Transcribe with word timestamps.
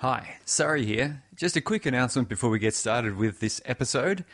Hi, 0.00 0.38
Surrey 0.46 0.86
here. 0.86 1.22
Just 1.36 1.56
a 1.56 1.60
quick 1.60 1.84
announcement 1.84 2.30
before 2.30 2.48
we 2.48 2.58
get 2.58 2.74
started 2.74 3.18
with 3.18 3.40
this 3.40 3.60
episode. 3.66 4.24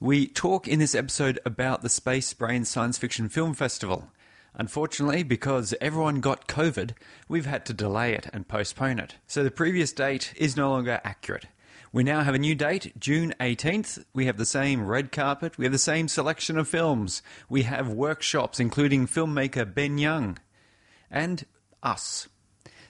We 0.00 0.26
talk 0.26 0.66
in 0.66 0.80
this 0.80 0.96
episode 0.96 1.38
about 1.46 1.82
the 1.82 1.88
Space 1.88 2.34
Brain 2.34 2.64
Science 2.64 2.98
Fiction 2.98 3.28
Film 3.28 3.54
Festival. 3.54 4.10
Unfortunately, 4.54 5.22
because 5.22 5.76
everyone 5.80 6.20
got 6.20 6.48
COVID, 6.48 6.94
we've 7.28 7.46
had 7.46 7.64
to 7.66 7.72
delay 7.72 8.14
it 8.14 8.30
and 8.32 8.48
postpone 8.48 8.98
it. 8.98 9.14
So 9.28 9.44
the 9.44 9.52
previous 9.52 9.92
date 9.92 10.34
is 10.34 10.56
no 10.56 10.70
longer 10.70 11.00
accurate. 11.04 11.46
We 11.92 12.02
now 12.02 12.22
have 12.22 12.34
a 12.34 12.38
new 12.38 12.56
date, 12.56 12.98
June 12.98 13.32
18th. 13.38 14.04
We 14.12 14.26
have 14.26 14.38
the 14.38 14.44
same 14.44 14.84
red 14.84 15.12
carpet. 15.12 15.56
We 15.56 15.66
have 15.66 15.72
the 15.72 15.78
same 15.78 16.08
selection 16.08 16.58
of 16.58 16.66
films. 16.66 17.22
We 17.48 17.62
have 17.62 17.88
workshops, 17.88 18.58
including 18.58 19.06
filmmaker 19.06 19.72
Ben 19.72 19.98
Young 19.98 20.40
and 21.12 21.46
us. 21.80 22.26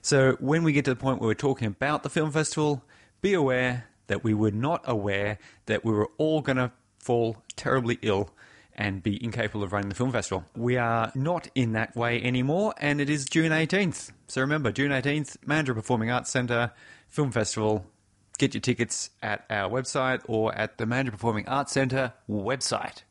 So 0.03 0.37
when 0.41 0.64
we 0.64 0.73
get 0.73 0.84
to 0.87 0.91
the 0.91 1.00
point 1.00 1.21
where 1.21 1.29
we're 1.29 1.35
talking 1.35 1.68
about 1.68 2.03
the 2.03 2.11
film 2.11 2.32
festival, 2.32 2.85
be 3.21 3.35
aware 3.35 3.87
that 4.09 4.25
we 4.25 4.35
were 4.35 4.50
not 4.50 4.82
aware 4.85 5.39
that 5.67 5.85
we 5.85 5.93
were 5.93 6.11
all 6.18 6.43
going 6.43 6.57
to 6.57 6.72
fall 6.99 7.36
terribly 7.54 7.99
ill 8.03 8.31
and 8.75 9.03
be 9.03 9.23
incapable 9.23 9.62
of 9.62 9.73
running 9.73 9.90
the 9.90 9.95
film 9.95 10.11
festival. 10.11 10.45
We 10.57 10.76
are 10.76 11.12
not 11.14 11.49
in 11.54 11.73
that 11.73 11.95
way 11.95 12.21
anymore, 12.21 12.75
and 12.79 13.00
it 13.00 13.09
is 13.09 13.26
June 13.26 13.53
18th. 13.53 14.11
So 14.26 14.40
remember, 14.40 14.73
June 14.73 14.90
18th, 14.90 15.36
Mandurah 15.46 15.75
Performing 15.75 16.11
Arts 16.11 16.31
Centre 16.31 16.73
Film 17.09 17.31
Festival. 17.31 17.87
Get 18.39 18.54
your 18.54 18.61
tickets 18.61 19.11
at 19.23 19.45
our 19.50 19.71
website 19.71 20.23
or 20.26 20.53
at 20.54 20.79
the 20.79 20.84
Mandurah 20.84 21.12
Performing 21.12 21.48
Arts 21.48 21.73
Centre 21.73 22.14
website. 22.29 23.03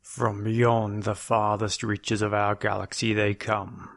From 0.00 0.44
beyond 0.44 1.02
the 1.02 1.16
farthest 1.16 1.82
reaches 1.82 2.22
of 2.22 2.32
our 2.32 2.54
galaxy 2.54 3.12
they 3.12 3.34
come. 3.34 3.90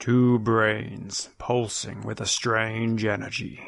Two 0.00 0.38
brains 0.38 1.28
pulsing 1.38 2.02
with 2.02 2.20
a 2.20 2.26
strange 2.26 3.04
energy. 3.04 3.60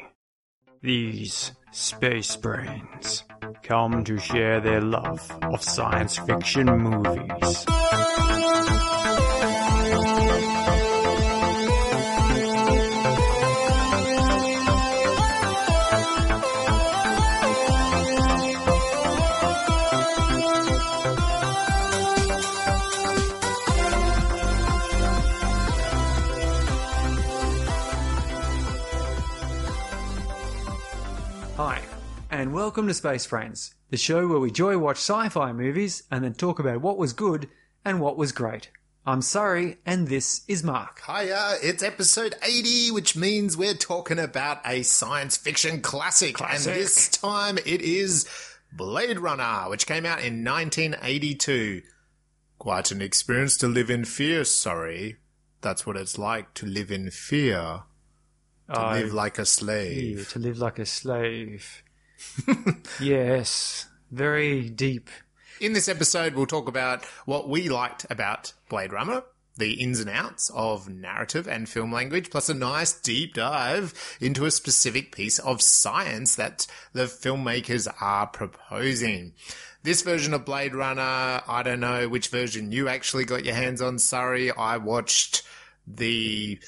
These 0.81 1.51
space 1.71 2.37
brains 2.37 3.25
come 3.63 4.05
to 4.05 4.17
share 4.17 4.61
their 4.61 4.79
love 4.79 5.29
of 5.41 5.61
science 5.61 6.17
fiction 6.17 6.67
movies. 6.67 7.65
And 32.41 32.53
welcome 32.53 32.87
to 32.87 32.93
Space 32.95 33.27
Brains, 33.27 33.75
the 33.91 33.97
show 33.97 34.25
where 34.25 34.39
we 34.39 34.49
joy 34.49 34.75
watch 34.75 34.97
sci 34.97 35.29
fi 35.29 35.53
movies 35.53 36.01
and 36.09 36.23
then 36.23 36.33
talk 36.33 36.57
about 36.57 36.81
what 36.81 36.97
was 36.97 37.13
good 37.13 37.47
and 37.85 38.01
what 38.01 38.17
was 38.17 38.31
great. 38.31 38.71
I'm 39.05 39.21
sorry, 39.21 39.77
and 39.85 40.07
this 40.07 40.41
is 40.47 40.63
Mark. 40.63 41.03
Hiya, 41.05 41.57
it's 41.61 41.83
episode 41.83 42.33
80, 42.41 42.89
which 42.89 43.15
means 43.15 43.55
we're 43.55 43.75
talking 43.75 44.17
about 44.17 44.57
a 44.65 44.81
science 44.81 45.37
fiction 45.37 45.81
classic. 45.81 46.33
Classic. 46.33 46.73
And 46.73 46.81
this 46.81 47.09
time 47.09 47.59
it 47.59 47.83
is 47.83 48.27
Blade 48.73 49.19
Runner, 49.19 49.69
which 49.69 49.85
came 49.85 50.07
out 50.07 50.23
in 50.23 50.43
1982. 50.43 51.83
Quite 52.57 52.89
an 52.89 53.03
experience 53.03 53.55
to 53.57 53.67
live 53.67 53.91
in 53.91 54.03
fear, 54.03 54.45
sorry. 54.45 55.17
That's 55.61 55.85
what 55.85 55.95
it's 55.95 56.17
like 56.17 56.55
to 56.55 56.65
live 56.65 56.89
in 56.89 57.11
fear. 57.11 57.83
To 58.73 58.89
live 58.93 59.13
like 59.13 59.37
a 59.37 59.45
slave. 59.45 60.29
to 60.29 60.39
live 60.39 60.57
like 60.57 60.79
a 60.79 60.87
slave. 60.87 61.83
yes, 62.99 63.87
very 64.11 64.69
deep. 64.69 65.09
In 65.59 65.73
this 65.73 65.87
episode, 65.87 66.33
we'll 66.33 66.47
talk 66.47 66.67
about 66.67 67.05
what 67.25 67.47
we 67.47 67.69
liked 67.69 68.05
about 68.09 68.53
Blade 68.67 68.91
Runner, 68.91 69.23
the 69.57 69.73
ins 69.73 69.99
and 69.99 70.09
outs 70.09 70.49
of 70.55 70.89
narrative 70.89 71.47
and 71.47 71.69
film 71.69 71.91
language, 71.91 72.31
plus 72.31 72.49
a 72.49 72.53
nice 72.53 72.93
deep 72.93 73.35
dive 73.35 73.93
into 74.19 74.45
a 74.45 74.51
specific 74.51 75.15
piece 75.15 75.37
of 75.39 75.61
science 75.61 76.35
that 76.35 76.65
the 76.93 77.03
filmmakers 77.03 77.87
are 78.01 78.27
proposing. 78.27 79.33
This 79.83 80.01
version 80.01 80.33
of 80.33 80.45
Blade 80.45 80.75
Runner, 80.75 81.41
I 81.47 81.61
don't 81.63 81.79
know 81.79 82.07
which 82.07 82.29
version 82.29 82.71
you 82.71 82.87
actually 82.87 83.25
got 83.25 83.45
your 83.45 83.55
hands 83.55 83.81
on, 83.81 83.99
Sorry, 83.99 84.51
I 84.51 84.77
watched 84.77 85.43
the 85.87 86.59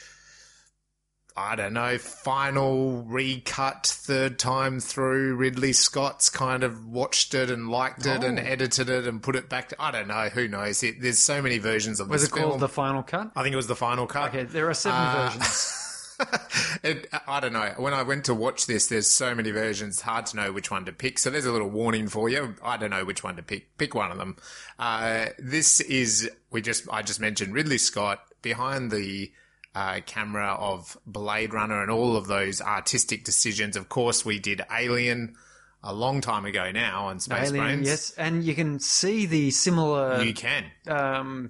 I 1.36 1.56
don't 1.56 1.74
know, 1.74 1.98
final 1.98 3.02
recut 3.04 3.88
third 3.88 4.38
time 4.38 4.80
through. 4.80 5.36
Ridley 5.36 5.74
Scott's 5.74 6.30
kind 6.30 6.64
of 6.64 6.86
watched 6.88 7.34
it 7.34 7.50
and 7.50 7.70
liked 7.70 8.06
it 8.06 8.24
and 8.24 8.38
Oh. 8.40 8.44
edited 8.44 8.88
it 8.90 9.08
and 9.08 9.22
put 9.22 9.36
it 9.36 9.50
back. 9.50 9.70
To, 9.70 9.82
I 9.82 9.90
don't 9.92 10.08
know. 10.08 10.30
Who 10.30 10.48
knows? 10.48 10.84
It, 10.84 11.02
there's 11.02 11.18
so 11.20 11.42
many 11.42 11.58
versions 11.58 12.00
of 12.00 12.08
Was 12.10 12.22
this 12.22 12.32
Was 12.32 12.40
it 12.40 12.44
called. 12.44 12.60
The 12.60 12.68
Final 12.70 13.02
Cut? 13.02 13.32
I 13.36 13.42
think 13.42 13.54
it 13.54 13.58
was 13.58 13.66
the 13.68 13.76
final 13.76 14.06
cut. 14.06 14.30
Okay, 14.30 14.44
there 14.44 14.70
are 14.70 14.74
seven 14.76 15.00
Uh, 15.00 15.30
versions. 15.32 15.80
it, 16.84 17.10
I 17.28 17.40
don't 17.40 17.54
know. 17.54 17.74
When 17.78 17.94
I 17.96 18.04
went 18.04 18.26
to 18.26 18.36
watch 18.36 18.68
this, 18.68 18.86
there's 18.88 19.10
so 19.10 19.34
many 19.34 19.50
versions. 19.50 20.02
Hard 20.02 20.28
to 20.28 20.36
know 20.38 20.52
which 20.52 20.70
one 20.70 20.86
to 20.86 20.92
pick. 20.92 21.18
So 21.18 21.30
there's 21.32 21.46
a 21.46 21.52
little 21.52 21.70
warning 21.70 22.08
for 22.08 22.30
you. 22.30 22.56
I 22.64 22.78
don't 22.78 22.92
know 22.92 23.06
which 23.06 23.24
one 23.24 23.36
to 23.38 23.44
pick. 23.44 23.76
Pick 23.80 23.96
one 23.96 24.12
of 24.12 24.20
them. 24.20 24.38
Uh, 24.78 25.28
this 25.40 25.82
is 25.82 26.30
we 26.52 26.62
just 26.62 26.88
I 26.92 27.02
just 27.02 27.20
mentioned 27.20 27.54
Ridley 27.56 27.80
Scott 27.80 28.20
behind 28.44 28.92
the 28.92 29.32
uh, 29.76 30.00
camera 30.06 30.54
of 30.60 30.98
Blade 31.06 31.54
Runner 31.54 31.82
and 31.82 31.90
all 31.92 32.16
of 32.16 32.28
those 32.28 32.62
artistic 32.62 33.24
decisions. 33.24 33.76
Of 33.76 33.90
course, 33.90 34.24
we 34.26 34.40
did 34.40 34.62
Alien 34.72 35.36
a 35.84 35.94
long 35.94 36.22
time 36.22 36.46
ago 36.46 36.72
now 36.72 37.08
on 37.08 37.20
Space 37.20 37.50
Alien, 37.50 37.66
Brains. 37.66 37.88
yes, 37.88 38.12
and 38.12 38.44
you 38.44 38.56
can 38.56 38.80
see 38.80 39.26
the 39.26 39.52
similar 39.52 40.22
You 40.24 40.34
can. 40.34 40.66
um, 40.88 41.50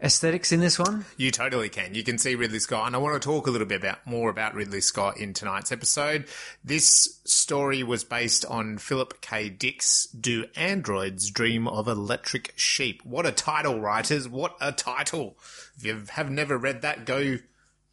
aesthetics 0.00 0.52
in 0.52 0.60
this 0.60 0.78
one. 0.78 1.04
You 1.16 1.30
totally 1.30 1.68
can. 1.68 1.94
You 1.94 2.04
can 2.04 2.18
see 2.18 2.34
Ridley 2.34 2.58
Scott, 2.58 2.86
and 2.86 2.96
I 2.96 2.98
want 2.98 3.20
to 3.20 3.26
talk 3.26 3.46
a 3.46 3.50
little 3.50 3.66
bit 3.66 3.80
about 3.80 4.06
more 4.06 4.30
about 4.30 4.54
Ridley 4.54 4.80
Scott 4.80 5.18
in 5.18 5.32
tonight's 5.32 5.72
episode. 5.72 6.26
This 6.64 7.20
story 7.24 7.82
was 7.82 8.04
based 8.04 8.44
on 8.46 8.78
Philip 8.78 9.20
K. 9.20 9.48
Dick's 9.48 10.06
"Do 10.06 10.46
Androids 10.56 11.30
Dream 11.30 11.66
of 11.68 11.88
Electric 11.88 12.52
Sheep?" 12.56 13.04
What 13.04 13.26
a 13.26 13.32
title, 13.32 13.80
writers! 13.80 14.28
What 14.28 14.56
a 14.60 14.72
title! 14.72 15.36
If 15.76 15.84
you 15.84 16.04
have 16.10 16.30
never 16.30 16.56
read 16.56 16.82
that, 16.82 17.06
go 17.06 17.38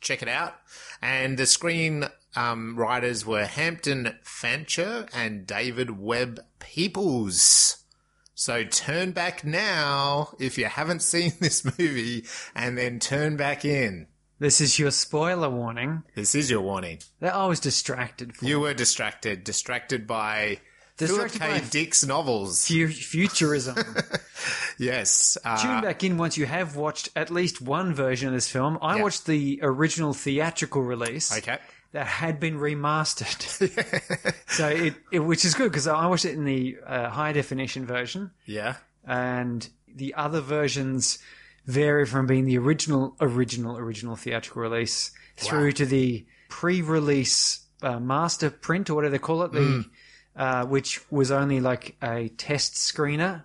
check 0.02 0.22
it 0.22 0.28
out. 0.28 0.56
And 1.02 1.38
the 1.38 1.46
screen 1.46 2.06
um, 2.36 2.76
writers 2.76 3.26
were 3.26 3.46
Hampton 3.46 4.18
Fancher 4.24 5.08
and 5.14 5.46
David 5.46 6.00
Webb 6.00 6.40
Peoples. 6.60 7.81
So 8.42 8.64
turn 8.64 9.12
back 9.12 9.46
now 9.46 10.34
if 10.40 10.58
you 10.58 10.66
haven't 10.66 11.04
seen 11.04 11.34
this 11.40 11.64
movie, 11.64 12.26
and 12.56 12.76
then 12.76 12.98
turn 12.98 13.38
back 13.38 13.64
in. 13.66 14.08
This 14.40 14.60
is 14.60 14.80
your 14.80 14.90
spoiler 14.90 15.48
warning. 15.48 16.02
This 16.16 16.34
is 16.34 16.50
your 16.50 16.62
warning. 16.62 16.98
That 17.20 17.36
I 17.36 17.46
was 17.46 17.60
distracted 17.60 18.36
for. 18.36 18.46
You 18.46 18.60
were 18.60 18.74
distracted, 18.74 19.44
distracted 19.44 20.08
by 20.08 20.58
Distracted 20.98 21.38
Philip 21.40 21.54
K. 21.54 21.60
by- 21.60 21.68
Dick's 21.70 22.04
novels. 22.04 22.68
Fu- 22.68 22.88
futurism. 22.88 23.76
yes. 24.80 25.38
Uh, 25.46 25.62
Tune 25.62 25.82
back 25.82 26.04
in 26.04 26.18
once 26.18 26.36
you 26.36 26.48
have 26.48 26.76
watched 26.76 27.10
at 27.16 27.30
least 27.30 27.62
one 27.62 27.94
version 27.94 28.28
of 28.30 28.34
this 28.34 28.50
film. 28.50 28.80
I 28.82 28.96
Yeah. 28.98 29.04
watched 29.04 29.28
the 29.28 29.60
original 29.62 30.14
theatrical 30.14 30.82
release 30.82 31.32
okay. 31.38 31.60
That 31.94 32.08
had 32.08 32.40
been 32.40 32.58
remastered. 32.58 34.34
so 34.48 34.68
it, 34.70 34.96
it 35.12 35.20
which 35.20 35.44
is 35.46 35.54
good 35.54 35.72
because 35.72 35.88
I 35.88 36.06
watched 36.08 36.26
it 36.26 36.34
in 36.34 36.46
the 36.46 36.78
uh, 36.86 37.10
high 37.10 37.34
definition 37.34 37.86
version, 37.86 38.32
Yeah. 38.46 38.76
and 39.06 39.68
the 39.94 40.14
other 40.16 40.40
versions 40.42 41.20
vary 41.66 42.06
from 42.06 42.26
being 42.28 42.46
the 42.46 42.58
original, 42.58 43.16
original, 43.22 43.78
original 43.78 44.16
theatrical 44.16 44.62
release 44.62 45.12
through 45.38 45.66
Wow. 45.66 45.72
to 45.72 45.86
the 45.86 46.26
pre-release 46.50 47.66
uh, 47.82 48.00
master 48.00 48.50
print 48.50 48.90
or 48.90 48.96
whatever 48.96 49.12
they 49.12 49.20
call 49.20 49.44
it, 49.44 49.52
the 49.52 49.60
Mm. 49.60 49.86
uh, 50.36 50.66
which 50.66 51.02
was 51.12 51.32
only 51.32 51.60
like 51.60 51.96
a 52.02 52.30
test 52.38 52.76
screener 52.76 53.44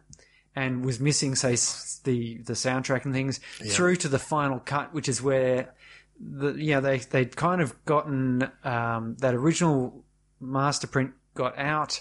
and 0.54 0.84
was 0.84 1.00
missing, 1.00 1.34
say, 1.34 1.56
the 2.04 2.38
the 2.38 2.52
soundtrack 2.52 3.04
and 3.04 3.12
things, 3.12 3.40
through 3.70 3.96
to 3.96 4.08
the 4.08 4.19
final 4.19 4.60
cut, 4.60 4.94
which 4.94 5.08
is 5.08 5.20
where 5.20 5.75
the 6.20 6.52
you 6.54 6.74
know 6.74 6.80
they 6.80 6.98
they'd 6.98 7.36
kind 7.36 7.60
of 7.60 7.84
gotten 7.84 8.50
um, 8.64 9.16
that 9.20 9.34
original 9.34 10.04
master 10.40 10.86
print 10.86 11.12
got 11.34 11.58
out, 11.58 12.00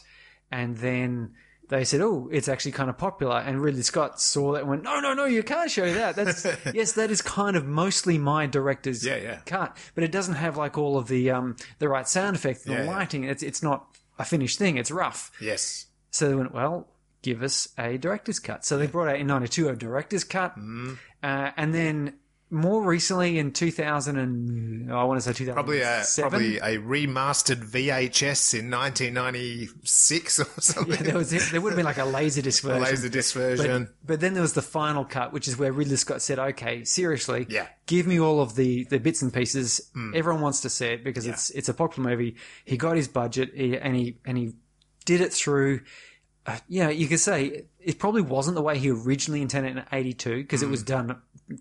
and 0.51 0.77
then 0.77 1.33
they 1.69 1.83
said, 1.83 1.99
"Oh, 2.01 2.29
it's 2.31 2.47
actually 2.47 2.71
kind 2.73 2.89
of 2.89 2.97
popular." 2.97 3.37
And 3.37 3.61
Ridley 3.61 3.81
Scott 3.81 4.21
saw 4.21 4.53
that 4.53 4.61
and 4.61 4.69
went, 4.69 4.83
"No, 4.83 4.99
no, 4.99 5.13
no, 5.13 5.25
you 5.25 5.43
can't 5.43 5.69
show 5.71 5.91
that. 5.93 6.15
That's 6.15 6.45
yes, 6.73 6.93
that 6.93 7.11
is 7.11 7.21
kind 7.21 7.55
of 7.55 7.65
mostly 7.65 8.17
my 8.17 8.45
director's 8.45 9.05
Yeah, 9.05 9.17
yeah. 9.17 9.39
cut, 9.45 9.75
but 9.95 10.03
it 10.03 10.11
doesn't 10.11 10.35
have 10.35 10.57
like 10.57 10.77
all 10.77 10.97
of 10.97 11.07
the 11.07 11.31
um 11.31 11.55
the 11.79 11.89
right 11.89 12.07
sound 12.07 12.35
effects, 12.35 12.63
the 12.63 12.71
Yeah, 12.73 12.83
yeah. 12.83 12.89
lighting. 12.91 13.23
It's 13.23 13.43
it's 13.43 13.63
not 13.63 13.87
a 14.19 14.25
finished 14.25 14.57
thing. 14.59 14.77
It's 14.77 14.91
rough." 14.91 15.31
Yes. 15.41 15.87
So 16.11 16.29
they 16.29 16.35
went, 16.35 16.53
well, 16.53 16.87
give 17.23 17.43
us 17.43 17.67
a 17.77 17.97
director's 17.97 18.39
cut. 18.39 18.63
So 18.63 18.77
they 18.77 18.87
brought 18.87 19.09
out 19.09 19.19
in 19.19 19.27
'92 19.27 19.67
a 19.67 19.75
director's 19.75 20.23
cut, 20.23 20.51
Mm-hmm. 20.57 20.93
uh, 21.23 21.51
and 21.57 21.73
then 21.73 22.13
more 22.51 22.83
recently 22.83 23.39
in 23.39 23.51
2000 23.51 24.17
and 24.17 24.91
oh, 24.91 24.97
I 24.97 25.03
want 25.03 25.17
to 25.19 25.21
say 25.21 25.33
2000 25.33 25.53
Probably 25.55 25.81
a 25.81 26.03
probably 26.19 26.57
a 26.57 26.77
remastered 26.77 27.63
VHS 27.65 28.59
in 28.59 28.69
1996 28.69 30.39
or 30.39 30.45
something. 30.61 30.93
Yeah, 30.93 31.01
there 31.03 31.17
was 31.17 31.51
there 31.51 31.59
would 31.61 31.71
have 31.71 31.75
been 31.77 31.85
like 31.85 31.97
a 31.97 32.01
laserdisc 32.01 32.61
version. 32.63 32.83
Laserdisc 32.83 33.33
version. 33.33 33.83
But, 33.85 34.07
but 34.07 34.19
then 34.19 34.33
there 34.33 34.41
was 34.41 34.53
the 34.53 34.61
final 34.61 35.05
cut, 35.05 35.33
which 35.33 35.47
is 35.47 35.57
where 35.57 35.71
Ridley 35.71 35.95
Scott 35.95 36.21
said, 36.21 36.39
"Okay, 36.39 36.83
seriously, 36.83 37.47
Yeah. 37.49 37.67
give 37.87 38.07
me 38.07 38.19
all 38.19 38.41
of 38.41 38.55
the, 38.55 38.83
the 38.85 38.99
bits 38.99 39.21
and 39.21 39.33
pieces. 39.33 39.89
Mm. 39.95 40.15
Everyone 40.15 40.41
wants 40.41 40.61
to 40.61 40.69
see 40.69 40.87
it 40.87 41.03
because 41.03 41.25
it's 41.25 41.49
it's 41.51 41.69
a 41.69 41.73
popular 41.73 42.09
movie." 42.09 42.35
He 42.63 42.77
got 42.77 42.95
his 42.95 43.07
budget 43.07 43.51
and 43.55 43.95
he 43.95 44.17
and 44.25 44.37
he 44.37 44.53
did 45.05 45.21
it 45.21 45.33
through. 45.33 45.81
Uh, 46.45 46.59
yeah, 46.67 46.89
you 46.89 47.07
could 47.07 47.19
say 47.19 47.65
it 47.79 47.97
probably 47.97 48.21
wasn't 48.21 48.55
the 48.55 48.61
way 48.61 48.77
he 48.77 48.91
originally 48.91 49.41
intended 49.41 49.77
in 49.77 49.83
'82 49.91 50.37
because 50.43 50.61
it 50.61 50.69
was 50.69 50.83
done 50.83 51.19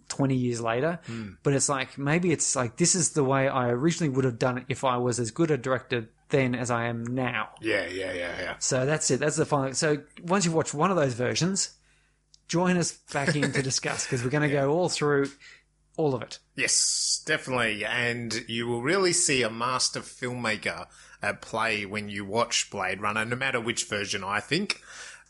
20 0.09 0.35
years 0.35 0.61
later. 0.61 1.01
But 1.43 1.55
it's 1.55 1.69
like 1.69 1.99
maybe 1.99 2.33
it's 2.33 2.55
like 2.55 2.77
this 2.77 2.95
is 2.95 3.11
the 3.13 3.25
way 3.25 3.49
I 3.49 3.69
originally 3.69 4.15
would 4.15 4.25
have 4.25 4.39
done 4.39 4.59
it 4.59 4.65
if 4.69 4.85
I 4.85 4.97
was 4.99 5.19
as 5.19 5.31
good 5.31 5.51
a 5.51 5.57
director 5.57 6.09
then 6.31 6.55
as 6.55 6.71
I 6.71 6.87
am 6.87 7.05
now. 7.05 7.51
yeah, 7.61 7.87
yeah, 7.87 8.13
yeah, 8.13 8.41
yeah. 8.41 8.55
So 8.59 8.87
that's 8.87 9.11
it. 9.11 9.21
That's 9.21 9.37
the 9.37 9.47
final. 9.47 9.75
So 9.75 9.99
once 10.23 10.45
you've 10.45 10.55
watched 10.55 10.75
one 10.75 10.91
of 10.91 10.97
those 10.97 11.15
versions, 11.15 11.75
join 12.49 12.77
us 12.77 12.93
back 13.13 13.37
in 13.37 13.53
to 13.53 13.63
discuss 13.63 14.05
because 14.05 14.25
we're 14.25 14.31
going 14.31 14.49
to 14.49 14.55
go 14.55 14.71
all 14.71 14.89
through 14.89 15.29
all 15.97 16.15
of 16.15 16.23
it. 16.23 16.39
Yes, 16.57 17.23
definitely. 17.25 17.85
And 17.85 18.45
you 18.49 18.67
will 18.67 18.83
really 18.83 19.13
see 19.13 19.43
a 19.43 19.51
master 19.51 20.01
filmmaker 20.01 20.87
at 21.25 21.41
play 21.41 21.87
when 21.87 22.09
you 22.09 22.25
watch 22.25 22.71
Blade 22.71 23.01
Runner, 23.01 23.25
no 23.25 23.35
matter 23.35 23.61
which 23.61 23.89
version, 23.89 24.23
I 24.23 24.41
think. 24.41 24.81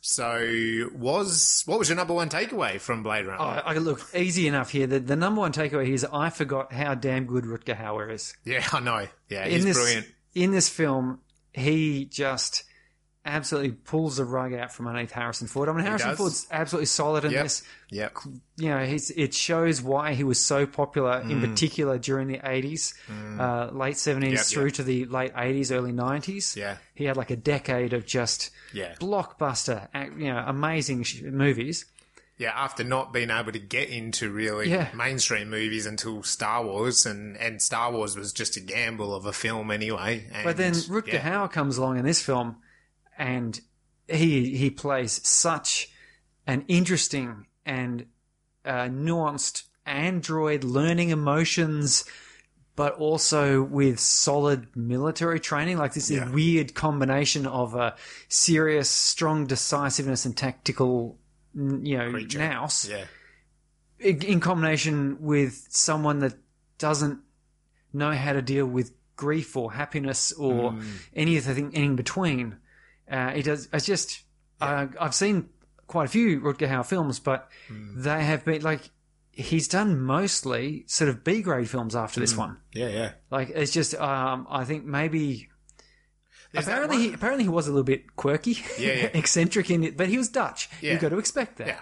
So, 0.00 0.91
was 0.93 1.62
what 1.64 1.79
was 1.79 1.88
your 1.88 1.96
number 1.96 2.12
one 2.12 2.29
takeaway 2.29 2.79
from 2.79 3.02
Blade 3.02 3.25
Runner? 3.25 3.41
I, 3.41 3.61
I 3.61 3.79
look 3.79 4.06
easy 4.14 4.46
enough 4.46 4.70
here. 4.70 4.87
The, 4.87 5.00
the 5.00 5.17
number 5.17 5.41
one 5.41 5.52
takeaway 5.52 5.87
here 5.87 5.94
is 5.94 6.05
I 6.12 6.29
forgot 6.29 6.75
how 6.75 6.94
damn 6.94 7.25
good 7.25 7.44
Rutger 7.44 7.75
Hauer 7.79 8.12
is. 8.12 8.35
Yeah, 8.44 8.67
I 8.73 8.81
know. 8.81 9.06
Yeah, 9.31 9.46
in 9.46 9.52
he's 9.52 9.64
this 9.64 9.76
brilliant. 9.79 10.06
in 10.35 10.50
this 10.50 10.69
film, 10.69 11.20
he 11.55 12.05
just 12.05 12.64
absolutely 13.26 13.73
pulls 13.73 14.19
the 14.19 14.25
rug 14.25 14.53
out 14.53 14.73
from 14.73 14.87
underneath 14.87 15.12
Harrison 15.12 15.47
Ford. 15.47 15.69
I 15.69 15.73
mean, 15.73 15.85
Harrison 15.85 16.11
does. 16.11 16.19
Ford's 16.19 16.47
absolutely 16.50 16.87
solid 16.87 17.25
in 17.25 17.31
Yep. 17.32 17.43
this. 17.44 17.62
Yeah, 17.91 18.09
you 18.56 18.69
know, 18.69 18.85
he's, 18.85 19.11
it 19.11 19.32
shows 19.32 19.81
why 19.81 20.15
he 20.15 20.25
was 20.25 20.41
so 20.41 20.67
popular, 20.67 21.21
in 21.21 21.41
Mm. 21.41 21.49
particular 21.50 21.97
during 21.99 22.29
the 22.29 22.38
80s, 22.44 22.93
uh, 23.38 23.71
late 23.73 23.97
70s 23.97 24.32
Yep, 24.32 24.44
through 24.47 24.65
yep. 24.67 24.75
to 24.75 24.82
the 24.82 25.05
late 25.06 25.32
80s, 25.35 25.71
early 25.73 25.93
90s. 25.93 26.56
Yeah. 26.56 26.76
He 26.94 27.05
had 27.05 27.17
like 27.17 27.31
a 27.31 27.37
decade 27.37 27.93
of 27.94 28.05
just 28.05 28.50
Yeah. 28.73 28.94
blockbuster, 29.00 29.88
you 30.19 30.32
know, 30.32 30.44
amazing 30.47 31.03
sh- 31.05 31.23
movies. 31.23 31.87
Yeah, 32.37 32.50
after 32.53 32.82
not 32.82 33.12
being 33.12 33.31
able 33.31 33.53
to 33.53 33.61
get 33.61 33.91
into 33.91 34.29
really 34.29 34.69
Yeah. 34.69 34.88
mainstream 34.93 35.49
movies 35.50 35.87
until 35.87 36.25
Star 36.25 36.65
Wars, 36.65 37.06
and, 37.06 37.37
and 37.37 37.62
Star 37.62 37.93
Wars 37.93 38.17
was 38.17 38.32
just 38.32 38.56
a 38.56 38.61
gamble 38.61 39.15
of 39.15 39.25
a 39.25 39.32
film 39.32 39.71
anyway. 39.71 40.26
And, 40.32 40.43
But 40.44 40.56
then 40.56 40.73
Rutger 40.73 41.12
yeah. 41.12 41.21
Hauer 41.31 41.50
comes 41.50 41.76
along 41.79 41.99
in 41.99 42.05
this 42.05 42.21
film 42.21 42.56
and 43.19 43.61
he 44.08 44.56
he 44.56 44.70
plays 44.70 45.20
such 45.26 45.88
an 46.46 46.64
interesting 46.69 47.46
and 47.64 48.06
uh, 48.64 48.88
nuanced 48.88 49.64
android 49.87 50.64
learning 50.64 51.11
emotions 51.11 52.05
but 52.76 52.94
also 52.94 53.62
with 53.62 54.00
solid 54.00 54.66
military 54.76 55.38
training 55.38 55.78
like 55.78 55.94
this 55.94 56.11
Yeah. 56.11 56.28
weird 56.31 56.75
combination 56.75 57.46
of 57.46 57.75
a 57.75 57.94
serious 58.28 58.90
strong 58.90 59.46
decisiveness 59.46 60.25
and 60.25 60.37
tactical 60.37 61.19
you 61.55 61.96
know 61.99 62.11
Creature. 62.11 62.38
nous 62.38 62.88
Yeah. 62.88 63.05
in 63.99 64.22
in 64.22 64.40
combination 64.40 65.16
with 65.20 65.66
someone 65.70 66.19
that 66.20 66.34
doesn't 66.78 67.20
know 67.93 68.12
how 68.12 68.32
to 68.32 68.43
deal 68.43 68.66
with 68.66 68.93
grief 69.16 69.56
or 69.56 69.72
happiness 69.72 70.32
or 70.32 70.72
Mm. 70.72 70.84
anything 71.14 71.72
in 71.72 71.94
between. 71.94 72.56
Uh, 73.14 73.32
it 73.34 73.43
does. 73.44 73.69
It's 73.72 73.87
just 73.87 74.22
uh, 74.61 74.87
I've 75.00 75.14
seen 75.14 75.49
quite 75.87 76.06
a 76.06 76.11
few 76.11 76.40
Rutger 76.40 76.69
Hauer 76.69 76.84
films, 76.87 77.19
but 77.20 77.49
Mm. 77.70 78.02
they 78.02 78.25
have 78.25 78.44
been 78.44 78.62
like 78.62 78.90
he's 79.31 79.69
done 79.69 80.00
mostly 80.00 80.84
sort 80.87 81.08
of 81.11 81.22
B 81.25 81.43
grade 81.43 81.69
films 81.69 81.94
after 81.94 82.19
Mm. 82.20 82.22
this 82.25 82.37
one. 82.37 82.56
Yeah, 82.72 82.88
yeah. 82.88 83.12
Like 83.31 83.50
it's 83.50 83.72
just 83.72 83.94
um, 83.94 84.46
I 84.50 84.64
think 84.64 84.84
maybe. 84.84 85.49
There's 86.52 86.69
apparently, 86.69 86.99
he, 87.08 87.12
apparently 87.12 87.43
he 87.44 87.50
was 87.50 87.66
a 87.66 87.70
little 87.70 87.82
bit 87.82 88.14
quirky, 88.14 88.52
Yeah, 88.78 88.93
yeah. 88.93 89.05
eccentric 89.14 89.70
in 89.70 89.82
it, 89.82 89.96
but 89.96 90.08
he 90.08 90.16
was 90.16 90.28
Dutch. 90.28 90.69
Yeah. 90.81 90.93
You've 90.93 91.00
got 91.00 91.08
to 91.08 91.19
expect 91.19 91.56
that. 91.58 91.66
Yeah. 91.66 91.81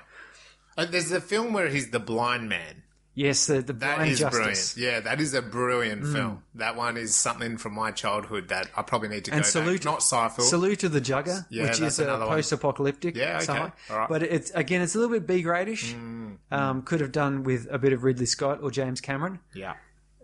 Uh, 0.79 0.87
there's 0.87 1.13
a 1.13 1.21
film 1.21 1.53
where 1.53 1.69
he's 1.69 1.91
the 1.91 1.99
blind 2.01 2.49
man. 2.49 2.82
Yes, 3.15 3.47
the, 3.47 3.61
the 3.61 3.75
That 3.75 4.09
is 4.09 4.21
justice. 4.21 4.75
brilliant. 4.75 4.95
Yeah, 4.95 5.01
that 5.01 5.21
is 5.21 5.35
a 5.35 5.43
brilliant 5.43 6.03
Mm. 6.03 6.13
film. 6.15 6.43
That 6.55 6.77
one 6.77 6.97
is 6.97 7.15
something 7.15 7.59
from 7.59 7.75
my 7.75 7.91
childhood 7.91 8.49
that 8.49 8.71
I 8.75 8.81
probably 8.81 9.09
need 9.11 9.27
to 9.27 9.33
And 9.33 9.43
go 9.43 9.49
salute- 9.49 9.81
back. 9.83 9.85
Not 9.85 10.01
Seinfeld. 10.01 10.41
Salute 10.49 10.79
to 10.81 10.89
the 10.89 11.01
Jugger, 11.01 11.45
Yeah, 11.51 11.65
which 11.65 11.81
is 11.81 11.99
a 11.99 12.07
post-apocalyptic. 12.07 13.15
Yeah, 13.17 13.41
okay. 13.43 13.71
All 13.91 13.99
right. 13.99 14.09
But 14.09 14.23
it's 14.23 14.51
again, 14.53 14.81
it's 14.81 14.95
a 14.95 14.99
little 14.99 15.13
bit 15.15 15.27
B 15.27 15.43
gradish. 15.43 15.95
Mm, 15.95 16.37
Um, 16.51 16.83
could 16.83 17.01
have 17.01 17.13
done 17.13 17.43
with 17.45 17.67
a 17.71 17.79
bit 17.79 17.93
of 17.93 18.03
Ridley 18.03 18.25
Scott 18.27 18.61
or 18.63 18.71
James 18.71 19.01
Cameron, 19.03 19.41
yeah. 19.55 19.75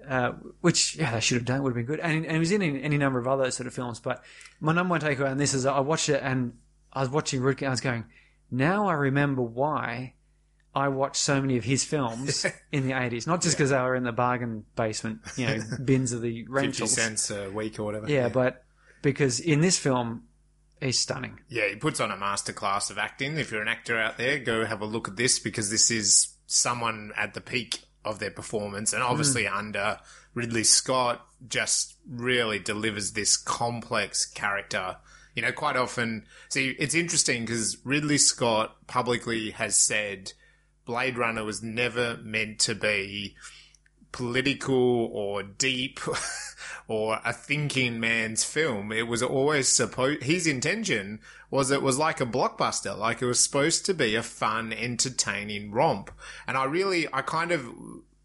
uh, 0.08 0.32
which 0.62 0.96
yeah, 0.96 1.12
they 1.12 1.20
should 1.20 1.36
have 1.36 1.44
done. 1.44 1.62
Would 1.62 1.70
have 1.70 1.76
been 1.76 1.84
good. 1.86 2.00
And, 2.00 2.24
and 2.24 2.32
he 2.32 2.38
was 2.38 2.50
in 2.52 2.62
any 2.62 2.96
number 2.96 3.18
of 3.18 3.28
other 3.28 3.50
sort 3.50 3.66
of 3.66 3.74
films. 3.74 4.00
But 4.00 4.24
my 4.60 4.72
number 4.72 4.92
one 4.92 5.00
takeaway 5.02 5.30
on 5.30 5.36
this 5.36 5.52
is 5.52 5.66
I 5.66 5.80
watched 5.80 6.08
it 6.08 6.22
and 6.22 6.54
I 6.92 7.00
was 7.00 7.10
watching 7.10 7.42
Rutger. 7.42 7.66
I 7.66 7.70
was 7.70 7.82
going, 7.82 8.04
now 8.50 8.88
I 8.88 8.94
remember 8.94 9.42
why. 9.42 10.14
I 10.74 10.88
watched 10.88 11.16
so 11.16 11.40
many 11.40 11.56
of 11.56 11.64
his 11.64 11.82
films 11.84 12.46
in 12.72 12.86
the 12.86 12.92
eighties, 13.00 13.26
not 13.26 13.42
just 13.42 13.56
because 13.56 13.70
they 13.70 13.78
were 13.78 13.94
in 13.96 14.04
the 14.04 14.12
bargain 14.12 14.64
basement, 14.76 15.20
you 15.36 15.46
know, 15.46 15.58
bins 15.84 16.12
of 16.12 16.22
the 16.22 16.44
rentals. 16.48 16.92
50 16.92 17.02
rentals. 17.02 17.26
cents 17.26 17.30
a 17.30 17.50
week 17.50 17.78
or 17.78 17.84
whatever. 17.84 18.08
Yeah, 18.10 18.28
but 18.28 18.64
because 19.02 19.40
in 19.40 19.60
this 19.60 19.78
film, 19.78 20.24
he's 20.80 20.98
stunning. 20.98 21.40
Yeah, 21.48 21.68
he 21.68 21.76
puts 21.76 22.00
on 22.00 22.10
a 22.10 22.16
masterclass 22.16 22.90
of 22.90 22.98
acting. 22.98 23.36
If 23.38 23.50
you're 23.50 23.62
an 23.62 23.68
actor 23.68 23.98
out 23.98 24.18
there, 24.18 24.38
go 24.38 24.64
have 24.64 24.80
a 24.80 24.86
look 24.86 25.08
at 25.08 25.16
this 25.16 25.38
because 25.38 25.70
this 25.70 25.90
is 25.90 26.34
someone 26.46 27.12
at 27.16 27.34
the 27.34 27.40
peak 27.40 27.80
of 28.04 28.18
their 28.20 28.30
performance 28.30 28.92
and 28.92 29.02
obviously 29.02 29.44
Mm. 29.44 29.56
under 29.56 29.98
Ridley 30.34 30.64
Scott 30.64 31.26
just 31.48 31.94
really 32.08 32.58
delivers 32.58 33.12
this 33.12 33.36
complex 33.36 34.24
character. 34.24 34.96
You 35.34 35.42
know, 35.42 35.52
quite 35.52 35.76
often, 35.76 36.24
see, 36.48 36.70
it's 36.78 36.94
interesting 36.94 37.44
because 37.44 37.76
Ridley 37.84 38.18
Scott 38.18 38.76
publicly 38.86 39.50
has 39.50 39.76
said 39.76 40.32
Blade 40.88 41.18
Runner 41.18 41.44
was 41.44 41.62
never 41.62 42.16
meant 42.22 42.60
to 42.60 42.74
be 42.74 43.36
political 44.10 45.04
or 45.12 45.42
deep 45.42 46.00
or 46.88 47.20
a 47.26 47.32
thinking 47.34 48.00
man's 48.00 48.42
film. 48.42 48.90
It 48.90 49.06
was 49.06 49.22
always 49.22 49.68
supposed, 49.68 50.22
his 50.22 50.46
intention 50.46 51.20
was 51.50 51.70
it 51.70 51.82
was 51.82 51.98
like 51.98 52.22
a 52.22 52.26
blockbuster, 52.26 52.96
like 52.96 53.20
it 53.20 53.26
was 53.26 53.38
supposed 53.38 53.84
to 53.84 53.92
be 53.92 54.14
a 54.14 54.22
fun, 54.22 54.72
entertaining 54.72 55.72
romp. 55.72 56.10
And 56.46 56.56
I 56.56 56.64
really, 56.64 57.06
I 57.12 57.20
kind 57.20 57.52
of, 57.52 57.66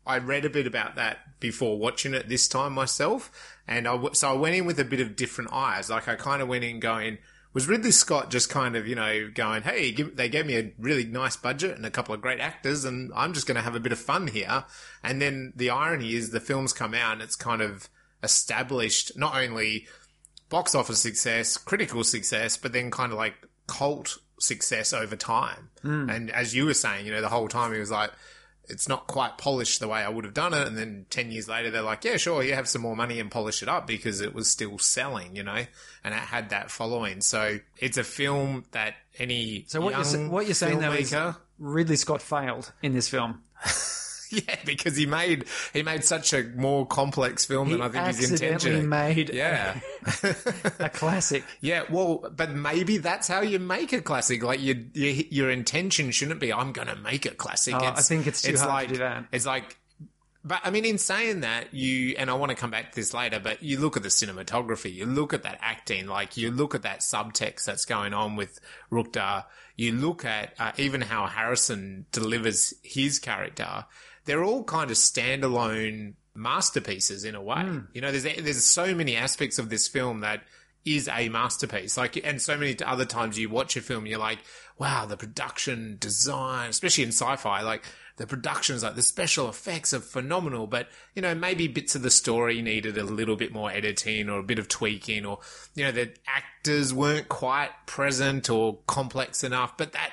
I 0.07 0.19
read 0.19 0.45
a 0.45 0.49
bit 0.49 0.65
about 0.65 0.95
that 0.95 1.41
before 1.41 1.77
watching 1.77 2.13
it 2.13 2.29
this 2.29 2.47
time 2.47 2.71
myself. 2.71 3.29
And 3.67 3.89
I, 3.89 3.99
so 4.13 4.29
I 4.29 4.33
went 4.35 4.55
in 4.55 4.65
with 4.65 4.79
a 4.79 4.85
bit 4.85 5.01
of 5.01 5.17
different 5.17 5.51
eyes. 5.51 5.89
Like 5.89 6.07
I 6.07 6.15
kind 6.15 6.41
of 6.41 6.47
went 6.47 6.63
in 6.63 6.79
going, 6.79 7.17
was 7.53 7.67
Ridley 7.67 7.91
Scott 7.91 8.31
just 8.31 8.50
kind 8.50 8.75
of, 8.75 8.88
you 8.88 8.95
know, 8.95 9.29
going, 9.33 9.62
hey, 9.62 9.91
give, 9.91 10.15
they 10.15 10.29
gave 10.29 10.45
me 10.45 10.57
a 10.57 10.74
really 10.79 11.05
nice 11.05 11.38
budget 11.38 11.75
and 11.75 11.86
a 11.86 11.91
couple 11.91 12.13
of 12.13 12.22
great 12.22 12.39
actors, 12.39 12.83
and 12.83 13.12
I'm 13.15 13.33
just 13.33 13.48
going 13.48 13.55
to 13.55 13.62
have 13.62 13.75
a 13.75 13.79
bit 13.79 13.91
of 13.91 14.00
fun 14.00 14.27
here. 14.27 14.65
And 15.03 15.22
then 15.22 15.53
the 15.55 15.69
irony 15.69 16.13
is 16.13 16.31
the 16.31 16.39
film's 16.39 16.74
come 16.74 16.93
out 16.93 17.13
and 17.13 17.22
it's 17.22 17.36
kind 17.36 17.62
of 17.62 17.89
established 18.24 19.17
not 19.17 19.36
only 19.36 19.88
box 20.50 20.74
office 20.74 21.00
success, 21.00 21.57
critical 21.57 22.03
success, 22.03 22.57
but 22.57 22.74
then 22.74 22.89
kind 22.89 23.12
of 23.12 23.17
like 23.17 23.36
cult 23.67 24.17
success 24.39 24.93
over 24.93 25.15
time. 25.15 25.69
Hmm. 25.81 26.10
And 26.10 26.31
as 26.31 26.55
you 26.55 26.65
were 26.65 26.74
saying, 26.74 27.05
you 27.05 27.12
know, 27.12 27.22
the 27.22 27.29
whole 27.29 27.48
time 27.48 27.74
he 27.74 27.79
was 27.79 27.91
like, 27.91 28.12
it's 28.70 28.88
not 28.88 29.08
quite 29.08 29.38
polished 29.38 29.79
the 29.79 29.88
way 29.88 30.00
I 30.01 30.10
would 30.10 30.25
have 30.25 30.34
done 30.34 30.53
it. 30.53 30.67
And 30.67 30.77
then 30.77 31.05
10 31.10 31.32
years 31.32 31.50
later, 31.50 31.70
they're 31.70 31.82
like, 31.82 32.03
yeah, 32.03 32.17
sure, 32.17 32.43
you 32.43 32.53
have 32.53 32.67
some 32.67 32.82
more 32.82 32.96
money 32.96 33.20
and 33.20 33.29
polish 33.29 33.62
it 33.62 33.70
up 33.70 33.88
because 33.88 34.22
it 34.22 34.34
was 34.34 34.50
still 34.50 34.77
selling, 34.77 35.36
you 35.36 35.43
know, 35.43 35.65
and 36.03 36.13
it 36.13 36.20
had 36.20 36.50
that 36.50 36.72
following. 36.72 37.22
So 37.22 37.60
it's 37.77 37.98
a 37.98 38.03
film 38.03 38.65
that 38.72 38.96
any. 39.20 39.65
So 39.67 39.82
what 39.82 39.91
you're, 39.91 40.29
what 40.29 40.46
you're 40.46 40.55
saying 40.55 40.79
though 40.79 40.93
is 40.93 41.13
Ridley 41.60 41.96
Scott 41.96 42.22
failed 42.22 42.72
in 42.82 42.93
this 42.93 43.08
film. 43.08 43.41
yeah, 44.47 44.55
because 44.65 44.95
he 44.95 45.05
made, 45.05 45.45
he 45.73 45.83
made 45.83 46.03
such 46.03 46.33
a 46.33 46.43
more 46.55 46.85
complex 46.85 47.45
film 47.45 47.67
He 47.67 47.73
than 47.73 47.81
I 47.81 47.89
think 47.89 48.05
his 48.07 48.31
accidentally 48.31 48.79
intention. 48.81 48.89
made 48.89 49.29
Yeah. 49.33 49.79
a 50.79 50.89
classic. 50.89 51.43
Yeah, 51.61 51.83
well, 51.89 52.29
but 52.35 52.51
maybe 52.51 52.97
that's 52.97 53.27
how 53.27 53.41
you 53.41 53.59
make 53.59 53.93
a 53.93 54.01
classic. 54.01 54.43
Like 54.43 54.61
your 54.61 54.75
your, 54.93 55.11
your 55.29 55.49
intention 55.49 56.11
shouldn't 56.11 56.39
be, 56.39 56.51
I'm 56.51 56.71
going 56.71 56.87
to 56.87 56.95
make 56.95 57.25
a 57.25 57.31
classic. 57.31 57.75
Oh, 57.75 57.79
I 57.79 58.01
think 58.01 58.27
it's 58.27 58.41
too 58.41 58.57
hard 58.57 58.67
to 58.67 58.73
like, 58.73 58.89
do 58.89 58.97
that. 58.97 59.25
It's 59.31 59.45
like, 59.45 59.77
but 60.45 60.59
I 60.63 60.71
mean, 60.71 60.83
in 60.83 60.97
saying 60.97 61.41
that, 61.41 61.73
you 61.73 62.15
and 62.17 62.29
I 62.29 62.33
want 62.33 62.49
to 62.49 62.55
come 62.55 62.69
back 62.71 62.91
to 62.91 62.95
this 62.95 63.13
later, 63.13 63.39
but 63.39 63.63
you 63.63 63.79
look 63.79 63.95
at 63.95 64.03
the 64.03 64.09
cinematography, 64.09 64.93
you 64.93 65.05
look 65.05 65.33
at 65.33 65.43
that 65.43 65.57
acting, 65.61 66.07
like 66.07 66.35
you 66.35 66.51
look 66.51 66.75
at 66.75 66.81
that 66.81 66.99
subtext 66.99 67.63
that's 67.65 67.85
going 67.85 68.13
on 68.13 68.35
with 68.35 68.59
Rutger. 68.91 69.45
You 69.77 69.93
look 69.93 70.25
at 70.25 70.53
uh, 70.59 70.71
even 70.77 71.01
how 71.01 71.27
Harrison 71.27 72.05
delivers 72.11 72.73
his 72.83 73.19
character. 73.19 73.85
They're 74.25 74.43
all 74.43 74.63
kind 74.63 74.91
of 74.91 74.97
standalone 74.97 76.13
masterpieces 76.35 77.25
in 77.25 77.35
a 77.35 77.41
way. 77.41 77.61
Hmm. 77.61 77.79
You 77.93 78.01
know, 78.01 78.11
there's 78.11 78.23
there's 78.23 78.65
so 78.65 78.95
many 78.95 79.15
aspects 79.15 79.59
of 79.59 79.69
this 79.69 79.87
film 79.87 80.21
that 80.21 80.41
is 80.85 81.07
a 81.07 81.29
masterpiece. 81.29 81.97
Like, 81.97 82.17
and 82.25 82.41
so 82.41 82.57
many 82.57 82.75
other 82.83 83.05
times 83.05 83.39
you 83.39 83.49
watch 83.49 83.77
a 83.77 83.81
film, 83.81 84.05
you're 84.05 84.19
like, 84.19 84.39
wow, 84.77 85.05
the 85.05 85.17
production 85.17 85.97
design, 85.99 86.69
especially 86.69 87.03
in 87.03 87.11
sci-fi, 87.11 87.61
like 87.61 87.85
the 88.17 88.27
productions, 88.27 88.83
like 88.83 88.95
the 88.95 89.01
special 89.01 89.49
effects 89.49 89.93
are 89.93 89.99
phenomenal. 89.99 90.67
But 90.67 90.89
you 91.15 91.21
know, 91.21 91.35
maybe 91.35 91.67
bits 91.67 91.95
of 91.95 92.01
the 92.01 92.11
story 92.11 92.61
needed 92.61 92.97
a 92.97 93.03
little 93.03 93.35
bit 93.35 93.53
more 93.53 93.71
editing 93.71 94.29
or 94.29 94.39
a 94.39 94.43
bit 94.43 94.59
of 94.59 94.67
tweaking, 94.67 95.25
or 95.25 95.39
you 95.75 95.85
know, 95.85 95.91
the 95.91 96.13
actors 96.27 96.93
weren't 96.93 97.29
quite 97.29 97.71
present 97.85 98.49
or 98.49 98.79
complex 98.87 99.43
enough. 99.43 99.77
But 99.77 99.93
that 99.93 100.11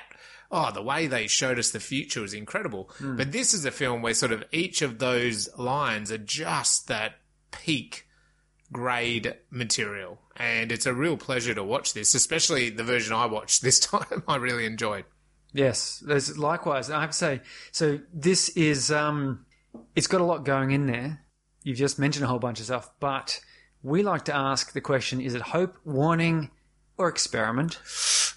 oh, 0.51 0.71
the 0.71 0.81
way 0.81 1.07
they 1.07 1.27
showed 1.27 1.57
us 1.57 1.71
the 1.71 1.79
future 1.79 2.21
was 2.21 2.33
incredible. 2.33 2.89
But 2.99 3.31
this 3.31 3.53
is 3.53 3.65
a 3.65 3.71
film 3.71 4.01
where 4.01 4.13
sort 4.13 4.31
of 4.31 4.43
each 4.51 4.81
of 4.81 4.99
those 4.99 5.49
lines 5.57 6.11
are 6.11 6.17
just 6.17 6.87
that 6.87 7.15
peak 7.51 8.05
grade 8.71 9.35
material. 9.49 10.19
And 10.35 10.71
it's 10.71 10.85
a 10.85 10.93
real 10.93 11.17
pleasure 11.17 11.53
to 11.53 11.63
watch 11.63 11.93
this, 11.93 12.13
especially 12.15 12.69
the 12.69 12.83
version 12.83 13.13
I 13.13 13.25
watched 13.25 13.61
this 13.61 13.79
time. 13.91 14.23
I 14.27 14.37
really 14.37 14.65
enjoyed. 14.65 15.05
Yes, 15.53 16.01
there's 16.05 16.37
likewise. 16.37 16.89
I 16.89 17.01
have 17.01 17.11
to 17.11 17.17
say, 17.17 17.41
so 17.71 17.99
this 18.13 18.49
is 18.49 18.89
um, 18.91 19.45
it's 19.95 20.07
got 20.07 20.21
a 20.21 20.25
lot 20.25 20.45
going 20.45 20.71
in 20.71 20.87
there. 20.87 21.21
You've 21.63 21.77
just 21.77 21.99
mentioned 21.99 22.23
a 22.23 22.27
whole 22.27 22.39
bunch 22.39 22.59
of 22.59 22.65
stuff, 22.65 22.89
but 22.99 23.39
we 23.83 24.01
like 24.01 24.25
to 24.25 24.35
ask 24.35 24.71
the 24.71 24.81
question: 24.81 25.19
Is 25.19 25.35
it 25.35 25.41
hope, 25.41 25.75
warning, 25.83 26.51
or 26.97 27.09
experiment? 27.09 27.79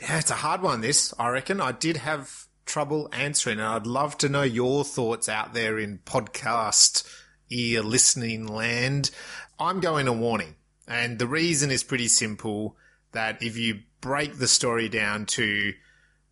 Yeah, 0.01 0.19
it's 0.19 0.31
a 0.31 0.35
hard 0.35 0.63
one, 0.63 0.81
this, 0.81 1.15
I 1.19 1.29
reckon. 1.29 1.61
I 1.61 1.73
did 1.73 1.99
have 1.99 2.47
trouble 2.67 3.09
answering, 3.13 3.59
and 3.59 3.69
I'd 3.69 3.87
love 3.87 4.19
to 4.19 4.29
know 4.29 4.43
your 4.43 4.85
thoughts 4.85 5.29
out 5.29 5.55
there 5.55 5.79
in 5.79 5.99
podcast 5.99 7.09
ear 7.51 7.83
listening 7.83 8.47
land. 8.47 9.11
I'm 9.59 9.81
going 9.81 10.09
a 10.09 10.13
warning, 10.13 10.57
and 10.89 11.19
the 11.19 11.27
reason 11.27 11.71
is 11.71 11.85
pretty 11.85 12.09
simple 12.09 12.77
that 13.13 13.43
if 13.43 13.57
you 13.57 13.81
break 14.01 14.39
the 14.39 14.49
story 14.49 14.89
down 14.89 15.27
to 15.27 15.73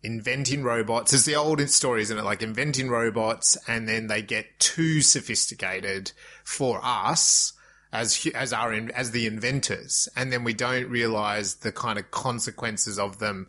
inventing 0.03 0.63
robots, 0.63 1.13
it's 1.13 1.25
the 1.25 1.35
old 1.35 1.61
story, 1.69 2.01
isn't 2.01 2.17
it? 2.17 2.23
Like 2.25 2.43
inventing 2.43 2.89
robots, 2.89 3.57
and 3.67 3.87
then 3.87 4.07
they 4.07 4.21
get 4.21 4.59
too 4.59 5.01
sophisticated 5.01 6.11
for 6.43 6.81
us 6.83 7.52
as 7.93 8.27
as 8.33 8.51
our 8.51 8.73
as 8.73 9.11
the 9.11 9.27
inventors, 9.27 10.09
and 10.17 10.33
then 10.33 10.43
we 10.43 10.53
don't 10.53 10.89
realize 10.89 11.55
the 11.55 11.71
kind 11.71 11.99
of 11.99 12.09
consequences 12.09 12.97
of 12.97 13.19
them 13.19 13.47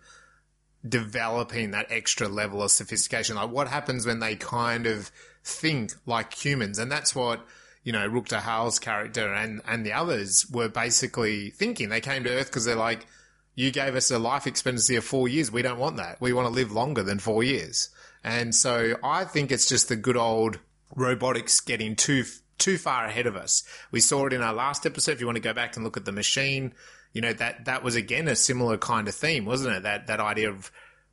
developing 0.86 1.70
that 1.70 1.86
extra 1.90 2.28
level 2.28 2.62
of 2.62 2.70
sophistication. 2.70 3.36
Like 3.36 3.50
what 3.50 3.68
happens 3.68 4.04
when 4.06 4.20
they 4.20 4.36
kind 4.36 4.86
of 4.86 5.10
think 5.42 5.92
like 6.04 6.34
humans, 6.34 6.78
and 6.78 6.92
that's 6.92 7.14
what 7.14 7.44
you 7.84 7.92
know 7.92 8.06
Rutger 8.06 8.40
Hauer's 8.40 8.78
character 8.78 9.32
and 9.32 9.62
and 9.66 9.84
the 9.84 9.94
others 9.94 10.46
were 10.50 10.68
basically 10.68 11.48
thinking. 11.50 11.88
They 11.88 12.02
came 12.02 12.22
to 12.24 12.30
Earth 12.30 12.48
because 12.48 12.66
they're 12.66 12.76
like, 12.76 13.06
you 13.54 13.70
gave 13.70 13.96
us 13.96 14.10
a 14.10 14.18
life 14.18 14.46
expectancy 14.46 14.96
of 14.96 15.04
four 15.04 15.26
years. 15.26 15.50
We 15.50 15.62
don't 15.62 15.78
want 15.78 15.96
that. 15.96 16.20
We 16.20 16.34
want 16.34 16.48
to 16.48 16.54
live 16.54 16.70
longer 16.70 17.02
than 17.02 17.18
four 17.18 17.42
years. 17.42 17.88
And 18.22 18.54
so 18.54 18.96
I 19.02 19.24
think 19.24 19.50
it's 19.50 19.68
just 19.68 19.88
the 19.88 19.96
good 19.96 20.16
old 20.18 20.58
robotics 20.94 21.60
getting 21.60 21.96
too 21.96 22.24
too 22.58 22.78
far 22.78 23.04
ahead 23.04 23.26
of 23.26 23.36
us. 23.36 23.64
We 23.90 24.00
saw 24.00 24.26
it 24.26 24.32
in 24.32 24.42
our 24.42 24.54
last 24.54 24.86
episode. 24.86 25.12
If 25.12 25.20
you 25.20 25.26
want 25.26 25.36
to 25.36 25.42
go 25.42 25.54
back 25.54 25.76
and 25.76 25.84
look 25.84 25.96
at 25.96 26.04
the 26.04 26.12
machine, 26.12 26.74
you 27.12 27.20
know 27.20 27.32
that 27.34 27.66
that 27.66 27.82
was 27.82 27.96
again 27.96 28.28
a 28.28 28.36
similar 28.36 28.76
kind 28.76 29.08
of 29.08 29.14
theme, 29.14 29.44
wasn't 29.44 29.76
it? 29.76 29.82
That 29.84 30.06
that 30.08 30.20
idea 30.20 30.50
of 30.50 30.70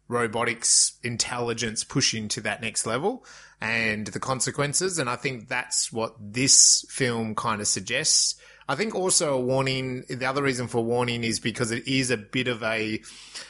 robotics 0.07 0.99
intelligence 1.03 1.83
pushing 1.83 2.27
to 2.27 2.41
that 2.41 2.61
next 2.61 2.85
level 2.85 3.25
and 3.61 4.07
the 4.07 4.19
consequences. 4.19 4.99
And 4.99 5.09
I 5.09 5.15
think 5.15 5.47
that's 5.47 5.91
what 5.91 6.15
this 6.19 6.85
film 6.89 7.33
kind 7.35 7.61
of 7.61 7.67
suggests. 7.67 8.35
I 8.67 8.75
think 8.75 8.93
also 8.93 9.33
a 9.33 9.39
warning, 9.39 10.03
the 10.09 10.25
other 10.25 10.43
reason 10.43 10.67
for 10.67 10.83
warning 10.83 11.23
is 11.23 11.39
because 11.39 11.71
it 11.71 11.87
is 11.87 12.11
a 12.11 12.17
bit 12.17 12.47
of 12.47 12.61
a, 12.63 13.01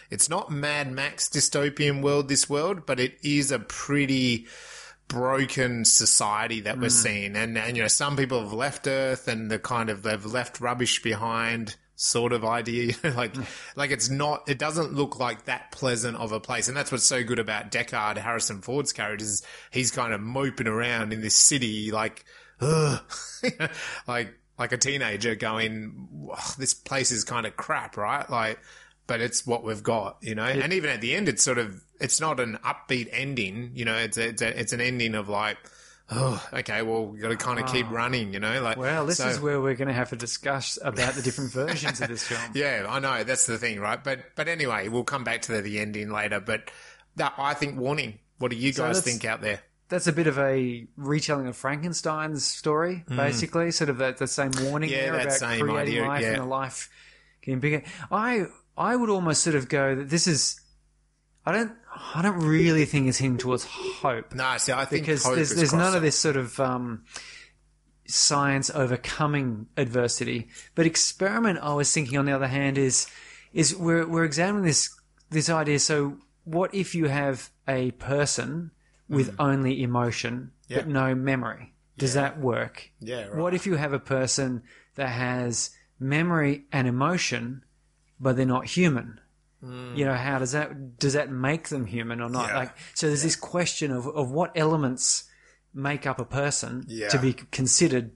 it's 0.10 0.30
not 0.30 0.52
Mad 0.52 0.92
Max 0.92 1.30
dystopian 1.30 2.02
world, 2.02 2.28
this 2.28 2.50
world, 2.50 2.86
but 2.86 3.00
it 3.00 3.18
is 3.24 3.52
a 3.52 3.60
pretty 3.60 4.48
broken 5.12 5.84
society 5.84 6.62
that 6.62 6.80
we're 6.80 6.88
mm. 6.88 6.92
seeing. 6.92 7.36
And, 7.36 7.58
and, 7.58 7.76
you 7.76 7.84
know, 7.84 7.90
some 7.90 8.16
people 8.16 8.40
have 8.40 8.54
left 8.54 8.88
Earth 8.88 9.28
and 9.28 9.52
the 9.52 9.60
kind 9.60 9.90
of, 9.90 10.04
they've 10.04 10.26
left 10.26 10.62
rubbish 10.62 11.04
behind 11.04 11.76
sort 11.96 12.32
of 12.32 12.46
idea, 12.46 12.86
you 13.04 13.10
know, 13.10 13.16
like, 13.16 13.34
mm. 13.34 13.46
like 13.76 13.92
it's 13.92 14.10
not, 14.10 14.48
it 14.48 14.58
doesn't 14.58 14.94
look 14.94 15.20
like 15.20 15.46
that 15.46 15.72
pleasant 15.72 16.16
of 16.16 16.32
a 16.32 16.40
place. 16.40 16.70
And 16.70 16.78
that's 16.78 16.92
what's 16.92 17.06
so 17.06 17.24
good 17.24 17.40
about 17.40 17.72
Deckard, 17.72 18.18
Harrison 18.18 18.62
Ford's 18.62 18.94
character 18.94 19.26
is 19.26 19.44
he's 19.70 19.92
kind 19.92 20.14
of 20.14 20.22
moping 20.22 20.68
around 20.68 21.12
in 21.12 21.22
this 21.22 21.36
city, 21.36 21.92
like, 21.92 22.24
like, 24.08 24.34
like 24.58 24.72
a 24.72 24.78
teenager 24.78 25.36
going, 25.36 26.30
this 26.58 26.74
place 26.74 27.12
is 27.12 27.26
kind 27.26 27.46
of 27.46 27.58
crap, 27.58 27.98
right? 27.98 28.30
Like, 28.30 28.60
but 29.08 29.20
it's 29.20 29.46
what 29.46 29.64
we've 29.64 29.84
got, 29.84 30.20
you 30.22 30.36
know. 30.36 30.46
And 30.46 30.72
even 30.72 30.90
at 30.90 31.02
the 31.02 31.16
end, 31.16 31.28
it's 31.28 31.44
sort 31.44 31.58
of 31.58 31.84
it's 32.02 32.20
not 32.20 32.40
an 32.40 32.58
upbeat 32.66 33.10
ending, 33.12 33.72
you 33.76 33.86
know. 33.86 33.96
It's 33.96 34.18
a, 34.18 34.30
it's, 34.30 34.42
a, 34.42 34.60
it's 34.60 34.74
an 34.74 34.82
ending 34.82 35.16
of 35.16 35.30
like, 35.30 35.58
oh, 36.12 36.46
okay, 36.54 36.82
well, 36.82 37.06
we've 37.06 37.22
got 37.22 37.30
to 37.30 37.38
kind 37.38 37.60
of 37.60 37.72
keep 37.72 37.86
ah. 37.88 37.94
running, 37.94 38.34
you 38.34 38.40
know. 38.40 38.62
Like, 38.62 38.78
Well, 38.78 39.06
this 39.06 39.18
so- 39.18 39.28
is 39.28 39.40
where 39.40 39.62
we're 39.62 39.76
going 39.76 39.88
to 39.88 39.94
have 39.94 40.10
to 40.10 40.16
discuss 40.16 40.78
about 40.82 41.14
the 41.14 41.22
different 41.22 41.52
versions 41.54 42.02
of 42.02 42.10
this 42.10 42.24
film. 42.24 42.42
yeah, 42.54 42.86
I 42.88 43.00
know 43.00 43.24
that's 43.24 43.46
the 43.46 43.58
thing, 43.58 43.80
right? 43.80 44.04
But 44.04 44.36
but 44.36 44.48
anyway, 44.48 44.88
we'll 44.88 45.04
come 45.04 45.24
back 45.24 45.44
to 45.44 45.54
the, 45.54 45.62
the 45.62 45.80
ending 45.80 46.12
later. 46.12 46.40
But 46.40 46.72
that 47.16 47.34
I 47.38 47.54
think 47.54 47.78
warning. 47.80 48.20
What 48.38 48.52
do 48.52 48.58
you 48.58 48.74
guys 48.74 48.96
let's- 48.96 49.02
think 49.02 49.26
out 49.26 49.42
there? 49.42 49.62
That's 49.90 50.08
a 50.08 50.14
bit 50.14 50.26
of 50.26 50.40
a 50.40 50.88
retelling 50.96 51.48
of 51.48 51.58
Frankenstein's 51.58 52.46
story, 52.46 53.04
mm. 53.10 53.18
basically. 53.18 53.72
Sort 53.72 53.90
of 53.90 53.98
that 53.98 54.18
the 54.18 54.26
same 54.26 54.52
warning. 54.62 54.90
Yeah, 54.90 55.02
there 55.02 55.12
that 55.12 55.22
about 55.24 55.34
same 55.34 55.60
creating 55.68 55.96
idea, 55.96 56.08
life 56.08 56.22
yeah. 56.22 56.30
and 56.30 56.38
a 56.38 56.46
life 56.46 56.90
getting 57.42 57.60
bigger. 57.60 57.84
I 58.10 58.46
I 58.78 58.96
would 58.96 59.10
almost 59.10 59.44
sort 59.44 59.58
of 59.58 59.68
go 59.68 59.96
that 59.96 60.10
this 60.10 60.28
is. 60.28 60.62
I 61.46 61.52
don't. 61.52 61.74
I 62.16 62.22
don't 62.22 62.40
really 62.40 62.86
think 62.86 63.08
it's 63.08 63.18
hinting 63.18 63.38
towards 63.38 63.66
hope 63.66 64.34
No, 64.34 64.58
see, 64.58 64.72
I 64.72 64.86
think 64.86 65.04
because 65.04 65.24
hope 65.24 65.36
there's 65.36 65.52
is 65.52 65.58
there's 65.58 65.74
none 65.74 65.96
of 65.96 66.02
this 66.02 66.18
sort 66.18 66.38
of 66.38 66.60
um, 66.60 67.04
science 68.08 68.70
overcoming 68.70 69.68
adversity. 69.78 70.48
But 70.76 70.86
experiment, 70.86 71.60
I 71.62 71.74
was 71.74 71.92
thinking, 71.92 72.18
on 72.18 72.26
the 72.26 72.32
other 72.34 72.48
hand, 72.48 72.78
is 72.78 73.08
is 73.54 73.76
we're 73.76 74.08
we're 74.08 74.24
examining 74.24 74.64
this 74.66 74.90
this 75.30 75.50
idea. 75.50 75.80
So, 75.80 76.18
what 76.46 76.74
if 76.74 76.96
you 76.96 77.08
have 77.08 77.50
a 77.68 77.92
person 77.92 78.72
with 79.10 79.36
only 79.40 79.84
emotion 79.84 80.52
but 80.70 80.88
no 80.88 81.14
memory? 81.16 81.74
Does 81.98 82.14
that 82.14 82.40
work? 82.40 82.90
Yeah, 83.00 83.26
right. 83.26 83.36
What 83.36 83.54
if 83.54 83.66
you 83.66 83.76
have 83.76 83.94
a 83.94 84.00
person 84.00 84.64
that 84.96 85.10
has 85.10 85.72
memory 86.00 86.66
and 86.72 86.88
emotion, 86.88 87.64
but 88.20 88.38
they're 88.38 88.46
not 88.46 88.66
human? 88.66 89.20
You 89.64 90.06
know, 90.06 90.16
how 90.16 90.40
does 90.40 90.54
that 90.54 90.98
does 90.98 91.14
that 91.14 91.30
make 91.32 91.70
them 91.70 91.86
human 91.86 92.20
or 92.20 92.30
not? 92.30 92.50
Yeah. 92.50 92.58
Like, 92.58 92.78
so 92.96 93.08
there's 93.08 93.22
this 93.22 93.36
question 93.36 93.92
of 93.92 94.08
of 94.08 94.32
what 94.32 94.52
elements 94.56 95.26
make 95.74 96.08
up 96.08 96.20
a 96.20 96.26
person 96.26 96.84
Yeah. 96.88 97.10
to 97.10 97.20
be 97.20 97.34
considered 97.34 98.12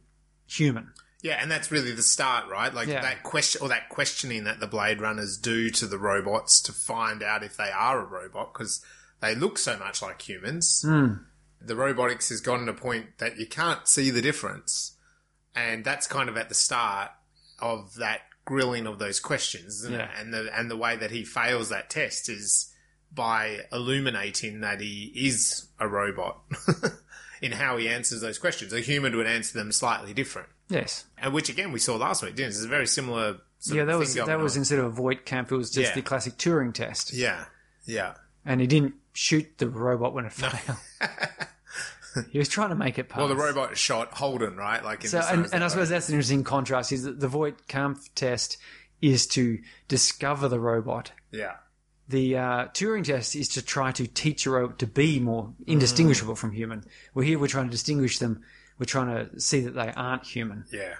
human. 0.47 0.91
Yeah, 1.21 1.37
and 1.41 1.49
that's 1.51 1.71
really 1.71 1.91
the 1.91 2.01
start, 2.03 2.49
right? 2.49 2.73
Like 2.73 2.87
Yeah. 2.87 3.01
that 3.01 3.23
question 3.23 3.61
or 3.61 3.69
that 3.69 3.89
questioning 3.89 4.43
that 4.45 4.59
the 4.59 4.67
Blade 4.67 5.01
Runners 5.01 5.37
do 5.37 5.69
to 5.71 5.85
the 5.87 5.97
robots 5.99 6.61
to 6.61 6.71
find 6.73 7.21
out 7.23 7.43
if 7.43 7.55
they 7.57 7.71
are 7.71 7.99
a 8.01 8.05
robot 8.05 8.53
because 8.53 8.83
they 9.21 9.33
look 9.35 9.57
so 9.57 9.77
much 9.77 10.01
like 10.01 10.27
humans. 10.27 10.81
Hmm. 10.85 11.13
The 11.61 11.75
robotics 11.75 12.29
has 12.29 12.41
gotten 12.41 12.65
to 12.65 12.73
a 12.73 12.75
point 12.75 13.17
that 13.19 13.37
you 13.37 13.47
can't 13.47 13.87
see 13.87 14.09
the 14.11 14.21
difference, 14.21 14.97
and 15.55 15.83
that's 15.85 16.05
kind 16.07 16.27
of 16.29 16.37
at 16.37 16.49
the 16.49 16.55
start 16.55 17.11
of 17.59 17.95
that 17.95 18.21
grilling 18.45 18.87
of 18.87 18.99
those 18.99 19.19
questions, 19.19 19.81
isn't 19.83 19.93
it? 19.93 20.09
And 20.17 20.33
the 20.33 20.49
and 20.57 20.69
the 20.71 20.77
way 20.77 20.95
that 20.95 21.11
he 21.11 21.23
fails 21.25 21.69
that 21.69 21.89
test 21.89 22.29
is 22.29 22.71
by 23.13 23.59
illuminating 23.71 24.61
that 24.61 24.79
he 24.81 25.11
is 25.15 25.67
a 25.79 25.87
robot 25.87 26.41
in 27.41 27.51
how 27.53 27.77
he 27.77 27.87
answers 27.89 28.21
those 28.21 28.37
questions. 28.37 28.71
A 28.73 28.79
human 28.81 29.15
would 29.15 29.27
answer 29.27 29.57
them 29.57 29.71
slightly 29.71 30.13
different 30.13 30.49
Yes. 30.69 31.05
and 31.17 31.33
which 31.33 31.49
again 31.49 31.71
we 31.71 31.79
saw 31.79 31.95
last 31.95 32.23
week, 32.23 32.35
didn't 32.35 32.51
it? 32.51 32.55
It's 32.55 32.65
a 32.65 32.67
very 32.67 32.87
similar. 32.87 33.37
Sort 33.59 33.75
Yeah, 33.77 33.81
of 33.83 33.87
that 33.87 33.93
thing 33.93 33.99
was 33.99 34.13
that 34.15 34.39
was 34.39 34.57
instead 34.57 34.79
of 34.79 34.85
a 34.85 34.89
Voight-Kampff, 34.89 35.51
it 35.51 35.55
was 35.55 35.71
just 35.71 35.89
Yeah. 35.91 35.95
the 35.95 36.01
classic 36.01 36.37
Turing 36.37 36.73
test, 36.73 37.13
yeah, 37.13 37.45
yeah, 37.85 38.13
and 38.45 38.59
he 38.61 38.67
didn't 38.67 38.93
shoot 39.13 39.57
the 39.57 39.67
robot 39.69 40.13
when 40.13 40.25
it 40.25 40.33
failed. 40.33 40.77
he 42.31 42.37
was 42.37 42.49
trying 42.49 42.69
to 42.69 42.75
make 42.75 42.97
it 42.99 43.09
pass. 43.09 43.19
Well, 43.19 43.27
the 43.27 43.35
robot 43.35 43.77
shot 43.77 44.13
Holden, 44.13 44.55
right? 44.57 44.83
Like, 44.83 45.03
in 45.03 45.09
So, 45.09 45.19
and, 45.19 45.47
and 45.53 45.63
I 45.63 45.67
suppose 45.67 45.89
that's 45.89 46.09
an 46.09 46.15
interesting 46.15 46.43
contrast. 46.43 46.91
Is 46.91 47.03
that 47.03 47.19
the 47.19 47.27
Voight-Kampff 47.27 48.09
test 48.15 48.57
is 49.01 49.27
to 49.27 49.59
discover 49.87 50.47
the 50.47 50.59
robot. 50.59 51.11
yeah, 51.31 51.55
The 52.07 52.37
uh, 52.37 52.65
Turing 52.67 53.03
test 53.03 53.35
is 53.35 53.49
to 53.49 53.61
try 53.61 53.91
to 53.91 54.07
teach 54.07 54.45
a 54.45 54.49
robot 54.49 54.79
to 54.79 54.87
be 54.87 55.19
more 55.19 55.53
indistinguishable 55.67 56.35
from 56.35 56.51
human. 56.51 56.83
Well, 57.13 57.25
here 57.25 57.37
we're 57.37 57.47
trying 57.47 57.65
to 57.65 57.71
distinguish 57.71 58.19
them. 58.19 58.41
We're 58.79 58.85
trying 58.85 59.07
to 59.07 59.39
see 59.39 59.61
that 59.61 59.75
they 59.75 59.91
aren't 59.95 60.25
human. 60.25 60.65
yeah. 60.71 60.95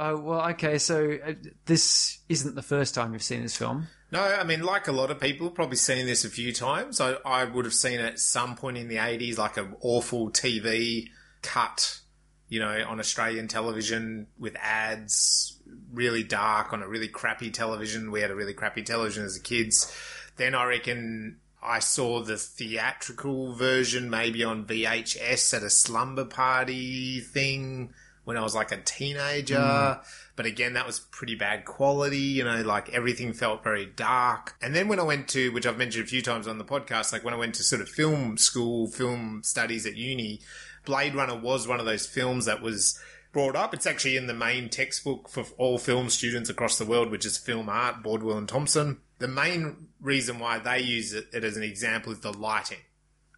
Oh 0.00 0.16
well, 0.16 0.48
okay. 0.50 0.78
So 0.78 1.18
uh, 1.26 1.32
this 1.66 2.18
isn't 2.28 2.54
the 2.54 2.62
first 2.62 2.94
time 2.94 3.12
you've 3.12 3.22
seen 3.22 3.42
this 3.42 3.56
film. 3.56 3.88
No, 4.10 4.22
I 4.22 4.42
mean, 4.44 4.62
like 4.62 4.88
a 4.88 4.92
lot 4.92 5.10
of 5.10 5.20
people, 5.20 5.50
probably 5.50 5.76
seen 5.76 6.06
this 6.06 6.24
a 6.24 6.30
few 6.30 6.52
times. 6.52 7.00
I, 7.00 7.16
I 7.26 7.44
would 7.44 7.66
have 7.66 7.74
seen 7.74 8.00
at 8.00 8.18
some 8.18 8.56
point 8.56 8.78
in 8.78 8.88
the 8.88 8.96
eighties, 8.98 9.38
like 9.38 9.58
an 9.58 9.76
awful 9.80 10.30
TV 10.30 11.08
cut, 11.42 12.00
you 12.48 12.58
know, 12.58 12.84
on 12.88 13.00
Australian 13.00 13.48
television 13.48 14.28
with 14.38 14.56
ads, 14.60 15.60
really 15.92 16.22
dark 16.22 16.72
on 16.72 16.82
a 16.82 16.88
really 16.88 17.08
crappy 17.08 17.50
television. 17.50 18.10
We 18.10 18.22
had 18.22 18.30
a 18.30 18.34
really 18.34 18.54
crappy 18.54 18.82
television 18.82 19.24
as 19.24 19.36
a 19.36 19.40
kids. 19.40 19.94
Then 20.36 20.54
I 20.54 20.64
reckon 20.64 21.38
I 21.62 21.80
saw 21.80 22.22
the 22.22 22.38
theatrical 22.38 23.52
version 23.54 24.08
maybe 24.08 24.42
on 24.42 24.64
VHS 24.64 25.54
at 25.54 25.62
a 25.62 25.70
slumber 25.70 26.24
party 26.24 27.20
thing 27.20 27.92
when 28.28 28.36
I 28.36 28.42
was 28.42 28.54
like 28.54 28.72
a 28.72 28.76
teenager. 28.76 29.56
Mm. 29.56 30.04
But 30.36 30.44
again, 30.44 30.74
that 30.74 30.86
was 30.86 31.00
pretty 31.00 31.34
bad 31.34 31.64
quality. 31.64 32.18
You 32.18 32.44
know, 32.44 32.60
like 32.60 32.90
everything 32.90 33.32
felt 33.32 33.64
very 33.64 33.86
dark. 33.86 34.54
And 34.60 34.74
then 34.74 34.86
when 34.86 35.00
I 35.00 35.04
went 35.04 35.28
to, 35.28 35.50
which 35.50 35.66
I've 35.66 35.78
mentioned 35.78 36.04
a 36.04 36.08
few 36.08 36.20
times 36.20 36.46
on 36.46 36.58
the 36.58 36.64
podcast, 36.64 37.10
like 37.10 37.24
when 37.24 37.32
I 37.32 37.38
went 37.38 37.54
to 37.54 37.62
sort 37.62 37.80
of 37.80 37.88
film 37.88 38.36
school, 38.36 38.86
film 38.86 39.40
studies 39.42 39.86
at 39.86 39.96
uni, 39.96 40.42
Blade 40.84 41.14
Runner 41.14 41.40
was 41.40 41.66
one 41.66 41.80
of 41.80 41.86
those 41.86 42.04
films 42.04 42.44
that 42.44 42.60
was 42.60 43.00
brought 43.32 43.56
up. 43.56 43.72
It's 43.72 43.86
actually 43.86 44.18
in 44.18 44.26
the 44.26 44.34
main 44.34 44.68
textbook 44.68 45.30
for 45.30 45.46
all 45.56 45.78
film 45.78 46.10
students 46.10 46.50
across 46.50 46.76
the 46.76 46.84
world, 46.84 47.10
which 47.10 47.24
is 47.24 47.38
Film 47.38 47.70
Art, 47.70 48.02
Bordwell 48.02 48.36
and 48.36 48.46
Thompson. 48.46 48.98
The 49.20 49.28
main 49.28 49.88
reason 50.02 50.38
why 50.38 50.58
they 50.58 50.80
use 50.80 51.14
it, 51.14 51.28
it 51.32 51.44
as 51.44 51.56
an 51.56 51.62
example 51.62 52.12
is 52.12 52.20
the 52.20 52.34
lighting. 52.34 52.78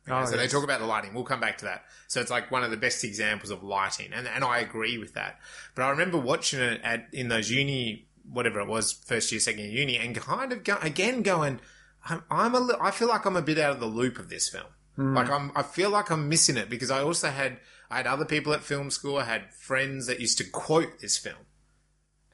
Oh, 0.09 0.25
so 0.25 0.37
they 0.37 0.49
talk 0.49 0.65
about 0.65 0.81
the 0.81 0.87
lighting. 0.87 1.15
We'll 1.15 1.25
come 1.25 1.41
back 1.41 1.59
to 1.59 1.67
that. 1.67 1.85
So 2.09 2.21
it's 2.21 2.31
like 2.31 2.51
one 2.51 2.65
of 2.65 2.71
the 2.71 2.77
best 2.77 3.05
examples 3.05 3.51
of 3.51 3.63
lighting, 3.63 4.13
and 4.13 4.27
and 4.27 4.43
I 4.43 4.59
agree 4.59 4.99
with 4.99 5.15
that. 5.15 5.39
But 5.75 5.83
I 5.83 5.91
remember 5.91 6.19
watching 6.19 6.61
it 6.61 6.81
at 6.83 7.07
in 7.13 7.29
those 7.29 7.51
uni, 7.51 8.09
whatever 8.29 8.61
it 8.61 8.67
was, 8.67 8.93
first 8.93 9.31
year, 9.31 9.41
second 9.41 9.61
year 9.61 9.71
uni, 9.81 9.99
and 9.99 10.17
kind 10.17 10.53
of 10.53 10.65
go, 10.65 10.79
again 10.81 11.23
going, 11.23 11.61
I'm, 12.09 12.25
I'm 12.31 12.55
a, 12.55 12.61
li- 12.61 12.75
I 12.81 12.91
feel 12.91 13.09
like 13.09 13.25
I'm 13.27 13.37
a 13.37 13.43
bit 13.43 13.59
out 13.59 13.73
of 13.73 13.81
the 13.81 13.87
loop 13.87 14.19
of 14.19 14.29
this 14.31 14.49
film. 14.49 14.67
Like 14.97 15.31
I'm, 15.31 15.53
I 15.55 15.63
feel 15.63 15.89
like 15.91 16.11
I'm 16.11 16.29
missing 16.29 16.57
it 16.59 16.69
because 16.69 16.91
I 16.91 17.01
also 17.03 17.29
had 17.29 17.59
I 17.91 17.99
had 17.99 18.07
other 18.07 18.25
people 18.25 18.53
at 18.53 18.63
film 18.63 18.91
school. 18.91 19.17
I 19.19 19.25
had 19.25 19.53
friends 19.55 20.07
that 20.09 20.21
used 20.21 20.39
to 20.39 20.45
quote 20.45 20.99
this 21.01 21.17
film, 21.17 21.47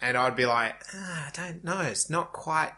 and 0.00 0.16
I'd 0.16 0.34
be 0.36 0.46
like, 0.46 0.74
ah, 0.94 1.28
I 1.28 1.30
don't 1.32 1.62
know, 1.62 1.80
it's 1.82 2.08
not 2.10 2.32
quite 2.32 2.72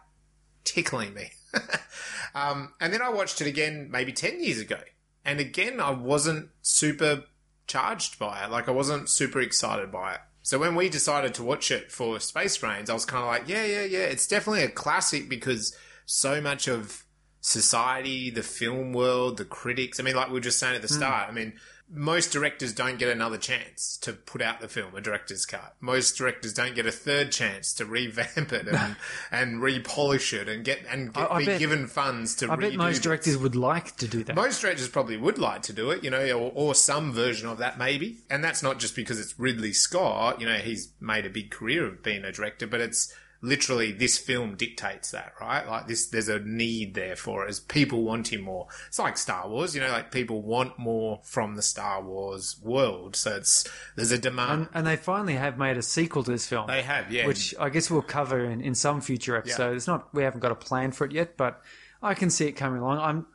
tickling 0.65 1.15
me. 1.15 1.31
um, 2.35 2.75
and 2.81 2.93
then 2.93 3.03
I 3.03 3.11
watched 3.11 3.41
it 3.41 3.47
again 3.47 3.89
maybe 3.91 4.13
10 4.13 4.43
years 4.43 4.61
ago. 4.61 4.79
And 5.25 5.41
again, 5.41 5.81
I 5.81 5.91
wasn't 5.91 6.51
super 6.63 7.25
charged 7.67 8.19
by 8.19 8.45
it. 8.45 8.51
Like, 8.51 8.69
I 8.69 8.73
wasn't 8.73 9.09
super 9.09 9.41
excited 9.41 9.93
by 9.93 10.15
it. 10.15 10.21
So 10.43 10.59
when 10.59 10.75
we 10.75 10.89
decided 10.89 11.35
to 11.35 11.43
watch 11.43 11.71
it 11.71 11.93
for 11.93 12.19
Space 12.21 12.57
Brains, 12.57 12.89
I 12.89 12.95
was 12.95 13.05
kind 13.05 13.23
of 13.23 13.29
like, 13.29 13.49
yeah, 13.49 13.65
yeah, 13.65 13.85
yeah. 13.85 14.05
It's 14.05 14.27
definitely 14.27 14.63
a 14.63 14.71
classic 14.71 15.29
because 15.29 15.77
so 16.07 16.41
much 16.41 16.69
of 16.69 17.05
society, 17.41 18.31
the 18.31 18.43
film 18.43 18.93
world, 18.93 19.37
the 19.37 19.45
critics, 19.45 20.01
I 20.01 20.03
mean, 20.03 20.17
like 20.17 20.29
we 20.29 20.35
were 20.35 20.41
just 20.41 20.59
saying 20.59 20.75
at 20.75 20.83
the 20.83 20.89
start, 20.89 21.29
I 21.29 21.33
mean, 21.33 21.53
most 21.91 22.33
directors 22.33 22.73
don't 22.73 22.99
get 22.99 23.09
another 23.09 23.39
chance 23.39 23.97
to 24.03 24.13
put 24.13 24.43
out 24.43 24.61
the 24.61 24.69
film, 24.69 24.95
a 24.95 25.01
director's 25.01 25.47
cut. 25.47 25.75
Most 25.81 26.17
directors 26.19 26.53
don't 26.53 26.75
get 26.75 26.87
a 26.87 26.93
third 26.93 27.33
chance 27.33 27.73
to 27.75 27.85
revamp 27.87 28.53
it 28.53 28.69
and, 28.69 28.97
and 29.33 29.61
repolish 29.63 30.33
it 30.33 30.49
and 30.49 30.65
get 30.65 30.81
and 30.91 31.13
get, 31.15 31.31
I- 31.31 31.35
I 31.37 31.39
be 31.39 31.47
bet- 31.47 31.59
given 31.59 31.87
funds 31.87 32.35
to 32.37 32.51
I 32.53 32.57
bet 32.57 32.75
most 32.75 32.97
this. 32.97 33.03
directors 33.05 33.37
would 33.39 33.57
like 33.57 33.97
to 33.97 34.09
do 34.09 34.23
that. 34.25 34.37
Most 34.37 34.61
directors 34.61 34.89
probably 34.89 35.17
would 35.17 35.39
like 35.39 35.63
to 35.63 35.73
do 35.73 35.91
it, 35.91 36.05
you 36.05 36.11
know, 36.11 36.23
or, 36.33 36.53
or 36.55 36.75
some 36.75 37.13
version 37.13 37.49
of 37.49 37.59
that 37.59 37.79
maybe. 37.79 38.19
And 38.29 38.45
that's 38.45 38.63
not 38.63 38.79
just 38.79 38.95
because 38.95 39.19
it's 39.19 39.39
Ridley 39.39 39.73
Scott, 39.73 40.41
you 40.41 40.47
know, 40.47 40.57
he's 40.57 40.93
made 41.01 41.25
a 41.27 41.31
big 41.31 41.51
career 41.51 41.87
of 41.87 42.03
being 42.03 42.25
a 42.25 42.33
director, 42.33 42.67
but 42.67 42.81
it's 42.81 43.15
literally 43.41 43.93
this 43.93 44.19
film 44.19 44.57
dictates 44.57 45.13
that, 45.13 45.33
right? 45.41 45.67
Like 45.67 45.87
this, 45.87 46.07
there's 46.07 46.29
a 46.29 46.41
need 46.41 46.95
there 46.95 47.17
for 47.17 47.45
it 47.45 47.49
as 47.49 47.61
people 47.61 48.03
wanting 48.03 48.43
more. 48.43 48.67
It's 48.89 48.99
like 48.99 49.17
Star 49.17 49.49
Wars, 49.49 49.75
you 49.75 49.81
know, 49.81 49.91
like 49.91 50.11
people 50.11 50.43
want 50.43 50.79
more 50.79 51.21
from 51.23 51.55
the 51.55 51.63
Star 51.63 52.03
Wars 52.03 52.57
world. 52.63 53.15
So 53.15 53.37
it's, 53.37 53.69
there's 53.97 54.11
a 54.11 54.19
demand. 54.19 54.51
and, 54.51 54.69
and 54.75 54.87
they 54.87 54.97
finally 54.97 55.35
have 55.35 55.59
made 55.59 55.77
a 55.77 55.83
sequel 55.83 56.25
to 56.25 56.31
this 56.31 56.47
film. 56.47 56.67
they 56.67 56.83
have, 56.83 57.13
yeah. 57.13 57.27
which 57.27 57.55
I 57.59 57.69
guess 57.69 57.91
we'll 57.91 58.03
cover 58.03 58.45
in, 58.45 58.61
in 58.61 58.75
some 58.75 59.01
future 59.01 59.37
episode. 59.37 59.77
It's 59.77 59.87
not 59.87 60.13
we 60.13 60.25
haven't 60.25 60.41
got 60.41 60.53
a 60.53 60.57
plan 60.57 60.93
for 60.93 61.05
it 61.05 61.13
yet, 61.13 61.37
but 61.37 61.63
I 62.03 62.15
can 62.15 62.31
see 62.31 62.47
it 62.47 62.53
coming 62.53 62.81
along. 62.81 62.99
I'm 62.99 63.27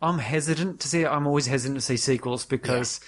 I'm 0.00 0.18
hesitant 0.18 0.80
to 0.80 0.88
see 0.88 1.02
it. 1.02 1.08
I'm 1.08 1.26
always 1.26 1.46
hesitant 1.46 1.80
to 1.80 1.84
see 1.84 1.96
sequels 1.96 2.44
because 2.44 3.00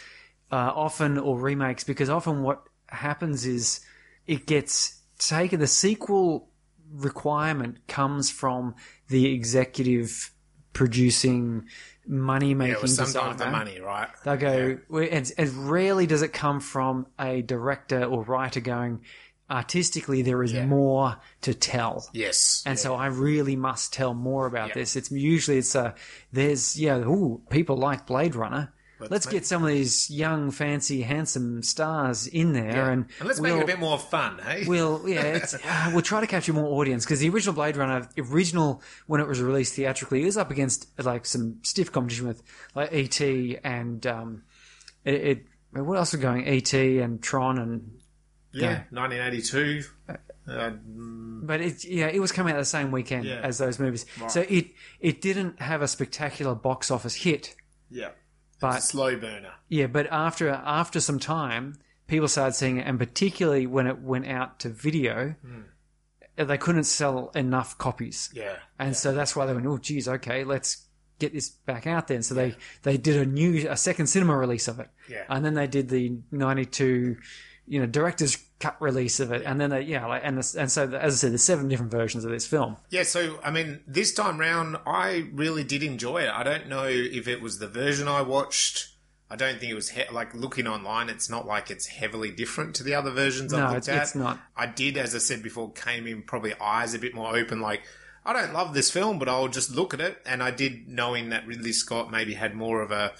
uh, 0.50 0.72
often 0.74 1.18
or 1.18 1.38
remakes 1.38 1.85
because 1.85 2.11
often 2.11 2.42
what 2.42 2.62
happens 2.88 3.46
is 3.46 3.81
it 4.26 4.46
gets 4.46 4.99
taken. 5.28 5.61
The 5.61 5.66
sequel 5.66 6.48
requirement 6.92 7.87
comes 7.87 8.30
from 8.30 8.74
the 9.09 9.33
executive 9.33 10.33
producing 10.72 11.66
money 12.06 12.54
making 12.54 12.87
sometimes 12.88 13.12
designer. 13.12 13.35
the 13.37 13.50
money, 13.50 13.80
right? 13.80 14.09
They'll 14.24 14.37
go, 14.37 14.78
and, 14.96 15.33
and 15.37 15.70
rarely 15.70 16.06
does 16.06 16.22
it 16.22 16.33
come 16.33 16.61
from 16.61 17.06
a 17.18 17.42
director 17.42 18.04
or 18.04 18.22
writer 18.22 18.61
going, 18.61 19.00
artistically, 19.50 20.22
there 20.22 20.42
is 20.42 20.52
Yeah. 20.52 20.66
more 20.66 21.16
to 21.42 21.54
tell. 21.54 22.09
Yes. 22.12 22.62
And 22.66 22.78
so 22.78 22.94
I 22.94 23.06
really 23.06 23.56
must 23.56 23.92
tell 23.92 24.14
more 24.14 24.46
about 24.46 24.74
this. 24.74 24.96
It's 24.96 25.11
usually 25.11 25.59
it's 25.59 25.74
a 25.74 25.94
there's 26.33 26.78
yeah, 26.78 26.98
ooh, 26.98 27.42
people 27.50 27.76
like 27.76 28.06
Blade 28.06 28.35
Runner. 28.35 28.72
Let's, 29.08 29.26
make- 29.26 29.32
get 29.34 29.46
some 29.46 29.62
of 29.62 29.68
these 29.68 30.10
young, 30.10 30.50
fancy, 30.50 31.02
handsome 31.02 31.62
stars 31.62 32.26
in 32.26 32.52
there, 32.52 32.90
and, 32.90 33.06
and 33.18 33.28
let's 33.28 33.40
we'll, 33.40 33.54
make 33.54 33.60
it 33.62 33.64
a 33.64 33.66
bit 33.66 33.78
more 33.78 33.98
fun, 33.98 34.38
hey? 34.38 34.64
We'll 34.68 35.08
yeah, 35.08 35.44
uh, 35.64 35.90
we'll 35.92 36.02
try 36.02 36.20
to 36.20 36.26
capture 36.26 36.52
more 36.52 36.80
audience 36.80 37.04
because 37.04 37.20
the 37.20 37.28
original 37.30 37.54
Blade 37.54 37.76
Runner, 37.76 38.08
original 38.18 38.82
when 39.06 39.20
it 39.20 39.26
was 39.28 39.40
released 39.40 39.74
theatrically, 39.74 40.22
it 40.22 40.26
was 40.26 40.36
up 40.36 40.50
against 40.50 40.88
like 41.02 41.24
some 41.24 41.60
stiff 41.62 41.90
competition 41.92 42.26
with 42.28 42.42
like 42.74 42.92
ET 42.92 43.20
and 43.64 44.06
um, 44.06 44.42
it, 45.04 45.14
it 45.14 45.46
what 45.72 45.96
else 45.96 46.12
was 46.12 46.20
going 46.20 46.46
ET 46.46 46.72
and 46.74 47.22
Tron 47.22 47.58
and 47.58 48.00
yeah, 48.52 48.82
1982. 48.90 49.84
Uh, 50.46 50.70
but 51.42 51.60
it 51.60 51.84
yeah 51.84 52.06
it 52.08 52.18
was 52.18 52.32
coming 52.32 52.52
out 52.54 52.58
the 52.58 52.64
same 52.64 52.90
weekend 52.90 53.24
Yeah. 53.24 53.40
as 53.42 53.58
those 53.58 53.78
movies, 53.78 54.04
so 54.28 54.44
it 54.48 54.72
it 54.98 55.20
didn't 55.20 55.60
have 55.60 55.80
a 55.82 55.86
spectacular 55.88 56.54
box 56.56 56.90
office 56.90 57.14
hit, 57.14 57.54
yeah. 57.88 58.10
But 58.61 58.83
Slow 58.83 59.16
burner. 59.16 59.53
Yeah, 59.68 59.87
but 59.87 60.07
after 60.11 60.49
after 60.49 61.01
some 61.01 61.18
time, 61.18 61.79
people 62.07 62.29
started 62.29 62.55
seeing 62.55 62.77
it, 62.79 62.87
and 62.87 62.99
particularly 62.99 63.66
when 63.66 63.87
it 63.87 64.01
went 64.01 64.27
out 64.27 64.61
to 64.61 64.68
video, 64.68 65.35
hmm. 65.44 65.62
they 66.37 66.59
couldn't 66.59 66.85
sell 66.85 67.31
enough 67.35 67.79
copies, 67.79 68.31
Yeah. 68.33 68.57
and 68.79 68.96
so 68.96 69.12
that's 69.12 69.35
why 69.35 69.46
they 69.46 69.55
went, 69.55 69.66
"Oh, 69.66 69.79
geez, 69.79 70.07
okay, 70.09 70.44
let's 70.44 70.87
get 71.18 71.33
this 71.33 71.49
back 71.51 71.87
out 71.87 72.09
there." 72.09 72.16
And 72.16 72.25
so 72.25 72.35
they 72.35 72.55
they 72.83 72.96
did 72.96 73.16
a 73.16 73.27
new 73.27 73.68
a 73.68 73.77
second 73.77 74.07
cinema 74.09 74.37
release 74.37 74.68
of 74.68 74.79
it, 74.81 74.90
Yeah. 75.09 75.25
and 75.29 75.44
then 75.44 75.55
they 75.55 75.66
did 75.66 75.88
the 75.88 76.18
ninety 76.31 76.66
two, 76.66 77.16
you 77.70 77.78
know, 77.80 77.87
director's 77.87 78.37
cut 78.59 78.76
release 78.83 79.20
of 79.20 79.30
it, 79.30 79.42
and 79.46 79.61
then 79.61 79.70
they 79.70 79.83
yeah, 79.83 80.04
like 80.06 80.22
and 80.24 80.37
the, 80.37 80.61
and 80.61 80.70
so 80.70 80.90
as 80.90 81.14
I 81.14 81.16
said, 81.16 81.30
there's 81.30 81.42
seven 81.42 81.68
different 81.68 81.92
versions 81.92 82.24
of 82.24 82.30
this 82.33 82.46
film. 82.46 82.76
Yeah, 82.90 83.04
so 83.04 83.38
I 83.44 83.50
mean, 83.50 83.80
this 83.87 84.12
time 84.12 84.38
round, 84.38 84.76
I 84.87 85.28
really 85.33 85.62
did 85.64 85.83
enjoy 85.85 86.22
it. 86.22 86.28
I 86.30 86.42
don't 86.42 86.68
know 86.68 86.85
if 86.88 87.28
it 87.28 87.40
was 87.40 87.59
the 87.61 87.68
version 87.68 88.09
I 88.09 88.22
watched. 88.22 88.88
I 89.30 89.37
don't 89.37 89.61
think 89.61 89.70
it 89.70 89.76
was 89.76 89.90
he- 89.90 90.11
like 90.12 90.35
looking 90.35 90.66
online. 90.66 91.09
It's 91.09 91.30
not 91.30 91.46
like 91.46 91.70
it's 91.70 91.87
heavily 91.87 92.33
different 92.33 92.74
to 92.74 92.83
the 92.83 92.94
other 92.96 93.12
versions 93.12 93.52
No, 93.52 93.64
I've 93.64 93.74
looked 93.74 93.88
at. 93.88 94.02
it's 94.02 94.14
not. 94.16 94.40
I 94.56 94.66
did, 94.66 94.96
as 94.98 95.14
I 95.14 95.18
said 95.18 95.40
before, 95.40 95.70
came 95.72 96.09
in 96.09 96.22
probably 96.22 96.54
eyes 96.61 96.94
a 96.94 96.98
bit 96.98 97.14
more 97.14 97.37
open. 97.37 97.61
Like, 97.61 97.83
I 98.26 98.33
don't 98.33 98.52
love 98.52 98.74
this 98.74 98.90
film, 98.90 99.20
but 99.20 99.28
I'll 99.28 99.46
just 99.46 99.70
look 99.70 99.94
at 99.94 100.00
it. 100.00 100.18
And 100.26 100.42
I 100.42 100.50
did, 100.50 100.88
knowing 100.88 101.28
that 101.28 101.46
Ridley 101.46 101.70
Scott 101.72 102.11
maybe 102.11 102.35
had 102.35 102.56
more 102.56 102.83
of 102.83 102.90
a 102.90 103.12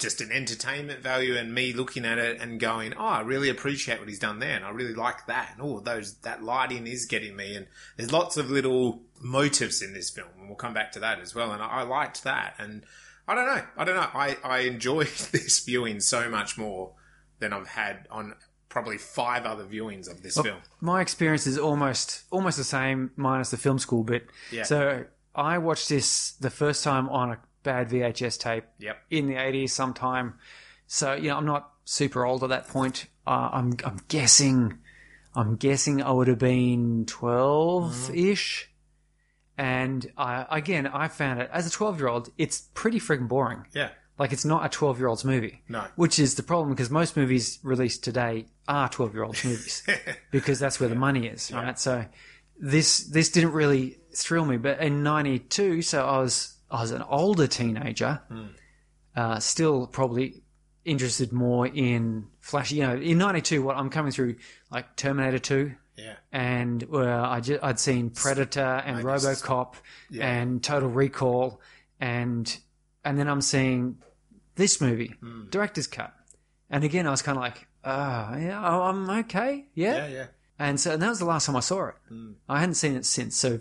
just 0.00 0.20
an 0.20 0.32
entertainment 0.32 1.00
value, 1.00 1.36
and 1.36 1.54
me 1.54 1.72
looking 1.72 2.04
at 2.04 2.18
it 2.18 2.40
and 2.40 2.58
going, 2.58 2.94
"Oh, 2.94 3.04
I 3.06 3.20
really 3.20 3.48
appreciate 3.48 3.98
what 3.98 4.08
he's 4.08 4.18
done 4.18 4.38
there, 4.38 4.56
and 4.56 4.64
I 4.64 4.70
really 4.70 4.94
like 4.94 5.26
that." 5.26 5.52
And 5.52 5.62
oh, 5.62 5.80
those 5.80 6.14
that 6.18 6.42
lighting 6.42 6.86
is 6.86 7.06
getting 7.06 7.36
me, 7.36 7.54
and 7.54 7.66
there's 7.96 8.12
lots 8.12 8.36
of 8.36 8.50
little 8.50 9.02
motives 9.20 9.82
in 9.82 9.92
this 9.92 10.10
film, 10.10 10.28
and 10.38 10.48
we'll 10.48 10.56
come 10.56 10.74
back 10.74 10.92
to 10.92 11.00
that 11.00 11.20
as 11.20 11.34
well. 11.34 11.52
And 11.52 11.62
I, 11.62 11.66
I 11.66 11.82
liked 11.82 12.24
that, 12.24 12.54
and 12.58 12.84
I 13.28 13.34
don't 13.34 13.46
know, 13.46 13.62
I 13.76 13.84
don't 13.84 13.96
know, 13.96 14.08
I 14.12 14.36
I 14.42 14.58
enjoyed 14.60 15.08
this 15.32 15.60
viewing 15.64 16.00
so 16.00 16.28
much 16.28 16.58
more 16.58 16.92
than 17.38 17.52
I've 17.52 17.68
had 17.68 18.06
on 18.10 18.34
probably 18.68 18.98
five 18.98 19.44
other 19.44 19.64
viewings 19.64 20.10
of 20.10 20.22
this 20.22 20.40
film. 20.40 20.60
My 20.80 21.00
experience 21.00 21.46
is 21.46 21.58
almost 21.58 22.24
almost 22.30 22.56
the 22.56 22.64
same, 22.64 23.10
minus 23.16 23.50
the 23.50 23.56
film 23.56 23.78
school 23.78 24.04
bit. 24.04 24.28
Yeah. 24.50 24.62
So 24.62 25.04
I 25.34 25.58
watched 25.58 25.88
this 25.88 26.32
the 26.32 26.50
first 26.50 26.82
time 26.82 27.08
on 27.08 27.32
a 27.32 27.38
bad 27.62 27.88
VHS 27.90 28.38
tape 28.38 28.64
Yep. 28.78 28.96
in 29.10 29.26
the 29.26 29.36
eighties 29.36 29.72
sometime. 29.72 30.34
So 30.86 31.12
you 31.14 31.28
know, 31.28 31.36
I'm 31.36 31.46
not 31.46 31.70
super 31.84 32.24
old 32.24 32.42
at 32.42 32.48
that 32.50 32.68
point. 32.68 33.06
Uh, 33.26 33.50
I'm 33.52 33.76
I'm 33.84 34.00
guessing, 34.08 34.78
I'm 35.34 35.56
guessing 35.56 36.02
I 36.02 36.10
would 36.10 36.28
have 36.28 36.38
been 36.38 37.06
twelve 37.06 38.10
ish. 38.14 38.68
And 39.58 40.10
I 40.16 40.46
again, 40.50 40.86
I 40.86 41.08
found 41.08 41.40
it 41.40 41.50
as 41.52 41.66
a 41.66 41.70
twelve 41.70 41.98
year 41.98 42.08
old, 42.08 42.30
it's 42.38 42.62
pretty 42.74 42.98
freaking 42.98 43.28
boring. 43.28 43.66
Yeah. 43.74 43.90
Like 44.18 44.32
it's 44.32 44.44
not 44.44 44.64
a 44.64 44.68
twelve 44.68 44.98
year 44.98 45.08
old's 45.08 45.24
movie. 45.24 45.62
No. 45.68 45.84
Which 45.96 46.18
is 46.18 46.34
the 46.34 46.42
problem 46.42 46.70
because 46.70 46.90
most 46.90 47.16
movies 47.16 47.58
released 47.62 48.02
today 48.04 48.46
are 48.68 48.88
twelve 48.88 49.14
year 49.14 49.24
olds 49.24 49.44
movies 49.44 49.82
because 50.30 50.58
that's 50.58 50.80
where 50.80 50.88
the 50.88 50.94
money 50.94 51.26
is, 51.26 51.52
right? 51.52 51.78
So 51.78 52.04
this 52.58 53.04
this 53.04 53.30
didn't 53.30 53.52
really 53.52 53.98
thrill 54.14 54.44
me. 54.44 54.56
But 54.56 54.80
in 54.80 55.02
'92, 55.02 55.82
so 55.82 56.04
I 56.06 56.18
was 56.18 56.54
I 56.70 56.80
was 56.82 56.90
an 56.92 57.02
older 57.02 57.46
teenager, 57.46 58.20
uh, 59.16 59.40
still 59.40 59.86
probably 59.86 60.42
interested 60.84 61.32
more 61.32 61.66
in 61.66 62.26
flashy. 62.40 62.76
You 62.76 62.82
know, 62.86 62.94
in 62.96 63.18
'92, 63.18 63.62
what 63.62 63.76
I'm 63.76 63.90
coming 63.90 64.12
through 64.12 64.36
like 64.70 64.96
Terminator 64.96 65.38
2, 65.38 65.72
Yeah. 65.96 66.14
and 66.32 66.84
uh, 66.92 67.28
I 67.28 67.40
ju- 67.40 67.58
I'd 67.62 67.78
seen 67.78 68.10
Predator 68.10 68.82
and 68.86 69.04
RoboCop 69.04 69.74
and 70.20 70.62
Total 70.62 70.88
Recall, 70.88 71.60
and 72.00 72.56
and 73.04 73.18
then 73.18 73.28
I'm 73.28 73.40
seeing 73.40 73.98
this 74.54 74.80
movie, 74.80 75.14
Hmm. 75.20 75.48
director's 75.50 75.86
cut, 75.86 76.14
and 76.70 76.84
again 76.84 77.06
I 77.06 77.10
was 77.10 77.22
kind 77.22 77.36
of 77.36 77.42
like, 77.42 77.66
ah, 77.84 78.36
yeah, 78.36 78.60
oh, 78.64 78.82
I'm 78.82 79.08
okay, 79.10 79.66
yeah. 79.74 79.96
Yeah, 79.96 80.08
yeah. 80.08 80.26
and 80.58 80.78
so 80.80 80.92
and 80.92 81.02
that 81.02 81.08
was 81.08 81.18
the 81.18 81.24
last 81.24 81.46
time 81.46 81.56
I 81.56 81.60
saw 81.60 81.88
it. 81.88 81.94
Hmm. 82.08 82.32
I 82.48 82.60
hadn't 82.60 82.74
seen 82.76 82.94
it 82.94 83.04
since, 83.06 83.36
so 83.36 83.60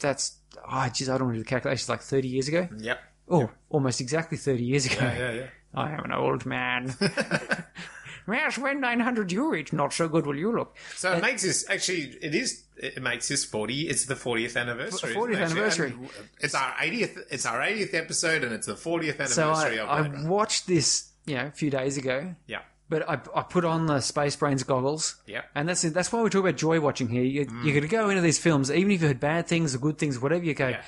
that's 0.00 0.38
oh, 0.70 0.88
geez, 0.92 1.08
I 1.08 1.18
don't 1.18 1.28
want 1.28 1.34
to 1.34 1.38
do 1.40 1.44
the 1.44 1.48
calculations. 1.48 1.88
Like 1.88 2.00
30 2.00 2.28
years 2.28 2.48
ago, 2.48 2.68
Yep. 2.78 3.00
oh, 3.28 3.50
almost 3.70 4.00
exactly 4.00 4.38
30 4.38 4.62
years 4.64 4.86
ago. 4.86 4.96
Yeah, 5.00 5.32
yeah. 5.32 5.46
I 5.74 5.90
am 5.92 6.04
an 6.04 6.12
old 6.12 6.46
man. 6.46 6.94
yes, 8.28 8.58
when 8.58 8.80
900 8.80 9.32
you 9.32 9.50
reach, 9.50 9.72
not 9.72 9.92
so 9.92 10.08
good 10.08 10.26
will 10.26 10.36
you 10.36 10.54
look. 10.54 10.76
So 10.94 11.12
it 11.12 11.16
uh, 11.16 11.20
makes 11.20 11.42
this 11.42 11.68
actually. 11.68 12.16
It 12.22 12.34
is. 12.34 12.62
It 12.76 13.02
makes 13.02 13.28
this 13.28 13.44
forty. 13.44 13.88
It's 13.88 14.06
the 14.06 14.16
fortieth 14.16 14.56
anniversary. 14.56 15.14
40th 15.14 15.42
anniversary. 15.44 15.90
And 15.92 16.08
It's 16.40 16.54
our 16.54 16.74
eightieth. 16.80 17.18
It's 17.30 17.46
our 17.46 17.62
eightieth 17.62 17.94
episode, 17.94 18.42
and 18.44 18.52
it's 18.52 18.66
the 18.66 18.76
fortieth 18.76 19.16
So 19.28 19.42
anniversary 19.50 19.78
I, 19.78 20.00
of 20.00 20.14
I 20.14 20.28
watched 20.28 20.66
this, 20.66 21.12
you 21.26 21.36
know, 21.36 21.46
a 21.46 21.50
few 21.50 21.70
days 21.70 21.96
ago, 21.96 22.34
Yeah. 22.46 22.62
But 22.88 23.08
I, 23.08 23.18
I 23.34 23.42
put 23.42 23.64
on 23.64 23.86
the 23.86 24.00
Space 24.00 24.36
Brains 24.36 24.62
goggles. 24.62 25.16
Yeah. 25.26 25.42
And 25.54 25.68
that's 25.68 25.82
that's 25.82 26.12
why 26.12 26.22
we 26.22 26.30
talk 26.30 26.40
about 26.40 26.56
joy 26.56 26.80
watching 26.80 27.08
here. 27.08 27.22
You, 27.22 27.46
You're 27.62 27.72
going 27.74 27.82
to 27.82 27.88
go 27.88 28.08
into 28.10 28.22
these 28.22 28.38
films, 28.38 28.70
even 28.70 28.90
if 28.92 29.00
you 29.02 29.08
heard 29.08 29.20
bad 29.20 29.46
things 29.46 29.74
or 29.74 29.78
good 29.78 29.98
things, 29.98 30.18
whatever 30.20 30.44
you 30.44 30.54
go, 30.54 30.68
Yeah. 30.68 30.82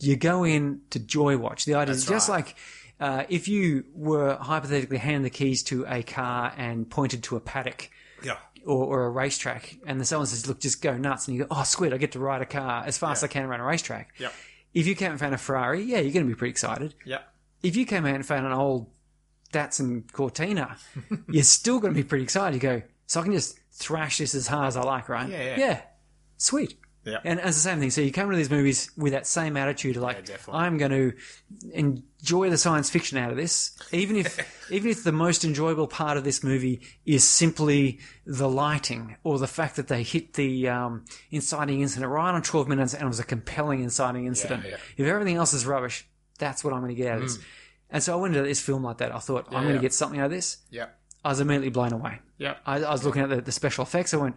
you 0.00 0.16
go 0.16 0.44
in 0.44 0.80
to 0.90 0.98
joy 0.98 1.36
watch. 1.36 1.64
The 1.64 1.74
idea 1.74 1.94
is 1.94 2.06
That's 2.06 2.10
just 2.16 2.28
right. 2.28 2.36
like 2.46 2.56
uh, 3.00 3.24
if 3.28 3.46
you 3.48 3.84
were 3.94 4.36
hypothetically 4.36 4.98
hand 4.98 5.24
the 5.24 5.30
keys 5.30 5.62
to 5.64 5.84
a 5.86 6.02
car 6.02 6.52
and 6.56 6.88
pointed 6.90 7.22
to 7.24 7.36
a 7.36 7.40
paddock 7.40 7.90
Yeah. 8.24 8.38
or, 8.66 8.84
or 8.86 9.04
a 9.06 9.10
racetrack, 9.10 9.76
and 9.86 10.00
then 10.00 10.04
someone 10.04 10.26
says, 10.26 10.48
"Look, 10.48 10.58
just 10.60 10.82
go 10.82 10.96
nuts," 10.96 11.28
and 11.28 11.36
you 11.36 11.44
go, 11.44 11.48
"Oh, 11.50 11.62
squid! 11.62 11.92
I 11.94 11.98
get 11.98 12.12
to 12.12 12.18
ride 12.18 12.42
a 12.42 12.46
car 12.46 12.82
as 12.86 12.98
fast 12.98 13.22
as 13.22 13.30
I 13.30 13.32
can 13.32 13.44
around 13.44 13.60
a 13.60 13.64
racetrack." 13.64 14.14
Yep. 14.18 14.32
If 14.74 14.86
you 14.86 14.94
came 14.96 15.12
and 15.12 15.20
found 15.20 15.34
a 15.34 15.38
Ferrari, 15.38 15.82
yeah, 15.82 15.98
you're 15.98 16.12
going 16.12 16.26
to 16.26 16.28
be 16.32 16.34
pretty 16.34 16.50
excited. 16.50 16.94
Yep. 17.04 17.26
If 17.62 17.76
you 17.76 17.86
came 17.86 18.04
out 18.04 18.14
and 18.14 18.26
found 18.26 18.46
an 18.46 18.52
old 18.52 18.88
Datsun 19.52 20.10
Cortina, 20.12 20.76
you're 21.28 21.42
still 21.42 21.80
going 21.80 21.94
to 21.94 22.00
be 22.00 22.06
pretty 22.06 22.24
excited. 22.24 22.54
You 22.54 22.60
go, 22.60 22.82
so 23.06 23.20
I 23.20 23.22
can 23.24 23.32
just 23.32 23.58
thrash 23.72 24.18
this 24.18 24.34
as 24.34 24.46
hard 24.46 24.68
as 24.68 24.76
I 24.76 24.82
like, 24.82 25.08
right? 25.08 25.28
Yeah, 25.28 25.56
yeah. 25.56 25.80
sweet. 26.36 26.76
Yeah. 27.04 27.20
And 27.24 27.38
it's 27.38 27.56
the 27.56 27.60
same 27.60 27.80
thing. 27.80 27.90
So 27.90 28.00
you 28.00 28.12
come 28.12 28.30
to 28.30 28.36
these 28.36 28.50
movies 28.50 28.90
with 28.96 29.12
that 29.12 29.26
same 29.26 29.56
attitude 29.56 29.96
of 29.96 30.02
like, 30.02 30.24
definitely. 30.26 30.60
I'm 30.60 30.78
going 30.78 30.90
to 30.90 31.12
enjoy 31.72 32.50
the 32.50 32.58
science 32.58 32.90
fiction 32.90 33.16
out 33.18 33.30
of 33.30 33.36
this, 33.36 33.78
even 33.92 34.16
if 34.16 34.68
even 34.70 34.90
if 34.90 35.04
the 35.04 35.12
most 35.12 35.44
enjoyable 35.44 35.86
part 35.86 36.16
of 36.16 36.24
this 36.24 36.44
movie 36.44 36.82
is 37.06 37.24
simply 37.24 38.00
the 38.26 38.48
lighting 38.48 39.16
or 39.24 39.38
the 39.38 39.46
fact 39.46 39.76
that 39.76 39.88
they 39.88 40.02
hit 40.02 40.34
the 40.34 40.68
um, 40.68 41.04
inciting 41.30 41.80
incident 41.80 42.10
right 42.10 42.34
on 42.34 42.42
12 42.42 42.68
minutes 42.68 42.92
and 42.94 43.04
it 43.04 43.08
was 43.08 43.20
a 43.20 43.24
compelling 43.24 43.82
inciting 43.82 44.26
incident. 44.26 44.64
yeah. 44.68 44.76
If 44.96 45.06
everything 45.06 45.36
else 45.36 45.54
is 45.54 45.64
rubbish, 45.64 46.06
that's 46.38 46.62
what 46.62 46.74
I'm 46.74 46.80
going 46.80 46.94
to 46.94 47.00
get 47.00 47.12
out 47.12 47.18
of 47.18 47.22
this. 47.22 47.38
And 47.90 48.02
so 48.02 48.12
I 48.12 48.16
went 48.20 48.36
into 48.36 48.46
this 48.46 48.60
film 48.60 48.82
like 48.84 48.98
that. 48.98 49.14
I 49.14 49.18
thought 49.18 49.46
I'm 49.48 49.52
going 49.52 49.64
Mm. 49.64 49.68
yeah. 49.68 49.74
to 49.74 49.80
get 49.80 49.94
something 49.94 50.20
out 50.20 50.26
of 50.26 50.30
this. 50.32 50.58
Yep. 50.70 50.94
I 51.24 51.28
was 51.30 51.40
immediately 51.40 51.70
blown 51.70 51.92
away. 51.92 52.20
Yep. 52.38 52.58
I, 52.66 52.76
I 52.84 52.92
was 52.92 53.04
looking 53.04 53.22
at 53.22 53.28
the, 53.30 53.40
the 53.40 53.52
special 53.52 53.82
effects. 53.82 54.12
I 54.14 54.18
went 54.18 54.36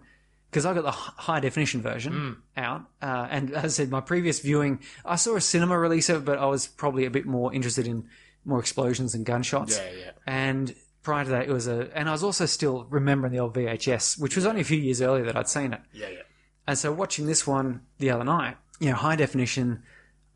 because 0.49 0.65
I 0.65 0.73
got 0.73 0.83
the 0.83 0.91
high 0.91 1.39
definition 1.39 1.81
version 1.81 2.13
Hmm. 2.13 2.59
out, 2.59 2.81
uh, 3.01 3.27
and 3.29 3.51
as 3.51 3.63
I 3.63 3.67
said, 3.83 3.89
my 3.89 4.01
previous 4.01 4.39
viewing, 4.41 4.79
I 5.05 5.15
saw 5.15 5.35
a 5.37 5.41
cinema 5.41 5.77
release 5.79 6.09
of 6.09 6.23
it, 6.23 6.25
but 6.25 6.39
I 6.39 6.45
was 6.47 6.67
probably 6.67 7.05
a 7.05 7.09
bit 7.11 7.25
more 7.25 7.53
interested 7.53 7.87
in 7.87 8.09
more 8.43 8.59
explosions 8.59 9.15
and 9.15 9.25
gunshots. 9.25 9.77
Yeah, 9.77 9.89
yeah. 9.97 10.11
And 10.27 10.75
prior 11.03 11.23
to 11.23 11.29
that, 11.29 11.43
it 11.47 11.51
was 11.53 11.67
a, 11.67 11.89
and 11.97 12.09
I 12.09 12.11
was 12.11 12.23
also 12.23 12.45
still 12.47 12.85
remembering 12.89 13.31
the 13.31 13.39
old 13.39 13.53
VHS, 13.53 14.19
which 14.19 14.35
was 14.35 14.45
only 14.45 14.59
a 14.61 14.65
few 14.65 14.77
years 14.77 15.01
earlier 15.01 15.23
that 15.25 15.37
I'd 15.37 15.47
seen 15.47 15.71
it. 15.73 15.81
Yeah. 15.93 16.09
Yeah. 16.09 16.21
And 16.67 16.77
so 16.77 16.91
watching 16.91 17.27
this 17.27 17.47
one 17.47 17.81
the 17.99 18.09
other 18.11 18.23
night, 18.25 18.57
you 18.79 18.89
know, 18.89 18.95
high 18.97 19.15
definition, 19.15 19.83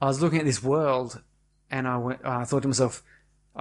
I 0.01 0.05
was 0.05 0.21
looking 0.21 0.39
at 0.39 0.45
this 0.45 0.63
world 0.63 1.21
and 1.75 1.87
I 1.87 1.97
went, 1.97 2.19
I 2.25 2.43
thought 2.45 2.61
to 2.63 2.67
myself, 2.67 3.03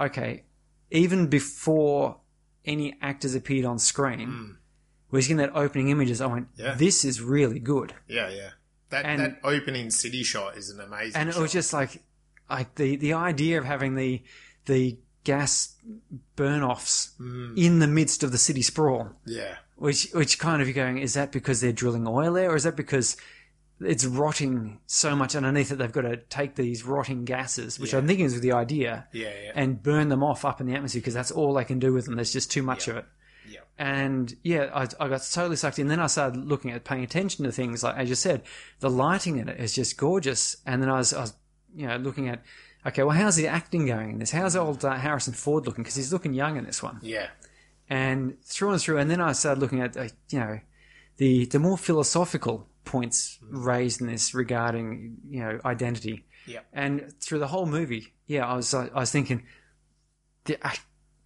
okay, 0.07 0.43
even 0.91 1.27
before 1.27 2.17
any 2.63 2.95
actors 3.01 3.35
appeared 3.35 3.65
on 3.65 3.77
screen, 3.79 4.57
we're 5.11 5.21
seeing 5.21 5.37
that 5.37 5.51
opening 5.55 5.89
images. 5.89 6.21
I 6.21 6.27
went. 6.27 6.47
Yeah. 6.57 6.75
this 6.75 7.03
is 7.05 7.21
really 7.21 7.59
good. 7.59 7.93
Yeah. 8.07 8.29
Yeah. 8.29 8.49
That 8.89 9.05
And- 9.05 9.19
that 9.21 9.39
opening 9.43 9.91
city 9.91 10.23
shot 10.23 10.57
is 10.57 10.69
an 10.69 10.79
amazing. 10.79 11.15
And 11.19 11.29
it 11.29 11.33
shot. 11.33 11.41
was 11.41 11.51
just 11.51 11.73
like, 11.73 12.03
like 12.49 12.75
the, 12.75 12.95
the 12.95 13.13
idea 13.13 13.57
of 13.57 13.65
having 13.65 13.95
the, 13.95 14.21
the 14.65 14.97
gas 15.23 15.75
burn 16.35 16.61
offs 16.63 17.13
Hmm. 17.17 17.53
in 17.57 17.79
the 17.79 17.87
midst 17.87 18.23
of 18.23 18.31
the 18.31 18.37
city 18.37 18.61
sprawl. 18.61 19.09
yeah. 19.25 19.55
Which, 19.77 20.07
which 20.13 20.39
kind 20.39 20.61
of 20.61 20.67
you're 20.69 20.73
going, 20.85 20.99
is 20.99 21.15
that 21.15 21.33
because 21.33 21.59
they're 21.59 21.73
drilling 21.73 22.07
oil 22.07 22.31
there, 22.33 22.49
or 22.51 22.55
is 22.55 22.63
that 22.63 22.77
because 22.77 23.17
it's 23.81 24.05
rotting 24.05 24.79
so 24.85 25.15
much 25.15 25.35
underneath 25.35 25.69
that 25.69 25.75
they've 25.77 25.91
got 25.91 26.01
to 26.01 26.17
take 26.17 26.55
these 26.55 26.85
rotting 26.85 27.25
gases, 27.25 27.79
which 27.79 27.93
I'm 27.93 28.07
thinking 28.07 28.25
is 28.25 28.39
the 28.39 28.53
idea, 28.53 29.07
Yeah. 29.11 29.27
Yeah. 29.43 29.51
and 29.55 29.81
burn 29.81 30.09
them 30.09 30.23
off 30.23 30.45
up 30.45 30.61
in 30.61 30.67
the 30.67 30.73
atmosphere 30.73 31.01
because 31.01 31.13
that's 31.13 31.31
all 31.31 31.53
they 31.53 31.65
can 31.65 31.79
do 31.79 31.91
with 31.93 32.05
them. 32.05 32.15
There's 32.15 32.31
just 32.33 32.49
too 32.51 32.63
much 32.63 32.87
of 32.87 32.97
it. 32.97 33.05
Yeah. 33.49 33.59
And 33.77 34.33
yeah, 34.43 34.69
I, 34.73 34.83
I 34.99 35.09
got 35.09 35.21
totally 35.31 35.57
sucked 35.57 35.77
in. 35.79 35.87
Then 35.87 35.99
I 35.99 36.07
started 36.07 36.37
looking 36.45 36.71
at 36.71 36.83
paying 36.85 37.03
attention 37.03 37.43
to 37.45 37.51
things 37.51 37.83
like, 37.83 37.97
as 37.97 38.07
you 38.09 38.15
said, 38.15 38.43
the 38.79 38.89
lighting 38.89 39.37
in 39.37 39.49
it 39.49 39.59
is 39.59 39.73
just 39.73 39.97
gorgeous. 39.97 40.57
And 40.65 40.81
then 40.81 40.89
I 40.89 40.97
was, 40.97 41.13
I 41.13 41.21
was 41.21 41.33
you 41.75 41.85
know, 41.87 41.97
looking 41.97 42.29
at, 42.29 42.43
okay, 42.87 43.03
well, 43.03 43.15
how's 43.15 43.35
the 43.35 43.47
acting 43.47 43.85
going 43.85 44.11
in 44.11 44.19
this? 44.19 44.31
How's 44.31 44.55
old 44.55 44.85
uh, 44.85 44.93
Harrison 44.93 45.33
Ford 45.33 45.65
looking? 45.65 45.83
Because 45.83 45.95
he's 45.95 46.13
looking 46.13 46.33
young 46.33 46.55
in 46.55 46.63
this 46.65 46.81
one 46.81 46.99
yeah. 47.01 47.27
and 47.89 48.41
through 48.43 48.71
and 48.71 48.81
through. 48.81 48.99
And 48.99 49.11
then 49.11 49.19
I 49.19 49.33
started 49.33 49.59
looking 49.59 49.81
at, 49.81 49.97
uh, 49.97 50.07
you 50.29 50.39
know, 50.39 50.59
the 51.17 51.45
the 51.45 51.59
more 51.59 51.77
philosophical 51.77 52.67
points 52.85 53.39
raised 53.41 53.99
in 54.01 54.07
this 54.07 54.33
regarding, 54.33 55.17
you 55.29 55.41
know, 55.41 55.59
identity. 55.65 56.25
Yeah. 56.47 56.59
And 56.71 57.13
through 57.19 57.39
the 57.39 57.47
whole 57.47 57.65
movie, 57.65 58.13
yeah, 58.27 58.45
I 58.47 58.55
was 58.55 58.73
I 58.73 58.87
was 58.93 59.11
thinking, 59.11 59.43
the- 60.45 60.65
I, 60.65 60.75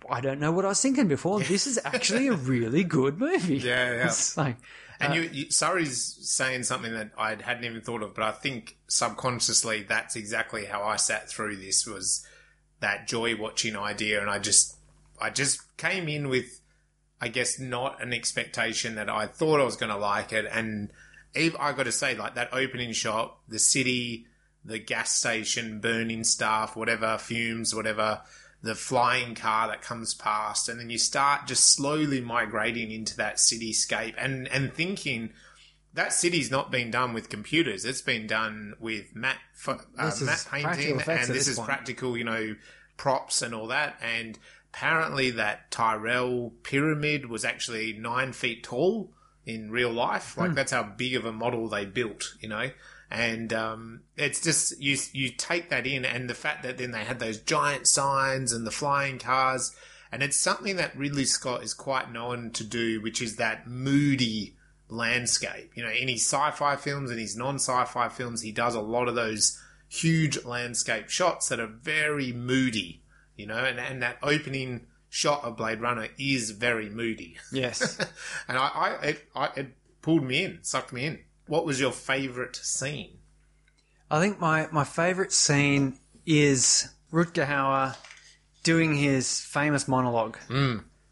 I 0.10 0.22
don't 0.22 0.40
know 0.40 0.52
what 0.52 0.66
I 0.66 0.70
was 0.70 0.82
thinking 0.82 1.08
before. 1.08 1.40
This 1.42 1.68
is 1.68 1.80
actually 1.84 2.28
a 2.28 2.34
really 2.34 2.84
good 2.84 3.20
movie. 3.20 3.58
Yeah, 3.64 3.96
yeah. 3.96 4.06
It's 4.06 4.38
like, 4.38 4.56
And 5.00 5.14
uh, 5.14 5.16
you, 5.18 5.22
you, 5.32 5.52
Surrey's 5.52 6.18
saying 6.22 6.64
something 6.64 6.94
that 6.94 7.12
I 7.18 7.36
hadn't 7.36 7.66
even 7.66 7.82
thought 7.82 8.02
of, 8.02 8.16
but 8.16 8.24
I 8.24 8.32
think 8.32 8.78
subconsciously 8.88 9.84
that's 9.84 10.16
exactly 10.16 10.66
how 10.66 10.84
I 10.84 10.96
sat 10.96 11.30
through 11.30 11.58
this 11.58 11.86
was 11.86 12.26
that 12.80 13.08
joy 13.08 13.36
watching 13.36 13.76
idea, 13.76 14.22
and 14.22 14.30
I 14.30 14.40
just, 14.40 14.78
I 15.22 15.30
just 15.30 15.76
came 15.78 16.08
in 16.08 16.30
with, 16.30 16.62
I 17.20 17.28
guess, 17.28 17.60
not 17.60 18.02
an 18.02 18.14
expectation 18.14 18.96
that 18.96 19.10
I 19.10 19.28
thought 19.28 19.60
I 19.60 19.66
was 19.66 19.76
going 19.76 19.92
to 19.92 19.98
like 19.98 20.32
it, 20.32 20.46
and 20.50 20.90
I 21.36 21.74
got 21.74 21.84
to 21.84 21.92
say, 21.92 22.16
like 22.16 22.36
that 22.36 22.54
opening 22.54 22.92
shot, 22.92 23.38
the 23.48 23.60
city, 23.60 24.28
the 24.66 24.80
gas 24.80 25.12
station, 25.12 25.80
burning 25.80 26.24
stuff, 26.24 26.76
whatever 26.76 27.18
fumes, 27.18 27.74
whatever. 27.74 28.22
The 28.62 28.76
flying 28.76 29.36
car 29.36 29.70
that 29.70 29.82
comes 29.82 30.14
past, 30.14 30.68
and 30.68 30.78
then 30.78 30.90
you 30.90 30.98
start 30.98 31.48
just 31.48 31.66
slowly 31.74 32.20
migrating 32.20 32.92
into 32.92 33.16
that 33.16 33.38
cityscape, 33.38 34.16
and 34.18 34.50
and 34.50 34.74
thinking 34.74 35.32
that 35.94 36.12
city's 36.12 36.52
not 36.52 36.70
been 36.70 36.92
done 36.92 37.14
with 37.14 37.30
computers; 37.30 37.86
it's 37.86 38.02
been 38.02 38.28
done 38.28 38.74
with 38.78 39.16
matte 39.16 39.38
uh, 39.66 39.78
matte 39.98 40.46
painting, 40.52 41.02
and 41.08 41.30
this 41.30 41.48
is 41.48 41.56
point. 41.56 41.70
practical, 41.70 42.18
you 42.18 42.26
know, 42.26 42.56
props 42.98 43.42
and 43.42 43.56
all 43.56 43.68
that. 43.68 43.98
And 44.02 44.38
apparently, 44.74 45.32
that 45.32 45.72
Tyrell 45.72 46.52
pyramid 46.64 47.30
was 47.30 47.46
actually 47.46 47.94
nine 47.94 48.34
feet 48.34 48.64
tall 48.64 49.14
in 49.50 49.72
real 49.72 49.92
life. 49.92 50.38
Like 50.38 50.54
that's 50.54 50.72
how 50.72 50.84
big 50.84 51.16
of 51.16 51.26
a 51.26 51.32
model 51.32 51.68
they 51.68 51.86
built, 51.86 52.36
you 52.40 52.50
know. 52.50 52.72
And 53.12 53.52
um, 53.54 54.02
it's 54.16 54.40
just 54.40 54.80
you 54.80 54.98
you 55.14 55.30
take 55.30 55.70
that 55.70 55.88
in, 55.88 56.06
and 56.06 56.30
the 56.30 56.36
fact 56.36 56.64
that 56.64 56.78
then 56.78 56.92
they 56.92 57.04
had 57.04 57.20
those 57.20 57.40
giant 57.40 57.88
signs 57.88 58.54
and 58.54 58.68
the 58.68 58.72
flying 58.72 59.18
cars, 59.18 59.76
and 60.12 60.22
it's 60.22 60.38
something 60.38 60.76
that 60.76 60.96
Ridley 60.96 61.26
Scott 61.26 61.64
is 61.64 61.74
quite 61.74 62.12
known 62.12 62.52
to 62.52 62.64
do, 62.64 63.02
which 63.02 63.22
is 63.22 63.38
that 63.38 63.68
moody 63.68 64.56
landscape. 64.90 65.72
You 65.76 65.84
know, 65.84 65.92
in 65.92 66.08
his 66.08 66.22
sci-fi 66.22 66.76
films 66.76 67.10
and 67.10 67.20
his 67.20 67.36
non-sci-fi 67.36 68.10
films, 68.10 68.42
he 68.42 68.52
does 68.52 68.76
a 68.76 68.82
lot 68.82 69.08
of 69.08 69.16
those 69.16 69.60
huge 69.88 70.46
landscape 70.46 71.10
shots 71.10 71.50
that 71.50 71.60
are 71.60 71.68
very 71.68 72.32
moody. 72.32 73.02
You 73.36 73.48
know, 73.48 73.58
and 73.58 73.80
and 73.80 74.04
that 74.04 74.18
opening 74.22 74.86
shot 75.10 75.44
of 75.44 75.58
Blade 75.58 75.82
Runner 75.82 76.08
is 76.18 76.52
very 76.52 76.90
moody. 76.90 77.38
yes. 77.52 77.98
and 78.48 78.58
I, 78.58 78.68
I, 78.68 78.90
it, 79.08 79.26
I, 79.36 79.50
it 79.56 79.68
pulled 80.02 80.24
me 80.24 80.44
in, 80.44 80.60
sucked 80.62 80.94
me 80.94 81.06
in. 81.06 81.20
What 81.48 81.66
was 81.66 81.80
your 81.80 81.92
favourite 81.92 82.56
scene? 82.56 83.18
I 84.12 84.20
think 84.20 84.40
my, 84.40 84.68
my 84.72 84.84
favourite 84.84 85.32
scene 85.32 85.98
is 86.26 86.90
Rutger 87.12 87.48
Hauer 87.48 87.96
doing 88.64 88.96
his 88.96 89.42
famous 89.42 89.88
monologue, 89.88 90.38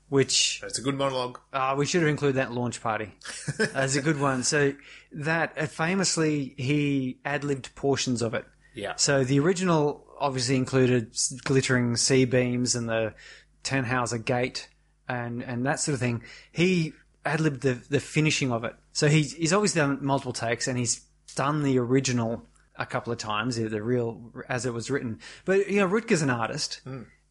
which 0.09 0.61
It's 0.63 0.77
a 0.79 0.81
good 0.81 0.95
monologue. 0.95 1.39
uh, 1.53 1.75
we 1.77 1.85
should 1.85 2.01
have 2.01 2.09
included 2.09 2.35
that 2.37 2.51
launch 2.51 2.81
party 2.81 3.13
as 3.73 3.95
a 3.95 4.01
good 4.01 4.19
one. 4.19 4.43
So 4.43 4.73
that 5.11 5.53
uh, 5.57 5.65
famously 5.65 6.53
he 6.57 7.19
ad 7.25 7.43
libbed 7.43 7.73
portions 7.75 8.21
of 8.21 8.33
it. 8.33 8.45
Yeah. 8.75 8.93
So 8.95 9.23
the 9.23 9.39
original 9.39 10.05
obviously 10.19 10.55
included 10.55 11.15
glittering 11.43 11.95
C-beams 11.95 12.75
and 12.75 12.89
the 12.89 13.13
Tannhauser 13.67 14.23
Gate 14.23 14.69
and 15.07 15.43
and 15.43 15.65
that 15.65 15.79
sort 15.79 15.93
of 15.93 15.99
thing. 15.99 16.23
He 16.51 16.93
ad 17.25 17.39
libbed 17.39 17.61
the 17.61 17.73
the 17.89 17.99
finishing 17.99 18.51
of 18.51 18.63
it. 18.63 18.75
So 18.93 19.07
he's 19.07 19.33
he's 19.33 19.53
obviously 19.53 19.81
done 19.81 19.99
multiple 20.01 20.33
takes 20.33 20.67
and 20.67 20.77
he's 20.77 21.01
done 21.35 21.63
the 21.63 21.77
original 21.79 22.45
a 22.77 22.85
couple 22.85 23.11
of 23.11 23.19
times, 23.19 23.55
the 23.55 23.81
real 23.81 24.31
as 24.49 24.65
it 24.65 24.73
was 24.73 24.89
written. 24.89 25.19
But 25.45 25.69
you 25.69 25.79
know, 25.79 25.87
Rutger's 25.87 26.21
an 26.21 26.29
artist, 26.29 26.81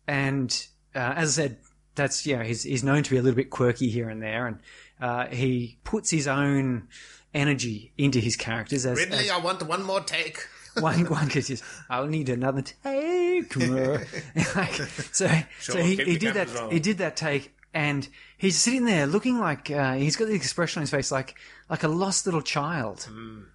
and 0.06 0.66
uh, 0.94 1.14
as 1.16 1.38
I 1.38 1.42
said, 1.42 1.58
that's 1.94 2.26
you 2.26 2.36
know 2.36 2.42
he's 2.42 2.62
he's 2.64 2.84
known 2.84 3.02
to 3.02 3.10
be 3.10 3.16
a 3.16 3.22
little 3.22 3.36
bit 3.36 3.50
quirky 3.50 3.88
here 3.88 4.08
and 4.08 4.22
there, 4.22 4.46
and 4.46 4.58
uh, 5.00 5.26
he 5.26 5.78
puts 5.84 6.10
his 6.10 6.26
own 6.26 6.88
energy 7.32 7.92
into 7.96 8.18
his 8.18 8.36
characters 8.36 8.86
as, 8.86 8.96
Ridley, 8.98 9.18
as 9.18 9.30
I 9.30 9.38
want 9.38 9.62
one 9.62 9.84
more 9.84 10.00
take. 10.00 10.46
One 10.80 11.04
one 11.06 11.28
kid 11.28 11.44
says, 11.44 11.62
"I'll 11.90 12.06
need 12.06 12.28
another 12.28 12.62
take." 12.62 13.54
like, 14.56 14.72
so 15.12 15.28
so 15.60 15.78
he, 15.82 15.96
he 15.96 16.16
did 16.18 16.34
that 16.34 16.48
cameras 16.48 16.72
he 16.72 16.80
did 16.80 16.98
that 16.98 17.16
take, 17.16 17.54
and 17.74 18.08
he's 18.38 18.56
sitting 18.56 18.84
there 18.84 19.06
looking 19.06 19.38
like 19.38 19.70
uh, 19.70 19.94
he's 19.94 20.16
got 20.16 20.28
the 20.28 20.34
expression 20.34 20.80
on 20.80 20.82
his 20.82 20.90
face 20.90 21.10
like 21.12 21.36
like 21.68 21.82
a 21.82 21.88
lost 21.88 22.26
little 22.26 22.42
child, 22.42 23.08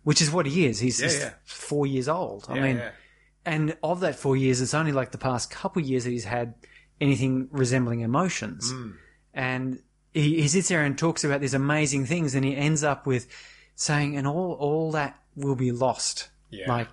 which 0.03 0.21
is 0.21 0.31
what 0.31 0.45
he 0.45 0.65
is. 0.65 0.79
He's, 0.79 0.99
he's 0.99 1.17
Hmm. 1.17 1.23
yeah. 1.23 1.33
four 1.45 1.87
years 1.87 2.07
old. 2.07 2.45
I 2.49 2.59
mean, 2.59 2.77
yeah. 2.77 2.91
and 3.45 3.77
of 3.83 4.01
that 4.01 4.15
four 4.15 4.35
years, 4.35 4.61
it's 4.61 4.73
only 4.73 4.91
like 4.91 5.11
the 5.11 5.17
past 5.17 5.49
couple 5.49 5.81
of 5.81 5.87
years 5.87 6.03
that 6.03 6.11
he's 6.11 6.25
had 6.25 6.53
anything 6.99 7.47
resembling 7.51 8.01
emotions. 8.01 8.71
Hmm. 8.71 8.91
And 9.33 9.79
he, 10.13 10.41
he 10.41 10.47
sits 10.49 10.67
there 10.67 10.83
and 10.83 10.97
talks 10.97 11.23
about 11.23 11.39
these 11.41 11.53
amazing 11.53 12.05
things, 12.05 12.35
and 12.35 12.43
he 12.43 12.55
ends 12.55 12.83
up 12.83 13.05
with 13.07 13.27
saying, 13.75 14.17
"And 14.17 14.27
all 14.27 14.53
all 14.59 14.91
that 14.91 15.17
will 15.35 15.55
be 15.55 15.71
lost." 15.71 16.29
Yeah. 16.49 16.67
Like, 16.67 16.89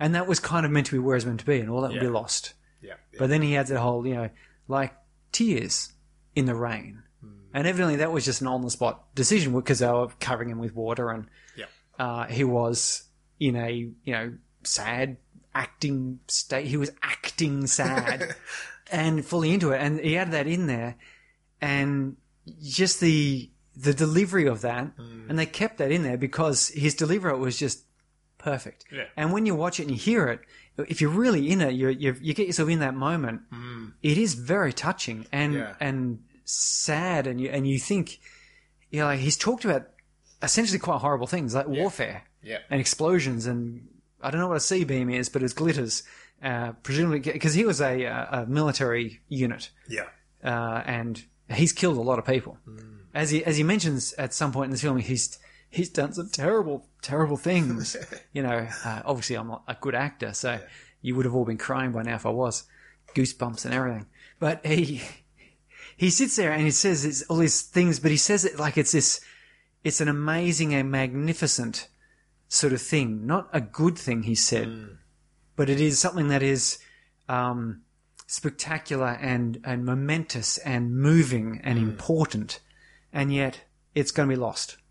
and 0.00 0.14
that 0.14 0.26
was 0.26 0.40
kind 0.40 0.64
of 0.66 0.72
meant 0.72 0.86
to 0.86 0.92
be 0.92 0.98
where 0.98 1.14
it 1.14 1.18
was 1.18 1.26
meant 1.26 1.40
to 1.40 1.46
be, 1.46 1.60
and 1.60 1.70
all 1.70 1.80
that 1.82 1.90
would 1.92 2.00
be 2.00 2.06
Yeah. 2.06 2.12
lost. 2.12 2.54
Yeah. 2.82 2.94
But 3.18 3.28
then 3.28 3.42
he 3.42 3.56
adds 3.56 3.70
that 3.70 3.80
whole, 3.80 4.06
you 4.06 4.14
know, 4.14 4.30
like 4.68 4.94
tears 5.32 5.92
in 6.36 6.46
the 6.46 6.54
rain. 6.54 7.02
Hmm. 7.20 7.30
And 7.52 7.66
evidently 7.66 7.96
that 7.96 8.12
was 8.12 8.24
just 8.24 8.40
an 8.40 8.46
on 8.46 8.62
the 8.62 8.70
spot 8.70 9.12
decision 9.14 9.52
because 9.52 9.80
they 9.80 9.88
were 9.88 10.08
covering 10.20 10.50
him 10.50 10.58
with 10.58 10.74
water 10.74 11.10
and 11.10 11.26
Yeah. 11.56 11.66
uh, 11.98 12.26
he 12.26 12.44
was 12.44 13.04
in 13.40 13.56
a, 13.56 13.70
you 13.72 14.12
know, 14.12 14.34
sad 14.62 15.16
acting 15.54 16.20
state. 16.28 16.66
He 16.66 16.76
was 16.76 16.90
acting 17.02 17.66
sad 17.66 18.36
and 18.92 19.24
fully 19.24 19.52
into 19.52 19.72
it. 19.72 19.80
And 19.80 19.98
he 19.98 20.16
added 20.16 20.32
that 20.34 20.46
in 20.46 20.66
there 20.68 20.94
and 21.60 22.16
just 22.62 23.00
the, 23.00 23.50
the 23.76 23.94
delivery 23.94 24.46
of 24.46 24.60
that. 24.60 24.92
Hmm. 24.96 25.28
And 25.28 25.36
they 25.38 25.46
kept 25.46 25.78
that 25.78 25.90
in 25.90 26.04
there 26.04 26.16
because 26.16 26.68
his 26.68 26.94
delivery 26.94 27.36
was 27.36 27.58
just 27.58 27.82
perfect. 28.50 28.84
Yeah. 28.90 29.04
And 29.16 29.32
when 29.32 29.46
you 29.46 29.54
watch 29.54 29.78
it 29.80 29.84
and 29.84 29.90
you 29.92 29.98
hear 29.98 30.28
it, 30.28 30.40
if 30.88 31.00
you're 31.00 31.10
really 31.24 31.50
in 31.52 31.60
it, 31.60 31.72
you 31.74 31.88
you 31.88 32.14
you 32.20 32.32
get 32.34 32.46
yourself 32.46 32.68
in 32.68 32.80
that 32.80 32.94
moment. 32.94 33.42
It 34.02 34.18
is 34.18 34.34
very 34.34 34.72
touching 34.72 35.26
and. 35.32 35.54
Yeah. 35.54 35.74
and 35.80 36.18
sad, 36.50 37.26
and 37.26 37.38
you 37.42 37.50
and 37.50 37.68
you 37.68 37.78
think, 37.78 38.18
you 38.90 39.00
know, 39.00 39.04
like 39.06 39.20
he's 39.20 39.36
talked 39.36 39.64
about 39.66 39.82
essentially 40.42 40.78
quite 40.78 40.98
horrible 41.00 41.26
things 41.26 41.54
like 41.54 41.68
warfare 41.68 42.22
Yeah. 42.42 42.60
and 42.70 42.80
explosions, 42.80 43.46
and 43.46 43.86
I 44.22 44.30
don't 44.30 44.40
know 44.40 44.48
what 44.48 44.56
a 44.56 44.60
C 44.60 44.84
beam 44.84 45.10
is, 45.10 45.28
but 45.28 45.42
it 45.42 45.54
glitters. 45.54 46.02
Uh, 46.42 46.72
presumably, 46.84 47.18
because 47.20 47.52
he 47.52 47.64
was 47.66 47.80
a, 47.82 48.06
uh, 48.06 48.42
a 48.42 48.46
military 48.46 49.20
unit, 49.28 49.70
Yeah. 49.88 50.06
uh, 50.42 50.82
and 50.86 51.22
he's 51.50 51.72
killed 51.74 51.98
a 51.98 52.00
lot 52.10 52.18
of 52.18 52.24
people. 52.24 52.56
Hmm. 52.64 52.78
As 53.12 53.30
he 53.30 53.44
as 53.44 53.56
he 53.58 53.62
mentions 53.62 54.14
at 54.14 54.32
some 54.32 54.50
point 54.52 54.66
in 54.66 54.70
this 54.70 54.80
film, 54.82 54.96
he's 54.98 55.38
he's 55.70 55.88
done 55.88 56.12
some 56.12 56.30
terrible 56.30 56.86
terrible 57.02 57.36
things. 57.36 57.96
you 58.32 58.42
know, 58.42 58.66
uh, 58.84 59.02
obviously 59.04 59.36
I'm 59.36 59.48
not 59.48 59.64
a 59.68 59.76
good 59.80 59.94
actor, 59.94 60.32
so 60.32 60.60
you 61.00 61.14
would 61.14 61.24
have 61.24 61.34
all 61.34 61.44
been 61.44 61.58
crying 61.58 61.92
by 61.92 62.02
now 62.02 62.16
if 62.16 62.26
I 62.26 62.30
was, 62.30 62.64
goosebumps 63.14 63.64
and 63.64 63.74
everything. 63.74 64.06
But 64.38 64.64
he 64.64 65.02
he 65.96 66.10
sits 66.10 66.36
there 66.36 66.52
and 66.52 66.62
he 66.62 66.70
says 66.70 67.04
it's 67.04 67.22
all 67.22 67.38
these 67.38 67.62
things, 67.62 68.00
but 68.00 68.10
he 68.10 68.16
says 68.16 68.44
it 68.44 68.58
like 68.58 68.78
it's 68.78 68.92
this, 68.92 69.20
it's 69.84 70.00
an 70.00 70.08
amazing 70.08 70.74
and 70.74 70.90
magnificent 70.90 71.88
sort 72.48 72.72
of 72.72 72.80
thing, 72.80 73.26
not 73.26 73.48
a 73.52 73.60
good 73.60 73.98
thing. 73.98 74.22
He 74.22 74.34
said, 74.34 74.98
but 75.56 75.68
it 75.68 75.80
is 75.80 75.98
something 75.98 76.28
that 76.28 76.42
is. 76.42 76.78
Um, 77.28 77.82
spectacular 78.30 79.18
and, 79.22 79.58
and 79.64 79.84
momentous 79.84 80.58
and 80.58 80.94
moving 80.94 81.60
and 81.64 81.78
important, 81.78 82.60
and 83.12 83.32
yet 83.32 83.62
it's 83.94 84.10
going 84.10 84.28
to 84.28 84.34
be 84.34 84.38
lost 84.38 84.76
Yeah. 84.76 84.87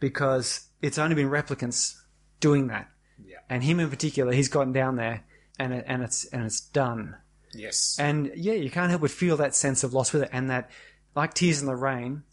Because 0.00 0.68
it's 0.82 0.98
only 0.98 1.14
been 1.14 1.30
replicants 1.30 1.94
doing 2.40 2.68
that. 2.68 2.88
Yeah. 3.24 3.38
And 3.48 3.62
him 3.62 3.80
in 3.80 3.90
particular, 3.90 4.32
he's 4.32 4.48
gotten 4.48 4.72
down 4.72 4.96
there 4.96 5.24
and 5.58 5.72
it, 5.72 5.84
and 5.86 6.02
it's 6.02 6.24
and 6.26 6.44
it's 6.44 6.60
done. 6.60 7.16
Yes. 7.52 7.96
And 7.98 8.32
yeah, 8.34 8.54
you 8.54 8.70
can't 8.70 8.90
help 8.90 9.02
but 9.02 9.10
feel 9.10 9.36
that 9.36 9.54
sense 9.54 9.84
of 9.84 9.94
loss 9.94 10.12
with 10.12 10.22
it, 10.22 10.30
and 10.32 10.50
that 10.50 10.70
like 11.14 11.34
tears 11.34 11.60
in 11.60 11.66
the 11.66 11.76
rain, 11.76 12.24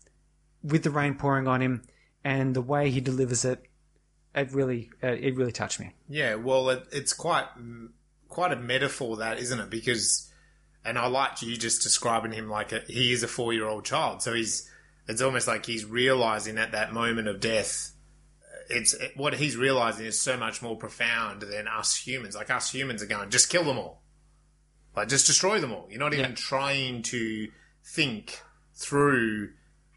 with 0.64 0.84
the 0.84 0.90
rain 0.90 1.16
pouring 1.16 1.48
on 1.48 1.62
him, 1.62 1.84
and 2.24 2.56
the 2.56 2.62
way 2.62 2.90
he 2.90 3.02
delivers 3.02 3.46
it, 3.46 3.64
it 4.34 4.52
really 4.52 4.90
uh, 5.04 5.08
it 5.08 5.36
really 5.36 5.52
touched 5.52 5.80
me. 5.80 5.94
Yeah, 6.10 6.36
well, 6.36 6.70
it, 6.70 6.84
it's 6.92 7.14
quite 7.14 7.46
quite 8.28 8.52
a 8.52 8.56
metaphor 8.56 9.18
that, 9.18 9.38
isn't 9.38 9.60
it? 9.60 9.70
Because, 9.70 10.32
and 10.84 10.98
I 10.98 11.08
liked 11.08 11.42
you 11.44 11.56
just 11.58 11.84
describing 11.84 12.32
him 12.32 12.50
like 12.50 12.72
a, 12.72 12.80
he 12.88 13.12
is 13.12 13.24
a 13.24 13.28
four 13.28 13.54
year 13.54 13.68
old 13.68 13.86
child. 13.86 14.22
So 14.24 14.34
he's 14.34 14.71
it's 15.08 15.22
almost 15.22 15.48
like 15.48 15.66
he's 15.66 15.86
realizing 15.86 16.58
at 16.58 16.72
that 16.74 16.94
moment 16.94 17.28
of 17.28 17.40
death. 17.40 17.94
It's 18.70 18.94
it, 18.94 19.18
what 19.18 19.34
he's 19.36 19.58
realizing 19.58 20.06
is 20.06 20.20
so 20.20 20.38
much 20.38 20.62
more 20.62 20.78
profound 20.78 21.42
than 21.42 21.68
us 21.68 21.96
humans. 21.96 22.36
Like 22.36 22.50
us 22.50 22.72
humans 22.72 23.02
are 23.04 23.08
going, 23.08 23.30
just 23.30 23.50
kill 23.50 23.64
them 23.64 23.78
all, 23.78 24.02
like 24.96 25.10
just 25.10 25.28
destroy 25.28 25.60
them 25.60 25.74
all. 25.74 25.88
You're 25.90 26.00
not 26.00 26.14
even 26.14 26.32
Yeah. 26.32 26.36
trying 26.36 27.02
to 27.04 27.50
think 27.84 28.40
through 28.76 29.52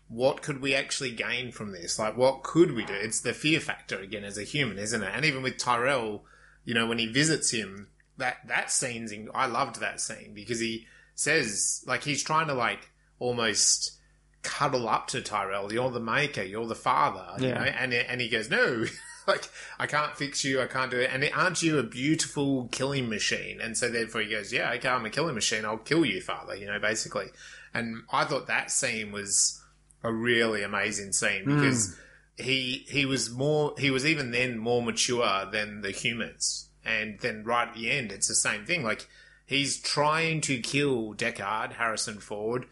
what 0.09 0.43
could 0.43 0.61
we 0.61 0.75
actually 0.75 1.13
gain 1.13 1.51
from 1.51 1.73
this? 1.73 1.99
Like, 1.99 2.17
what 2.17 2.43
could 2.43 2.73
we 2.73 2.85
do? 2.85 2.93
It's 2.93 3.21
the 3.21 3.33
fear 3.33 3.59
factor 3.61 3.99
again 3.99 4.23
as 4.25 4.37
a 4.39 4.43
human, 4.45 4.79
isn't 4.79 5.03
it? 5.03 5.11
And 5.13 5.25
even 5.25 5.43
with 5.43 5.57
Tyrell, 5.57 6.25
you 6.65 6.75
know, 6.75 6.87
when 6.87 6.99
he 6.99 7.07
visits 7.07 7.51
him, 7.51 7.89
that 8.17 8.37
that 8.47 8.71
scene's 8.71 9.13
in, 9.13 9.29
I 9.35 9.47
loved 9.47 9.81
that 9.81 10.01
scene 10.01 10.33
because 10.35 10.61
he 10.61 10.87
says 11.15 11.83
like 11.87 12.03
he's 12.05 12.23
trying 12.23 12.47
to 12.49 12.55
like 12.55 12.91
almost 13.19 13.99
cuddle 14.45 14.89
up 14.89 15.09
to 15.09 15.21
Tyrell. 15.21 15.73
You're 15.73 15.91
the 15.91 16.01
maker. 16.01 16.43
You're 16.43 16.67
the 16.67 16.75
father. 16.75 17.27
You 17.43 17.49
Yeah. 17.49 17.55
know, 17.55 17.65
and 17.65 17.93
and 17.93 18.21
he 18.21 18.29
goes, 18.29 18.49
no. 18.51 18.85
Like 19.27 19.49
I 19.79 19.87
can't 19.87 20.15
fix 20.15 20.45
you, 20.45 20.61
I 20.61 20.67
can't 20.67 20.91
do 20.91 20.99
it. 20.99 21.09
And 21.11 21.27
aren't 21.35 21.63
you 21.63 21.79
a 21.79 21.83
beautiful 21.83 22.69
killing 22.71 23.09
machine? 23.09 23.59
And 23.59 23.75
so 23.75 23.89
therefore 23.89 24.21
he 24.21 24.29
goes, 24.29 24.53
yeah, 24.53 24.71
okay, 24.73 24.87
I'm 24.91 25.07
a 25.07 25.09
killing 25.09 25.35
machine. 25.35 25.65
I'll 25.65 25.79
kill 25.79 26.05
you, 26.05 26.21
father. 26.21 26.55
You 26.55 26.67
know, 26.67 26.79
basically. 26.79 27.29
And 27.73 28.03
I 28.13 28.27
thought 28.27 28.49
that 28.49 28.71
scene 28.71 29.13
was 29.13 29.63
a 30.03 30.13
really 30.13 30.63
amazing 30.63 31.13
scene 31.13 31.45
hmm. 31.45 31.57
because 31.57 31.97
he 32.37 32.85
he 32.89 33.07
was 33.07 33.31
more 33.31 33.75
he 33.79 33.91
was 33.91 34.05
even 34.05 34.31
then 34.31 34.59
more 34.59 34.83
mature 34.83 35.47
than 35.51 35.81
the 35.81 35.91
humans 35.91 36.69
and 36.85 37.19
then 37.21 37.45
right 37.45 37.69
at 37.69 37.75
the 37.75 37.91
end 37.91 38.11
it's 38.13 38.29
the 38.29 38.35
same 38.35 38.67
thing 38.67 38.83
like 38.83 39.09
he's 39.47 39.79
trying 39.81 40.41
to 40.41 40.59
kill 40.59 41.15
Deckard 41.15 41.75
Harrison 41.75 42.19
Ford 42.19 42.67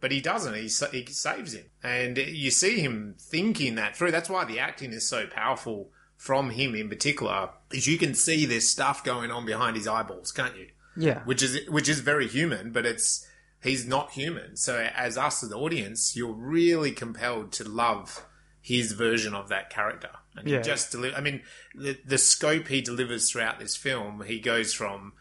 but 0.00 0.10
he 0.12 0.20
doesn't 0.20 0.54
he, 0.54 0.68
sa- 0.68 0.90
he 0.90 1.04
saves 1.06 1.52
him 1.54 1.64
and 1.82 2.18
you 2.18 2.50
see 2.50 2.80
him 2.80 3.14
thinking 3.18 3.74
that 3.76 3.96
through 3.96 4.10
that's 4.10 4.28
why 4.30 4.44
the 4.44 4.58
acting 4.58 4.92
is 4.92 5.08
so 5.08 5.26
powerful 5.26 5.90
from 6.16 6.50
him 6.50 6.74
in 6.74 6.88
particular 6.88 7.50
is 7.72 7.86
you 7.86 7.98
can 7.98 8.14
see 8.14 8.44
there's 8.46 8.68
stuff 8.68 9.02
going 9.04 9.30
on 9.30 9.44
behind 9.44 9.76
his 9.76 9.88
eyeballs 9.88 10.32
can't 10.32 10.56
you 10.56 10.68
Yeah, 10.96 11.22
which 11.24 11.42
is 11.42 11.58
which 11.68 11.88
is 11.88 12.00
very 12.00 12.28
human, 12.28 12.70
but 12.72 12.86
it's 12.86 13.26
he's 13.62 13.84
not 13.86 14.12
human. 14.12 14.56
So 14.56 14.78
as 14.94 15.16
us 15.18 15.42
as 15.42 15.48
the 15.50 15.56
audience, 15.56 16.14
you're 16.14 16.32
really 16.32 16.92
compelled 16.92 17.50
to 17.52 17.64
love 17.64 18.24
his 18.60 18.92
version 18.92 19.34
of 19.34 19.48
that 19.48 19.70
character. 19.70 20.10
And 20.36 20.46
Yeah. 20.46 20.58
he 20.58 20.62
just 20.62 20.92
deliver. 20.92 21.16
I 21.16 21.20
mean, 21.20 21.42
the 21.74 21.98
the 22.06 22.18
scope 22.18 22.68
he 22.68 22.80
delivers 22.80 23.28
throughout 23.30 23.58
this 23.58 23.74
film, 23.76 24.22
he 24.26 24.38
goes 24.38 24.72
from 24.72 25.14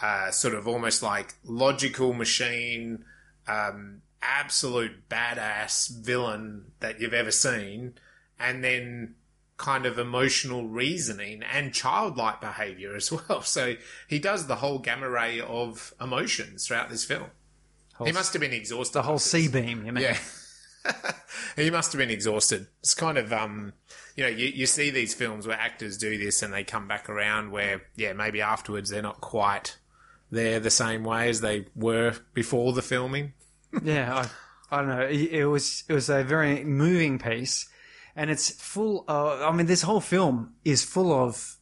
uh, 0.00 0.30
sort 0.30 0.54
of 0.54 0.66
almost 0.66 1.02
like 1.02 1.34
logical 1.44 2.14
machine, 2.14 3.04
um, 3.46 4.02
absolute 4.22 5.08
badass 5.08 5.90
villain 5.90 6.72
that 6.80 7.00
you've 7.00 7.14
ever 7.14 7.30
seen, 7.30 7.94
and 8.38 8.62
then 8.62 9.14
kind 9.56 9.86
of 9.86 9.98
emotional 9.98 10.66
reasoning 10.66 11.42
and 11.42 11.72
childlike 11.72 12.40
behavior 12.40 12.96
as 12.96 13.12
well. 13.28 13.42
So 13.42 13.74
he 14.08 14.18
does 14.18 14.46
the 14.46 14.56
whole 14.56 14.78
gamma 14.78 15.08
ray 15.08 15.40
of 15.40 15.94
emotions 16.00 16.66
throughout 16.66 16.90
this 16.90 17.04
film. 17.04 17.26
Whole- 17.94 18.06
he 18.06 18.12
must 18.12 18.32
have 18.32 18.40
been 18.40 18.52
exhausted. 18.52 18.94
the 18.98 19.02
whole 19.02 19.18
C 19.18 19.48
beam. 19.48 19.84
You 19.86 19.92
mean? 19.92 20.02
Yeah. 20.02 20.18
he 21.56 21.70
must 21.70 21.92
have 21.92 21.98
been 21.98 22.10
exhausted. 22.10 22.66
It's 22.80 22.94
kind 22.94 23.16
of, 23.18 23.32
um, 23.32 23.72
you 24.16 24.24
know, 24.24 24.30
you, 24.30 24.46
you 24.46 24.66
see 24.66 24.90
these 24.90 25.14
films 25.14 25.46
where 25.46 25.56
actors 25.58 25.96
do 25.96 26.18
this 26.18 26.42
and 26.42 26.52
they 26.52 26.64
come 26.64 26.88
back 26.88 27.08
around 27.08 27.52
where, 27.52 27.82
yeah, 27.94 28.12
maybe 28.14 28.40
afterwards 28.40 28.90
they're 28.90 29.02
not 29.02 29.20
quite 29.20 29.76
there 30.32 30.58
the 30.58 30.70
same 30.70 31.04
way 31.04 31.28
as 31.28 31.40
they 31.40 31.66
were 31.76 32.14
before 32.34 32.72
the 32.72 32.82
filming. 32.82 33.34
yeah, 33.84 34.26
I, 34.70 34.76
I 34.76 34.80
don't 34.80 34.88
know. 34.88 35.02
It, 35.02 35.30
it 35.30 35.46
was 35.46 35.84
it 35.88 35.92
was 35.92 36.08
a 36.08 36.24
very 36.24 36.64
moving 36.64 37.20
piece, 37.20 37.68
and 38.16 38.30
it's 38.30 38.50
full. 38.50 39.04
Of, 39.06 39.40
I 39.42 39.54
mean, 39.56 39.66
this 39.66 39.82
whole 39.82 40.00
film 40.00 40.54
is 40.64 40.82
full 40.82 41.12
of 41.12 41.58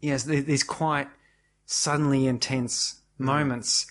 yes, 0.00 0.24
th- 0.24 0.46
these 0.46 0.62
quite 0.62 1.08
suddenly 1.66 2.26
intense 2.26 3.02
mm. 3.20 3.26
moments, 3.26 3.86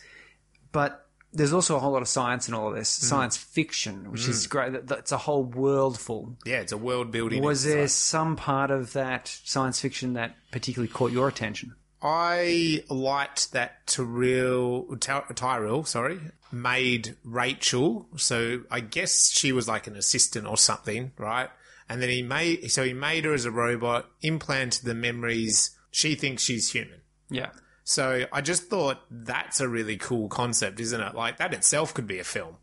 but 0.72 1.06
there's 1.34 1.54
also 1.54 1.76
a 1.76 1.80
whole 1.80 1.92
lot 1.92 2.02
of 2.02 2.08
science 2.08 2.48
in 2.48 2.54
all 2.54 2.70
of 2.70 2.76
this, 2.76 2.90
mm. 2.90 3.04
science 3.04 3.38
fiction, 3.38 4.12
which 4.12 4.28
is 4.28 4.48
mm. 4.48 4.50
great. 4.50 4.88
That's 4.88 5.12
a 5.12 5.18
whole 5.18 5.44
world 5.44 6.00
full. 6.00 6.38
Yeah, 6.46 6.62
it's 6.62 6.72
a 6.72 6.78
world 6.78 7.12
building. 7.12 7.44
Was 7.44 7.66
there 7.66 7.88
some 7.90 8.38
part 8.38 8.72
of 8.72 8.94
that 8.94 9.28
science 9.44 9.80
fiction 9.80 10.14
that 10.14 10.36
particularly 10.52 10.92
caught 10.92 11.12
your 11.12 11.28
attention? 11.28 11.76
I 12.04 12.84
liked 12.90 13.52
that 13.54 13.86
Tyrell, 13.88 14.96
Ty- 15.00 15.24
Tyrell, 15.36 15.84
sorry, 15.86 16.20
made 16.52 17.16
Rachel. 17.24 18.08
So 18.18 18.62
I 18.72 18.80
guess 18.80 19.30
she 19.32 19.52
was 19.52 19.68
like 19.68 19.88
an 19.88 19.96
assistant 19.96 20.48
or 20.48 20.58
something, 20.58 21.12
right? 21.18 21.50
And 21.88 22.02
then 22.02 22.10
he 22.10 22.22
made, 22.22 22.72
so 22.72 22.84
he 22.84 22.94
made 22.94 23.26
her 23.26 23.34
as 23.34 23.46
a 23.46 23.52
robot, 23.52 24.10
implanted 24.22 24.86
the 24.86 24.96
memories. 24.96 25.78
She 25.92 26.16
thinks 26.16 26.42
she's 26.44 26.72
human. 26.72 27.02
Yeah. 27.30 27.50
So 27.84 28.26
I 28.32 28.42
just 28.42 28.64
thought 28.64 29.00
that's 29.10 29.60
a 29.60 29.68
really 29.68 29.98
cool 29.98 30.30
concept, 30.30 30.80
isn't 30.80 31.02
it? 31.02 31.14
Like 31.16 31.38
that 31.38 31.54
itself 31.54 31.94
could 31.94 32.08
be 32.08 32.20
a 32.20 32.24
film. 32.24 32.56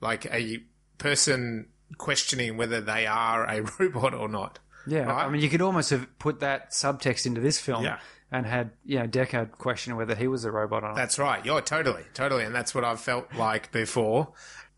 Like 0.00 0.26
a 0.26 0.58
person 0.98 1.68
questioning 1.98 2.56
whether 2.56 2.80
they 2.80 3.06
are 3.06 3.44
a 3.48 3.62
robot 3.78 4.14
or 4.14 4.28
not. 4.28 4.58
Yeah, 4.86 5.04
Right. 5.04 5.26
I 5.26 5.28
mean, 5.30 5.40
you 5.42 5.48
could 5.48 5.62
almost 5.62 5.90
have 5.90 6.18
put 6.18 6.40
that 6.40 6.72
subtext 6.72 7.24
into 7.24 7.40
this 7.40 7.60
film 7.60 7.84
Yeah. 7.84 8.00
And 8.32 8.46
had, 8.46 8.70
you 8.84 8.98
know, 8.98 9.06
Deckard 9.06 9.52
question 9.52 9.94
whether 9.94 10.14
he 10.14 10.26
was 10.26 10.44
a 10.44 10.50
robot 10.50 10.82
or 10.82 10.88
not. 10.88 10.96
That's 10.96 11.18
right. 11.18 11.44
Yeah, 11.44 11.60
totally, 11.60 12.02
totally, 12.14 12.44
and 12.44 12.54
that's 12.54 12.74
what 12.74 12.82
I've 12.82 13.00
felt 13.00 13.32
like 13.34 13.70
before. 13.70 14.32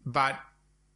But 0.04 0.36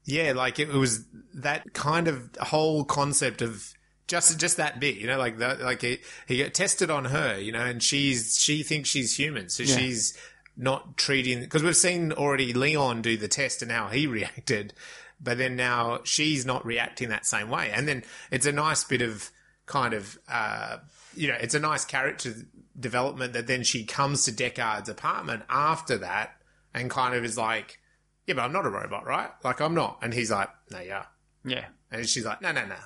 yeah, 0.05 0.33
like 0.33 0.59
it 0.59 0.69
was 0.69 1.05
that 1.35 1.73
kind 1.73 2.09
of 2.09 2.29
whole 2.41 2.85
concept 2.85 3.43
of 3.43 3.73
just 4.09 4.39
just 4.41 4.57
that 4.57 4.81
bit, 4.81 4.97
you 4.97 5.07
know, 5.07 5.19
like 5.19 5.39
that, 5.39 5.61
like 5.61 5.83
he, 5.83 5.99
he 6.27 6.43
got 6.43 6.53
tested 6.53 6.91
on 6.91 7.07
her, 7.07 7.39
you 7.39 7.53
know, 7.53 7.65
and 7.65 7.81
she's 7.83 8.37
she 8.39 8.65
thinks 8.65 8.89
she's 8.89 9.17
human, 9.17 9.49
so 9.49 9.65
she's 9.65 10.19
not 10.57 10.97
treating 10.97 11.41
because 11.41 11.63
we've 11.63 11.77
seen 11.77 12.11
already 12.13 12.53
Leon 12.53 13.03
do 13.03 13.17
the 13.17 13.29
test 13.29 13.63
and 13.63 13.71
how 13.71 13.87
he 13.89 14.07
reacted, 14.09 14.75
but 15.21 15.39
then 15.39 15.55
now 15.55 16.01
she's 16.03 16.45
not 16.45 16.67
reacting 16.67 17.11
that 17.11 17.25
same 17.25 17.49
way, 17.49 17.71
and 17.73 17.87
then 17.87 18.03
it's 18.33 18.47
a 18.47 18.53
nice 18.53 18.83
bit 18.83 19.01
of 19.01 19.31
kind 19.67 19.95
of 19.95 20.19
uh, 20.29 20.79
you 21.15 21.29
know, 21.29 21.37
it's 21.41 21.55
a 21.55 21.61
nice 21.61 21.85
character 21.85 22.35
development 22.79 23.33
that 23.33 23.47
then 23.47 23.65
she 23.65 23.85
comes 23.85 24.25
to 24.25 24.33
Deckard's 24.33 24.89
apartment 24.89 25.43
after 25.49 25.99
that 25.99 26.37
and 26.75 26.91
kind 26.91 27.15
of 27.15 27.25
is 27.25 27.37
like, 27.37 27.79
yeah, 28.27 28.35
but 28.35 28.43
I'm 28.43 28.53
not 28.53 28.67
a 28.67 28.71
robot, 28.71 29.07
right? 29.07 29.31
Like 29.43 29.61
I'm 29.61 29.75
not, 29.75 29.99
and 30.03 30.13
he's 30.13 30.31
like, 30.31 30.51
no, 30.71 30.81
yeah, 30.81 31.07
yeah. 31.45 31.67
and 31.91 32.07
she's 32.07 32.25
like, 32.25 32.43
no, 32.43 32.53
no, 32.53 32.67
no. 32.67 32.77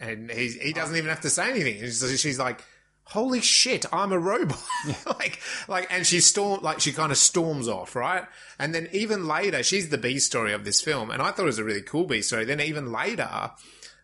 And 0.00 0.30
he's, 0.30 0.54
he 0.54 0.70
oh. 0.70 0.74
doesn't 0.74 0.96
even 0.96 1.10
have 1.10 1.20
to 1.22 1.30
say 1.30 1.50
anything. 1.50 1.82
And 1.82 1.92
she's 1.92 2.20
she's 2.20 2.38
like, 2.38 2.62
holy 3.04 3.40
shit, 3.40 3.84
I'm 3.92 4.12
a 4.12 4.18
robot. 4.18 4.62
like, 5.06 5.40
like, 5.68 5.92
and 5.92 6.06
she 6.06 6.20
storm, 6.20 6.62
like, 6.62 6.80
she 6.80 6.92
kind 6.92 7.12
of 7.12 7.18
storms 7.18 7.68
off, 7.68 7.94
right? 7.94 8.24
And 8.58 8.74
then 8.74 8.88
even 8.92 9.26
later, 9.26 9.62
she's 9.62 9.90
the 9.90 9.98
B 9.98 10.18
story 10.18 10.52
of 10.52 10.64
this 10.64 10.80
film. 10.80 11.10
And 11.10 11.20
I 11.20 11.30
thought 11.30 11.42
it 11.42 11.46
was 11.46 11.58
a 11.58 11.64
really 11.64 11.82
cool 11.82 12.06
B 12.06 12.22
story. 12.22 12.44
Then 12.44 12.60
even 12.60 12.92
later, 12.92 13.50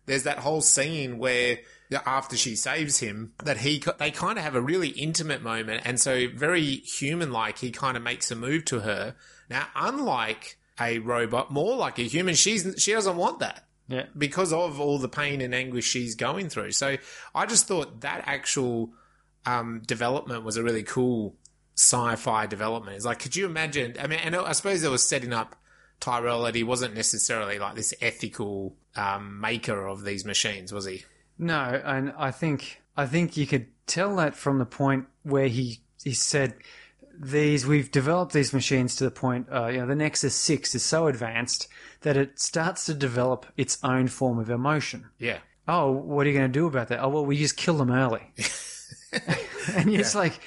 there's 0.06 0.24
that 0.24 0.38
whole 0.38 0.60
scene 0.60 1.18
where 1.18 1.58
after 2.06 2.36
she 2.36 2.54
saves 2.56 3.00
him, 3.00 3.32
that 3.42 3.58
he, 3.58 3.82
they 3.98 4.10
kind 4.10 4.38
of 4.38 4.44
have 4.44 4.54
a 4.54 4.60
really 4.60 4.88
intimate 4.88 5.42
moment. 5.42 5.82
And 5.84 6.00
so 6.00 6.28
very 6.34 6.62
human 6.62 7.32
like, 7.32 7.58
he 7.58 7.70
kind 7.70 7.96
of 7.96 8.02
makes 8.02 8.30
a 8.30 8.36
move 8.36 8.64
to 8.66 8.80
her. 8.80 9.16
Now, 9.48 9.66
unlike 9.74 10.58
a 10.80 10.98
robot, 10.98 11.50
more 11.50 11.76
like 11.76 11.98
a 11.98 12.02
human, 12.02 12.34
she's, 12.34 12.74
she 12.78 12.92
doesn't 12.92 13.16
want 13.16 13.40
that 13.40 13.66
Yeah. 13.88 14.06
because 14.16 14.52
of 14.52 14.80
all 14.80 14.98
the 14.98 15.08
pain 15.08 15.40
and 15.40 15.54
anguish 15.54 15.84
she's 15.86 16.14
going 16.14 16.48
through. 16.48 16.72
So 16.72 16.96
I 17.34 17.46
just 17.46 17.66
thought 17.66 18.02
that 18.02 18.22
actual 18.26 18.90
um, 19.44 19.82
development 19.84 20.44
was 20.44 20.56
a 20.56 20.62
really 20.62 20.84
cool 20.84 21.34
sci-fi 21.76 22.46
development. 22.46 22.96
It's 22.96 23.04
like, 23.04 23.18
could 23.18 23.34
you 23.34 23.46
imagine? 23.46 23.96
I 24.00 24.06
mean, 24.06 24.20
and 24.22 24.36
I 24.36 24.52
suppose 24.52 24.84
it 24.84 24.90
was 24.90 25.02
setting 25.02 25.32
up 25.32 25.56
Tyrell 25.98 26.42
that 26.44 26.54
he 26.54 26.62
wasn't 26.62 26.94
necessarily 26.94 27.58
like 27.58 27.74
this 27.74 27.92
ethical 28.00 28.76
um, 28.96 29.40
maker 29.40 29.86
of 29.86 30.04
these 30.04 30.24
machines, 30.24 30.72
was 30.72 30.86
he? 30.86 31.04
No, 31.40 31.80
and 31.84 32.12
I 32.18 32.30
think 32.30 32.82
I 32.96 33.06
think 33.06 33.36
you 33.36 33.46
could 33.46 33.68
tell 33.86 34.14
that 34.16 34.36
from 34.36 34.58
the 34.58 34.66
point 34.66 35.06
where 35.22 35.48
he 35.48 35.80
he 36.04 36.12
said 36.12 36.54
these 37.18 37.66
we've 37.66 37.90
developed 37.90 38.32
these 38.32 38.52
machines 38.52 38.94
to 38.96 39.04
the 39.04 39.10
point 39.10 39.46
uh, 39.50 39.66
you 39.68 39.78
know 39.78 39.86
the 39.86 39.94
Nexus 39.94 40.34
Six 40.34 40.74
is 40.74 40.82
so 40.82 41.06
advanced 41.06 41.66
that 42.02 42.16
it 42.16 42.38
starts 42.38 42.84
to 42.86 42.94
develop 42.94 43.46
its 43.56 43.78
own 43.82 44.08
form 44.08 44.38
of 44.38 44.50
emotion. 44.50 45.06
Yeah. 45.18 45.38
Oh, 45.66 45.90
what 45.90 46.26
are 46.26 46.30
you 46.30 46.36
going 46.36 46.50
to 46.50 46.58
do 46.58 46.66
about 46.66 46.88
that? 46.88 47.02
Oh, 47.02 47.08
well, 47.08 47.24
we 47.24 47.38
just 47.38 47.56
kill 47.56 47.76
them 47.76 47.90
early. 47.90 48.22
and 49.74 49.88
it's 49.88 50.14
like 50.14 50.40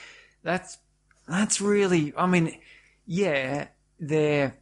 that's 0.44 0.78
that's 1.28 1.60
really. 1.60 2.14
I 2.16 2.28
mean, 2.28 2.60
yeah, 3.08 3.68
they're 4.00 4.56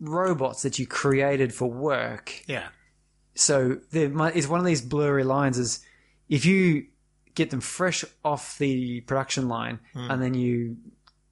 robots 0.00 0.62
that 0.62 0.78
you 0.78 0.86
created 0.86 1.52
for 1.52 1.70
work. 1.70 2.42
Yeah. 2.46 2.68
So 3.34 3.78
there 3.90 4.08
might, 4.08 4.36
is 4.36 4.48
one 4.48 4.60
of 4.60 4.66
these 4.66 4.82
blurry 4.82 5.24
lines 5.24 5.58
is 5.58 5.80
if 6.28 6.44
you 6.44 6.86
get 7.34 7.50
them 7.50 7.60
fresh 7.60 8.04
off 8.24 8.58
the 8.58 9.00
production 9.02 9.48
line 9.48 9.80
hmm. 9.94 10.10
and 10.10 10.22
then 10.22 10.34
you 10.34 10.76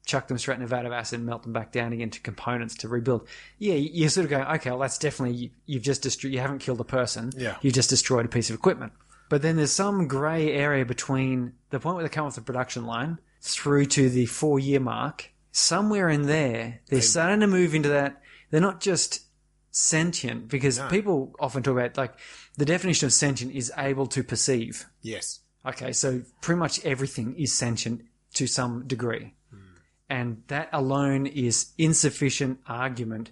chuck 0.05 0.27
them 0.27 0.37
straight 0.37 0.57
in 0.57 0.63
a 0.63 0.67
vat 0.67 0.85
of 0.85 0.91
acid 0.91 1.19
and 1.19 1.27
melt 1.27 1.43
them 1.43 1.53
back 1.53 1.71
down 1.71 1.93
again 1.93 2.09
to 2.09 2.19
components 2.19 2.75
to 2.75 2.87
rebuild. 2.87 3.27
Yeah, 3.59 3.75
you're 3.75 4.09
sort 4.09 4.25
of 4.25 4.31
going, 4.31 4.43
okay, 4.45 4.71
well, 4.71 4.79
that's 4.79 4.97
definitely 4.97 5.35
you, 5.35 5.49
you've 5.65 5.83
just 5.83 6.01
destroyed. 6.01 6.33
You 6.33 6.39
haven't 6.39 6.59
killed 6.59 6.81
a 6.81 6.85
person. 6.85 7.31
Yeah. 7.37 7.57
you 7.61 7.71
just 7.71 7.89
destroyed 7.89 8.25
a 8.25 8.29
piece 8.29 8.49
of 8.49 8.55
equipment. 8.55 8.93
But 9.29 9.41
then 9.41 9.55
there's 9.55 9.71
some 9.71 10.07
grey 10.07 10.51
area 10.51 10.85
between 10.85 11.53
the 11.69 11.79
point 11.79 11.95
where 11.95 12.03
they 12.03 12.09
come 12.09 12.25
off 12.25 12.35
the 12.35 12.41
production 12.41 12.85
line 12.85 13.19
through 13.39 13.85
to 13.85 14.09
the 14.09 14.25
four 14.25 14.59
year 14.59 14.79
mark. 14.79 15.31
Somewhere 15.53 16.09
in 16.09 16.23
there, 16.23 16.81
they're 16.87 17.01
starting 17.01 17.41
to 17.41 17.47
move 17.47 17.75
into 17.75 17.89
that. 17.89 18.21
They're 18.49 18.59
not 18.59 18.81
just 18.81 19.21
sentient 19.71 20.49
because 20.49 20.79
people 20.89 21.33
often 21.39 21.63
talk 21.63 21.73
about 21.73 21.97
like 21.97 22.13
the 22.57 22.65
definition 22.65 23.05
of 23.05 23.13
sentient 23.13 23.53
is 23.53 23.71
able 23.77 24.05
to 24.07 24.23
perceive. 24.23 24.85
Yes. 25.01 25.39
Okay, 25.65 25.93
so 25.93 26.21
pretty 26.41 26.59
much 26.59 26.83
everything 26.85 27.35
is 27.37 27.53
sentient 27.53 28.01
to 28.33 28.47
some 28.47 28.85
degree. 28.87 29.33
Hmm. 29.49 29.57
And 30.09 30.43
that 30.47 30.69
alone 30.73 31.25
is 31.25 31.71
insufficient 31.77 32.59
argument 32.67 33.31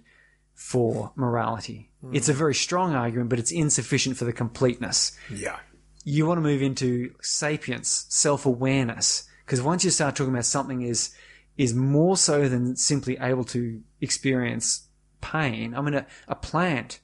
for 0.54 1.12
morality. 1.16 1.90
Hmm. 2.00 2.14
It's 2.14 2.28
a 2.28 2.34
very 2.34 2.54
strong 2.54 2.94
argument, 2.94 3.30
but 3.30 3.38
it's 3.38 3.52
insufficient 3.52 4.16
for 4.16 4.24
the 4.24 4.32
completeness. 4.32 5.12
Yeah. 5.32 5.58
You 6.04 6.26
want 6.26 6.38
to 6.38 6.42
move 6.42 6.62
into 6.62 7.14
sapience, 7.20 8.06
self-awareness, 8.08 9.28
because 9.44 9.60
once 9.60 9.84
you 9.84 9.90
start 9.90 10.16
talking 10.16 10.32
about 10.32 10.46
something 10.46 10.82
is 10.82 11.14
is 11.58 11.74
more 11.74 12.16
so 12.16 12.48
than 12.48 12.74
simply 12.74 13.18
able 13.20 13.44
to 13.44 13.82
experience 14.00 14.88
pain. 15.20 15.74
I 15.74 15.80
mean, 15.80 15.94
a, 15.94 16.06
a 16.28 16.34
plant 16.34 17.00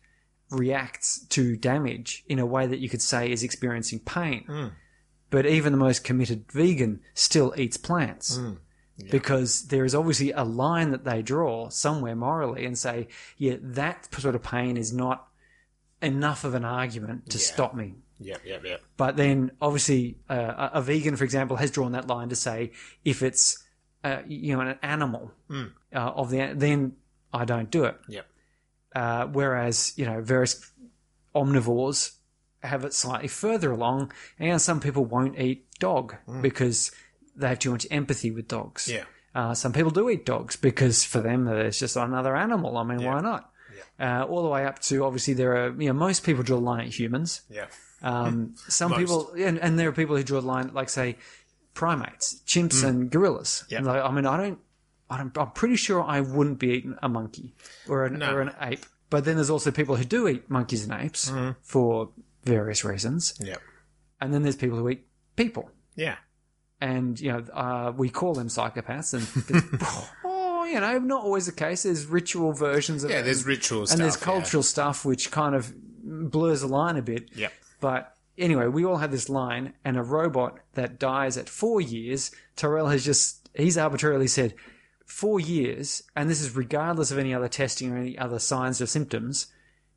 reacts 0.50 1.24
to 1.26 1.56
damage 1.56 2.24
in 2.28 2.38
a 2.38 2.46
way 2.46 2.66
that 2.66 2.78
you 2.78 2.88
could 2.88 3.02
say 3.02 3.30
is 3.30 3.42
experiencing 3.42 3.98
pain. 4.00 4.72
But 5.30 5.44
even 5.46 5.72
the 5.72 5.78
most 5.78 6.04
committed 6.04 6.50
vegan 6.52 7.00
still 7.14 7.52
eats 7.56 7.76
plants. 7.76 8.38
Because 9.10 9.66
there 9.68 9.84
is 9.84 9.94
obviously 9.94 10.32
a 10.32 10.42
line 10.44 10.90
that 10.92 11.04
they 11.04 11.20
draw 11.20 11.68
somewhere 11.68 12.16
morally 12.16 12.64
and 12.64 12.78
say, 12.78 13.08
yeah, 13.36 13.56
that 13.60 14.08
sort 14.14 14.34
of 14.34 14.42
pain 14.42 14.76
is 14.76 14.92
not 14.92 15.28
enough 16.00 16.44
of 16.44 16.54
an 16.54 16.64
argument 16.64 17.28
to 17.30 17.38
stop 17.38 17.74
me. 17.74 17.94
Yep. 18.20 18.40
Yep. 18.46 18.64
Yep. 18.64 18.82
But 18.96 19.16
then, 19.16 19.50
obviously, 19.60 20.16
uh, 20.30 20.70
a 20.72 20.80
vegan, 20.80 21.16
for 21.16 21.24
example, 21.24 21.56
has 21.56 21.70
drawn 21.70 21.92
that 21.92 22.06
line 22.06 22.30
to 22.30 22.36
say 22.36 22.72
if 23.04 23.22
it's 23.22 23.62
uh, 24.04 24.22
you 24.26 24.54
know 24.54 24.60
an 24.62 24.78
animal 24.82 25.32
uh, 25.50 25.98
of 25.98 26.30
the 26.30 26.52
then 26.54 26.92
I 27.32 27.44
don't 27.44 27.70
do 27.70 27.84
it. 27.84 27.96
Yep. 28.08 28.26
Uh, 28.94 29.26
whereas 29.26 29.92
you 29.96 30.06
know 30.06 30.20
various 30.20 30.70
omnivores 31.34 32.12
have 32.62 32.84
it 32.84 32.94
slightly 32.94 33.28
further 33.28 33.70
along, 33.70 34.12
and 34.38 34.60
some 34.60 34.80
people 34.80 35.04
won't 35.04 35.38
eat 35.38 35.66
dog 35.78 36.16
because 36.40 36.90
they 37.36 37.48
have 37.48 37.58
too 37.58 37.70
much 37.70 37.86
empathy 37.90 38.30
with 38.30 38.48
dogs. 38.48 38.88
Yeah. 38.88 39.04
Uh, 39.34 39.52
some 39.52 39.72
people 39.72 39.90
do 39.90 40.08
eat 40.08 40.24
dogs 40.24 40.56
because 40.56 41.04
for 41.04 41.20
them 41.20 41.46
it's 41.46 41.78
just 41.78 41.96
another 41.96 42.34
animal. 42.34 42.78
I 42.78 42.84
mean, 42.84 43.04
why 43.04 43.20
not? 43.20 43.50
Uh, 43.98 44.24
all 44.28 44.42
the 44.42 44.48
way 44.48 44.64
up 44.66 44.78
to 44.78 45.04
obviously 45.04 45.34
there 45.34 45.56
are 45.56 45.68
you 45.80 45.88
know 45.88 45.92
most 45.92 46.22
people 46.24 46.42
draw 46.42 46.58
the 46.58 46.64
line 46.64 46.86
at 46.86 46.98
humans. 46.98 47.42
Yeah. 47.50 47.66
Um, 48.02 48.54
some 48.68 48.90
Most. 48.90 49.00
people, 49.00 49.32
and, 49.32 49.58
and 49.58 49.78
there 49.78 49.88
are 49.88 49.92
people 49.92 50.16
who 50.16 50.22
draw 50.22 50.40
the 50.40 50.46
line, 50.46 50.70
like 50.72 50.88
say, 50.88 51.16
primates, 51.74 52.40
chimps, 52.46 52.84
and 52.84 53.10
gorillas. 53.10 53.64
Yeah. 53.68 53.80
Like, 53.80 54.02
I 54.02 54.10
mean, 54.10 54.26
I 54.26 54.36
don't, 54.36 54.58
I 55.08 55.16
don't, 55.18 55.36
I'm 55.38 55.50
pretty 55.52 55.76
sure 55.76 56.02
I 56.02 56.20
wouldn't 56.20 56.58
be 56.58 56.68
eating 56.70 56.96
a 57.02 57.08
monkey 57.08 57.54
or 57.88 58.04
an, 58.06 58.18
No. 58.18 58.34
or 58.34 58.40
an 58.40 58.52
ape. 58.60 58.84
But 59.08 59.24
then 59.24 59.36
there's 59.36 59.50
also 59.50 59.70
people 59.70 59.94
who 59.96 60.04
do 60.04 60.26
eat 60.26 60.50
monkeys 60.50 60.82
and 60.84 60.92
apes 61.00 61.32
for 61.62 62.10
various 62.44 62.84
reasons, 62.84 63.34
Yep. 63.40 63.60
and 64.20 64.34
then 64.34 64.42
there's 64.42 64.56
people 64.56 64.78
who 64.78 64.88
eat 64.88 65.06
people, 65.36 65.70
Yeah. 65.94 66.16
and 66.80 67.18
you 67.20 67.30
know, 67.32 67.44
uh, 67.52 67.92
we 67.96 68.08
call 68.10 68.34
them 68.34 68.48
psychopaths, 68.48 69.14
and 69.14 69.26
oh, 70.24 70.64
you 70.64 70.80
know, 70.80 70.98
not 70.98 71.22
always 71.22 71.46
the 71.46 71.52
case. 71.52 71.84
There's 71.84 72.06
ritual 72.06 72.52
versions 72.52 73.04
of 73.04 73.10
Yeah. 73.10 73.22
There's 73.22 73.46
ritual 73.46 73.80
and 73.80 73.88
stuff. 73.88 73.98
there's 74.00 74.16
yeah. 74.16 74.24
cultural 74.24 74.62
stuff 74.64 75.04
which 75.04 75.30
kind 75.30 75.54
of 75.54 75.72
blurs 76.02 76.62
the 76.62 76.66
line 76.68 76.96
a 76.96 77.02
bit. 77.02 77.30
Yep. 77.36 77.52
But 77.80 78.12
anyway, 78.38 78.66
we 78.66 78.84
all 78.84 78.96
have 78.96 79.10
this 79.12 79.28
line, 79.28 79.74
and 79.84 79.96
a 79.96 80.02
robot 80.02 80.58
that 80.74 80.98
dies 80.98 81.36
at 81.36 81.48
four 81.48 81.80
years, 81.80 82.32
Tyrell 82.56 82.88
has 82.88 83.04
just, 83.04 83.48
he's 83.54 83.78
arbitrarily 83.78 84.26
said, 84.28 84.54
four 85.06 85.40
years, 85.40 86.02
and 86.14 86.28
this 86.28 86.42
is 86.42 86.54
regardless 86.54 87.10
of 87.10 87.18
any 87.18 87.32
other 87.32 87.48
testing 87.48 87.92
or 87.92 87.96
any 87.96 88.18
other 88.18 88.38
signs 88.38 88.80
or 88.82 88.86
symptoms, 88.86 89.46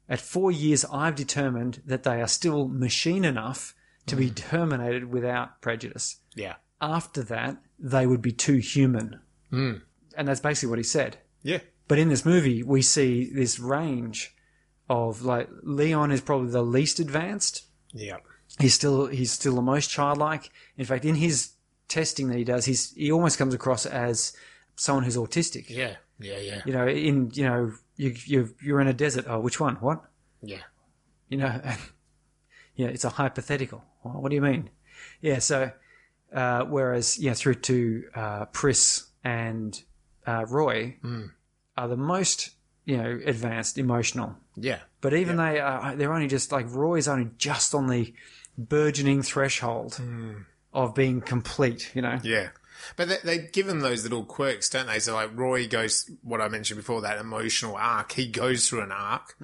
at 0.07 0.21
four 0.21 0.51
years, 0.51 0.85
I've 0.85 1.15
determined 1.15 1.81
that 1.85 2.03
they 2.03 2.21
are 2.21 2.27
still 2.27 2.67
machine 2.67 3.25
enough 3.25 3.75
to 4.07 4.15
be 4.15 4.29
mm. 4.29 4.35
terminated 4.35 5.11
without 5.11 5.61
prejudice. 5.61 6.17
Yeah. 6.35 6.55
After 6.81 7.21
that, 7.23 7.57
they 7.77 8.07
would 8.07 8.21
be 8.21 8.31
too 8.31 8.57
human. 8.57 9.19
Mm. 9.51 9.81
And 10.15 10.27
that's 10.27 10.39
basically 10.39 10.69
what 10.69 10.79
he 10.79 10.83
said. 10.83 11.17
Yeah. 11.43 11.59
But 11.87 11.99
in 11.99 12.09
this 12.09 12.25
movie, 12.25 12.63
we 12.63 12.81
see 12.81 13.29
this 13.31 13.59
range 13.59 14.35
of 14.89 15.23
like 15.23 15.49
Leon 15.61 16.11
is 16.11 16.21
probably 16.21 16.51
the 16.51 16.63
least 16.63 16.99
advanced. 16.99 17.65
Yeah. 17.93 18.17
He's 18.59 18.73
still 18.73 19.07
he's 19.07 19.31
still 19.31 19.55
the 19.55 19.61
most 19.61 19.89
childlike. 19.89 20.49
In 20.77 20.85
fact, 20.85 21.05
in 21.05 21.15
his 21.15 21.51
testing 21.87 22.29
that 22.29 22.37
he 22.37 22.43
does, 22.43 22.65
he's 22.65 22.93
he 22.93 23.11
almost 23.11 23.37
comes 23.37 23.53
across 23.53 23.85
as 23.85 24.33
someone 24.79 25.03
who's 25.03 25.17
autistic. 25.17 25.69
Yeah. 25.69 25.95
Yeah. 26.19 26.39
Yeah. 26.39 26.61
You 26.65 26.73
know, 26.73 26.87
in 26.87 27.31
you 27.33 27.43
know 27.43 27.71
you 27.97 28.15
you 28.25 28.55
you're 28.61 28.81
in 28.81 28.87
a 28.87 28.93
desert. 28.93 29.25
Oh, 29.27 29.39
which 29.39 29.59
one? 29.59 29.75
What? 29.75 30.03
Yeah. 30.41 30.63
You 31.29 31.37
know, 31.37 31.61
yeah, 32.75 32.87
it's 32.87 33.03
a 33.03 33.09
hypothetical. 33.09 33.83
What 34.01 34.29
do 34.29 34.35
you 34.35 34.41
mean? 34.41 34.69
Yeah, 35.21 35.39
so 35.39 35.71
uh, 36.33 36.63
whereas 36.65 37.17
yeah, 37.19 37.33
through 37.33 37.55
to 37.55 38.03
uh, 38.15 38.45
Pris 38.45 39.07
and 39.23 39.81
uh, 40.25 40.45
Roy 40.47 40.97
are 41.77 41.87
the 41.87 41.97
most 41.97 42.51
you 42.85 42.97
know 42.97 43.19
advanced 43.25 43.77
emotional, 43.77 44.35
Yeah. 44.55 44.79
but 45.01 45.13
even 45.13 45.37
they 45.37 45.59
are 45.59 45.95
they're 45.95 46.13
only 46.13 46.27
just 46.27 46.51
like 46.51 46.65
Roy's 46.69 47.07
only 47.07 47.29
just 47.37 47.75
on 47.75 47.87
the 47.87 48.13
burgeoning 48.57 49.21
threshold 49.23 49.99
of 50.73 50.95
being 50.95 51.21
complete. 51.21 51.91
You 51.93 52.01
know, 52.01 52.19
Yeah. 52.23 52.49
But 52.95 53.09
they, 53.09 53.17
they 53.23 53.37
give 53.47 53.67
him 53.67 53.79
those 53.81 54.03
little 54.03 54.23
quirks, 54.23 54.69
don't 54.69 54.87
they? 54.87 54.99
So, 54.99 55.13
like, 55.13 55.31
Roy 55.37 55.67
goes, 55.67 56.09
what 56.23 56.41
I 56.41 56.47
mentioned 56.47 56.77
before, 56.79 57.01
that 57.01 57.17
emotional 57.19 57.75
arc, 57.75 58.11
he 58.13 58.27
goes 58.27 58.67
through 58.67 58.81
an 58.81 58.91
arc. 58.91 59.35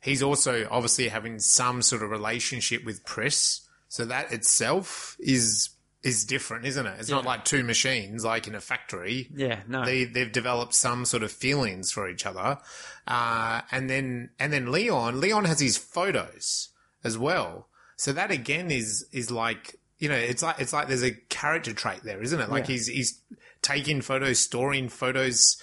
He's 0.00 0.22
also 0.22 0.66
obviously 0.70 1.08
having 1.08 1.38
some 1.38 1.82
sort 1.82 2.02
of 2.02 2.10
relationship 2.10 2.84
with 2.84 3.04
Pris. 3.04 3.62
So, 3.88 4.04
that 4.06 4.32
itself 4.32 5.16
is 5.18 5.70
is 6.04 6.24
different, 6.24 6.64
isn't 6.64 6.86
it? 6.86 6.94
It's 7.00 7.10
not 7.10 7.24
like 7.24 7.44
two 7.44 7.64
machines, 7.64 8.24
like 8.24 8.46
in 8.46 8.54
a 8.54 8.60
factory. 8.60 9.28
yeah, 9.34 9.62
no, 9.66 9.84
They 9.84 10.04
they've 10.04 10.30
developed 10.30 10.72
some 10.74 11.04
sort 11.04 11.24
of 11.24 11.32
feelings 11.32 11.90
for 11.90 12.08
each 12.08 12.24
other, 12.24 12.58
uh, 13.08 13.62
and 13.72 13.90
then 13.90 14.30
and 14.38 14.52
then 14.52 14.70
Leon 14.70 15.20
Leon 15.20 15.44
has 15.46 15.58
his 15.58 15.76
photos 15.76 16.68
as 17.02 17.18
well. 17.18 17.66
So 17.96 18.12
that 18.12 18.30
again 18.30 18.70
is 18.70 19.06
is 19.12 19.32
like 19.32 19.77
you 19.98 20.08
know 20.08 20.14
it's 20.14 20.42
like 20.42 20.60
it's 20.60 20.72
like 20.72 20.88
there's 20.88 21.02
a 21.04 21.12
character 21.12 21.72
trait 21.72 22.02
there, 22.04 22.22
isn't 22.22 22.40
it? 22.40 22.48
Like 22.50 22.68
Yeah. 22.68 22.72
he's 22.74 22.86
he's 22.86 23.20
taking 23.62 24.00
photos, 24.00 24.38
storing 24.38 24.88
photos, 24.88 25.56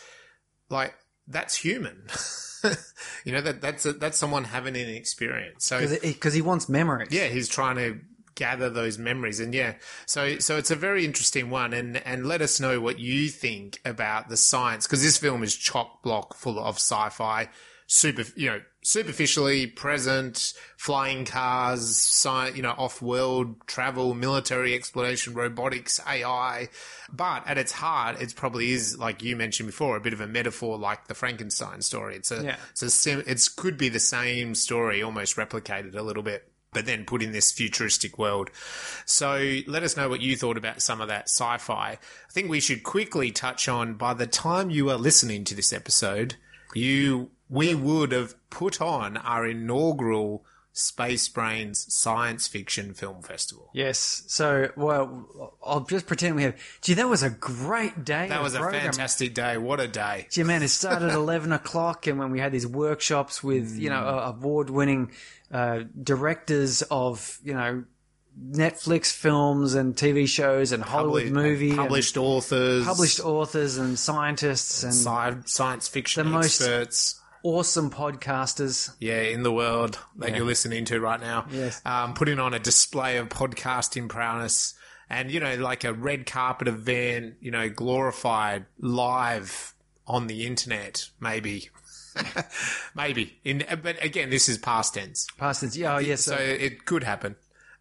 like 0.69 0.93
that's 1.27 1.55
human. 1.55 2.03
you 3.25 3.31
know 3.31 3.41
that 3.41 3.61
that's 3.61 3.85
a, 3.85 3.93
that's 3.93 4.17
someone 4.17 4.43
having 4.45 4.75
an 4.75 4.89
experience. 4.89 5.65
So 5.65 5.87
because 6.01 6.33
he 6.33 6.41
wants 6.41 6.67
memories. 6.69 7.09
yeah, 7.11 7.27
he's 7.27 7.47
trying 7.47 7.75
to 7.77 7.99
gather 8.35 8.69
those 8.69 8.97
memories, 8.97 9.39
and 9.39 9.53
yeah, 9.53 9.75
so 10.05 10.39
so 10.39 10.57
it's 10.57 10.71
a 10.71 10.75
very 10.75 11.05
interesting 11.05 11.49
one, 11.49 11.73
and 11.73 11.97
and 12.05 12.25
let 12.25 12.41
us 12.41 12.59
know 12.59 12.81
what 12.81 12.99
you 12.99 13.29
think 13.29 13.79
about 13.85 14.29
the 14.29 14.37
science 14.37 14.85
because 14.85 15.01
this 15.01 15.17
film 15.17 15.41
is 15.43 15.55
chock 15.55 16.01
block 16.03 16.35
full 16.35 16.59
of 16.59 16.75
sci-fi, 16.75 17.47
super 17.87 18.23
you 18.35 18.47
know 18.49 18.61
superficially 18.85 19.65
present, 19.65 20.53
flying 20.77 21.25
cars, 21.25 21.81
sci, 21.81 22.49
you 22.49 22.61
know 22.61 22.69
off-world 22.77 23.65
travel, 23.67 24.13
military 24.13 24.75
exploration, 24.75 25.33
robotics, 25.33 25.99
AI, 26.07 26.69
but 27.11 27.41
at 27.47 27.57
its 27.57 27.71
heart, 27.71 28.21
it 28.21 28.35
probably 28.35 28.71
is 28.71 28.97
like 28.97 29.23
you 29.23 29.35
mentioned 29.35 29.67
before, 29.67 29.97
a 29.97 30.01
bit 30.01 30.13
of 30.13 30.21
a 30.21 30.27
metaphor 30.27 30.77
like 30.77 31.07
the 31.07 31.15
Frankenstein 31.15 31.81
story. 31.81 32.15
It's 32.15 32.31
a 32.31 32.43
Yeah. 32.43 32.57
it's 32.69 32.83
a 32.83 32.89
sim- 32.91 33.23
it's 33.25 33.49
could 33.49 33.77
be 33.77 33.89
the 33.89 33.99
same 33.99 34.53
story, 34.53 35.01
almost 35.01 35.35
replicated 35.35 35.95
a 35.95 36.03
little 36.03 36.23
bit, 36.23 36.47
but 36.71 36.85
then 36.85 37.05
put 37.05 37.23
in 37.23 37.31
this 37.31 37.51
futuristic 37.51 38.19
world. 38.19 38.51
So 39.05 39.61
let 39.65 39.81
us 39.81 39.97
know 39.97 40.09
what 40.09 40.21
you 40.21 40.37
thought 40.37 40.57
about 40.57 40.81
some 40.83 41.01
of 41.01 41.07
that 41.07 41.23
sci-fi. 41.29 41.91
I 41.93 42.31
think 42.31 42.49
we 42.51 42.59
should 42.59 42.83
quickly 42.83 43.31
touch 43.31 43.67
on. 43.67 43.95
By 43.95 44.13
the 44.13 44.27
time 44.27 44.69
you 44.69 44.91
are 44.91 44.97
listening 44.97 45.43
to 45.45 45.55
this 45.55 45.73
episode, 45.73 46.35
you 46.75 47.31
we 47.49 47.75
would 47.75 48.11
have 48.11 48.35
put 48.49 48.81
on 48.81 49.17
our 49.17 49.45
inaugural 49.45 50.45
Space 50.77 51.29
Brains 51.29 51.85
Science 51.93 52.49
Fiction 52.49 52.93
Film 52.93 53.21
Festival. 53.21 53.69
Yes. 53.73 54.23
So, 54.27 54.71
well, 54.75 55.55
I'll 55.65 55.85
just 55.85 56.05
pretend 56.05 56.35
we 56.35 56.43
have. 56.43 56.55
Gee, 56.81 56.95
that 56.95 57.07
was 57.07 57.23
a 57.23 57.29
great 57.29 58.03
day. 58.03 58.27
That 58.27 58.43
was 58.43 58.55
a 58.55 58.59
program. 58.59 58.81
fantastic 58.81 59.33
day. 59.33 59.57
What 59.57 59.79
a 59.79 59.87
day! 59.87 60.27
Gee, 60.29 60.43
man, 60.43 60.63
it 60.63 60.67
started 60.67 61.07
at 61.07 61.15
11 61.15 61.53
o'clock, 61.53 62.07
and 62.07 62.19
when 62.19 62.29
we 62.29 62.41
had 62.41 62.51
these 62.51 62.67
workshops 62.67 63.41
with, 63.41 63.77
you 63.77 63.89
know, 63.89 64.05
award 64.05 64.69
winning 64.69 65.11
uh, 65.49 65.83
directors 66.03 66.81
of, 66.91 67.39
you 67.41 67.53
know, 67.53 67.85
Netflix 68.51 69.11
films 69.13 69.73
and 69.75 69.95
TV 69.95 70.27
shows 70.27 70.71
and 70.71 70.83
Hollywood 70.83 71.23
Publi- 71.27 71.31
movie, 71.31 71.69
and 71.69 71.79
published 71.79 72.17
authors, 72.17 72.83
published 72.85 73.19
authors 73.21 73.77
and 73.77 73.97
scientists 73.97 74.83
and 74.83 74.93
sci- 74.93 75.41
science 75.45 75.87
fiction 75.87 76.25
The 76.27 76.31
most- 76.31 76.61
experts. 76.61 77.19
awesome 77.43 77.89
podcasters. 77.91 78.91
yeah, 78.99 79.21
in 79.21 79.43
the 79.43 79.51
world 79.51 79.99
that 80.17 80.35
you're 80.35 80.45
listening 80.45 80.83
to 80.85 80.99
right 80.99 81.21
now. 81.21 81.45
Yes. 81.51 81.81
Um, 81.85 82.13
putting 82.13 82.39
on 82.39 82.53
a 82.53 82.59
display 82.59 83.17
of 83.17 83.29
podcasting 83.29 84.09
prowess 84.09 84.73
and, 85.09 85.29
you 85.31 85.39
know, 85.39 85.55
like 85.55 85.83
a 85.83 85.93
red 85.93 86.25
carpet 86.25 86.67
event, 86.67 87.35
you 87.39 87.51
know, 87.51 87.69
glorified 87.69 88.65
live 88.79 89.73
on 90.07 90.27
the 90.27 90.45
internet, 90.45 91.07
maybe. 91.19 91.69
maybe. 92.95 93.37
In, 93.43 93.63
but 93.83 94.03
again, 94.03 94.29
this 94.29 94.49
is 94.49 94.57
past 94.57 94.93
tense. 94.95 95.27
Past 95.37 95.61
tense. 95.61 95.77
Yeah, 95.77 95.95
oh, 95.95 95.99
yes. 95.99 96.21
So 96.23 96.35
it 96.35 96.85
could 96.85 97.03
happen. 97.03 97.35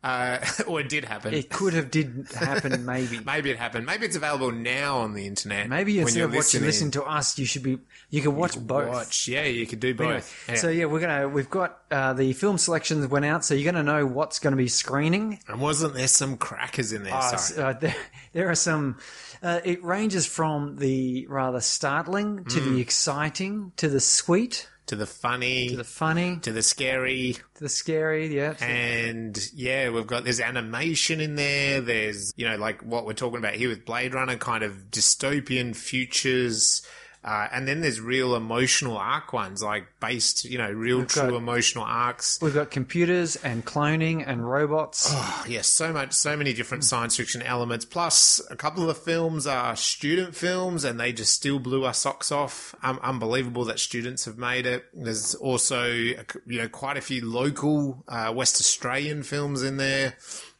Uh, 0.04 0.38
or 0.66 0.80
it 0.80 0.88
did 0.88 1.04
happen. 1.04 1.32
it 1.32 1.48
could 1.50 1.72
have 1.72 1.90
did 1.90 2.26
happen, 2.34 2.84
maybe. 2.92 3.18
maybe 3.24 3.50
it 3.50 3.56
happened. 3.58 3.86
Maybe 3.86 4.04
it's 4.06 4.16
available 4.16 4.52
now 4.52 4.98
on 4.98 5.14
the 5.14 5.26
internet. 5.26 5.68
Maybe 5.68 5.98
instead 5.98 6.18
you're 6.18 6.28
of 6.28 6.34
watching, 6.34 6.60
listening 6.62 6.90
to 6.92 7.04
us, 7.04 7.38
you 7.38 7.46
should 7.46 7.62
be. 7.62 7.78
You 8.10 8.20
can 8.22 8.36
watch 8.36 8.58
both. 8.58 8.88
Watch. 8.90 9.28
Yeah, 9.28 9.44
you 9.44 9.66
could 9.66 9.80
do 9.80 9.94
both. 9.94 10.06
Anyway, 10.06 10.22
Yeah. 10.48 10.54
So 10.56 10.68
yeah, 10.68 10.84
we're 10.84 11.00
gonna 11.00 11.28
we've 11.28 11.48
got 11.50 11.78
uh, 11.90 12.12
the 12.12 12.32
film 12.34 12.58
selections 12.58 13.06
went 13.06 13.24
out, 13.24 13.44
so 13.44 13.54
you're 13.54 13.72
gonna 13.72 13.82
know 13.82 14.04
what's 14.06 14.38
going 14.38 14.52
to 14.52 14.56
be 14.58 14.68
screening. 14.68 15.40
and 15.48 15.60
wasn't 15.60 15.94
there 15.94 16.06
some 16.08 16.36
crackers 16.36 16.92
in 16.92 17.02
there? 17.04 17.20
Sorry. 17.22 17.62
uh, 17.62 17.72
there, 17.80 17.96
there 18.34 18.50
are 18.50 18.54
some. 18.54 18.98
Uh, 19.42 19.60
it 19.64 19.82
ranges 19.84 20.26
from 20.26 20.76
the 20.76 21.26
rather 21.28 21.60
startling 21.60 22.44
to 22.44 22.60
Mm. 22.60 22.74
the 22.74 22.80
exciting 22.80 23.72
to 23.76 23.88
the 23.88 24.00
sweet 24.00 24.68
to 24.86 24.96
the 24.96 25.06
funny, 25.06 25.70
to 25.70 25.76
the 25.76 25.84
funny 25.84 26.38
to 26.40 26.52
the 26.52 26.62
scary, 26.62 27.34
to 27.54 27.60
the 27.60 27.68
scary. 27.68 28.34
Yeah, 28.34 28.54
and 28.60 29.38
yeah, 29.54 29.90
we've 29.90 30.06
got 30.06 30.24
there's 30.24 30.40
animation 30.40 31.20
in 31.20 31.36
there. 31.36 31.80
There's 31.80 32.32
you 32.36 32.48
know 32.48 32.56
like 32.56 32.82
what 32.82 33.06
we're 33.06 33.14
talking 33.14 33.38
about 33.38 33.54
here 33.54 33.68
with 33.68 33.84
Blade 33.84 34.14
Runner, 34.14 34.36
kind 34.36 34.62
of 34.62 34.90
dystopian 34.90 35.74
futures. 35.74 36.86
Uh, 37.24 37.48
and 37.52 37.66
then 37.66 37.80
there's 37.80 38.00
real 38.02 38.36
emotional 38.36 38.98
arc 38.98 39.32
ones, 39.32 39.62
like 39.62 39.86
based, 39.98 40.44
you 40.44 40.58
know, 40.58 40.70
real 40.70 41.06
true 41.06 41.30
got- 41.30 41.36
emotional 41.36 41.82
arcs. 41.82 42.38
we've 42.42 42.52
got 42.52 42.70
computers 42.70 43.36
and 43.36 43.64
cloning 43.64 44.22
and 44.26 44.46
robots. 44.46 45.08
Oh, 45.10 45.44
yes, 45.48 45.66
so 45.66 45.90
much, 45.90 46.12
so 46.12 46.36
many 46.36 46.52
different 46.52 46.84
science 46.84 47.16
fiction 47.16 47.40
elements. 47.40 47.86
Plus, 47.86 48.42
a 48.50 48.56
couple 48.56 48.82
of 48.82 48.88
the 48.88 48.94
films 48.94 49.46
are 49.46 49.74
student 49.74 50.34
films, 50.34 50.84
and 50.84 51.00
they 51.00 51.12
just 51.14 51.32
still 51.32 51.58
blew 51.58 51.84
our 51.84 51.94
socks 51.94 52.30
off. 52.30 52.74
Um, 52.82 53.00
unbelievable 53.02 53.64
that 53.64 53.78
students 53.80 54.26
have 54.26 54.36
made 54.36 54.66
it. 54.66 54.84
There's 54.92 55.34
also, 55.34 55.86
you 55.90 56.16
know, 56.46 56.68
quite 56.68 56.98
a 56.98 57.00
few 57.00 57.24
local 57.24 58.04
uh, 58.06 58.34
West 58.36 58.60
Australian 58.60 59.22
films 59.22 59.62
in 59.62 59.78
there. 59.78 60.16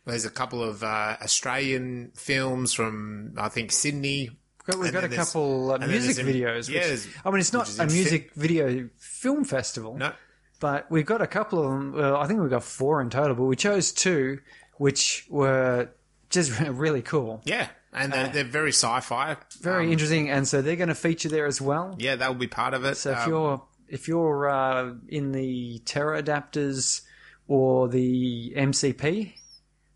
There's 0.07 0.25
a 0.25 0.31
couple 0.31 0.63
of 0.63 0.83
uh, 0.83 1.17
Australian 1.23 2.13
films 2.15 2.73
from, 2.73 3.35
I 3.37 3.49
think, 3.51 3.71
Sydney. 3.73 4.31
We've 4.67 4.75
got, 4.77 4.83
we've 4.83 4.95
And 4.95 5.11
got 5.11 5.13
a 5.13 5.17
couple 5.17 5.73
uh, 5.73 5.79
music 5.87 6.25
videos. 6.25 6.69
yeah, 6.69 6.91
which- 6.91 7.07
I 7.25 7.31
mean, 7.31 7.41
it's 7.41 7.53
not 7.53 7.79
a 7.79 7.87
music 7.87 8.33
video 8.35 8.89
film 8.99 9.45
festival. 9.45 9.97
No, 9.97 10.13
But 10.61 10.91
we've 10.91 11.05
got 11.07 11.21
a 11.21 11.27
couple 11.27 11.59
of 11.63 11.71
them. 11.71 11.93
Well, 11.93 12.17
I 12.17 12.27
think 12.27 12.41
we've 12.41 12.51
got 12.51 12.65
four 12.65 13.01
in 13.03 13.11
total, 13.11 13.35
but 13.35 13.45
we 13.45 13.57
chose 13.57 13.93
two, 13.93 14.41
which 14.79 15.27
were 15.29 15.91
just 16.31 16.59
really 16.61 17.03
cool, 17.03 17.43
yeah, 17.45 17.69
and 17.93 18.13
they're, 18.13 18.29
they're 18.29 18.45
very 18.45 18.73
sci-fi. 18.73 19.37
very 19.61 19.85
Um, 19.87 19.93
interesting, 19.93 20.31
and 20.31 20.49
so 20.49 20.63
they're 20.63 20.77
going 20.77 20.89
to 20.89 20.95
feature 20.95 21.29
there 21.29 21.47
as 21.47 21.61
well. 21.61 21.95
Yeah, 21.99 22.17
that 22.17 22.29
will 22.29 22.35
be 22.41 22.47
part 22.49 22.73
of 22.75 22.85
it. 22.85 22.97
So 22.97 23.13
if 23.13 23.19
Um, 23.19 23.29
you're 23.31 23.63
if 23.89 24.09
you're 24.09 24.49
uh, 24.49 24.95
in 25.09 25.33
the 25.33 25.81
Terra 25.85 26.23
adapters 26.23 27.03
or 27.47 27.87
the 27.89 28.55
MCP, 28.57 29.35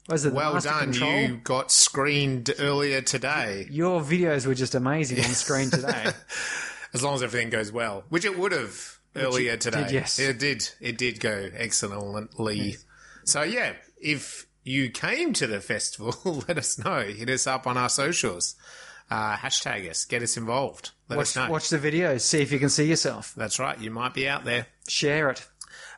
was 0.09 0.25
it 0.25 0.33
well 0.33 0.59
done, 0.59 0.93
Control? 0.93 1.21
you 1.21 1.37
got 1.37 1.71
screened 1.71 2.51
earlier 2.59 3.01
today. 3.03 3.67
Your 3.71 4.01
videos 4.01 4.47
were 4.47 4.55
just 4.55 4.75
amazing 4.75 5.19
on 5.19 5.31
screen 5.31 5.71
today. 5.71 6.07
as 6.95 7.03
long 7.03 7.15
as 7.15 7.23
everything 7.23 7.51
goes 7.51 7.71
well, 7.71 8.05
which 8.09 8.25
it 8.25 8.39
would 8.39 8.53
have 8.53 8.99
earlier 9.15 9.53
it 9.53 9.61
today. 9.61 9.85
did, 9.85 9.93
yes. 9.93 10.19
it 10.19 10.39
did. 10.39 10.69
It 10.81 10.99
did 10.99 11.21
go 11.21 11.51
excellently. 11.55 12.77
So 13.25 13.43
yeah, 13.43 13.75
if 14.01 14.47
you 14.65 14.91
came 14.91 15.33
to 15.35 15.47
the 15.47 15.61
festival, 15.61 16.45
let 16.49 16.59
us 16.59 16.79
know. 16.79 17.03
Hit 17.03 17.29
us 17.31 17.47
up 17.47 17.67
on 17.67 17.77
our 17.77 17.89
socials. 17.89 18.55
Uh, 19.11 19.37
hashtag 19.37 19.89
us. 19.89 20.05
Get 20.05 20.23
us 20.23 20.37
involved. 20.37 20.91
Let 21.09 21.17
watch, 21.17 21.29
us 21.29 21.37
know. 21.37 21.51
watch 21.51 21.69
the 21.71 21.79
videos, 21.79 22.21
see 22.21 22.43
if 22.43 22.53
you 22.53 22.59
can 22.59 22.69
see 22.69 22.87
yourself. 22.87 23.33
That's 23.37 23.59
right. 23.59 23.79
You 23.81 23.91
might 23.91 24.13
be 24.13 24.29
out 24.29 24.45
there. 24.45 24.67
Share 24.87 25.31
it. 25.31 25.47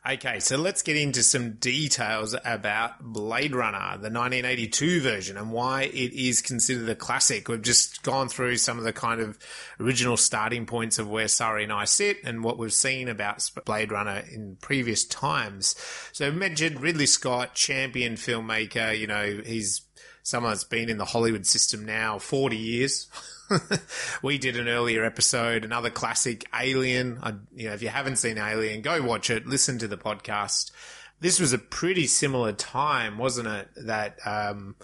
Okay, 0.08 0.40
so 0.40 0.56
let's 0.56 0.80
get 0.80 0.96
into 0.96 1.22
some 1.22 1.52
details 1.56 2.34
about 2.46 3.02
Blade 3.02 3.54
Runner, 3.54 3.98
the 3.98 4.08
1982 4.08 5.02
version, 5.02 5.36
and 5.36 5.52
why 5.52 5.82
it 5.82 6.14
is 6.14 6.40
considered 6.40 6.88
a 6.88 6.94
classic. 6.94 7.48
We've 7.48 7.60
just 7.60 8.02
gone 8.02 8.30
through 8.30 8.56
some 8.56 8.78
of 8.78 8.84
the 8.84 8.94
kind 8.94 9.20
of 9.20 9.38
original 9.78 10.16
starting 10.16 10.64
points 10.64 10.98
of 10.98 11.10
where 11.10 11.28
Sari 11.28 11.64
and 11.64 11.72
I 11.72 11.84
sit 11.84 12.16
and 12.24 12.42
what 12.42 12.56
we've 12.56 12.72
seen 12.72 13.08
about 13.08 13.46
Blade 13.66 13.92
Runner 13.92 14.22
in 14.32 14.56
previous 14.62 15.04
times. 15.04 15.76
So, 16.12 16.32
mentioned 16.32 16.80
Ridley 16.80 17.04
Scott, 17.04 17.54
champion 17.54 18.14
filmmaker, 18.14 18.98
you 18.98 19.06
know, 19.06 19.42
he's 19.44 19.82
someone 20.22 20.52
that's 20.52 20.64
been 20.64 20.88
in 20.88 20.96
the 20.96 21.04
Hollywood 21.04 21.44
system 21.44 21.84
now 21.84 22.18
40 22.18 22.56
years. 22.56 23.08
we 24.22 24.38
did 24.38 24.56
an 24.56 24.68
earlier 24.68 25.04
episode, 25.04 25.64
another 25.64 25.90
classic, 25.90 26.46
Alien. 26.58 27.18
I, 27.22 27.34
you 27.54 27.68
know, 27.68 27.74
if 27.74 27.82
you 27.82 27.88
haven't 27.88 28.16
seen 28.16 28.38
Alien, 28.38 28.82
go 28.82 29.02
watch 29.02 29.30
it. 29.30 29.46
Listen 29.46 29.78
to 29.78 29.88
the 29.88 29.96
podcast. 29.96 30.70
This 31.20 31.40
was 31.40 31.52
a 31.52 31.58
pretty 31.58 32.06
similar 32.06 32.52
time, 32.52 33.18
wasn't 33.18 33.48
it? 33.48 33.68
That 33.76 34.18
um, 34.24 34.76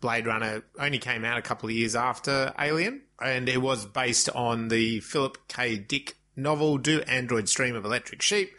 Blade 0.00 0.26
Runner 0.26 0.62
only 0.78 0.98
came 0.98 1.24
out 1.24 1.38
a 1.38 1.42
couple 1.42 1.68
of 1.68 1.74
years 1.74 1.94
after 1.94 2.52
Alien, 2.58 3.02
and 3.20 3.48
it 3.48 3.60
was 3.60 3.86
based 3.86 4.28
on 4.30 4.68
the 4.68 5.00
Philip 5.00 5.38
K. 5.48 5.76
Dick 5.76 6.16
novel 6.36 6.78
"Do 6.78 7.00
Androids 7.02 7.52
Dream 7.52 7.76
of 7.76 7.84
Electric 7.84 8.22
Sheep," 8.22 8.52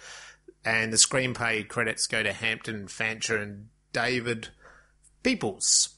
and 0.64 0.93
the 0.93 0.97
screenplay 0.97 1.68
credits 1.68 2.07
go 2.07 2.22
to 2.22 2.34
Hampton 2.34 2.88
Fancher 2.88 3.38
and 3.38 3.70
David 3.93 4.49
Peoples. 5.24 5.89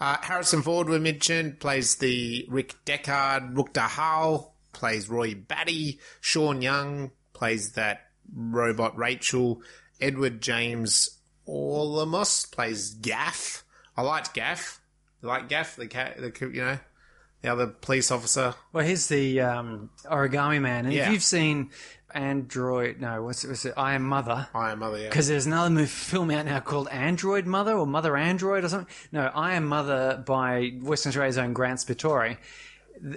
Uh, 0.00 0.16
Harrison 0.22 0.62
Ford, 0.62 0.88
we 0.88 0.98
mentioned, 0.98 1.58
plays 1.60 1.96
the 1.96 2.46
Rick 2.48 2.74
Deckard. 2.84 3.54
Rutger 3.54 3.88
Hauer 3.88 4.50
plays 4.72 5.08
Roy 5.08 5.34
Batty. 5.34 5.98
Sean 6.20 6.62
Young 6.62 7.10
plays 7.32 7.72
that 7.72 8.06
robot 8.34 8.96
Rachel. 8.96 9.62
Edward 10.00 10.40
James 10.40 11.18
Olmos 11.48 12.50
plays 12.50 12.90
Gaff. 12.90 13.64
I 13.96 14.02
liked 14.02 14.34
Gaff. 14.34 14.80
You 15.22 15.28
like 15.28 15.48
Gaff, 15.48 15.76
the 15.76 15.86
cat, 15.86 16.16
the 16.18 16.32
you 16.52 16.60
know, 16.60 16.78
the 17.42 17.48
other 17.50 17.66
police 17.66 18.10
officer. 18.10 18.54
Well, 18.72 18.84
he's 18.86 19.08
the 19.08 19.40
um, 19.40 19.90
origami 20.04 20.60
man, 20.60 20.84
and 20.84 20.92
Yeah. 20.94 21.06
if 21.06 21.12
you've 21.12 21.22
seen 21.22 21.70
Android, 22.16 23.00
no, 23.00 23.22
what's 23.22 23.44
it? 23.44 23.48
Was 23.48 23.64
it 23.66 23.74
I 23.76 23.94
Am 23.94 24.02
Mother? 24.02 24.48
I 24.54 24.72
am 24.72 24.78
mother. 24.78 24.98
Yeah. 24.98 25.08
Because 25.08 25.28
there's 25.28 25.46
another 25.46 25.70
movie, 25.70 25.86
film 25.86 26.30
out 26.30 26.46
now 26.46 26.60
called 26.60 26.88
Android 26.88 27.46
Mother 27.46 27.74
or 27.74 27.86
Mother 27.86 28.16
Android 28.16 28.64
or 28.64 28.68
something. 28.70 28.92
No, 29.12 29.30
I 29.34 29.52
Am 29.54 29.66
Mother 29.66 30.22
by 30.26 30.72
Western 30.80 31.10
Australia's 31.10 31.36
own 31.36 31.52
Grant 31.52 31.80
Sputore. 31.80 32.38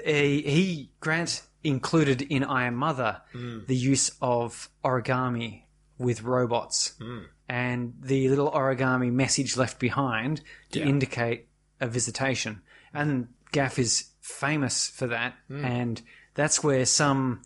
He, 0.06 0.41
he 0.41 0.91
Grant 1.00 1.43
included 1.64 2.22
in 2.24 2.43
I 2.43 2.66
Am 2.66 2.76
Mother 2.76 3.22
mm. 3.34 3.66
the 3.66 3.76
use 3.76 4.12
of 4.22 4.70
origami 4.84 5.64
with 5.97 6.24
robots 6.24 6.93
mm. 7.00 7.24
and 7.47 7.93
the 8.02 8.28
little 8.28 8.52
origami 8.52 9.12
message 9.12 9.56
left 9.56 9.80
behind 9.80 10.41
to 10.72 10.82
indicate 10.82 11.47
a 11.80 11.88
visitation. 11.88 12.62
And 12.93 13.30
Gaff 13.54 13.80
is 13.80 14.10
famous 14.20 14.89
for 14.89 15.08
that, 15.08 15.36
mm. 15.50 15.64
and 15.64 16.02
that's 16.36 16.64
where 16.64 16.86
some 16.86 17.41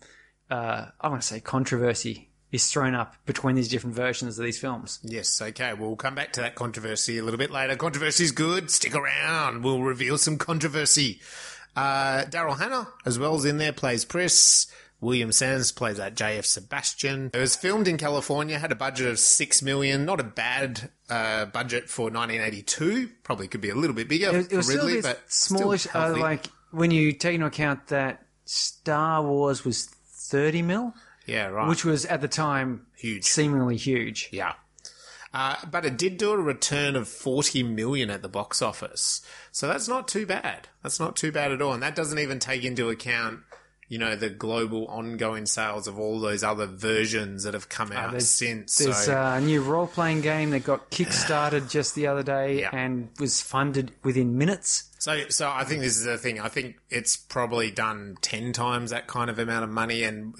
uh, 0.50 0.86
I 1.00 1.08
want 1.08 1.22
to 1.22 1.26
say 1.26 1.40
controversy 1.40 2.30
is 2.52 2.70
thrown 2.70 2.94
up 2.94 3.16
between 3.26 3.56
these 3.56 3.68
different 3.68 3.96
versions 3.96 4.38
of 4.38 4.44
these 4.44 4.58
films. 4.58 5.00
Yes, 5.02 5.42
okay. 5.42 5.74
We'll 5.74 5.96
come 5.96 6.14
back 6.14 6.32
to 6.34 6.40
that 6.42 6.54
controversy 6.54 7.18
a 7.18 7.24
little 7.24 7.38
bit 7.38 7.50
later. 7.50 7.74
Controversy's 7.74 8.30
good. 8.30 8.70
Stick 8.70 8.94
around. 8.94 9.64
We'll 9.64 9.82
reveal 9.82 10.18
some 10.18 10.38
controversy. 10.38 11.20
Uh, 11.74 12.24
Daryl 12.26 12.58
Hannah, 12.58 12.88
as 13.04 13.18
well 13.18 13.34
as 13.34 13.44
in 13.44 13.58
there, 13.58 13.72
plays 13.72 14.04
Pris. 14.04 14.68
William 15.00 15.32
Sands 15.32 15.70
plays 15.72 15.98
that 15.98 16.14
JF 16.14 16.44
Sebastian. 16.44 17.30
It 17.34 17.38
was 17.38 17.56
filmed 17.56 17.88
in 17.88 17.98
California, 17.98 18.58
had 18.58 18.72
a 18.72 18.76
budget 18.76 19.08
of 19.08 19.18
six 19.18 19.60
million. 19.60 20.04
Not 20.04 20.20
a 20.20 20.24
bad 20.24 20.90
uh, 21.10 21.46
budget 21.46 21.90
for 21.90 22.04
1982. 22.04 23.10
Probably 23.22 23.48
could 23.48 23.60
be 23.60 23.70
a 23.70 23.74
little 23.74 23.94
bit 23.96 24.08
bigger 24.08 24.28
It, 24.28 24.46
it 24.46 24.50
for 24.50 24.56
was 24.58 24.68
Ridley, 24.68 25.00
still 25.00 25.12
but 25.12 25.22
smallish. 25.26 25.86
Uh, 25.94 26.16
like 26.16 26.46
when 26.70 26.90
you 26.90 27.12
take 27.12 27.34
into 27.34 27.46
account 27.46 27.88
that 27.88 28.24
Star 28.46 29.22
Wars 29.22 29.64
was 29.64 29.93
thirty 30.34 30.62
mil, 30.62 30.94
yeah, 31.26 31.46
right. 31.46 31.68
which 31.68 31.84
was 31.84 32.04
at 32.06 32.20
the 32.20 32.28
time 32.28 32.86
Huge. 32.96 33.24
seemingly 33.24 33.76
huge. 33.76 34.28
Yeah. 34.32 34.54
Uh, 35.32 35.56
but 35.70 35.84
it 35.84 35.96
did 35.98 36.16
do 36.16 36.30
a 36.30 36.36
return 36.36 36.94
of 36.94 37.08
40 37.08 37.64
million 37.64 38.08
at 38.08 38.22
the 38.22 38.28
box 38.28 38.62
office. 38.62 39.20
So 39.50 39.66
that's 39.66 39.88
not 39.88 40.06
too 40.06 40.26
bad. 40.26 40.68
That's 40.82 41.00
not 41.00 41.16
too 41.16 41.32
bad 41.32 41.50
at 41.50 41.60
all. 41.60 41.72
And 41.72 41.82
that 41.82 41.96
doesn't 41.96 42.20
even 42.20 42.38
take 42.38 42.62
into 42.62 42.88
account, 42.88 43.40
you 43.88 43.98
know, 43.98 44.14
the 44.14 44.30
global 44.30 44.86
ongoing 44.86 45.46
sales 45.46 45.88
of 45.88 45.98
all 45.98 46.20
those 46.20 46.44
other 46.44 46.66
versions 46.66 47.42
that 47.42 47.54
have 47.54 47.68
come 47.68 47.90
out 47.90 48.12
there's- 48.12 48.28
since. 48.30 48.78
There's 48.78 48.96
so, 49.06 49.16
uh, 49.20 49.34
a 49.38 49.40
new 49.40 49.60
role 49.62 49.88
playing 49.88 50.20
game 50.20 50.50
that 50.50 50.62
got 50.62 50.88
kickstarted 50.92 51.68
just 51.68 51.96
the 51.96 52.06
other 52.06 52.22
day 52.22 52.60
Yeah. 52.60 52.70
and 52.72 53.08
was 53.18 53.40
funded 53.40 53.90
within 54.04 54.38
minutes. 54.38 54.84
So, 55.04 55.28
so 55.28 55.50
I 55.50 55.64
think 55.64 55.82
this 55.82 55.98
is 55.98 56.04
the 56.04 56.16
thing. 56.16 56.40
I 56.40 56.48
think 56.48 56.76
it's 56.88 57.14
probably 57.14 57.70
done 57.70 58.16
10 58.22 58.54
times 58.54 58.90
that 58.90 59.06
kind 59.06 59.28
of 59.28 59.38
amount 59.38 59.64
of 59.64 59.68
money. 59.68 60.02
And 60.02 60.34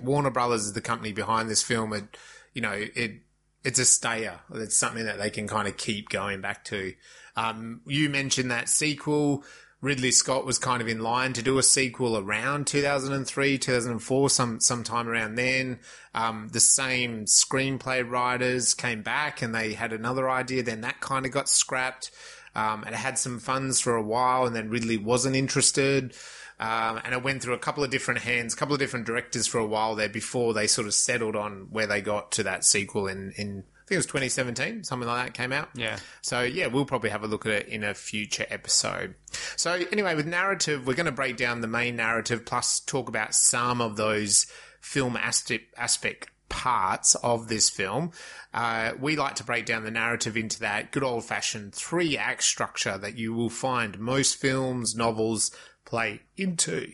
Warner 0.00 0.30
Brothers 0.30 0.66
is 0.66 0.74
the 0.74 0.80
company 0.80 1.10
behind 1.10 1.50
this 1.50 1.64
film. 1.64 1.92
It, 1.92 2.16
you 2.54 2.62
know, 2.62 2.70
it, 2.70 3.22
it's 3.64 3.80
a 3.80 3.84
stayer. 3.84 4.38
It's 4.54 4.76
something 4.76 5.06
that 5.06 5.18
they 5.18 5.28
can 5.28 5.48
kind 5.48 5.66
of 5.66 5.76
keep 5.76 6.08
going 6.08 6.40
back 6.40 6.62
to. 6.66 6.94
Um, 7.34 7.80
you 7.84 8.08
mentioned 8.08 8.52
that 8.52 8.68
sequel. 8.68 9.42
Ridley 9.80 10.12
Scott 10.12 10.46
was 10.46 10.60
kind 10.60 10.80
of 10.80 10.86
in 10.86 11.00
line 11.00 11.32
to 11.32 11.42
do 11.42 11.58
a 11.58 11.62
sequel 11.64 12.16
around 12.16 12.68
2003, 12.68 13.58
2004, 13.58 14.30
some 14.30 14.60
sometime 14.60 15.08
around 15.08 15.34
then. 15.34 15.80
Um, 16.14 16.48
the 16.52 16.60
same 16.60 17.24
screenplay 17.24 18.08
writers 18.08 18.72
came 18.72 19.02
back 19.02 19.42
and 19.42 19.52
they 19.52 19.72
had 19.72 19.92
another 19.92 20.30
idea. 20.30 20.62
Then 20.62 20.82
that 20.82 21.00
kind 21.00 21.26
of 21.26 21.32
got 21.32 21.48
scrapped. 21.48 22.12
Um, 22.56 22.84
and 22.84 22.94
it 22.94 22.98
had 22.98 23.18
some 23.18 23.38
funds 23.38 23.80
for 23.80 23.94
a 23.94 24.02
while, 24.02 24.46
and 24.46 24.56
then 24.56 24.70
Ridley 24.70 24.96
wasn't 24.96 25.36
interested. 25.36 26.14
Um, 26.58 27.02
and 27.04 27.12
it 27.12 27.22
went 27.22 27.42
through 27.42 27.52
a 27.52 27.58
couple 27.58 27.84
of 27.84 27.90
different 27.90 28.20
hands, 28.20 28.54
a 28.54 28.56
couple 28.56 28.72
of 28.72 28.80
different 28.80 29.04
directors 29.04 29.46
for 29.46 29.58
a 29.58 29.66
while 29.66 29.94
there 29.94 30.08
before 30.08 30.54
they 30.54 30.66
sort 30.66 30.86
of 30.86 30.94
settled 30.94 31.36
on 31.36 31.68
where 31.70 31.86
they 31.86 32.00
got 32.00 32.32
to 32.32 32.42
that 32.44 32.64
sequel 32.64 33.08
in, 33.08 33.32
in 33.36 33.64
I 33.86 33.88
think 33.88 33.96
it 33.96 33.98
was 33.98 34.06
2017, 34.06 34.84
something 34.84 35.06
like 35.06 35.26
that 35.26 35.34
came 35.34 35.52
out. 35.52 35.68
Yeah. 35.74 35.98
So 36.22 36.40
yeah, 36.40 36.68
we'll 36.68 36.86
probably 36.86 37.10
have 37.10 37.22
a 37.22 37.26
look 37.26 37.44
at 37.44 37.52
it 37.52 37.68
in 37.68 37.84
a 37.84 37.92
future 37.92 38.46
episode. 38.48 39.16
So 39.56 39.72
anyway, 39.92 40.14
with 40.14 40.26
narrative, 40.26 40.86
we're 40.86 40.94
going 40.94 41.06
to 41.06 41.12
break 41.12 41.36
down 41.36 41.60
the 41.60 41.68
main 41.68 41.94
narrative 41.94 42.46
plus 42.46 42.80
talk 42.80 43.10
about 43.10 43.34
some 43.34 43.82
of 43.82 43.96
those 43.96 44.46
film 44.80 45.16
aspect, 45.16 45.74
aspect 45.76 46.30
parts 46.48 47.14
of 47.16 47.48
this 47.48 47.68
film. 47.70 48.12
Uh, 48.54 48.92
we 49.00 49.16
like 49.16 49.34
to 49.36 49.44
break 49.44 49.66
down 49.66 49.84
the 49.84 49.90
narrative 49.90 50.36
into 50.36 50.60
that 50.60 50.92
good 50.92 51.02
old 51.02 51.24
fashioned 51.24 51.74
three 51.74 52.16
act 52.16 52.42
structure 52.42 52.96
that 52.98 53.18
you 53.18 53.32
will 53.34 53.50
find 53.50 53.98
most 53.98 54.36
films, 54.36 54.94
novels 54.94 55.50
play 55.84 56.20
into. 56.36 56.92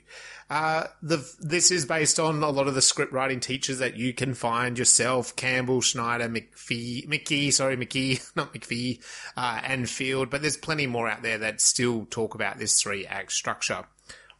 Uh, 0.48 0.84
the, 1.02 1.26
this 1.40 1.70
is 1.70 1.86
based 1.86 2.20
on 2.20 2.42
a 2.42 2.50
lot 2.50 2.68
of 2.68 2.74
the 2.74 2.82
script 2.82 3.12
writing 3.12 3.40
teachers 3.40 3.78
that 3.78 3.96
you 3.96 4.12
can 4.12 4.34
find 4.34 4.78
yourself, 4.78 5.34
Campbell, 5.34 5.80
Snyder, 5.80 6.28
McPhee, 6.28 7.08
McKee, 7.08 7.52
sorry, 7.52 7.76
McKee, 7.76 8.30
not 8.36 8.52
McPhee, 8.52 9.02
uh, 9.36 9.60
and 9.64 9.88
Field, 9.88 10.28
but 10.28 10.42
there's 10.42 10.58
plenty 10.58 10.86
more 10.86 11.08
out 11.08 11.22
there 11.22 11.38
that 11.38 11.60
still 11.62 12.06
talk 12.10 12.34
about 12.34 12.58
this 12.58 12.80
three 12.80 13.06
act 13.06 13.32
structure. 13.32 13.84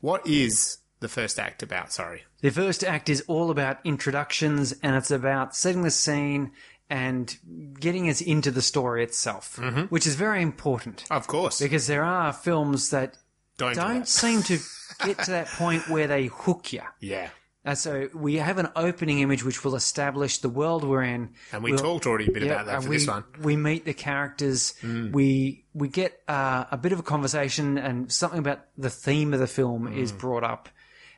What 0.01 0.27
is 0.27 0.79
the 1.03 1.09
first 1.09 1.39
act 1.39 1.63
about? 1.63 1.93
Sorry. 1.93 2.23
The 2.41 2.51
first 2.51 2.83
act 2.83 3.09
is 3.11 3.23
all 3.29 3.51
about 3.51 3.79
introductions 3.85 4.75
and 4.83 4.97
it's 4.97 5.11
about 5.11 5.55
setting 5.55 5.83
the 5.83 5.91
scene 5.91 6.53
and 6.89 7.37
getting 7.79 8.09
us 8.09 8.21
into 8.21 8.51
the 8.51 8.63
story 8.63 9.03
itself, 9.05 9.59
which 9.91 10.07
is 10.07 10.15
very 10.15 10.43
important 10.43 11.05
Of 11.11 11.27
course. 11.27 11.61
because 11.61 11.87
there 11.87 12.05
are 12.05 12.33
films 12.33 12.91
that 12.91 13.17
Don't, 13.59 13.75
do 13.75 13.81
don't 13.81 13.99
that. 14.01 14.09
seem 14.09 14.43
to 14.45 14.59
get 15.05 15.19
to 15.25 15.31
that 15.33 15.47
point 15.49 15.89
where 15.89 16.07
they 16.07 16.27
hook 16.27 16.73
you. 16.73 16.83
Yeah. 17.01 17.29
And 17.65 17.79
so 17.79 18.09
we 18.13 18.35
have 18.37 18.59
an 18.59 18.69
opening 18.75 19.21
image 19.21 19.45
which 19.45 19.65
will 19.65 19.77
establish 19.77 20.39
the 20.39 20.49
world 20.49 20.83
we're 20.83 21.05
in. 21.05 21.31
And 21.53 21.63
we 21.63 21.71
We'll- 21.71 21.81
talked 21.81 22.07
already 22.07 22.27
a 22.29 22.33
bit 22.33 22.43
Yeah, 22.43 22.55
about 22.55 22.67
that 22.67 22.83
for 22.83 22.89
we, 22.91 22.97
this 22.97 23.07
one. 23.07 23.23
Mm. 23.23 23.39
We 23.45 23.57
meet 23.57 23.85
the 23.85 23.95
characters. 23.95 24.75
We 24.83 25.65
we 25.73 25.87
get 25.89 26.21
uh, 26.29 26.65
a 26.73 26.77
bit 26.77 26.91
of 26.93 26.99
a 26.99 27.03
conversation, 27.05 27.79
and 27.79 28.11
something 28.13 28.41
about 28.41 28.61
the 28.77 28.91
theme 28.91 29.33
of 29.33 29.39
the 29.41 29.47
film 29.47 29.87
Mm. 29.89 29.97
is 29.97 30.11
brought 30.11 30.43
up. 30.45 30.69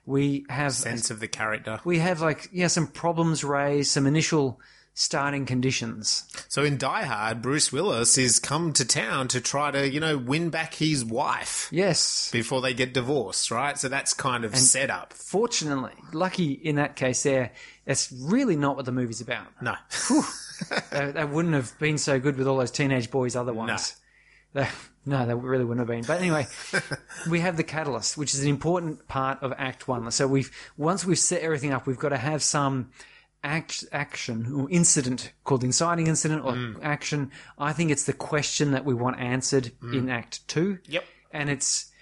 We 0.07 0.45
have 0.49 0.73
Sense 0.73 1.11
of 1.11 1.21
the 1.21 1.29
character. 1.29 1.81
we 1.85 1.99
have 1.99 2.21
like 2.21 2.49
yeah 2.53 2.67
some 2.67 2.87
problems 2.87 3.43
raised, 3.45 3.91
some 3.91 4.07
initial 4.07 4.61
starting 4.97 5.45
conditions. 5.45 6.25
So 6.49 6.63
in 6.63 6.79
Die 6.79 7.03
Hard, 7.05 7.43
Bruce 7.43 7.73
Willis 7.73 8.17
is 8.17 8.39
come 8.39 8.73
to 8.75 8.85
town 8.85 9.27
to 9.29 9.41
try 9.41 9.73
to, 9.73 9.91
you 9.91 9.99
know, 9.99 10.17
win 10.17 10.51
back 10.51 10.75
his 10.75 11.05
wife 11.05 11.69
Yes, 11.73 12.31
before 12.31 12.61
they 12.61 12.75
get 12.75 12.95
divorced, 12.95 13.51
right? 13.51 13.77
So 13.77 13.89
that's 13.89 14.15
kind 14.15 14.45
of 14.45 14.55
set 14.57 14.91
up. 14.91 15.13
fortunately, 15.13 15.95
lucky 16.13 16.53
in 16.53 16.77
that 16.77 16.95
case. 16.95 17.25
There, 17.25 17.51
that's 17.87 18.13
really 18.13 18.55
not 18.57 18.77
what 18.77 18.85
the 18.85 18.93
movie's 18.93 19.21
about. 19.21 19.47
No. 19.61 19.75
that, 20.91 21.15
that 21.15 21.31
wouldn't 21.31 21.55
have 21.55 21.77
been 21.81 21.99
so 21.99 22.21
good 22.21 22.37
with 22.37 22.47
all 22.47 22.59
those 22.59 22.71
teenage 22.71 23.11
boys 23.11 23.35
otherwise. 23.35 23.97
That, 24.53 24.71
No, 25.07 25.27
they 25.27 25.35
really 25.35 25.65
wouldn't 25.65 25.87
have 25.87 25.95
been. 25.95 26.05
But 26.05 26.21
anyway, 26.21 26.47
we 27.31 27.41
have 27.41 27.57
the 27.57 27.63
catalyst, 27.63 28.17
which 28.17 28.35
is 28.35 28.43
an 28.43 28.49
important 28.49 29.07
part 29.09 29.43
of 29.43 29.53
Act 29.59 29.87
One. 29.87 30.11
So 30.11 30.27
we've 30.27 30.51
once 30.77 31.05
we've 31.05 31.19
set 31.19 31.43
everything 31.43 31.73
up, 31.73 31.87
we've 31.87 31.99
got 31.99 32.11
to 32.11 32.17
have 32.17 32.43
some 32.43 32.91
act, 33.43 33.85
action 33.93 34.53
or 34.53 34.71
incident 34.71 35.33
called 35.45 35.61
the 35.61 35.67
inciting 35.67 36.07
incident 36.07 36.45
or 36.45 36.53
mm. 36.53 36.79
action. 36.83 37.31
I 37.59 37.73
think 37.73 37.91
it's 37.91 38.05
the 38.05 38.13
question 38.13 38.73
that 38.73 38.85
we 38.85 38.95
want 38.95 39.21
answered 39.21 39.73
mm. 39.83 39.95
in 39.95 40.09
Act 40.09 40.47
Two. 40.49 40.79
Yep. 40.87 41.05
and 41.31 41.51
it's 41.51 41.93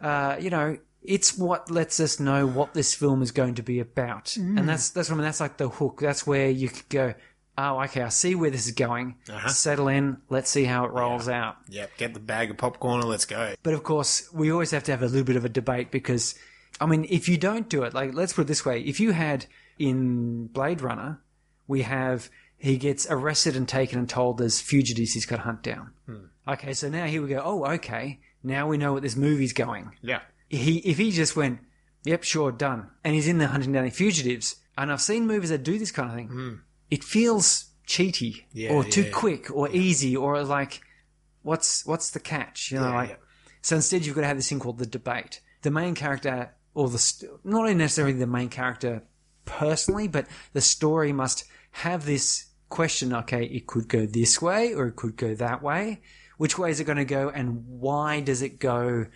uh, 0.00 0.36
you 0.38 0.50
know 0.50 0.78
it's 1.02 1.36
what 1.36 1.70
lets 1.70 1.98
us 1.98 2.20
know 2.20 2.46
what 2.46 2.74
this 2.74 2.94
film 2.94 3.22
is 3.22 3.32
going 3.32 3.56
to 3.56 3.62
be 3.62 3.80
about, 3.80 4.26
mm. 4.26 4.58
and 4.58 4.68
that's 4.68 4.90
that's 4.90 5.08
what 5.08 5.16
I 5.16 5.18
mean. 5.18 5.24
That's 5.24 5.40
like 5.40 5.56
the 5.56 5.68
hook. 5.68 6.00
That's 6.00 6.26
where 6.26 6.48
you 6.48 6.68
could 6.68 6.88
go. 6.88 7.14
Oh, 7.58 7.82
okay. 7.82 8.02
I 8.02 8.08
see 8.08 8.34
where 8.34 8.50
this 8.50 8.66
is 8.66 8.72
going. 8.72 9.16
Uh-huh. 9.28 9.48
Settle 9.48 9.88
in. 9.88 10.18
Let's 10.30 10.50
see 10.50 10.64
how 10.64 10.84
it 10.84 10.92
rolls 10.92 11.28
out. 11.28 11.56
Yep. 11.68 11.90
Get 11.98 12.14
the 12.14 12.20
bag 12.20 12.50
of 12.50 12.56
popcorn 12.56 13.00
and 13.00 13.08
let's 13.08 13.26
go. 13.26 13.54
But 13.62 13.74
of 13.74 13.82
course, 13.82 14.32
we 14.32 14.50
always 14.50 14.70
have 14.70 14.84
to 14.84 14.90
have 14.92 15.02
a 15.02 15.06
little 15.06 15.24
bit 15.24 15.36
of 15.36 15.44
a 15.44 15.50
debate 15.50 15.90
because, 15.90 16.34
I 16.80 16.86
mean, 16.86 17.06
if 17.10 17.28
you 17.28 17.36
don't 17.36 17.68
do 17.68 17.82
it, 17.82 17.92
like, 17.92 18.14
let's 18.14 18.32
put 18.32 18.42
it 18.42 18.48
this 18.48 18.64
way: 18.64 18.80
if 18.80 19.00
you 19.00 19.12
had 19.12 19.46
in 19.78 20.46
Blade 20.46 20.80
Runner, 20.80 21.20
we 21.66 21.82
have 21.82 22.30
he 22.56 22.78
gets 22.78 23.06
arrested 23.10 23.56
and 23.56 23.68
taken 23.68 23.98
and 23.98 24.08
told 24.08 24.38
there's 24.38 24.60
fugitives 24.60 25.12
he's 25.12 25.26
got 25.26 25.36
to 25.36 25.42
hunt 25.42 25.62
down. 25.62 25.90
Hmm. 26.06 26.26
Okay, 26.46 26.72
so 26.74 26.88
now 26.88 27.06
here 27.06 27.20
we 27.20 27.28
go. 27.28 27.42
Oh, 27.44 27.64
okay. 27.72 28.20
Now 28.42 28.68
we 28.68 28.78
know 28.78 28.92
what 28.92 29.02
this 29.02 29.16
movie's 29.16 29.52
going. 29.52 29.96
Yeah. 30.00 30.20
He 30.48 30.78
if 30.78 30.98
he 30.98 31.10
just 31.10 31.34
went, 31.34 31.60
yep, 32.04 32.22
sure, 32.22 32.52
done, 32.52 32.88
and 33.04 33.14
he's 33.14 33.28
in 33.28 33.38
there 33.38 33.48
hunting 33.48 33.72
down 33.72 33.84
the 33.84 33.90
fugitives, 33.90 34.56
and 34.78 34.92
I've 34.92 35.00
seen 35.00 35.26
movies 35.26 35.50
that 35.50 35.62
do 35.62 35.78
this 35.78 35.90
kind 35.90 36.08
of 36.08 36.14
thing. 36.14 36.28
Hmm. 36.28 36.54
It 36.92 37.02
feels 37.02 37.70
cheaty 37.86 38.44
Yeah, 38.52 38.72
or 38.72 38.84
too 38.84 39.04
yeah, 39.04 39.10
quick 39.12 39.50
or 39.50 39.70
easy 39.70 40.14
or 40.14 40.42
like, 40.44 40.82
what's 41.40 41.86
what's 41.86 42.10
the 42.10 42.20
catch? 42.20 42.70
You 42.70 42.80
know, 42.80 42.92
like. 42.92 43.18
So 43.62 43.76
instead, 43.76 44.04
you've 44.04 44.14
got 44.14 44.20
to 44.20 44.26
have 44.26 44.36
this 44.36 44.50
thing 44.50 44.60
called 44.60 44.76
the 44.78 44.84
debate. 44.84 45.40
The 45.62 45.70
main 45.70 45.94
character, 45.94 46.54
or 46.74 46.90
the 46.90 47.02
not 47.44 47.74
necessarily 47.74 48.12
the 48.12 48.26
main 48.26 48.50
character 48.50 49.04
personally, 49.46 50.06
but 50.06 50.26
the 50.52 50.60
story 50.60 51.12
must 51.14 51.44
have 51.70 52.04
this 52.04 52.46
question. 52.68 53.14
Okay, 53.14 53.44
it 53.44 53.66
could 53.66 53.88
go 53.88 54.04
this 54.04 54.42
way, 54.42 54.74
or 54.74 54.88
it 54.88 54.96
could 54.96 55.16
go 55.16 55.34
that 55.36 55.62
way. 55.62 56.02
Which 56.36 56.58
way 56.58 56.70
is 56.70 56.78
it 56.78 56.84
going 56.84 56.98
to 56.98 57.06
go, 57.06 57.30
and 57.30 57.64
why 57.68 58.20
does 58.20 58.42
it 58.42 58.58
go 58.58 59.06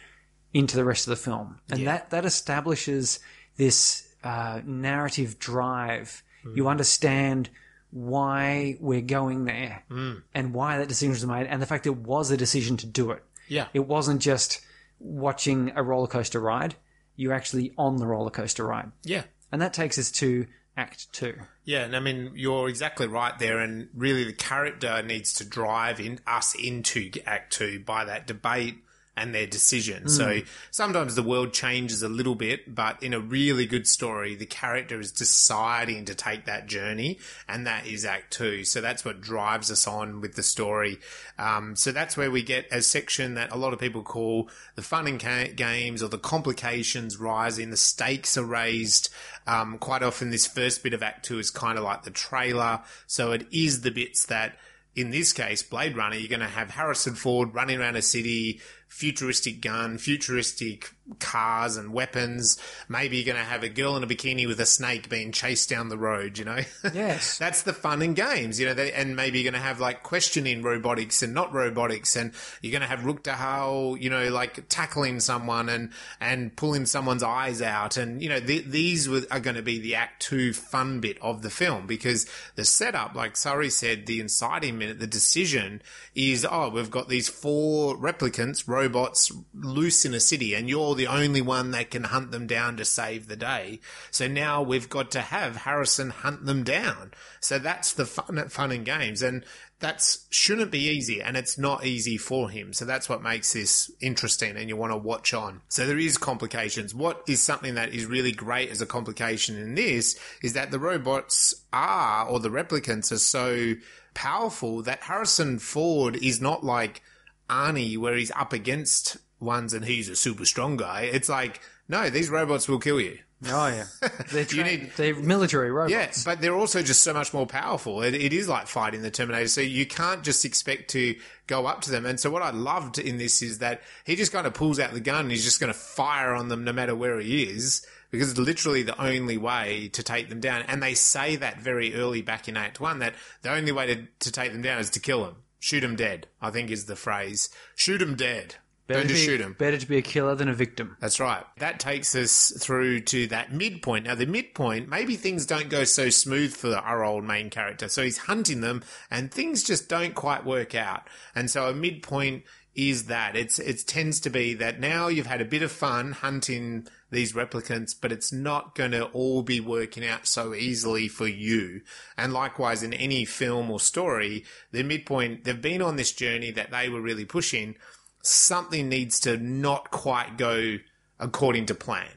into 0.55 0.77
the 0.77 0.85
rest 0.85 1.07
of 1.07 1.11
the 1.11 1.23
film? 1.23 1.61
And 1.69 1.87
that 1.87 2.09
that 2.09 2.25
establishes 2.25 3.21
this 3.59 4.15
uh, 4.25 4.63
narrative 4.65 5.39
drive. 5.39 6.23
You 6.55 6.69
understand 6.69 7.51
why 7.97 8.77
we're 8.79 9.01
going 9.01 9.47
there, 9.47 9.83
mm. 9.91 10.23
and 10.35 10.53
why 10.53 10.77
that 10.77 10.89
decision 10.89 11.13
was 11.13 11.25
made, 11.25 11.47
and 11.47 11.63
the 11.63 11.67
fact 11.67 11.87
it 11.87 11.97
was 11.97 12.31
a 12.31 12.37
decision 12.37 12.77
to 12.77 12.87
do 12.87 13.11
it. 13.11 13.25
Yeah. 13.49 13.69
It 13.73 13.87
wasn't 13.87 14.21
just 14.21 14.61
watching 14.99 15.73
a 15.75 15.83
roller 15.83 16.07
coaster 16.07 16.39
ride. 16.39 16.75
You're 17.17 17.33
actually 17.33 17.73
on 17.79 17.97
the 17.97 18.07
roller 18.07 18.31
coaster 18.31 18.67
ride. 18.67 18.93
Yeah. 19.03 19.23
And 19.51 19.63
that 19.63 19.73
takes 19.73 19.99
us 19.99 20.11
to 20.13 20.47
Act 20.77 21.11
Two. 21.15 21.37
Yeah, 21.65 21.85
and 21.85 21.97
I 21.97 22.01
mean 22.01 22.33
you're 22.35 22.69
exactly 22.69 23.07
right 23.07 23.39
there, 23.39 23.61
and 23.61 23.89
really 23.95 24.25
the 24.25 24.35
character 24.35 25.03
needs 25.03 25.33
to 25.35 25.47
drive 25.47 25.99
in 25.99 26.21
us 26.27 26.55
into 26.55 27.11
Act 27.25 27.55
Two 27.55 27.81
by 27.81 28.05
that 28.05 28.27
debate 28.27 28.77
and 29.17 29.35
their 29.35 29.47
decision. 29.47 30.09
So 30.09 30.41
sometimes 30.71 31.15
the 31.15 31.23
world 31.23 31.55
changes 31.55 32.03
a 32.03 32.09
little 32.09 32.35
bit, 32.35 32.75
but 32.75 33.03
in 33.03 33.15
a 33.15 33.21
really 33.21 33.65
good 33.65 33.87
story, 33.87 34.35
the 34.35 34.45
character 34.45 35.01
is 35.01 35.11
deciding 35.11 36.05
to 36.05 36.15
take 36.15 36.45
that 36.45 36.67
journey, 36.67 37.19
and 37.49 37.67
that 37.67 37.87
is 37.87 38.05
Act 38.05 38.33
Two. 38.33 38.65
So 38.65 38.83
that's 38.83 39.05
what 39.05 39.23
drives 39.23 39.71
us 39.71 39.87
on 39.87 40.21
with 40.21 40.35
the 40.35 40.43
story. 40.43 40.99
Um, 41.39 41.77
so 41.77 41.93
that's 41.93 42.17
where 42.17 42.31
we 42.31 42.43
get 42.43 42.67
a 42.71 42.83
section 42.83 43.35
that 43.35 43.53
a 43.53 43.57
lot 43.57 43.73
of 43.73 43.79
people 43.79 44.03
call 44.03 44.51
the 44.75 44.83
fun 44.83 45.07
and 45.07 45.19
ga- 45.19 45.53
games 45.55 46.03
or 46.03 46.09
the 46.09 46.19
complications 46.19 47.17
rising, 47.17 47.71
the 47.71 47.77
stakes 47.77 48.37
are 48.37 48.45
raised. 48.45 49.09
Um, 49.47 49.79
quite 49.79 50.03
often, 50.03 50.31
this 50.31 50.47
first 50.47 50.83
bit 50.83 50.93
of 50.93 51.03
Act 51.03 51.25
Two 51.25 51.39
is 51.39 51.51
kind 51.51 51.79
of 51.79 51.85
like 51.85 52.03
the 52.03 52.11
trailer. 52.11 52.83
So 53.07 53.33
it 53.33 53.47
is 53.51 53.81
the 53.81 53.91
bits 53.91 54.27
that 54.27 54.57
in 54.95 55.11
this 55.11 55.35
case, 55.35 55.63
Blade 55.63 55.95
Runner, 55.95 56.17
you're 56.17 56.29
going 56.29 56.41
to 56.41 56.47
have 56.47 56.71
Harrison 56.71 57.15
Ford 57.15 57.55
running 57.55 57.79
around 57.79 57.97
a 57.97 58.03
city, 58.03 58.63
futuristic 58.89 59.61
gun, 59.61 59.99
futuristic 59.99 60.91
cars 61.21 61.77
and 61.77 61.93
weapons. 61.93 62.59
Maybe 62.89 63.17
you're 63.17 63.33
going 63.33 63.43
to 63.43 63.49
have 63.49 63.63
a 63.63 63.69
girl 63.69 63.97
in 63.97 64.03
a 64.03 64.07
bikini 64.07 64.47
with 64.47 64.61
a 64.61 64.67
snake 64.67 65.09
being 65.09 65.33
chased 65.33 65.71
down 65.71 65.89
the 65.89 65.99
road, 65.99 66.39
you 66.39 66.45
know? 66.45 66.59
Yes. 66.95 67.37
That's 67.37 67.63
the 67.63 67.73
fun 67.73 68.01
in 68.01 68.15
games, 68.15 68.59
you 68.59 68.67
know, 68.67 68.73
they, 68.73 68.93
and 68.93 69.17
maybe 69.17 69.39
you're 69.39 69.51
going 69.51 69.61
to 69.61 69.67
have 69.67 69.81
like 69.81 70.03
questioning 70.03 70.63
robotics 70.63 71.23
and 71.23 71.35
not 71.35 71.53
robotics, 71.53 72.17
and 72.17 72.33
you're 72.63 72.71
going 72.71 72.81
to 72.83 72.89
have 72.89 73.01
Rutger 73.01 73.35
Hauer, 73.35 74.01
you 74.01 74.09
know, 74.09 74.29
like 74.31 74.69
tackling 74.69 75.21
someone 75.21 75.69
and, 75.69 75.91
and 76.21 76.57
pulling 76.57 76.87
someone's 76.87 77.23
eyes 77.23 77.61
out. 77.61 77.97
And, 77.97 78.23
you 78.23 78.29
know, 78.29 78.41
th- 78.41 78.65
these 78.67 79.09
were, 79.09 79.23
are 79.31 79.41
going 79.41 79.57
to 79.57 79.63
be 79.63 79.79
the 79.79 79.97
act 79.97 80.23
two 80.23 80.53
fun 80.53 81.01
bit 81.01 81.19
of 81.21 81.43
the 81.43 81.51
film 81.51 81.87
because 81.87 82.27
the 82.55 82.65
setup, 82.65 83.15
like 83.15 83.37
Sari 83.37 83.69
said, 83.69 84.07
the 84.07 84.21
inciting 84.21 84.79
minute, 84.79 85.01
the 85.01 85.07
decision 85.07 85.83
is, 86.15 86.47
oh, 86.49 86.71
we've 86.71 86.91
got 86.91 87.09
these 87.09 87.29
four 87.29 87.97
replicants, 87.97 88.67
robots 88.77 89.33
loose 89.55 90.05
in 90.05 90.15
a 90.15 90.21
city, 90.21 90.55
and 90.55 90.69
you're 90.69 90.95
the 90.95 91.07
only 91.07 91.41
one 91.41 91.71
that 91.71 91.91
can 91.91 92.05
hunt 92.05 92.31
them 92.31 92.47
down 92.47 92.77
to 92.77 92.85
save 92.85 93.27
the 93.27 93.37
day. 93.37 93.81
So 94.11 94.29
now 94.29 94.63
we've 94.63 94.89
got 94.89 95.11
to 95.13 95.21
have 95.21 95.57
Harrison 95.57 96.11
hunt 96.11 96.45
them 96.45 96.63
down. 96.63 97.13
So 97.41 97.59
that's 97.59 97.93
the 97.93 98.07
fun, 98.07 98.49
fun 98.49 98.73
and 98.73 98.85
games. 98.85 99.23
And 99.23 99.45
that's 99.79 100.27
shouldn't 100.31 100.71
be 100.71 100.89
easy 100.89 101.21
and 101.21 101.37
it's 101.37 101.59
not 101.59 101.85
easy 101.85 102.17
for 102.17 102.49
him. 102.49 102.73
So 102.73 102.85
that's 102.85 103.09
what 103.09 103.23
makes 103.23 103.53
this 103.53 103.91
interesting 104.01 104.57
and 104.57 104.69
you 104.69 104.77
want 104.77 104.93
to 104.93 104.97
watch 104.97 105.35
on. 105.35 105.61
So 105.69 105.87
there 105.87 105.99
is 105.99 106.17
complications. 106.17 106.95
What 106.95 107.23
is 107.29 107.43
something 107.43 107.75
that 107.75 107.93
is 107.93 108.07
really 108.07 108.33
great 108.33 108.71
as 108.71 108.81
a 108.81 108.87
complication 108.87 109.57
in 109.57 109.75
this 109.75 110.19
is 110.43 110.55
that 110.55 110.71
the 110.71 110.79
robots 110.79 111.55
are 111.73 112.27
or 112.27 112.41
the 112.41 112.49
replicants 112.49 113.13
are 113.13 113.19
so 113.19 113.75
powerful 114.15 114.83
that 114.83 115.03
Harrison 115.03 115.59
Ford 115.59 116.17
is 116.17 116.41
not 116.41 116.65
like 116.65 117.03
Arnie 117.49 117.97
where 117.99 118.15
he's 118.17 118.31
up 118.33 118.53
against 118.53 119.17
ones 119.41 119.75
and 119.75 119.85
he's 119.85 120.09
a 120.09 120.17
super 120.17 120.45
strong 120.45 120.77
guy. 120.77 121.03
It's 121.13 121.29
like, 121.29 121.61
no, 121.89 122.11
these 122.11 122.29
robots 122.31 122.69
will 122.69 122.79
kill 122.81 123.01
you. 123.01 123.19
Oh 123.47 123.67
yeah. 123.67 123.85
They're, 124.33 124.45
You 124.47 124.65
need- 124.65 124.93
they're 124.97 125.15
military 125.15 125.71
robots. 125.71 125.93
Yeah, 125.93 126.11
but 126.25 126.41
they're 126.41 126.55
also 126.55 126.83
just 126.83 127.03
so 127.03 127.13
much 127.13 127.35
more 127.35 127.47
powerful. 127.47 128.03
It, 128.03 128.15
it 128.15 128.33
is 128.33 128.49
like 128.49 128.67
fighting 128.67 129.03
the 129.03 129.11
Terminator. 129.11 129.47
So 129.49 129.61
you 129.61 129.85
can't 129.85 130.23
just 130.25 130.47
expect 130.47 130.89
to 130.93 131.15
go 131.47 131.67
up 131.67 131.83
to 131.83 131.91
them. 131.91 132.07
And 132.07 132.19
so 132.19 132.31
what 132.31 132.41
I 132.41 132.51
loved 132.51 132.99
in 132.99 133.19
this 133.19 133.43
is 133.43 133.59
that 133.59 133.83
he 134.05 134.17
just 134.17 134.33
kind 134.33 134.47
of 134.47 134.55
pulls 134.55 134.79
out 134.81 134.95
the 134.95 135.01
gun 135.01 135.21
and 135.27 135.31
he's 135.31 135.45
just 135.45 135.61
going 135.61 135.73
to 135.73 135.79
fire 135.79 136.33
on 136.35 136.49
them 136.49 136.65
no 136.65 136.73
matter 136.73 136.97
where 136.97 137.21
he 137.21 137.43
is 137.43 137.87
because 138.11 138.31
it's 138.31 138.41
literally 138.41 138.83
the 138.83 138.99
only 138.99 139.37
way 139.37 139.89
to 139.93 140.03
take 140.03 140.31
them 140.31 140.41
down. 140.41 140.63
And 140.63 140.83
they 140.83 140.95
say 140.95 141.37
that 141.37 141.61
very 141.61 141.95
early 141.95 142.23
back 142.23 142.49
in 142.49 142.57
Act 142.57 142.81
1 142.81 143.01
that 143.01 143.15
the 143.43 143.53
only 143.53 143.71
way 143.73 143.87
to, 143.95 144.07
to 144.21 144.33
take 144.33 144.53
them 144.53 144.63
down 144.63 144.79
is 144.79 144.89
to 144.91 145.01
kill 145.01 145.25
them. 145.25 145.37
Shoot 145.59 145.81
them 145.81 145.97
dead, 145.97 146.29
I 146.41 146.51
think 146.51 146.71
is 146.71 146.85
the 146.87 146.97
phrase. 146.97 147.51
Shoot 147.75 147.99
them 147.99 148.15
dead. 148.15 148.57
Better 148.87 149.01
Don't 149.01 149.09
to 149.09 149.15
just 149.15 149.27
be, 149.27 149.33
shoot 149.33 149.39
them. 149.39 149.57
Better 149.59 149.79
to 149.79 149.87
be 149.87 149.97
a 149.97 150.03
killer 150.03 150.37
than 150.37 150.49
a 150.49 150.55
victim. 150.55 150.97
That's 151.01 151.19
right. 151.19 151.45
That 151.59 151.81
takes 151.81 152.15
us 152.15 152.53
through 152.61 153.01
to 153.01 153.27
that 153.29 153.53
midpoint. 153.53 154.05
Now, 154.05 154.15
the 154.15 154.27
midpoint, 154.27 154.89
maybe 154.89 155.17
things 155.17 155.45
don't 155.45 155.69
go 155.69 155.83
so 155.83 156.09
smooth 156.09 156.55
for 156.55 156.73
our 156.73 157.03
old 157.03 157.25
main 157.25 157.51
character. 157.51 157.89
So 157.89 158.05
he's 158.05 158.19
hunting 158.19 158.61
them 158.61 158.85
and 159.11 159.33
things 159.33 159.65
just 159.65 159.89
don't 159.89 160.15
quite 160.15 160.47
work 160.47 160.77
out. 160.77 161.09
And 161.35 161.51
so 161.51 161.69
a 161.69 161.75
midpoint 161.75 162.45
is 162.77 163.07
that. 163.07 163.35
It's, 163.35 163.59
it 163.59 163.87
tends 163.87 164.21
to 164.21 164.31
be 164.31 164.55
that 164.55 164.79
now 164.79 165.09
you've 165.09 165.27
had 165.27 165.41
a 165.41 165.47
bit 165.47 165.63
of 165.63 165.73
fun 165.73 166.13
hunting 166.13 166.87
these 167.11 167.33
replicants, 167.33 167.95
but 167.99 168.13
it's 168.13 168.33
not 168.33 168.75
going 168.75 168.91
to 168.91 169.07
all 169.07 169.43
be 169.43 169.61
working 169.61 170.07
out 170.07 170.27
so 170.27 170.55
easily 170.55 171.09
for 171.09 171.27
you. 171.27 171.81
And 172.17 172.33
likewise, 172.33 172.83
in 172.83 172.93
any 172.93 173.25
film 173.25 173.71
or 173.71 173.81
story, 173.81 174.45
the 174.73 174.83
midpoint, 174.83 175.45
they've 175.45 175.61
been 175.61 175.83
on 175.83 175.97
this 175.97 176.13
journey 176.13 176.51
that 176.53 176.71
they 176.71 176.89
were 176.89 177.01
really 177.01 177.25
pushing 177.25 177.77
something 178.23 178.89
needs 178.89 179.21
to 179.21 179.37
not 179.37 179.91
quite 179.91 180.37
go 180.37 180.77
according 181.19 181.67
to 181.67 181.75
plan. 181.75 182.09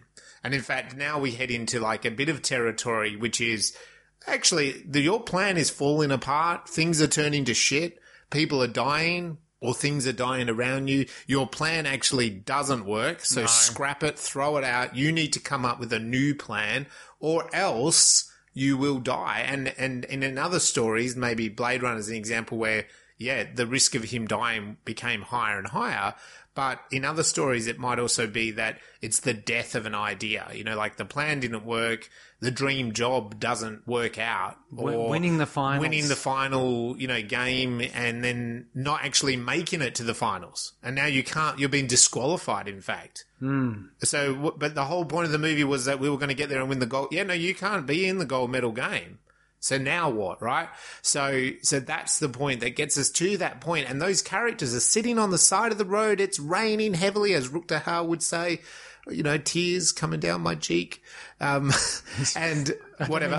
And 0.43 0.53
in 0.53 0.61
fact, 0.61 0.95
now 0.95 1.19
we 1.19 1.31
head 1.31 1.51
into 1.51 1.79
like 1.79 2.05
a 2.05 2.11
bit 2.11 2.29
of 2.29 2.41
territory, 2.41 3.15
which 3.15 3.39
is 3.39 3.77
actually 4.25 4.83
the, 4.87 5.01
your 5.01 5.21
plan 5.21 5.57
is 5.57 5.69
falling 5.69 6.11
apart. 6.11 6.67
Things 6.67 7.01
are 7.01 7.07
turning 7.07 7.45
to 7.45 7.53
shit. 7.53 7.99
People 8.29 8.63
are 8.63 8.67
dying 8.67 9.37
or 9.61 9.73
things 9.73 10.07
are 10.07 10.13
dying 10.13 10.49
around 10.49 10.87
you. 10.87 11.05
Your 11.27 11.47
plan 11.47 11.85
actually 11.85 12.29
doesn't 12.29 12.85
work. 12.85 13.25
So 13.25 13.45
scrap 13.45 14.03
it, 14.03 14.17
throw 14.17 14.57
it 14.57 14.63
out. 14.63 14.95
You 14.95 15.11
need 15.11 15.33
to 15.33 15.39
come 15.39 15.65
up 15.65 15.79
with 15.79 15.91
a 15.93 15.99
new 15.99 16.33
plan 16.33 16.87
or 17.19 17.53
else 17.53 18.31
you 18.53 18.77
will 18.77 18.99
die. 18.99 19.45
And, 19.45 19.73
and 19.77 20.05
in 20.05 20.37
other 20.37 20.59
stories, 20.59 21.15
maybe 21.15 21.49
Blade 21.49 21.83
Runner 21.83 21.99
is 21.99 22.09
an 22.09 22.15
example 22.15 22.57
where 22.57 22.85
yeah, 23.19 23.43
the 23.53 23.67
risk 23.67 23.95
of 23.95 24.05
him 24.05 24.25
dying 24.25 24.77
became 24.85 25.21
higher 25.21 25.59
and 25.59 25.67
higher. 25.67 26.15
But 26.55 26.79
in 26.89 27.05
other 27.05 27.23
stories, 27.23 27.67
it 27.67 27.77
might 27.77 27.99
also 27.99 28.27
be 28.27 28.51
that 28.51 28.79
it's 29.01 29.19
the 29.19 29.33
death 29.33 29.75
of 29.75 29.85
an 29.85 29.93
idea. 29.93 30.47
You 30.53 30.63
know, 30.63 30.75
like 30.75 30.97
the 30.97 31.05
plan 31.05 31.41
didn't 31.41 31.65
work, 31.65 32.09
the 32.41 32.51
dream 32.51 32.93
job 32.93 33.39
doesn't 33.39 33.87
work 33.87 34.17
out, 34.17 34.57
or 34.75 35.09
winning 35.09 35.37
the 35.37 35.45
finals. 35.45 35.81
winning 35.81 36.07
the 36.07 36.15
final, 36.15 36.97
you 36.97 37.07
know, 37.07 37.21
game, 37.21 37.81
and 37.93 38.23
then 38.23 38.67
not 38.73 39.03
actually 39.03 39.35
making 39.35 39.81
it 39.81 39.95
to 39.95 40.03
the 40.03 40.13
finals, 40.13 40.73
and 40.81 40.95
now 40.95 41.05
you 41.05 41.23
can't. 41.23 41.59
You're 41.59 41.69
being 41.69 41.87
disqualified. 41.87 42.67
In 42.67 42.81
fact. 42.81 43.25
Hmm. 43.39 43.85
So, 44.03 44.53
but 44.57 44.75
the 44.75 44.85
whole 44.85 45.05
point 45.05 45.25
of 45.25 45.31
the 45.31 45.37
movie 45.37 45.63
was 45.63 45.85
that 45.85 45.99
we 45.99 46.09
were 46.09 46.17
going 46.17 46.29
to 46.29 46.35
get 46.35 46.49
there 46.49 46.59
and 46.59 46.69
win 46.69 46.79
the 46.79 46.85
gold. 46.85 47.09
Yeah, 47.11 47.23
no, 47.23 47.33
you 47.33 47.55
can't 47.55 47.85
be 47.85 48.05
in 48.05 48.17
the 48.17 48.25
gold 48.25 48.51
medal 48.51 48.71
game. 48.71 49.19
So 49.61 49.77
now 49.77 50.09
what, 50.09 50.41
right? 50.41 50.69
So, 51.01 51.51
so 51.61 51.79
that's 51.79 52.19
the 52.19 52.29
point 52.29 52.61
that 52.61 52.75
gets 52.77 52.97
us 52.97 53.09
to 53.11 53.37
that 53.37 53.59
point. 53.59 53.89
And 53.89 54.01
those 54.01 54.21
characters 54.21 54.73
are 54.73 54.79
sitting 54.79 55.19
on 55.19 55.31
the 55.31 55.37
side 55.37 55.71
of 55.71 55.77
the 55.77 55.85
road. 55.85 56.21
It's 56.21 56.39
raining 56.39 56.93
heavily, 56.93 57.33
as 57.33 57.49
Rutger 57.49 57.83
Hauer 57.83 58.07
would 58.07 58.23
say. 58.23 58.61
You 59.09 59.23
know, 59.23 59.37
tears 59.37 59.91
coming 59.91 60.19
down 60.19 60.41
my 60.41 60.55
cheek, 60.55 61.01
um, 61.41 61.71
and 62.35 62.73
whatever. 63.07 63.37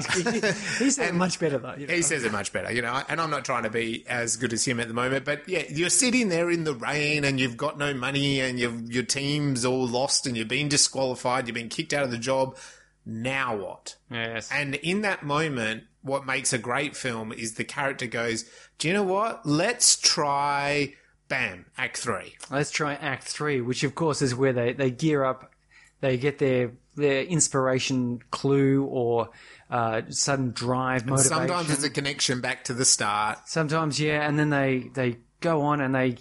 he 0.79 0.91
said 0.91 1.09
it 1.09 1.15
much 1.15 1.39
better 1.39 1.59
though. 1.59 1.75
You 1.77 1.87
know? 1.87 1.95
He 1.95 2.03
says 2.03 2.25
it 2.25 2.33
much 2.33 2.53
better, 2.53 2.73
you 2.73 2.83
know, 2.83 3.03
and 3.09 3.21
I'm 3.21 3.31
not 3.31 3.45
trying 3.45 3.65
to 3.65 3.71
be 3.71 4.05
as 4.09 4.37
good 4.37 4.53
as 4.53 4.65
him 4.65 4.81
at 4.81 4.89
the 4.89 4.95
moment, 4.95 5.25
but 5.25 5.49
yeah, 5.49 5.65
you're 5.69 5.91
sitting 5.91 6.29
there 6.29 6.51
in 6.51 6.65
the 6.65 6.75
rain 6.75 7.25
and 7.25 7.39
you've 7.39 7.57
got 7.57 7.79
no 7.79 7.93
money 7.93 8.41
and 8.41 8.59
you've, 8.59 8.91
your 8.91 9.03
team's 9.03 9.65
all 9.65 9.87
lost 9.87 10.27
and 10.27 10.37
you've 10.37 10.49
been 10.49 10.69
disqualified, 10.69 11.47
you've 11.47 11.55
been 11.55 11.69
kicked 11.69 11.93
out 11.93 12.05
of 12.05 12.11
the 12.11 12.19
job. 12.19 12.57
Now 13.05 13.57
what? 13.57 13.97
Yes. 14.11 14.51
And 14.53 14.75
in 14.77 15.03
that 15.03 15.23
moment, 15.23 15.85
what 16.03 16.27
makes 16.27 16.53
a 16.53 16.59
great 16.59 16.97
film 16.97 17.33
is 17.33 17.55
the 17.55 17.65
character 17.65 18.07
goes, 18.07 18.45
Do 18.79 18.89
you 18.89 18.95
know 18.95 19.03
what? 19.03 19.45
Let's 19.45 19.97
try, 19.97 20.95
bam, 21.29 21.67
act 21.77 21.99
three. 21.99 22.37
Let's 22.51 22.71
try 22.71 22.95
Act 22.95 23.25
Three, 23.25 23.61
which 23.61 23.85
of 23.85 23.95
course 23.95 24.23
is 24.23 24.35
where 24.35 24.53
they, 24.53 24.73
they 24.73 24.91
gear 24.91 25.25
up, 25.25 25.53
they 26.01 26.17
get 26.17 26.39
their 26.39 26.73
their 27.01 27.23
inspiration 27.25 28.21
clue 28.31 28.85
or 28.85 29.31
uh, 29.71 30.03
sudden 30.09 30.51
drive 30.51 31.07
motivation. 31.07 31.37
Sometimes 31.37 31.69
there's 31.69 31.85
a 31.85 31.91
connection 31.91 32.41
back 32.41 32.65
to 32.65 32.75
the 32.75 32.85
start. 32.85 33.49
Sometimes, 33.49 34.01
yeah, 34.01 34.27
and 34.27 34.39
then 34.39 34.51
they 34.51 34.91
they 34.95 35.19
go 35.41 35.63
on 35.63 35.81
and 35.81 35.95
they, 35.95 36.17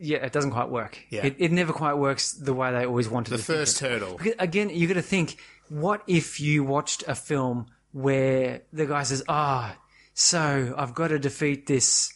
yeah, 0.00 0.18
it 0.18 0.32
doesn't 0.32 0.50
quite 0.50 0.70
work. 0.70 0.98
Yeah. 1.10 1.26
It, 1.26 1.36
it 1.38 1.52
never 1.52 1.72
quite 1.72 1.94
works 1.94 2.32
the 2.32 2.54
way 2.54 2.72
they 2.72 2.86
always 2.86 3.08
wanted. 3.08 3.32
The 3.32 3.38
first 3.38 3.78
hurdle. 3.80 4.16
Because, 4.16 4.34
Again, 4.38 4.70
you 4.70 4.86
got 4.88 4.94
to 4.94 5.02
think: 5.02 5.36
what 5.68 6.02
if 6.06 6.40
you 6.40 6.64
watched 6.64 7.04
a 7.06 7.14
film 7.14 7.66
where 7.92 8.62
the 8.72 8.86
guy 8.86 9.02
says, 9.02 9.22
"Ah, 9.28 9.76
so 10.14 10.74
I've 10.76 10.94
got 10.94 11.08
to 11.08 11.18
defeat 11.18 11.66
this 11.66 12.12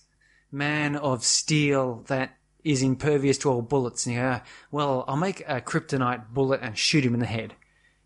man 0.51 0.97
of 0.97 1.25
steel 1.25 2.05
that 2.09 2.37
is 2.65 2.83
impervious 2.83 3.39
to 3.39 3.51
all 3.51 3.63
bullets," 3.63 4.07
and 4.07 4.15
you 4.15 4.21
go, 4.23 4.29
"Ah, 4.37 4.43
"Well, 4.71 5.05
I'll 5.07 5.17
make 5.17 5.41
a 5.47 5.61
kryptonite 5.61 6.29
bullet 6.33 6.61
and 6.63 6.79
shoot 6.79 7.05
him 7.05 7.15
in 7.15 7.21
the 7.21 7.27
head." 7.27 7.55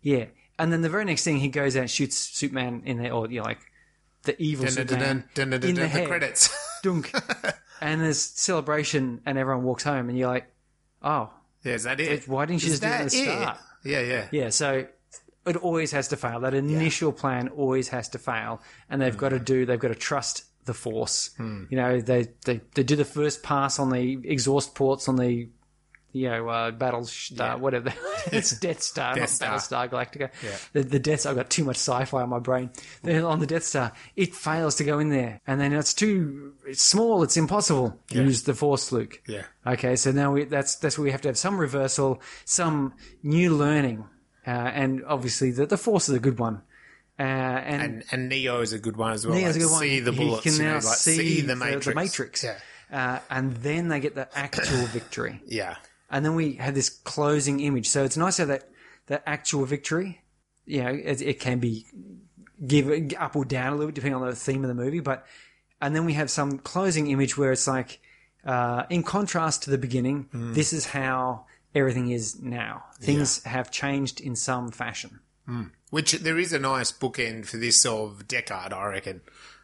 Yeah, 0.01 0.25
and 0.59 0.71
then 0.71 0.81
the 0.81 0.89
very 0.89 1.05
next 1.05 1.23
thing 1.23 1.37
he 1.37 1.49
goes 1.49 1.75
out 1.75 1.81
and 1.81 1.91
shoots 1.91 2.17
Superman 2.17 2.83
in 2.85 2.97
the, 2.97 3.09
or 3.09 3.29
you 3.29 3.39
know, 3.39 3.45
like 3.45 3.59
the 4.23 4.41
evil 4.41 4.65
Dun, 4.65 4.73
Superman 4.73 5.23
dun, 5.33 5.49
dun, 5.49 5.63
in 5.63 5.75
the, 5.75 5.87
the 5.87 6.05
credits. 6.05 6.55
Dunk. 6.83 7.11
and 7.81 8.01
there's 8.01 8.19
celebration, 8.19 9.21
and 9.25 9.37
everyone 9.37 9.63
walks 9.63 9.83
home, 9.83 10.09
and 10.09 10.17
you're 10.17 10.27
like, 10.27 10.51
"Oh, 11.01 11.31
yeah, 11.63 11.73
is 11.73 11.83
that 11.83 11.99
it? 11.99 12.27
why 12.27 12.45
didn't 12.45 12.63
you 12.63 12.71
Is 12.71 12.79
just 12.79 12.83
do 12.83 12.87
it 12.87 12.91
at 12.91 13.03
the 13.05 13.09
start?" 13.09 13.57
Yeah, 13.83 14.01
yeah. 14.01 14.27
Yeah, 14.31 14.49
so 14.49 14.87
it 15.45 15.55
always 15.55 15.91
has 15.91 16.09
to 16.09 16.17
fail. 16.17 16.41
That 16.41 16.53
initial 16.53 17.11
plan 17.11 17.47
always 17.49 17.87
has 17.89 18.09
to 18.09 18.19
fail, 18.19 18.61
and 18.89 19.01
they've 19.01 19.17
got 19.17 19.29
to 19.29 19.39
do. 19.39 19.65
They've 19.65 19.79
got 19.79 19.89
to 19.89 19.95
trust 19.95 20.43
the 20.65 20.73
force. 20.73 21.31
Hmm. 21.37 21.63
You 21.69 21.77
know, 21.77 22.01
they, 22.01 22.27
they 22.45 22.61
they 22.75 22.83
do 22.83 22.95
the 22.95 23.05
first 23.05 23.43
pass 23.43 23.79
on 23.79 23.89
the 23.89 24.19
exhaust 24.23 24.75
ports 24.75 25.07
on 25.07 25.15
the. 25.15 25.49
You 26.17 26.29
know, 26.29 26.49
uh, 26.49 26.71
Battlestar, 26.71 27.59
whatever. 27.59 27.93
it's 28.31 28.57
Death 28.59 28.81
Star, 28.81 29.15
Death 29.15 29.39
not 29.41 29.61
Star. 29.61 29.87
Battlestar 29.87 29.89
Galactica. 29.89 30.29
The, 30.73 30.83
the 30.83 30.99
Death 30.99 31.21
Star, 31.21 31.31
I've 31.31 31.37
got 31.37 31.49
too 31.49 31.63
much 31.63 31.77
sci 31.77 32.05
fi 32.05 32.21
on 32.21 32.29
my 32.29 32.39
brain. 32.39 32.69
Then 33.03 33.23
on 33.23 33.39
the 33.39 33.45
Death 33.47 33.63
Star, 33.63 33.93
it 34.15 34.33
fails 34.35 34.75
to 34.75 34.83
go 34.83 34.99
in 34.99 35.09
there. 35.09 35.41
And 35.47 35.59
then 35.61 35.73
it's 35.73 35.93
too 35.93 36.53
it's 36.65 36.81
small, 36.81 37.23
it's 37.23 37.37
impossible. 37.37 37.99
Use 38.09 38.43
the 38.43 38.53
Force, 38.53 38.91
Luke. 38.91 39.21
Yeah. 39.27 39.43
Okay, 39.65 39.95
so 39.95 40.11
now 40.11 40.31
we, 40.31 40.45
that's 40.45 40.75
that's 40.75 40.97
where 40.97 41.03
we 41.03 41.11
have 41.11 41.21
to 41.21 41.27
have 41.29 41.37
some 41.37 41.57
reversal, 41.57 42.21
some 42.45 42.93
new 43.23 43.53
learning, 43.55 44.05
uh, 44.45 44.49
and 44.51 45.03
obviously 45.05 45.51
the 45.51 45.65
the 45.65 45.77
force 45.77 46.07
is 46.07 46.15
a 46.15 46.19
good 46.19 46.39
one. 46.39 46.61
Uh, 47.19 47.23
and, 47.23 47.81
And 47.81 48.03
and 48.11 48.29
Neo 48.29 48.61
is 48.61 48.73
a 48.73 48.79
good 48.79 48.95
one 48.95 49.11
as 49.13 49.25
well. 49.25 49.35
Neo's 49.35 49.55
like, 49.55 49.55
a 49.55 49.59
good 49.65 49.71
one. 49.71 49.81
See 49.81 49.99
the 49.99 50.11
He 50.11 50.17
bullets. 50.17 50.43
can 50.43 50.53
you 50.53 50.59
know, 50.59 50.67
now 50.69 50.73
like, 50.75 50.83
see, 50.83 51.41
the 51.41 51.55
Matrix. 51.55 51.85
the 51.85 51.95
Matrix. 51.95 52.43
Yeah. 52.43 52.57
Uh, 52.89 53.19
and 53.29 53.53
then 53.57 53.89
they 53.89 53.99
get 53.99 54.15
the 54.15 54.29
actual 54.37 54.85
victory. 54.87 55.41
Yeah. 55.45 55.75
And 56.09 56.23
then 56.25 56.35
we 56.35 56.53
have 56.53 56.75
this 56.75 56.89
closing 56.89 57.59
image. 57.59 57.87
So 57.87 58.03
it's 58.03 58.17
nice 58.17 58.37
to 58.37 58.43
have 58.43 58.49
that 58.49 58.69
that 59.07 59.23
actual 59.25 59.65
victory. 59.65 60.21
You 60.65 60.83
know, 60.83 60.89
it, 60.89 61.21
it 61.21 61.39
can 61.39 61.59
be 61.59 61.85
give 62.65 63.13
up 63.17 63.35
or 63.35 63.45
down 63.45 63.73
a 63.73 63.75
little 63.75 63.87
bit 63.87 63.95
depending 63.95 64.21
on 64.21 64.27
the 64.27 64.35
theme 64.35 64.63
of 64.63 64.67
the 64.67 64.73
movie, 64.73 64.99
but 64.99 65.25
and 65.79 65.95
then 65.95 66.05
we 66.05 66.13
have 66.13 66.29
some 66.29 66.57
closing 66.59 67.09
image 67.11 67.37
where 67.37 67.51
it's 67.51 67.67
like, 67.67 67.99
uh, 68.43 68.83
in 68.89 69.03
contrast 69.03 69.63
to 69.63 69.69
the 69.69 69.77
beginning, 69.77 70.27
this 70.33 70.73
is 70.73 70.87
how 70.87 71.45
everything 71.75 72.09
is 72.09 72.41
now. 72.41 72.85
Things 72.99 73.43
have 73.43 73.69
changed 73.69 74.19
in 74.19 74.35
some 74.35 74.71
fashion. 74.71 75.19
Which 75.91 76.13
there 76.13 76.37
is 76.37 76.51
a 76.51 76.59
nice 76.59 76.91
bookend 76.91 77.45
for 77.45 77.57
this 77.57 77.85
of 77.85 78.27
Deckard, 78.27 78.73
I 78.73 78.87
reckon. 78.87 79.21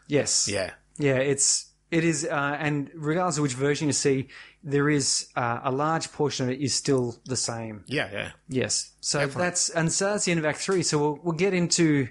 Yes. 0.07 0.47
Yeah. 0.47 0.71
Yeah, 0.97 1.15
it's 1.15 1.71
it 1.89 2.03
is, 2.03 2.25
uh, 2.25 2.57
and 2.59 2.89
regardless 2.93 3.37
of 3.37 3.43
which 3.43 3.53
version 3.53 3.87
you 3.87 3.93
see, 3.93 4.29
there 4.63 4.89
is 4.89 5.27
uh, 5.35 5.59
a 5.63 5.71
large 5.71 6.11
portion 6.11 6.47
of 6.47 6.51
it 6.53 6.61
is 6.61 6.73
still 6.73 7.17
the 7.25 7.35
same. 7.35 7.83
Yeah, 7.87 8.09
yeah. 8.11 8.31
Yes. 8.47 8.91
So 9.01 9.27
that's 9.27 9.69
and 9.69 9.91
so 9.91 10.11
that's 10.11 10.25
the 10.25 10.31
end 10.31 10.39
of 10.39 10.45
Act 10.45 10.59
Three. 10.59 10.83
So 10.83 10.97
we'll 10.97 11.19
we'll 11.23 11.35
get 11.35 11.53
into 11.53 12.07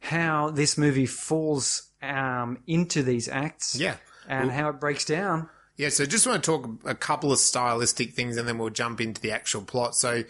how 0.00 0.50
this 0.50 0.76
movie 0.76 1.06
falls 1.06 1.90
um, 2.02 2.58
into 2.66 3.02
these 3.02 3.28
acts. 3.28 3.76
Yeah. 3.76 3.96
And 4.28 4.50
how 4.50 4.70
it 4.70 4.80
breaks 4.80 5.04
down. 5.04 5.48
Yeah, 5.76 5.90
so 5.90 6.04
just 6.04 6.26
want 6.26 6.42
to 6.42 6.50
talk 6.50 6.68
a 6.84 6.96
couple 6.96 7.30
of 7.30 7.38
stylistic 7.38 8.14
things 8.14 8.36
and 8.36 8.48
then 8.48 8.58
we'll 8.58 8.70
jump 8.70 9.00
into 9.00 9.20
the 9.20 9.30
actual 9.30 9.62
plot. 9.62 9.94
So 9.94 10.24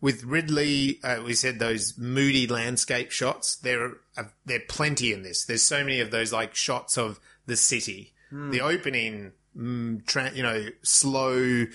with 0.00 0.24
Ridley, 0.24 1.00
uh, 1.04 1.22
we 1.22 1.34
said 1.34 1.58
those 1.58 1.98
moody 1.98 2.46
landscape 2.46 3.10
shots. 3.10 3.56
There 3.56 3.84
are 3.84 4.00
uh, 4.16 4.22
there 4.46 4.58
are 4.58 4.66
plenty 4.68 5.12
in 5.12 5.22
this. 5.22 5.44
There's 5.44 5.62
so 5.62 5.84
many 5.84 6.00
of 6.00 6.10
those 6.10 6.32
like 6.32 6.54
shots 6.54 6.96
of 6.96 7.20
the 7.46 7.56
city. 7.56 8.14
The 8.50 8.62
opening, 8.62 9.32
mm, 9.56 10.04
tra- 10.06 10.32
you 10.34 10.42
know, 10.42 10.66
slow 10.82 11.66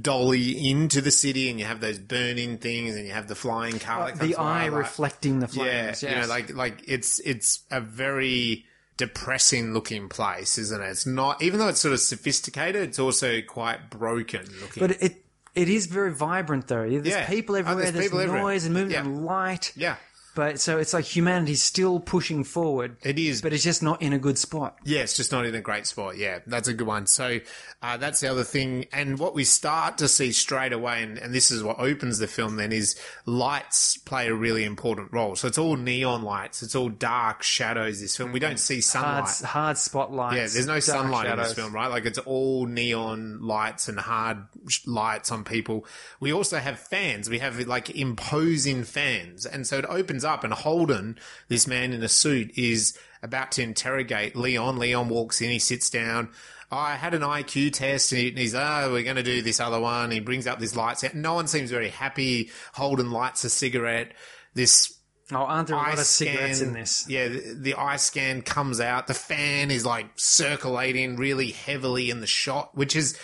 dolly 0.00 0.70
into 0.70 1.00
the 1.00 1.10
city, 1.10 1.50
and 1.50 1.58
you 1.58 1.66
have 1.66 1.80
those 1.80 1.98
burning 1.98 2.58
things, 2.58 2.96
and 2.96 3.06
you 3.06 3.12
have 3.12 3.28
the 3.28 3.34
flying 3.34 3.78
car. 3.78 4.10
that 4.12 4.18
The 4.18 4.36
eye 4.36 4.68
like- 4.68 4.72
reflecting 4.78 5.40
the 5.40 5.48
yeah, 5.52 5.92
flames. 5.92 6.02
you 6.02 6.10
know, 6.10 6.26
like 6.26 6.54
like 6.54 6.82
it's 6.86 7.18
it's 7.20 7.60
a 7.70 7.80
very 7.80 8.64
depressing 8.96 9.74
looking 9.74 10.08
place, 10.08 10.56
isn't 10.56 10.80
it? 10.82 10.86
It's 10.88 11.06
not 11.06 11.42
even 11.42 11.58
though 11.58 11.68
it's 11.68 11.80
sort 11.80 11.92
of 11.94 12.00
sophisticated, 12.00 12.82
it's 12.82 12.98
also 12.98 13.40
quite 13.42 13.90
broken 13.90 14.46
looking. 14.60 14.80
But 14.80 15.02
it 15.02 15.24
it 15.54 15.68
is 15.68 15.86
very 15.86 16.12
vibrant 16.14 16.68
though. 16.68 16.88
There's 16.88 17.06
Yeah. 17.06 17.26
people 17.26 17.56
Oh, 17.56 17.58
everywhere. 17.58 17.82
there's 17.82 17.94
there's 17.94 18.04
people 18.06 18.20
everywhere. 18.20 18.42
noise 18.42 18.64
and 18.64 18.72
movement 18.74 18.92
Yeah. 18.92 19.00
and 19.00 19.24
light. 19.26 19.72
yeah, 19.76 19.96
But 20.34 20.60
so 20.60 20.78
it's 20.78 20.92
like 20.92 21.04
humanity's 21.04 21.62
still 21.62 22.00
pushing 22.00 22.44
forward. 22.44 22.96
it 23.02 23.18
is. 23.18 23.40
but 23.40 23.52
it's 23.52 23.64
just 23.64 23.82
not 23.82 24.02
in 24.02 24.12
a 24.12 24.18
good 24.18 24.38
spot. 24.38 24.76
Yeah, 24.84 25.00
it's 25.00 25.16
just 25.16 25.30
not 25.32 25.44
in 25.46 25.54
a 25.54 25.60
great 25.60 25.86
spot. 25.86 26.16
Yeah, 26.16 26.40
that's 26.46 26.68
a 26.68 26.74
good 26.74 26.86
one. 26.86 27.06
So 27.06 27.38
uh, 27.82 27.96
that's 27.96 28.20
the 28.20 28.28
other 28.28 28.44
thing. 28.44 28.86
And 28.92 29.18
what 29.18 29.34
we 29.34 29.44
start 29.44 29.98
to 29.98 30.08
see 30.08 30.32
straight 30.32 30.72
away, 30.72 31.02
and, 31.02 31.18
and 31.18 31.34
this 31.34 31.50
is 31.50 31.62
what 31.62 31.78
opens 31.78 32.18
the 32.18 32.26
film 32.26 32.56
then, 32.56 32.72
is 32.72 32.98
lights 33.26 33.96
play 33.98 34.28
a 34.28 34.34
really 34.34 34.64
important 34.64 35.12
role. 35.12 35.36
So 35.36 35.46
it's 35.48 35.58
all 35.58 35.76
neon 35.76 36.22
lights. 36.22 36.62
It's 36.62 36.74
all 36.74 36.88
dark 36.88 37.42
shadows, 37.42 38.00
this 38.00 38.16
film. 38.16 38.32
We 38.32 38.40
don't 38.40 38.58
see 38.58 38.80
sunlight. 38.80 39.28
hard 39.44 39.78
spotlights. 39.78 40.34
Yeah, 40.36 40.46
there's 40.48 40.66
no 40.66 40.80
sunlight 40.80 41.30
in 41.30 41.38
this 41.38 41.54
film, 41.54 41.72
right? 41.74 41.88
Like 41.88 42.06
it's 42.06 42.18
all 42.18 42.66
neon 42.66 43.40
lights 43.42 43.88
and 43.88 43.98
hard 43.98 44.38
lights 44.86 45.30
on 45.30 45.44
people. 45.44 45.86
We 46.20 46.32
also 46.32 46.58
have 46.58 46.78
fans. 46.78 47.30
We 47.30 47.38
have 47.38 47.58
like 47.66 47.90
imposing 47.90 48.84
fans. 48.84 49.46
And 49.46 49.66
so 49.66 49.78
it 49.78 49.84
opens 49.88 50.23
up 50.24 50.44
and 50.44 50.52
Holden, 50.52 51.18
this 51.48 51.66
man 51.66 51.92
in 51.92 52.02
a 52.02 52.08
suit, 52.08 52.56
is 52.56 52.98
about 53.22 53.52
to 53.52 53.62
interrogate 53.62 54.36
Leon. 54.36 54.78
Leon 54.78 55.08
walks 55.08 55.40
in, 55.40 55.50
he 55.50 55.58
sits 55.58 55.88
down. 55.90 56.30
"Oh, 56.72 56.76
I 56.76 56.94
had 56.94 57.14
an 57.14 57.22
IQ 57.22 57.72
test 57.72 58.12
and 58.12 58.36
he's, 58.38 58.54
ah, 58.54 58.88
we're 58.90 59.02
going 59.02 59.16
to 59.16 59.22
do 59.22 59.42
this 59.42 59.60
other 59.60 59.80
one. 59.80 60.10
He 60.10 60.20
brings 60.20 60.46
up 60.46 60.58
this 60.58 60.74
lights. 60.76 61.04
No 61.14 61.34
one 61.34 61.46
seems 61.46 61.70
very 61.70 61.88
happy. 61.90 62.50
Holden 62.72 63.10
lights 63.10 63.44
a 63.44 63.50
cigarette. 63.50 64.12
This 64.54 64.90
Oh, 65.32 65.36
aren't 65.36 65.68
there 65.68 65.76
a 65.76 65.80
lot 65.80 65.94
of 65.94 66.00
cigarettes 66.00 66.58
scan- 66.58 66.68
in 66.68 66.74
this? 66.74 67.06
Yeah, 67.08 67.28
the, 67.28 67.54
the 67.58 67.74
eye 67.76 67.96
scan 67.96 68.42
comes 68.42 68.78
out. 68.78 69.06
The 69.06 69.14
fan 69.14 69.70
is 69.70 69.86
like 69.86 70.06
circulating 70.16 71.16
really 71.16 71.50
heavily 71.50 72.10
in 72.10 72.20
the 72.20 72.26
shot, 72.26 72.76
which 72.76 72.94
is 72.94 73.18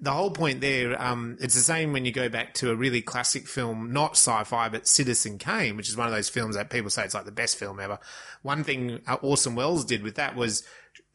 the 0.00 0.12
whole 0.12 0.30
point 0.30 0.60
there. 0.60 1.00
Um, 1.00 1.38
it's 1.40 1.54
the 1.54 1.60
same 1.60 1.92
when 1.92 2.04
you 2.04 2.12
go 2.12 2.28
back 2.28 2.54
to 2.54 2.70
a 2.70 2.76
really 2.76 3.00
classic 3.00 3.46
film, 3.46 3.92
not 3.92 4.12
sci-fi, 4.12 4.68
but 4.68 4.86
Citizen 4.86 5.38
Kane, 5.38 5.76
which 5.76 5.88
is 5.88 5.96
one 5.96 6.06
of 6.06 6.12
those 6.12 6.28
films 6.28 6.56
that 6.56 6.70
people 6.70 6.90
say 6.90 7.04
it's 7.04 7.14
like 7.14 7.24
the 7.24 7.32
best 7.32 7.56
film 7.56 7.80
ever. 7.80 7.98
One 8.42 8.64
thing 8.64 9.00
uh, 9.06 9.14
Orson 9.14 9.54
Welles 9.54 9.84
did 9.84 10.02
with 10.02 10.16
that 10.16 10.36
was 10.36 10.62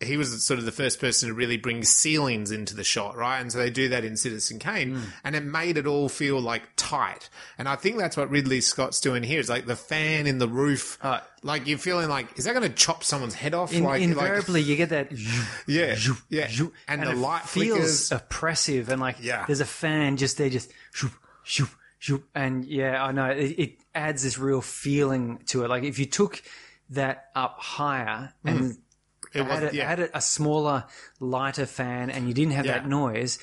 he 0.03 0.17
was 0.17 0.43
sort 0.45 0.57
of 0.57 0.65
the 0.65 0.71
first 0.71 0.99
person 0.99 1.29
to 1.29 1.33
really 1.35 1.57
bring 1.57 1.83
ceilings 1.83 2.49
into 2.51 2.75
the 2.75 2.83
shot, 2.83 3.15
right? 3.15 3.39
And 3.39 3.51
so 3.51 3.59
they 3.59 3.69
do 3.69 3.89
that 3.89 4.03
in 4.03 4.17
Citizen 4.17 4.57
Kane, 4.57 4.95
Hmm. 4.95 5.03
and 5.23 5.35
it 5.35 5.43
made 5.43 5.77
it 5.77 5.85
all 5.85 6.09
feel 6.09 6.39
like 6.41 6.63
tight. 6.75 7.29
And 7.57 7.69
I 7.69 7.75
think 7.75 7.97
that's 7.97 8.17
what 8.17 8.29
Ridley 8.31 8.61
Scott's 8.61 8.99
doing 8.99 9.21
here. 9.21 9.39
Is 9.39 9.49
like 9.49 9.67
the 9.67 9.75
fan 9.75 10.25
in 10.25 10.39
the 10.39 10.47
roof, 10.47 10.97
Uh, 11.01 11.19
like 11.43 11.67
you're 11.67 11.77
feeling 11.77 12.09
like, 12.09 12.37
is 12.39 12.45
that 12.45 12.53
going 12.55 12.67
to 12.67 12.75
chop 12.75 13.03
someone's 13.03 13.35
head 13.35 13.53
off? 13.53 13.73
In, 13.73 13.83
like, 13.83 13.93
like 13.93 14.01
invariably, 14.01 14.61
you 14.61 14.75
get 14.75 14.89
that. 14.89 15.11
yeah, 15.67 15.95
yeah, 16.29 16.47
and, 16.87 17.03
the 17.03 17.11
it 17.11 17.17
light 17.17 17.43
feels 17.43 17.69
flickers. 17.77 18.11
oppressive, 18.11 18.89
and 18.89 18.99
like 18.99 19.17
Yeah. 19.21 19.45
there's 19.45 19.61
a 19.61 19.65
fan 19.65 20.17
just 20.17 20.37
there, 20.37 20.49
just 20.49 20.71
shoop, 20.93 21.11
shoop, 21.43 21.69
shoop, 21.99 22.27
and 22.33 22.65
yeah, 22.65 23.03
I 23.03 23.11
know 23.11 23.25
it, 23.29 23.55
it 23.59 23.77
adds 23.93 24.23
this 24.23 24.39
real 24.39 24.61
feeling 24.61 25.39
to 25.47 25.63
it. 25.63 25.67
Like 25.69 25.83
if 25.83 25.99
you 25.99 26.07
took 26.07 26.41
that 26.89 27.25
up 27.35 27.59
higher 27.59 28.33
and 28.43 28.59
Mm. 28.59 28.77
It 29.33 29.41
was, 29.43 29.51
added, 29.51 29.73
yeah. 29.73 29.83
added 29.91 30.11
a 30.13 30.21
smaller, 30.21 30.85
lighter 31.19 31.65
fan, 31.65 32.09
and 32.09 32.27
you 32.27 32.33
didn't 32.33 32.53
have 32.53 32.65
Yeah. 32.65 32.79
that 32.79 32.87
noise, 32.87 33.39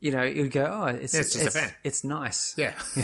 you 0.00 0.10
know, 0.10 0.22
you'd 0.22 0.52
go, 0.52 0.64
oh, 0.64 0.84
it's 0.86 1.14
Yeah, 1.14 1.20
it's 1.20 1.32
just 1.32 1.46
a 1.46 1.50
fan. 1.50 1.72
It's 1.82 2.04
nice. 2.04 2.54
yeah. 2.58 2.74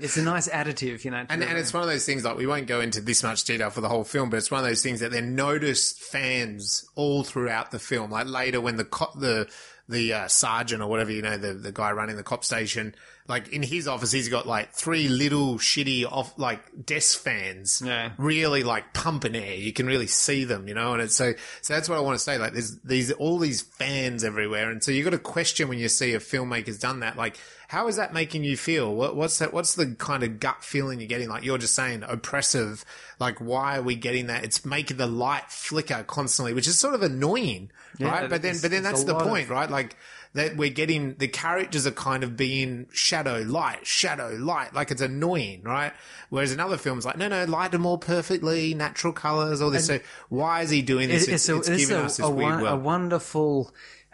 it's 0.00 0.16
a 0.16 0.22
nice 0.22 0.48
additive, 0.48 1.04
you 1.04 1.10
know. 1.10 1.26
And, 1.28 1.42
and 1.42 1.58
it's 1.58 1.74
one 1.74 1.82
of 1.82 1.88
those 1.88 2.06
things 2.06 2.24
like 2.24 2.36
we 2.36 2.46
won't 2.46 2.66
go 2.68 2.80
into 2.80 3.00
this 3.00 3.22
much 3.22 3.42
detail 3.44 3.70
for 3.70 3.80
the 3.80 3.88
whole 3.88 4.04
film, 4.04 4.30
but 4.30 4.36
it's 4.36 4.50
one 4.50 4.60
of 4.62 4.66
those 4.66 4.82
things 4.82 5.00
that 5.00 5.10
they're 5.10 5.20
noticed 5.20 6.00
fans 6.00 6.88
all 6.94 7.24
throughout 7.24 7.70
the 7.70 7.78
film. 7.80 8.10
Like 8.10 8.28
later 8.28 8.60
when 8.60 8.76
the 8.76 8.84
co- 8.84 9.12
the 9.18 9.48
the 9.88 10.12
uh, 10.12 10.28
sergeant 10.28 10.80
or 10.80 10.86
whatever 10.88 11.10
you 11.12 11.20
know 11.22 11.36
the 11.36 11.52
the 11.54 11.72
guy 11.72 11.90
running 11.92 12.16
the 12.16 12.22
cop 12.22 12.44
station, 12.44 12.94
like 13.26 13.48
in 13.48 13.62
his 13.62 13.88
office, 13.88 14.12
he's 14.12 14.28
got 14.28 14.46
like 14.46 14.72
three 14.72 15.08
little 15.08 15.54
shitty 15.56 16.04
off 16.04 16.38
like 16.38 16.84
desk 16.84 17.18
fans, 17.20 17.82
Yeah. 17.84 18.10
really 18.18 18.62
like 18.62 18.92
pumping 18.92 19.34
air. 19.34 19.54
You 19.54 19.72
can 19.72 19.86
really 19.86 20.06
see 20.06 20.44
them, 20.44 20.68
you 20.68 20.74
know. 20.74 20.92
And 20.92 21.00
it's 21.02 21.16
so 21.16 21.32
so 21.62 21.72
that's 21.74 21.88
what 21.88 21.96
I 21.96 22.02
want 22.02 22.16
to 22.18 22.22
say. 22.22 22.36
Like 22.36 22.52
there's 22.52 22.76
these 22.80 23.12
all 23.12 23.38
these 23.38 23.62
fans 23.62 24.24
everywhere, 24.24 24.70
and 24.70 24.84
so 24.84 24.90
you 24.90 25.02
got 25.04 25.10
to 25.10 25.18
question 25.18 25.68
when 25.68 25.78
you 25.78 25.88
see 25.88 26.12
a 26.14 26.18
filmmaker's 26.20 26.78
done 26.78 27.00
that, 27.00 27.16
like. 27.16 27.38
How 27.66 27.88
is 27.88 27.96
that 27.96 28.12
making 28.12 28.44
you 28.44 28.58
feel? 28.58 28.94
What, 28.94 29.16
what's 29.16 29.38
that? 29.38 29.52
What's 29.52 29.74
the 29.74 29.86
kind 29.98 30.22
of 30.22 30.38
gut 30.38 30.62
feeling 30.62 31.00
you're 31.00 31.08
getting? 31.08 31.30
Like 31.30 31.44
you're 31.44 31.58
just 31.58 31.74
saying 31.74 32.04
oppressive. 32.06 32.84
Like 33.18 33.38
why 33.40 33.78
are 33.78 33.82
we 33.82 33.96
getting 33.96 34.26
that? 34.26 34.44
It's 34.44 34.64
making 34.66 34.98
the 34.98 35.06
light 35.06 35.50
flicker 35.50 36.04
constantly, 36.06 36.52
which 36.52 36.68
is 36.68 36.78
sort 36.78 36.94
of 36.94 37.02
annoying, 37.02 37.70
right? 37.98 38.28
But 38.28 38.42
then, 38.42 38.56
but 38.60 38.70
then 38.70 38.82
that's 38.82 39.04
the 39.04 39.14
lot 39.14 39.22
of- 39.22 39.28
point, 39.28 39.48
right? 39.48 39.68
Like 39.70 39.96
that 40.34 40.56
we're 40.56 40.70
getting 40.70 41.14
the 41.14 41.28
characters 41.28 41.86
are 41.86 41.92
kind 41.92 42.22
of 42.24 42.36
being 42.36 42.86
shadow 42.92 43.38
light, 43.46 43.86
shadow 43.86 44.30
light. 44.30 44.74
Like 44.74 44.90
it's 44.90 45.00
annoying, 45.00 45.62
right? 45.62 45.92
Whereas 46.28 46.52
in 46.52 46.60
other 46.60 46.76
films, 46.76 47.04
like 47.06 47.16
no, 47.16 47.28
no, 47.28 47.44
light 47.44 47.70
them 47.72 47.86
all 47.86 47.98
perfectly, 47.98 48.74
natural 48.74 49.12
colors, 49.12 49.60
all 49.62 49.70
this. 49.70 49.86
so 49.86 50.00
why 50.28 50.62
is 50.62 50.70
he 50.70 50.82
doing 50.82 51.08
this? 51.08 51.28
It- 51.28 51.34
It's, 51.34 51.48
it's 51.48 51.68
it's 51.68 51.78
giving 51.82 51.96
a, 51.96 52.06
us 52.06 52.16
this 52.16 52.26
a, 52.26 52.30
weird 52.30 52.62
a 52.62 52.76
wonderful, 52.76 53.72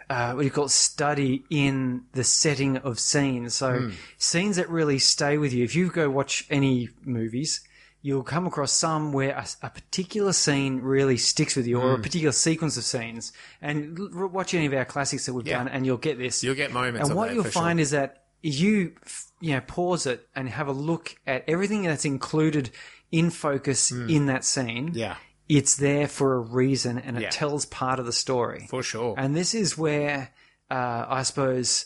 uh, 0.09 0.33
what 0.33 0.41
do 0.41 0.45
you 0.45 0.51
call 0.51 0.65
it, 0.65 0.69
study 0.71 1.43
in 1.49 2.03
the 2.13 2.23
setting 2.23 2.77
of 2.77 2.99
scenes. 2.99 3.55
So 3.55 3.79
Hmm. 3.79 3.89
scenes 4.17 4.55
that 4.57 4.69
really 4.69 4.99
stay 4.99 5.37
with 5.37 5.53
you. 5.53 5.63
If 5.63 5.75
you 5.75 5.89
go 5.89 6.09
watch 6.09 6.45
any 6.49 6.89
movies, 7.03 7.61
you'll 8.03 8.23
come 8.23 8.47
across 8.47 8.71
some 8.71 9.13
where 9.13 9.31
a, 9.35 9.45
a 9.61 9.69
particular 9.69 10.33
scene 10.33 10.79
really 10.81 11.17
sticks 11.17 11.55
with 11.55 11.67
you, 11.67 11.79
or 11.79 11.91
a 11.91 11.95
Hmm. 11.97 12.01
particular 12.01 12.31
sequence 12.31 12.75
of 12.77 12.83
scenes. 12.83 13.31
And 13.61 13.97
l- 13.99 14.27
watch 14.27 14.53
any 14.53 14.65
of 14.65 14.73
our 14.73 14.85
classics 14.85 15.25
that 15.27 15.33
we've 15.33 15.45
Yeah. 15.47 15.59
done, 15.59 15.67
and 15.67 15.85
you'll 15.85 15.97
get 15.97 16.17
this. 16.17 16.43
You'll 16.43 16.55
get 16.55 16.71
moments. 16.71 17.09
and 17.09 17.17
what 17.17 17.33
you'll 17.33 17.43
for 17.43 17.51
sure. 17.51 17.61
find 17.61 17.79
is 17.79 17.91
that 17.91 18.23
you 18.41 18.93
you 19.39 19.53
know 19.53 19.61
pause 19.61 20.05
it 20.07 20.27
and 20.35 20.49
have 20.49 20.67
a 20.67 20.71
look 20.71 21.15
at 21.27 21.43
everything 21.47 21.83
that's 21.83 22.05
included 22.05 22.71
in 23.11 23.29
focus 23.29 23.91
in 23.91 24.25
that 24.27 24.43
scene. 24.45 24.91
Yeah. 24.93 25.15
it's 25.49 25.75
there 25.75 26.07
for 26.07 26.35
a 26.35 26.39
reason 26.39 26.97
and 26.97 27.17
it 27.17 27.23
Yeah. 27.23 27.29
tells 27.29 27.65
part 27.65 27.99
of 27.99 28.05
the 28.05 28.13
story. 28.13 28.67
for 28.69 28.81
sure. 28.81 29.13
And 29.17 29.35
this 29.35 29.53
is 29.53 29.77
where 29.77 30.29
uh, 30.71 31.05
I 31.09 31.23
suppose 31.23 31.85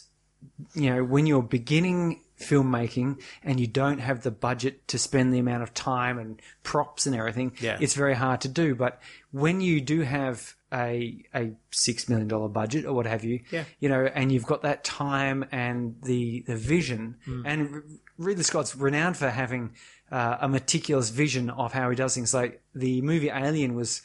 you 0.76 0.90
know 0.94 1.04
when 1.04 1.26
you're 1.26 1.42
beginning 1.42 2.22
filmmaking 2.40 3.22
and 3.44 3.60
you 3.60 3.68
don't 3.68 4.00
have 4.00 4.22
the 4.24 4.32
budget 4.32 4.88
to 4.90 4.98
spend 4.98 5.34
the 5.34 5.40
amount 5.40 5.64
of 5.64 5.74
time 5.74 6.18
and 6.20 6.42
props 6.64 7.06
and 7.06 7.16
everything, 7.16 7.54
Yeah. 7.60 7.78
it's 7.80 7.94
very 7.96 8.16
hard 8.16 8.42
to 8.42 8.48
do. 8.48 8.76
But 8.76 9.02
when 9.32 9.62
you 9.62 9.82
do 9.82 10.02
have 10.02 10.56
a 10.74 11.24
a 11.34 11.52
six 11.72 12.10
million 12.10 12.28
dollar 12.28 12.50
budget 12.50 12.86
or 12.86 12.94
what 12.94 13.06
have 13.06 13.24
you, 13.24 13.40
Yeah. 13.52 13.64
you 13.80 13.88
know, 13.88 14.06
and 14.06 14.32
you've 14.32 14.46
got 14.46 14.62
that 14.64 14.84
time 14.84 15.46
and 15.52 15.96
the 16.04 16.44
the 16.48 16.56
vision, 16.58 17.16
Mm. 17.28 17.44
and 17.46 17.84
Ridley 18.18 18.44
Scott's 18.44 18.76
renowned 18.76 19.18
for 19.18 19.30
having 19.30 19.72
uh, 20.12 20.38
a 20.42 20.48
meticulous 20.48 21.10
vision 21.10 21.50
of 21.50 21.74
how 21.74 21.90
he 21.90 21.96
does 21.96 22.14
things. 22.16 22.34
Like 22.34 22.62
the 22.76 23.02
movie 23.02 23.30
Alien 23.30 23.74
was 23.76 24.02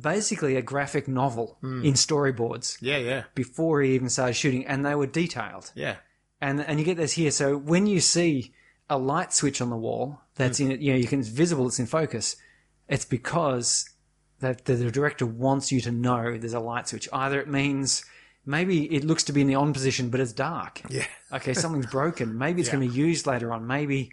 basically 0.00 0.56
a 0.56 0.62
graphic 0.62 1.08
novel 1.08 1.58
Mm. 1.62 1.84
in 1.84 1.94
storyboards 1.94 2.76
yeah, 2.80 2.98
yeah, 2.98 3.22
before 3.34 3.80
he 3.82 3.94
even 3.94 4.10
started 4.10 4.34
shooting, 4.34 4.66
and 4.66 4.84
they 4.84 4.94
were 4.94 5.06
detailed. 5.06 5.72
yeah. 5.74 5.96
And 6.40 6.60
and 6.60 6.78
you 6.78 6.84
get 6.84 6.96
this 6.96 7.12
here. 7.12 7.30
So 7.30 7.56
when 7.56 7.86
you 7.86 8.00
see 8.00 8.52
a 8.90 8.96
light 8.98 9.32
switch 9.32 9.60
on 9.60 9.70
the 9.70 9.76
wall 9.76 10.20
that's 10.36 10.60
in 10.60 10.70
it, 10.70 10.80
you 10.80 10.92
know, 10.92 10.98
you 10.98 11.06
can 11.06 11.20
it's 11.20 11.28
visible, 11.28 11.66
it's 11.66 11.78
in 11.78 11.86
focus. 11.86 12.36
It's 12.88 13.04
because 13.04 13.88
that 14.40 14.64
the, 14.66 14.74
the 14.76 14.90
director 14.90 15.26
wants 15.26 15.72
you 15.72 15.80
to 15.82 15.90
know 15.90 16.38
there's 16.38 16.52
a 16.54 16.60
light 16.60 16.88
switch. 16.88 17.08
Either 17.12 17.40
it 17.40 17.48
means 17.48 18.04
maybe 18.46 18.84
it 18.94 19.04
looks 19.04 19.24
to 19.24 19.32
be 19.32 19.40
in 19.40 19.46
the 19.48 19.56
on 19.56 19.72
position, 19.72 20.10
but 20.10 20.20
it's 20.20 20.32
dark. 20.32 20.80
Yeah. 20.88 21.06
Okay, 21.30 21.52
something's 21.64 21.84
broken. 21.86 22.38
Maybe 22.38 22.62
it's 22.62 22.68
Yeah. 22.70 22.76
going 22.76 22.88
to 22.88 22.94
be 22.94 22.98
used 22.98 23.26
later 23.26 23.52
on. 23.52 23.66
Maybe. 23.66 24.12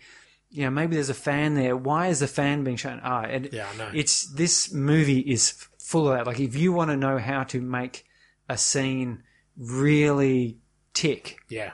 You 0.49 0.63
know, 0.65 0.69
maybe 0.69 0.95
there's 0.95 1.09
a 1.09 1.13
fan 1.13 1.55
there. 1.55 1.77
Why 1.77 2.07
is 2.07 2.19
the 2.19 2.27
fan 2.27 2.63
being 2.65 2.75
shown? 2.77 2.99
Ah, 3.03 3.21
and 3.21 3.47
Yeah, 3.53 3.67
I 3.73 3.77
know. 3.77 3.89
It's 3.93 4.25
this 4.33 4.73
movie 4.73 5.19
is 5.19 5.51
full 5.79 6.09
of 6.09 6.17
that. 6.17 6.27
Like, 6.27 6.39
if 6.41 6.55
you 6.57 6.73
want 6.73 6.91
to 6.91 6.97
know 6.97 7.17
how 7.17 7.43
to 7.45 7.61
make 7.61 8.05
a 8.49 8.57
scene 8.57 9.23
really 9.57 10.57
tick, 10.93 11.37
Yeah. 11.49 11.71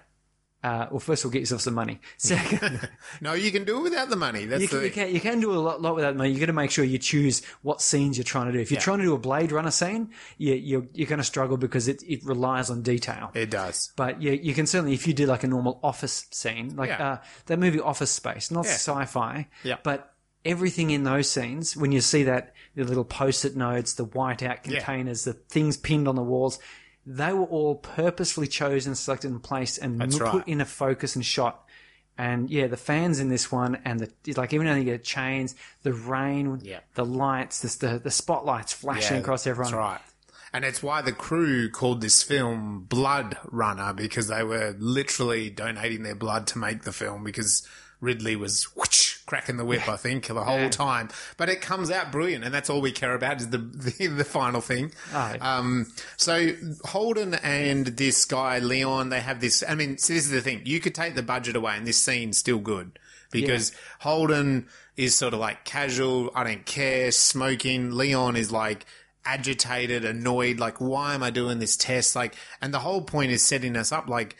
Uh, 0.64 0.88
well, 0.92 1.00
first 1.00 1.24
of 1.24 1.30
all, 1.30 1.32
get 1.32 1.40
yourself 1.40 1.62
some 1.62 1.74
money. 1.74 2.00
Second, 2.18 2.88
No, 3.22 3.34
you 3.34 3.52
can 3.52 3.64
do 3.64 3.80
it 3.80 3.82
without 3.82 4.10
the 4.10 4.16
money. 4.16 4.46
That's 4.46 4.62
you, 4.62 4.68
the 4.68 4.76
can, 4.76 4.84
you, 4.84 4.92
can, 4.92 5.14
you 5.16 5.20
can 5.20 5.40
do 5.40 5.52
a 5.52 5.58
lot, 5.58 5.82
lot 5.82 5.96
without 5.96 6.16
money. 6.16 6.30
You've 6.30 6.40
got 6.40 6.46
to 6.48 6.54
make 6.54 6.70
sure 6.72 6.86
you 6.86 7.00
choose 7.00 7.42
what 7.64 7.82
scenes 7.82 8.18
you're 8.18 8.24
trying 8.24 8.46
to 8.48 8.52
do. 8.52 8.60
If 8.60 8.70
you're 8.70 8.78
Yeah. 8.80 8.84
trying 8.84 9.00
to 9.00 9.06
do 9.06 9.14
a 9.16 9.18
Blade 9.20 9.52
Runner 9.52 9.72
scene, 9.72 10.12
you, 10.38 10.54
you're, 10.54 10.86
you're 10.94 11.08
going 11.08 11.18
to 11.20 11.24
struggle 11.24 11.58
because 11.58 11.88
it, 11.88 12.04
it 12.08 12.24
relies 12.24 12.70
on 12.70 12.84
detail. 12.84 13.32
It 13.34 13.50
does. 13.50 13.92
But 13.96 14.22
you, 14.22 14.34
you 14.34 14.54
can 14.54 14.68
certainly, 14.68 14.94
if 14.94 15.08
you 15.08 15.14
did 15.14 15.28
like 15.30 15.44
a 15.44 15.48
normal 15.48 15.80
office 15.84 16.28
scene, 16.32 16.76
like 16.76 16.90
Yeah. 16.90 17.12
uh, 17.14 17.18
that 17.48 17.58
movie 17.58 17.80
Office 17.80 18.12
Space, 18.12 18.52
not 18.52 18.66
Yeah. 18.66 18.72
sci-fi, 18.74 19.48
Yeah. 19.64 19.78
but 19.84 20.14
everything 20.46 20.90
in 20.90 21.04
those 21.04 21.30
scenes, 21.30 21.76
when 21.78 21.92
you 21.92 22.02
see 22.02 22.24
that, 22.24 22.54
the 22.76 22.84
little 22.84 23.04
post-it 23.04 23.56
notes, 23.56 23.94
the 23.96 24.06
white 24.06 24.42
out 24.42 24.64
containers, 24.64 25.24
the 25.26 25.34
things 25.34 25.78
pinned 25.78 26.08
on 26.08 26.16
the 26.16 26.24
walls, 26.24 26.58
they 27.06 27.34
were 27.34 27.46
all 27.46 27.76
purposely 27.76 28.48
chosen, 28.48 28.96
selected, 28.96 29.32
and 29.32 29.42
placed, 29.42 29.78
and 29.80 30.00
That's 30.00 30.18
put 30.18 30.24
right. 30.34 30.48
in 30.48 30.62
a 30.62 30.66
focus 30.66 31.16
and 31.16 31.26
shot. 31.26 31.66
And 32.18 32.50
yeah, 32.50 32.68
the 32.68 32.78
fans 32.78 33.20
in 33.20 33.30
this 33.30 33.52
one, 33.52 33.80
and 33.86 34.00
the 34.00 34.34
like, 34.36 34.54
even 34.54 34.68
though 34.68 34.76
you 34.76 34.84
get 34.84 35.04
chains, 35.04 35.56
the 35.84 35.94
rain, 35.94 36.60
Yeah. 36.62 36.82
the 36.96 37.06
lights, 37.06 37.62
the 37.62 37.88
the, 37.88 38.00
the 38.00 38.12
spotlights 38.12 38.74
flashing 38.74 39.18
across 39.18 39.48
everyone. 39.48 39.72
That's 39.72 39.80
right. 39.80 40.02
And 40.54 40.66
it's 40.66 40.84
why 40.84 41.02
the 41.02 41.14
crew 41.14 41.70
called 41.70 42.02
this 42.02 42.22
film 42.22 42.82
Blood 42.90 43.38
Runner 43.46 43.94
because 43.94 44.28
they 44.28 44.44
were 44.44 44.76
literally 44.78 45.50
donating 45.50 46.04
their 46.04 46.14
blood 46.16 46.46
to 46.48 46.58
make 46.58 46.84
the 46.84 46.92
film 46.92 47.24
because 47.24 47.66
Ridley 48.02 48.36
was 48.36 48.64
whoosh, 48.76 49.18
cracking 49.28 49.58
the 49.58 49.64
whip, 49.64 49.88
I 49.88 49.96
think, 49.96 50.28
the 50.28 50.44
whole 50.44 50.70
time. 50.70 51.10
But 51.38 51.50
it 51.50 51.62
comes 51.62 51.92
out 51.92 52.12
brilliant, 52.12 52.44
and 52.44 52.54
that's 52.54 52.70
all 52.70 52.82
we 52.82 52.92
care 52.92 53.14
about 53.14 53.40
is 53.40 53.50
the 53.50 53.58
the, 53.98 54.08
the 54.08 54.26
final 54.26 54.60
thing. 54.60 54.92
Aye. 55.14 55.38
Um, 55.40 55.88
so 56.18 56.52
Holden 56.84 57.36
and 57.36 57.86
this 57.86 58.26
guy 58.26 58.60
Leon, 58.60 59.10
they 59.10 59.22
have 59.22 59.40
this. 59.40 59.64
I 59.68 59.76
mean, 59.76 59.98
so 59.98 60.14
this 60.14 60.26
is 60.26 60.32
the 60.32 60.42
thing: 60.42 60.64
you 60.66 60.80
could 60.80 60.96
take 60.96 61.16
the 61.16 61.24
budget 61.24 61.56
away, 61.56 61.78
and 61.78 61.88
this 61.88 61.98
scene's 61.98 62.38
still 62.38 62.60
good 62.60 63.00
because 63.32 63.72
Holden 64.00 64.68
is 64.98 65.16
sort 65.16 65.34
of 65.34 65.40
like 65.40 65.64
casual. 65.64 66.32
I 66.36 66.44
don't 66.44 66.66
care, 66.66 67.12
smoking. 67.12 67.92
Leon 67.92 68.36
is 68.36 68.52
like 68.52 68.86
agitated, 69.26 70.06
annoyed. 70.06 70.60
Like, 70.60 70.78
why 70.80 71.14
am 71.14 71.24
I 71.24 71.30
doing 71.30 71.60
this 71.60 71.78
test? 71.78 72.16
Like, 72.16 72.36
and 72.62 72.74
the 72.74 72.80
whole 72.80 73.02
point 73.02 73.32
is 73.32 73.44
setting 73.44 73.76
us 73.78 73.92
up. 73.92 74.10
Like, 74.10 74.36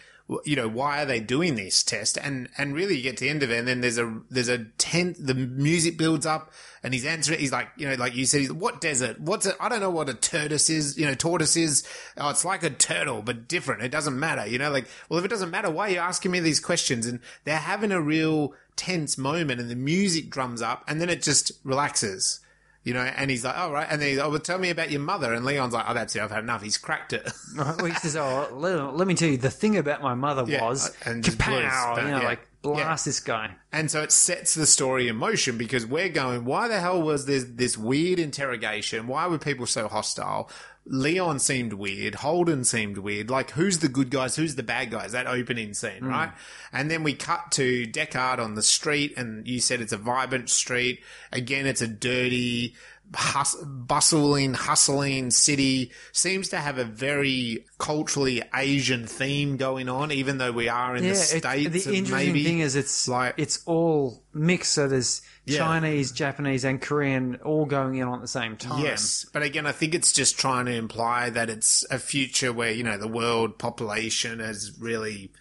you 0.46 0.56
know, 0.56 0.68
why 0.68 1.02
are 1.02 1.06
they 1.06 1.20
doing 1.20 1.56
this 1.56 1.84
test? 1.84 2.18
And 2.18 2.50
and 2.58 2.74
really, 2.74 2.98
you 2.98 3.04
get 3.04 3.18
to 3.18 3.26
the 3.26 3.30
end 3.30 3.44
of 3.44 3.52
it, 3.52 3.60
and 3.60 3.68
then 3.68 3.82
there's 3.82 3.98
a 3.98 4.22
there's 4.30 4.48
a 4.48 4.66
tent. 4.78 5.18
The 5.20 5.34
music 5.34 5.98
builds 5.98 6.26
up, 6.26 6.52
and 6.84 6.94
he's 6.94 7.06
answering. 7.06 7.40
He's 7.40 7.52
like, 7.52 7.70
you 7.78 7.88
know, 7.88 7.96
like 7.96 8.16
you 8.16 8.26
said, 8.26 8.52
what 8.52 8.82
desert? 8.82 9.20
What's 9.20 9.46
it? 9.46 9.56
I 9.60 9.70
don't 9.70 9.80
know 9.80 9.90
what 9.90 10.10
a 10.10 10.14
tortoise 10.14 10.70
is. 10.70 10.98
You 10.98 11.06
know, 11.06 11.14
tortoise 11.14 11.58
is. 11.58 11.88
Oh, 12.18 12.30
it's 12.30 12.46
like 12.46 12.64
a 12.64 12.70
turtle, 12.70 13.22
but 13.22 13.48
different. 13.48 13.84
It 13.84 13.92
doesn't 13.92 14.20
matter. 14.20 14.46
You 14.46 14.60
know, 14.60 14.72
like, 14.72 14.88
well, 15.10 15.20
if 15.20 15.26
it 15.26 15.30
doesn't 15.30 15.52
matter, 15.52 15.70
why 15.70 15.88
are 15.88 15.92
you 15.92 16.00
asking 16.00 16.32
me 16.32 16.40
these 16.40 16.60
questions? 16.60 17.06
And 17.06 17.20
they're 17.46 17.58
having 17.58 17.92
a 17.92 18.02
real 18.02 18.54
tense 18.76 19.18
moment, 19.18 19.60
and 19.62 19.70
the 19.70 19.76
music 19.76 20.30
drums 20.30 20.62
up, 20.62 20.84
and 20.88 21.00
then 21.00 21.10
it 21.10 21.22
just 21.22 21.52
relaxes. 21.64 22.41
You 22.84 22.96
know, 22.96 23.02
and 23.02 23.30
he's 23.30 23.46
like, 23.46 23.56
"All 23.58 23.72
right," 23.72 23.86
and 23.90 24.02
then 24.02 24.10
he's, 24.10 24.18
"Oh, 24.18 24.30
well, 24.32 24.40
tell 24.40 24.58
me 24.58 24.72
about 24.72 24.90
your 24.90 25.02
mother." 25.02 25.34
And 25.34 25.46
Leon's 25.46 25.74
like, 25.74 25.86
"Oh, 25.88 25.94
that's 25.94 26.16
it. 26.16 26.22
I've 26.22 26.32
had 26.32 26.44
enough." 26.44 26.64
He's 26.64 26.78
cracked 26.78 27.14
it. 27.14 27.32
Well, 27.56 27.86
he 27.86 27.94
says, 27.94 28.16
"Oh, 28.16 28.48
let, 28.54 28.96
let 28.96 29.08
me 29.08 29.14
tell 29.14 29.30
you, 29.30 29.38
the 29.38 29.52
thing 29.52 29.78
about 29.78 30.02
my 30.02 30.16
mother 30.16 30.44
Yeah, 30.48 30.64
was, 30.64 30.90
uh, 30.90 30.94
and 31.10 31.24
just 31.24 31.38
blows, 31.38 31.64
kapow, 31.64 31.96
but 31.96 32.06
you 32.06 32.12
know, 32.12 32.22
yeah. 32.22 32.26
like 32.28 32.48
blast 32.64 33.06
this 33.06 33.20
guy." 33.20 33.56
And 33.72 33.92
so 33.92 34.02
it 34.02 34.12
sets 34.12 34.56
the 34.56 34.66
story 34.66 35.08
in 35.08 35.16
motion 35.16 35.58
because 35.58 35.86
we're 35.86 36.10
going, 36.10 36.44
why 36.44 36.68
the 36.68 36.80
hell 36.80 37.02
was 37.02 37.26
there 37.26 37.40
this 37.40 37.78
weird 37.78 38.20
interrogation? 38.20 39.08
Why 39.08 39.28
were 39.28 39.38
people 39.38 39.66
so 39.66 39.88
hostile? 39.88 40.50
Leon 40.92 41.40
seemed 41.40 41.72
weird. 41.74 42.16
Holden 42.16 42.66
seemed 42.66 42.98
weird. 42.98 43.30
Like, 43.30 43.52
who's 43.52 43.80
the 43.80 43.88
good 43.88 44.10
guys? 44.10 44.36
Who's 44.36 44.56
the 44.56 44.64
bad 44.64 44.92
guys? 44.92 45.14
That 45.14 45.26
opening 45.26 45.74
scene, 45.74 46.00
hmm. 46.00 46.10
right? 46.10 46.32
And 46.74 46.92
then 46.92 47.04
we 47.04 47.14
cut 47.14 47.52
to 47.54 47.88
Deckard 47.88 48.40
on 48.40 48.56
the 48.56 48.62
street, 48.62 49.14
and 49.16 49.48
you 49.48 49.62
said 49.62 49.80
it's 49.80 49.94
a 49.94 49.98
vibrant 49.98 50.50
street. 50.50 51.02
Again, 51.32 51.66
it's 51.66 51.82
a 51.82 51.88
dirty, 51.88 52.76
hus- 53.14 53.56
bustling, 53.66 54.54
hustling 54.54 55.32
city. 55.32 55.92
Seems 56.12 56.50
to 56.50 56.58
have 56.58 56.78
a 56.78 56.84
very 56.86 57.66
culturally 57.78 58.42
Asian 58.56 59.06
theme 59.08 59.58
going 59.58 59.90
on, 59.90 60.12
even 60.12 60.38
though 60.38 60.52
we 60.52 60.70
are 60.70 60.96
in 60.96 61.04
the 61.04 61.10
it- 61.10 61.16
States. 61.16 61.44
the 61.46 61.96
interesting 61.96 62.12
maybe, 62.12 62.44
thing 62.44 62.60
is 62.60 62.76
it's 62.76 63.08
like- 63.08 63.34
it's 63.38 63.60
all 63.66 64.24
mixed. 64.34 64.72
So 64.74 64.88
there's 64.88 65.22
Yeah. 65.46 65.58
Chinese, 65.58 66.12
Japanese, 66.12 66.64
and 66.64 66.80
Korean 66.80 67.36
all 67.44 67.66
going 67.66 67.96
in 67.96 68.08
on 68.08 68.16
at 68.16 68.22
the 68.22 68.28
same 68.28 68.56
time. 68.58 68.84
Yes, 68.84 69.26
but 69.34 69.42
again, 69.44 69.66
I 69.66 69.72
think 69.72 69.96
it's 69.96 70.14
just 70.14 70.38
trying 70.38 70.66
to 70.68 70.72
imply 70.74 71.30
that 71.32 71.50
it's 71.50 71.84
a 71.90 71.98
future 72.00 72.54
where 72.54 72.72
you 72.72 72.84
know 72.84 72.98
the 72.98 73.08
world 73.08 73.58
population 73.58 74.40
has 74.40 74.72
really 74.80 75.32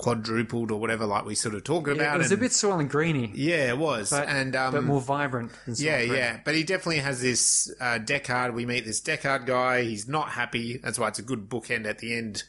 quadrupled 0.00 0.70
or 0.70 0.80
whatever, 0.80 1.04
like 1.04 1.26
we 1.26 1.34
sort 1.34 1.54
of 1.54 1.62
talking 1.62 1.96
Yeah, 1.96 2.02
about. 2.02 2.14
it 2.14 2.18
was 2.18 2.32
and- 2.32 2.40
a 2.40 2.42
bit 2.42 2.52
soil 2.52 2.78
and 2.78 2.88
greeny, 2.88 3.30
yeah, 3.34 3.68
it 3.68 3.76
was, 3.76 4.08
but, 4.10 4.26
and 4.28 4.56
um, 4.56 4.72
but 4.72 4.84
more 4.84 5.00
vibrant. 5.00 5.52
Yeah, 5.66 6.00
yeah, 6.00 6.40
but 6.42 6.54
he 6.54 6.64
definitely 6.64 7.00
has 7.00 7.20
this 7.20 7.70
uh, 7.80 7.98
Deckard. 8.02 8.54
We 8.54 8.64
meet 8.64 8.86
this 8.86 9.00
Deckard 9.00 9.44
guy. 9.46 9.82
He's 9.82 10.08
not 10.08 10.30
happy. 10.30 10.78
That's 10.78 10.98
why 10.98 11.08
it's 11.08 11.18
a 11.18 11.22
good 11.22 11.48
bookend 11.50 11.86
at 11.86 11.98
the 11.98 12.16
end. 12.16 12.44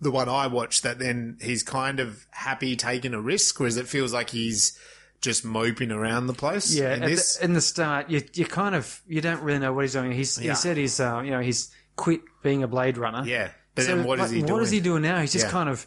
The 0.00 0.10
one 0.10 0.28
I 0.28 0.46
watched, 0.48 0.82
that 0.82 0.98
then 0.98 1.38
he's 1.40 1.62
kind 1.62 2.00
of 2.00 2.26
happy 2.30 2.74
taking 2.76 3.14
a 3.14 3.20
risk, 3.20 3.58
whereas 3.60 3.76
it 3.76 3.86
feels 3.88 4.12
like 4.12 4.30
he's 4.30 4.76
just 5.20 5.44
moping 5.44 5.90
around 5.92 6.26
the 6.28 6.34
place. 6.34 6.74
Yeah, 6.74 6.94
in 6.94 7.00
this. 7.02 7.36
the, 7.36 7.44
in 7.44 7.52
the 7.52 7.60
start, 7.60 8.10
you 8.10 8.22
you 8.34 8.44
kind 8.44 8.74
of 8.74 9.00
you 9.08 9.20
don't 9.20 9.42
really 9.42 9.58
know 9.60 9.72
what 9.72 9.82
he's 9.82 9.92
doing. 9.92 10.10
He's 10.12 10.36
Yeah. 10.40 10.50
he 10.50 10.56
said 10.56 10.76
he's 10.76 10.98
uh, 11.00 11.20
you 11.24 11.30
know 11.30 11.40
he's 11.40 11.70
quit 11.96 12.20
being 12.42 12.62
a 12.64 12.68
Blade 12.68 12.96
Runner. 12.98 13.22
yeah, 13.24 13.50
but 13.74 13.84
So, 13.84 13.96
then 13.96 14.04
what 14.06 14.18
is 14.20 14.26
like, 14.26 14.30
he 14.32 14.40
doing? 14.40 14.52
What 14.52 14.62
is 14.62 14.70
he 14.70 14.80
doing 14.80 15.02
now? 15.02 15.20
He's 15.20 15.32
just 15.32 15.46
Yeah. 15.46 15.50
kind 15.52 15.68
of 15.68 15.84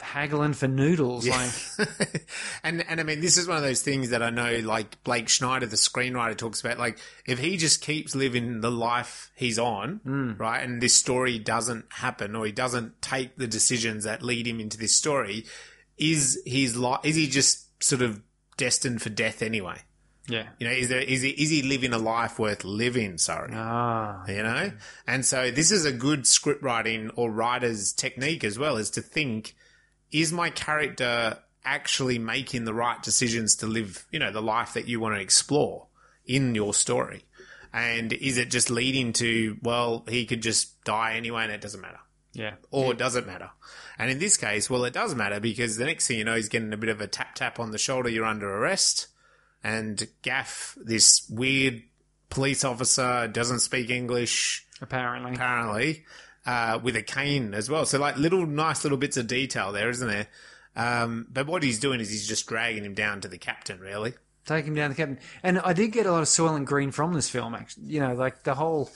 haggling 0.00 0.52
for 0.52 0.68
noodles. 0.68 1.26
Like 1.26 1.50
and 2.62 2.84
and 2.88 3.00
I 3.00 3.02
mean, 3.02 3.20
this 3.20 3.36
is 3.36 3.46
one 3.48 3.56
of 3.56 3.62
those 3.62 3.82
things 3.82 4.10
that 4.10 4.22
I 4.22 4.30
know, 4.30 4.58
like 4.58 5.02
Blake 5.04 5.28
Snyder, 5.28 5.66
the 5.66 5.76
screenwriter, 5.76 6.36
talks 6.36 6.60
about. 6.60 6.78
Like, 6.78 6.98
if 7.26 7.38
he 7.38 7.56
just 7.56 7.80
keeps 7.80 8.14
living 8.14 8.60
the 8.60 8.70
life 8.70 9.30
he's 9.34 9.58
on, 9.58 10.00
Mm. 10.06 10.38
right, 10.38 10.62
and 10.62 10.80
this 10.80 10.94
story 10.94 11.38
doesn't 11.38 11.86
happen, 11.90 12.36
or 12.36 12.46
he 12.46 12.52
doesn't 12.52 13.00
take 13.02 13.36
the 13.36 13.46
decisions 13.46 14.04
that 14.04 14.22
lead 14.22 14.46
him 14.46 14.60
into 14.60 14.78
this 14.78 14.94
story, 14.96 15.44
is 15.98 16.40
his 16.44 16.76
life? 16.76 17.00
Is 17.04 17.16
he 17.16 17.26
just 17.26 17.82
sort 17.82 18.02
of 18.02 18.20
destined 18.56 19.02
for 19.02 19.10
death 19.10 19.42
anyway? 19.42 19.78
yeah. 20.28 20.48
You 20.58 20.66
know, 20.66 20.72
is 20.74 20.88
there 20.88 21.00
is 21.00 21.22
he 21.22 21.30
is 21.30 21.50
he 21.50 21.62
living 21.62 21.92
a 21.92 21.98
life 21.98 22.38
worth 22.40 22.64
living? 22.64 23.16
Sorry. 23.16 23.52
Ah, 23.54 24.26
You 24.26 24.42
know? 24.42 24.72
And 25.06 25.24
so 25.24 25.50
this 25.52 25.70
is 25.70 25.84
a 25.84 25.92
good 25.92 26.26
script 26.26 26.62
writing 26.64 27.10
or 27.14 27.30
writer's 27.30 27.92
technique 27.92 28.42
as 28.42 28.58
well, 28.58 28.76
is 28.76 28.90
to 28.90 29.00
think, 29.02 29.54
is 30.12 30.32
my 30.32 30.50
character 30.50 31.38
actually 31.64 32.18
making 32.18 32.64
the 32.64 32.74
right 32.74 33.02
decisions 33.02 33.56
to 33.56 33.66
live, 33.66 34.06
you 34.10 34.18
know, 34.18 34.30
the 34.30 34.42
life 34.42 34.74
that 34.74 34.86
you 34.88 35.00
want 35.00 35.14
to 35.14 35.20
explore 35.20 35.86
in 36.24 36.54
your 36.54 36.72
story? 36.74 37.24
And 37.72 38.12
is 38.12 38.38
it 38.38 38.50
just 38.50 38.70
leading 38.70 39.12
to, 39.14 39.58
well, 39.62 40.04
he 40.08 40.24
could 40.24 40.42
just 40.42 40.82
die 40.84 41.14
anyway 41.14 41.44
and 41.44 41.52
it 41.52 41.60
doesn't 41.60 41.80
matter? 41.80 41.98
yeah. 42.36 42.54
Or 42.70 42.92
does 42.92 43.16
it 43.16 43.26
matter? 43.26 43.50
And 43.98 44.10
in 44.10 44.18
this 44.18 44.36
case, 44.36 44.68
well, 44.68 44.84
it 44.84 44.92
does 44.92 45.14
matter 45.14 45.40
because 45.40 45.76
the 45.76 45.86
next 45.86 46.06
thing 46.06 46.18
you 46.18 46.24
know, 46.24 46.36
he's 46.36 46.50
getting 46.50 46.72
a 46.72 46.76
bit 46.76 46.90
of 46.90 47.00
a 47.00 47.06
tap 47.06 47.34
tap 47.34 47.58
on 47.58 47.70
the 47.70 47.78
shoulder. 47.78 48.10
You're 48.10 48.26
under 48.26 48.58
arrest. 48.58 49.08
And 49.64 50.06
Gaff, 50.22 50.76
this 50.76 51.26
weird 51.30 51.82
police 52.28 52.62
officer, 52.62 53.26
doesn't 53.26 53.60
speak 53.60 53.88
English, 53.88 54.66
Apparently, 54.82 55.32
apparently, 55.32 56.04
uh, 56.46 56.78
with 56.82 56.96
a 56.96 57.02
cane 57.02 57.52
as 57.54 57.68
well. 57.68 57.84
So, 57.84 57.98
like, 57.98 58.16
little 58.16 58.46
nice 58.46 58.84
little 58.84 58.98
bits 58.98 59.16
of 59.16 59.26
detail 59.26 59.72
there, 59.72 59.90
isn't 59.90 60.08
there? 60.08 60.28
Um, 60.76 61.26
but 61.30 61.46
what 61.46 61.62
he's 61.62 61.78
doing 61.80 62.00
is 62.00 62.10
he's 62.10 62.26
just 62.28 62.46
dragging 62.46 62.84
him 62.84 62.94
down 62.94 63.20
to 63.22 63.28
the 63.28 63.38
captain, 63.38 63.80
really. 63.80 64.14
take 64.44 64.64
him 64.66 64.74
down 64.74 64.90
to 64.90 64.96
the 64.96 65.02
captain. 65.02 65.18
And 65.42 65.58
I 65.60 65.72
did 65.72 65.92
get 65.92 66.06
a 66.06 66.12
lot 66.12 66.20
of 66.22 66.28
Soylent 66.28 66.66
Green 66.66 66.90
from 66.92 67.14
this 67.14 67.28
film. 67.28 67.54
Actually, 67.54 67.86
you 67.86 68.00
know, 68.00 68.14
like 68.14 68.44
the 68.44 68.54
whole 68.54 68.90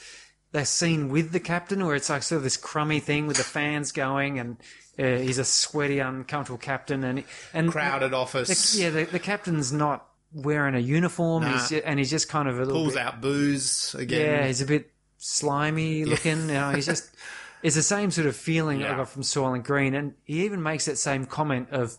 that 0.53 0.67
scene 0.69 1.09
with 1.09 1.33
the 1.33 1.41
captain, 1.41 1.85
where 1.87 1.95
it's 1.97 2.11
like 2.11 2.23
sort 2.23 2.39
of 2.39 2.43
this 2.45 2.57
crummy 2.57 3.01
thing 3.01 3.27
with 3.27 3.37
the 3.39 3.45
fans 3.45 3.93
going, 3.93 4.39
and 4.39 4.57
uh, 4.99 5.23
he's 5.23 5.39
a 5.39 5.45
sweaty, 5.45 6.01
uncomfortable 6.01 6.59
captain, 6.59 7.03
and 7.05 7.25
and 7.55 7.71
Crowded 7.73 8.11
The, 8.13 8.17
office, 8.17 8.79
yeah, 8.79 8.91
the, 8.91 9.05
the 9.05 9.19
captain's 9.19 9.73
not 9.73 10.07
wearing 10.35 10.75
a 10.75 10.79
uniform, 10.81 11.45
Nah. 11.45 11.53
he's 11.67 11.73
and 11.81 11.99
he's 11.99 12.11
just 12.11 12.29
kind 12.29 12.47
of 12.49 12.57
a 12.57 12.65
little 12.65 12.75
pulls 12.83 12.95
bit, 12.95 13.03
out 13.03 13.21
booze 13.23 13.95
again. 13.99 14.21
yeah, 14.21 14.47
he's 14.47 14.61
a 14.61 14.67
bit 14.67 14.91
slimy 15.19 16.05
looking. 16.05 16.49
You 16.49 16.55
know, 16.55 16.71
he's 16.73 16.87
just 16.87 17.09
it's 17.63 17.77
the 17.77 17.83
same 17.83 18.11
sort 18.11 18.27
of 18.27 18.37
feeling 18.37 18.83
I 18.85 18.97
got 18.97 19.09
from 19.09 19.23
Soylent 19.23 19.65
Green, 19.65 19.95
and 19.95 20.15
he 20.25 20.45
even 20.45 20.63
makes 20.63 20.87
that 20.87 20.97
same 20.97 21.27
comment 21.27 21.69
of. 21.71 21.97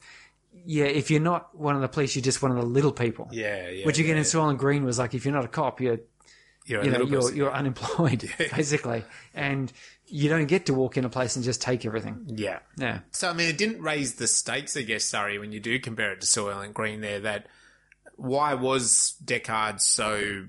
Yeah, 0.63 0.85
if 0.85 1.09
you're 1.09 1.21
not 1.21 1.57
one 1.57 1.75
of 1.75 1.81
the 1.81 1.87
police, 1.87 2.15
you're 2.15 2.21
just 2.21 2.41
one 2.41 2.51
of 2.51 2.57
the 2.57 2.65
little 2.65 2.91
people. 2.91 3.29
yeah, 3.31 3.69
yeah. 3.69 3.85
Which 3.85 3.97
again 3.99 4.15
yeah. 4.15 4.19
in 4.19 4.23
Soylent 4.23 4.57
Green 4.57 4.83
was 4.83 4.99
like 4.99 5.13
if 5.13 5.25
you're 5.25 5.33
not 5.33 5.45
a 5.45 5.47
cop, 5.47 5.81
you're 5.81 5.99
You're 6.65 6.83
you 6.83 6.91
know 6.91 7.03
you're 7.03 7.33
you're 7.33 7.53
unemployed 7.53 8.29
basically, 8.37 9.03
and 9.33 9.71
you 10.05 10.29
don't 10.29 10.45
get 10.47 10.65
to 10.65 10.73
walk 10.73 10.97
in 10.97 11.05
a 11.05 11.09
place 11.09 11.35
and 11.37 11.45
just 11.45 11.61
take 11.61 11.85
everything. 11.85 12.25
yeah. 12.27 12.59
Yeah, 12.77 12.99
So 13.11 13.29
I 13.29 13.33
mean, 13.33 13.47
it 13.49 13.57
didn't 13.57 13.81
raise 13.81 14.15
the 14.15 14.27
stakes, 14.27 14.75
I 14.75 14.81
guess. 14.81 15.05
Sorry, 15.05 15.39
when 15.39 15.51
you 15.53 15.59
do 15.61 15.79
compare 15.79 16.11
it 16.11 16.21
to 16.21 16.27
Soylent 16.27 16.73
Green, 16.73 16.99
there 17.01 17.21
that 17.21 17.47
why 18.17 18.53
was 18.53 19.15
Deckard 19.23 19.79
so 19.79 20.47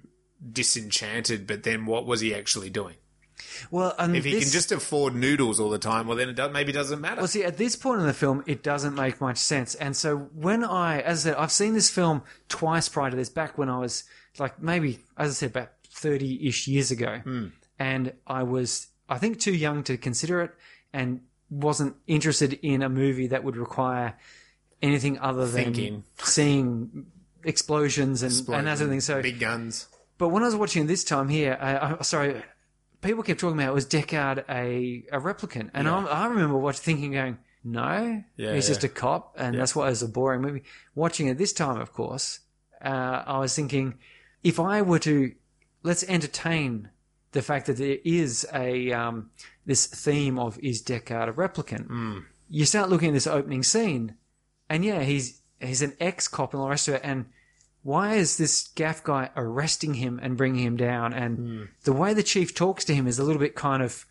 disenchanted? 0.53 1.47
But 1.47 1.63
then, 1.63 1.87
what 1.87 2.07
was 2.07 2.21
he 2.21 2.35
actually 2.35 2.71
doing? 2.71 2.97
Well, 3.71 3.95
and 3.99 4.17
If 4.17 4.25
he 4.25 4.33
this, 4.35 4.45
can 4.45 4.53
just 4.53 4.73
afford 4.73 5.15
noodles 5.15 5.59
all 5.61 5.71
the 5.71 5.79
time, 5.79 6.07
well, 6.07 6.17
then 6.17 6.29
it 6.29 6.37
do- 6.37 6.49
maybe 6.51 6.73
doesn't 6.73 7.01
matter. 7.01 7.21
well, 7.21 7.29
see, 7.29 7.45
at 7.45 7.57
this 7.59 7.77
point 7.77 8.01
in 8.01 8.07
the 8.07 8.13
film, 8.15 8.43
it 8.47 8.63
doesn't 8.63 8.95
make 8.95 9.21
much 9.21 9.39
sense. 9.39 9.75
And 9.77 9.97
so 9.97 10.17
when 10.35 10.65
I, 10.65 11.01
as 11.01 11.27
I 11.27 11.31
said, 11.31 11.39
I've 11.39 11.53
seen 11.53 11.75
this 11.75 11.91
film 11.91 12.23
twice 12.49 12.89
prior 12.89 13.11
to 13.11 13.17
this, 13.17 13.29
back 13.29 13.59
when 13.59 13.69
I 13.69 13.79
was 13.79 14.05
like 14.39 14.61
maybe, 14.63 14.99
as 15.19 15.31
I 15.31 15.33
said, 15.35 15.51
about 15.51 15.71
thirty-ish 15.91 16.67
years 16.69 16.91
ago, 16.91 17.19
Hmm. 17.25 17.47
and 17.79 18.13
I 18.27 18.43
was, 18.43 18.89
I 19.09 19.19
think, 19.19 19.39
too 19.41 19.53
young 19.55 19.83
to 19.85 19.97
consider 19.97 20.41
it, 20.43 20.53
and 20.93 21.21
wasn't 21.51 21.97
interested 22.07 22.55
in 22.63 22.83
a 22.83 22.89
movie 22.89 23.27
that 23.27 23.45
would 23.45 23.57
require 23.57 24.15
anything 24.81 25.19
other 25.19 25.47
than 25.47 25.65
Thinking. 25.65 26.05
seeing 26.23 27.07
explosions 27.45 28.23
and, 28.23 28.33
and 28.49 28.67
that 28.67 28.79
sort 28.79 28.87
of 28.87 28.91
thing. 28.91 29.01
So 29.01 29.21
big 29.23 29.39
guns. 29.39 29.89
But 30.19 30.29
when 30.29 30.43
I 30.43 30.47
was 30.47 30.57
watching 30.57 30.87
this 30.87 31.05
time 31.05 31.29
here, 31.29 31.59
uh, 31.61 31.97
I, 31.99 32.03
sorry, 32.03 32.43
people 33.03 33.23
kept 33.23 33.41
talking 33.41 33.61
about 33.61 33.75
was 33.75 33.87
Deckard 33.87 34.45
a 34.49 35.05
a 35.13 35.21
replicant, 35.21 35.71
and 35.75 35.89
I, 35.89 36.05
I 36.05 36.27
remember 36.29 36.57
watching, 36.57 36.83
thinking, 36.83 37.13
going, 37.13 37.39
no, 37.65 38.23
Yeah, 38.37 38.55
he's 38.55 38.69
yeah. 38.69 38.75
just 38.75 38.85
a 38.85 38.89
cop, 38.89 39.35
and 39.39 39.59
that's 39.59 39.77
why 39.77 39.87
it 39.87 39.91
was 39.91 40.03
a 40.03 40.09
boring 40.09 40.41
movie. 40.41 40.63
Watching 40.95 41.27
it 41.29 41.39
this 41.39 41.53
time, 41.53 41.81
of 41.81 41.93
course, 41.93 42.41
uh, 42.85 43.23
I 43.27 43.39
was 43.39 43.55
thinking, 43.55 43.99
if 44.43 44.59
I 44.59 44.83
were 44.83 44.99
to 45.01 45.33
let's 45.83 46.05
entertain 46.05 46.89
the 47.33 47.43
fact 47.43 47.67
that 47.67 47.77
there 47.79 47.99
is 48.05 48.47
a 48.53 48.93
um, 48.93 49.31
this 49.67 49.87
theme 49.87 50.39
of 50.39 50.59
is 50.61 50.83
Deckard 50.83 51.29
a 51.29 51.33
replicant, 51.33 51.87
Hmm. 51.87 52.19
you 52.49 52.65
start 52.65 52.89
looking 52.91 53.09
at 53.09 53.15
this 53.15 53.27
opening 53.27 53.63
scene, 53.63 54.17
and 54.69 54.85
yeah, 54.85 55.03
he's 55.03 55.41
he's 55.61 55.83
an 55.83 55.95
ex 56.01 56.29
cop 56.29 56.53
and 56.53 56.61
all 56.61 56.67
the 56.67 56.71
rest 56.71 56.89
of 56.89 56.95
it, 56.95 57.03
and 57.05 57.27
why 57.83 58.15
is 58.15 58.37
this 58.37 58.69
gaff 58.75 59.03
guy 59.03 59.31
arresting 59.37 59.95
him 59.95 60.19
and 60.23 60.37
bringing 60.37 60.65
him 60.65 60.77
down? 60.77 61.13
And 61.13 61.39
Hmm. 61.39 61.63
the 61.85 61.93
way 61.93 62.15
the 62.15 62.23
chief 62.23 62.55
talks 62.55 62.85
to 62.87 62.95
him 62.95 63.07
is 63.07 63.19
a 63.19 63.25
little 63.25 63.41
bit 63.41 63.55
kind 63.55 63.83
of 63.83 64.07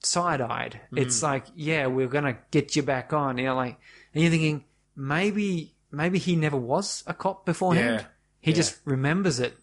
side-eyed. 0.00 0.80
Hmm. 0.90 0.98
It's 0.98 1.22
like, 1.22 1.46
yeah, 1.54 1.86
we're 1.86 2.08
gonna 2.08 2.38
get 2.50 2.76
you 2.76 2.82
back 2.82 3.12
on. 3.12 3.38
You 3.38 3.46
know, 3.46 3.56
like, 3.56 3.78
and 4.14 4.22
you're 4.22 4.30
thinking 4.30 4.64
maybe 4.96 5.74
maybe 5.90 6.18
he 6.18 6.36
never 6.36 6.56
was 6.56 7.04
a 7.06 7.12
cop 7.14 7.44
beforehand. 7.44 8.00
Yeah. 8.00 8.06
He 8.40 8.52
just 8.52 8.80
remembers 8.84 9.38
it, 9.40 9.56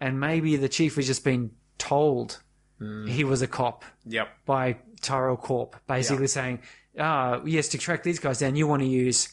and 0.00 0.18
maybe 0.18 0.56
the 0.56 0.68
chief 0.68 0.96
has 0.96 1.06
just 1.06 1.22
been 1.24 1.50
told 1.78 2.42
Hmm. 2.78 3.06
he 3.06 3.24
was 3.24 3.40
a 3.42 3.46
cop 3.46 3.84
Yep. 4.06 4.28
by 4.46 4.76
Tyrell 5.00 5.36
Corp, 5.36 5.76
basically 5.86 6.26
saying, 6.26 6.60
ah, 6.98 7.40
yes, 7.44 7.68
to 7.68 7.78
track 7.78 8.02
these 8.02 8.18
guys 8.18 8.38
down, 8.40 8.54
you 8.56 8.66
want 8.66 8.82
to 8.82 8.88
use 8.88 9.28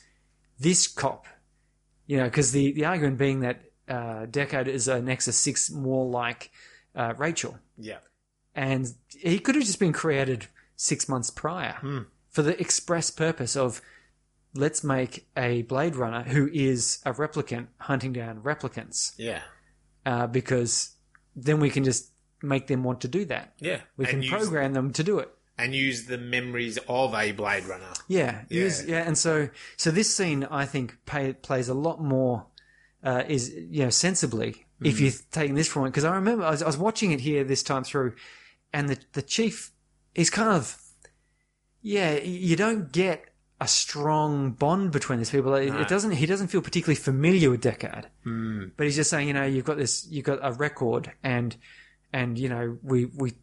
this 0.60 0.88
cop. 0.88 1.26
You 2.08 2.18
know, 2.18 2.26
because 2.26 2.51
the, 2.51 2.72
the 2.74 2.86
argument 2.86 3.18
being 3.18 3.39
that 3.41 3.62
uh, 3.88 4.26
Deckard 4.26 4.68
is 4.68 4.88
a 4.88 5.01
Nexus 5.01 5.38
6 5.38 5.72
more 5.72 6.06
like 6.06 6.51
uh, 6.95 7.14
Rachel. 7.18 7.58
Yeah. 7.78 7.99
And 8.56 8.93
he 9.10 9.39
could 9.39 9.56
have 9.56 9.64
just 9.64 9.80
been 9.80 9.93
created 9.93 10.47
six 10.76 11.08
months 11.08 11.30
prior 11.30 12.06
for 12.30 12.41
the 12.41 12.60
express 12.60 13.10
purpose 13.10 13.56
of 13.56 13.82
let's 14.54 14.84
make 14.84 15.28
a 15.38 15.64
Blade 15.64 15.95
Runner 15.95 16.24
who 16.24 16.49
is 16.54 16.99
a 17.06 17.14
replicant 17.14 17.68
hunting 17.80 18.14
down 18.14 18.41
replicants 18.41 19.14
Yeah. 19.18 19.41
uh, 20.06 20.28
because 20.28 20.91
then 21.36 21.60
we 21.60 21.70
can 21.72 21.84
just 21.84 22.12
make 22.43 22.68
them 22.68 22.84
want 22.84 23.01
to 23.01 23.08
do 23.08 23.26
that. 23.26 23.54
Yeah. 23.60 23.82
We 23.97 24.06
can 24.06 24.16
and 24.16 24.24
use, 24.26 24.32
program 24.34 24.74
them 24.74 24.93
to 24.93 25.04
do 25.04 25.20
it. 25.20 25.32
And 25.58 25.76
use 25.76 26.06
the 26.08 26.18
memories 26.18 26.78
of 26.88 27.14
a 27.14 27.32
Blade 27.32 27.66
Runner. 27.66 27.93
Yeah, 28.08 28.41
Yeah. 28.49 28.64
yeah, 28.66 28.72
yeah. 28.88 29.04
And 29.08 29.18
so, 29.18 29.49
so 29.78 29.91
this 29.91 30.14
scene, 30.16 30.45
I 30.49 30.66
think, 30.66 30.97
pay, 31.06 31.34
plays 31.34 31.70
a 31.70 31.74
lot 31.74 32.01
more, 32.01 32.47
uh, 33.04 33.24
is 33.28 33.54
you 33.54 33.84
know, 33.84 33.89
sensibly 33.89 34.66
if 34.82 34.99
you're 34.99 35.12
taking 35.32 35.56
this 35.56 35.68
from 35.68 35.84
it. 35.86 35.89
Because 35.89 36.04
I 36.06 36.16
remember 36.16 36.43
I 36.43 36.49
was, 36.51 36.62
I 36.64 36.66
was 36.66 36.78
watching 36.78 37.12
it 37.12 37.22
here 37.22 37.43
this 37.43 37.64
time 37.64 37.84
through, 37.84 38.16
and 38.74 38.89
the 38.89 38.97
the 39.14 39.22
chief, 39.22 39.72
is 40.16 40.30
kind 40.30 40.49
of, 40.49 40.78
yeah, 41.82 42.16
you 42.18 42.56
don't 42.56 42.91
get 42.91 43.26
a 43.62 43.68
strong 43.68 44.51
bond 44.51 44.91
between 44.91 45.20
these 45.20 45.30
people. 45.30 45.54
It, 45.54 45.74
it 45.74 45.88
doesn't. 45.88 46.12
He 46.12 46.26
doesn't 46.26 46.47
feel 46.47 46.62
particularly 46.62 46.95
familiar 46.99 47.49
with 47.49 47.62
Deckard, 47.64 48.06
Hmm. 48.24 48.66
but 48.76 48.86
he's 48.86 48.95
just 48.95 49.10
saying, 49.10 49.28
you 49.28 49.34
know, 49.34 49.45
you've 49.45 49.66
got 49.66 49.78
this, 49.78 50.08
you've 50.10 50.26
got 50.26 50.39
a 50.41 50.51
record, 50.51 51.12
and 51.24 51.56
and 52.12 52.38
you 52.38 52.49
know, 52.49 52.78
we 52.82 53.06
we 53.06 53.34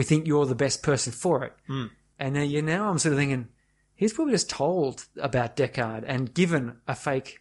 we 0.00 0.04
think 0.04 0.26
you're 0.26 0.46
the 0.46 0.54
best 0.54 0.82
person 0.82 1.12
for 1.12 1.44
it. 1.44 1.52
Hmm. 1.66 1.86
And 2.18 2.34
then 2.34 2.48
you 2.48 2.62
now 2.62 2.88
I'm 2.88 2.98
sort 2.98 3.12
of 3.12 3.18
thinking, 3.18 3.48
he's 3.94 4.14
probably 4.14 4.32
just 4.32 4.48
told 4.48 5.04
about 5.20 5.56
Deckard 5.56 6.04
and 6.06 6.32
given 6.32 6.78
a 6.88 6.94
fake 6.94 7.40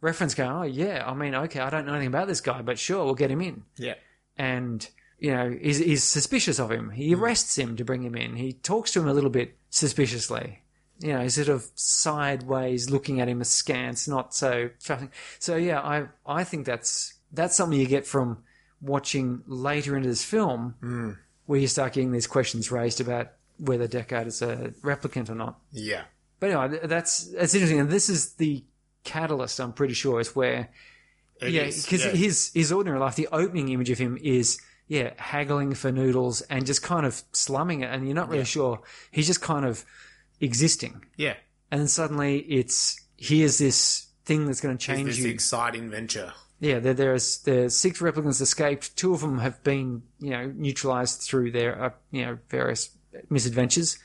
reference, 0.00 0.34
going, 0.34 0.50
oh 0.50 0.62
yeah, 0.64 1.04
I 1.06 1.14
mean, 1.14 1.36
okay, 1.36 1.60
I 1.60 1.70
don't 1.70 1.86
know 1.86 1.92
anything 1.92 2.08
about 2.08 2.26
this 2.26 2.40
guy, 2.40 2.62
but 2.62 2.80
sure, 2.80 3.04
we'll 3.04 3.14
get 3.14 3.30
him 3.30 3.40
in 3.40 3.62
Yeah. 3.76 3.94
and 4.36 4.88
you 5.20 5.32
know 5.36 5.56
he's, 5.62 5.78
he's 5.78 6.02
suspicious 6.02 6.58
of 6.58 6.72
him. 6.72 6.90
He 6.90 7.14
arrests 7.14 7.56
him 7.56 7.76
to 7.76 7.84
bring 7.84 8.02
him 8.02 8.16
in. 8.16 8.34
He 8.34 8.54
talks 8.54 8.90
to 8.92 9.00
him 9.00 9.06
a 9.08 9.12
little 9.14 9.30
bit 9.30 9.56
suspiciously. 9.68 10.62
You 10.98 11.12
know, 11.14 11.28
sort 11.28 11.48
of 11.48 11.64
sideways, 11.76 12.90
looking 12.90 13.20
at 13.20 13.28
him 13.28 13.40
askance, 13.40 14.08
not 14.08 14.34
so 14.34 14.70
trusting. 14.82 15.10
So 15.38 15.54
yeah, 15.56 15.80
I 15.80 16.08
I 16.26 16.42
think 16.44 16.66
that's 16.66 17.14
that's 17.32 17.54
something 17.56 17.78
you 17.78 17.86
get 17.86 18.06
from 18.06 18.42
watching 18.80 19.42
later 19.46 19.96
into 19.96 20.08
this 20.08 20.24
film, 20.24 21.14
where 21.50 21.58
you 21.58 21.66
start 21.66 21.92
getting 21.94 22.12
these 22.12 22.28
questions 22.28 22.70
raised 22.70 23.00
about 23.00 23.32
whether 23.58 23.88
Deckard 23.88 24.26
is 24.28 24.40
a 24.40 24.72
replicant 24.82 25.28
or 25.28 25.34
not. 25.34 25.58
Yeah. 25.72 26.02
But 26.38 26.50
anyway, 26.50 26.78
that's 26.86 27.24
that's 27.32 27.54
interesting, 27.54 27.80
and 27.80 27.90
this 27.90 28.08
is 28.08 28.34
the 28.34 28.62
catalyst. 29.02 29.58
I'm 29.60 29.72
pretty 29.72 29.94
sure 29.94 30.20
is 30.20 30.36
where 30.36 30.68
It 31.40 31.50
yeah, 31.50 31.64
because 31.66 32.04
yeah. 32.04 32.12
his 32.12 32.52
his 32.54 32.70
ordinary 32.70 33.00
life, 33.00 33.16
the 33.16 33.26
opening 33.32 33.68
image 33.70 33.90
of 33.90 33.98
him 33.98 34.16
is 34.22 34.60
yeah, 34.86 35.10
haggling 35.16 35.74
for 35.74 35.90
noodles 35.90 36.40
and 36.42 36.64
just 36.66 36.82
kind 36.84 37.04
of 37.04 37.20
slumming 37.32 37.80
it, 37.80 37.90
and 37.92 38.06
you're 38.06 38.14
not 38.14 38.28
really 38.28 38.44
sure. 38.44 38.80
He's 39.10 39.26
just 39.26 39.40
kind 39.40 39.66
of 39.66 39.84
existing, 40.40 41.04
Yeah. 41.16 41.34
and 41.72 41.80
then 41.80 41.88
suddenly 41.88 42.38
it's 42.38 43.00
here's 43.16 43.58
this 43.58 44.06
thing 44.24 44.46
that's 44.46 44.60
going 44.60 44.78
to 44.78 44.84
change 44.84 45.08
This 45.08 45.18
you. 45.18 45.30
exciting 45.30 45.90
venture. 45.90 46.32
Yeah, 46.60 46.78
there, 46.78 46.94
there's 46.94 47.38
there's 47.38 47.76
six 47.76 48.00
replicants 48.00 48.40
escaped. 48.40 48.96
Two 48.96 49.14
of 49.14 49.20
them 49.22 49.38
have 49.38 49.62
been 49.64 50.02
you 50.20 50.30
know 50.30 50.52
neutralized 50.54 51.22
through 51.22 51.50
their 51.52 51.82
uh, 51.84 51.90
you 52.10 52.24
know 52.26 52.38
various 52.48 52.90
misadventures, 53.28 53.98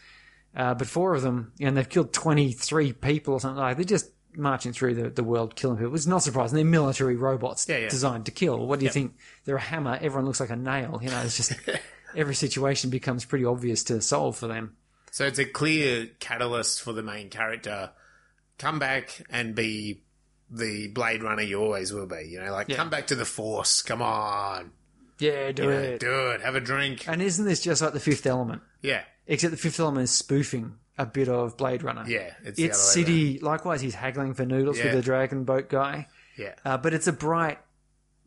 uh, 0.56 0.74
but 0.74 0.88
four 0.88 1.14
of 1.14 1.22
them, 1.22 1.52
you 1.58 1.66
know, 1.68 1.72
they've 1.74 1.88
killed 1.90 2.12
23 2.14 2.94
people 2.94 3.34
or 3.36 3.40
something 3.40 3.60
like. 3.62 3.76
They're 3.78 3.86
just 3.86 4.10
marching 4.38 4.74
through 4.74 4.96
the, 4.96 5.10
the 5.10 5.24
world 5.24 5.56
killing 5.56 5.78
people. 5.78 5.94
It's 5.96 6.08
not 6.08 6.24
surprising. 6.24 6.56
They're 6.56 6.66
military 6.66 7.16
robots 7.16 7.68
Yeah, 7.70 7.78
yeah. 7.78 7.90
designed 7.90 8.26
to 8.26 8.32
kill. 8.32 8.66
What 8.66 8.80
do 8.80 8.86
you 8.86 8.92
think? 8.92 9.16
They're 9.46 9.56
a 9.58 9.62
hammer. 9.62 9.94
Everyone 10.02 10.26
looks 10.26 10.40
like 10.40 10.50
a 10.50 10.56
nail. 10.56 11.00
You 11.02 11.10
know, 11.10 11.22
it's 11.22 11.38
just 11.38 11.54
every 12.16 12.36
situation 12.36 12.90
becomes 12.90 13.26
pretty 13.26 13.46
obvious 13.46 13.84
to 13.86 14.02
solve 14.02 14.38
for 14.38 14.48
them. 14.48 14.76
So 15.12 15.26
it's 15.26 15.40
a 15.40 15.46
clear 15.46 16.08
catalyst 16.20 16.82
for 16.82 16.92
the 16.94 17.04
main 17.04 17.30
character. 17.30 17.92
Come 18.58 18.80
back 18.80 19.22
and 19.30 19.56
be 19.56 20.02
the 20.58 20.88
Blade 20.88 21.22
Runner 21.24 21.42
you 21.42 21.62
always 21.62 21.92
will 21.94 22.06
be. 22.08 22.28
You 22.30 22.40
know, 22.42 22.52
like 22.52 22.70
Yeah. 22.70 22.76
come 22.78 22.90
back 22.90 23.08
to 23.08 23.16
the 23.16 23.26
Force. 23.26 23.82
Come 23.82 24.02
on, 24.02 24.72
Yeah, 25.20 25.52
do 25.52 25.64
You 25.64 25.70
know, 25.70 25.78
it. 25.80 26.00
do 26.00 26.30
it. 26.32 26.42
Have 26.42 26.56
a 26.56 26.60
drink. 26.60 27.08
And 27.08 27.22
isn't 27.22 27.46
this 27.46 27.62
just 27.62 27.82
like 27.82 27.94
the 27.94 28.00
Fifth 28.00 28.26
Element? 28.26 28.62
Yeah, 28.82 29.04
Except 29.28 29.52
the 29.52 29.58
Fifth 29.58 29.80
Element 29.80 30.04
is 30.06 30.12
spoofing 30.12 30.76
a 30.98 31.06
bit 31.06 31.28
of 31.30 31.58
Blade 31.58 31.84
Runner. 31.84 32.04
yeah. 32.08 32.34
It's, 32.44 32.60
It's 32.60 32.80
city. 32.80 33.40
Likewise, 33.40 33.82
he's 33.82 33.96
haggling 33.96 34.34
for 34.34 34.46
noodles 34.46 34.78
Yeah. 34.78 34.86
with 34.86 34.94
the 34.94 35.02
dragon 35.02 35.44
boat 35.44 35.68
guy. 35.70 36.08
Yeah, 36.38 36.54
Uh, 36.64 36.78
but 36.78 36.94
it's 36.94 37.08
a 37.08 37.14
bright, 37.14 37.60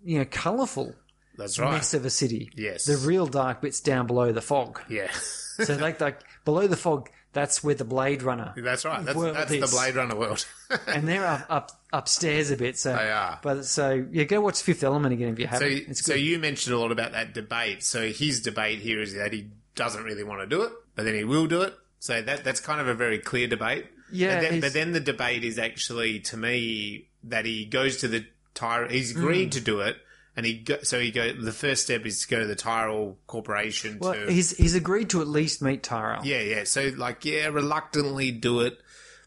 you 0.04 0.18
know, 0.18 0.24
colourful 0.30 0.94
that's 1.36 1.58
right. 1.58 1.72
mess 1.72 1.94
of 1.94 2.04
a 2.04 2.10
city. 2.10 2.50
Yes. 2.54 2.84
The 2.84 2.96
real 2.96 3.26
dark 3.26 3.60
bits 3.62 3.80
down 3.80 4.06
below 4.06 4.32
the 4.32 4.40
fog. 4.42 4.80
Yeah, 4.88 5.10
So 5.12 5.76
like, 5.76 6.00
like 6.00 6.20
below 6.44 6.66
the 6.66 6.76
fog, 6.76 7.10
that's 7.32 7.62
where 7.62 7.74
the 7.74 7.84
Blade 7.84 8.22
Runner. 8.22 8.52
that's 8.56 8.84
right. 8.84 9.04
That's, 9.04 9.20
that's 9.20 9.50
the. 9.50 9.76
Blade 9.76 9.94
Runner 9.94 10.16
world. 10.16 10.46
and 10.86 11.06
they're 11.06 11.26
up, 11.26 11.46
up 11.48 11.70
upstairs 11.92 12.50
a 12.50 12.56
bit. 12.56 12.78
So 12.78 12.94
They 12.94 13.10
are. 13.10 13.38
But 13.42 13.64
so 13.64 14.06
yeah, 14.10 14.24
go 14.24 14.40
watch 14.40 14.62
Fifth 14.62 14.82
Element 14.82 15.12
again 15.12 15.32
if 15.34 15.38
you 15.38 15.46
haven't. 15.46 15.72
it's 15.88 16.04
so 16.04 16.14
you 16.14 16.38
mentioned 16.38 16.74
a 16.74 16.78
lot 16.78 16.92
about 16.92 17.12
that 17.12 17.34
debate. 17.34 17.82
So 17.82 18.08
his 18.08 18.40
debate 18.40 18.80
here 18.80 19.00
is 19.00 19.14
that 19.14 19.32
he 19.32 19.48
doesn't 19.74 20.02
really 20.04 20.24
want 20.24 20.40
to 20.40 20.46
do 20.46 20.62
it, 20.62 20.72
but 20.94 21.04
then 21.04 21.14
he 21.14 21.24
will 21.24 21.46
do 21.46 21.62
it. 21.62 21.74
So 22.00 22.22
that 22.22 22.44
that's 22.44 22.60
kind 22.60 22.80
of 22.80 22.88
a 22.88 22.94
very 22.94 23.18
clear 23.18 23.46
debate. 23.46 23.86
Yeah, 24.10 24.36
but 24.36 24.50
then, 24.50 24.60
but 24.60 24.72
then 24.72 24.92
the 24.92 25.00
debate 25.00 25.44
is 25.44 25.58
actually 25.58 26.20
to 26.20 26.36
me 26.36 27.08
that 27.24 27.44
he 27.44 27.64
goes 27.64 27.98
to 27.98 28.08
the 28.08 28.24
Tyrell. 28.54 28.88
He's 28.88 29.10
agreed 29.10 29.48
mm. 29.48 29.52
to 29.52 29.60
do 29.60 29.80
it, 29.80 29.96
and 30.38 30.46
he 30.46 30.54
go, 30.54 30.78
so 30.84 31.00
he 31.00 31.10
go. 31.10 31.32
The 31.32 31.50
first 31.50 31.82
step 31.82 32.06
is 32.06 32.22
to 32.22 32.28
go 32.28 32.38
to 32.38 32.46
the 32.46 32.54
Tyrell 32.54 33.18
Corporation 33.26 33.98
well, 33.98 34.14
to 34.14 34.30
he's 34.30 34.56
he's 34.56 34.76
agreed 34.76 35.10
to 35.10 35.20
at 35.20 35.26
least 35.26 35.62
meet 35.62 35.82
Tyrell. 35.82 36.24
yeah, 36.24 36.40
yeah. 36.40 36.62
So 36.62 36.92
like, 36.96 37.24
yeah, 37.24 37.48
reluctantly 37.48 38.30
do 38.30 38.60
it. 38.60 38.78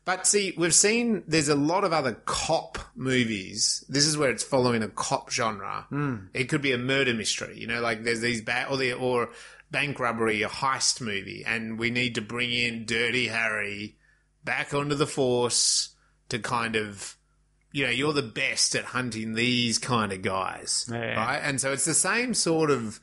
But 0.06 0.26
see, 0.26 0.54
we've 0.58 0.74
seen 0.74 1.24
there's 1.28 1.50
a 1.50 1.56
lot 1.56 1.84
of 1.84 1.92
other 1.92 2.14
cop 2.14 2.80
movies. 2.96 3.84
This 3.90 4.06
is 4.06 4.18
where 4.18 4.30
it's 4.30 4.42
following 4.42 4.84
a 4.84 4.88
cop 4.88 5.30
genre. 5.30 5.86
Mm. 5.92 6.30
It 6.34 6.46
could 6.46 6.62
be 6.62 6.72
a 6.72 6.78
murder 6.78 7.14
mystery, 7.14 7.60
you 7.60 7.68
know, 7.68 7.82
like 7.82 8.06
there's 8.06 8.22
these 8.22 8.42
bad 8.42 8.72
or 8.72 8.78
the 8.78 8.94
or 8.94 9.32
bank 9.70 10.00
robbery, 10.00 10.44
a 10.44 10.48
heist 10.48 11.02
movie, 11.02 11.44
and 11.46 11.78
we 11.78 11.90
need 11.90 12.16
to 12.16 12.22
bring 12.22 12.54
in 12.54 12.86
Dirty 12.86 13.28
Harry 13.28 13.98
back 14.46 14.74
onto 14.74 14.96
the 14.96 15.06
force 15.06 15.90
to 16.30 16.40
kind 16.40 16.78
of 16.78 17.18
you 17.72 17.86
know, 17.86 17.90
you're 17.92 18.14
the 18.14 18.22
best 18.22 18.76
at 18.76 18.86
hunting 18.86 19.34
these 19.34 19.78
kind 19.78 20.12
of 20.12 20.22
guys, 20.22 20.88
Yeah. 20.92 21.16
right? 21.16 21.38
And 21.44 21.60
so 21.62 21.72
it's 21.72 21.86
the 21.86 21.94
same 21.94 22.34
sort 22.34 22.70
of 22.72 23.00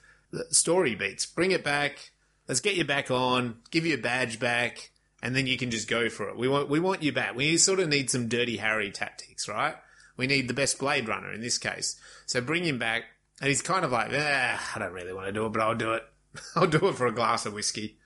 story 0.51 0.95
beats. 0.95 1.27
Bring 1.27 1.51
it 1.53 1.65
back. 1.65 2.11
Let's 2.47 2.61
get 2.61 2.75
you 2.77 2.85
back 2.85 3.11
on. 3.11 3.57
Give 3.71 3.85
you 3.87 3.95
a 3.95 3.99
badge 3.99 4.39
back, 4.41 4.91
and 5.23 5.35
then 5.37 5.47
you 5.47 5.57
can 5.59 5.71
just 5.71 5.89
go 5.89 6.09
for 6.09 6.29
it. 6.29 6.37
We 6.37 6.49
want 6.49 6.69
we 6.69 6.81
want 6.81 7.03
you 7.03 7.13
back. 7.13 7.35
We 7.35 7.57
sort 7.59 7.81
of 7.81 7.89
need 7.89 8.11
some 8.11 8.29
Dirty 8.29 8.57
Harry 8.59 8.91
tactics, 8.91 9.49
right? 9.49 9.75
We 10.17 10.27
need 10.27 10.49
the 10.49 10.55
best 10.55 10.79
Blade 10.79 11.09
Runner 11.09 11.33
in 11.33 11.41
this 11.41 11.59
case. 11.59 11.99
So 12.27 12.41
bring 12.41 12.65
him 12.65 12.79
back, 12.79 13.05
and 13.41 13.49
he's 13.49 13.63
kind 13.63 13.85
of 13.85 13.93
like, 13.93 14.11
ah, 14.13 14.73
I 14.75 14.79
don't 14.79 14.93
really 14.93 15.13
want 15.13 15.27
to 15.27 15.33
do 15.33 15.47
it, 15.47 15.53
but 15.53 15.63
I'll 15.63 15.75
do 15.75 15.93
it. 15.93 16.03
I'll 16.57 16.67
do 16.67 16.89
it 16.89 16.95
for 16.97 17.07
a 17.07 17.13
glass 17.15 17.47
of 17.47 17.53
whiskey. 17.53 17.99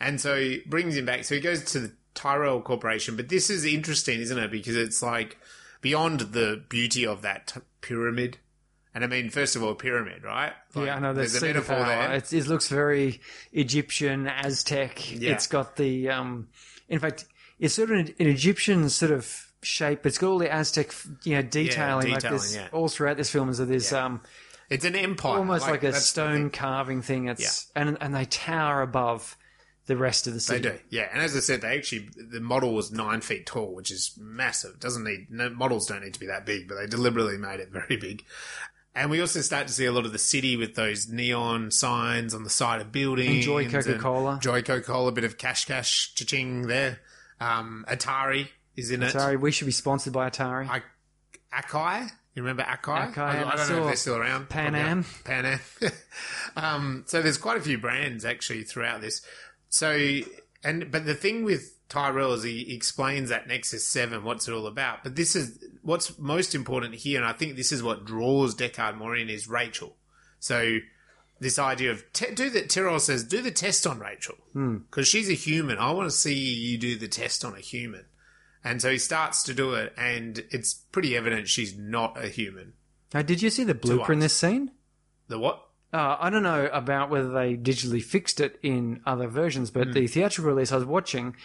And 0.00 0.20
so 0.20 0.36
he 0.38 0.62
brings 0.66 0.96
him 0.96 1.06
back. 1.06 1.24
So 1.24 1.34
he 1.34 1.40
goes 1.40 1.64
to 1.72 1.80
the 1.80 1.92
Tyrell 2.14 2.60
Corporation. 2.60 3.16
But 3.16 3.28
this 3.30 3.48
is 3.48 3.64
interesting, 3.64 4.20
isn't 4.20 4.38
it? 4.38 4.50
Because 4.50 4.76
it's 4.76 5.02
like 5.02 5.38
beyond 5.86 6.18
the 6.32 6.64
beauty 6.68 7.06
of 7.06 7.22
that 7.22 7.46
t- 7.46 7.60
pyramid. 7.80 8.38
And 8.92 9.04
I 9.04 9.06
mean, 9.06 9.30
first 9.30 9.54
of 9.54 9.62
all, 9.62 9.76
pyramid, 9.76 10.24
right? 10.24 10.52
Like, 10.74 10.86
yeah, 10.86 10.96
I 10.96 10.98
know. 10.98 11.12
There's, 11.12 11.40
a 11.40 11.46
metaphor 11.46 11.76
there. 11.76 12.12
It, 12.14 12.32
it 12.32 12.48
looks 12.48 12.66
very 12.66 13.20
Egyptian, 13.52 14.26
Aztec. 14.26 15.12
Yeah. 15.12 15.30
It's 15.30 15.46
got 15.46 15.76
the, 15.76 16.08
um, 16.08 16.48
in 16.88 16.98
fact, 16.98 17.26
it's 17.60 17.74
sort 17.74 17.92
of 17.92 17.98
an, 17.98 18.14
an 18.18 18.26
Egyptian 18.26 18.88
sort 18.88 19.12
of 19.12 19.52
shape. 19.62 20.04
It's 20.06 20.18
got 20.18 20.28
all 20.28 20.38
the 20.38 20.52
Aztec, 20.52 20.92
you 21.22 21.36
know, 21.36 21.42
detailing, 21.42 22.08
like 22.08 22.22
detailing, 22.22 22.38
this 22.38 22.56
yeah. 22.56 22.66
all 22.72 22.88
throughout 22.88 23.16
this 23.16 23.30
film. 23.30 23.48
Is 23.48 23.58
that 23.58 23.66
there's 23.66 23.92
Yeah. 23.92 24.06
um, 24.06 24.22
It's 24.68 24.84
an 24.84 24.96
empire. 24.96 25.38
almost 25.38 25.68
like, 25.68 25.84
a 25.84 25.92
stone 25.92 26.50
carving 26.50 27.00
thing. 27.00 27.28
It's 27.28 27.70
and 27.76 27.96
and 28.00 28.12
they 28.12 28.24
tower 28.24 28.82
above 28.82 29.36
the 29.86 29.96
rest 29.96 30.26
of 30.26 30.34
the 30.34 30.40
city. 30.40 30.68
They 30.68 30.70
do, 30.70 30.78
yeah. 30.90 31.08
And 31.12 31.22
as 31.22 31.36
I 31.36 31.40
said, 31.40 31.60
they 31.60 31.76
actually 31.76 32.08
the 32.16 32.40
model 32.40 32.74
was 32.74 32.90
nine 32.92 33.20
feet 33.20 33.46
tall, 33.46 33.74
which 33.74 33.90
is 33.90 34.14
massive. 34.20 34.78
Doesn't 34.80 35.04
need 35.04 35.28
no, 35.30 35.48
models 35.50 35.86
don't 35.86 36.02
need 36.02 36.14
to 36.14 36.20
be 36.20 36.26
that 36.26 36.44
big, 36.44 36.68
but 36.68 36.76
they 36.76 36.86
deliberately 36.86 37.38
made 37.38 37.60
it 37.60 37.70
very 37.70 37.96
big. 37.96 38.24
And 38.94 39.10
we 39.10 39.20
also 39.20 39.42
start 39.42 39.66
to 39.66 39.72
see 39.74 39.84
a 39.84 39.92
lot 39.92 40.06
of 40.06 40.12
the 40.12 40.18
city 40.18 40.56
with 40.56 40.74
those 40.74 41.06
neon 41.06 41.70
signs 41.70 42.32
on 42.32 42.44
the 42.44 42.50
side 42.50 42.80
of 42.80 42.92
buildings. 42.92 43.46
Enjoy 43.46 43.64
and 43.64 43.70
Coca-Cola. 43.70 44.38
Joy 44.40 44.62
Coca 44.62 44.80
Cola, 44.80 45.08
a 45.08 45.12
bit 45.12 45.24
of 45.24 45.36
cash, 45.36 45.66
cash, 45.66 46.14
cha-ching 46.14 46.66
there. 46.66 47.00
Um, 47.38 47.84
Atari 47.88 48.48
is 48.74 48.90
in 48.90 49.02
it. 49.02 49.10
Sorry, 49.10 49.36
we 49.36 49.52
should 49.52 49.66
be 49.66 49.72
sponsored 49.72 50.14
by 50.14 50.30
Atari. 50.30 50.68
I, 50.70 50.82
Akai. 51.54 52.10
You 52.34 52.42
remember 52.42 52.62
Akai? 52.62 53.12
Akai, 53.12 53.18
I, 53.18 53.42
I 53.42 53.52
I 53.52 53.56
don't 53.56 53.68
know 53.70 53.78
if 53.80 53.86
they're 53.86 53.96
still 53.96 54.16
around. 54.16 54.48
Pan 54.48 54.74
Am. 54.74 55.04
Pan 55.24 55.44
Am. 55.44 55.90
um, 56.56 57.04
so 57.06 57.20
there's 57.20 57.38
quite 57.38 57.58
a 57.58 57.62
few 57.62 57.76
brands 57.76 58.24
actually 58.24 58.62
throughout 58.62 59.02
this. 59.02 59.20
So 59.76 60.20
and 60.64 60.90
but 60.90 61.04
the 61.04 61.14
thing 61.14 61.44
with 61.44 61.76
Tyrell 61.90 62.32
is 62.32 62.42
he 62.42 62.74
explains 62.74 63.28
that 63.28 63.46
Nexus 63.46 63.86
Seven, 63.86 64.24
what's 64.24 64.48
it 64.48 64.52
all 64.52 64.66
about. 64.66 65.04
But 65.04 65.16
this 65.16 65.36
is 65.36 65.62
what's 65.82 66.18
most 66.18 66.54
important 66.54 66.94
here, 66.94 67.20
and 67.20 67.28
I 67.28 67.34
think 67.34 67.56
this 67.56 67.72
is 67.72 67.82
what 67.82 68.06
draws 68.06 68.54
Deckard 68.54 68.96
more 68.96 69.14
in 69.14 69.28
is 69.28 69.48
Rachel. 69.48 69.94
So 70.40 70.78
this 71.40 71.58
idea 71.58 71.90
of 71.90 72.10
te- 72.14 72.34
do 72.34 72.48
the 72.48 72.62
Tyrell 72.62 72.98
says 73.00 73.22
do 73.22 73.42
the 73.42 73.50
test 73.50 73.86
on 73.86 73.98
Rachel 73.98 74.36
hmm. 74.54 74.78
because 74.78 75.08
she's 75.08 75.28
a 75.28 75.34
human. 75.34 75.76
I 75.76 75.90
want 75.90 76.10
to 76.10 76.16
see 76.16 76.34
you 76.34 76.78
do 76.78 76.96
the 76.96 77.06
test 77.06 77.44
on 77.44 77.54
a 77.54 77.60
human. 77.60 78.06
And 78.64 78.80
so 78.80 78.90
he 78.90 78.98
starts 78.98 79.42
to 79.42 79.54
do 79.54 79.74
it, 79.74 79.92
and 79.98 80.42
it's 80.50 80.72
pretty 80.72 81.14
evident 81.14 81.48
she's 81.48 81.76
not 81.76 82.16
a 82.16 82.28
human. 82.28 82.72
Now, 83.12 83.20
did 83.20 83.42
you 83.42 83.50
see 83.50 83.62
the 83.62 83.74
blooper 83.74 84.10
in 84.10 84.20
this 84.20 84.36
scene? 84.36 84.72
The 85.28 85.38
what? 85.38 85.62
Uh, 85.92 86.16
I 86.20 86.30
don't 86.30 86.42
know 86.42 86.68
about 86.72 87.10
whether 87.10 87.30
they 87.30 87.56
digitally 87.56 88.02
fixed 88.02 88.40
it 88.40 88.58
in 88.62 89.00
other 89.06 89.28
versions, 89.28 89.70
but 89.70 89.92
the 89.94 90.06
theatrical 90.06 90.50
release 90.52 90.72
I 90.72 90.76
was 90.76 90.84
watching, 90.84 91.36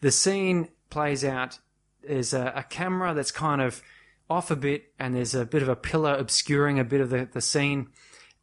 the 0.00 0.10
scene 0.10 0.68
plays 0.90 1.24
out. 1.24 1.58
There's 2.06 2.32
a, 2.34 2.52
a 2.54 2.62
camera 2.62 3.14
that's 3.14 3.32
kind 3.32 3.60
of 3.60 3.82
off 4.30 4.50
a 4.50 4.56
bit, 4.56 4.92
and 4.98 5.14
there's 5.14 5.34
a 5.34 5.44
bit 5.46 5.62
of 5.62 5.68
a 5.68 5.76
pillar 5.76 6.14
obscuring 6.14 6.78
a 6.78 6.84
bit 6.84 7.00
of 7.00 7.10
the, 7.10 7.28
the 7.32 7.40
scene. 7.40 7.88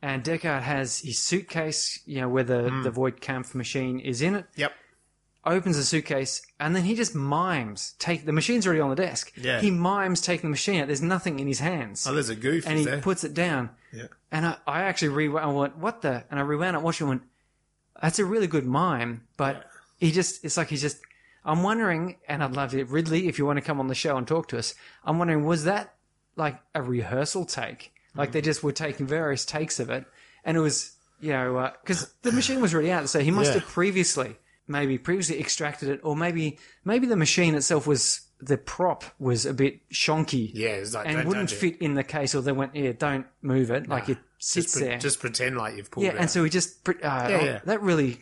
and 0.01 0.23
Deckard 0.23 0.63
has 0.63 0.99
his 0.99 1.19
suitcase, 1.19 1.99
you 2.05 2.19
know, 2.19 2.27
where 2.27 2.43
the, 2.43 2.69
Hmm. 2.69 2.81
the 2.83 2.91
Voight-Kampff 2.91 3.53
machine 3.55 3.99
is 3.99 4.21
in 4.21 4.35
it. 4.35 4.45
Yep. 4.55 4.73
Opens 5.45 5.75
the 5.77 5.83
suitcase, 5.83 6.41
and 6.59 6.73
then 6.75 6.83
he 6.83 6.95
just 6.95 7.13
mimes 7.15 7.93
take 7.99 8.25
the 8.25 8.31
machine's 8.33 8.65
already 8.65 8.81
on 8.81 8.89
the 8.89 8.95
desk. 8.95 9.31
Yeah. 9.37 9.59
He 9.61 9.71
mimes 9.71 10.19
taking 10.21 10.49
the 10.49 10.51
machine 10.51 10.81
out. 10.81 10.87
There's 10.87 11.01
nothing 11.01 11.39
in 11.39 11.47
his 11.47 11.59
hands, 11.59 12.05
Oh, 12.07 12.13
there's 12.13 12.29
a 12.29 12.35
goof. 12.35 12.65
and 12.67 12.79
he 12.79 12.85
there? 12.85 13.01
puts 13.01 13.23
it 13.25 13.33
down. 13.33 13.69
Yeah. 13.93 14.07
And 14.31 14.45
I, 14.45 14.57
I 14.65 14.81
actually 14.83 15.09
rewound. 15.09 15.45
I 15.45 15.53
went, 15.53 15.77
"What 15.77 16.01
the?" 16.01 16.23
And 16.31 16.39
I 16.39 16.43
rewound 16.43 16.75
it, 16.75 16.81
watched 16.81 16.99
it, 17.01 17.03
and 17.03 17.09
went, 17.09 17.23
"That's 18.01 18.19
a 18.19 18.25
really 18.25 18.47
good 18.47 18.65
mime." 18.65 19.27
But 19.37 19.65
he 19.99 20.11
just, 20.11 20.43
it's 20.43 20.57
like 20.57 20.69
he's 20.69 20.81
just. 20.81 20.97
I'm 21.45 21.61
wondering, 21.61 22.15
and 22.27 22.41
I'd 22.41 22.53
love 22.55 22.73
it, 22.73 22.87
Ridley, 22.89 23.27
if 23.27 23.37
you 23.37 23.45
want 23.45 23.57
to 23.57 23.61
come 23.61 23.79
on 23.79 23.87
the 23.87 23.95
show 23.95 24.15
and 24.17 24.25
talk 24.25 24.47
to 24.49 24.57
us. 24.57 24.75
I'm 25.03 25.19
wondering, 25.19 25.45
was 25.45 25.65
that 25.65 25.93
like 26.37 26.57
a 26.73 26.81
rehearsal 26.81 27.45
take? 27.45 27.91
Like 28.15 28.31
they 28.31 28.41
just 28.41 28.63
were 28.63 28.71
taking 28.71 29.07
various 29.07 29.43
takes 29.45 29.79
of 29.79 29.89
it, 29.89 30.05
and 30.45 30.55
it 30.55 30.61
was, 30.61 30.95
you 31.19 31.31
know, 31.33 31.57
uh, 31.57 31.71
because 31.81 32.13
the 32.21 32.31
machine 32.31 32.61
was 32.61 32.73
already 32.73 32.91
out, 32.91 33.09
so 33.09 33.19
he 33.19 33.31
must 33.31 33.49
Yeah. 33.51 33.59
have 33.59 33.67
previously, 33.67 34.37
maybe 34.67 34.97
previously 34.97 35.39
extracted 35.39 35.89
it, 35.89 35.99
or 36.03 36.15
maybe, 36.15 36.59
maybe 36.85 37.07
the 37.07 37.15
machine 37.17 37.55
itself 37.55 37.87
was 37.87 38.21
the 38.47 38.57
prop 38.57 39.03
was 39.19 39.45
a 39.45 39.53
bit 39.53 39.87
shonky 39.89 40.51
Yeah, 40.53 40.69
it's 40.69 40.93
like 40.93 41.07
and 41.07 41.27
wouldn't 41.27 41.51
fit 41.51 41.77
in 41.81 41.93
the 41.95 42.03
case, 42.03 42.35
or 42.35 42.41
they 42.41 42.51
went, 42.51 42.75
yeah, 42.75 42.91
don't 42.97 43.25
move 43.41 43.71
it, 43.71 43.87
like 43.87 44.09
it 44.09 44.17
sits 44.39 44.67
Just, 44.67 44.75
pre- 44.77 44.87
there. 44.87 44.97
just 44.99 45.19
pretend 45.19 45.57
like 45.57 45.75
you've 45.77 45.89
pulled 45.91 46.03
yeah, 46.05 46.11
it 46.11 46.15
and 46.15 46.23
out. 46.25 46.29
so 46.31 46.43
he 46.43 46.49
just, 46.49 46.87
uh, 46.87 46.93
Yeah, 47.01 47.27
oh, 47.41 47.45
yeah. 47.45 47.59
that 47.65 47.81
really, 47.81 48.19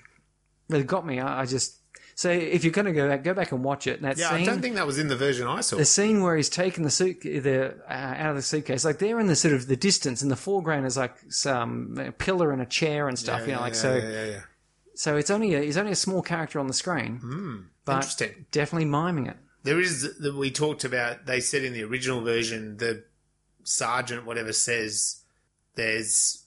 really 0.70 0.84
got 0.84 1.06
me. 1.06 1.20
I, 1.20 1.42
I 1.42 1.46
just, 1.46 1.78
so 2.16 2.30
if 2.30 2.64
you're 2.64 2.74
going 2.74 2.86
to 2.86 2.92
go 2.94 3.08
back, 3.10 3.24
go 3.24 3.34
back 3.34 3.52
and 3.52 3.64
watch 3.64 3.88
it. 3.88 3.96
And 3.96 4.06
that 4.06 4.18
yeah, 4.18 4.30
scene, 4.30 4.42
I 4.42 4.46
don't 4.46 4.62
think 4.62 4.76
that 4.76 4.86
was 4.86 5.00
in 5.00 5.08
the 5.08 5.16
version 5.16 5.48
I 5.48 5.62
saw. 5.62 5.78
the 5.78 5.86
scene 5.86 6.22
where 6.22 6.36
he's 6.36 6.50
taking 6.50 6.84
the 6.84 6.92
suit 6.92 7.22
the 7.22 7.76
uh, 7.90 7.94
out 7.94 8.32
of 8.32 8.36
the 8.36 8.42
suitcase, 8.42 8.86
like 8.86 9.00
they're 9.00 9.20
in 9.20 9.28
the 9.28 9.36
sort 9.36 9.54
of 9.56 9.68
the 9.68 9.76
distance, 9.78 10.22
in 10.22 10.30
the 10.30 10.36
foreground 10.36 10.86
is 10.86 10.98
like 10.98 11.16
some 11.30 11.98
a 11.98 12.12
pillar 12.12 12.52
and 12.52 12.62
a 12.62 12.66
chair 12.66 13.08
and 13.08 13.18
stuff, 13.18 13.48
you 13.48 13.54
know, 13.54 13.62
like 13.62 13.74
yeah, 13.74 13.80
so. 13.80 13.96
Yeah, 13.96 14.10
yeah, 14.10 14.26
yeah. 14.26 14.40
So 14.94 15.16
it's 15.16 15.32
only 15.32 15.56
a, 15.56 15.62
he's 15.62 15.78
only 15.78 15.94
a 15.94 15.96
small 15.96 16.22
character 16.22 16.60
on 16.60 16.68
the 16.68 16.74
screen, 16.74 17.70
but 17.86 17.96
Interesting. 17.96 18.46
definitely 18.52 18.86
miming 18.86 19.26
it. 19.28 19.38
There 19.64 19.80
is 19.80 20.18
that 20.20 20.36
we 20.36 20.50
talked 20.52 20.84
about. 20.84 21.26
They 21.26 21.40
said 21.40 21.64
in 21.64 21.74
the 21.74 21.84
original 21.84 22.22
version, 22.22 22.78
the 22.78 23.04
sergeant, 23.64 24.26
whatever, 24.26 24.54
says 24.54 25.22
there's 25.76 26.46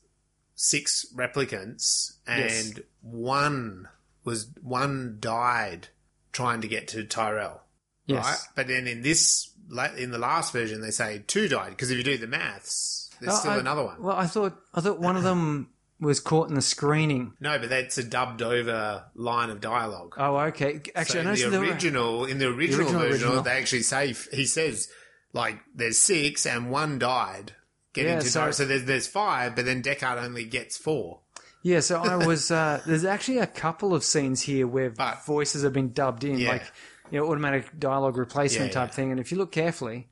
six 0.54 1.06
replicants, 1.14 2.14
and 2.26 2.40
Yes. 2.40 2.72
one 3.00 3.88
was 4.24 4.48
one 4.62 5.18
died 5.20 5.88
trying 6.32 6.60
to 6.62 6.68
get 6.68 6.88
to 6.88 7.04
Tyrell. 7.04 7.62
Yes. 8.06 8.24
Right, 8.24 8.38
but 8.56 8.66
then 8.66 8.86
in 8.86 9.02
this, 9.02 9.50
in 9.96 10.10
the 10.10 10.18
last 10.18 10.52
version, 10.52 10.80
they 10.80 10.90
say 10.90 11.22
two 11.26 11.48
died 11.48 11.70
because 11.70 11.90
if 11.90 11.96
you 11.98 12.04
do 12.04 12.18
the 12.18 12.26
maths, 12.26 13.10
there's 13.20 13.34
Oh, 13.34 13.38
still 13.38 13.52
I- 13.52 13.58
another 13.58 13.84
one. 13.84 14.02
Well, 14.02 14.16
I 14.16 14.26
thought 14.26 14.60
I 14.74 14.80
thought 14.80 14.98
one 15.00 15.16
of 15.16 15.22
them 15.22 15.70
was 16.00 16.20
caught 16.20 16.48
in 16.48 16.54
the 16.54 16.62
screening. 16.62 17.32
No, 17.40 17.58
but 17.58 17.68
that's 17.70 17.96
a 17.98 18.02
dubbed 18.04 18.42
over 18.42 19.04
line 19.14 19.50
of 19.50 19.60
dialogue. 19.60 20.14
Oh, 20.18 20.36
okay. 20.36 20.80
So 20.84 20.90
Actually, 20.94 21.20
I 21.20 21.32
in 21.32 21.34
the 21.38 21.48
there 21.50 21.60
were- 21.60 21.66
original, 21.66 22.24
in 22.26 22.38
the 22.38 22.48
original, 22.48 22.80
original 22.86 23.00
version, 23.02 23.26
original. 23.28 23.42
they 23.42 23.50
actually 23.52 23.82
say 23.82 24.14
he 24.32 24.44
says 24.46 24.88
like 25.32 25.58
there's 25.74 25.98
six 25.98 26.46
and 26.46 26.70
one 26.70 26.98
died 26.98 27.52
getting 27.92 28.12
Yeah, 28.12 28.20
to 28.20 28.28
so- 28.28 28.40
Tyrell. 28.40 28.52
So 28.52 28.64
there's 28.66 28.84
there's 28.84 29.06
five, 29.06 29.54
but 29.56 29.64
then 29.64 29.82
Deckard 29.82 30.22
only 30.22 30.44
gets 30.44 30.76
four. 30.76 31.20
Yeah, 31.62 31.80
so 31.80 32.00
I 32.02 32.16
was. 32.26 32.50
Uh, 32.50 32.82
there's 32.84 33.04
actually 33.06 33.38
a 33.38 33.46
couple 33.46 33.94
of 33.94 34.04
scenes 34.04 34.42
here 34.42 34.66
where 34.66 34.90
But- 34.90 35.24
voices 35.24 35.62
have 35.62 35.72
been 35.72 35.92
dubbed 35.92 36.24
in, 36.24 36.38
Yeah. 36.38 36.50
like 36.50 36.62
you 37.10 37.20
know, 37.20 37.26
automatic 37.28 37.78
dialogue 37.78 38.16
replacement 38.16 38.72
Yeah, 38.72 38.80
type 38.80 38.92
thing. 38.92 39.10
And 39.12 39.20
if 39.20 39.30
you 39.30 39.38
look 39.38 39.52
carefully, 39.52 40.08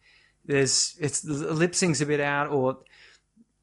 there's 0.47 0.95
it's 1.01 1.21
the 1.21 1.33
lip 1.53 1.75
sync's 1.75 2.01
a 2.01 2.07
bit 2.07 2.21
out, 2.21 2.49
or 2.51 2.79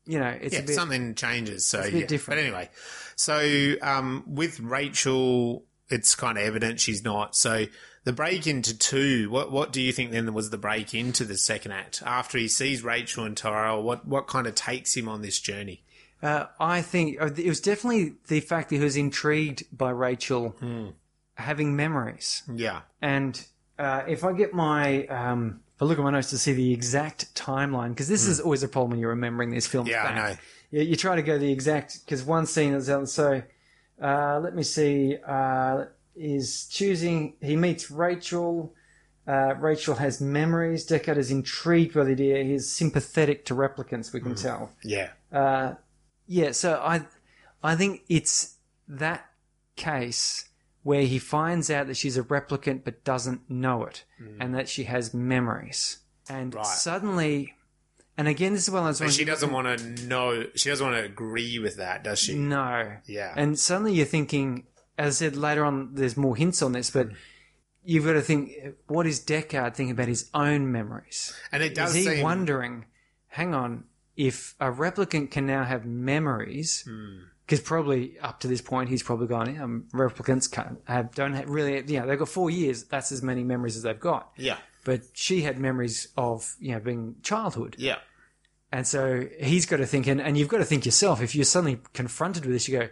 you 0.10 0.20
know, 0.20 0.36
it's 0.42 0.54
Yeah, 0.56 0.62
bit. 0.62 0.76
something 0.76 1.16
changes. 1.16 1.66
So 1.66 1.84
yeah. 1.86 2.06
different. 2.06 2.38
But 2.40 2.44
anyway, 2.44 2.70
so 3.16 3.76
um, 3.82 4.24
with 4.28 4.60
Rachel, 4.60 5.64
it's 5.90 6.16
kind 6.16 6.38
of 6.38 6.44
evident 6.44 6.80
she's 6.80 7.04
not. 7.04 7.36
So 7.36 7.66
the 8.04 8.14
break 8.14 8.48
into 8.48 8.78
two, 8.78 9.30
what 9.30 9.52
what 9.52 9.72
do 9.72 9.82
you 9.82 9.92
think 9.92 10.12
then 10.12 10.34
was 10.34 10.50
the 10.50 10.58
break 10.58 10.94
into 10.94 11.26
the 11.26 11.38
second 11.38 11.72
act 11.74 12.02
after 12.06 12.38
he 12.38 12.48
sees 12.48 12.84
Rachel 12.84 13.24
and 13.26 13.38
Tyrell? 13.38 13.84
What 13.84 14.08
what 14.08 14.28
kind 14.28 14.48
of 14.48 14.56
takes 14.56 14.96
him 14.98 15.08
on 15.08 15.22
this 15.22 15.40
journey? 15.40 15.84
Uh, 16.22 16.48
I 16.60 16.82
think 16.82 17.22
uh, 17.22 17.30
it 17.38 17.48
was 17.48 17.62
definitely 17.62 18.16
the 18.28 18.42
fact 18.42 18.70
that 18.70 18.76
he 18.76 18.82
was 18.84 18.98
intrigued 18.98 19.64
by 19.72 19.92
Rachel 19.92 20.50
Hmm. 20.60 20.88
having 21.36 21.76
memories. 21.78 22.44
Yeah, 22.54 22.82
And 23.02 23.42
uh, 23.78 24.04
if 24.08 24.26
I 24.26 24.34
get 24.34 24.54
my, 24.54 25.06
um, 25.08 25.62
I 25.82 25.86
look 25.86 25.98
at 25.98 26.04
my 26.04 26.12
notes 26.12 26.30
to 26.32 26.38
see 26.38 26.54
the 26.54 26.74
exact 26.74 27.34
timeline, 27.36 27.90
because 27.90 28.08
this 28.08 28.26
is 28.28 28.40
always 28.40 28.64
a 28.64 28.68
problem 28.68 28.92
when 28.92 29.00
you're 29.00 29.10
remembering 29.10 29.50
these 29.50 29.68
films. 29.68 29.88
Hmm. 29.88 29.94
yeah, 29.94 30.04
back. 30.04 30.12
I 30.18 30.30
know. 30.32 30.38
Yeah, 30.72 30.82
you 30.84 30.96
try 30.96 31.16
to 31.16 31.22
go 31.22 31.38
the 31.40 31.52
exact 31.52 32.06
because 32.06 32.24
one 32.24 32.46
scene 32.46 32.74
is 32.74 32.90
out. 32.90 33.10
So 33.10 33.42
uh, 34.02 34.40
let 34.40 34.56
me 34.56 34.64
see. 34.64 35.18
Uh, 35.26 35.86
is 36.16 36.68
choosing. 36.68 37.36
He 37.42 37.56
meets 37.56 37.90
Rachel. 37.90 38.74
Uh, 39.26 39.56
Rachel 39.56 39.96
has 39.96 40.20
memories. 40.20 40.86
Deckard 40.88 41.18
is 41.18 41.32
intrigued 41.32 41.94
by 41.94 42.04
the 42.04 42.12
idea. 42.12 42.44
He's 42.44 42.70
sympathetic 42.70 43.46
to 43.46 43.56
replicants. 43.56 44.12
We 44.12 44.20
can 44.20 44.36
tell. 44.36 44.72
Yeah, 44.84 45.10
Uh, 45.32 45.76
yeah, 46.28 46.52
so 46.52 46.82
I, 46.84 47.06
I 47.64 47.76
think 47.76 48.02
it's 48.10 48.56
that 48.88 49.30
case 49.76 50.49
where 50.84 51.04
he 51.04 51.20
finds 51.20 51.70
out 51.70 51.88
that 51.88 51.98
she's 51.98 52.18
a 52.18 52.24
replicant 52.24 52.84
but 52.84 53.04
doesn't 53.04 53.50
know 53.50 53.84
it, 53.86 54.06
and 54.40 54.54
that 54.56 54.70
she 54.70 54.84
has 54.86 55.14
memories, 55.14 56.00
and 56.30 56.54
Right. 56.56 56.66
suddenly, 56.66 57.54
and 58.18 58.28
again, 58.28 58.54
this 58.54 58.64
is 58.68 58.72
one 58.72 58.82
of 58.82 58.88
those 58.88 59.00
but 59.00 59.12
she 59.14 59.26
doesn't 59.26 59.52
want 59.52 59.80
to 59.80 60.06
know. 60.08 60.46
She 60.56 60.70
doesn't 60.70 60.86
want 60.86 60.98
to 60.98 61.06
agree 61.06 61.60
with 61.60 61.78
that, 61.78 62.04
does 62.04 62.20
she? 62.20 62.36
No. 62.36 62.98
Yeah. 63.06 63.34
And 63.36 63.58
suddenly 63.60 63.94
you're 63.94 64.06
thinking, 64.06 64.68
as 64.98 65.16
I 65.22 65.26
said 65.26 65.36
later 65.38 65.64
on, 65.66 65.96
there's 65.96 66.18
more 66.18 66.36
hints 66.36 66.62
on 66.62 66.72
this, 66.74 66.90
but 66.92 67.10
you've 67.84 68.06
got 68.06 68.14
to 68.14 68.22
think, 68.22 68.52
what 68.88 69.06
is 69.08 69.20
Deckard 69.22 69.74
thinking 69.76 69.92
about 69.92 70.08
his 70.10 70.30
own 70.34 70.72
memories? 70.72 71.34
And 71.52 71.64
it 71.64 71.74
does 71.76 71.92
is 71.92 71.96
he 71.96 72.04
seem 72.16 72.24
wondering, 72.24 72.86
hang 73.28 73.54
on, 73.54 73.86
if 74.18 74.54
a 74.60 74.66
replicant 74.72 75.32
can 75.32 75.46
now 75.48 75.64
have 75.64 75.86
memories, 75.86 76.84
Hmm. 76.88 77.20
Because 77.50 77.62
probably 77.62 78.20
up 78.20 78.40
to 78.42 78.48
this 78.48 78.62
point 78.62 78.90
he's 78.90 79.02
probably 79.02 79.26
gone, 79.26 79.60
um, 79.60 79.86
replicants 79.92 80.52
can't 80.52 80.78
have, 80.86 81.16
don't 81.16 81.34
have 81.34 81.50
really, 81.50 81.84
you 81.92 82.00
know, 82.00 82.06
they've 82.06 82.20
got 82.20 82.30
four 82.30 82.52
years, 82.52 82.84
that's 82.84 83.12
as 83.12 83.24
many 83.24 83.44
memories 83.44 83.76
as 83.76 83.82
they've 83.82 84.00
got. 84.00 84.32
Yeah, 84.38 84.58
But 84.84 85.02
she 85.14 85.42
had 85.42 85.58
memories 85.58 86.10
of, 86.16 86.56
you 86.60 86.74
know, 86.74 86.80
being 86.80 87.16
childhood. 87.24 87.76
yeah, 87.80 87.96
And 88.72 88.86
so 88.86 89.28
he's 89.40 89.66
got 89.66 89.78
to 89.78 89.88
think, 89.88 90.06
and, 90.06 90.22
and 90.22 90.38
you've 90.38 90.48
got 90.48 90.60
to 90.60 90.64
think 90.64 90.86
yourself, 90.86 91.24
if 91.24 91.34
you're 91.34 91.44
suddenly 91.44 91.80
confronted 91.94 92.46
with 92.46 92.54
this, 92.54 92.68
you 92.68 92.78
go, 92.82 92.90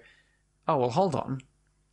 oh, 0.67 0.77
well, 0.77 0.89
hold 0.89 1.13
on. 1.13 1.41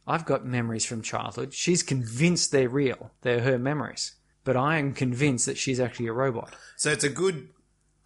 I've 0.07 0.25
got 0.25 0.47
memories 0.47 0.87
from 0.87 1.03
childhood. 1.03 1.53
She's 1.53 1.83
convinced 1.83 2.51
they're 2.51 2.71
real, 2.71 3.11
they're 3.21 3.43
her 3.43 3.59
memories. 3.59 4.15
But 4.43 4.57
I 4.57 4.79
am 4.79 4.95
convinced 4.95 5.45
that 5.45 5.59
she's 5.59 5.81
actually 5.81 6.07
a 6.07 6.15
robot. 6.15 6.55
So 6.77 6.91
it's 6.91 7.05
a 7.05 7.11
good 7.11 7.51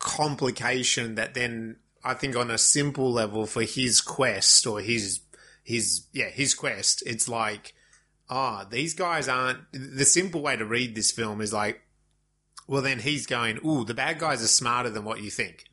complication 0.00 1.14
that 1.14 1.34
then 1.34 1.76
I 2.08 2.14
think 2.14 2.36
on 2.36 2.50
a 2.50 2.58
simple 2.58 3.12
level 3.12 3.46
for 3.46 3.62
his 3.62 4.00
quest 4.00 4.66
or 4.66 4.80
his 4.80 5.20
his 5.62 6.06
yeah 6.12 6.30
his 6.30 6.54
quest, 6.54 7.02
it's 7.06 7.28
like 7.28 7.74
ah 8.30 8.66
these 8.68 8.94
guys 8.94 9.28
aren't. 9.28 9.60
The 9.72 10.04
simple 10.04 10.40
way 10.40 10.56
to 10.56 10.64
read 10.64 10.94
this 10.94 11.10
film 11.10 11.40
is 11.40 11.52
like, 11.52 11.82
well 12.66 12.82
then 12.82 13.00
he's 13.00 13.26
going, 13.26 13.58
ooh 13.64 13.84
the 13.84 13.94
bad 13.94 14.18
guys 14.18 14.42
are 14.42 14.48
smarter 14.48 14.90
than 14.90 15.04
what 15.04 15.20
you 15.20 15.30
think. 15.30 15.64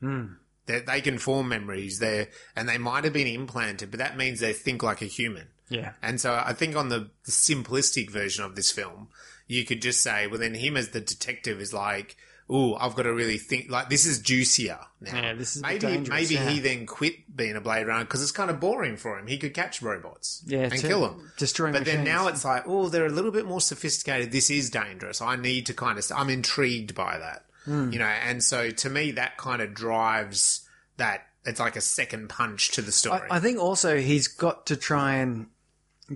They 0.66 0.80
they 0.80 1.00
can 1.00 1.18
form 1.18 1.48
memories 1.48 1.98
there, 1.98 2.28
and 2.54 2.68
they 2.68 2.78
might 2.78 3.04
have 3.04 3.12
been 3.12 3.26
implanted, 3.26 3.90
but 3.90 3.98
that 3.98 4.16
means 4.16 4.40
they 4.40 4.52
think 4.52 4.82
like 4.82 5.00
a 5.00 5.06
human. 5.06 5.48
Yeah. 5.68 5.92
And 6.02 6.20
so 6.20 6.34
I 6.34 6.52
think 6.52 6.76
on 6.76 6.90
the 6.90 7.10
simplistic 7.24 8.10
version 8.10 8.44
of 8.44 8.54
this 8.54 8.70
film, 8.70 9.08
you 9.46 9.64
could 9.64 9.82
just 9.82 10.02
say, 10.02 10.26
well, 10.26 10.38
then 10.38 10.54
him 10.54 10.76
as 10.76 10.90
the 10.90 11.00
detective 11.00 11.60
is 11.60 11.72
like, 11.72 12.16
"Ooh, 12.50 12.74
I've 12.74 12.94
got 12.94 13.04
to 13.04 13.12
really 13.12 13.38
think 13.38 13.70
like 13.70 13.88
this 13.88 14.06
is 14.06 14.18
juicier 14.20 14.78
now." 15.00 15.14
Yeah, 15.20 15.34
this 15.34 15.56
is 15.56 15.62
maybe 15.62 15.98
maybe 15.98 16.34
yeah. 16.34 16.48
he 16.48 16.60
then 16.60 16.86
quit 16.86 17.36
being 17.36 17.56
a 17.56 17.60
Blade 17.60 17.86
Runner 17.86 18.04
because 18.04 18.22
it's 18.22 18.32
kind 18.32 18.50
of 18.50 18.60
boring 18.60 18.96
for 18.96 19.18
him. 19.18 19.26
He 19.26 19.38
could 19.38 19.54
catch 19.54 19.82
robots 19.82 20.42
Yeah, 20.46 20.64
and 20.64 20.72
kill 20.74 21.02
them. 21.02 21.30
destroying 21.36 21.72
But 21.72 21.84
then 21.84 22.04
now 22.04 22.28
it's 22.28 22.44
like, 22.44 22.64
oh, 22.66 22.88
they're 22.88 23.06
a 23.06 23.10
little 23.10 23.30
bit 23.32 23.46
more 23.46 23.60
sophisticated. 23.60 24.32
This 24.32 24.50
is 24.50 24.70
dangerous. 24.70 25.20
I 25.20 25.36
need 25.36 25.66
to 25.66 25.74
kind 25.74 25.98
of. 25.98 26.04
I'm 26.14 26.30
intrigued 26.30 26.94
by 26.94 27.18
that, 27.18 27.44
Hmm. 27.64 27.92
you 27.92 27.98
know. 27.98 28.04
And 28.06 28.42
so 28.42 28.70
to 28.70 28.90
me, 28.90 29.12
that 29.12 29.36
kind 29.36 29.60
of 29.62 29.74
drives 29.74 30.66
that. 30.96 31.22
It's 31.44 31.60
like 31.60 31.76
a 31.76 31.80
second 31.80 32.28
punch 32.28 32.72
to 32.72 32.82
the 32.82 32.90
story. 32.90 33.20
I, 33.30 33.36
I 33.36 33.40
think 33.40 33.60
also 33.60 33.98
he's 33.98 34.26
got 34.26 34.66
to 34.66 34.76
try 34.76 35.16
and. 35.16 35.46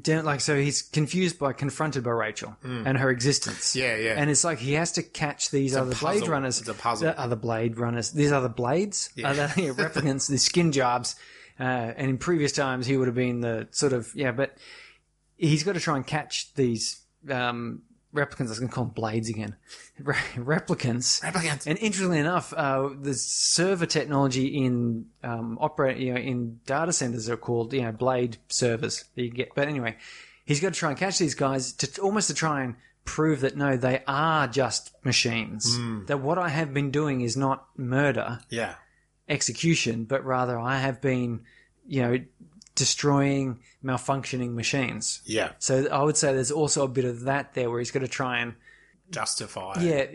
Down- 0.03 0.25
Like 0.25 0.41
so, 0.41 0.57
he's 0.59 0.83
confused 0.83 1.39
by 1.39 1.53
confronted 1.53 2.05
by 2.05 2.11
Rachel 2.11 2.57
and 2.63 2.97
her 2.99 3.11
existence. 3.11 3.75
Yeah, 3.75 3.97
yeah. 3.97 4.15
And 4.17 4.31
it's 4.31 4.45
like 4.45 4.59
he 4.59 4.75
has 4.75 4.93
to 4.93 5.03
catch 5.03 5.51
these 5.51 5.75
other 5.77 5.95
Blade. 5.95 6.27
Runners. 6.29 6.61
It's 6.61 6.69
a 6.69 6.75
puzzle. 6.75 7.09
the 7.09 7.19
Other 7.21 7.37
Blade 7.37 7.79
Runners. 7.79 8.11
These 8.13 8.33
other 8.33 8.49
blades. 8.49 9.11
Yeah. 9.17 9.31
Other 9.31 9.53
yeah, 9.57 9.71
replicants. 9.71 10.29
These 10.29 10.43
skin 10.43 10.73
jobs. 10.73 11.17
Uh, 11.59 11.63
and 11.97 12.09
in 12.09 12.19
previous 12.19 12.53
times, 12.53 12.87
he 12.87 12.97
would 12.97 13.07
have 13.09 13.15
been 13.15 13.41
the 13.41 13.69
sort 13.71 13.93
of 13.93 14.11
yeah, 14.15 14.33
but 14.33 14.57
he's 15.37 15.63
got 15.63 15.75
to 15.75 15.81
try 15.81 15.97
and 15.97 16.07
catch 16.07 16.55
these 16.55 17.01
um, 17.29 17.83
replicants. 18.15 18.47
I 18.47 18.51
was 18.51 18.59
going 18.59 18.69
to 18.69 18.75
call 18.75 18.85
them 18.85 18.95
blades 18.95 19.29
again. 19.29 19.57
Re- 19.99 20.15
replicants. 20.37 21.23
Replicants. 21.23 21.67
And 21.67 21.79
interestingly 21.79 22.19
enough, 22.19 22.53
uh, 22.57 22.91
the 23.01 23.15
server 23.15 23.87
technology 23.87 24.47
in 24.47 25.07
um, 25.23 25.59
operate, 25.61 25.99
you 25.99 26.13
know, 26.15 26.21
in 26.21 26.61
data 26.67 26.93
centers 26.93 27.29
are 27.29 27.37
called, 27.37 27.73
you 27.73 27.83
know, 27.83 27.93
blade 27.93 28.39
servers 28.49 29.05
that 29.15 29.23
you 29.23 29.31
get. 29.31 29.55
But 29.55 29.69
anyway, 29.69 29.97
he's 30.45 30.61
got 30.61 30.73
to 30.75 30.79
try 30.79 30.91
and 30.91 30.99
catch 30.99 31.19
these 31.19 31.35
guys 31.35 31.73
to 31.75 32.01
almost 32.01 32.29
to 32.29 32.35
try 32.35 32.63
and 32.65 32.75
prove 33.05 33.41
that 33.41 33.57
no, 33.57 33.77
they 33.77 34.03
are 34.07 34.47
just 34.47 34.93
machines. 35.05 35.79
That 36.07 36.19
what 36.21 36.39
I 36.39 36.49
have 36.49 36.73
been 36.75 36.91
doing 36.91 37.23
is 37.23 37.37
not 37.37 37.67
murder, 37.77 38.41
Yeah. 38.51 38.75
execution, 39.29 40.05
but 40.05 40.25
rather 40.25 40.59
I 40.59 40.79
have 40.79 41.01
been, 41.01 41.41
you 41.87 42.03
know, 42.03 42.19
destroying 42.81 43.61
malfunctioning 43.85 44.55
machines. 44.55 45.21
Yeah. 45.27 45.53
So 45.59 45.87
I 45.93 46.03
would 46.03 46.17
say 46.17 46.33
there's 46.33 46.51
also 46.51 46.83
a 46.83 46.89
bit 46.89 47.05
of 47.05 47.21
that 47.25 47.53
there 47.53 47.69
where 47.69 47.79
he's 47.79 47.91
got 47.91 48.01
to 48.01 48.09
try 48.09 48.41
and 48.41 48.55
Justify. 49.11 49.75
yeah 49.81 50.07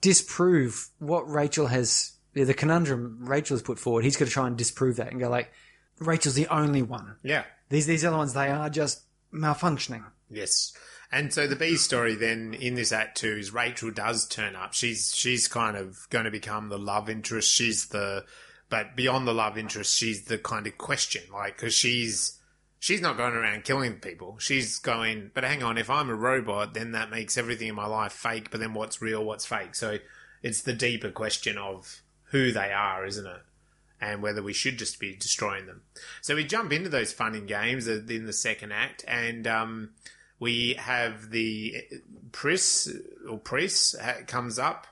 disprove 0.00 0.88
what 0.98 1.28
Rachel 1.30 1.68
has 1.68 2.12
the 2.34 2.52
conundrum 2.52 3.18
Rachel 3.20 3.54
has 3.54 3.62
put 3.62 3.78
forward. 3.78 4.04
He's 4.04 4.16
got 4.16 4.26
to 4.26 4.30
try 4.30 4.46
and 4.46 4.58
disprove 4.58 4.96
that 4.96 5.10
and 5.10 5.18
go 5.18 5.30
like 5.30 5.50
Rachel's 5.98 6.34
the 6.34 6.48
only 6.48 6.82
one. 6.82 7.16
Yeah. 7.22 7.44
These 7.70 7.86
these 7.86 8.04
other 8.04 8.18
ones 8.18 8.34
they 8.34 8.50
are 8.50 8.68
just 8.68 9.02
malfunctioning. 9.32 10.04
Yes. 10.28 10.74
And 11.10 11.32
so 11.32 11.46
the 11.46 11.56
B 11.56 11.76
story 11.76 12.14
then 12.14 12.52
in 12.52 12.74
this 12.74 12.92
act 12.92 13.16
two 13.16 13.36
is 13.38 13.54
Rachel 13.54 13.90
does 13.90 14.28
turn 14.28 14.54
up. 14.54 14.74
She's 14.74 15.14
she's 15.14 15.48
kind 15.48 15.78
of 15.78 16.06
going 16.10 16.26
to 16.26 16.30
become 16.30 16.68
the 16.68 16.78
love 16.78 17.08
interest. 17.08 17.50
She's 17.50 17.86
the 17.86 18.24
but 18.68 18.96
beyond 18.96 19.26
the 19.26 19.34
love 19.34 19.56
interest, 19.58 19.96
she's 19.96 20.24
the 20.24 20.38
kind 20.38 20.66
of 20.66 20.78
question, 20.78 21.22
like 21.32 21.56
because 21.56 21.74
she's 21.74 22.38
she's 22.78 23.00
not 23.00 23.16
going 23.16 23.34
around 23.34 23.64
killing 23.64 23.94
people. 23.94 24.38
She's 24.38 24.78
going, 24.78 25.30
but 25.34 25.44
hang 25.44 25.62
on, 25.62 25.78
if 25.78 25.90
I'm 25.90 26.10
a 26.10 26.14
robot, 26.14 26.74
then 26.74 26.92
that 26.92 27.10
makes 27.10 27.36
everything 27.38 27.68
in 27.68 27.74
my 27.74 27.86
life 27.86 28.12
fake. 28.12 28.50
But 28.50 28.60
then 28.60 28.74
what's 28.74 29.02
real, 29.02 29.24
what's 29.24 29.46
fake? 29.46 29.74
So 29.74 29.98
it's 30.42 30.62
the 30.62 30.72
deeper 30.72 31.10
question 31.10 31.58
of 31.58 32.02
who 32.30 32.52
they 32.52 32.72
are, 32.72 33.06
isn't 33.06 33.26
it? 33.26 33.42
and 34.00 34.22
whether 34.22 34.42
we 34.42 34.52
should 34.52 34.78
just 34.78 35.00
be 35.00 35.16
destroying 35.16 35.66
them. 35.66 35.82
So 36.20 36.34
we 36.34 36.44
jump 36.44 36.72
into 36.72 36.88
those 36.88 37.12
fun 37.12 37.34
and 37.34 37.48
games 37.48 37.88
in 37.88 38.26
the 38.26 38.32
second 38.32 38.72
act, 38.72 39.04
and 39.08 39.46
um, 39.46 39.90
we 40.38 40.74
have 40.74 41.30
the 41.30 41.84
Pris 42.32 42.94
or 43.28 43.38
Pris 43.38 43.96
comes 44.26 44.58
up, 44.58 44.86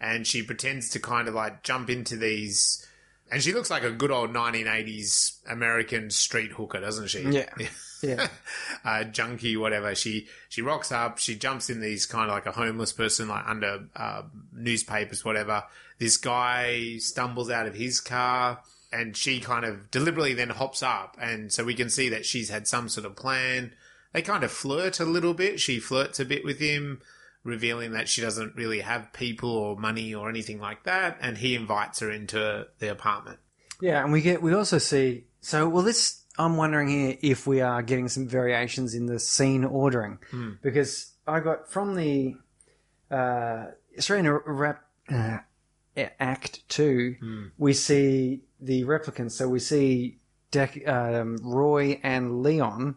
and 0.00 0.26
she 0.26 0.42
pretends 0.42 0.90
to 0.90 1.00
kind 1.00 1.28
of 1.28 1.34
like 1.34 1.62
jump 1.62 1.90
into 1.90 2.16
these. 2.16 2.86
And 3.30 3.42
she 3.42 3.52
looks 3.52 3.70
like 3.70 3.84
a 3.84 3.90
good 3.90 4.10
old 4.10 4.32
1980s 4.32 5.38
American 5.48 6.10
street 6.10 6.52
hooker, 6.52 6.80
doesn't 6.80 7.08
she? 7.08 7.22
Yeah. 7.22 7.48
Yeah. 8.02 8.28
uh, 8.82 9.04
junkie, 9.04 9.58
whatever. 9.58 9.94
She 9.94 10.26
she 10.48 10.62
rocks 10.62 10.90
up. 10.90 11.18
She 11.18 11.34
jumps 11.34 11.68
in 11.68 11.82
these 11.82 12.06
kind 12.06 12.30
of 12.30 12.34
like 12.34 12.46
a 12.46 12.52
homeless 12.52 12.94
person, 12.94 13.28
like 13.28 13.46
under 13.46 13.84
uh, 13.94 14.22
newspapers, 14.54 15.22
whatever. 15.22 15.64
This 15.98 16.16
guy 16.16 16.96
stumbles 16.96 17.50
out 17.50 17.66
of 17.66 17.74
his 17.74 18.00
car, 18.00 18.60
and 18.90 19.14
she 19.14 19.38
kind 19.38 19.66
of 19.66 19.90
deliberately 19.90 20.32
then 20.32 20.48
hops 20.48 20.82
up, 20.82 21.18
and 21.20 21.52
so 21.52 21.62
we 21.62 21.74
can 21.74 21.90
see 21.90 22.08
that 22.08 22.24
she's 22.24 22.48
had 22.48 22.66
some 22.66 22.88
sort 22.88 23.04
of 23.04 23.16
plan. 23.16 23.74
They 24.14 24.22
kind 24.22 24.44
of 24.44 24.50
flirt 24.50 24.98
a 24.98 25.04
little 25.04 25.34
bit. 25.34 25.60
She 25.60 25.78
flirts 25.78 26.18
a 26.18 26.24
bit 26.24 26.42
with 26.42 26.58
him, 26.58 27.02
revealing 27.44 27.92
that 27.92 28.08
she 28.08 28.20
doesn't 28.20 28.54
really 28.54 28.80
have 28.80 29.12
people 29.12 29.50
or 29.50 29.76
money 29.76 30.14
or 30.14 30.28
anything 30.28 30.60
like 30.60 30.84
that, 30.84 31.18
and 31.20 31.38
he 31.38 31.54
invites 31.54 32.00
her 32.00 32.10
into 32.10 32.66
the 32.78 32.90
apartment. 32.90 33.38
Yeah, 33.80 34.02
and 34.02 34.12
we 34.12 34.20
get 34.20 34.42
we 34.42 34.54
also 34.54 34.78
see 34.78 35.24
so 35.40 35.68
well 35.68 35.82
this 35.82 36.24
I'm 36.38 36.56
wondering 36.56 36.88
here 36.88 37.16
if 37.22 37.46
we 37.46 37.60
are 37.60 37.82
getting 37.82 38.08
some 38.08 38.28
variations 38.28 38.94
in 38.94 39.06
the 39.06 39.18
scene 39.18 39.64
ordering. 39.64 40.18
Because 40.62 41.12
I 41.26 41.40
got 41.40 41.70
from 41.70 41.94
the 41.96 42.36
uh, 43.10 43.66
Australian 43.98 44.30
rap 44.46 44.84
uh, 45.10 45.38
Act 45.96 46.68
Two 46.68 47.16
we 47.58 47.72
see 47.72 48.42
the 48.60 48.84
replicants. 48.84 49.32
So 49.32 49.48
we 49.48 49.58
see 49.58 50.19
Dec- 50.52 50.86
um, 50.88 51.38
Roy 51.42 52.00
and 52.02 52.42
Leon 52.42 52.96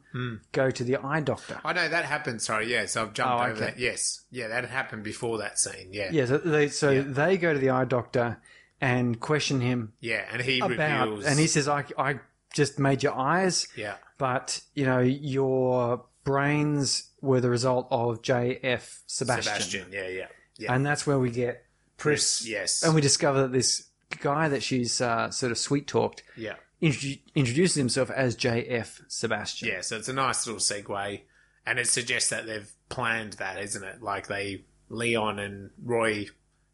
go 0.51 0.71
to 0.71 0.83
the 0.83 0.97
eye 0.97 1.19
doctor. 1.19 1.61
I 1.63 1.73
know 1.73 1.87
that 1.87 2.05
happened. 2.05 2.41
Sorry, 2.41 2.71
yeah. 2.71 2.85
So 2.87 3.03
I've 3.03 3.13
jumped 3.13 3.33
Oh, 3.33 3.43
over 3.43 3.51
okay. 3.53 3.65
that. 3.65 3.79
Yes, 3.79 4.21
yeah, 4.31 4.47
that 4.47 4.67
happened 4.69 5.03
before 5.03 5.37
that 5.37 5.59
scene. 5.59 5.89
Yeah, 5.91 6.09
Yeah, 6.11 6.25
so 6.25 6.37
they 6.39 6.67
so 6.69 7.01
they 7.03 7.37
go 7.37 7.53
to 7.53 7.59
the 7.59 7.69
eye 7.69 7.85
doctor 7.85 8.39
and 8.81 9.19
question 9.19 9.61
him 9.61 9.93
yeah, 9.99 10.25
and 10.31 10.41
he 10.41 10.59
about, 10.59 10.69
reveals, 11.07 11.25
and 11.25 11.39
he 11.39 11.47
says, 11.47 11.67
"I 11.67 11.85
I 11.97 12.19
just 12.53 12.79
made 12.79 13.03
your 13.03 13.13
eyes." 13.13 13.67
yeah, 13.75 13.95
but 14.17 14.61
you 14.73 14.85
know 14.85 14.99
your 14.99 16.05
brains 16.23 17.11
were 17.21 17.39
the 17.39 17.49
result 17.49 17.87
of 17.91 18.21
J.F. 18.21 19.03
Sebastian, 19.07 19.43
Sebastian, 19.53 19.87
yeah, 19.91 20.07
yeah, 20.07 20.27
yeah. 20.57 20.73
and 20.73 20.85
that's 20.85 21.05
where 21.05 21.19
we 21.19 21.29
get. 21.29 21.63
Pris, 21.97 22.45
yes. 22.45 22.83
and 22.83 22.95
we 22.95 23.01
discover 23.01 23.43
that 23.43 23.51
this 23.53 23.87
guy 24.19 24.49
that 24.49 24.61
she's 24.63 24.99
uh, 24.99 25.29
sort 25.31 25.51
of 25.51 25.57
sweet 25.57 25.87
talked 25.87 26.23
yeah, 26.35 26.55
introdu- 26.83 27.21
introduces 27.33 27.75
himself 27.75 28.11
as 28.11 28.35
J.F. 28.35 29.01
Sebastian. 29.07 29.69
yeah. 29.69 29.81
So 29.81 29.97
it's 29.97 30.09
a 30.09 30.13
nice 30.13 30.45
little 30.45 30.59
segue, 30.59 31.21
and 31.65 31.79
it 31.79 31.87
suggests 31.87 32.29
that 32.29 32.45
they've 32.45 32.71
planned 32.89 33.33
that, 33.33 33.57
isn't 33.61 33.83
it? 33.83 34.01
Like 34.01 34.27
they, 34.27 34.65
Leon 34.89 35.39
and 35.39 35.71
Roy 35.83 36.27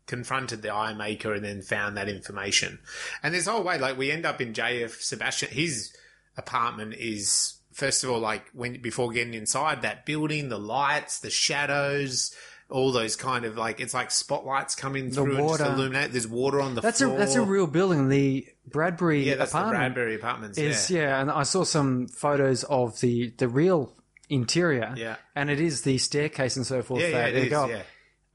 confronted 0.07 0.63
the 0.63 0.73
eye 0.73 0.93
maker 0.93 1.33
and 1.33 1.45
then 1.45 1.61
found 1.61 1.95
that 1.95 2.09
information. 2.09 2.79
And 3.21 3.33
this 3.33 3.45
whole 3.45 3.63
way, 3.63 3.77
like 3.77 3.97
we 3.97 4.11
end 4.11 4.25
up 4.25 4.41
in 4.41 4.53
JF 4.53 4.99
Sebastian, 5.01 5.49
his 5.49 5.95
apartment 6.35 6.95
is 6.95 7.55
first 7.71 8.03
of 8.03 8.09
all 8.09 8.19
like 8.19 8.49
when 8.53 8.81
before 8.81 9.11
getting 9.11 9.33
inside 9.35 9.83
that 9.83 10.05
building, 10.05 10.49
the 10.49 10.57
lights, 10.59 11.19
the 11.19 11.29
shadows, 11.29 12.35
all 12.69 12.91
those 12.91 13.15
kind 13.15 13.45
of 13.45 13.57
like 13.57 13.79
it's 13.79 13.93
like 13.93 14.11
spotlights 14.11 14.75
coming 14.75 15.11
through 15.11 15.35
and 15.35 15.45
water. 15.45 15.63
just 15.63 15.71
illuminate. 15.71 16.11
There's 16.11 16.27
water 16.27 16.61
on 16.61 16.75
the 16.75 16.81
That's 16.81 16.99
floor. 16.99 17.15
a 17.15 17.17
that's 17.17 17.35
a 17.35 17.41
real 17.41 17.67
building. 17.67 18.09
The 18.09 18.47
Bradbury 18.67 19.27
yeah, 19.27 19.35
that's 19.35 19.51
apartment 19.51 19.73
the 19.73 19.79
Bradbury 19.79 20.15
apartments. 20.15 20.57
is 20.57 20.89
yeah. 20.91 21.01
yeah. 21.01 21.21
and 21.21 21.31
I 21.31 21.43
saw 21.43 21.63
some 21.63 22.07
photos 22.07 22.63
of 22.65 22.99
the 23.01 23.33
the 23.37 23.47
real 23.47 23.93
interior. 24.29 24.93
Yeah. 24.95 25.15
and 25.35 25.49
it 25.49 25.59
is 25.59 25.81
the 25.81 25.97
staircase 25.97 26.55
and 26.55 26.65
so 26.65 26.81
forth. 26.83 27.01
Yeah, 27.01 27.07
yeah, 27.07 27.21
that 27.21 27.29
it 27.29 27.33
they 27.33 27.43
is, 27.43 27.49
go 27.49 27.63
up. 27.63 27.69
yeah. 27.71 27.81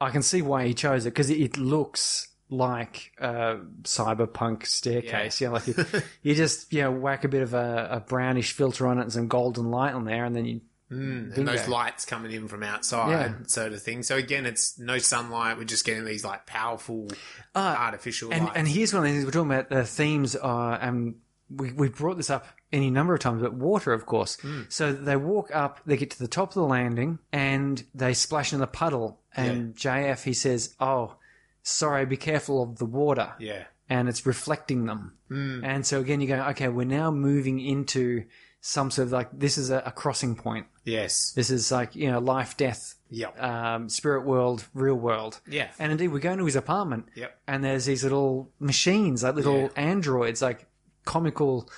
I 0.01 0.11
can 0.11 0.23
see 0.23 0.43
why 0.43 0.67
he 0.67 0.75
chose 0.75 1.07
it 1.07 1.11
because 1.11 1.31
it, 1.31 1.41
it 1.41 1.57
looks 1.57 2.29
like 2.51 3.13
a 3.19 3.59
cyberpunk 3.83 4.67
staircase. 4.67 5.41
Yeah, 5.41 5.51
like 5.51 5.67
you, 5.67 5.75
you 6.23 6.35
just 6.35 6.73
you 6.73 6.83
know 6.83 6.91
whack 6.91 7.25
a 7.25 7.29
bit 7.29 7.43
of 7.43 7.55
a, 7.55 7.89
a 7.93 8.01
brownish 8.01 8.53
filter 8.53 8.87
on 8.89 8.99
it 8.99 9.03
and 9.03 9.13
some 9.13 9.29
golden 9.29 9.71
light 9.71 9.95
on 9.95 10.05
there, 10.05 10.25
and 10.25 10.35
then 10.35 10.45
you 10.45 10.61
and 10.95 11.35
Bingo. 11.35 11.53
those 11.53 11.69
lights 11.69 12.05
coming 12.05 12.33
in 12.33 12.49
from 12.49 12.63
outside, 12.63 13.11
Yeah. 13.11 13.35
sort 13.47 13.73
of 13.73 13.83
thing. 13.83 14.03
So 14.03 14.17
again, 14.17 14.47
it's 14.47 14.79
no 14.79 14.99
sunlight. 14.99 15.59
We're 15.59 15.65
just 15.65 15.85
getting 15.85 16.05
these 16.05 16.25
like 16.25 16.47
powerful 16.47 17.09
artificial 17.55 18.33
and 18.33 18.51
and 18.55 18.67
here's 18.69 18.93
one 18.93 19.03
of 19.05 19.09
the 19.09 19.13
things 19.15 19.25
we're 19.25 19.31
talking 19.33 19.51
about. 19.53 19.69
The 19.71 19.85
themes 19.85 20.37
are 20.37 20.79
and 20.81 21.17
we 21.51 21.73
we 21.73 21.89
brought 21.89 22.17
this 22.17 22.31
up 22.31 22.47
any 22.73 22.91
number 22.91 23.15
of 23.15 23.21
times, 23.21 23.43
but 23.43 23.55
water, 23.55 23.93
of 23.93 24.07
course. 24.07 24.37
Hmm. 24.41 24.63
So 24.69 24.93
they 24.93 25.17
walk 25.17 25.55
up, 25.55 25.81
they 25.87 25.97
get 25.97 26.11
to 26.13 26.19
the 26.19 26.27
top 26.29 26.49
of 26.51 26.55
the 26.55 26.63
landing, 26.65 27.19
and 27.33 27.83
they 27.95 28.15
splash 28.15 28.53
in 28.53 28.59
the 28.61 28.67
puddle. 28.67 29.21
And 29.37 29.75
JF 29.77 30.25
he 30.25 30.33
says, 30.33 30.75
"Oh, 30.81 31.17
sorry, 31.63 32.07
be 32.07 32.17
careful 32.17 32.63
of 32.63 32.79
the 32.79 32.85
water." 32.87 33.33
yeah, 33.39 33.65
and 33.89 34.09
it's 34.09 34.27
reflecting 34.27 34.87
them. 34.87 35.13
Hmm. 35.29 35.65
And 35.65 35.87
so 35.87 36.01
again, 36.01 36.21
you 36.21 36.29
go, 36.29 36.43
okay, 36.51 36.69
we're 36.69 36.87
now 36.87 37.11
moving 37.11 37.61
into 37.61 38.25
some 38.67 38.91
sort 38.91 39.09
of 39.09 39.13
like 39.13 39.29
this 39.39 39.59
is 39.59 39.69
a, 39.69 39.83
a 39.85 39.93
crossing 39.93 40.35
point. 40.35 40.67
yes, 40.85 41.33
This 41.33 41.51
is 41.51 41.71
like 41.71 41.95
you 41.95 42.11
know 42.11 42.19
life, 42.19 42.57
death, 42.57 42.95
yep, 43.11 43.39
um, 43.43 43.91
spirit 43.91 44.25
world, 44.25 44.65
real 44.73 44.95
world. 44.95 45.39
yeah, 45.47 45.69
And 45.79 45.93
indeed, 45.93 46.09
we 46.09 46.19
go 46.19 46.33
into 46.33 46.47
his 46.47 46.57
apartment, 46.57 47.05
Yep. 47.15 47.39
and 47.47 47.63
there's 47.63 47.85
these 47.85 48.03
little 48.03 48.51
machines, 48.59 49.23
like 49.23 49.35
little 49.35 49.65
Yeah. 49.65 49.69
androids, 49.77 50.41
like 50.41 50.67
comical 51.05 51.69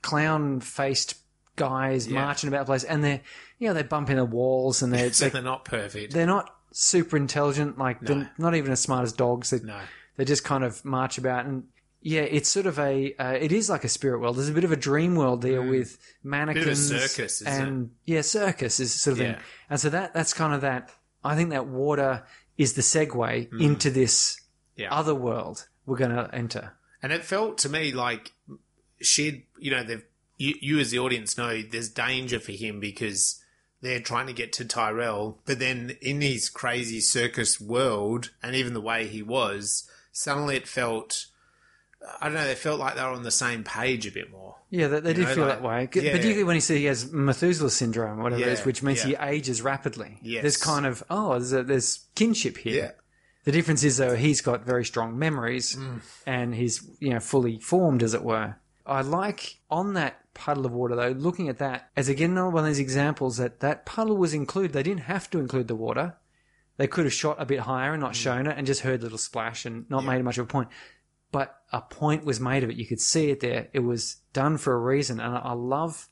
clown-faced 0.00 1.16
guys 1.56 2.08
marching 2.08 2.48
about 2.48 2.60
the 2.60 2.64
place, 2.66 2.84
and 2.84 3.02
they're 3.04 3.20
you 3.58 3.68
know 3.68 3.74
they 3.74 3.82
bump 3.82 4.10
into 4.10 4.24
walls, 4.24 4.82
and 4.82 4.92
they're 4.92 5.12
so 5.12 5.24
they're, 5.24 5.30
they're 5.32 5.42
not 5.42 5.64
perfect. 5.64 6.12
they're 6.12 6.26
not 6.26 6.54
super 6.72 7.16
intelligent, 7.16 7.76
like 7.78 8.00
they're 8.00 8.30
not 8.38 8.54
even 8.54 8.72
as 8.72 8.80
smart 8.80 9.04
as 9.04 9.12
dogs. 9.12 9.50
They, 9.50 9.58
No. 9.60 9.78
they 10.16 10.24
just 10.24 10.44
kind 10.44 10.64
of 10.64 10.84
march 10.84 11.18
about 11.18 11.44
and 11.46 11.64
yeah 12.02 12.20
it's 12.22 12.48
sort 12.48 12.66
of 12.66 12.78
a 12.78 13.14
uh, 13.16 13.30
it 13.32 13.52
is 13.52 13.70
like 13.70 13.84
a 13.84 13.88
spirit 13.88 14.20
world 14.20 14.36
there's 14.36 14.48
a 14.48 14.52
bit 14.52 14.64
of 14.64 14.72
a 14.72 14.76
dream 14.76 15.14
world 15.14 15.40
there 15.42 15.62
with 15.62 15.98
mannequins 16.22 16.88
circus, 16.88 17.40
isn't 17.42 17.62
and 17.62 17.90
yeah 18.04 18.20
circus 18.20 18.80
is 18.80 18.92
sort 18.92 19.12
of 19.12 19.18
Yeah. 19.24 19.32
thing 19.34 19.42
and 19.70 19.80
so 19.80 19.88
that 19.90 20.12
that's 20.14 20.34
kind 20.34 20.52
of 20.54 20.60
that 20.62 20.90
i 21.24 21.36
think 21.36 21.50
that 21.50 21.66
water 21.66 22.24
is 22.58 22.74
the 22.74 22.82
segue 22.82 23.60
into 23.60 23.90
this 23.90 24.40
Yeah. 24.76 24.92
other 24.92 25.14
world 25.14 25.68
we're 25.86 25.96
going 25.96 26.14
to 26.14 26.28
enter 26.34 26.72
And 27.02 27.12
it 27.12 27.24
felt 27.24 27.58
to 27.58 27.68
me 27.68 27.90
like 27.92 28.30
she'd, 29.00 29.42
you 29.58 29.70
know, 29.72 29.82
they've, 29.82 30.04
you, 30.38 30.54
you 30.60 30.78
as 30.78 30.90
the 30.92 30.98
audience 31.00 31.36
know 31.36 31.60
there's 31.62 31.88
danger 31.88 32.38
for 32.38 32.52
him 32.52 32.78
because 32.78 33.42
they're 33.80 33.98
trying 34.00 34.28
to 34.28 34.32
get 34.32 34.52
to 34.54 34.64
Tyrell. 34.64 35.40
But 35.44 35.58
then 35.58 35.96
in 36.00 36.20
his 36.20 36.48
crazy 36.48 37.00
circus 37.00 37.60
world 37.60 38.30
and 38.42 38.54
even 38.54 38.74
the 38.74 38.80
way 38.80 39.08
he 39.08 39.22
was, 39.22 39.90
suddenly 40.12 40.54
it 40.56 40.68
felt 40.68 41.26
I 42.20 42.26
don't 42.26 42.34
know. 42.34 42.46
They 42.46 42.54
felt 42.54 42.80
like 42.80 42.96
they 42.96 43.02
were 43.02 43.08
on 43.08 43.22
the 43.22 43.30
same 43.30 43.64
page 43.64 44.06
a 44.06 44.10
bit 44.12 44.30
more. 44.30 44.56
Yeah, 44.70 44.88
they, 44.88 45.00
they 45.00 45.12
did 45.12 45.28
know, 45.28 45.34
feel 45.34 45.44
like- 45.46 45.60
that 45.60 45.62
way. 45.62 45.88
yeah. 45.94 46.12
Particularly 46.12 46.44
when 46.44 46.54
you 46.56 46.60
see 46.60 46.78
he 46.78 46.84
has 46.86 47.12
Methuselah 47.12 47.70
syndrome, 47.70 48.20
or 48.20 48.22
whatever 48.24 48.42
it 48.42 48.48
is, 48.48 48.64
which 48.64 48.82
means 48.82 49.04
yeah. 49.04 49.26
he 49.28 49.36
ages 49.36 49.60
rapidly. 49.62 50.18
Yes. 50.22 50.42
There's 50.42 50.56
kind 50.56 50.86
of, 50.86 51.02
oh, 51.10 51.32
there's, 51.32 51.52
a, 51.52 51.62
there's 51.62 52.06
kinship 52.14 52.56
here. 52.56 52.94
The 53.44 53.52
difference 53.52 53.82
is, 53.84 53.96
though, 53.96 54.14
he's 54.16 54.40
got 54.40 54.64
very 54.64 54.84
strong 54.84 55.18
memories 55.18 55.76
Mm. 55.76 56.00
and 56.26 56.54
he's, 56.54 56.88
you 57.00 57.10
know, 57.10 57.20
fully 57.20 57.58
formed, 57.58 58.02
as 58.02 58.14
it 58.14 58.22
were. 58.22 58.56
I 58.86 59.02
like 59.02 59.58
on 59.70 59.94
that 59.94 60.18
puddle 60.34 60.64
of 60.64 60.72
water, 60.72 60.96
though, 60.96 61.10
looking 61.10 61.48
at 61.48 61.58
that 61.58 61.90
as 61.96 62.08
again 62.08 62.30
another 62.30 62.50
one 62.50 62.64
of 62.64 62.68
these 62.68 62.78
examples 62.78 63.36
that 63.36 63.60
that 63.60 63.84
puddle 63.84 64.16
was 64.16 64.32
included. 64.32 64.72
They 64.72 64.82
didn't 64.82 65.02
have 65.02 65.28
to 65.30 65.38
include 65.38 65.68
the 65.68 65.74
water. 65.76 66.16
They 66.78 66.86
could 66.86 67.04
have 67.04 67.12
shot 67.12 67.36
a 67.38 67.44
bit 67.44 67.60
higher 67.60 67.92
and 67.92 68.00
not 68.00 68.16
shown 68.16 68.46
it 68.46 68.56
and 68.56 68.66
just 68.66 68.80
heard 68.80 69.00
a 69.00 69.02
little 69.02 69.18
splash 69.18 69.66
and 69.66 69.88
not 69.90 70.04
made 70.04 70.24
much 70.24 70.38
of 70.38 70.44
a 70.44 70.48
point. 70.48 70.68
But 71.32 71.58
a 71.72 71.80
point 71.80 72.24
was 72.24 72.38
made 72.38 72.62
of 72.62 72.70
it. 72.70 72.76
You 72.76 72.86
could 72.86 73.00
see 73.00 73.30
it 73.30 73.40
there. 73.40 73.68
It 73.72 73.80
was 73.80 74.16
done 74.32 74.58
for 74.58 74.74
a 74.74 74.78
reason. 74.78 75.18
And 75.18 75.36
I 75.36 75.52
love, 75.52 76.08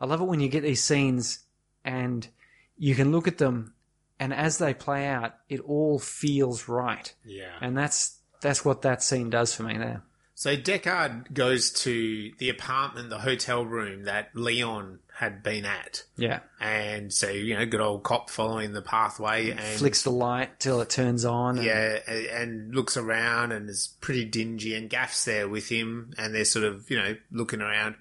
I 0.00 0.06
love 0.06 0.20
it 0.20 0.26
when 0.26 0.40
you 0.40 0.48
get 0.48 0.62
these 0.62 0.84
scenes 0.84 1.40
and 1.84 2.28
you 2.76 2.94
can 2.94 3.10
look 3.10 3.26
at 3.26 3.38
them 3.38 3.74
and 4.20 4.34
as 4.34 4.58
they 4.58 4.74
play 4.74 5.06
out, 5.06 5.34
it 5.48 5.60
all 5.60 5.98
feels 5.98 6.68
right. 6.68 7.12
Yeah. 7.24 7.52
And 7.60 7.76
that's, 7.76 8.18
that's 8.40 8.64
what 8.64 8.82
that 8.82 9.02
scene 9.02 9.30
does 9.30 9.54
for 9.54 9.62
me 9.62 9.78
there. 9.78 10.02
So 10.38 10.56
Deckard 10.56 11.34
goes 11.34 11.72
to 11.82 12.30
the 12.38 12.48
apartment, 12.48 13.10
the 13.10 13.18
hotel 13.18 13.66
room 13.66 14.04
that 14.04 14.28
Leon 14.34 15.00
had 15.16 15.42
been 15.42 15.64
at. 15.64 16.04
Yeah. 16.16 16.38
And 16.60 17.12
so, 17.12 17.28
you 17.28 17.58
know, 17.58 17.66
good 17.66 17.80
old 17.80 18.04
cop 18.04 18.30
following 18.30 18.72
the 18.72 18.80
pathway 18.80 19.50
and 19.50 19.58
Flicks 19.58 20.04
the 20.04 20.12
light 20.12 20.60
till 20.60 20.80
it 20.80 20.90
turns 20.90 21.24
on. 21.24 21.56
And, 21.56 21.66
yeah, 21.66 21.98
a- 22.06 22.40
and 22.40 22.72
looks 22.72 22.96
around 22.96 23.50
and 23.50 23.68
is 23.68 23.96
pretty 24.00 24.26
dingy. 24.26 24.76
And 24.76 24.88
Gaff's 24.88 25.24
there 25.24 25.48
with 25.48 25.68
him, 25.68 26.14
and 26.16 26.32
they're 26.32 26.44
sort 26.44 26.64
of, 26.64 26.88
you 26.88 26.98
know, 26.98 27.16
looking 27.32 27.60
around. 27.60 27.96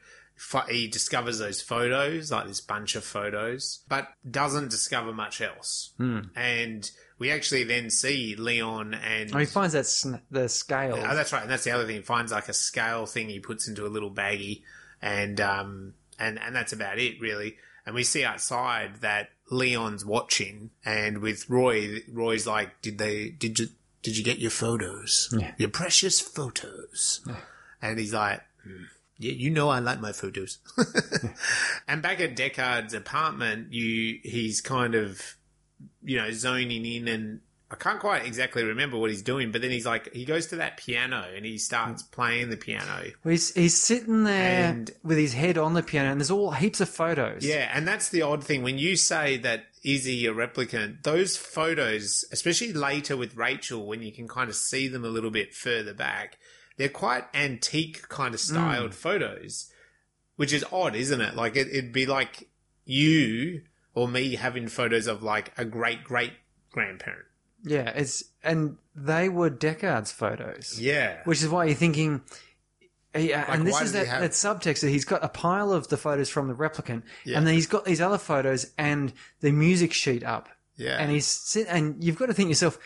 He 0.70 0.88
discovers 0.88 1.40
those 1.40 1.64
photos, 1.64 2.32
like 2.32 2.46
this 2.46 2.62
bunch 2.62 2.96
of 2.96 3.04
photos, 3.04 3.80
but 3.90 4.10
doesn't 4.30 4.70
discover 4.70 5.12
much 5.12 5.42
else. 5.42 5.94
Hmm. 5.98 6.20
And 6.36 6.92
we 7.19 7.31
actually 7.31 7.64
then 7.64 7.89
see 7.89 8.35
Leon 8.35 8.94
and 8.94 9.34
Oh, 9.35 9.39
he 9.39 9.45
finds 9.45 9.73
that 9.73 9.85
sn- 9.85 10.22
the 10.31 10.48
scale. 10.49 10.95
Oh, 10.98 11.15
that's 11.15 11.34
right, 11.34 11.41
and 11.44 11.52
that's 11.52 11.64
the 11.64 11.72
other 11.72 11.85
thing. 11.85 11.98
He 11.98 12.02
finds 12.02 12.31
like 12.31 12.49
a 12.49 12.53
scale 12.53 13.06
thing 13.06 13.30
he 13.30 13.39
puts 13.39 13.68
into 13.68 13.85
a 13.85 13.89
little 13.89 14.11
baggie, 14.11 14.61
and 15.02 15.39
um, 15.41 15.94
and 16.19 16.39
and 16.39 16.56
that's 16.56 16.73
about 16.73 16.99
it 16.99 17.19
really. 17.22 17.57
And 17.85 17.95
we 17.95 18.03
see 18.03 18.23
outside 18.26 18.98
that 19.02 19.30
Leon's 19.49 20.03
watching, 20.06 20.72
and 20.85 21.19
with 21.19 21.49
Roy, 21.49 21.99
Roy's 22.11 22.45
like, 22.45 22.81
"Did 22.81 22.98
they? 22.98 23.30
Did 23.30 23.60
you? 23.60 23.68
Did 24.03 24.18
you 24.18 24.23
get 24.23 24.39
your 24.39 24.52
photos? 24.52 25.34
Yeah. 25.38 25.53
Your 25.57 25.69
precious 25.69 26.19
photos?" 26.19 27.22
And 27.81 27.98
he's 27.99 28.14
like. 28.14 28.41
"Hmm, 28.64 28.84
Yeah, 29.19 29.31
you 29.31 29.49
know 29.49 29.69
I 29.69 29.80
like 29.80 29.99
my 30.02 30.11
photos. 30.11 30.60
and 31.88 32.02
back 32.02 32.19
at 32.19 32.35
Deckard's 32.35 32.94
apartment, 32.94 33.73
you 33.73 34.19
he's 34.23 34.61
kind 34.61 34.94
of 34.95 35.37
you 36.04 36.18
know, 36.18 36.32
zoning 36.32 36.86
in 36.86 37.08
and 37.08 37.41
I 37.70 37.76
can't 37.76 37.99
quite 37.99 38.26
exactly 38.26 38.64
remember 38.64 38.98
what 38.98 39.10
he's 39.10 39.22
doing, 39.22 39.52
but 39.52 39.62
then 39.62 39.72
he's 39.72 39.86
like, 39.86 40.14
he 40.14 40.24
goes 40.24 40.48
to 40.48 40.56
that 40.58 40.78
piano 40.78 41.26
and 41.36 41.45
he 41.45 41.58
starts 41.58 42.02
playing 42.02 42.49
the 42.49 42.56
piano. 42.56 43.12
Well, 43.26 43.32
He's, 43.32 43.54
he's 43.54 43.82
sitting 43.82 44.24
there 44.24 44.70
And- 44.70 44.91
with 45.04 45.18
his 45.18 45.34
head 45.34 45.58
on 45.58 45.74
the 45.74 45.84
piano, 45.84 46.12
and 46.12 46.22
there's 46.22 46.32
all 46.32 46.52
heaps 46.52 46.80
of 46.80 46.88
photos. 46.88 47.45
Yeah, 47.45 47.70
and 47.74 47.86
that's 47.86 48.08
the 48.08 48.22
odd 48.22 48.41
thing. 48.41 48.64
When 48.64 48.78
you 48.78 48.95
say 48.95 49.36
that 49.40 49.66
is 49.84 50.06
he 50.06 50.26
a 50.28 50.34
replicant, 50.34 51.04
those 51.04 51.36
photos, 51.36 52.24
especially 52.32 52.72
later 52.72 53.18
with 53.18 53.36
Rachel, 53.36 53.86
when 53.86 54.02
you 54.02 54.14
can 54.14 54.30
kind 54.30 54.49
of 54.49 54.56
see 54.56 54.88
them 54.88 55.04
a 55.04 55.10
little 55.10 55.32
bit 55.32 55.54
further 55.54 55.94
back, 55.94 56.38
they're 56.78 56.88
quite 56.88 57.26
antique 57.34 58.08
kind 58.08 58.34
of 58.34 58.40
styled 58.40 58.91
mm. 58.91 58.95
photos, 58.95 59.70
which 60.38 60.54
is 60.54 60.64
odd, 60.72 60.95
isn't 60.95 61.20
it? 61.20 61.36
Like 61.36 61.58
it, 61.58 61.68
it'd 61.68 61.91
be 61.91 62.06
like 62.06 62.48
you 62.86 63.64
or 63.98 64.07
me 64.07 64.36
having 64.36 64.68
photos 64.68 65.07
of 65.07 65.24
like 65.24 65.52
a 65.57 65.65
great 65.65 66.03
great 66.03 66.34
grandparent. 66.72 67.26
yeah. 67.64 67.90
It's 67.95 68.24
and 68.44 68.78
they 68.95 69.28
were 69.30 69.49
Deckard's 69.49 70.11
photos, 70.11 70.80
Yeah. 70.80 71.18
which 71.26 71.41
is 71.41 71.49
why 71.49 71.65
you're 71.65 71.76
thinking. 71.76 72.22
Eh, 73.15 73.22
yeah, 73.32 73.45
and 73.52 73.65
this 73.65 73.82
is 73.82 73.94
that, 73.94 74.06
have- 74.07 74.22
that 74.22 74.32
subtext 74.32 74.82
that 74.82 74.90
he's 74.90 75.06
got 75.06 75.24
a 75.24 75.30
pile 75.30 75.72
of 75.72 75.88
the 75.88 75.98
photos 75.98 76.30
from 76.30 76.48
the 76.48 76.53
replicant, 76.53 77.02
Yeah. 77.26 77.38
and 77.38 77.48
then 77.48 77.53
he's 77.56 77.65
got 77.65 77.86
these 77.86 78.02
other 78.02 78.18
photos 78.19 78.68
and 78.78 79.11
the 79.40 79.52
music 79.52 79.94
sheet 79.94 80.24
up, 80.24 80.49
Yeah. 80.76 80.98
and 80.99 81.10
he's 81.11 81.57
and 81.68 82.03
you've 82.03 82.18
got 82.19 82.28
to 82.28 82.34
think 82.34 82.49
yourself, 82.49 82.78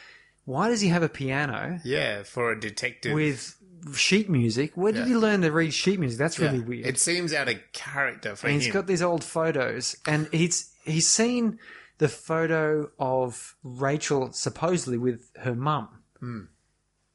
why 0.45 0.69
does 0.69 0.79
he 0.79 0.88
have 0.89 1.03
a 1.03 1.09
piano 1.09 1.79
Yeah, 1.83 2.23
for 2.23 2.51
a 2.51 2.59
detective. 2.59 3.13
with 3.13 3.55
sheet 3.95 4.29
music? 4.29 4.71
Where 4.75 4.93
did 4.93 4.99
Yeah. 4.99 5.05
he 5.07 5.15
learn 5.15 5.41
to 5.41 5.51
read 5.51 5.73
sheet 5.73 5.99
music? 5.99 6.17
That's 6.19 6.39
really 6.39 6.59
Yeah. 6.59 6.63
weird. 6.65 6.85
It 6.88 6.99
seems 6.99 7.33
out 7.33 7.49
of 7.49 7.57
character 7.73 8.35
for 8.38 8.47
and 8.47 8.55
him. 8.55 8.61
he's 8.61 8.71
got 8.71 8.88
these 8.88 9.01
old 9.01 9.23
photos, 9.23 9.97
and 10.05 10.29
he's 10.31 10.70
he's 10.85 11.07
seen 11.07 11.59
the 11.97 12.07
photo 12.09 12.89
of 12.99 13.55
Rachel 13.63 14.31
supposedly 14.31 14.97
with 14.97 15.29
her 15.37 15.55
mum, 15.55 15.89
Hmm. 16.19 16.41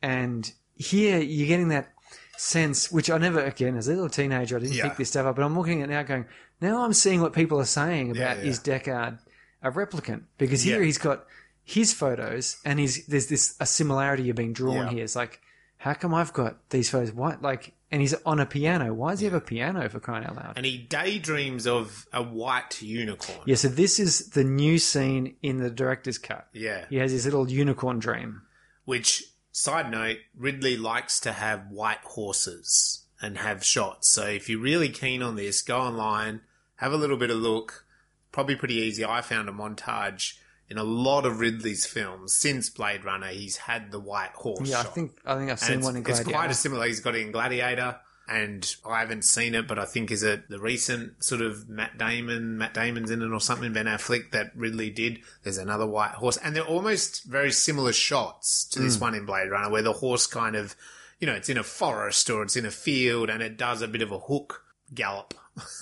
and 0.02 0.52
here 0.74 1.18
you're 1.18 1.48
getting 1.48 1.68
that 1.68 1.92
sense, 2.36 2.90
which 2.92 3.10
I 3.10 3.18
never 3.18 3.40
again 3.40 3.76
as 3.76 3.88
a 3.88 3.92
little 3.92 4.08
teenager 4.10 4.56
I 4.56 4.60
didn't 4.60 4.74
Yeah. 4.76 4.88
pick 4.88 4.98
this 4.98 5.08
stuff 5.10 5.26
up, 5.26 5.36
but 5.36 5.42
I'm 5.44 5.56
looking 5.56 5.82
at 5.82 5.88
it 5.88 5.92
now 5.92 6.02
going, 6.02 6.26
now 6.60 6.84
I'm 6.84 6.92
seeing 6.92 7.20
what 7.20 7.32
people 7.32 7.58
are 7.60 7.64
saying 7.64 8.10
about 8.10 8.38
Yeah, 8.38 8.44
is 8.44 8.60
Deckard 8.60 9.18
a 9.62 9.70
replicant 9.70 10.24
because 10.38 10.62
here 10.62 10.80
Yeah. 10.80 10.84
he's 10.86 10.98
got 10.98 11.24
his 11.64 11.92
photos 11.92 12.58
and 12.64 12.78
he's 12.78 13.06
there's 13.06 13.26
this 13.28 13.56
a 13.58 13.66
similarity 13.66 14.24
you're 14.24 14.34
being 14.34 14.52
drawn 14.52 14.86
Yeah. 14.86 14.90
here. 14.90 15.04
It's 15.04 15.16
like, 15.16 15.40
how 15.86 15.94
come 15.94 16.12
I've 16.12 16.32
got 16.32 16.68
these 16.70 16.90
photos? 16.90 17.12
Why 17.12 17.36
like? 17.40 17.72
And 17.92 18.00
he's 18.00 18.12
on 18.24 18.40
a 18.40 18.46
piano. 18.46 18.92
Why 18.92 19.12
does 19.12 19.20
he 19.20 19.26
have 19.26 19.34
a 19.34 19.40
piano 19.40 19.88
for 19.88 20.00
crying 20.00 20.24
out 20.24 20.34
loud? 20.34 20.54
and 20.56 20.66
he 20.66 20.76
daydreams 20.76 21.64
of 21.64 22.08
a 22.12 22.24
white 22.24 22.82
unicorn. 22.82 23.38
Yeah, 23.44 23.54
so 23.54 23.68
this 23.68 24.00
is 24.00 24.30
the 24.30 24.42
new 24.42 24.80
scene 24.80 25.36
in 25.44 25.58
the 25.58 25.70
director's 25.70 26.18
cut. 26.18 26.48
Yeah. 26.52 26.86
He 26.90 26.96
has 26.96 27.12
his 27.12 27.24
little 27.24 27.48
unicorn 27.48 28.00
dream. 28.00 28.42
Which, 28.84 29.22
side 29.52 29.88
note, 29.88 30.16
Ridley 30.36 30.76
likes 30.76 31.20
to 31.20 31.30
have 31.30 31.70
white 31.70 32.02
horses 32.02 33.04
and 33.22 33.38
have 33.38 33.64
shots. 33.64 34.08
So 34.08 34.26
if 34.26 34.48
you're 34.48 34.58
really 34.58 34.88
keen 34.88 35.22
on 35.22 35.36
this, 35.36 35.62
go 35.62 35.78
online, 35.78 36.40
have 36.76 36.92
a 36.92 36.96
little 36.96 37.16
bit 37.16 37.30
of 37.30 37.36
look. 37.36 37.84
Probably 38.32 38.56
pretty 38.56 38.74
easy. 38.74 39.04
I 39.04 39.20
found 39.20 39.48
a 39.48 39.52
montage 39.52 40.38
in 40.68 40.78
a 40.78 40.84
lot 40.84 41.26
of 41.26 41.40
Ridley's 41.40 41.86
films 41.86 42.34
since 42.34 42.70
Blade 42.70 43.04
Runner. 43.04 43.28
He's 43.28 43.56
had 43.56 43.92
the 43.92 44.00
white 44.00 44.32
horse. 44.34 44.68
Yeah, 44.68 44.80
I 44.80 44.84
think 44.84 45.18
I 45.24 45.36
think 45.36 45.50
I've 45.50 45.60
seen 45.60 45.80
one 45.80 45.96
in 45.96 46.04
it's 46.06 46.20
quite 46.20 46.50
a 46.50 46.54
similar. 46.54 46.86
He's 46.86 47.00
got 47.00 47.14
it 47.14 47.22
in 47.22 47.32
Gladiator, 47.32 47.96
and 48.28 48.74
I 48.84 49.00
haven't 49.00 49.22
seen 49.22 49.54
it, 49.54 49.68
but 49.68 49.78
I 49.78 49.84
think 49.84 50.10
is 50.10 50.22
it 50.22 50.48
the 50.48 50.58
recent 50.58 51.22
sort 51.22 51.40
of 51.40 51.68
Matt 51.68 51.96
Damon, 51.96 52.58
Matt 52.58 52.74
Damon's 52.74 53.10
in 53.10 53.22
it 53.22 53.30
or 53.30 53.40
something, 53.40 53.72
Ben 53.72 53.86
Affleck 53.86 54.32
that 54.32 54.50
Ridley 54.56 54.90
did. 54.90 55.20
There's 55.44 55.58
another 55.58 55.86
white 55.86 56.12
horse, 56.12 56.36
and 56.38 56.56
they're 56.56 56.64
almost 56.64 57.24
very 57.24 57.52
similar 57.52 57.92
shots 57.92 58.64
to 58.70 58.80
this 58.80 58.96
mm. 58.96 59.02
one 59.02 59.14
in 59.14 59.26
Blade 59.26 59.50
Runner, 59.50 59.70
where 59.70 59.82
the 59.82 59.92
horse 59.92 60.26
kind 60.26 60.56
of, 60.56 60.74
you 61.20 61.26
know, 61.26 61.34
it's 61.34 61.48
in 61.48 61.58
a 61.58 61.62
forest 61.62 62.28
or 62.28 62.42
it's 62.42 62.56
in 62.56 62.66
a 62.66 62.70
field, 62.70 63.30
and 63.30 63.42
it 63.42 63.56
does 63.56 63.82
a 63.82 63.88
bit 63.88 64.02
of 64.02 64.10
a 64.10 64.18
hook 64.18 64.64
gallop. 64.92 65.34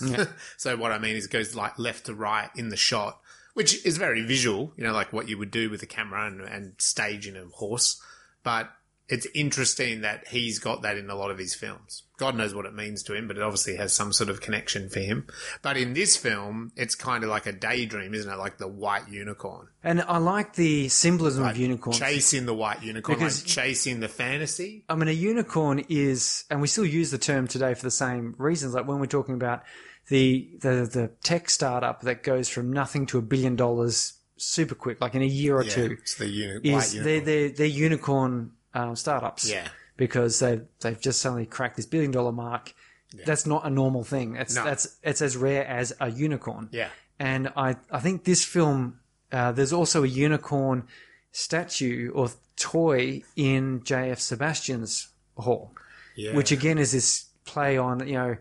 so 0.57 0.77
what 0.77 0.91
I 0.91 0.99
mean 0.99 1.15
is 1.15 1.25
it 1.25 1.31
goes 1.31 1.55
like 1.55 1.77
left 1.79 2.05
to 2.05 2.13
right 2.13 2.49
in 2.55 2.69
the 2.69 2.77
shot, 2.77 3.19
which 3.55 3.83
is 3.85 3.97
very 3.97 4.21
visual, 4.21 4.71
you 4.77 4.83
know, 4.83 4.93
like 4.93 5.11
what 5.11 5.27
you 5.27 5.37
would 5.39 5.49
do 5.51 5.69
with 5.69 5.81
a 5.81 5.87
camera 5.87 6.27
and, 6.27 6.41
and 6.41 6.73
staging 6.77 7.35
a 7.35 7.45
horse. 7.55 7.99
But 8.43 8.69
it's 9.07 9.27
interesting 9.35 10.01
that 10.01 10.27
he's 10.29 10.57
got 10.59 10.81
that 10.81 10.97
in 10.97 11.09
a 11.11 11.15
lot 11.15 11.29
of 11.31 11.37
his 11.37 11.53
films. 11.55 12.03
God 12.17 12.35
knows 12.35 12.55
what 12.55 12.65
it 12.65 12.73
means 12.73 13.03
to 13.03 13.13
him, 13.13 13.27
but 13.27 13.37
it 13.37 13.43
obviously 13.43 13.75
has 13.75 13.93
some 13.93 14.11
sort 14.13 14.29
of 14.29 14.41
connection 14.41 14.89
for 14.89 14.99
him. 14.99 15.27
But 15.61 15.77
in 15.77 15.93
this 15.93 16.17
film, 16.17 16.71
it's 16.75 16.95
kind 16.95 17.23
of 17.23 17.29
like 17.29 17.45
a 17.45 17.51
daydream, 17.51 18.13
isn't 18.13 18.31
it? 18.31 18.35
Like 18.37 18.57
the 18.57 18.67
white 18.67 19.07
unicorn. 19.09 19.67
and 19.83 20.01
I 20.01 20.17
like 20.17 20.55
the 20.55 20.89
symbolism 20.89 21.45
of 21.45 21.55
unicorns. 21.55 21.99
Chasing 21.99 22.45
the 22.47 22.53
white 22.55 22.81
unicorn, 22.83 23.17
Because- 23.19 23.43
like 23.43 23.47
chasing 23.47 23.99
the 23.99 24.07
fantasy. 24.07 24.83
I 24.89 24.95
mean, 24.95 25.07
a 25.07 25.11
unicorn 25.11 25.85
is, 25.87 26.43
and 26.49 26.59
we 26.61 26.67
still 26.67 26.85
use 26.85 27.11
the 27.11 27.17
term 27.19 27.47
today 27.47 27.73
for 27.75 27.83
the 27.83 27.91
same 27.91 28.33
reasons. 28.37 28.73
Like 28.73 28.87
when 28.87 28.99
we're 28.99 29.05
talking 29.05 29.35
about 29.35 29.63
the 30.07 30.49
the, 30.61 30.89
the 30.91 31.11
tech 31.23 31.49
startup 31.49 32.01
that 32.01 32.23
goes 32.23 32.49
from 32.49 32.71
nothing 32.71 33.05
to 33.07 33.17
a 33.17 33.21
billion 33.21 33.55
dollars 33.55 34.13
super 34.37 34.75
quick, 34.75 34.99
like 35.01 35.15
in 35.15 35.21
a 35.21 35.25
year 35.25 35.57
or 35.57 35.63
Yeah, 35.63 35.71
two, 35.73 35.97
it's 35.99 36.15
the 36.15 36.27
uni- 36.27 36.69
is 36.75 36.93
unicorn. 36.93 37.03
they're 37.03 37.21
they're, 37.21 37.49
they're 37.49 37.67
unicorn 37.67 38.51
um, 38.73 38.95
startups. 38.95 39.49
Yeah. 39.49 39.67
because 39.97 40.39
they've 40.39 40.65
they've 40.81 40.99
just 40.99 41.21
suddenly 41.21 41.45
cracked 41.45 41.77
this 41.77 41.85
billion 41.85 42.11
dollar 42.11 42.31
mark. 42.31 42.73
That's 43.25 43.45
not 43.45 43.65
a 43.65 43.69
normal 43.69 44.03
thing. 44.03 44.35
It's 44.35 44.55
No. 44.55 44.65
that's 44.65 44.97
it's 45.01 45.21
as 45.21 45.37
rare 45.37 45.65
as 45.65 45.93
a 46.01 46.09
unicorn. 46.11 46.67
Yeah. 46.71 46.89
And 47.17 47.51
I 47.55 47.77
I 47.89 47.99
think 47.99 48.25
this 48.25 48.43
film 48.43 48.99
uh, 49.31 49.53
there's 49.53 49.71
also 49.71 50.03
a 50.03 50.07
unicorn 50.07 50.83
statue 51.31 52.11
or 52.13 52.29
toy 52.57 53.21
in 53.35 53.83
J.F. 53.83 54.19
Sebastian's 54.19 55.07
hall, 55.37 55.71
Yeah. 56.15 56.33
which 56.35 56.51
again 56.51 56.77
is 56.77 56.91
this 56.91 57.25
play 57.45 57.77
on 57.77 58.05
you 58.07 58.15
know 58.15 58.37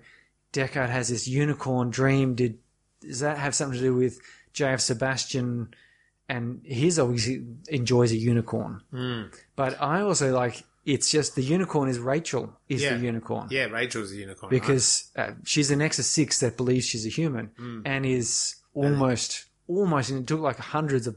Deckard 0.55 0.89
has 0.89 1.09
this 1.09 1.27
unicorn 1.29 1.91
dream. 1.91 2.35
Did 2.35 2.59
does 3.01 3.21
that 3.21 3.37
have 3.39 3.55
something 3.55 3.79
to 3.79 3.85
do 3.85 3.95
with 3.95 4.19
J.F. 4.55 4.81
Sebastian? 4.81 5.75
And 6.27 6.63
his 6.65 6.99
obviously 6.99 7.45
enjoys 7.69 8.11
a 8.13 8.17
unicorn, 8.17 8.81
Hmm. 8.91 9.23
but 9.57 9.77
I 9.83 10.01
also 10.01 10.33
like 10.33 10.63
It's 10.87 11.11
just 11.11 11.35
the 11.35 11.43
unicorn 11.43 11.89
is 11.89 11.99
Rachel 11.99 12.59
is 12.69 12.83
Yeah. 12.83 12.97
the 12.99 13.05
unicorn 13.05 13.49
Yeah, 13.51 13.65
Rachel's 13.67 14.11
the 14.11 14.19
unicorn. 14.19 14.51
right? 14.53 14.61
because 14.61 15.11
uh, 15.17 15.33
she's 15.45 15.71
a 15.71 15.77
Nexus 15.77 16.07
Six 16.07 16.41
that 16.41 16.57
believes 16.59 16.85
she's 16.87 17.07
a 17.07 17.09
human 17.11 17.49
Mm. 17.59 17.83
and 17.87 18.05
is 18.07 18.57
almost 18.75 19.47
almost 19.67 20.11
and 20.11 20.21
it 20.21 20.27
took 20.27 20.41
like 20.41 20.59
hundreds 20.59 21.07
of 21.07 21.17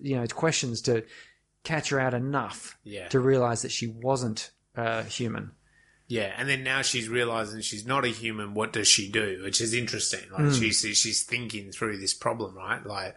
you 0.00 0.14
know 0.16 0.24
questions 0.28 0.80
to 0.82 1.04
catch 1.64 1.88
her 1.90 1.98
out 1.98 2.14
enough 2.14 2.78
Yeah. 2.84 3.08
to 3.08 3.18
realize 3.20 3.62
that 3.62 3.72
she 3.72 3.86
wasn't 3.88 4.50
uh, 4.76 5.02
human. 5.02 5.50
Yeah, 6.08 6.32
and 6.36 6.48
then 6.48 6.64
now 6.64 6.80
she's 6.82 7.08
realizing 7.08 7.60
she's 7.60 7.86
not 7.86 8.04
a 8.04 8.08
human. 8.08 8.54
What 8.54 8.72
does 8.72 8.88
she 8.88 9.10
do? 9.10 9.40
Which 9.44 9.60
is 9.60 9.74
interesting. 9.74 10.20
Like 10.32 10.40
Hmm. 10.40 10.52
she's 10.52 10.80
she's 10.80 11.22
thinking 11.22 11.70
through 11.70 11.98
this 11.98 12.14
problem, 12.14 12.56
right? 12.56 12.84
Like, 12.84 13.14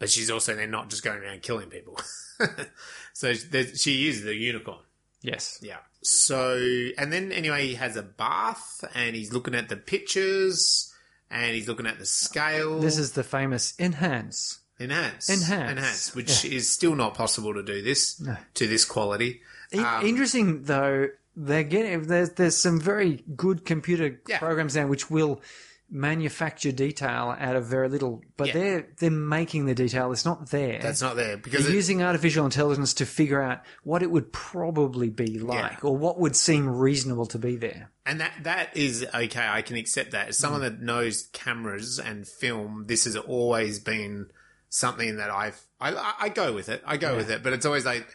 but 0.00 0.10
she's 0.10 0.30
also 0.30 0.54
then 0.56 0.70
not 0.72 0.90
just 0.90 1.04
going 1.04 1.22
around 1.22 1.42
killing 1.42 1.68
people. 1.70 1.98
so 3.12 3.32
she 3.32 4.08
is 4.08 4.22
the 4.24 4.34
unicorn. 4.34 4.80
Yes. 5.22 5.58
Yeah. 5.62 5.78
So 6.02 6.58
and 6.98 7.12
then 7.12 7.30
anyway, 7.32 7.66
he 7.68 7.74
has 7.74 7.96
a 7.96 8.02
bath 8.02 8.84
and 8.94 9.14
he's 9.16 9.32
looking 9.32 9.54
at 9.54 9.68
the 9.68 9.76
pictures 9.76 10.92
and 11.30 11.54
he's 11.54 11.68
looking 11.68 11.86
at 11.86 11.98
the 11.98 12.06
scale. 12.06 12.80
This 12.80 12.98
is 12.98 13.12
the 13.12 13.24
famous 13.24 13.74
enhance. 13.78 14.58
enhance, 14.80 15.30
Enhance. 15.30 15.70
enhance, 15.70 16.14
which 16.14 16.44
is 16.44 16.70
still 16.72 16.94
not 16.94 17.14
possible 17.14 17.54
to 17.54 17.62
do 17.62 17.82
this 17.82 18.20
to 18.54 18.66
this 18.66 18.84
quality. 18.84 19.40
Um, 19.76 20.04
Interesting 20.04 20.62
though, 20.64 21.08
they're 21.36 21.62
getting 21.64 22.02
there's 22.06 22.30
there's 22.30 22.56
some 22.56 22.80
very 22.80 23.22
good 23.36 23.64
computer 23.64 24.20
Yeah. 24.26 24.38
programs 24.38 24.74
now 24.74 24.86
which 24.86 25.10
will 25.10 25.40
manufacture 25.88 26.72
detail 26.72 27.36
out 27.38 27.54
of 27.54 27.64
very 27.66 27.88
little, 27.88 28.20
but 28.36 28.48
Yeah. 28.48 28.52
they're 28.54 28.86
they're 28.98 29.10
making 29.10 29.66
the 29.66 29.74
detail. 29.74 30.10
It's 30.12 30.24
not 30.24 30.50
there. 30.50 30.80
That's 30.82 31.00
not 31.00 31.14
there 31.14 31.36
because 31.36 31.62
They're 31.64 31.72
it, 31.72 31.76
using 31.76 32.02
artificial 32.02 32.44
intelligence 32.44 32.92
to 32.94 33.06
figure 33.06 33.40
out 33.40 33.60
what 33.84 34.02
it 34.02 34.10
would 34.10 34.32
probably 34.32 35.10
be 35.10 35.38
like, 35.38 35.84
or 35.84 35.96
what 35.96 36.18
would 36.18 36.34
seem 36.34 36.68
reasonable 36.68 37.26
to 37.26 37.38
be 37.38 37.54
there. 37.56 37.90
And 38.04 38.20
that 38.20 38.32
that 38.42 38.76
is 38.76 39.06
okay. 39.14 39.46
I 39.46 39.62
can 39.62 39.76
accept 39.76 40.10
that. 40.10 40.28
As 40.28 40.36
Mm. 40.36 40.40
someone 40.40 40.60
that 40.62 40.80
knows 40.80 41.28
cameras 41.32 42.00
and 42.00 42.26
film, 42.26 42.84
this 42.88 43.04
has 43.04 43.14
always 43.16 43.78
been 43.78 44.26
something 44.68 45.16
that 45.18 45.30
I've 45.30 45.60
I, 45.80 45.92
I, 45.94 46.14
I 46.22 46.28
go 46.30 46.52
with 46.52 46.68
it. 46.68 46.82
I 46.84 46.96
go 46.96 47.14
with 47.16 47.30
it, 47.30 47.42
but 47.44 47.52
it's 47.52 47.64
always 47.66 47.84
like 47.86 48.06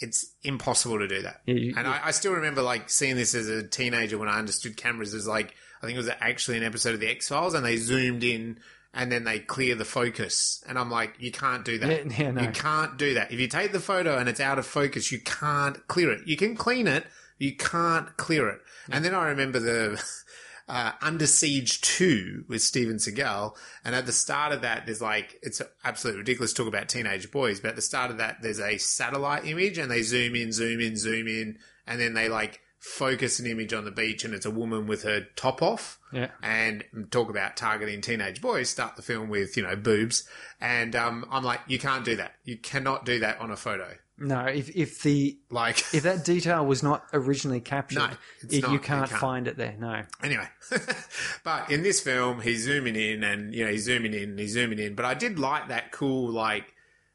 it's 0.00 0.26
impossible 0.42 0.98
to 0.98 1.08
do 1.08 1.22
that. 1.22 1.40
Yeah, 1.46 1.54
you- 1.54 1.74
and 1.76 1.86
I, 1.86 2.00
I 2.06 2.10
still 2.12 2.32
remember 2.32 2.62
like 2.62 2.88
seeing 2.90 3.16
this 3.16 3.34
as 3.34 3.48
a 3.48 3.62
teenager 3.66 4.18
when 4.18 4.28
I 4.28 4.38
understood 4.38 4.76
cameras 4.76 5.14
as 5.14 5.26
like 5.26 5.54
I 5.82 5.86
think 5.86 5.94
it 5.96 6.00
was 6.00 6.10
actually 6.20 6.56
an 6.58 6.64
episode 6.64 6.94
of 6.94 7.00
the 7.00 7.08
X 7.08 7.28
Files, 7.28 7.54
and 7.54 7.64
they 7.64 7.76
zoomed 7.76 8.24
in 8.24 8.58
and 8.94 9.12
then 9.12 9.24
they 9.24 9.38
clear 9.38 9.74
the 9.74 9.84
focus, 9.84 10.64
and 10.66 10.78
I'm 10.78 10.90
like, 10.90 11.14
you 11.18 11.30
can't 11.30 11.64
do 11.64 11.78
that. 11.78 12.06
Yeah, 12.06 12.12
yeah, 12.24 12.30
no. 12.30 12.40
You 12.42 12.48
can't 12.48 12.96
do 12.96 13.14
that. 13.14 13.30
If 13.30 13.38
you 13.38 13.46
take 13.46 13.70
the 13.72 13.80
photo 13.80 14.16
and 14.18 14.28
it's 14.28 14.40
out 14.40 14.58
of 14.58 14.66
focus, 14.66 15.12
you 15.12 15.20
can't 15.20 15.86
clear 15.88 16.10
it. 16.10 16.26
You 16.26 16.36
can 16.36 16.56
clean 16.56 16.86
it, 16.88 17.04
you 17.38 17.54
can't 17.54 18.16
clear 18.16 18.48
it. 18.48 18.60
And 18.90 19.04
then 19.04 19.14
I 19.14 19.28
remember 19.28 19.58
the 19.60 20.02
uh, 20.68 20.92
Under 21.00 21.26
Siege 21.26 21.80
2 21.80 22.44
with 22.48 22.62
Steven 22.62 22.96
Seagal. 22.96 23.56
And 23.84 23.94
at 23.94 24.06
the 24.06 24.12
start 24.12 24.52
of 24.52 24.62
that, 24.62 24.84
there's 24.86 25.00
like, 25.00 25.38
it's 25.42 25.62
absolutely 25.84 26.20
ridiculous 26.20 26.52
to 26.52 26.62
talk 26.62 26.68
about 26.68 26.88
teenage 26.88 27.30
boys, 27.30 27.60
but 27.60 27.70
at 27.70 27.76
the 27.76 27.82
start 27.82 28.10
of 28.10 28.18
that, 28.18 28.42
there's 28.42 28.60
a 28.60 28.78
satellite 28.78 29.46
image 29.46 29.78
and 29.78 29.90
they 29.90 30.02
zoom 30.02 30.34
in, 30.34 30.52
zoom 30.52 30.80
in, 30.80 30.96
zoom 30.96 31.26
in, 31.28 31.58
and 31.86 32.00
then 32.00 32.14
they 32.14 32.28
like 32.28 32.60
focus 32.78 33.40
an 33.40 33.46
image 33.46 33.72
on 33.72 33.84
the 33.84 33.90
beach 33.90 34.24
and 34.24 34.32
it's 34.34 34.46
a 34.46 34.50
woman 34.50 34.86
with 34.86 35.02
her 35.02 35.26
top 35.34 35.62
off 35.62 35.98
Yeah. 36.12 36.28
and 36.42 36.84
talk 37.10 37.28
about 37.28 37.56
targeting 37.56 38.00
teenage 38.00 38.40
boys, 38.40 38.68
start 38.70 38.94
the 38.96 39.02
film 39.02 39.28
with, 39.28 39.56
you 39.56 39.64
know, 39.64 39.74
boobs. 39.74 40.28
And 40.60 40.94
um, 40.94 41.24
I'm 41.30 41.42
like, 41.42 41.60
you 41.66 41.78
can't 41.78 42.04
do 42.04 42.14
that. 42.16 42.34
You 42.44 42.56
cannot 42.56 43.04
do 43.04 43.18
that 43.18 43.40
on 43.40 43.50
a 43.50 43.56
photo. 43.56 43.94
No, 44.20 44.40
if 44.46 44.74
if 44.74 45.02
the 45.02 45.38
Like, 45.50 45.78
if 45.94 46.02
that 46.02 46.24
detail 46.24 46.66
was 46.66 46.82
not 46.82 47.04
originally 47.12 47.60
captured, 47.60 47.98
No, 48.00 48.04
it- 48.50 48.62
not. 48.62 48.70
you 48.70 48.72
You 48.74 48.78
can't 48.80 49.08
can't. 49.08 49.20
find 49.20 49.46
it 49.48 49.56
there. 49.56 49.76
No. 49.78 50.02
anyway. 50.22 50.48
but 51.44 51.70
in 51.70 51.82
this 51.82 52.00
film, 52.00 52.40
he's 52.40 52.64
zooming 52.64 52.96
in 52.96 53.22
and, 53.22 53.54
you 53.54 53.64
know, 53.64 53.70
he's 53.70 53.84
zooming 53.84 54.14
in 54.14 54.30
and 54.30 54.38
he's 54.38 54.52
zooming 54.52 54.78
in. 54.78 54.94
But 54.94 55.04
I 55.04 55.14
did 55.14 55.38
like 55.38 55.68
that 55.68 55.92
cool, 55.92 56.30
like, 56.32 56.74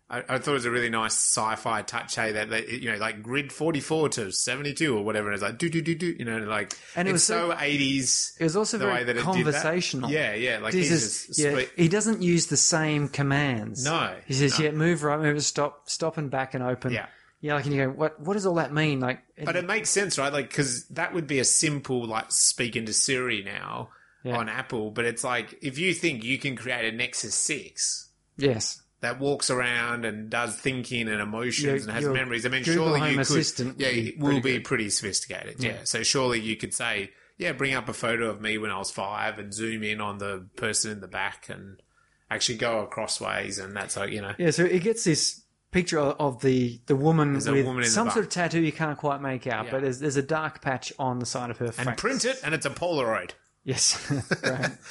I, 0.09 0.19
I 0.29 0.37
thought 0.37 0.51
it 0.51 0.53
was 0.53 0.65
a 0.65 0.71
really 0.71 0.89
nice 0.89 1.13
sci-fi 1.13 1.81
touch, 1.81 2.15
hey, 2.15 2.33
that, 2.33 2.49
that 2.49 2.69
you 2.69 2.91
know, 2.91 2.97
like 2.97 3.23
grid 3.23 3.51
44 3.51 4.09
to 4.09 4.31
72 4.31 4.95
or 4.95 5.03
whatever. 5.03 5.27
And 5.29 5.33
it's 5.35 5.41
like, 5.43 5.57
do, 5.57 5.69
do, 5.69 5.81
do, 5.81 5.95
do, 5.95 6.07
you 6.19 6.25
know, 6.25 6.37
like, 6.39 6.77
And 6.95 7.07
it 7.07 7.11
was 7.13 7.23
so- 7.23 7.51
80s. 7.51 8.33
It 8.39 8.43
was 8.43 8.55
also 8.55 8.77
the 8.77 8.85
very 8.85 8.97
way 8.99 9.03
that 9.05 9.11
it 9.11 9.13
did 9.13 9.25
that. 9.25 9.33
conversational. 9.33 10.11
Yeah, 10.11 10.33
yeah. 10.35 10.59
Like, 10.59 10.75
is- 10.75 10.89
just 11.27 11.39
yeah, 11.39 11.51
split- 11.51 11.71
he 11.75 11.87
doesn't 11.87 12.21
use 12.21 12.47
the 12.47 12.57
same 12.57 13.07
commands. 13.07 13.83
No, 13.85 14.13
he 14.27 14.33
says, 14.33 14.59
no. 14.59 14.65
"Yeah, 14.65 14.71
move 14.71 15.03
right, 15.03 15.19
move 15.19 15.43
stop, 15.43 15.89
stop 15.89 16.17
and 16.17 16.29
back 16.29 16.53
and 16.53 16.63
open." 16.63 16.91
Yeah. 16.93 17.07
yeah. 17.41 17.55
Like, 17.55 17.65
and 17.65 17.73
you 17.73 17.85
go, 17.85 17.89
"What? 17.89 18.19
What 18.19 18.33
does 18.33 18.45
all 18.45 18.55
that 18.55 18.73
mean?" 18.73 18.99
Like, 18.99 19.23
But 19.43 19.55
it 19.55 19.65
makes 19.65 19.89
sense, 19.89 20.19
right? 20.19 20.31
Like, 20.31 20.49
because 20.49 20.85
that 20.89 21.13
would 21.13 21.25
be 21.27 21.39
a 21.39 21.45
simple, 21.45 22.05
like, 22.05 22.25
speaking 22.31 22.85
to 22.85 22.93
Siri 22.93 23.41
now 23.43 23.89
Yeah. 24.23 24.37
on 24.37 24.47
Apple. 24.49 24.91
But 24.91 25.05
it's 25.05 25.23
like, 25.23 25.57
if 25.63 25.77
you 25.79 25.93
think 25.93 26.23
you 26.23 26.37
can 26.37 26.55
create 26.55 26.93
a 26.93 26.95
Nexus 26.95 27.33
6 27.35 28.09
yes, 28.37 28.81
that 29.03 29.19
walks 29.19 29.49
around 29.49 30.03
and 30.05 30.29
does 30.29 30.55
thinking 30.55 31.07
and 31.07 31.21
emotions 31.21 31.63
Your- 31.63 31.75
and 31.75 31.91
has 31.91 32.05
memories, 32.05 32.45
I 32.45 32.49
mean, 32.49 32.63
Google 32.63 32.85
surely 32.87 32.99
Home 32.99 33.19
you 33.19 33.25
could. 33.25 33.75
Yeah, 33.79 33.87
it 33.87 34.19
will 34.19 34.41
be 34.41 34.53
good. 34.53 34.63
pretty 34.65 34.89
sophisticated. 34.89 35.63
Yeah. 35.63 35.77
So 35.83 36.03
surely 36.03 36.39
you 36.41 36.55
could 36.57 36.73
say, 36.73 37.11
yeah, 37.37 37.51
bring 37.53 37.73
up 37.73 37.87
a 37.89 37.93
photo 37.93 38.29
of 38.29 38.41
me 38.41 38.57
when 38.57 38.71
I 38.71 38.77
was 38.77 38.91
five 38.91 39.39
and 39.39 39.53
zoom 39.53 39.83
in 39.83 40.01
on 40.01 40.17
the 40.17 40.47
person 40.55 40.91
in 40.91 40.99
the 41.01 41.07
back 41.07 41.49
and 41.49 41.81
actually 42.29 42.57
go 42.57 42.79
across 42.79 43.21
ways. 43.21 43.59
And 43.59 43.75
that's 43.75 43.95
like, 43.95 44.11
you 44.11 44.21
know, 44.21 44.33
yeah. 44.37 44.51
So 44.51 44.65
it 44.65 44.83
gets 44.83 45.03
this 45.03 45.41
picture 45.71 45.99
of 45.99 46.41
the 46.41 46.79
the 46.85 46.95
woman 46.95 47.31
There's 47.33 47.47
a 47.47 47.51
with 47.53 47.65
woman 47.65 47.83
in 47.83 47.89
some 47.89 48.09
sort 48.11 48.25
of 48.25 48.31
tattoo 48.31 48.61
you 48.61 48.71
can't 48.71 48.97
quite 48.97 49.21
make 49.21 49.47
out, 49.47 49.65
Yeah. 49.65 49.71
but 49.71 49.81
there's, 49.81 49.99
there's 49.99 50.17
a 50.17 50.21
dark 50.21 50.61
patch 50.61 50.93
on 50.99 51.19
the 51.19 51.25
side 51.25 51.49
of 51.49 51.57
her 51.57 51.71
face. 51.71 51.85
and 51.87 51.97
print 51.97 52.25
it 52.25 52.39
and 52.43 52.53
it's 52.53 52.65
a 52.65 52.69
Polaroid. 52.69 53.31
Yes. 53.65 53.93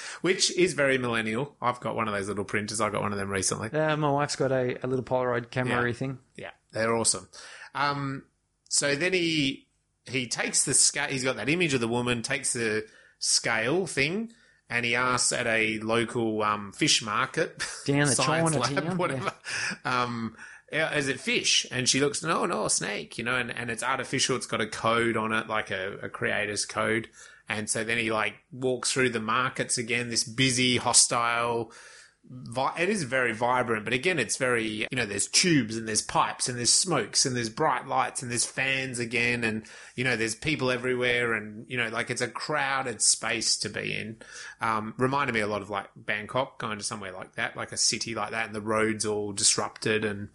Which 0.22 0.50
is 0.56 0.72
very 0.74 0.96
millennial. 0.98 1.56
I've 1.60 1.80
got 1.80 1.94
one 1.96 2.08
of 2.08 2.14
those 2.14 2.28
little 2.28 2.44
printers. 2.44 2.80
I 2.80 2.88
got 2.90 3.02
one 3.02 3.12
of 3.12 3.18
them 3.18 3.28
recently. 3.30 3.70
Uh, 3.70 3.96
my 3.96 4.10
wife's 4.10 4.36
got 4.36 4.50
a, 4.50 4.78
a 4.82 4.86
little 4.86 5.04
Polaroid 5.04 5.50
camera 5.50 5.86
Yeah. 5.88 5.92
thing. 5.92 6.18
Yeah, 6.36 6.50
they're 6.72 6.94
awesome. 6.96 7.28
Um, 7.74 8.24
so 8.68 8.94
then 8.96 9.12
he 9.12 9.66
he 10.06 10.26
takes 10.26 10.64
the 10.64 10.74
scale. 10.74 11.08
He's 11.08 11.24
got 11.24 11.36
that 11.36 11.48
image 11.48 11.74
of 11.74 11.80
the 11.80 11.88
woman. 11.88 12.22
Takes 12.22 12.54
the 12.54 12.86
scale 13.18 13.86
thing, 13.86 14.32
and 14.70 14.84
he 14.86 14.94
asks 14.96 15.32
at 15.32 15.46
a 15.46 15.78
local 15.80 16.42
um, 16.42 16.72
fish 16.72 17.02
market, 17.02 17.62
Down 17.86 18.06
science 18.08 18.52
Chinatown, 18.56 18.86
lab, 18.86 18.98
whatever. 18.98 19.32
Um, 19.84 20.36
is 20.70 21.08
it 21.08 21.20
fish? 21.20 21.66
And 21.70 21.86
she 21.86 22.00
looks, 22.00 22.22
no, 22.22 22.46
no, 22.46 22.64
a 22.64 22.70
snake. 22.70 23.18
You 23.18 23.24
know, 23.24 23.36
and, 23.36 23.50
and 23.54 23.70
it's 23.70 23.82
artificial. 23.82 24.36
It's 24.36 24.46
got 24.46 24.62
a 24.62 24.66
code 24.66 25.18
on 25.18 25.30
it, 25.32 25.46
like 25.46 25.70
a, 25.70 25.98
a 26.02 26.08
creator's 26.08 26.64
code. 26.64 27.08
And 27.58 27.68
so 27.70 27.84
then 27.84 27.98
he 27.98 28.10
like 28.10 28.34
walks 28.50 28.92
through 28.92 29.10
the 29.10 29.20
markets 29.20 29.78
again. 29.78 30.08
This 30.08 30.24
busy, 30.24 30.76
hostile 30.76 31.72
it 32.78 32.88
is 32.88 33.02
very 33.02 33.32
vibrant, 33.32 33.84
but 33.84 33.92
again, 33.92 34.18
it's 34.18 34.36
very, 34.36 34.66
you 34.66 34.96
know, 34.96 35.04
there's 35.04 35.26
tubes 35.26 35.76
and 35.76 35.88
there's 35.88 36.02
pipes 36.02 36.48
and 36.48 36.56
there's 36.56 36.72
smokes 36.72 37.26
and 37.26 37.36
there's 37.36 37.50
bright 37.50 37.86
lights 37.86 38.22
and 38.22 38.30
there's 38.30 38.44
fans 38.44 38.98
again. 38.98 39.44
And, 39.44 39.64
you 39.96 40.04
know, 40.04 40.16
there's 40.16 40.34
people 40.34 40.70
everywhere 40.70 41.34
and, 41.34 41.66
you 41.68 41.76
know, 41.76 41.88
like 41.88 42.10
it's 42.10 42.22
a 42.22 42.28
crowded 42.28 43.02
space 43.02 43.56
to 43.58 43.68
be 43.68 43.94
in. 43.94 44.16
Um, 44.60 44.94
reminded 44.96 45.34
me 45.34 45.40
a 45.40 45.46
lot 45.46 45.62
of 45.62 45.70
like 45.70 45.88
Bangkok, 45.96 46.58
going 46.58 46.78
to 46.78 46.84
somewhere 46.84 47.12
like 47.12 47.34
that, 47.34 47.56
like 47.56 47.72
a 47.72 47.76
city 47.76 48.14
like 48.14 48.30
that 48.30 48.46
and 48.46 48.54
the 48.54 48.60
roads 48.60 49.04
all 49.04 49.32
disrupted 49.32 50.04
and, 50.04 50.28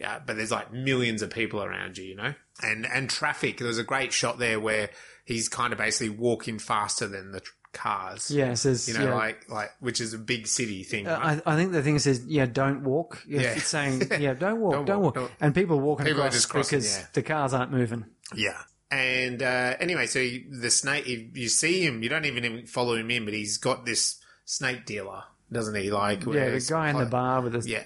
yeah, 0.00 0.20
but 0.24 0.36
there's 0.36 0.50
like 0.50 0.72
millions 0.72 1.22
of 1.22 1.30
people 1.30 1.62
around 1.62 1.98
you, 1.98 2.04
you 2.04 2.16
know, 2.16 2.34
and, 2.62 2.86
and 2.86 3.08
traffic. 3.08 3.58
There 3.58 3.68
was 3.68 3.78
a 3.78 3.84
great 3.84 4.12
shot 4.12 4.38
there 4.38 4.58
where 4.58 4.90
he's 5.24 5.48
kind 5.48 5.72
of 5.72 5.78
basically 5.78 6.10
walking 6.10 6.58
faster 6.58 7.08
than 7.08 7.32
the 7.32 7.40
tr- 7.40 7.50
cars. 7.72 8.30
Yeah, 8.30 8.52
it 8.52 8.56
says, 8.56 8.86
You 8.88 8.94
know, 8.94 9.06
yeah. 9.06 9.14
like, 9.14 9.48
like, 9.50 9.70
which 9.80 10.00
is 10.00 10.14
a 10.14 10.18
big 10.18 10.46
city 10.46 10.84
thing. 10.84 11.08
Uh, 11.08 11.18
right? 11.20 11.42
I, 11.44 11.54
I 11.54 11.56
think 11.56 11.72
the 11.72 11.82
thing 11.82 11.98
says, 11.98 12.24
yeah, 12.26 12.46
don't 12.46 12.84
walk. 12.84 13.22
Yeah, 13.26 13.40
Yeah. 13.40 13.54
It's 13.56 13.66
saying, 13.66 14.02
yeah, 14.20 14.34
don't 14.34 14.60
walk, 14.60 14.72
Don't 14.74 14.84
don't, 14.86 15.00
walk, 15.02 15.16
walk. 15.16 15.28
don't- 15.28 15.32
And 15.40 15.54
people 15.54 15.78
are 15.78 15.82
walking 15.82 16.06
People 16.06 16.20
are 16.22 16.26
across 16.26 16.34
just 16.34 16.48
crossing, 16.50 16.78
because 16.78 16.96
yeah. 16.98 17.06
the 17.14 17.22
cars 17.22 17.52
aren't 17.52 17.72
moving. 17.72 18.04
Yeah. 18.34 18.58
And 18.92 19.42
uh, 19.42 19.74
anyway, 19.80 20.06
so 20.06 20.20
you- 20.20 20.44
the 20.60 20.70
snake, 20.70 21.08
if 21.08 21.36
you 21.36 21.48
see 21.48 21.84
him, 21.84 22.02
you 22.04 22.08
don't 22.08 22.24
even 22.26 22.44
even 22.44 22.66
follow 22.66 22.94
him 22.94 23.10
in, 23.10 23.24
but 23.24 23.34
he's 23.34 23.58
got 23.58 23.84
this 23.84 24.20
snake 24.44 24.86
dealer, 24.86 25.24
doesn't 25.50 25.74
he? 25.74 25.90
Like, 25.90 26.24
Yeah, 26.26 26.50
the 26.50 26.64
guy 26.68 26.90
in 26.90 26.98
the 26.98 27.06
bar 27.06 27.40
with 27.40 27.54
the 27.54 27.68
Yeah, 27.68 27.84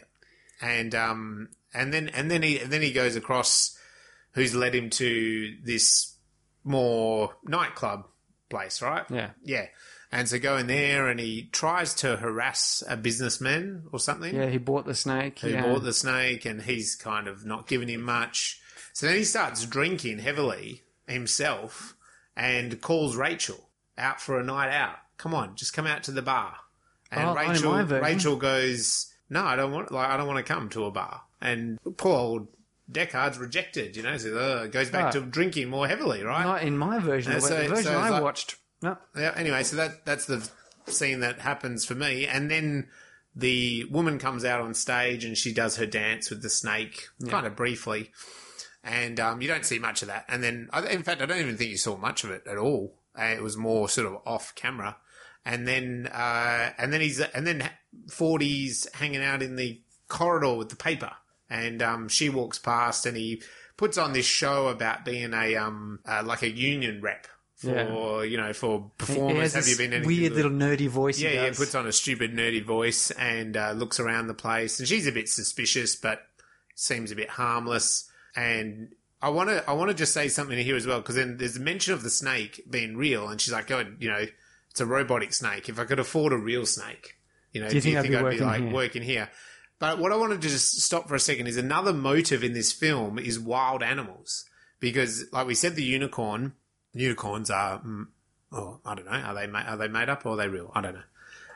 and 0.61 0.95
um, 0.95 1.49
and 1.73 1.95
then 1.95 2.09
and 2.11 2.31
then 2.31 2.43
he 2.43 2.59
and 2.59 2.71
then 2.71 2.83
he 2.83 2.93
goes 2.93 3.17
across, 3.17 3.79
who's 4.33 4.55
led 4.55 4.75
him 4.75 4.91
to 4.91 5.57
this 5.65 6.15
more 6.65 7.37
nightclub 7.45 8.07
place, 8.49 8.81
right? 8.83 9.05
yeah. 9.11 9.31
Yeah. 9.43 9.67
And 10.11 10.27
so 10.27 10.39
go 10.39 10.57
in 10.57 10.69
there, 10.69 11.09
and 11.09 11.21
he 11.21 11.51
tries 11.53 11.93
to 11.97 12.17
harass 12.17 12.83
a 12.89 12.97
businessman 12.97 13.83
or 13.93 13.99
something 13.99 14.35
Yeah, 14.35 14.47
he 14.49 14.57
bought 14.57 14.87
the 14.87 14.95
snake. 14.95 15.41
He 15.41 15.51
yeah. 15.51 15.63
bought 15.63 15.83
the 15.83 15.93
snake, 15.93 16.47
and 16.47 16.63
he's 16.63 16.95
kind 16.95 17.29
of 17.29 17.45
not 17.45 17.67
giving 17.67 17.89
him 17.91 18.03
much. 18.03 18.59
So 18.95 19.07
then 19.07 19.17
he 19.17 19.25
starts 19.25 19.67
drinking 19.67 20.21
heavily 20.21 20.83
himself 21.07 21.95
and 22.37 22.81
calls 22.81 23.17
Rachel 23.17 23.69
out 23.99 24.19
for 24.21 24.41
a 24.41 24.45
night 24.45 24.73
out. 24.73 24.97
Come 25.19 25.35
on, 25.35 25.57
just 25.57 25.75
come 25.75 25.87
out 25.87 26.03
to 26.05 26.13
the 26.13 26.23
bar. 26.23 26.55
And 27.11 27.29
Oh, 27.29 27.35
Rachel. 27.35 27.75
Rachel 27.85 28.37
goes, 28.37 29.13
"No, 29.29 29.45
I 29.45 29.57
don't 29.57 29.73
want. 29.73 29.91
Like, 29.93 30.09
I 30.09 30.17
don't 30.17 30.27
want 30.27 30.39
to 30.45 30.53
come 30.53 30.69
to 30.71 30.85
a 30.87 30.91
bar." 30.91 31.23
And 31.41 31.79
poor 31.99 32.17
old 32.17 32.49
Deckard's 32.91 33.39
rejected. 33.39 33.97
You 33.97 34.03
know, 34.03 34.17
so 34.17 34.37
uh, 34.37 34.67
goes 34.67 34.91
back 34.91 35.05
Right. 35.05 35.13
to 35.15 35.21
drinking 35.21 35.69
more 35.69 35.87
heavily, 35.89 36.23
right? 36.23 36.45
Not 36.45 36.63
in 36.63 36.77
my 36.79 36.99
version. 36.99 37.33
Yeah, 37.33 37.39
of 37.39 37.45
it. 37.45 37.47
so- 37.49 37.63
the 37.63 37.69
version 37.69 37.85
so 37.85 37.99
I 37.99 38.09
like- 38.11 38.23
watched. 38.23 38.57
No. 38.83 38.97
Yeah. 39.17 39.33
Anyway, 39.37 39.63
so 39.65 39.77
that 39.77 40.05
that's 40.05 40.27
the 40.27 40.49
scene 40.87 41.21
that 41.21 41.41
happens 41.41 41.85
for 41.85 41.95
me, 41.95 42.27
and 42.27 42.51
then 42.51 42.89
the 43.37 43.85
woman 43.91 44.19
comes 44.19 44.45
out 44.45 44.61
on 44.61 44.73
stage 44.75 45.25
and 45.25 45.37
she 45.37 45.53
does 45.53 45.77
her 45.77 45.87
dance 45.87 46.31
with 46.31 46.43
the 46.43 46.49
snake, 46.51 47.09
kind 47.29 47.47
of 47.47 47.55
briefly, 47.55 48.11
and 48.83 49.21
um, 49.21 49.41
you 49.43 49.49
don't 49.49 49.65
see 49.67 49.79
much 49.79 50.03
of 50.03 50.09
that. 50.09 50.25
And 50.29 50.43
then, 50.43 50.69
I- 50.73 50.87
in 50.89 51.03
fact, 51.03 51.21
I 51.23 51.27
don't 51.27 51.39
even 51.41 51.57
think 51.57 51.71
you 51.71 51.77
saw 51.77 51.97
much 51.97 52.25
of 52.25 52.31
it 52.31 52.47
at 52.47 52.57
all. 52.57 52.95
Uh, 53.19 53.25
it 53.25 53.43
was 53.43 53.57
more 53.57 53.89
sort 53.89 54.07
of 54.07 54.19
off 54.25 54.55
camera. 54.55 54.97
And 55.45 55.67
then, 55.67 56.09
uh, 56.13 56.71
and 56.79 56.93
then 56.93 57.01
he's 57.01 57.21
and 57.21 57.47
then 57.47 57.69
Forty's 58.11 58.87
hanging 58.95 59.23
out 59.23 59.43
in 59.43 59.57
the 59.57 59.81
corridor 60.09 60.55
with 60.55 60.69
the 60.71 60.77
paper, 60.77 61.13
and 61.51 61.83
um, 61.83 62.09
she 62.09 62.29
walks 62.29 62.59
past, 62.59 63.07
and 63.07 63.17
he 63.17 63.43
puts 63.77 63.97
on 63.99 64.13
this 64.13 64.27
show 64.27 64.69
about 64.69 65.05
being 65.05 65.33
a 65.35 65.57
um 65.57 66.01
uh, 66.07 66.23
like 66.25 66.43
a 66.43 66.51
union 66.51 67.01
rep 67.01 67.27
for 67.57 68.25
Yeah. 68.25 68.31
you 68.31 68.37
know 68.37 68.53
for 68.53 68.91
performers. 68.99 69.55
Have 69.55 69.67
you 69.69 69.77
been 69.77 69.93
anything 69.93 70.07
weird 70.21 70.33
little 70.33 70.51
nerdy 70.51 70.89
voice. 70.89 71.21
Yeah, 71.21 71.31
he 71.31 71.35
yeah, 71.37 71.53
puts 71.55 71.75
on 71.75 71.87
a 71.87 71.93
stupid 71.93 72.33
nerdy 72.35 72.63
voice 72.65 73.11
and 73.13 73.57
uh, 73.57 73.73
looks 73.73 73.99
around 74.01 74.27
the 74.29 74.35
place, 74.35 74.79
and 74.79 74.89
she's 74.89 75.07
a 75.07 75.13
bit 75.13 75.29
suspicious, 75.29 75.97
but 75.97 76.23
seems 76.75 77.11
a 77.11 77.17
bit 77.17 77.29
harmless. 77.31 78.11
And 78.37 78.91
I 79.21 79.31
want 79.31 79.49
to, 79.49 79.69
I 79.69 79.73
want 79.73 79.91
to 79.91 79.97
just 79.97 80.13
say 80.15 80.29
something 80.29 80.57
here 80.59 80.77
as 80.77 80.87
well, 80.87 81.01
because 81.01 81.17
then 81.17 81.39
there's 81.39 81.57
a 81.57 81.61
mention 81.61 81.93
of 81.95 82.03
the 82.05 82.11
snake 82.11 82.63
being 82.71 82.97
real, 82.97 83.29
and 83.29 83.41
she's 83.41 83.53
like, 83.53 83.71
"Oh, 83.71 83.85
you 83.99 84.09
know, 84.09 84.25
it's 84.71 84.81
a 84.81 84.87
robotic 84.87 85.33
snake. 85.33 85.69
If 85.69 85.81
I 85.81 85.85
could 85.85 85.99
afford 85.99 86.33
a 86.33 86.37
real 86.39 86.67
snake, 86.67 87.17
you 87.53 87.61
know, 87.61 87.69
Do 87.69 87.75
you 87.75 87.81
think 87.81 87.97
I'd 87.97 88.09
be 88.09 88.15
working 88.17 88.43
like 88.47 88.63
here?" 88.63 88.73
working 88.73 89.03
here?" 89.03 89.29
But 89.79 89.99
what 89.99 90.13
I 90.13 90.17
wanted 90.17 90.41
to 90.43 90.49
just 90.49 90.81
stop 90.81 91.09
for 91.09 91.15
a 91.15 91.21
second 91.21 91.47
is 91.47 91.57
another 91.57 91.93
motive 91.93 92.43
in 92.43 92.53
this 92.53 92.73
film 92.73 93.19
is 93.19 93.39
wild 93.39 93.83
animals, 93.83 94.45
because 94.81 95.25
like 95.33 95.47
we 95.47 95.55
said, 95.55 95.77
the 95.77 95.85
unicorn, 95.85 96.55
unicorns 96.95 97.51
are. 97.51 97.81
Mm, 97.81 98.09
Oh, 98.51 98.81
I 98.83 98.95
don't 98.95 99.05
know. 99.05 99.13
Are 99.13 99.35
they 99.35 99.47
ma- 99.47 99.61
are 99.67 99.77
they 99.77 99.89
made 99.89 100.09
up 100.09 100.25
or 100.25 100.31
are 100.31 100.37
they 100.37 100.49
real? 100.49 100.73
I 100.75 100.81
don't 100.81 100.95
know. 100.95 101.03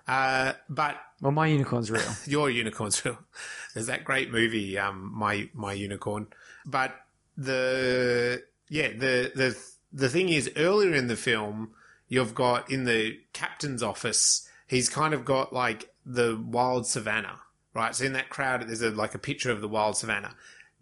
Uh, 0.06 0.52
but 0.68 0.96
Well, 1.22 1.32
my 1.32 1.46
unicorn's 1.46 1.90
real. 1.90 2.02
your 2.26 2.50
unicorn's 2.50 3.02
real. 3.02 3.16
There's 3.72 3.86
that 3.86 4.04
great 4.04 4.30
movie, 4.30 4.76
um, 4.78 5.10
my 5.14 5.48
my 5.54 5.72
unicorn. 5.72 6.26
But 6.66 6.94
the 7.36 8.42
yeah 8.68 8.88
the 8.88 9.32
the 9.34 9.58
the 9.92 10.08
thing 10.10 10.28
is 10.28 10.50
earlier 10.56 10.94
in 10.94 11.06
the 11.06 11.16
film 11.16 11.70
you've 12.08 12.34
got 12.34 12.70
in 12.70 12.84
the 12.84 13.18
captain's 13.32 13.82
office 13.82 14.46
he's 14.66 14.88
kind 14.90 15.14
of 15.14 15.24
got 15.24 15.52
like 15.52 15.90
the 16.04 16.36
wild 16.46 16.86
savannah 16.86 17.40
right. 17.74 17.94
So 17.94 18.04
in 18.04 18.12
that 18.14 18.28
crowd 18.30 18.62
there's 18.68 18.82
a 18.82 18.90
like 18.90 19.14
a 19.14 19.18
picture 19.18 19.50
of 19.50 19.60
the 19.60 19.68
wild 19.68 19.96
savannah. 19.96 20.34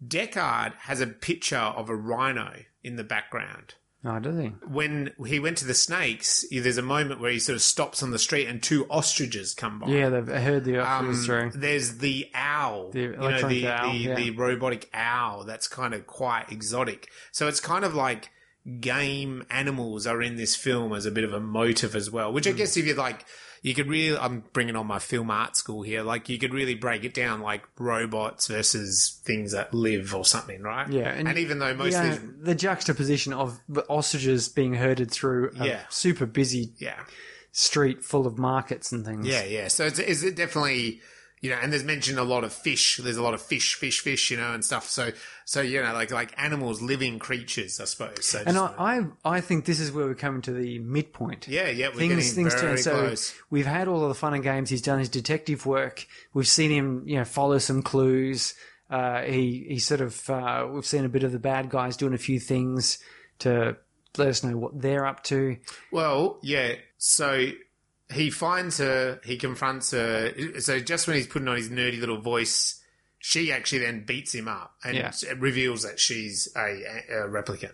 Deckard 0.05 0.73
has 0.79 0.99
a 1.01 1.07
picture 1.07 1.55
of 1.57 1.89
a 1.89 1.95
rhino 1.95 2.53
in 2.83 2.95
the 2.95 3.03
background 3.03 3.75
Oh, 4.03 4.17
does 4.17 4.35
he? 4.39 4.47
when 4.67 5.11
he 5.27 5.39
went 5.39 5.59
to 5.59 5.65
the 5.65 5.75
snakes, 5.75 6.43
there's 6.51 6.79
a 6.79 6.81
moment 6.81 7.19
where 7.21 7.29
he 7.31 7.37
sort 7.37 7.55
of 7.55 7.61
stops 7.61 8.01
on 8.01 8.09
the 8.09 8.17
street 8.17 8.47
and 8.47 8.63
two 8.63 8.87
ostriches 8.89 9.53
come 9.53 9.77
by. 9.77 9.89
Yeah, 9.89 10.09
they've 10.09 10.27
heard 10.27 10.63
the 10.65 10.79
Um, 10.79 11.09
offers 11.09 11.53
there's 11.53 11.99
the 11.99 12.31
owl, 12.33 12.89
The 12.89 12.99
you 12.99 13.11
know, 13.15 13.47
the, 13.47 13.67
owl, 13.67 13.91
the, 13.91 13.97
yeah. 13.99 14.15
the 14.15 14.31
robotic 14.31 14.89
owl. 14.91 15.43
That's 15.43 15.67
kind 15.67 15.93
of 15.93 16.07
quite 16.07 16.51
exotic. 16.51 17.09
So 17.31 17.47
it's 17.47 17.59
kind 17.59 17.85
of 17.85 17.93
like 17.93 18.31
game 18.79 19.43
animals 19.51 20.07
are 20.07 20.19
in 20.21 20.35
this 20.35 20.55
film 20.55 20.93
as 20.93 21.05
a 21.05 21.11
bit 21.11 21.23
of 21.23 21.33
a 21.33 21.39
motive 21.39 21.95
as 21.95 22.09
well. 22.09 22.33
Which 22.33 22.47
I 22.47 22.53
guess 22.53 22.75
if 22.77 22.87
you 22.87 22.95
like, 22.95 23.23
you 23.61 23.73
could 23.75 23.87
really. 23.87 24.17
I'm 24.17 24.43
bringing 24.53 24.75
on 24.75 24.87
my 24.87 24.99
film 24.99 25.29
art 25.29 25.55
school 25.55 25.81
here. 25.83 26.01
Like 26.01 26.29
you 26.29 26.37
could 26.39 26.53
really 26.53 26.75
break 26.75 27.03
it 27.03 27.13
down 27.13 27.41
like 27.41 27.63
robots 27.77 28.47
versus 28.47 29.21
things 29.23 29.51
that 29.51 29.73
live 29.73 30.15
or 30.15 30.25
something, 30.25 30.61
right? 30.61 30.89
Yeah, 30.89 31.09
and, 31.09 31.27
and- 31.27 31.37
even 31.37 31.59
though 31.59 31.73
most 31.75 31.93
Yeah, 31.93 32.13
of 32.13 32.21
these, 32.21 32.29
the 32.43 32.55
juxtaposition 32.55 33.33
of 33.33 33.59
ostriches 33.89 34.49
being 34.49 34.73
herded 34.73 35.11
through 35.11 35.51
a 35.59 35.65
Yeah. 35.67 35.79
super 35.89 36.25
busy 36.25 36.73
yeah. 36.77 36.99
street 37.51 38.03
full 38.03 38.25
of 38.25 38.37
markets 38.37 38.91
and 38.91 39.05
things. 39.05 39.27
Yeah, 39.27 39.43
yeah. 39.43 39.67
So 39.67 39.85
it's, 39.85 39.99
is 39.99 40.23
it 40.23 40.35
definitely, 40.35 41.01
you 41.41 41.49
know, 41.49 41.57
and 41.61 41.73
there's 41.73 41.83
mentioned 41.83 42.19
a 42.19 42.23
lot 42.23 42.43
of 42.43 42.53
fish. 42.53 42.99
There's 43.03 43.17
a 43.17 43.23
lot 43.23 43.33
of 43.33 43.41
fish, 43.41 43.73
fish, 43.73 43.99
fish, 43.99 44.29
you 44.29 44.37
know, 44.37 44.53
and 44.53 44.63
stuff. 44.63 44.87
So, 44.87 45.11
so 45.43 45.61
you 45.61 45.81
know, 45.81 45.91
like 45.91 46.11
like 46.11 46.33
animals, 46.37 46.83
living 46.83 47.17
creatures, 47.17 47.79
I 47.79 47.85
suppose. 47.85 48.25
So 48.25 48.43
And 48.45 48.57
I, 48.59 48.73
I, 48.77 49.01
I 49.37 49.41
think 49.41 49.65
this 49.65 49.79
is 49.79 49.91
where 49.91 50.05
we're 50.05 50.13
coming 50.13 50.43
to 50.43 50.53
the 50.53 50.77
midpoint. 50.79 51.47
yeah, 51.47 51.67
yeah, 51.67 51.87
we're 51.87 51.95
things 51.95 52.33
things 52.33 52.53
very 52.53 52.75
turn. 52.75 52.77
So 52.77 52.91
close. 52.91 53.33
we've 53.49 53.65
had 53.65 53.87
all 53.87 54.03
of 54.03 54.09
the 54.09 54.15
fun 54.15 54.35
and 54.35 54.43
games. 54.43 54.69
He's 54.69 54.83
done 54.83 54.99
his 54.99 55.09
detective 55.09 55.65
work. 55.65 56.05
We've 56.33 56.47
seen 56.47 56.69
him, 56.69 57.03
you 57.07 57.17
know, 57.17 57.25
follow 57.25 57.57
some 57.57 57.81
clues. 57.81 58.53
Uh, 58.89 59.23
he 59.23 59.65
he 59.67 59.79
sort 59.79 60.01
of 60.01 60.29
uh, 60.29 60.67
we've 60.71 60.85
seen 60.85 61.05
a 61.05 61.09
bit 61.09 61.23
of 61.23 61.31
the 61.31 61.39
bad 61.39 61.71
guys 61.71 61.97
doing 61.97 62.13
a 62.13 62.19
few 62.19 62.39
things 62.39 62.99
to 63.39 63.77
let 64.17 64.27
us 64.27 64.43
know 64.43 64.57
what 64.57 64.79
they're 64.79 65.07
up 65.07 65.23
to. 65.23 65.57
Well, 65.91 66.37
yeah. 66.43 66.73
So 66.99 67.47
he 68.11 68.29
finds 68.29 68.77
her, 68.77 69.19
he 69.23 69.37
confronts 69.37 69.91
her. 69.91 70.33
So 70.59 70.79
just 70.79 71.07
when 71.07 71.17
he's 71.17 71.27
putting 71.27 71.47
on 71.47 71.55
his 71.57 71.69
nerdy 71.69 71.99
little 71.99 72.19
voice, 72.21 72.81
she 73.19 73.51
actually 73.51 73.79
then 73.79 74.03
beats 74.05 74.33
him 74.33 74.47
up 74.47 74.75
and 74.83 74.95
Yeah. 74.97 75.11
reveals 75.37 75.83
that 75.83 75.99
she's 75.99 76.47
a, 76.55 76.59
a 77.09 77.27
replicant 77.29 77.73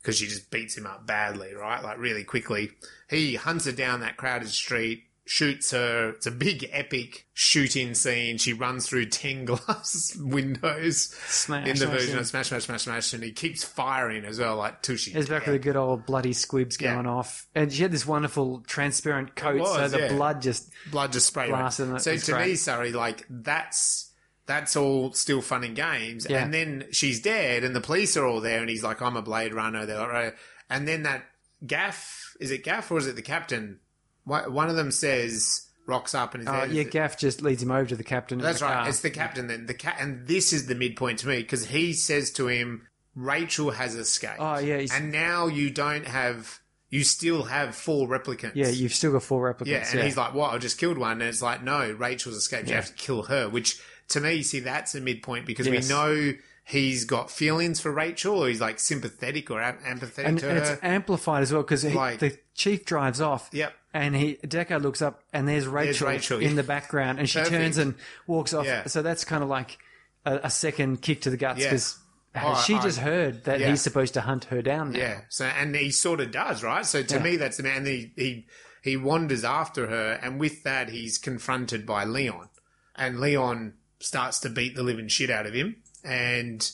because 0.00 0.16
she 0.18 0.26
just 0.26 0.50
beats 0.50 0.76
him 0.78 0.86
up 0.86 1.06
badly, 1.06 1.52
right? 1.54 1.82
Like 1.82 1.98
really 1.98 2.24
quickly. 2.24 2.70
He 3.10 3.34
hunts 3.34 3.64
her 3.66 3.72
down 3.72 4.00
that 4.00 4.16
crowded 4.16 4.48
street, 4.48 5.04
shoots 5.28 5.70
her. 5.72 6.10
It's 6.10 6.26
a 6.26 6.30
big 6.30 6.68
epic 6.72 7.26
shooting 7.34 7.94
scene. 7.94 8.38
She 8.38 8.52
runs 8.52 8.86
through 8.88 9.06
10 9.06 9.44
glass 9.46 10.16
windows 10.18 11.08
Smash, 11.28 11.68
in 11.68 11.76
the 11.76 11.86
version 11.86 12.14
yeah. 12.14 12.20
of 12.20 12.26
Smash, 12.26 12.48
Smash, 12.48 12.64
Smash, 12.64 12.82
Smash. 12.82 13.12
And 13.12 13.22
he 13.22 13.32
keeps 13.32 13.62
firing 13.62 14.24
as 14.24 14.38
well, 14.38 14.56
like 14.56 14.82
till 14.82 14.96
she 14.96 15.12
It's 15.12 15.28
back 15.28 15.46
with 15.46 15.54
the 15.54 15.58
good 15.58 15.76
old 15.76 16.06
bloody 16.06 16.32
squibs 16.32 16.78
Yeah. 16.80 16.94
going 16.94 17.06
off, 17.06 17.46
and 17.54 17.72
she 17.72 17.82
had 17.82 17.92
this 17.92 18.06
wonderful 18.06 18.62
transparent 18.66 19.36
coat, 19.36 19.66
so 19.66 19.88
the 19.88 19.98
yeah. 19.98 20.08
blood 20.08 20.42
just 20.42 20.70
blood 20.90 21.12
just 21.12 21.26
sprayed. 21.26 21.50
Blasted, 21.50 22.00
So 22.00 22.16
to 22.16 22.38
me, 22.38 22.54
sorry, 22.54 22.92
like 22.92 23.24
that's 23.28 24.12
that's 24.46 24.76
all 24.76 25.12
still 25.12 25.42
fun 25.42 25.62
and 25.62 25.76
games. 25.76 26.24
And 26.24 26.54
then 26.54 26.86
she's 26.90 27.20
dead, 27.20 27.64
and 27.64 27.76
the 27.76 27.80
police 27.82 28.16
are 28.16 28.24
all 28.26 28.40
there, 28.40 28.60
and 28.60 28.70
he's 28.70 28.82
like, 28.82 29.02
"I'm 29.02 29.16
a 29.16 29.22
Blade 29.22 29.52
Runner." 29.52 29.84
They're 29.86 29.98
like, 29.98 30.08
"Right." 30.08 30.34
and 30.70 30.88
then 30.88 31.02
that 31.04 31.24
Gaff 31.66 32.36
is 32.40 32.50
it 32.50 32.64
Gaff 32.64 32.90
or 32.90 32.98
is 32.98 33.06
it 33.06 33.16
the 33.16 33.22
captain? 33.22 33.80
One 34.28 34.68
of 34.68 34.76
them 34.76 34.90
says 34.90 35.66
rocks 35.86 36.14
up 36.14 36.34
and 36.34 36.42
is 36.42 36.48
uh, 36.48 36.68
yeah. 36.70 36.82
Gaff 36.84 37.18
just 37.18 37.42
leads 37.42 37.62
him 37.62 37.70
over 37.70 37.86
to 37.86 37.96
the 37.96 38.04
captain. 38.04 38.38
That's 38.38 38.60
the 38.60 38.66
right. 38.66 38.74
car. 38.80 38.88
It's 38.88 39.00
the 39.00 39.10
captain 39.10 39.46
then. 39.46 39.66
The 39.66 39.74
cat, 39.74 39.96
and 40.00 40.26
this 40.26 40.52
is 40.52 40.66
the 40.66 40.74
midpoint 40.74 41.20
to 41.20 41.28
me 41.28 41.38
because 41.38 41.66
he 41.66 41.92
says 41.94 42.30
to 42.32 42.46
him, 42.48 42.86
"Rachel 43.14 43.70
has 43.70 43.94
escaped." 43.94 44.36
Oh, 44.38 44.58
yeah, 44.58 44.86
and 44.92 45.10
now 45.10 45.46
you 45.46 45.70
don't 45.70 46.06
have. 46.06 46.60
You 46.90 47.04
still 47.04 47.44
have 47.44 47.74
four 47.74 48.08
replicants. 48.08 48.52
yeah, 48.54 48.68
you've 48.68 48.94
still 48.94 49.12
got 49.12 49.22
four 49.22 49.52
replicants. 49.52 49.66
Yeah, 49.66 49.86
and 49.92 50.00
he's 50.00 50.16
like, 50.16 50.34
"What? 50.34 50.54
I 50.54 50.58
just 50.58 50.78
killed 50.78 50.98
one." 50.98 51.12
And 51.12 51.22
it's 51.22 51.42
like, 51.42 51.62
"No, 51.62 51.90
Rachel's 51.92 52.36
escaped. 52.36 52.68
You 52.68 52.74
have 52.76 52.86
to 52.86 52.94
kill 52.94 53.24
her." 53.24 53.48
Which 53.48 53.80
to 54.08 54.20
me, 54.20 54.34
you 54.34 54.42
see, 54.42 54.60
that's 54.60 54.94
a 54.94 55.00
midpoint 55.00 55.46
because 55.46 55.66
Yes. 55.66 55.88
we 55.88 55.94
know 55.94 56.32
he's 56.68 57.04
got 57.04 57.30
feelings 57.30 57.80
for 57.80 57.90
Rachel, 57.90 58.42
or 58.44 58.48
he's 58.48 58.60
like 58.60 58.78
sympathetic 58.78 59.50
or 59.50 59.60
am- 59.60 59.78
empathetic 59.78 60.24
and, 60.26 60.38
to 60.38 60.48
and 60.50 60.58
her. 60.58 60.72
it's 60.74 60.82
amplified 60.84 61.42
as 61.42 61.52
well 61.52 61.62
because 61.62 61.84
Like- 61.84 62.18
the 62.18 62.38
chief 62.54 62.84
drives 62.84 63.20
off. 63.20 63.48
Yep. 63.52 63.72
And 63.94 64.14
he 64.14 64.34
Deckard 64.44 64.82
looks 64.82 65.00
up 65.00 65.22
and 65.32 65.48
there's 65.48 65.66
Rachel, 65.66 66.08
Rachel, 66.08 66.38
in 66.40 66.50
yeah. 66.50 66.54
the 66.56 66.62
background, 66.62 67.18
and 67.18 67.28
she 67.28 67.38
Perfect. 67.38 67.56
turns 67.56 67.78
and 67.78 67.94
walks 68.26 68.52
off. 68.52 68.66
Yeah. 68.66 68.86
So 68.86 69.00
that's 69.02 69.24
kind 69.24 69.42
of 69.42 69.48
like 69.48 69.78
a, 70.26 70.40
a 70.44 70.50
second 70.50 71.00
kick 71.00 71.22
to 71.22 71.30
the 71.30 71.36
guts 71.38 71.60
Yeah. 71.60 71.66
because 71.70 71.98
Oh, 72.36 72.62
she 72.64 72.74
I- 72.74 72.82
just 72.82 72.98
heard 72.98 73.44
that 73.44 73.58
yeah. 73.60 73.70
he's 73.70 73.80
supposed 73.80 74.12
to 74.14 74.20
hunt 74.20 74.44
her 74.44 74.60
down. 74.60 74.92
Now. 74.92 74.98
Yeah. 74.98 75.20
So 75.30 75.46
and 75.46 75.74
he 75.74 75.90
sort 75.90 76.20
of 76.20 76.30
does, 76.30 76.62
right? 76.62 76.84
So 76.84 77.02
to 77.02 77.14
Yeah. 77.16 77.22
me, 77.22 77.36
that's 77.38 77.56
the 77.56 77.62
man. 77.62 77.86
He 77.86 78.12
he 78.14 78.46
he 78.82 78.96
wanders 78.98 79.42
after 79.42 79.86
her, 79.88 80.20
and 80.22 80.38
with 80.38 80.62
that, 80.64 80.90
he's 80.90 81.16
confronted 81.18 81.86
by 81.86 82.04
Leon, 82.04 82.50
and 82.94 83.18
Leon 83.18 83.72
starts 84.00 84.38
to 84.40 84.50
beat 84.50 84.76
the 84.76 84.82
living 84.82 85.08
shit 85.08 85.30
out 85.30 85.46
of 85.46 85.54
him, 85.54 85.76
and 86.04 86.70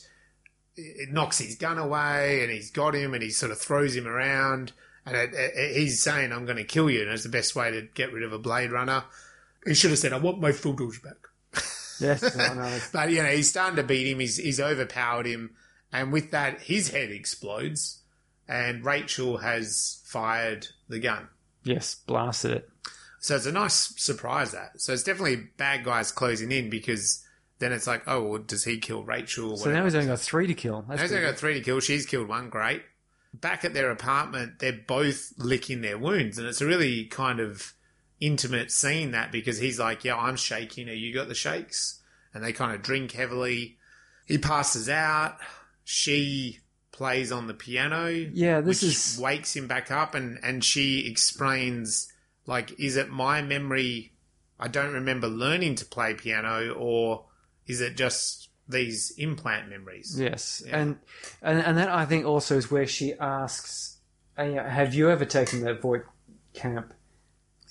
it 0.76 1.10
knocks 1.12 1.38
his 1.38 1.56
gun 1.56 1.78
away, 1.78 2.42
and 2.42 2.51
he's 2.52 2.70
got 2.70 2.94
him, 2.94 3.14
and 3.14 3.22
he 3.22 3.30
sort 3.30 3.52
of 3.52 3.59
throws 3.59 3.94
him 3.96 4.06
around, 4.06 4.72
and 5.06 5.16
it, 5.16 5.30
it- 5.34 5.76
he's 5.76 6.02
saying, 6.02 6.32
"I'm 6.32 6.44
going 6.46 6.56
to 6.59 6.64
kill 6.64 6.90
you," 6.90 7.02
and 7.02 7.10
it's 7.10 7.22
the 7.22 7.28
best 7.28 7.55
way 7.55 7.70
to 7.70 7.82
get 7.94 8.12
rid 8.12 8.22
of 8.24 8.32
a 8.32 8.38
Blade 8.38 8.72
Runner. 8.72 9.05
He 9.66 9.74
should 9.74 9.90
have 9.90 9.98
said, 9.98 10.12
"I 10.12 10.18
want 10.18 10.40
my 10.40 10.52
photos 10.52 10.98
back." 10.98 11.16
Yes. 12.01 12.36
no, 12.36 12.55
no, 12.55 12.78
But 12.92 13.10
you 13.10 13.22
know, 13.22 13.28
he's 13.30 13.48
starting 13.51 13.76
to 13.76 13.82
beat 13.84 14.09
him. 14.10 14.18
He's 14.18 14.36
he's 14.36 14.60
overpowered 14.60 15.26
him, 15.26 15.55
and 15.92 16.12
with 16.12 16.32
that, 16.32 16.60
his 16.62 16.90
head 16.90 17.10
explodes, 17.10 18.01
and 18.48 18.84
Rachel 18.84 19.38
has 19.38 20.02
fired 20.05 20.66
the 20.88 20.98
gun. 20.98 21.28
yes. 21.62 21.94
Blasted 22.06 22.51
it. 22.51 22.68
So 23.20 23.36
it's 23.36 23.46
a 23.46 23.52
nice 23.52 23.74
surprise 23.96 24.51
that. 24.52 24.80
So 24.80 24.92
it's 24.92 25.02
definitely 25.05 25.36
bad 25.56 25.82
guys 25.84 26.12
closing 26.12 26.52
in 26.52 26.68
because 26.68 27.23
then 27.65 27.73
it's 27.73 27.86
like, 27.86 28.03
oh, 28.07 28.23
well, 28.23 28.43
does 28.43 28.65
he 28.65 28.78
kill 28.78 29.03
Rachel? 29.03 29.53
Or 29.53 29.57
So 29.57 29.73
now 29.73 29.85
he's 29.85 29.95
only 29.95 30.07
got 30.09 30.20
three 30.20 30.47
to 30.47 30.55
kill. 30.55 30.82
That's 30.82 30.99
Now 30.99 31.03
he's 31.05 31.12
only 31.12 31.27
got 31.27 31.39
three 31.39 31.55
to 31.55 31.61
kill. 31.61 31.81
She's 31.81 32.07
killed 32.07 32.28
one. 32.28 32.51
Great. 32.51 32.82
Back 33.32 33.65
at 33.65 33.74
their 33.74 33.91
apartment, 33.91 34.61
they're 34.61 34.78
both 34.86 35.32
licking 35.39 35.81
their 35.81 35.99
wounds, 35.99 36.39
and 36.39 36.47
it's 36.47 36.61
a 36.61 36.66
really 36.66 37.07
kind 37.07 37.41
of 37.41 37.73
intimate 38.20 38.70
scene 38.70 39.11
that 39.11 39.32
because 39.32 39.59
he's 39.59 39.81
like, 39.81 40.05
"Yeah, 40.05 40.16
I'm 40.16 40.36
shaking. 40.36 40.89
Are 40.89 40.93
you 40.93 41.12
got 41.12 41.27
the 41.27 41.35
shakes?" 41.35 42.01
And 42.32 42.45
they 42.45 42.53
kind 42.53 42.73
of 42.74 42.82
drink 42.82 43.11
heavily, 43.11 43.78
he 44.27 44.39
passes 44.39 44.89
out. 44.89 45.39
She 45.82 46.61
plays 46.93 47.32
on 47.32 47.49
the 47.49 47.55
piano. 47.55 48.07
Yeah, 48.09 48.61
this 48.61 48.82
which 48.82 48.91
is- 48.91 49.19
wakes 49.19 49.57
him 49.57 49.66
back 49.66 49.91
up, 49.91 50.15
and 50.15 50.39
and 50.43 50.65
she 50.65 51.09
explains 51.11 52.09
like, 52.47 52.78
is 52.78 52.97
it 52.97 53.11
my 53.11 53.43
memory? 53.43 54.12
I 54.61 54.69
don't 54.69 54.93
remember 54.93 55.27
learning 55.27 55.74
to 55.77 55.85
play 55.85 56.15
piano, 56.15 56.73
or 56.74 57.27
is 57.66 57.81
it 57.81 57.97
just 57.97 58.49
these 58.69 59.12
implant 59.19 59.69
memories? 59.69 60.19
Yes, 60.19 60.62
and, 60.70 60.99
and 61.43 61.61
and 61.61 61.78
that 61.78 61.89
I 61.89 62.05
think 62.07 62.24
also 62.27 62.57
is 62.57 62.70
where 62.70 62.86
she 62.86 63.15
asks, 63.15 63.99
"Have 64.36 64.95
you 64.95 65.11
ever 65.11 65.24
taken 65.24 65.61
the 65.61 65.74
Voight 65.74 66.03
Camp 66.55 66.95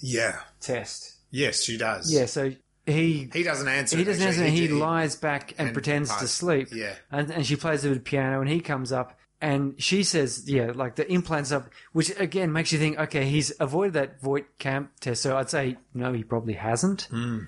Yeah. 0.01 0.39
test?" 0.59 1.17
Yes, 1.31 1.63
she 1.63 1.77
does. 1.77 2.13
Yeah, 2.13 2.25
so 2.25 2.51
he 2.85 3.29
He 3.33 3.43
doesn't 3.43 3.67
answer. 3.67 3.97
he 3.97 4.03
doesn't 4.03 4.21
actually. 4.27 4.45
answer. 4.45 4.55
He, 4.55 4.67
he- 4.67 4.73
lies 4.73 5.15
back 5.15 5.53
and, 5.57 5.69
and 5.69 5.73
pretends 5.73 6.15
to 6.17 6.27
sleep. 6.27 6.67
Yeah. 6.71 6.93
and 7.11 7.31
and 7.31 7.45
she 7.45 7.55
plays 7.55 7.83
a 7.85 7.89
bit 7.89 7.97
of 7.97 8.03
piano, 8.03 8.41
and 8.41 8.49
he 8.49 8.59
comes 8.59 8.91
up. 8.91 9.17
And 9.41 9.75
she 9.77 10.03
says, 10.03 10.49
yeah, 10.49 10.71
like 10.73 10.95
the 10.95 11.11
implants 11.11 11.51
up, 11.51 11.69
which 11.91 12.17
again 12.17 12.53
makes 12.53 12.71
you 12.71 12.79
think, 12.79 12.97
okay, 12.97 13.25
he's 13.25 13.51
avoided 13.59 13.91
that 13.95 14.21
Voight 14.21 14.45
camp 14.57 14.91
test. 15.01 15.21
So 15.21 15.35
I'd 15.35 15.49
say, 15.49 15.75
no, 15.93 16.13
he 16.13 16.23
probably 16.23 16.53
hasn't. 16.53 17.09
Hmm. 17.11 17.39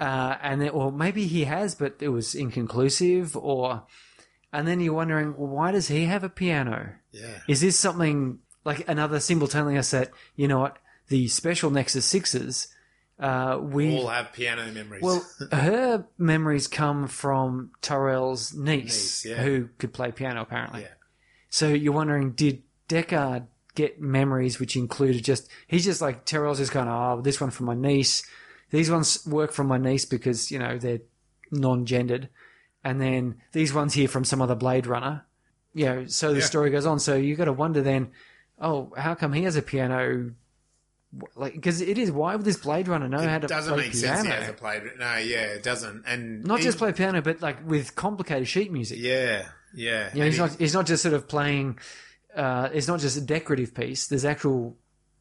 Uh, 0.00 0.36
and 0.42 0.62
then, 0.62 0.70
or 0.70 0.90
maybe 0.90 1.26
he 1.26 1.44
has, 1.44 1.74
but 1.74 1.96
it 2.00 2.08
was 2.08 2.34
inconclusive. 2.34 3.36
Or, 3.36 3.84
and 4.52 4.66
then 4.66 4.80
you're 4.80 4.94
wondering, 4.94 5.36
well, 5.36 5.48
why 5.48 5.72
does 5.72 5.88
he 5.88 6.06
have 6.06 6.24
a 6.24 6.30
piano? 6.30 6.94
Yeah. 7.12 7.38
Is 7.46 7.60
this 7.60 7.78
something 7.78 8.38
like 8.64 8.88
another 8.88 9.20
symbol 9.20 9.46
telling 9.46 9.76
us 9.76 9.90
that 9.90 10.10
you 10.36 10.48
know 10.48 10.60
what 10.60 10.78
the 11.08 11.28
special 11.28 11.70
Nexus 11.70 12.06
sixes? 12.06 12.68
Uh, 13.18 13.58
we 13.60 13.98
All 13.98 14.06
have 14.06 14.32
piano 14.32 14.70
memories. 14.72 15.02
well, 15.02 15.22
her 15.52 16.06
memories 16.16 16.66
come 16.66 17.06
from 17.06 17.70
Tyrell's 17.82 18.54
Niece, 18.54 19.24
niece, 19.24 19.26
yeah. 19.26 19.42
who 19.42 19.68
could 19.76 19.92
play 19.92 20.10
piano 20.10 20.40
apparently. 20.40 20.82
Yeah. 20.82 20.88
So 21.50 21.68
you're 21.68 21.92
wondering, 21.92 22.32
did 22.32 22.62
Deckard 22.88 23.46
get 23.74 24.00
memories 24.00 24.58
which 24.58 24.74
included 24.74 25.24
just 25.24 25.48
he's 25.66 25.84
just 25.84 26.00
like 26.00 26.24
Tyrell's 26.24 26.58
just 26.58 26.72
going, 26.72 26.88
oh, 26.88 27.20
this 27.20 27.40
one 27.40 27.50
from 27.50 27.66
my 27.66 27.74
niece. 27.74 28.22
These 28.70 28.90
ones 28.90 29.26
work 29.26 29.52
from 29.52 29.66
my 29.66 29.78
niece 29.78 30.04
because 30.04 30.50
you 30.50 30.58
know 30.58 30.78
they're 30.78 31.00
non-gendered, 31.50 32.28
and 32.84 33.00
then 33.00 33.36
these 33.52 33.72
ones 33.74 33.94
here 33.94 34.08
from 34.08 34.24
some 34.24 34.40
other 34.40 34.54
Blade 34.54 34.86
Runner. 34.86 35.24
You 35.74 35.84
know, 35.86 36.06
so 36.06 36.32
the 36.32 36.40
Yeah. 36.40 36.44
story 36.46 36.70
goes 36.70 36.86
on. 36.86 36.98
So 36.98 37.14
you 37.16 37.36
got 37.36 37.44
to 37.44 37.52
wonder 37.52 37.80
then, 37.80 38.10
oh, 38.60 38.92
how 38.96 39.14
come 39.14 39.32
he 39.32 39.44
has 39.44 39.54
a 39.56 39.62
piano? 39.62 40.32
Like, 41.34 41.54
because 41.54 41.80
it 41.80 41.98
is 41.98 42.10
why 42.12 42.36
would 42.36 42.44
this 42.44 42.56
Blade 42.56 42.86
Runner 42.86 43.08
know 43.08 43.18
how 43.18 43.38
to 43.38 43.48
play 43.48 43.48
piano? 43.48 43.48
doesn't 43.48 43.74
play 43.74 43.82
make 43.84 43.92
piano? 43.92 44.16
sense. 44.16 44.26
He 44.26 44.32
has 44.32 44.48
a 44.48 44.52
play. 44.52 44.80
No, 44.98 45.16
yeah, 45.16 45.42
it 45.54 45.62
doesn't. 45.64 46.04
And 46.06 46.44
Not 46.44 46.60
just 46.60 46.78
play 46.78 46.92
piano, 46.92 47.20
but 47.20 47.40
like 47.42 47.68
with 47.68 47.96
complicated 47.96 48.46
sheet 48.46 48.70
music. 48.72 48.98
Yeah, 49.00 49.46
yeah. 49.74 50.10
You 50.12 50.20
know, 50.20 50.24
he's 50.26 50.34
he- 50.34 50.40
not 50.40 50.50
he's 50.52 50.74
not 50.74 50.86
just 50.86 51.02
sort 51.02 51.14
of 51.14 51.26
playing. 51.28 51.78
Uh, 52.34 52.68
it's 52.72 52.86
not 52.86 53.00
just 53.00 53.16
a 53.16 53.20
decorative 53.20 53.74
piece. 53.74 54.06
There's 54.06 54.24
actual 54.24 54.76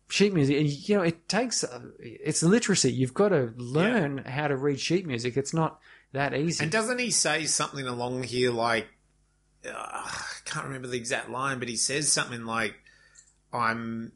sheet 0.10 0.34
music, 0.34 0.58
and 0.58 0.68
you 0.68 0.98
know, 0.98 1.04
it 1.04 1.30
takes 1.30 1.64
uh, 1.64 1.82
it's 2.00 2.44
literacy. 2.44 2.92
You've 2.92 3.14
got 3.14 3.30
to 3.30 3.54
learn 3.56 4.20
how 4.20 4.48
to 4.48 4.58
read 4.58 4.80
sheet 4.80 5.06
music. 5.06 5.38
It's 5.38 5.54
not 5.54 5.80
that 6.14 6.34
easy. 6.34 6.64
And 6.64 6.72
doesn't 6.72 7.00
he 7.00 7.12
say 7.12 7.46
something 7.46 7.88
along 7.88 8.24
here 8.24 8.52
like 8.52 8.88
uh, 9.66 9.72
I 9.76 10.22
can't 10.46 10.66
remember 10.66 10.88
the 10.88 10.98
exact 10.98 11.30
line, 11.30 11.60
but 11.60 11.68
he 11.68 11.76
says 11.76 12.12
something 12.12 12.46
like 12.46 12.76
I'm 13.54 14.12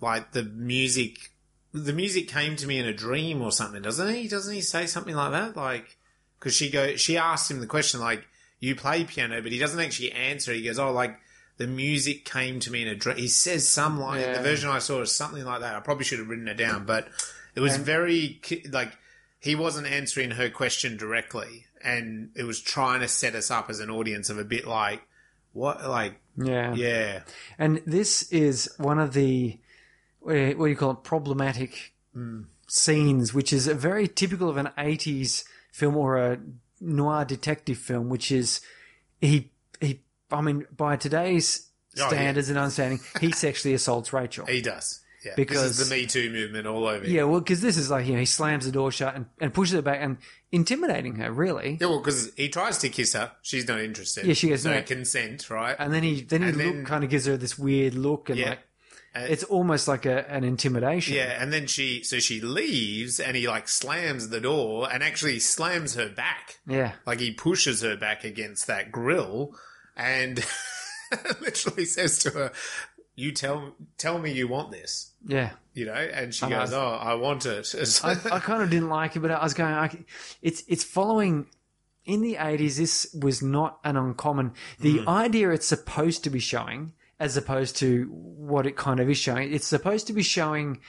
like 0.00 0.32
the 0.32 0.44
music 0.44 1.30
the 1.72 1.92
music 1.92 2.28
came 2.28 2.56
to 2.56 2.66
me 2.66 2.78
in 2.78 2.86
a 2.86 2.92
dream 2.92 3.42
or 3.42 3.52
something, 3.52 3.82
doesn't 3.82 4.14
he? 4.14 4.28
Doesn't 4.28 4.54
he 4.54 4.60
say 4.60 4.86
something 4.86 5.14
like 5.14 5.32
that? 5.32 5.56
Like 5.56 5.96
cuz 6.40 6.54
she 6.54 6.70
go 6.70 6.96
she 6.96 7.16
asks 7.16 7.50
him 7.50 7.60
the 7.60 7.66
question 7.66 8.00
like 8.00 8.26
you 8.60 8.74
play 8.74 9.04
piano, 9.04 9.42
but 9.42 9.52
he 9.52 9.58
doesn't 9.58 9.80
actually 9.80 10.12
answer. 10.12 10.52
He 10.52 10.62
goes, 10.62 10.78
"Oh, 10.78 10.90
like 10.90 11.18
the 11.58 11.66
music 11.66 12.24
came 12.24 12.60
to 12.60 12.70
me 12.70 12.82
in 12.82 12.88
a 12.88 12.94
dream." 12.94 13.16
He 13.16 13.28
says 13.28 13.68
some 13.68 13.98
line. 13.98 14.20
Yeah. 14.20 14.34
The 14.34 14.42
version 14.42 14.70
I 14.70 14.78
saw 14.78 15.00
is 15.00 15.12
something 15.12 15.44
like 15.44 15.60
that. 15.60 15.74
I 15.74 15.80
probably 15.80 16.04
should 16.04 16.18
have 16.18 16.28
written 16.28 16.48
it 16.48 16.56
down, 16.56 16.84
but 16.84 17.08
it 17.54 17.60
was 17.60 17.76
very 17.76 18.40
like 18.70 18.96
he 19.40 19.54
wasn't 19.54 19.86
answering 19.86 20.32
her 20.32 20.50
question 20.50 20.96
directly, 20.96 21.66
and 21.82 22.30
it 22.34 22.44
was 22.44 22.60
trying 22.60 23.00
to 23.00 23.08
set 23.08 23.34
us 23.34 23.50
up 23.50 23.70
as 23.70 23.80
an 23.80 23.90
audience 23.90 24.28
of 24.30 24.38
a 24.38 24.44
bit 24.44 24.66
like 24.66 25.02
what, 25.52 25.88
like 25.88 26.20
yeah. 26.36 26.74
yeah, 26.74 27.20
And 27.58 27.80
this 27.86 28.30
is 28.30 28.68
one 28.76 28.98
of 28.98 29.14
the 29.14 29.58
what 30.20 30.34
do 30.34 30.38
you- 30.38 30.56
what 30.58 30.66
do 30.66 30.70
you 30.70 30.76
call 30.76 30.90
it 30.90 31.04
problematic 31.04 31.94
hmm. 32.12 32.42
scenes, 32.66 33.32
which 33.32 33.52
is 33.52 33.66
a 33.66 33.74
very 33.74 34.06
typical 34.08 34.50
of 34.50 34.56
an 34.56 34.70
'80s 34.76 35.44
film 35.72 35.96
or 35.96 36.18
a 36.18 36.38
noir 36.80 37.24
detective 37.24 37.78
film, 37.78 38.08
which 38.08 38.30
is 38.30 38.60
he. 39.20 39.50
I 40.30 40.40
mean, 40.40 40.66
by 40.76 40.96
today's 40.96 41.62
Oh, 41.98 42.02
yeah. 42.02 42.08
standards 42.08 42.50
and 42.50 42.58
understanding, 42.58 43.00
he 43.20 43.32
sexually 43.32 43.72
assaults 43.74 44.12
Rachel. 44.12 44.44
he 44.46 44.60
does. 44.60 45.00
Yeah, 45.24 45.32
Because- 45.34 45.78
the 45.88 45.92
Me 45.94 46.06
Too 46.06 46.30
movement 46.30 46.66
all 46.66 46.86
over. 46.86 47.06
Yeah, 47.06 47.24
well, 47.24 47.40
because 47.40 47.60
this 47.62 47.76
is 47.78 47.90
like 47.90 48.06
you 48.06 48.12
know 48.12 48.20
he 48.20 48.26
slams 48.26 48.64
the 48.66 48.70
door 48.70 48.92
shut 48.92 49.14
and, 49.16 49.26
and 49.40 49.52
pushes 49.54 49.74
her 49.74 49.82
back 49.82 49.98
and 50.02 50.18
intimidating 50.52 51.16
her 51.16 51.32
really, 51.32 51.78
Yeah, 51.80 51.86
well, 51.88 51.98
because 52.00 52.32
he 52.36 52.48
tries 52.48 52.78
to 52.78 52.88
kiss 52.90 53.14
her, 53.14 53.32
she's 53.42 53.66
not 53.66 53.80
interested. 53.80 54.26
Yeah, 54.26 54.34
she 54.34 54.50
has 54.50 54.64
no 54.64 54.74
no. 54.74 54.82
consent, 54.82 55.48
right? 55.50 55.74
and 55.78 55.92
then 55.92 56.02
he 56.02 56.20
then 56.22 56.42
he 56.42 56.48
look, 56.52 56.56
then- 56.58 56.84
kind 56.84 57.02
of 57.02 57.10
gives 57.10 57.26
her 57.26 57.36
this 57.36 57.58
weird 57.58 57.94
look 57.94 58.28
and 58.30 58.38
Yeah. 58.38 58.50
like 58.50 58.60
Uh, 59.16 59.20
it's 59.30 59.44
almost 59.44 59.88
like 59.88 60.04
a, 60.04 60.30
an 60.30 60.44
intimidation. 60.44 61.14
Yeah, 61.16 61.42
and 61.42 61.50
then 61.52 61.66
she 61.66 62.02
so 62.04 62.18
she 62.20 62.40
leaves 62.42 63.18
and 63.18 63.36
he 63.36 63.48
like 63.48 63.66
slams 63.68 64.28
the 64.28 64.40
door 64.40 64.92
and 64.92 65.02
actually 65.02 65.40
slams 65.40 65.94
her 65.94 66.08
back. 66.10 66.56
yeah, 66.66 66.92
Like 67.06 67.20
he 67.20 67.30
pushes 67.32 67.80
her 67.82 67.96
back 67.96 68.22
against 68.24 68.66
that 68.66 68.92
grill 68.92 69.56
and 69.96 70.44
literally 71.40 71.84
says 71.84 72.18
to 72.20 72.30
her, 72.30 72.52
"You 73.14 73.32
tell 73.32 73.74
tell 73.98 74.18
me 74.18 74.32
you 74.32 74.48
want 74.48 74.70
this." 74.70 75.12
yeah. 75.26 75.50
You 75.74 75.84
know, 75.84 75.92
and 75.92 76.34
she 76.34 76.46
I 76.46 76.48
know. 76.48 76.58
goes, 76.60 76.72
"Oh, 76.72 76.98
I 77.00 77.14
want 77.14 77.44
it." 77.44 77.74
I, 78.04 78.12
I 78.32 78.38
kind 78.38 78.62
of 78.62 78.70
didn't 78.70 78.88
like 78.88 79.14
it, 79.16 79.20
but 79.20 79.30
I 79.30 79.42
was 79.42 79.54
going. 79.54 79.72
I, 79.74 80.04
it's 80.42 80.62
it's 80.68 80.84
following. 80.84 81.46
In 82.06 82.20
the 82.22 82.36
eighties, 82.36 82.76
this 82.76 83.12
was 83.20 83.42
not 83.42 83.80
an 83.82 83.96
uncommon. 83.96 84.52
The 84.78 84.98
Hmm. 84.98 85.08
idea 85.08 85.50
it's 85.50 85.66
supposed 85.66 86.22
to 86.22 86.30
be 86.30 86.38
showing, 86.38 86.92
as 87.18 87.36
opposed 87.36 87.76
to 87.78 88.04
what 88.12 88.64
it 88.64 88.76
kind 88.76 89.00
of 89.00 89.10
is 89.10 89.18
showing, 89.18 89.52
it's 89.52 89.66
supposed 89.66 90.06
to 90.06 90.12
be 90.12 90.22
showing 90.22 90.80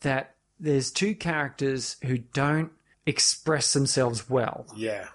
that 0.00 0.34
there's 0.58 0.90
two 0.90 1.14
characters 1.14 1.96
who 2.04 2.16
don't 2.16 2.72
express 3.04 3.74
themselves 3.74 4.30
well, 4.30 4.64
yeah, 4.74 5.08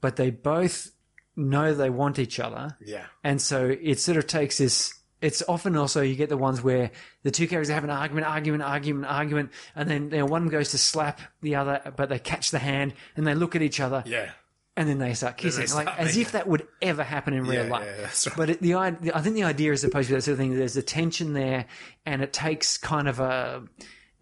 but 0.00 0.14
they 0.14 0.30
both 0.30 0.92
know 1.36 1.74
they 1.74 1.90
want 1.90 2.18
each 2.18 2.38
other, 2.40 2.76
yeah, 2.84 3.04
and 3.24 3.40
so 3.40 3.66
it 3.80 3.98
sort 4.00 4.18
of 4.18 4.26
takes 4.26 4.58
this. 4.58 4.94
It's 5.20 5.42
often 5.46 5.76
also 5.76 6.00
you 6.00 6.14
get 6.16 6.30
the 6.30 6.36
ones 6.38 6.62
where 6.62 6.90
the 7.24 7.30
two 7.30 7.46
characters 7.46 7.68
have 7.72 7.84
an 7.84 7.90
argument, 7.90 8.26
argument, 8.26 8.62
argument, 8.64 9.06
argument, 9.06 9.50
and 9.76 9.88
then 9.90 10.04
you 10.04 10.18
know, 10.18 10.24
one 10.26 10.48
goes 10.48 10.70
to 10.70 10.78
slap 10.78 11.20
the 11.42 11.56
other, 11.56 11.92
but 11.94 12.08
they 12.08 12.18
catch 12.18 12.50
the 12.50 12.58
hand 12.58 12.94
and 13.16 13.26
they 13.26 13.34
look 13.34 13.54
at 13.54 13.60
each 13.60 13.80
other, 13.80 14.02
yeah, 14.06 14.30
and 14.78 14.88
then 14.88 14.98
they 14.98 15.12
start 15.12 15.36
kissing, 15.36 15.66
start 15.66 15.86
like 15.86 15.98
as 15.98 16.16
if 16.16 16.32
that 16.32 16.46
would 16.46 16.66
ever 16.80 17.02
happen 17.02 17.34
in 17.34 17.44
real 17.46 17.64
Yeah, 17.64 17.70
life. 17.70 17.86
yeah, 17.86 18.02
that's 18.02 18.26
right. 18.28 18.36
But 18.36 18.50
it, 18.50 18.60
the 18.62 18.74
i- 18.74 18.96
I 19.14 19.20
think 19.20 19.34
the 19.34 19.44
idea 19.44 19.72
is 19.72 19.82
supposed 19.82 20.08
to 20.08 20.14
be 20.14 20.16
that 20.16 20.22
sort 20.22 20.32
of 20.32 20.38
thing. 20.38 20.56
There's 20.56 20.76
a 20.78 20.82
tension 20.82 21.34
there, 21.34 21.66
and 22.06 22.22
it 22.22 22.32
takes 22.32 22.78
kind 22.78 23.06
of 23.06 23.20
a, 23.20 23.62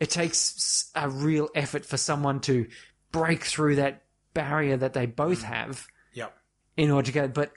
it 0.00 0.10
takes 0.10 0.90
a 0.96 1.08
real 1.08 1.48
effort 1.54 1.84
for 1.86 1.96
someone 1.96 2.40
to 2.40 2.66
break 3.12 3.44
through 3.44 3.76
that 3.76 4.02
barrier 4.34 4.76
that 4.76 4.94
they 4.94 5.06
both 5.06 5.40
mm. 5.40 5.44
have 5.44 5.68
yep, 5.68 5.86
in 6.78 6.90
order 6.90 7.06
to 7.06 7.12
go. 7.12 7.28
But 7.28 7.52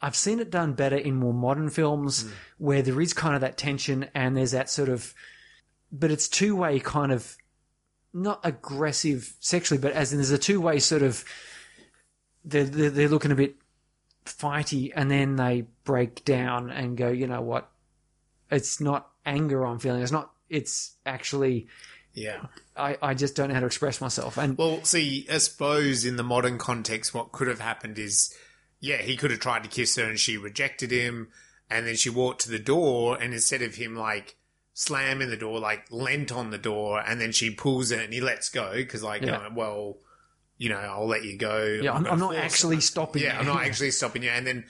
I've 0.00 0.16
seen 0.16 0.38
it 0.40 0.50
done 0.50 0.72
better 0.72 0.96
in 0.96 1.16
more 1.16 1.34
modern 1.34 1.68
films 1.68 2.22
Hmm. 2.22 2.30
where 2.56 2.80
there 2.82 3.00
is 3.02 3.12
kind 3.12 3.34
of 3.34 3.42
that 3.42 3.58
tension 3.58 4.08
and 4.14 4.34
there's 4.34 4.52
that 4.52 4.70
sort 4.70 4.88
of, 4.88 5.12
but 5.92 6.10
it's 6.10 6.28
two 6.28 6.56
way 6.56 6.80
kind 6.80 7.12
of, 7.12 7.36
not 8.14 8.40
aggressive 8.44 9.34
sexually, 9.40 9.80
but 9.80 9.92
as 9.92 10.12
in 10.12 10.18
there's 10.18 10.30
a 10.30 10.38
two 10.38 10.60
way 10.60 10.78
sort 10.78 11.02
of, 11.02 11.24
they're, 12.44 12.64
they're, 12.64 12.90
they're 12.90 13.08
looking 13.08 13.32
a 13.32 13.36
bit 13.36 13.56
fighty 14.24 14.92
and 14.94 15.10
then 15.10 15.36
they 15.36 15.66
break 15.84 16.24
down 16.24 16.70
and 16.70 16.96
go, 16.96 17.08
you 17.08 17.26
know 17.26 17.42
what? 17.42 17.70
It's 18.50 18.80
not 18.80 19.10
anger 19.26 19.66
I'm 19.66 19.78
feeling. 19.78 20.02
It's 20.02 20.12
not, 20.12 20.30
it's 20.48 20.92
actually, 21.04 21.66
yeah. 22.14 22.46
I, 22.76 22.96
I 23.02 23.14
just 23.14 23.36
don't 23.36 23.48
know 23.48 23.54
how 23.54 23.60
to 23.60 23.66
express 23.66 24.00
myself. 24.00 24.38
And 24.38 24.56
Well, 24.56 24.82
see, 24.84 25.26
I 25.30 25.38
suppose 25.38 26.04
in 26.04 26.16
the 26.16 26.24
modern 26.24 26.58
context, 26.58 27.14
what 27.14 27.30
could 27.32 27.46
have 27.48 27.60
happened 27.60 27.98
is, 27.98 28.34
yeah, 28.80 28.96
he 28.98 29.16
could 29.16 29.30
have 29.30 29.40
tried 29.40 29.62
to 29.64 29.68
kiss 29.68 29.96
her 29.96 30.04
and 30.04 30.18
she 30.18 30.36
rejected 30.36 30.90
him, 30.90 31.28
and 31.68 31.86
then 31.86 31.96
she 31.96 32.10
walked 32.10 32.40
to 32.42 32.50
the 32.50 32.58
door, 32.58 33.16
and 33.20 33.32
instead 33.34 33.62
of 33.62 33.74
him 33.76 33.94
like 33.96 34.36
slamming 34.74 35.28
the 35.30 35.36
door, 35.36 35.58
like 35.60 35.84
leant 35.90 36.32
on 36.32 36.50
the 36.50 36.58
door, 36.58 37.00
and 37.00 37.20
then 37.20 37.32
she 37.32 37.50
pulls 37.50 37.90
it 37.90 38.00
and 38.02 38.12
he 38.12 38.20
lets 38.20 38.48
go 38.48 38.72
because, 38.74 39.02
like, 39.02 39.22
Yeah. 39.22 39.36
uh, 39.36 39.50
well, 39.54 39.98
you 40.56 40.68
know, 40.68 40.76
I'll 40.76 41.06
let 41.06 41.24
you 41.24 41.38
go. 41.38 41.64
Yeah, 41.82 41.92
I'm, 41.92 42.06
I'm 42.06 42.18
not 42.18 42.34
actually 42.36 42.80
stopping 42.82 43.22
Yeah, 43.22 43.32
you. 43.34 43.38
I'm 43.40 43.46
not 43.46 43.62
actually 43.66 43.90
stopping 43.92 44.22
you. 44.22 44.28
And 44.30 44.46
then, 44.46 44.64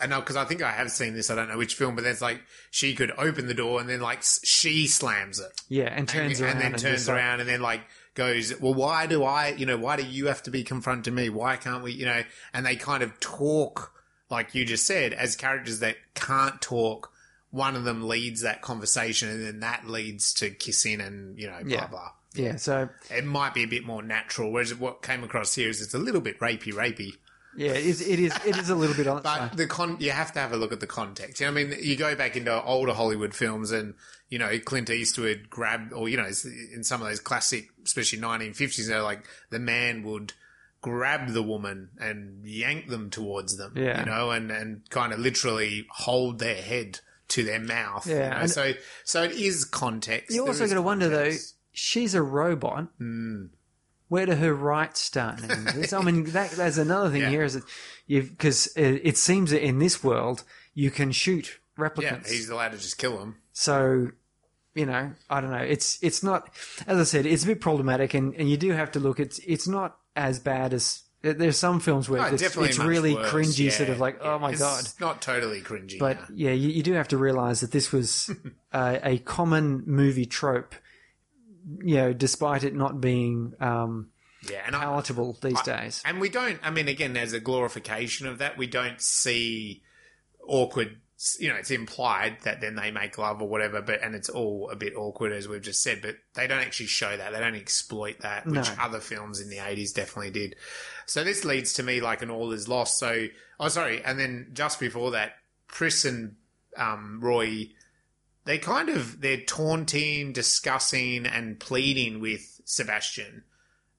and 0.00 0.10
because 0.12 0.34
I 0.36 0.44
think 0.44 0.60
I 0.62 0.72
have 0.72 0.90
seen 0.90 1.14
this, 1.14 1.30
I 1.30 1.34
don't 1.36 1.48
know 1.48 1.56
which 1.58 1.74
film, 1.74 1.94
but 1.94 2.02
there's 2.04 2.20
like 2.22 2.40
she 2.72 2.94
could 2.96 3.12
open 3.16 3.46
the 3.46 3.54
door 3.54 3.80
and 3.80 3.88
then 3.88 4.00
like 4.00 4.22
she 4.44 4.86
slams 4.88 5.38
it 5.38 5.52
yeah, 5.68 5.84
and 5.94 6.08
turns 6.08 6.40
and, 6.40 6.46
around 6.48 6.56
and 6.56 6.62
then 6.64 6.72
just 6.72 6.84
turns 6.84 7.08
like- 7.08 7.16
around 7.16 7.40
and 7.40 7.48
then 7.48 7.60
like 7.60 7.82
goes, 8.16 8.58
well, 8.60 8.74
why 8.74 9.06
do 9.06 9.22
I, 9.22 9.48
you 9.50 9.66
know, 9.66 9.76
why 9.76 9.96
do 9.96 10.04
you 10.04 10.26
have 10.26 10.42
to 10.44 10.50
be 10.50 10.64
confronting 10.64 11.14
me? 11.14 11.28
Why 11.28 11.56
can't 11.56 11.84
we, 11.84 11.92
you 11.92 12.06
know? 12.06 12.22
And 12.52 12.66
they 12.66 12.74
kind 12.74 13.02
of 13.04 13.20
talk 13.20 13.92
like 14.28 14.54
you 14.56 14.64
just 14.64 14.86
said 14.86 15.12
as 15.12 15.36
characters 15.36 15.78
that 15.80 15.96
can't 16.14 16.60
talk. 16.60 17.12
One 17.52 17.76
of 17.76 17.84
them 17.84 18.08
leads 18.08 18.42
that 18.42 18.60
conversation, 18.60 19.28
and 19.28 19.46
then 19.46 19.60
that 19.60 19.86
leads 19.88 20.34
to 20.34 20.50
kissing 20.50 21.00
and 21.00 21.38
you 21.38 21.46
know 21.46 21.58
blah 21.62 21.72
Yeah. 21.72 21.86
blah. 21.86 22.10
Yeah, 22.34 22.56
so 22.56 22.88
It 23.10 23.24
might 23.24 23.54
be 23.54 23.62
a 23.62 23.66
bit 23.68 23.86
more 23.86 24.02
natural, 24.02 24.50
whereas 24.52 24.74
what 24.74 25.00
came 25.00 25.22
across 25.24 25.54
here 25.54 25.70
is 25.70 25.80
it's 25.80 25.94
a 25.94 25.98
little 25.98 26.20
bit 26.20 26.38
rapey, 26.40 26.72
rapey. 26.74 27.12
yeah, 27.56 27.70
it 27.70 27.86
is. 27.86 28.02
It 28.06 28.18
is. 28.20 28.34
It 28.44 28.58
is 28.58 28.68
a 28.68 28.74
little 28.74 28.94
bit 28.96 29.06
on. 29.06 29.22
But 29.22 29.56
the 29.56 29.66
con, 29.66 29.96
you 30.00 30.10
have 30.10 30.32
to 30.32 30.40
have 30.40 30.52
a 30.52 30.56
look 30.58 30.72
at 30.72 30.80
the 30.80 30.86
context. 30.86 31.40
You 31.40 31.46
know, 31.46 31.52
I 31.58 31.64
mean, 31.64 31.74
you 31.80 31.96
go 31.96 32.14
back 32.14 32.36
into 32.36 32.62
older 32.62 32.92
Hollywood 32.92 33.32
films, 33.32 33.70
and 33.70 33.94
you 34.28 34.38
know, 34.38 34.58
Clint 34.58 34.90
Eastwood 34.90 35.48
grabbed, 35.50 35.92
or 35.92 36.08
you 36.08 36.16
know, 36.16 36.26
in 36.26 36.82
some 36.82 37.00
of 37.02 37.08
those 37.08 37.20
classic, 37.20 37.68
especially 37.84 38.18
1950s, 38.18 38.88
you 38.88 38.94
know, 38.94 39.02
like 39.04 39.24
the 39.50 39.58
man 39.58 40.02
would 40.02 40.32
grab 40.82 41.30
the 41.30 41.42
woman 41.42 41.88
and 41.98 42.44
yank 42.46 42.88
them 42.88 43.10
towards 43.10 43.56
them. 43.56 43.72
Yeah. 43.76 44.00
you 44.00 44.06
know, 44.06 44.30
and 44.30 44.50
and 44.50 44.88
kind 44.90 45.12
of 45.12 45.18
literally 45.18 45.86
hold 45.90 46.38
their 46.38 46.60
head 46.60 47.00
to 47.28 47.42
their 47.42 47.58
mouth. 47.60 48.06
you 48.06 48.14
Yeah, 48.16 48.40
know? 48.40 48.46
so 48.46 48.72
so 49.04 49.22
it 49.24 49.32
is 49.32 49.64
context. 49.64 50.30
You 50.34 50.42
There 50.42 50.48
also 50.52 50.66
got 50.68 50.74
to 50.74 50.82
wonder 50.82 51.08
though. 51.08 51.32
She's 51.72 52.14
a 52.14 52.22
robot. 52.22 52.88
Hmm. 52.98 53.46
Where 54.08 54.24
do 54.26 54.34
her 54.36 54.54
rights 54.54 55.00
start? 55.00 55.40
I 55.92 56.02
mean, 56.02 56.24
that, 56.30 56.52
that's 56.52 56.78
another 56.78 57.10
thing 57.10 57.22
Yeah. 57.22 57.28
here 57.30 57.42
is 57.42 57.54
that 57.54 57.64
you've, 58.06 58.30
because 58.30 58.68
it, 58.76 59.00
it 59.04 59.16
seems 59.18 59.50
that 59.50 59.62
in 59.64 59.78
this 59.80 60.02
world 60.04 60.44
you 60.74 60.90
can 60.92 61.10
shoot 61.12 61.58
replicants. 61.76 62.02
Yeah, 62.26 62.32
he's 62.32 62.48
allowed 62.48 62.70
to 62.72 62.78
just 62.78 62.96
kill 62.98 63.18
them. 63.18 63.36
So, 63.58 64.10
you 64.74 64.84
know, 64.84 65.12
I 65.30 65.40
don't 65.40 65.50
know. 65.50 65.56
It's 65.56 65.98
it's 66.02 66.22
not, 66.22 66.50
as 66.86 66.98
I 66.98 67.04
said, 67.04 67.24
it's 67.24 67.42
a 67.44 67.46
bit 67.46 67.60
problematic, 67.62 68.12
and, 68.12 68.34
and 68.34 68.50
you 68.50 68.58
do 68.58 68.72
have 68.72 68.90
to 68.92 69.00
look. 69.00 69.18
It's 69.18 69.38
it's 69.38 69.66
not 69.66 69.96
as 70.14 70.38
bad 70.38 70.74
as 70.74 71.04
there's 71.22 71.58
some 71.58 71.80
films 71.80 72.06
where 72.06 72.20
Oh, 72.20 72.26
it's, 72.26 72.42
it's 72.42 72.78
really 72.78 73.14
worse. 73.14 73.32
cringy, 73.32 73.64
Yeah, 73.64 73.70
sort 73.70 73.88
of 73.88 73.98
like, 73.98 74.18
yeah. 74.22 74.34
oh 74.34 74.38
my 74.38 74.50
It's 74.50 74.60
god. 74.60 74.84
not 75.00 75.22
totally 75.22 75.62
cringy. 75.62 75.98
But 75.98 76.18
no. 76.28 76.36
yeah, 76.36 76.50
you, 76.52 76.68
you 76.68 76.82
do 76.82 76.92
have 76.92 77.08
to 77.08 77.16
realize 77.16 77.62
that 77.62 77.72
this 77.72 77.90
was 77.92 78.30
uh, 78.74 78.98
a 79.02 79.18
common 79.20 79.84
movie 79.86 80.26
trope. 80.26 80.74
You 81.82 81.94
know, 81.96 82.12
despite 82.12 82.62
it 82.62 82.74
not 82.74 83.00
being 83.00 83.54
um, 83.58 84.10
yeah, 84.50 84.64
and 84.66 84.76
I, 84.76 84.80
palatable 84.80 85.38
these 85.40 85.62
days. 85.62 86.02
And 86.04 86.20
we 86.20 86.28
don't, 86.28 86.58
I 86.62 86.70
mean, 86.70 86.88
again, 86.88 87.16
as 87.16 87.32
a 87.32 87.40
glorification 87.40 88.26
of 88.26 88.36
that, 88.38 88.58
we 88.58 88.66
don't 88.66 89.00
see 89.00 89.82
awkward, 90.46 91.00
you 91.38 91.48
know, 91.48 91.54
it's 91.56 91.70
implied 91.70 92.36
that 92.42 92.60
then 92.60 92.74
they 92.74 92.90
make 92.90 93.16
love 93.16 93.40
or 93.40 93.48
whatever, 93.48 93.80
but, 93.80 94.02
and 94.02 94.14
it's 94.14 94.28
all 94.28 94.68
a 94.70 94.76
bit 94.76 94.94
awkward, 94.96 95.32
as 95.32 95.48
we've 95.48 95.62
just 95.62 95.82
said, 95.82 96.02
but 96.02 96.16
they 96.34 96.46
don't 96.46 96.60
actually 96.60 96.86
show 96.86 97.16
that. 97.16 97.32
They 97.32 97.38
don't 97.40 97.54
exploit 97.54 98.20
that, 98.20 98.44
which 98.46 98.54
No. 98.54 98.74
other 98.78 99.00
films 99.00 99.40
in 99.40 99.48
the 99.48 99.56
80s 99.56 99.94
definitely 99.94 100.30
did. 100.30 100.56
So 101.06 101.24
this 101.24 101.44
leads 101.44 101.72
to 101.74 101.82
me 101.82 102.00
like 102.00 102.20
an 102.20 102.30
all 102.30 102.52
is 102.52 102.68
lost. 102.68 102.98
So, 102.98 103.28
oh, 103.58 103.68
sorry. 103.68 104.02
And 104.04 104.18
then 104.18 104.50
just 104.52 104.78
before 104.78 105.12
that, 105.12 105.36
Pris 105.68 106.04
and 106.04 106.36
um, 106.76 107.20
Roy, 107.22 107.70
they 108.44 108.58
kind 108.58 108.90
of, 108.90 109.20
they're 109.22 109.40
taunting, 109.40 110.32
discussing, 110.32 111.24
and 111.24 111.58
pleading 111.58 112.20
with 112.20 112.60
Sebastian 112.66 113.44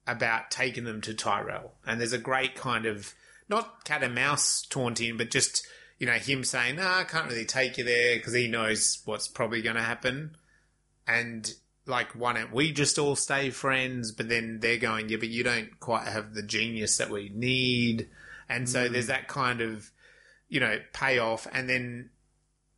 about 0.06 0.52
taking 0.52 0.84
them 0.84 1.02
to 1.02 1.14
Tyrell. 1.15 1.73
And 1.85 1.99
there's 1.99 2.14
a 2.14 2.19
great 2.19 2.56
kind 2.56 2.85
of 2.85 3.14
not 3.49 3.84
cat 3.85 4.03
and 4.03 4.14
mouse 4.14 4.61
taunting, 4.69 5.18
but 5.18 5.31
just 5.31 5.65
you 5.98 6.06
know 6.06 6.14
him 6.14 6.44
saying, 6.44 6.78
"Nah, 6.78 6.99
I 6.99 7.03
can't 7.03 7.30
really 7.30 7.45
take 7.45 7.78
you 7.78 7.84
there" 7.84 8.18
because 8.18 8.34
he 8.34 8.48
knows 8.48 9.02
what's 9.06 9.28
probably 9.28 9.61
going 9.61 9.76
to 9.76 9.82
happen. 9.82 10.36
And 11.07 11.52
like, 11.86 12.11
why 12.11 12.34
don't 12.34 12.53
we 12.53 12.72
just 12.72 12.99
all 12.99 13.15
stay 13.15 13.49
friends? 13.49 14.11
But 14.11 14.30
then 14.30 14.60
they're 14.60 14.78
going, 14.78 15.10
"Yeah, 15.10 15.18
but 15.18 15.30
you 15.30 15.44
don't 15.44 15.80
quite 15.80 16.07
have 16.07 16.34
the 16.34 16.44
genius 16.44 16.98
that 16.98 17.10
we 17.10 17.30
need." 17.34 18.10
And 18.49 18.69
so 18.69 18.88
hmm. 18.88 18.94
there's 18.94 19.07
that 19.07 19.28
kind 19.28 19.61
of 19.61 19.91
you 20.49 20.60
know 20.60 20.80
payoff, 20.94 21.48
and 21.52 21.69
then 21.69 22.11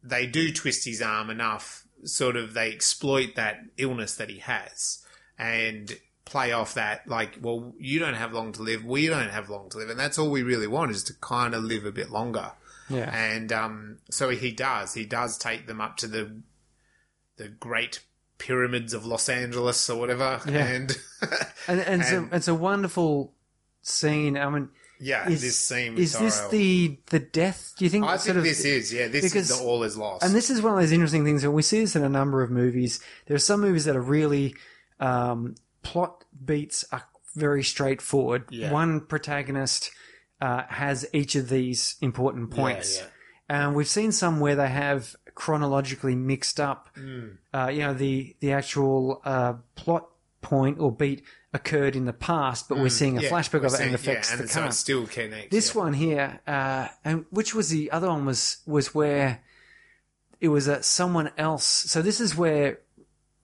they 0.03 0.25
do 0.25 0.53
twist 0.53 0.85
his 0.85 1.01
arm 1.01 1.29
enough, 1.29 1.85
sort 2.03 2.35
of 2.35 2.53
they 2.53 2.71
exploit 2.71 3.35
that 3.35 3.59
illness 3.77 4.15
that 4.15 4.29
he 4.29 4.39
has 4.39 5.05
and 5.37 5.97
play 6.25 6.51
off 6.51 6.75
that 6.75 7.07
like, 7.07 7.37
well, 7.41 7.73
you 7.79 7.99
don't 7.99 8.13
have 8.13 8.33
long 8.33 8.51
to 8.53 8.61
live, 8.61 8.85
we 8.85 9.07
don't 9.07 9.31
have 9.31 9.49
long 9.49 9.69
to 9.69 9.77
live, 9.77 9.89
and 9.89 9.99
that's 9.99 10.17
all 10.17 10.29
we 10.29 10.43
really 10.43 10.67
want 10.67 10.91
is 10.91 11.03
to 11.03 11.13
kind 11.15 11.53
of 11.53 11.63
live 11.63 11.85
a 11.85 11.91
bit 11.91 12.11
longer. 12.11 12.51
Yeah. 12.89 13.15
And 13.15 13.51
um, 13.51 13.97
so 14.09 14.29
he 14.29 14.51
does. 14.51 14.93
He 14.93 15.05
does 15.05 15.37
take 15.37 15.67
them 15.67 15.79
up 15.81 15.97
to 15.97 16.07
the 16.07 16.41
the 17.37 17.47
great 17.47 18.01
pyramids 18.37 18.93
of 18.93 19.05
Los 19.05 19.29
Angeles 19.29 19.89
or 19.89 19.99
whatever. 19.99 20.41
Yeah. 20.47 20.65
And 20.65 20.97
And 21.67 21.79
and, 21.81 22.01
it's, 22.01 22.11
a, 22.11 22.29
it's 22.31 22.47
a 22.47 22.55
wonderful 22.55 23.33
scene. 23.81 24.37
I 24.37 24.49
mean, 24.49 24.69
yeah, 24.99 25.29
is 25.29 25.41
this 25.41 25.57
scene 25.57 25.97
is 25.97 26.17
this 26.17 26.39
the 26.47 26.97
the 27.07 27.19
death? 27.19 27.73
Do 27.77 27.85
you 27.85 27.89
think? 27.89 28.05
I 28.05 28.17
think 28.17 28.37
of- 28.37 28.43
this 28.43 28.65
is 28.65 28.93
yeah. 28.93 29.07
This 29.07 29.23
because- 29.23 29.49
is 29.49 29.59
the 29.59 29.63
all 29.63 29.83
is 29.83 29.97
lost. 29.97 30.23
And 30.23 30.33
this 30.33 30.49
is 30.49 30.61
one 30.61 30.73
of 30.73 30.79
those 30.79 30.91
interesting 30.91 31.23
things, 31.23 31.43
and 31.43 31.53
we 31.53 31.61
see 31.61 31.81
this 31.81 31.95
in 31.95 32.03
a 32.03 32.09
number 32.09 32.41
of 32.41 32.49
movies. 32.51 32.99
There 33.27 33.35
are 33.35 33.39
some 33.39 33.61
movies 33.61 33.85
that 33.85 33.95
are 33.95 34.01
really 34.01 34.55
um, 34.99 35.55
plot 35.83 36.25
beats 36.43 36.85
are 36.91 37.03
very 37.35 37.63
straightforward. 37.63 38.45
Yeah. 38.49 38.71
One 38.71 39.01
protagonist 39.01 39.91
uh, 40.41 40.63
has 40.69 41.05
each 41.13 41.35
of 41.35 41.49
these 41.49 41.95
important 42.01 42.51
points, 42.51 42.99
yeah. 42.99 43.05
and 43.49 43.75
we've 43.75 43.87
seen 43.87 44.11
some 44.11 44.39
where 44.39 44.55
they 44.55 44.69
have 44.69 45.15
chronologically 45.35 46.15
mixed 46.15 46.59
up. 46.59 46.89
Mm. 46.97 47.37
Uh, 47.53 47.69
you 47.71 47.79
know, 47.79 47.93
the 47.93 48.35
the 48.39 48.51
actual 48.51 49.21
uh, 49.25 49.53
plot 49.75 50.07
point 50.41 50.79
or 50.79 50.91
beat 50.91 51.23
occurred 51.53 51.95
in 51.95 52.05
the 52.05 52.13
past, 52.13 52.69
but 52.69 52.77
we're 52.77 52.89
seeing 52.89 53.17
a 53.17 53.21
Mm. 53.21 53.23
Yeah, 53.23 53.29
flashback 53.29 53.65
of 53.65 53.73
it 53.73 53.79
and 53.81 53.95
affects 53.95 54.29
yeah, 54.29 54.35
the 54.35 54.43
and 54.43 54.51
so 54.51 54.59
current. 54.59 54.73
still 54.73 55.07
connects. 55.07 55.51
This 55.51 55.73
yeah. 55.73 55.81
one 55.81 55.93
here, 55.93 56.39
uh, 56.45 56.87
and 57.03 57.25
which 57.31 57.55
was 57.55 57.69
the 57.69 57.91
other 57.91 58.07
one 58.07 58.25
was 58.25 58.57
was 58.65 58.93
where 58.93 59.41
it 60.39 60.49
was 60.49 60.69
uh, 60.69 60.81
someone 60.81 61.31
else. 61.37 61.65
So 61.65 62.01
this 62.01 62.21
is 62.21 62.35
where 62.35 62.79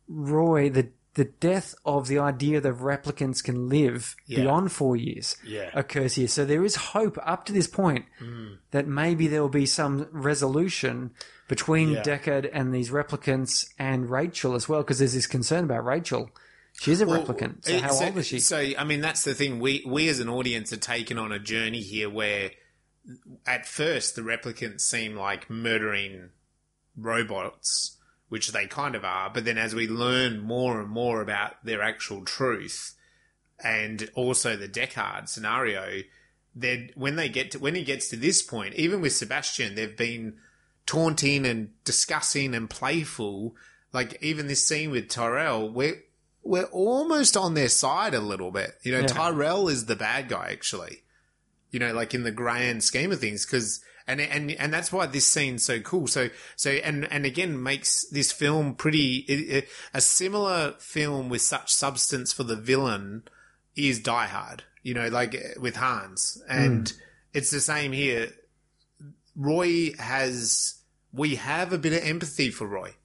Roy, 0.07 0.69
the 0.69 0.89
the 1.15 1.25
death 1.25 1.73
of 1.85 2.07
the 2.07 2.19
idea 2.19 2.61
that 2.61 2.73
replicants 2.75 3.43
can 3.43 3.67
live 3.69 4.15
Yeah. 4.27 4.41
beyond 4.41 4.71
four 4.71 4.95
years, 4.95 5.37
Yeah. 5.45 5.69
occurs 5.73 6.15
here. 6.15 6.27
So 6.27 6.45
there 6.45 6.63
is 6.63 6.75
hope 6.75 7.17
up 7.23 7.45
to 7.45 7.53
this 7.53 7.67
point 7.67 8.05
Mm. 8.21 8.57
that 8.71 8.87
maybe 8.87 9.27
there 9.27 9.41
will 9.41 9.49
be 9.49 9.65
some 9.65 10.07
resolution 10.11 11.11
between 11.47 11.91
Yeah. 11.91 12.01
Deckard 12.03 12.49
and 12.51 12.73
these 12.73 12.89
replicants 12.89 13.65
and 13.79 14.09
Rachel 14.09 14.55
as 14.55 14.67
well, 14.69 14.81
because 14.81 14.99
there's 14.99 15.13
this 15.13 15.27
concern 15.27 15.63
about 15.63 15.85
Rachel. 15.85 16.29
She's 16.81 16.99
a 16.99 17.05
replicant. 17.05 17.63
So 17.63 17.79
how 17.79 17.93
old 17.93 18.17
is 18.17 18.27
she? 18.27 18.39
So 18.39 18.57
I 18.57 18.83
mean, 18.83 18.99
that's 18.99 19.23
the 19.23 19.33
thing. 19.33 19.59
We 19.61 19.83
we 19.85 20.09
as 20.09 20.19
an 20.19 20.27
audience 20.27 20.73
are 20.73 20.77
taken 20.77 21.17
on 21.17 21.31
a 21.31 21.39
journey 21.39 21.79
here 21.81 22.09
where, 22.09 22.51
at 23.45 23.65
first, 23.65 24.15
the 24.17 24.21
replicants 24.21 24.81
seem 24.81 25.15
like 25.15 25.49
murdering 25.49 26.31
robots, 26.97 27.94
which 28.29 28.51
they 28.51 28.67
kind 28.67 28.95
of 28.95 29.05
are. 29.05 29.29
But 29.29 29.45
then, 29.45 29.57
as 29.57 29.75
we 29.75 29.87
learn 29.87 30.39
more 30.39 30.79
and 30.81 30.89
more 30.89 31.21
about 31.21 31.63
their 31.63 31.81
actual 31.81 32.23
truth, 32.23 32.95
and 33.63 34.09
also 34.15 34.55
the 34.55 34.67
Deckard 34.67 35.29
scenario, 35.29 36.01
then 36.55 36.89
when 36.95 37.15
they 37.15 37.29
get 37.29 37.51
to 37.51 37.59
when 37.59 37.75
he 37.75 37.83
gets 37.83 38.09
to 38.09 38.15
this 38.15 38.41
point, 38.41 38.75
even 38.75 39.01
with 39.01 39.13
Sebastian, 39.13 39.75
they've 39.75 39.97
been 39.97 40.37
taunting 40.85 41.45
and 41.45 41.71
discussing 41.83 42.53
and 42.55 42.69
playful. 42.69 43.55
Like 43.91 44.17
even 44.21 44.47
this 44.47 44.67
scene 44.67 44.91
with 44.91 45.09
Tyrell, 45.09 45.69
we're 45.69 46.03
we're 46.43 46.65
almost 46.65 47.35
on 47.35 47.53
their 47.53 47.69
side 47.69 48.13
a 48.13 48.19
little 48.19 48.51
bit. 48.51 48.77
You 48.83 48.91
know, 48.91 49.01
Yeah. 49.01 49.07
Tyrell 49.07 49.67
is 49.67 49.85
the 49.85 49.95
bad 49.95 50.29
guy 50.29 50.49
actually. 50.51 51.03
You 51.71 51.79
know, 51.79 51.93
like 51.93 52.13
in 52.13 52.23
the 52.23 52.31
grand 52.31 52.83
scheme 52.83 53.11
of 53.11 53.19
things, 53.19 53.45
because 53.45 53.81
and 54.07 54.21
and 54.21 54.51
and 54.51 54.73
that's 54.73 54.91
why 54.91 55.05
this 55.05 55.27
scene's 55.27 55.63
so 55.63 55.79
cool. 55.79 56.07
So 56.07 56.29
so 56.55 56.71
and 56.71 57.11
and 57.11 57.25
again 57.25 57.61
makes 57.61 58.05
this 58.09 58.31
film 58.31 58.75
pretty. 58.75 59.25
It, 59.27 59.33
it, 59.33 59.69
a 59.93 60.01
similar 60.01 60.73
film 60.79 61.29
with 61.29 61.41
such 61.41 61.73
substance 61.73 62.31
for 62.31 62.43
the 62.43 62.55
villain 62.55 63.23
is 63.75 63.99
Die 63.99 64.27
Hard. 64.27 64.63
You 64.83 64.93
know, 64.93 65.07
like 65.07 65.35
with 65.59 65.77
Hans, 65.77 66.41
and 66.47 66.87
hmm. 66.87 66.95
it's 67.33 67.49
the 67.49 67.61
same 67.61 67.91
here. 67.91 68.29
Roy 69.35 69.93
has 69.97 70.75
we 71.11 71.35
have 71.35 71.73
a 71.73 71.77
bit 71.77 71.93
of 71.93 72.07
empathy 72.07 72.51
for 72.51 72.67
Roy. 72.67 72.95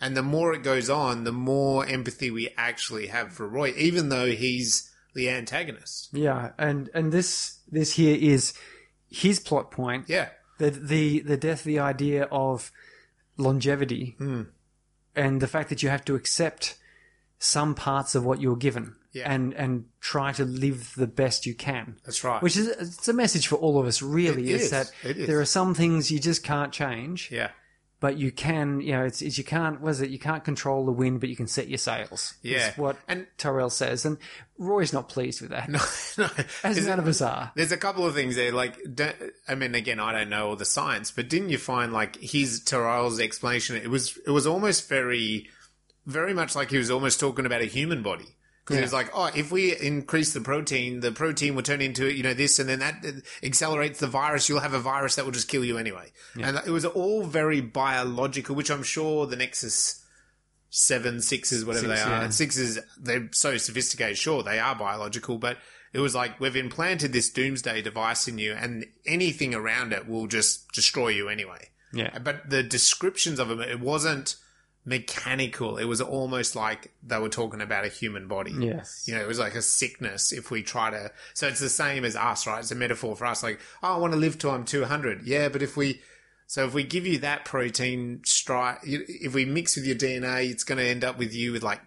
And 0.00 0.16
the 0.16 0.22
more 0.22 0.52
it 0.52 0.62
goes 0.62 0.90
on, 0.90 1.24
the 1.24 1.32
more 1.32 1.86
empathy 1.86 2.30
we 2.30 2.50
actually 2.56 3.06
have 3.08 3.32
for 3.32 3.48
Roy, 3.48 3.72
even 3.76 4.08
though 4.08 4.26
he's 4.26 4.90
the 5.14 5.30
antagonist. 5.30 6.08
yeah, 6.12 6.50
and 6.58 6.90
and 6.94 7.12
this 7.12 7.60
this 7.70 7.92
here 7.92 8.16
is 8.20 8.52
his 9.14 9.40
plot 9.40 9.70
point. 9.70 10.04
Yeah. 10.08 10.28
the 10.58 10.70
the 10.70 11.20
the 11.20 11.36
death, 11.36 11.64
the 11.64 11.78
idea 11.78 12.24
of 12.30 12.70
longevity, 13.36 14.14
Hmm. 14.18 14.42
and 15.14 15.40
the 15.40 15.46
fact 15.48 15.68
that 15.68 15.82
you 15.82 15.88
have 15.88 16.04
to 16.04 16.14
accept 16.14 16.76
some 17.38 17.74
parts 17.74 18.14
of 18.14 18.24
what 18.24 18.40
you're 18.40 18.56
given. 18.56 18.96
Yeah. 19.12 19.32
and 19.32 19.54
and 19.54 19.84
try 20.00 20.32
to 20.32 20.44
live 20.44 20.92
the 20.96 21.06
best 21.06 21.46
you 21.46 21.54
can. 21.54 21.98
That's 22.04 22.24
right. 22.24 22.42
Which 22.42 22.56
is 22.56 22.66
it's 22.66 23.06
a 23.06 23.12
message 23.12 23.46
for 23.46 23.54
all 23.54 23.78
of 23.78 23.86
us. 23.86 24.02
Really, 24.02 24.50
is, 24.50 24.62
is. 24.62 24.70
that 24.70 24.90
is. 25.04 25.28
there 25.28 25.38
are 25.38 25.44
some 25.44 25.72
things 25.72 26.10
you 26.10 26.18
just 26.18 26.42
can't 26.42 26.72
change, 26.72 27.30
yeah. 27.30 27.50
But 28.04 28.18
you 28.18 28.30
can. 28.30 28.82
You 28.82 28.92
know, 28.92 29.04
it's, 29.06 29.22
it's 29.22 29.38
you 29.38 29.44
can't. 29.44 29.80
Was 29.80 30.02
it? 30.02 30.10
You 30.10 30.18
can't 30.18 30.44
control 30.44 30.84
the 30.84 30.92
wind, 30.92 31.20
but 31.20 31.30
you 31.30 31.36
can 31.36 31.46
set 31.46 31.68
your 31.68 31.78
sails. 31.78 32.34
is 32.42 32.50
Yeah. 32.52 32.72
what 32.76 32.98
And- 33.08 33.26
Tyrell 33.38 33.70
says, 33.70 34.04
and 34.04 34.18
Roy's 34.58 34.92
not 34.92 35.08
pleased 35.08 35.40
with 35.40 35.50
that, 35.50 35.68
No, 35.76 35.78
no. 36.18 36.28
as 36.62 36.76
Is 36.76 36.86
none 36.86 36.98
it- 36.98 37.02
of 37.02 37.08
us 37.08 37.22
are. 37.22 37.50
There's 37.54 37.72
a 37.72 37.78
couple 37.78 38.04
of 38.06 38.14
things 38.14 38.36
there. 38.36 38.52
Like, 38.52 38.76
don't, 38.94 39.16
I 39.48 39.54
mean, 39.54 39.74
again, 39.74 40.00
I 40.00 40.12
don't 40.12 40.28
know 40.28 40.48
all 40.50 40.56
the 40.56 40.66
science, 40.66 41.10
but 41.10 41.30
didn't 41.30 41.48
you 41.48 41.56
find 41.58 41.94
like 41.94 42.16
his 42.16 42.60
Tyrell's 42.62 43.18
explanation? 43.20 43.76
It 43.76 43.88
was 43.88 44.18
it 44.26 44.30
was 44.30 44.46
almost 44.46 44.86
very, 44.88 45.48
very 46.04 46.34
much 46.34 46.54
like 46.54 46.70
he 46.70 46.76
was 46.76 46.90
almost 46.90 47.18
talking 47.20 47.46
about 47.46 47.62
a 47.62 47.66
human 47.78 48.02
body. 48.02 48.36
Because 48.64 48.76
he 48.76 48.82
was 48.82 48.92
like, 48.94 49.10
oh, 49.14 49.30
if 49.36 49.52
we 49.52 49.78
increase 49.78 50.32
the 50.32 50.40
protein, 50.40 51.00
the 51.00 51.12
protein 51.12 51.54
will 51.54 51.62
turn 51.62 51.82
into 51.82 52.10
you 52.10 52.22
know 52.22 52.32
this, 52.32 52.58
and 52.58 52.66
then 52.66 52.78
that 52.78 53.04
accelerates 53.42 54.00
the 54.00 54.06
virus. 54.06 54.48
You'll 54.48 54.60
have 54.60 54.72
a 54.72 54.80
virus 54.80 55.16
that 55.16 55.26
will 55.26 55.32
just 55.32 55.48
kill 55.48 55.64
you 55.64 55.76
anyway. 55.76 56.12
And 56.40 56.56
it 56.66 56.70
was 56.70 56.86
all 56.86 57.24
very 57.24 57.60
biological, 57.60 58.56
which 58.56 58.70
I'm 58.70 58.82
sure 58.82 59.26
the 59.26 59.36
Nexus 59.36 60.02
seven, 60.70 61.20
sixes, 61.20 61.64
whatever 61.64 61.88
Six, 61.88 62.00
they 62.04 62.10
are. 62.10 62.22
yeah. 62.22 62.28
Sixes, 62.30 62.78
they're 62.98 63.28
so 63.32 63.56
sophisticated. 63.58 64.18
Sure, 64.18 64.42
they 64.42 64.58
are 64.58 64.74
biological, 64.74 65.38
but 65.38 65.58
it 65.92 66.00
was 66.00 66.14
like 66.14 66.40
we've 66.40 66.56
implanted 66.56 67.12
this 67.12 67.30
doomsday 67.30 67.82
device 67.82 68.26
in 68.26 68.38
you, 68.38 68.54
and 68.54 68.86
anything 69.06 69.54
around 69.54 69.92
it 69.92 70.08
will 70.08 70.26
just 70.26 70.72
destroy 70.72 71.08
you 71.08 71.28
anyway. 71.28 71.68
Yeah. 71.92 72.18
But 72.18 72.50
the 72.50 72.62
descriptions 72.62 73.38
of 73.38 73.48
them, 73.48 73.60
it 73.60 73.78
wasn't 73.78 74.36
mechanical. 74.84 75.78
It 75.78 75.84
was 75.84 76.00
almost 76.00 76.54
like 76.56 76.92
they 77.02 77.18
were 77.18 77.28
talking 77.28 77.60
about 77.60 77.84
a 77.84 77.88
human 77.88 78.28
body. 78.28 78.52
Yes. 78.58 79.04
You 79.06 79.14
know, 79.14 79.20
it 79.20 79.26
was 79.28 79.38
like 79.38 79.54
a 79.54 79.62
sickness 79.62 80.32
if 80.32 80.50
we 80.50 80.62
try 80.62 80.90
to. 80.90 81.10
So 81.32 81.48
it's 81.48 81.60
the 81.60 81.68
same 81.68 82.04
as 82.04 82.16
us, 82.16 82.46
right? 82.46 82.60
It's 82.60 82.70
a 82.70 82.74
metaphor 82.74 83.16
for 83.16 83.26
us. 83.26 83.42
Like, 83.42 83.60
oh, 83.82 83.94
I 83.94 83.98
want 83.98 84.12
to 84.12 84.18
live 84.18 84.38
till 84.38 84.50
I'm 84.50 84.64
200. 84.64 85.26
Yeah, 85.26 85.48
but 85.48 85.62
if 85.62 85.76
we. 85.76 86.00
So 86.46 86.66
if 86.66 86.74
we 86.74 86.84
give 86.84 87.06
you 87.06 87.18
that 87.18 87.46
protein 87.46 88.20
strike, 88.24 88.80
if 88.82 89.32
we 89.34 89.46
mix 89.46 89.76
with 89.76 89.86
your 89.86 89.96
DNA, 89.96 90.50
it's 90.50 90.62
going 90.62 90.78
to 90.78 90.84
end 90.84 91.02
up 91.02 91.18
with 91.18 91.34
you 91.34 91.52
with 91.52 91.62
like 91.62 91.80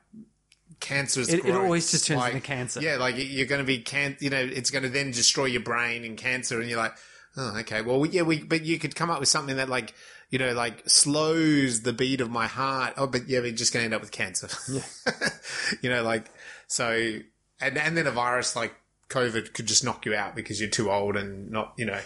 cancerous. 0.80 1.30
It- 1.30 1.46
it 1.46 1.56
always 1.56 1.92
just 1.92 2.08
turns 2.08 2.20
like, 2.22 2.34
into 2.34 2.46
cancer. 2.46 2.82
Yeah, 2.82 2.98
like 2.98 3.16
you're 3.18 3.46
going 3.46 3.62
to 3.62 3.68
be 3.68 3.80
can. 3.80 4.18
You 4.20 4.32
know, 4.32 4.40
it's 4.42 4.72
going 4.72 4.84
to 4.84 4.90
then 4.90 5.12
destroy 5.12 5.46
your 5.46 5.62
brain 5.62 6.04
and 6.04 6.18
cancer, 6.18 6.60
and 6.60 6.68
you're 6.70 6.80
like, 6.80 6.96
oh, 7.38 7.58
okay. 7.60 7.82
Well, 7.84 8.04
yeah, 8.08 8.24
we. 8.24 8.42
But 8.44 8.66
you 8.66 8.80
could 8.80 8.96
come 8.96 9.10
up 9.12 9.20
with 9.20 9.30
something 9.30 9.58
that 9.58 9.70
like. 9.70 9.94
You 10.30 10.40
know, 10.40 10.54
like 10.54 10.84
slows 10.90 11.82
the 11.82 11.94
beat 11.94 12.20
of 12.20 12.30
my 12.30 12.48
heart. 12.48 12.94
Oh, 12.98 13.08
but 13.08 13.28
yeah, 13.30 13.40
we're 13.40 13.52
just 13.52 13.74
going 13.74 13.82
to 13.82 13.86
end 13.86 13.94
up 13.94 14.02
with 14.02 14.12
cancer. 14.12 14.50
Yeah. 14.70 15.30
you 15.82 15.90
know, 15.90 16.04
like 16.04 16.30
so, 16.68 17.20
and 17.62 17.78
and 17.78 17.98
then 17.98 18.08
a 18.08 18.12
virus 18.12 18.56
like 18.56 18.76
COVID 19.10 19.54
could 19.54 19.68
just 19.68 19.84
knock 19.84 20.06
you 20.06 20.16
out 20.16 20.36
because 20.36 20.60
you're 20.60 20.70
too 20.70 20.92
old 20.92 21.16
and 21.16 21.50
not, 21.50 21.74
you 21.78 21.86
know. 21.86 22.02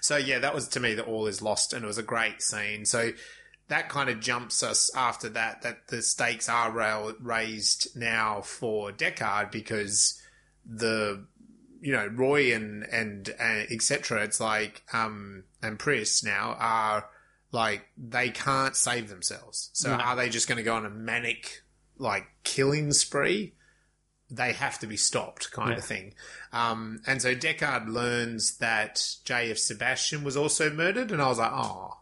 So 0.00 0.16
yeah, 0.16 0.38
that 0.38 0.54
was 0.54 0.68
to 0.68 0.80
me 0.80 0.94
that 0.94 1.06
all 1.06 1.26
is 1.26 1.42
lost, 1.42 1.72
and 1.72 1.84
it 1.84 1.86
was 1.86 1.98
a 1.98 2.02
great 2.02 2.40
scene. 2.42 2.84
So 2.84 3.10
that 3.68 3.88
kind 3.88 4.08
of 4.08 4.20
jumps 4.20 4.62
us 4.62 4.94
after 4.94 5.28
that 5.30 5.62
that 5.62 5.88
the 5.88 6.02
stakes 6.02 6.48
are 6.48 6.70
rail, 6.70 7.14
raised 7.20 7.96
now 7.96 8.40
for 8.42 8.92
Deckard 8.92 9.50
because 9.50 10.20
the 10.64 11.24
you 11.80 11.92
know 11.92 12.06
Roy 12.06 12.54
and 12.54 12.84
and, 12.84 13.28
and 13.40 13.70
etc. 13.70 14.22
It's 14.22 14.40
like 14.40 14.82
um 14.92 15.44
and 15.62 15.78
Pris 15.78 16.22
now 16.22 16.56
are 16.58 17.06
like 17.56 17.86
they 17.96 18.28
can't 18.28 18.76
save 18.76 19.08
themselves. 19.08 19.70
So 19.72 19.90
are 19.90 20.14
they 20.14 20.28
just 20.28 20.46
going 20.46 20.58
to 20.58 20.62
go 20.62 20.74
on 20.76 20.84
a 20.84 20.90
manic 20.90 21.62
like 21.96 22.26
killing 22.44 22.92
spree? 22.92 23.54
They 24.30 24.52
have 24.52 24.78
to 24.80 24.86
be 24.86 24.96
stopped, 24.96 25.50
kind 25.52 25.70
Yeah. 25.70 25.76
of 25.78 25.84
thing. 25.84 26.14
Um, 26.52 27.00
and 27.06 27.22
so 27.22 27.34
Deckard 27.34 27.88
learns 27.88 28.58
that 28.58 29.02
J.F. 29.24 29.56
Sebastian 29.56 30.22
was 30.24 30.36
also 30.36 30.68
murdered, 30.70 31.12
and 31.12 31.22
I 31.22 31.28
was 31.28 31.38
like, 31.38 31.52
oh. 31.52 31.96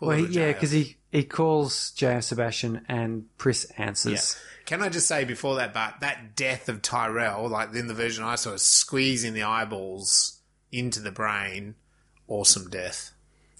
Well, 0.00 0.16
he, 0.16 0.26
yeah, 0.26 0.52
because 0.52 0.70
he 0.72 0.96
he 1.12 1.24
calls 1.24 1.92
JF 1.96 2.24
Sebastian 2.24 2.84
and 2.88 3.26
Pris 3.38 3.64
answers. 3.76 4.36
Can 4.66 4.82
I 4.82 4.88
just 4.88 5.06
say 5.06 5.24
before 5.24 5.56
that, 5.56 5.72
but 5.72 6.00
that 6.00 6.34
death 6.36 6.68
of 6.68 6.82
Tyrell, 6.82 7.48
like 7.48 7.74
in 7.74 7.86
the 7.86 7.94
version 7.94 8.24
I 8.24 8.34
saw, 8.34 8.56
squeezing 8.56 9.32
the 9.34 9.42
eyeballs 9.44 10.40
into 10.72 11.00
the 11.00 11.12
brain, 11.12 11.74
awesome 12.26 12.68
death. 12.68 13.12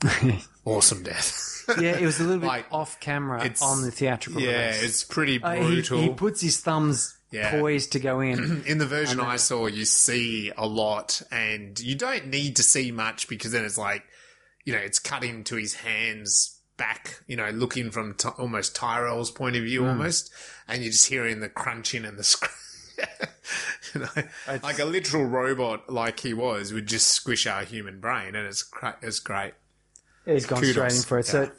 awesome 0.68 1.02
death. 1.02 1.44
Yeah, 1.78 1.98
it 1.98 2.04
was 2.06 2.18
a 2.18 2.22
little 2.24 2.38
bit 2.40 2.46
Like, 2.46 2.64
off 2.72 2.98
camera 2.98 3.40
it's- 3.44 3.60
on 3.60 3.82
the 3.82 3.90
theatrical 3.90 4.40
yeah, 4.40 4.68
release. 4.68 4.82
it's 4.84 5.04
pretty 5.04 5.38
Uh, 5.42 5.52
he, 5.52 5.60
brutal. 5.66 6.00
he 6.00 6.08
puts 6.08 6.40
his 6.40 6.56
thumbs 6.62 7.14
Yeah. 7.30 7.50
poised 7.50 7.92
to 7.92 8.00
go 8.00 8.20
in. 8.20 8.62
in 8.66 8.78
the 8.78 8.86
version 8.86 9.20
I, 9.20 9.36
saw, 9.36 9.66
you 9.66 9.84
see 9.84 10.50
a 10.56 10.66
lot, 10.66 11.20
and 11.30 11.78
you 11.78 11.94
don't 11.94 12.28
need 12.28 12.56
to 12.56 12.62
see 12.62 12.90
much 12.90 13.28
because 13.28 13.52
then 13.52 13.66
it's 13.66 13.76
like, 13.76 14.02
you 14.64 14.72
know, 14.72 14.78
it's 14.78 14.98
cut 14.98 15.22
into 15.22 15.56
his 15.56 15.74
hands 15.74 16.58
back, 16.78 17.20
you 17.26 17.36
know, 17.36 17.50
looking 17.50 17.90
from 17.90 18.14
t- 18.14 18.30
almost 18.38 18.74
Tyrell's 18.74 19.30
point 19.30 19.54
of 19.56 19.62
view 19.64 19.86
almost, 19.86 20.30
and 20.68 20.82
you're 20.82 20.92
just 20.92 21.08
hearing 21.10 21.40
the 21.40 21.50
crunching 21.50 22.06
and 22.06 22.18
the 22.18 22.24
scr- 22.24 22.46
you 23.94 24.00
know, 24.00 24.08
like 24.62 24.78
a 24.78 24.86
literal 24.86 25.26
robot, 25.26 25.92
like 25.92 26.20
he 26.20 26.32
was, 26.32 26.72
would 26.72 26.86
just 26.86 27.08
squish 27.08 27.46
our 27.46 27.62
human 27.64 28.00
brain, 28.00 28.34
and 28.34 28.46
it's 28.46 28.64
it's 29.02 29.18
great. 29.18 29.52
He's 30.34 30.46
gone 30.46 30.60
Kudos. 30.60 30.72
straight 30.72 30.92
in 30.92 31.02
for 31.02 31.18
it. 31.18 31.26
So, 31.26 31.50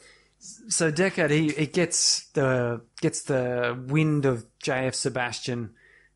so 0.68 0.90
Deckard 0.92 1.30
he, 1.30 1.48
he 1.50 1.66
gets 1.66 2.26
the 2.34 2.80
gets 3.00 3.22
the 3.22 3.78
wind 3.88 4.24
of 4.24 4.46
JF 4.62 4.94
Sebastian 4.94 5.74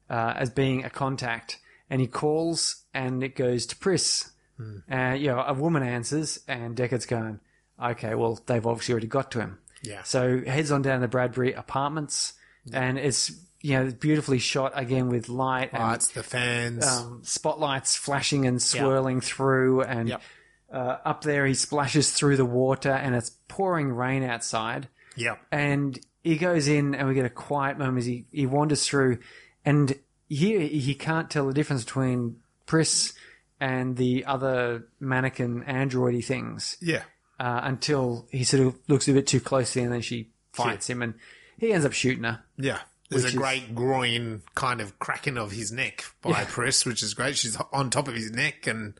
uh, 0.09 0.35
as 0.37 0.51
being 0.51 0.85
a 0.85 0.91
contact, 0.91 1.59
and 1.91 2.01
he 2.01 2.07
calls, 2.07 2.85
and 2.95 3.23
it 3.23 3.37
goes 3.37 3.67
to 3.67 3.77
Pris. 3.77 4.31
Hmm. 4.57 4.79
And 4.89 5.21
you 5.21 5.29
know, 5.29 5.41
a 5.41 5.53
woman 5.55 5.83
answers, 5.83 6.41
and 6.49 6.77
Deckard's 6.77 7.07
going, 7.07 7.41
"Okay, 7.83 8.15
well, 8.15 8.41
they've 8.47 8.67
obviously 8.67 8.93
already 8.93 9.09
got 9.09 9.31
to 9.33 9.41
him." 9.41 9.59
Yeah. 9.83 10.03
So 10.05 10.41
heads 10.47 10.71
on 10.71 10.83
down 10.83 10.97
to 10.97 11.01
the 11.03 11.09
Bradbury 11.09 11.53
apartments, 11.53 12.35
and 12.73 12.99
it's 12.99 13.33
you 13.61 13.75
know 13.79 13.91
beautifully 13.91 14.39
shot 14.39 14.73
again 14.75 15.09
with 15.09 15.29
light 15.29 15.71
and 15.73 15.83
Lights, 15.83 16.09
the 16.09 16.23
fans. 16.23 16.87
um, 16.87 17.21
spotlights 17.25 17.97
flashing 17.97 18.47
and 18.47 18.63
swirling 18.63 19.21
through, 19.21 19.83
and 19.83 20.09
Yep. 20.09 20.23
Uh, 20.75 20.99
up 21.05 21.23
there 21.23 21.47
he 21.47 21.55
splashes 21.55 22.11
through 22.13 22.37
the 22.37 22.45
water, 22.45 22.91
and 22.91 23.15
it's 23.15 23.31
pouring 23.49 23.93
rain 23.93 24.23
outside. 24.25 24.89
yep. 25.17 25.41
And 25.53 25.99
he 26.23 26.37
goes 26.37 26.69
in, 26.69 26.95
and 26.95 27.07
we 27.09 27.15
get 27.15 27.25
a 27.25 27.31
quiet 27.31 27.79
moment 27.79 27.99
as 27.99 28.07
he, 28.07 28.25
he 28.33 28.47
wanders 28.47 28.87
through, 28.87 29.19
and 29.65 29.95
here 30.29 30.61
he 30.61 30.95
can't 30.95 31.31
tell 31.31 31.47
the 31.47 31.55
difference 31.55 31.85
between 31.85 32.37
Pris 32.67 33.13
and 33.61 33.97
the 33.97 34.25
other 34.25 34.89
mannequin 35.01 35.63
androidy 35.65 36.25
things 36.25 36.77
Yeah. 36.81 37.05
uh, 37.39 37.61
until 37.63 38.27
he 38.31 38.43
sort 38.45 38.67
of 38.67 38.75
looks 38.89 39.07
a 39.09 39.13
bit 39.13 39.27
too 39.27 39.41
closely, 39.41 39.83
and 39.83 39.93
then 39.93 40.01
she 40.01 40.31
fights 40.53 40.91
him, 40.91 41.03
and 41.03 41.15
he 41.59 41.73
ends 41.73 41.87
up 41.87 41.93
shooting 41.93 42.25
her. 42.25 42.43
Yeah. 42.59 42.81
There's 43.11 43.25
a 43.25 43.29
is- 43.29 43.35
great 43.35 43.75
groin 43.75 44.43
kind 44.57 44.81
of 44.81 44.99
cracking 44.99 45.37
of 45.39 45.53
his 45.53 45.71
neck 45.71 46.05
by 46.23 46.45
Pris, 46.45 46.85
which 46.85 47.03
is 47.03 47.15
great. 47.15 47.37
She's 47.37 47.57
on 47.73 47.91
top 47.91 48.09
of 48.09 48.15
his 48.15 48.31
neck 48.33 48.67
and 48.67 48.95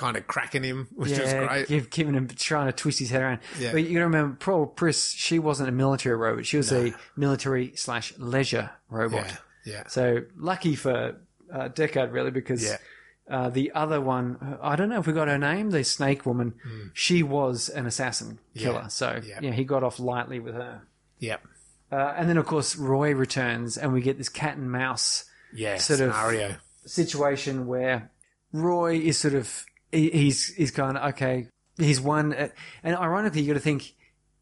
kind 0.00 0.16
of 0.16 0.26
cracking 0.26 0.62
him, 0.64 0.88
which 0.94 1.10
is 1.12 1.32
great. 1.32 1.68
give, 1.68 1.90
giving 1.90 2.14
him 2.14 2.26
trying 2.28 2.66
to 2.66 2.72
twist 2.72 2.98
his 2.98 3.10
head 3.10 3.22
around. 3.22 3.40
Yeah. 3.58 3.72
But 3.72 3.84
you 3.84 4.00
remember, 4.00 4.36
poor 4.40 4.66
Pris, 4.66 5.10
she 5.12 5.38
wasn't 5.38 5.68
a 5.68 5.72
military 5.72 6.16
robot; 6.16 6.46
she 6.46 6.56
was 6.56 6.72
a 6.72 6.92
military 7.16 7.72
slash 7.76 8.12
leisure 8.18 8.70
robot. 8.88 9.26
yeah. 9.26 9.36
Yeah. 9.66 9.82
So 9.88 10.22
lucky 10.36 10.74
for 10.74 11.16
uh, 11.52 11.68
Deckard, 11.68 12.12
really, 12.12 12.30
because 12.30 12.64
Yeah. 12.64 12.78
uh, 13.28 13.50
the 13.50 13.72
other 13.74 14.00
one, 14.00 14.58
I 14.62 14.74
don't 14.74 14.88
know 14.88 14.98
if 15.00 15.06
we 15.06 15.12
got 15.12 15.28
her 15.28 15.36
name, 15.38 15.70
the 15.70 15.84
Snake 15.84 16.24
Woman. 16.24 16.54
She 16.94 17.22
was 17.22 17.68
an 17.68 17.84
assassin 17.86 18.38
killer. 18.56 18.80
Yeah. 18.82 18.88
so 18.88 19.20
Yeah. 19.22 19.38
yeah, 19.42 19.50
he 19.52 19.64
got 19.64 19.82
off 19.84 20.00
lightly 20.00 20.40
with 20.40 20.54
her. 20.54 20.82
Yep. 21.18 21.44
Uh, 21.92 22.14
and 22.16 22.28
then, 22.28 22.38
of 22.38 22.46
course, 22.46 22.74
Roy 22.76 23.12
returns, 23.14 23.76
and 23.76 23.92
we 23.92 24.00
get 24.00 24.16
this 24.16 24.28
cat 24.30 24.56
and 24.56 24.72
mouse 24.72 25.24
Yeah. 25.52 25.76
Sort 25.76 26.00
of- 26.00 26.14
scenario. 26.14 26.56
situation 26.86 27.66
where 27.66 28.10
Roy 28.52 28.94
is 28.96 29.18
sort 29.18 29.34
of 29.34 29.66
he- 29.92 30.10
he's 30.10 30.46
he's 30.54 30.70
gone 30.70 30.96
okay 30.96 31.46
he's 31.76 32.00
won 32.00 32.32
and 32.82 32.96
ironically 32.96 33.40
you 33.40 33.46
got 33.48 33.54
to 33.54 33.60
think 33.60 33.94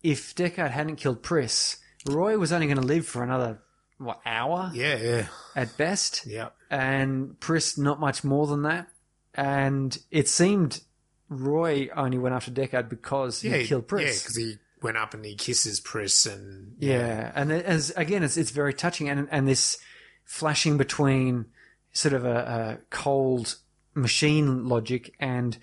if 0.03 0.35
Deckard 0.35 0.71
hadn't 0.71 0.97
killed 0.97 1.23
Pris 1.23 1.79
Roy 2.09 2.39
was 2.39 2.53
only 2.53 2.67
going 2.67 2.79
to 2.81 2.87
live 2.87 3.07
for 3.07 3.23
another 3.23 3.61
what 3.99 4.21
hour 4.25 4.71
yeah. 4.75 4.97
Yeah. 4.97 5.27
at 5.57 5.77
best 5.77 6.25
Yep. 6.27 6.55
and 6.71 7.39
Pris 7.41 7.77
not 7.79 7.99
much 8.01 8.23
more 8.25 8.47
than 8.47 8.63
that 8.63 8.89
and 9.35 9.97
it 10.11 10.29
seemed 10.29 10.81
Roy 11.29 11.89
only 11.95 12.19
went 12.19 12.35
after 12.35 12.51
Deckard 12.51 12.89
because 12.89 13.41
he 13.43 13.51
Yeah. 13.51 13.63
killed 13.65 13.87
Yeah. 13.93 13.99
Because 13.99 14.37
he 14.37 14.55
went 14.81 14.97
up 14.97 15.13
and 15.15 15.25
he 15.25 15.35
kisses 15.35 15.81
Pris 15.81 16.25
and 16.27 16.75
Yeah, 16.79 17.33
and 17.35 17.51
it- 17.53 17.65
as 17.67 17.91
again, 17.97 18.23
it's 18.23 18.37
it's 18.37 18.51
very 18.53 18.73
touching, 18.73 19.09
and 19.09 19.29
and 19.31 19.47
this 19.49 19.77
flashing 20.25 20.77
between 20.79 21.47
sort 21.93 22.15
of 22.15 22.25
a, 22.25 22.79
a 22.79 22.79
cold 22.91 23.57
machine 23.99 24.69
logic 24.69 25.15
and 25.21 25.57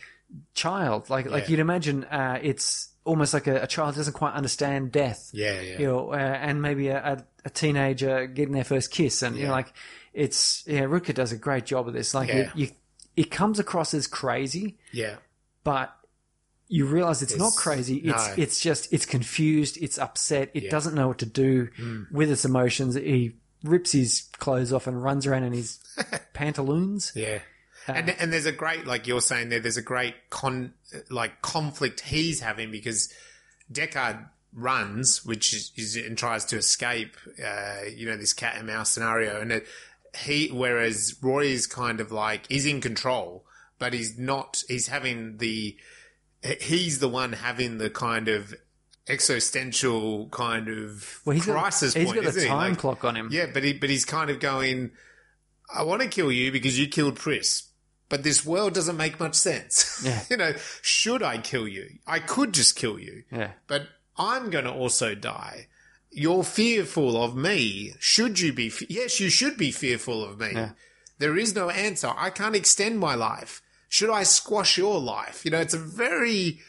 child, 0.54 1.10
like 1.10 1.30
like 1.30 1.50
you'd 1.50 1.60
imagine, 1.60 2.04
uh, 2.06 2.40
it's 2.42 2.90
almost 3.06 3.34
like 3.34 3.48
a, 3.48 3.62
a 3.62 3.68
child 3.68 3.96
doesn't 3.96 4.14
quite 4.14 4.34
understand 4.34 4.92
death. 4.92 5.30
Yeah, 5.34 5.62
yeah. 5.62 5.80
You 5.80 5.86
know, 5.88 6.10
uh, 6.12 6.16
and 6.18 6.62
maybe 6.62 6.90
a, 6.90 7.24
a, 7.46 7.50
teenager 7.50 8.26
getting 8.28 8.54
their 8.54 8.64
first 8.64 8.92
kiss, 8.92 9.22
and 9.22 9.38
you 9.38 9.46
know, 9.46 9.52
like 9.52 9.72
it's 10.14 10.64
yeah, 10.68 10.82
Rutger 10.82 11.14
does 11.14 11.32
a 11.32 11.38
great 11.38 11.66
job 11.66 11.88
of 11.88 11.94
this. 11.94 12.14
Like 12.14 12.30
Yeah. 12.30 12.52
you, 12.56 12.66
you, 12.66 12.72
it 13.16 13.32
comes 13.32 13.60
across 13.60 13.94
as 13.94 14.08
crazy, 14.08 14.78
yeah. 14.92 15.16
but 15.64 15.96
you 16.68 16.86
realize 16.86 17.22
it's, 17.22 17.38
not 17.38 17.54
crazy. 17.56 17.98
It's 17.98 18.28
no. 18.28 18.34
it's 18.38 18.60
just 18.60 18.92
it's 18.92 19.06
confused. 19.06 19.78
It's 19.80 20.00
upset. 20.00 20.50
It 20.54 20.64
Yeah. 20.64 20.68
Mm. 20.70 20.72
doesn't 20.72 20.96
know 20.96 21.08
what 21.08 21.20
to 21.20 21.26
do 21.26 21.70
with 22.12 22.32
its 22.32 22.44
emotions. 22.44 22.96
He 22.96 23.36
rips 23.64 23.92
his 23.92 24.24
clothes 24.40 24.74
off 24.74 24.88
and 24.88 25.02
runs 25.02 25.26
around 25.28 25.44
in 25.44 25.54
his 25.54 25.80
pantaloons. 26.34 27.12
Yeah. 27.16 27.40
And 27.88 28.10
and 28.10 28.32
there's 28.34 28.46
a 28.46 28.52
great 28.52 28.86
like 28.86 29.08
you're 29.08 29.22
saying 29.22 29.50
there. 29.50 29.60
There's 29.60 29.78
a 29.78 29.82
great 29.82 30.16
con 30.30 30.74
like 31.10 31.42
conflict 31.42 32.02
he's 32.02 32.40
having 32.42 32.72
because 32.72 33.12
Deckard 33.72 34.28
runs, 34.54 35.26
which 35.26 35.54
is, 35.54 35.72
is 35.76 35.96
and 35.98 36.18
tries 36.18 36.46
to 36.46 36.58
escape. 36.58 37.16
Uh, 37.44 37.82
you 37.94 38.08
know 38.08 38.18
this 38.18 38.34
cat 38.34 38.56
and 38.58 38.68
mouse 38.68 38.90
scenario, 38.92 39.42
and 39.42 39.52
it, 39.52 39.68
he 40.24 40.48
whereas 40.50 41.16
Roy 41.22 41.46
is 41.46 41.68
kind 41.68 42.00
of 42.00 42.12
like 42.12 42.48
he's 42.48 42.66
in 42.66 42.82
control, 42.82 43.46
but 43.80 43.94
he's 43.94 44.18
not. 44.18 44.64
He's 44.68 44.88
having 44.88 45.38
the 45.38 45.76
he's 46.62 47.00
the 47.00 47.10
one 47.10 47.34
having 47.34 47.78
the 47.80 47.90
kind 47.90 48.28
of 48.28 48.54
existential 49.08 50.28
kind 50.30 50.68
of 50.68 51.22
Well, 51.26 51.36
he's 51.36 51.46
crisis 51.46 51.94
got, 51.94 52.00
he's 52.00 52.10
point. 52.12 52.22
got 52.22 52.30
isn't 52.30 52.40
the 52.42 52.46
he? 52.46 52.50
time 52.50 52.72
Like, 52.72 52.80
clock 52.80 53.04
on 53.04 53.16
him. 53.16 53.30
yeah, 53.32 53.48
but 53.54 53.64
he 53.64 53.74
but 53.74 53.90
he's 53.90 54.06
kind 54.06 54.30
of 54.30 54.40
going. 54.40 54.92
I 55.74 55.84
want 55.84 56.02
to 56.04 56.08
kill 56.08 56.32
you 56.32 56.52
because 56.52 56.78
you 56.80 56.88
killed 56.88 57.16
Pris, 57.16 57.65
but 58.10 58.24
this 58.24 58.46
world 58.46 58.74
doesn't 58.74 58.98
make 58.98 59.20
much 59.20 59.36
sense. 59.36 60.02
Yeah. 60.06 60.22
you 60.30 60.38
know, 60.38 60.54
should 60.82 61.24
I 61.24 61.38
kill 61.40 61.68
you? 61.68 61.90
I 62.06 62.20
could 62.20 62.54
just 62.54 62.76
kill 62.76 63.00
you, 63.00 63.24
Yeah. 63.32 63.52
but 63.68 63.88
I'm 64.18 64.50
going 64.50 64.66
to 64.66 64.72
also 64.74 65.16
die. 65.16 65.68
You're 66.12 66.44
fearful 66.44 67.22
of 67.22 67.36
me. 67.36 67.94
Should 68.00 68.40
you 68.40 68.54
be? 68.54 68.70
Fe- 68.70 68.86
yes, 68.90 69.20
you 69.20 69.30
should 69.30 69.58
be 69.58 69.72
fearful 69.72 70.24
of 70.24 70.40
me. 70.40 70.52
Yeah. 70.54 70.70
There 71.18 71.38
is 71.38 71.56
no 71.56 71.70
answer. 71.70 72.12
I 72.16 72.30
can't 72.30 72.56
extend 72.56 73.00
my 73.00 73.16
life. 73.16 73.62
Should 73.90 74.10
I 74.10 74.24
squash 74.24 74.78
your 74.78 75.00
life? 75.00 75.44
You 75.46 75.52
know, 75.52 75.60
it's 75.60 75.74
a 75.74 75.78
very, 75.80 76.60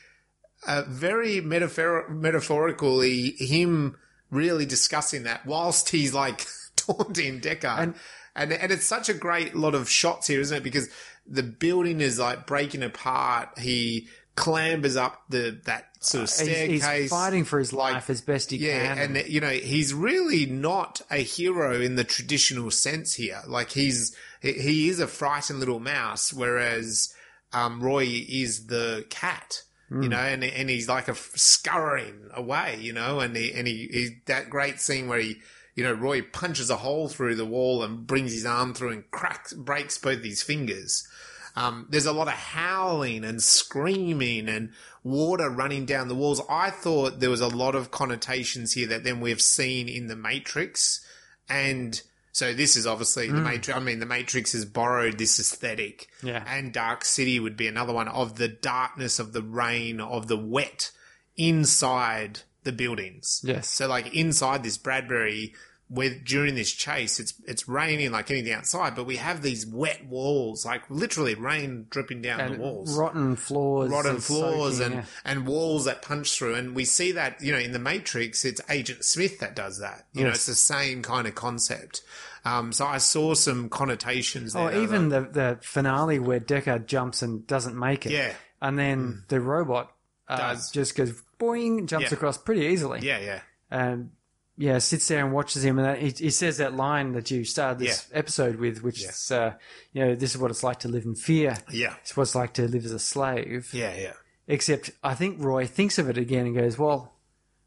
uh, 0.66 0.82
very 0.88 1.40
metaphor- 1.40 2.08
metaphorically 2.08 3.30
him 3.38 3.96
really 4.30 4.66
discussing 4.66 5.22
that 5.24 5.46
whilst 5.46 5.90
he's 5.90 6.14
like 6.14 6.46
taunting 6.76 7.40
Deckard. 7.40 7.78
And- 7.78 7.94
And, 8.38 8.52
and 8.52 8.70
it's 8.70 8.84
such 8.84 9.08
a 9.08 9.14
great 9.14 9.54
lot 9.56 9.74
of 9.74 9.88
shots 9.88 10.26
here, 10.26 10.40
isn't 10.42 10.58
it? 10.58 10.62
Because 10.62 10.90
the 11.28 11.42
building 11.42 12.00
is 12.00 12.18
like 12.18 12.46
breaking 12.46 12.82
apart. 12.82 13.58
He 13.58 14.08
clambers 14.36 14.96
up 14.96 15.22
the 15.30 15.58
that 15.64 15.86
sort 16.00 16.24
of 16.24 16.30
staircase. 16.30 16.86
he's 16.86 17.10
fighting 17.10 17.44
for 17.44 17.58
his 17.58 17.72
like- 17.72 17.94
life 17.94 18.10
as 18.10 18.20
best 18.20 18.50
he 18.50 18.58
Yeah, 18.58 18.94
can. 18.94 19.16
and 19.16 19.28
you 19.28 19.40
know 19.40 19.48
he's 19.50 19.94
really 19.94 20.46
not 20.46 21.00
a 21.10 21.18
hero 21.22 21.80
in 21.80 21.96
the 21.96 22.04
traditional 22.04 22.70
sense 22.70 23.14
here. 23.14 23.40
Like 23.46 23.70
he's 23.70 24.14
he, 24.42 24.88
is 24.88 25.00
a 25.00 25.08
frightened 25.08 25.58
little 25.58 25.80
mouse, 25.80 26.32
whereas 26.32 27.12
um, 27.52 27.82
Roy 27.82 28.04
is 28.28 28.66
the 28.66 29.06
cat. 29.10 29.62
Hmm. 29.88 30.02
You 30.02 30.08
know, 30.10 30.18
and 30.18 30.44
and 30.44 30.68
he's 30.68 30.88
like 30.88 31.08
a 31.08 31.12
f- 31.12 31.32
scurrying 31.36 32.28
away. 32.34 32.78
You 32.80 32.92
know, 32.92 33.20
and 33.20 33.34
he 33.36 33.52
and 33.52 33.66
he, 33.66 33.88
he 33.92 34.08
that 34.26 34.50
great 34.50 34.80
scene 34.80 35.08
where 35.08 35.20
he. 35.20 35.36
You 35.74 35.84
know, 35.84 35.92
Roy 35.92 36.22
punches 36.22 36.70
a 36.70 36.76
hole 36.76 37.06
through 37.10 37.34
the 37.34 37.44
wall 37.44 37.82
and 37.82 38.06
brings 38.06 38.32
his 38.32 38.46
arm 38.46 38.72
through 38.72 38.92
and 38.92 39.10
cracks, 39.10 39.52
breaks 39.52 39.98
both 39.98 40.24
his 40.24 40.42
fingers. 40.42 41.06
Um, 41.56 41.86
there's 41.88 42.06
a 42.06 42.12
lot 42.12 42.28
of 42.28 42.34
howling 42.34 43.24
and 43.24 43.42
screaming 43.42 44.48
and 44.48 44.72
water 45.02 45.48
running 45.48 45.86
down 45.86 46.08
the 46.08 46.14
walls. 46.14 46.42
I 46.50 46.70
thought 46.70 47.20
there 47.20 47.30
was 47.30 47.40
a 47.40 47.48
lot 47.48 47.74
of 47.74 47.90
connotations 47.90 48.72
here 48.74 48.88
that 48.88 49.04
then 49.04 49.20
we've 49.20 49.40
seen 49.40 49.88
in 49.88 50.06
the 50.08 50.16
Matrix. 50.16 51.04
And 51.48 52.00
so 52.32 52.52
this 52.52 52.76
is 52.76 52.86
obviously 52.86 53.28
the 53.28 53.40
Matrix. 53.40 53.70
I 53.74 53.80
mean, 53.80 54.00
the 54.00 54.06
Matrix 54.06 54.52
has 54.52 54.66
borrowed 54.66 55.16
this 55.16 55.40
aesthetic. 55.40 56.08
Yeah. 56.22 56.44
And 56.46 56.74
Dark 56.74 57.04
City 57.04 57.40
would 57.40 57.56
be 57.56 57.66
another 57.66 57.94
one 57.94 58.08
of 58.08 58.36
the 58.36 58.48
darkness, 58.48 59.18
of 59.18 59.32
the 59.32 59.42
rain, 59.42 60.00
of 60.00 60.28
the 60.28 60.36
wet 60.36 60.90
inside 61.38 62.40
the 62.64 62.72
buildings. 62.72 63.40
Yes. 63.42 63.68
So 63.68 63.88
like 63.88 64.14
inside 64.14 64.62
this 64.62 64.76
Bradbury, 64.76 65.54
with 65.88 66.24
during 66.24 66.56
this 66.56 66.72
chase, 66.72 67.20
it's 67.20 67.34
it's 67.46 67.68
raining 67.68 68.10
like 68.10 68.30
anything 68.30 68.52
outside, 68.52 68.96
but 68.96 69.04
we 69.04 69.16
have 69.16 69.42
these 69.42 69.64
wet 69.66 70.04
walls, 70.06 70.66
like 70.66 70.82
literally 70.90 71.34
rain 71.34 71.86
dripping 71.90 72.22
down 72.22 72.40
and 72.40 72.54
the 72.56 72.58
walls, 72.58 72.98
rotten 72.98 73.36
floors, 73.36 73.90
rotten 73.90 74.12
and 74.12 74.24
floors, 74.24 74.78
soaking, 74.78 74.94
and 74.94 75.04
yeah. 75.04 75.10
and 75.24 75.46
walls 75.46 75.84
that 75.84 76.02
punch 76.02 76.36
through. 76.36 76.54
And 76.54 76.74
we 76.74 76.84
see 76.84 77.12
that 77.12 77.40
you 77.40 77.52
know 77.52 77.58
in 77.58 77.72
the 77.72 77.78
Matrix, 77.78 78.44
it's 78.44 78.60
Agent 78.68 79.04
Smith 79.04 79.38
that 79.38 79.54
does 79.54 79.78
that. 79.78 80.06
You 80.12 80.24
know, 80.24 80.30
it's 80.30 80.46
the 80.46 80.54
same 80.54 81.02
kind 81.02 81.26
of 81.28 81.34
concept. 81.36 82.02
Um, 82.44 82.72
so 82.72 82.86
I 82.86 82.98
saw 82.98 83.34
some 83.34 83.68
connotations 83.68 84.52
there. 84.52 84.62
Oh, 84.62 84.70
that 84.70 84.78
I 84.78 84.82
even 84.82 85.08
the 85.08 85.20
the 85.20 85.58
finale 85.62 86.18
where 86.18 86.40
Deckard 86.40 86.86
jumps 86.86 87.22
and 87.22 87.46
doesn't 87.46 87.78
make 87.78 88.06
it. 88.06 88.12
Yeah. 88.12 88.32
and 88.60 88.78
then 88.78 89.22
the 89.28 89.40
robot 89.40 89.92
uh, 90.28 90.36
Does. 90.36 90.70
just 90.72 90.96
goes 90.96 91.22
boing, 91.38 91.86
jumps 91.86 92.10
Yeah. 92.10 92.16
across 92.16 92.38
pretty 92.38 92.62
easily. 92.62 93.00
yeah, 93.02 93.20
yeah, 93.20 93.40
and 93.70 94.10
yeah, 94.56 94.78
sits 94.78 95.08
there 95.08 95.24
and 95.24 95.32
watches 95.34 95.64
him, 95.64 95.78
and 95.78 95.86
that, 95.86 95.98
he, 95.98 96.10
he 96.24 96.30
says 96.30 96.56
that 96.58 96.74
line 96.74 97.12
that 97.12 97.30
you 97.30 97.44
started 97.44 97.78
this 97.78 98.08
episode 98.12 98.56
with, 98.56 98.82
which 98.82 99.02
Yeah. 99.02 99.08
is, 99.10 99.30
uh, 99.30 99.54
you 99.92 100.04
know, 100.04 100.14
this 100.14 100.34
is 100.34 100.40
what 100.40 100.50
it's 100.50 100.62
like 100.62 100.80
to 100.80 100.88
live 100.88 101.04
in 101.04 101.14
fear. 101.14 101.58
yeah, 101.70 101.94
It's 102.00 102.16
what 102.16 102.22
it's 102.24 102.34
like 102.34 102.54
to 102.54 102.66
live 102.68 102.84
as 102.84 102.92
a 102.92 102.98
slave. 102.98 103.68
yeah, 103.72 103.94
yeah. 103.96 104.12
Except 104.48 104.90
I 105.02 105.14
think 105.14 105.42
Roy 105.42 105.66
thinks 105.66 105.98
of 105.98 106.08
it 106.08 106.16
again 106.16 106.46
and 106.46 106.54
goes, 106.56 106.78
well, 106.78 107.12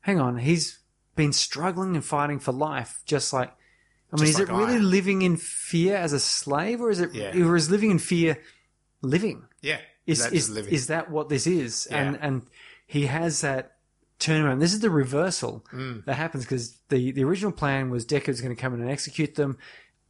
hang 0.02 0.20
on, 0.20 0.38
he's 0.38 0.80
been 1.16 1.34
struggling 1.34 1.96
and 1.96 2.06
fighting 2.06 2.40
for 2.40 2.52
life, 2.54 3.02
just 3.06 3.34
like. 3.34 3.52
I 4.12 4.16
mean, 4.16 4.26
Just 4.26 4.40
is 4.40 4.48
like 4.48 4.50
it 4.50 4.60
really 4.60 4.76
I 4.78 4.80
living 4.80 5.22
in 5.22 5.38
fear 5.38 5.96
as 5.98 6.14
a 6.14 6.20
slave, 6.20 6.82
or 6.82 6.90
is 6.90 7.00
it, 7.00 7.14
Yeah. 7.14 7.36
or 7.46 7.56
is 7.56 7.70
living 7.70 7.92
in 7.92 8.00
fear 8.00 8.40
living? 9.04 9.46
Yeah, 9.62 9.80
Is 10.08 10.24
that 10.24 10.34
is, 10.34 10.50
living. 10.50 10.74
is 10.74 10.88
that 10.88 11.12
what 11.12 11.30
this 11.30 11.46
is? 11.46 11.86
And 11.86 12.18
and 12.20 12.42
he 12.88 13.06
has 13.06 13.42
that 13.42 13.76
turnaround. 14.20 14.60
This 14.60 14.74
is 14.74 14.80
the 14.82 14.90
reversal 14.90 15.66
Mm. 15.74 16.06
that 16.06 16.16
happens 16.16 16.44
because 16.44 16.78
the 16.90 17.12
the 17.12 17.24
original 17.24 17.52
plan 17.52 17.90
was 17.90 18.06
Deckard's 18.06 18.42
going 18.42 18.56
to 18.56 18.62
come 18.62 18.74
in 18.74 18.82
and 18.82 18.90
execute 18.90 19.36
them. 19.36 19.58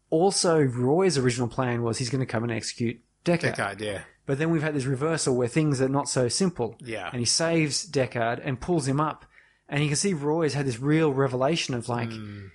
Also, 0.09 0.61
Roy's 0.61 1.17
original 1.17 1.47
plan 1.47 1.83
was 1.83 1.97
he's 1.99 2.09
going 2.09 2.21
to 2.25 2.25
come 2.31 2.43
and 2.43 2.51
execute 2.51 2.99
Deckard. 3.23 3.55
Deckard, 3.55 3.79
yeah, 3.81 4.01
But 4.25 4.39
then 4.39 4.49
we've 4.49 4.63
had 4.63 4.73
this 4.73 4.85
reversal 4.85 5.35
where 5.35 5.47
things 5.47 5.81
are 5.81 5.89
not 5.89 6.09
so 6.09 6.27
simple. 6.29 6.75
Yeah. 6.79 7.09
And 7.11 7.19
he 7.19 7.25
saves 7.25 7.85
Deckard 7.89 8.41
and 8.43 8.59
pulls 8.59 8.87
him 8.87 8.99
up. 8.99 9.25
And 9.67 9.83
you 9.83 9.89
can 9.89 9.97
see 9.97 10.13
Roy's 10.13 10.55
had 10.55 10.65
this 10.65 10.79
real 10.79 11.13
revelation 11.13 11.75
of 11.75 11.87
like, 11.89 12.09
Mm. 12.09 12.49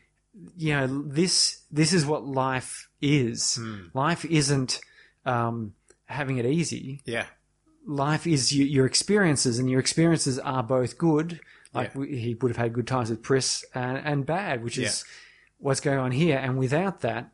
you 0.56 0.74
know, 0.74 1.04
this 1.06 1.60
this 1.70 1.92
is 1.92 2.04
what 2.04 2.26
life 2.26 2.88
is. 3.00 3.58
Mm. 3.60 3.94
Life 3.94 4.24
isn't 4.24 4.80
um, 5.24 5.74
having 6.06 6.38
it 6.38 6.46
easy. 6.46 7.00
yeah, 7.04 7.26
Life 7.86 8.26
is 8.26 8.52
your, 8.56 8.66
your 8.66 8.86
experiences, 8.86 9.58
and 9.58 9.70
your 9.70 9.80
experiences 9.80 10.38
are 10.38 10.62
both 10.62 10.96
good. 10.98 11.40
Like 11.74 11.92
Yeah. 11.94 12.00
we, 12.00 12.18
he 12.18 12.34
would 12.34 12.50
have 12.50 12.56
had 12.56 12.72
good 12.72 12.86
times 12.86 13.10
with 13.10 13.22
Pris, 13.22 13.64
and, 13.74 13.98
and 13.98 14.26
bad, 14.26 14.62
which 14.64 14.78
is 14.78 15.04
what's 15.58 15.80
going 15.80 15.98
on 15.98 16.10
here. 16.12 16.38
And 16.38 16.56
without 16.58 17.00
that, 17.00 17.30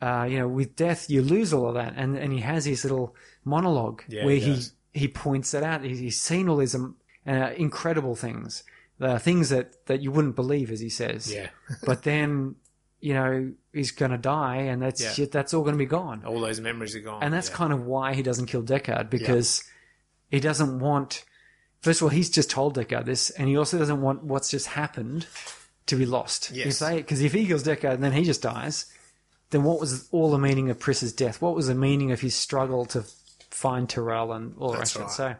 uh, 0.00 0.26
you 0.28 0.38
know, 0.38 0.48
with 0.48 0.74
death, 0.76 1.08
you 1.10 1.22
lose 1.22 1.52
all 1.52 1.68
of 1.68 1.74
that. 1.74 1.94
And 1.96 2.16
and 2.16 2.32
he 2.32 2.40
has 2.40 2.64
his 2.64 2.84
little 2.84 3.14
monologue 3.44 4.02
Yeah, 4.08 4.24
where 4.24 4.36
he 4.36 4.54
he, 4.54 4.62
he 4.92 5.08
points 5.08 5.50
that 5.52 5.62
out. 5.62 5.84
He's, 5.84 5.98
he's 5.98 6.20
seen 6.20 6.48
all 6.48 6.56
these 6.56 6.74
um, 6.74 6.96
uh, 7.26 7.50
incredible 7.56 8.14
things, 8.16 8.64
the 8.98 9.18
things 9.18 9.50
that, 9.50 9.86
that 9.86 10.00
you 10.02 10.10
wouldn't 10.10 10.34
believe, 10.36 10.70
as 10.72 10.80
he 10.80 10.88
says. 10.88 11.32
yeah. 11.32 11.48
but 11.86 12.02
then, 12.02 12.56
you 13.00 13.14
know, 13.14 13.52
he's 13.72 13.90
going 13.92 14.10
to 14.10 14.18
die, 14.18 14.56
and 14.56 14.82
that's 14.82 15.18
Yeah. 15.18 15.26
that's 15.30 15.54
all 15.54 15.62
going 15.62 15.74
to 15.74 15.78
be 15.78 15.86
gone. 15.86 16.24
All 16.24 16.40
those 16.40 16.60
memories 16.60 16.96
are 16.96 17.00
gone. 17.00 17.22
And 17.22 17.32
that's 17.32 17.48
yeah. 17.50 17.56
kind 17.56 17.72
of 17.72 17.84
why 17.86 18.14
he 18.14 18.22
doesn't 18.22 18.46
kill 18.46 18.62
Deckard 18.62 19.08
because 19.10 19.62
he 20.32 20.40
doesn't 20.40 20.80
want. 20.80 21.24
First 21.80 22.00
of 22.00 22.04
all, 22.04 22.08
he's 22.10 22.30
just 22.30 22.50
told 22.50 22.76
Deckard 22.76 23.04
this, 23.04 23.30
and 23.30 23.48
he 23.48 23.56
also 23.56 23.78
doesn't 23.78 24.00
want 24.00 24.24
what's 24.24 24.50
just 24.50 24.66
happened 24.68 25.26
to 25.86 25.96
be 25.96 26.06
lost. 26.06 26.50
Yes. 26.52 26.80
Because 26.80 27.22
if 27.22 27.32
he 27.32 27.46
kills 27.46 27.64
Deckard 27.64 27.94
and 27.94 28.02
then 28.02 28.12
he 28.12 28.24
just 28.24 28.42
dies, 28.42 28.86
then 29.50 29.62
what 29.64 29.78
was 29.80 30.08
all 30.12 30.30
the 30.30 30.38
meaning 30.38 30.70
of 30.70 30.78
Pris's 30.78 31.12
death? 31.12 31.42
What 31.42 31.54
was 31.54 31.66
the 31.66 31.74
meaning 31.74 32.10
of 32.12 32.20
his 32.20 32.34
struggle 32.34 32.86
to 32.86 33.04
find 33.50 33.88
Tyrell 33.88 34.32
and 34.32 34.54
all 34.58 34.72
the 34.72 34.78
That's 34.78 34.96
rest 34.96 35.18
of 35.18 35.20
it? 35.20 35.22
right. 35.30 35.36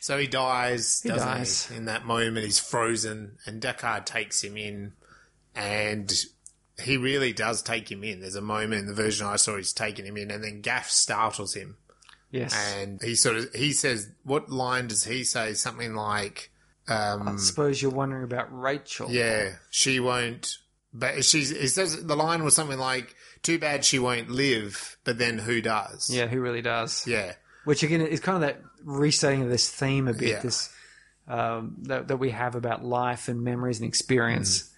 So 0.00 0.14
So 0.14 0.18
he 0.18 0.26
dies, 0.26 1.00
He 1.02 1.08
doesn't 1.08 1.26
dies. 1.26 1.66
he? 1.66 1.76
In 1.76 1.86
that 1.86 2.04
moment, 2.04 2.44
he's 2.44 2.58
frozen, 2.60 3.38
and 3.46 3.60
Deckard 3.60 4.04
takes 4.04 4.44
him 4.44 4.56
in, 4.56 4.92
and 5.54 6.12
he 6.82 6.98
really 6.98 7.32
does 7.32 7.62
take 7.62 7.90
him 7.90 8.04
in. 8.04 8.20
There's 8.20 8.36
a 8.36 8.42
moment 8.42 8.82
in 8.82 8.86
the 8.86 8.94
version 8.94 9.26
I 9.26 9.36
saw, 9.36 9.56
he's 9.56 9.72
taking 9.72 10.04
him 10.04 10.16
in, 10.18 10.30
and 10.30 10.44
then 10.44 10.60
Gaff 10.60 10.90
startles 10.90 11.54
him, 11.54 11.78
yes, 12.36 12.74
and 12.78 13.00
he 13.02 13.14
sort 13.14 13.36
of 13.36 13.52
he 13.54 13.72
says, 13.72 14.10
"What 14.24 14.50
line 14.50 14.86
does 14.88 15.04
he 15.04 15.24
say? 15.24 15.54
Something 15.54 15.94
like, 15.94 16.50
um, 16.88 17.28
I 17.28 17.36
suppose 17.36 17.80
you're 17.80 17.90
wondering 17.90 18.24
about 18.24 18.48
Rachel. 18.50 19.10
yeah, 19.10 19.56
she 19.70 20.00
won't." 20.00 20.58
But 20.92 21.24
she's. 21.24 21.50
It 21.50 21.68
says 21.68 22.04
the 22.06 22.16
line 22.16 22.42
was 22.44 22.54
something 22.54 22.78
like, 22.78 23.14
"Too 23.42 23.58
bad 23.58 23.84
she 23.84 23.98
won't 23.98 24.30
live, 24.30 24.96
but 25.04 25.18
then 25.18 25.38
who 25.38 25.60
does?" 25.60 26.08
yeah, 26.10 26.26
who 26.26 26.40
really 26.40 26.62
does? 26.62 27.06
yeah, 27.06 27.34
Which 27.64 27.82
again 27.82 28.00
is 28.00 28.20
kind 28.20 28.36
of 28.36 28.42
that 28.42 28.62
restating 28.82 29.42
of 29.42 29.50
this 29.50 29.68
theme 29.68 30.08
a 30.08 30.14
bit. 30.14 30.28
Yeah. 30.28 30.40
This 30.40 30.70
um, 31.28 31.76
that, 31.82 32.08
that 32.08 32.16
we 32.18 32.30
have 32.30 32.54
about 32.54 32.84
life 32.84 33.28
and 33.28 33.42
memories 33.42 33.80
and 33.80 33.88
experience. 33.88 34.70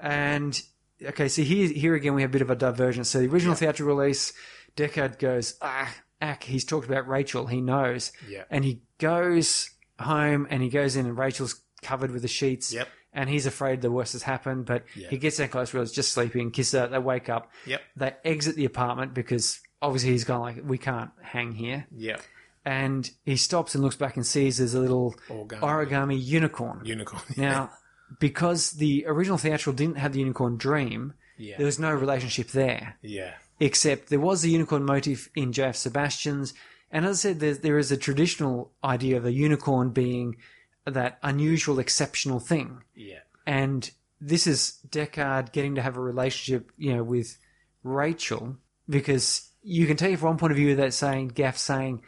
And 0.00 0.60
okay, 1.04 1.28
so 1.28 1.42
here 1.42 1.68
here 1.68 1.94
again 1.94 2.14
we 2.14 2.22
have 2.22 2.30
a 2.30 2.32
bit 2.32 2.42
of 2.42 2.50
a 2.50 2.56
divergence. 2.56 3.08
So 3.10 3.20
the 3.20 3.28
original 3.28 3.54
theatrical 3.54 3.94
release, 3.94 4.32
Deckard 4.76 5.18
goes 5.18 5.54
ah. 5.62 5.94
Ack, 6.22 6.44
he's 6.44 6.64
talked 6.64 6.86
about 6.88 7.06
Rachel. 7.08 7.46
He 7.46 7.60
knows, 7.60 8.12
Yeah. 8.28 8.44
and 8.48 8.64
he 8.64 8.80
goes 8.98 9.68
home 10.00 10.46
and 10.50 10.62
he 10.62 10.68
goes 10.70 10.96
in 10.96 11.04
and 11.06 11.18
Rachel's 11.18 11.60
covered 11.82 12.10
with 12.12 12.22
the 12.22 12.28
sheets. 12.28 12.72
Yep. 12.72 12.88
And 13.12 13.28
he's 13.28 13.44
afraid 13.44 13.82
the 13.82 13.90
worst 13.90 14.12
has 14.14 14.22
happened, 14.22 14.64
but 14.64 14.84
Yeah. 14.96 15.08
he 15.10 15.18
gets 15.18 15.36
down 15.36 15.48
close, 15.48 15.74
realizes 15.74 15.94
just 15.94 16.12
sleeping, 16.12 16.50
kisses 16.50 16.80
her, 16.80 16.86
they 16.86 16.98
wake 16.98 17.28
up. 17.28 17.50
Yep. 17.66 17.82
They 17.96 18.12
exit 18.24 18.56
the 18.56 18.64
apartment 18.64 19.12
because 19.12 19.60
obviously 19.82 20.10
he's 20.12 20.24
gone 20.24 20.40
like, 20.40 20.56
we 20.64 20.78
can't 20.78 21.10
hang 21.20 21.52
here. 21.52 21.86
Yep. 21.94 22.22
And 22.64 23.10
he 23.24 23.36
stops 23.36 23.74
and 23.74 23.82
looks 23.82 23.96
back 23.96 24.16
and 24.16 24.24
sees 24.24 24.58
there's 24.58 24.74
a 24.74 24.80
little 24.80 25.14
Origami. 25.28 25.60
origami 25.60 26.24
unicorn. 26.24 26.82
Unicorn. 26.84 27.22
Now, 27.36 27.72
because 28.20 28.70
the 28.72 29.04
original 29.06 29.36
theatrical 29.38 29.72
didn't 29.72 29.98
have 29.98 30.12
the 30.12 30.20
unicorn 30.20 30.56
dream, 30.56 31.14
Yeah. 31.36 31.56
there 31.56 31.66
was 31.66 31.78
no 31.80 31.92
relationship 31.92 32.48
there 32.48 32.96
Yeah. 33.02 33.34
Except 33.62 34.08
there 34.08 34.18
was 34.18 34.42
the 34.42 34.50
unicorn 34.50 34.84
motif 34.84 35.30
in 35.36 35.52
J.F. 35.52 35.76
Sebastian's. 35.76 36.52
And 36.90 37.06
as 37.06 37.18
I 37.24 37.28
said, 37.28 37.40
there, 37.40 37.54
there 37.54 37.78
is 37.78 37.92
a 37.92 37.96
traditional 37.96 38.72
idea 38.82 39.16
of 39.16 39.24
a 39.24 39.32
unicorn 39.32 39.90
being 39.90 40.36
that 40.84 41.18
unusual, 41.22 41.78
exceptional 41.78 42.40
thing. 42.40 42.82
Yeah. 42.96 43.20
And 43.46 43.88
this 44.20 44.48
is 44.48 44.78
Deckard 44.88 45.52
getting 45.52 45.76
to 45.76 45.82
have 45.82 45.96
a 45.96 46.00
relationship, 46.00 46.72
you 46.76 46.92
know, 46.94 47.04
with 47.04 47.38
Rachel, 47.84 48.56
because 48.88 49.48
you 49.62 49.86
can 49.86 49.96
take 49.96 50.14
it 50.14 50.18
from 50.18 50.30
one 50.30 50.38
point 50.38 50.50
of 50.50 50.56
view 50.56 50.74
that 50.76 50.92
saying, 50.92 51.28
Gaff 51.28 51.56
saying, 51.56 52.02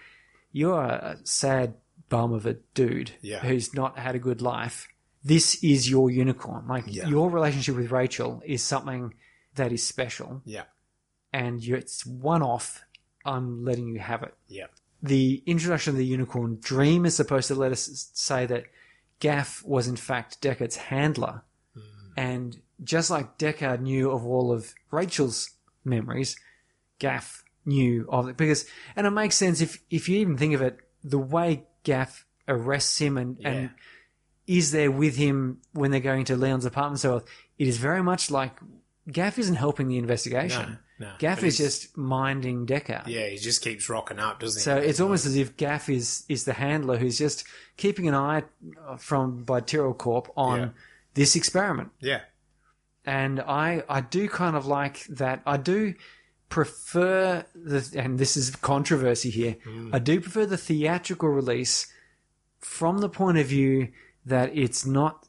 you're 0.50 0.80
a 0.82 1.18
sad 1.22 1.74
bum 2.08 2.32
of 2.32 2.46
a 2.46 2.54
dude 2.74 3.12
Yeah. 3.22 3.38
who's 3.40 3.74
not 3.74 3.96
had 3.96 4.16
a 4.16 4.18
good 4.20 4.42
life. 4.42 4.88
This 5.22 5.62
is 5.62 5.88
your 5.88 6.10
unicorn. 6.10 6.66
Like, 6.66 6.84
Yeah. 6.88 7.06
your 7.08 7.30
relationship 7.30 7.76
with 7.76 7.92
Rachel 7.92 8.42
is 8.44 8.62
something 8.62 9.14
that 9.54 9.72
is 9.72 9.86
special 9.86 10.42
Yeah. 10.44 10.64
And 11.34 11.62
you, 11.62 11.74
it's 11.74 12.06
one 12.06 12.42
off. 12.42 12.84
I'm 13.24 13.64
letting 13.64 13.88
you 13.88 13.98
have 13.98 14.22
it. 14.22 14.34
Yeah. 14.46 14.66
The 15.02 15.42
introduction 15.46 15.90
of 15.90 15.96
the 15.96 16.06
unicorn 16.06 16.58
dream 16.60 17.04
is 17.04 17.16
supposed 17.16 17.48
to 17.48 17.56
let 17.56 17.72
us 17.72 18.10
say 18.14 18.46
that 18.46 18.64
Gaff 19.18 19.62
was 19.64 19.88
in 19.88 19.96
fact 19.96 20.40
Deckard's 20.40 20.76
handler, 20.76 21.42
hmm. 21.74 21.80
and 22.16 22.56
just 22.82 23.10
like 23.10 23.36
Deckard 23.36 23.80
knew 23.80 24.10
of 24.10 24.24
all 24.24 24.52
of 24.52 24.74
Rachel's 24.90 25.50
memories, 25.84 26.36
Gaff 27.00 27.42
knew 27.66 28.06
of 28.08 28.28
it 28.28 28.36
because, 28.36 28.66
and 28.94 29.06
it 29.06 29.10
makes 29.10 29.36
sense 29.36 29.60
if 29.60 29.82
if 29.90 30.08
you 30.08 30.18
even 30.18 30.38
think 30.38 30.54
of 30.54 30.62
it, 30.62 30.78
the 31.02 31.18
way 31.18 31.64
Gaff 31.82 32.24
arrests 32.46 32.98
him 32.98 33.18
and 33.18 33.36
Yeah. 33.40 33.48
and 33.48 33.70
is 34.46 34.70
there 34.72 34.90
with 34.90 35.16
him 35.16 35.58
when 35.72 35.90
they're 35.90 36.00
going 36.00 36.26
to 36.26 36.36
Leon's 36.36 36.66
apartment. 36.66 37.00
So 37.00 37.24
it 37.58 37.66
is 37.66 37.78
very 37.78 38.02
much 38.02 38.30
like 38.30 38.52
Gaff 39.10 39.38
isn't 39.38 39.56
helping 39.56 39.88
the 39.88 39.98
investigation. 39.98 40.78
No. 40.98 41.06
No. 41.08 41.12
Gaff 41.18 41.40
But 41.40 41.48
is 41.48 41.58
he's- 41.58 41.78
just 41.80 41.96
minding 41.98 42.66
Deckard. 42.66 43.08
Yeah, 43.08 43.26
he 43.26 43.36
just 43.36 43.62
keeps 43.62 43.88
rocking 43.88 44.18
up, 44.20 44.38
doesn't 44.40 44.60
he? 44.60 44.64
So 44.64 44.76
it's 44.76 45.00
almost 45.00 45.26
as 45.26 45.36
if 45.36 45.56
Gaff 45.56 45.88
is 45.88 46.24
is 46.28 46.44
the 46.44 46.52
handler 46.54 46.96
who's 46.98 47.18
just 47.18 47.44
keeping 47.76 48.06
an 48.08 48.14
eye 48.14 48.44
from 48.98 49.42
by 49.42 49.60
Tyrell 49.60 49.92
Corp 49.94 50.28
on 50.36 50.58
Yeah. 50.60 50.68
this 51.14 51.34
experiment. 51.36 51.90
Yeah. 52.00 52.20
And 53.04 53.40
I 53.40 53.82
I 53.88 54.00
do 54.02 54.28
kind 54.28 54.54
of 54.56 54.66
like 54.66 55.04
that. 55.06 55.42
I 55.44 55.56
do 55.56 55.94
prefer 56.48 57.44
the 57.54 57.90
and 57.96 58.18
this 58.18 58.36
is 58.36 58.54
controversy 58.56 59.30
here. 59.30 59.56
Mm. 59.66 59.90
I 59.92 59.98
do 59.98 60.20
prefer 60.20 60.46
the 60.46 60.56
theatrical 60.56 61.28
release 61.28 61.92
from 62.60 62.98
the 62.98 63.08
point 63.08 63.38
of 63.38 63.46
view 63.46 63.88
that 64.24 64.56
it's 64.56 64.86
not 64.86 65.23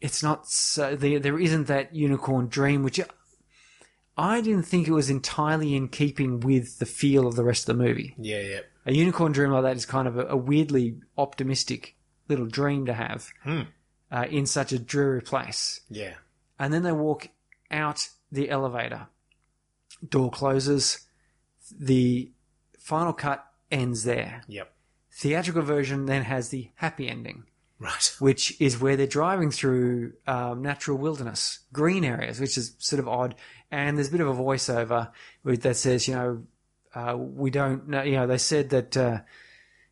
it's 0.00 0.22
not 0.22 0.48
so 0.48 0.94
there, 0.96 1.18
there 1.18 1.38
isn't 1.38 1.66
that 1.66 1.94
unicorn 1.94 2.48
dream 2.48 2.82
which 2.82 3.00
I 4.16 4.40
didn't 4.40 4.64
think 4.64 4.88
it 4.88 4.92
was 4.92 5.10
entirely 5.10 5.74
in 5.76 5.88
keeping 5.88 6.40
with 6.40 6.78
the 6.78 6.86
feel 6.86 7.26
of 7.26 7.36
the 7.36 7.44
rest 7.44 7.68
of 7.68 7.76
the 7.76 7.82
movie. 7.84 8.14
Yeah, 8.18 8.40
yeah. 8.40 8.60
A 8.86 8.92
unicorn 8.92 9.32
dream 9.32 9.50
like 9.52 9.62
that 9.62 9.76
is 9.76 9.86
kind 9.86 10.08
of 10.08 10.18
a, 10.18 10.26
a 10.26 10.36
weirdly 10.36 10.96
optimistic 11.16 11.94
little 12.28 12.46
dream 12.46 12.86
to 12.86 12.94
have 12.94 13.28
Hmm. 13.44 13.62
uh, 14.10 14.26
in 14.30 14.46
such 14.46 14.72
a 14.72 14.78
dreary 14.78 15.20
place. 15.22 15.80
Yeah. 15.88 16.14
And 16.58 16.72
then 16.72 16.82
they 16.82 16.92
walk 16.92 17.28
out 17.70 18.08
the 18.32 18.50
elevator. 18.50 19.06
Door 20.06 20.30
closes. 20.32 21.06
The 21.78 22.30
final 22.78 23.12
cut 23.12 23.44
ends 23.70 24.04
there. 24.04 24.42
Yep. 24.48 24.72
Theatrical 25.12 25.62
version 25.62 26.06
then 26.06 26.22
has 26.24 26.48
the 26.48 26.70
happy 26.76 27.08
ending, 27.08 27.44
Right. 27.80 28.12
which 28.18 28.60
is 28.60 28.80
where 28.80 28.96
they're 28.96 29.06
driving 29.06 29.50
through 29.50 30.14
um, 30.26 30.62
natural 30.62 30.98
wilderness, 30.98 31.60
green 31.72 32.04
areas, 32.04 32.40
which 32.40 32.58
is 32.58 32.74
sort 32.78 33.00
of 33.00 33.08
odd. 33.08 33.34
And 33.70 33.96
there's 33.96 34.08
a 34.08 34.12
bit 34.12 34.20
of 34.20 34.28
a 34.28 34.34
voiceover 34.42 35.10
that 35.44 35.76
says, 35.76 36.08
you 36.08 36.14
know, 36.14 36.42
uh, 36.94 37.16
we 37.16 37.50
don't 37.50 37.88
know, 37.88 38.02
you 38.02 38.12
know, 38.16 38.26
they 38.26 38.38
said 38.38 38.70
that, 38.70 38.96
uh, 38.96 39.18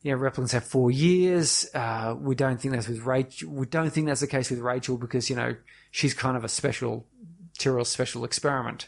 you 0.03 0.11
know, 0.13 0.19
replicants 0.19 0.53
have 0.53 0.65
four 0.65 0.91
years. 0.91 1.69
Uh, 1.75 2.15
we 2.19 2.35
don't 2.35 2.61
think 2.61 2.75
that's 2.75 2.89
with 2.89 3.01
Rachel. 3.01 3.51
We 3.51 3.67
don't 3.67 3.91
think 3.91 4.07
that's 4.07 4.21
the 4.21 4.27
case 4.27 4.51
with 4.51 4.61
Rachel 4.61 4.97
because, 4.97 5.29
you 5.31 5.37
know, 5.37 5.57
she's 5.91 6.15
kind 6.15 6.37
of 6.37 6.45
a 6.45 6.49
special, 6.49 7.07
Tyrell's 7.59 7.89
special 7.91 8.25
experiment. 8.25 8.87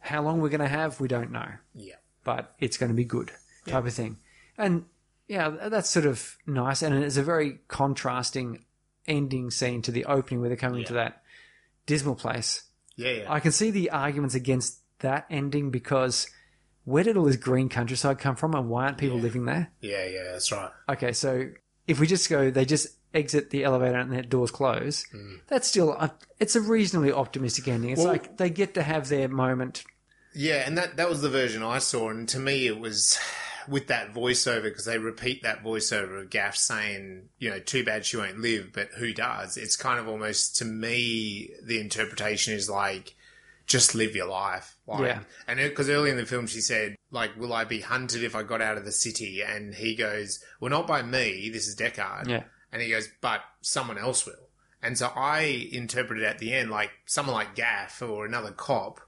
How 0.00 0.22
long 0.22 0.40
we're 0.40 0.48
going 0.48 0.60
to 0.60 0.68
have, 0.68 0.98
we 1.00 1.08
don't 1.08 1.30
know 1.30 1.48
Yeah. 1.74 1.94
but 2.24 2.54
it's 2.58 2.76
going 2.78 2.88
to 2.90 2.94
be 2.96 3.04
good 3.04 3.30
type 3.66 3.84
of 3.86 3.92
thing. 3.92 4.16
And 4.58 4.84
yeah, 5.30 5.68
that's 5.68 5.88
sort 5.88 6.06
of 6.06 6.36
nice. 6.44 6.82
And 6.82 7.04
it's 7.04 7.16
a 7.16 7.22
very 7.22 7.60
contrasting 7.68 8.64
ending 9.06 9.52
scene 9.52 9.80
to 9.82 9.92
the 9.92 10.04
opening 10.06 10.40
where 10.40 10.48
they're 10.50 10.56
coming 10.56 10.84
to 10.86 10.94
that 10.94 11.22
dismal 11.86 12.16
place. 12.16 12.64
Yeah, 12.96 13.10
yeah. 13.12 13.32
I 13.32 13.38
can 13.38 13.52
see 13.52 13.70
the 13.70 13.90
arguments 13.90 14.34
against 14.34 14.80
that 14.98 15.26
ending 15.30 15.70
because 15.70 16.26
where 16.84 17.04
did 17.04 17.16
all 17.16 17.26
this 17.26 17.36
green 17.36 17.68
countryside 17.68 18.18
come 18.18 18.34
from 18.34 18.56
and 18.56 18.68
why 18.68 18.86
aren't 18.86 18.98
people 18.98 19.18
living 19.18 19.44
there? 19.44 19.70
yeah, 19.80 20.04
yeah, 20.04 20.32
that's 20.32 20.50
right. 20.50 20.72
Okay, 20.88 21.12
so 21.12 21.48
if 21.86 22.00
we 22.00 22.08
just 22.08 22.28
go, 22.28 22.50
they 22.50 22.64
just 22.64 22.88
exit 23.14 23.50
the 23.50 23.62
elevator 23.62 23.98
and 23.98 24.12
the 24.12 24.22
doors 24.22 24.50
close. 24.50 25.04
Mm. 25.14 25.42
That's 25.46 25.68
still, 25.68 25.92
a, 25.92 26.12
it's 26.40 26.56
a 26.56 26.60
reasonably 26.60 27.12
optimistic 27.12 27.68
ending. 27.68 27.90
It's 27.90 28.00
Well- 28.00 28.08
like 28.14 28.36
they 28.36 28.50
get 28.50 28.74
to 28.74 28.82
have 28.82 29.08
their 29.08 29.28
moment. 29.28 29.84
Yeah, 30.34 30.64
and 30.66 30.76
that 30.76 30.96
that 30.96 31.08
was 31.08 31.22
the 31.22 31.30
version 31.30 31.62
I 31.62 31.78
saw, 31.78 32.10
and 32.10 32.28
to 32.28 32.38
me 32.38 32.66
it 32.66 32.78
was 32.78 33.18
with 33.68 33.88
that 33.88 34.12
voiceover 34.14 34.64
because 34.64 34.84
they 34.84 34.98
repeat 34.98 35.42
that 35.42 35.62
voiceover 35.62 36.20
of 36.20 36.30
Gaff 36.30 36.56
saying, 36.56 37.28
you 37.38 37.50
know, 37.50 37.58
too 37.58 37.84
bad 37.84 38.04
she 38.04 38.16
won't 38.16 38.38
live, 38.38 38.70
but 38.72 38.88
who 38.98 39.12
does? 39.12 39.56
It's 39.56 39.76
kind 39.76 39.98
of 39.98 40.08
almost 40.08 40.56
to 40.56 40.64
me 40.64 41.50
the 41.62 41.80
interpretation 41.80 42.54
is 42.54 42.68
like 42.68 43.14
just 43.66 43.94
live 43.94 44.16
your 44.16 44.28
life. 44.28 44.76
Like, 44.86 45.00
Yeah. 45.00 45.20
And 45.46 45.58
because 45.58 45.88
early 45.88 46.10
in 46.10 46.16
the 46.16 46.26
film 46.26 46.46
she 46.46 46.60
said, 46.60 46.96
like, 47.10 47.36
will 47.38 47.52
I 47.52 47.64
be 47.64 47.80
hunted 47.80 48.24
if 48.24 48.34
I 48.34 48.42
got 48.42 48.60
out 48.60 48.76
of 48.76 48.84
the 48.84 48.92
city? 48.92 49.42
And 49.42 49.74
he 49.74 49.94
goes, 49.94 50.44
well, 50.60 50.70
not 50.70 50.86
by 50.86 51.02
me. 51.02 51.50
This 51.50 51.68
is 51.68 51.76
Deckard. 51.76 52.28
Yeah. 52.28 52.44
And 52.72 52.82
he 52.82 52.90
goes, 52.90 53.08
but 53.20 53.40
someone 53.60 53.98
else 53.98 54.26
will. 54.26 54.34
And 54.82 54.96
so 54.96 55.12
I 55.14 55.68
interpreted 55.72 56.24
at 56.24 56.38
the 56.38 56.52
end 56.52 56.70
like 56.70 56.90
someone 57.04 57.34
like 57.34 57.54
Gaff 57.54 58.00
or 58.02 58.24
another 58.24 58.52
cop 58.52 59.00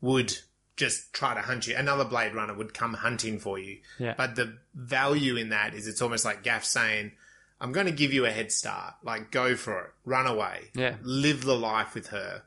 would 0.00 0.38
just 0.80 1.12
try 1.12 1.34
to 1.34 1.40
hunt 1.42 1.66
you. 1.68 1.76
Another 1.76 2.04
Blade 2.04 2.34
Runner 2.34 2.54
would 2.54 2.74
come 2.74 2.94
hunting 2.94 3.38
for 3.38 3.58
you. 3.58 3.78
Yeah. 3.98 4.14
But 4.16 4.34
the 4.34 4.56
value 4.74 5.36
in 5.36 5.50
that 5.50 5.74
is 5.74 5.86
it's 5.86 6.02
almost 6.02 6.24
like 6.24 6.42
Gaff 6.42 6.64
saying, 6.64 7.12
I'm 7.60 7.72
going 7.72 7.86
to 7.86 7.92
give 7.92 8.12
you 8.12 8.24
a 8.26 8.30
head 8.30 8.50
start. 8.50 8.94
Like, 9.04 9.30
go 9.30 9.54
for 9.54 9.78
it. 9.84 9.90
Run 10.04 10.26
away. 10.26 10.70
Yeah. 10.74 10.96
Live 11.02 11.44
the 11.44 11.56
life 11.56 11.94
with 11.94 12.08
her. 12.08 12.42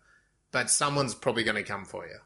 But 0.52 0.70
someone's 0.70 1.16
probably 1.16 1.44
going 1.44 1.56
to 1.56 1.64
come 1.64 1.86
for 1.86 2.06
you. 2.08 2.18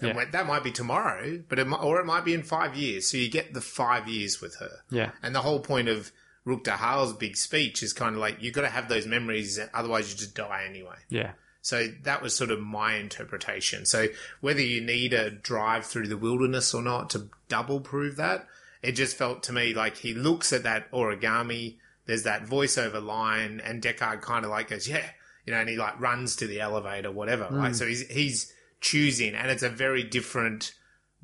And 0.00 0.16
Yeah. 0.16 0.24
that 0.32 0.46
might 0.46 0.62
be 0.64 0.70
tomorrow, 0.70 1.42
but 1.48 1.58
it 1.58 1.66
might, 1.66 1.80
or 1.82 2.00
it 2.00 2.04
might 2.04 2.24
be 2.24 2.34
in 2.34 2.42
five 2.42 2.74
years. 2.76 3.08
So 3.10 3.16
you 3.16 3.30
get 3.30 3.54
the 3.54 3.60
five 3.60 4.08
years 4.08 4.40
with 4.42 4.56
her. 4.56 4.80
Yeah. 4.90 5.12
And 5.22 5.34
the 5.34 5.40
whole 5.40 5.60
point 5.60 5.88
of 5.88 6.12
Rutger 6.46 6.76
Hauer's 6.76 7.12
big 7.14 7.36
speech 7.36 7.82
is 7.82 7.92
kind 7.94 8.14
of 8.14 8.20
like, 8.20 8.42
you've 8.42 8.52
got 8.54 8.62
to 8.62 8.68
have 8.68 8.88
those 8.90 9.06
memories, 9.06 9.58
otherwise 9.72 10.10
you 10.12 10.18
just 10.18 10.34
die 10.34 10.64
anyway. 10.68 10.96
Yeah. 11.08 11.32
So 11.64 11.88
that 12.02 12.20
was 12.20 12.36
sort 12.36 12.50
of 12.50 12.60
my 12.60 12.96
interpretation. 12.96 13.86
So 13.86 14.08
whether 14.42 14.60
you 14.60 14.82
need 14.82 15.14
a 15.14 15.30
drive 15.30 15.86
through 15.86 16.08
the 16.08 16.18
wilderness 16.18 16.74
or 16.74 16.82
not 16.82 17.08
to 17.10 17.30
double 17.48 17.80
prove 17.80 18.16
that, 18.16 18.46
it 18.82 18.92
just 18.92 19.16
felt 19.16 19.42
to 19.44 19.52
me 19.54 19.72
like 19.72 19.96
he 19.96 20.12
looks 20.12 20.52
at 20.52 20.64
that 20.64 20.92
origami, 20.92 21.78
there's 22.04 22.24
that 22.24 22.44
voiceover 22.44 23.02
line, 23.02 23.62
and 23.64 23.82
Deckard 23.82 24.20
kind 24.20 24.44
of 24.44 24.50
like 24.50 24.68
goes, 24.68 24.86
yeah, 24.86 25.08
you 25.46 25.54
know, 25.54 25.58
and 25.60 25.70
he 25.70 25.76
like 25.76 25.98
runs 25.98 26.36
to 26.36 26.46
the 26.46 26.60
elevator, 26.60 27.10
whatever. 27.10 27.48
Right. 27.50 27.72
Mm. 27.72 27.76
So 27.76 27.86
he's, 27.86 28.06
he's 28.08 28.52
choosing, 28.82 29.34
and 29.34 29.50
it's 29.50 29.62
a 29.62 29.70
very 29.70 30.02
different 30.02 30.74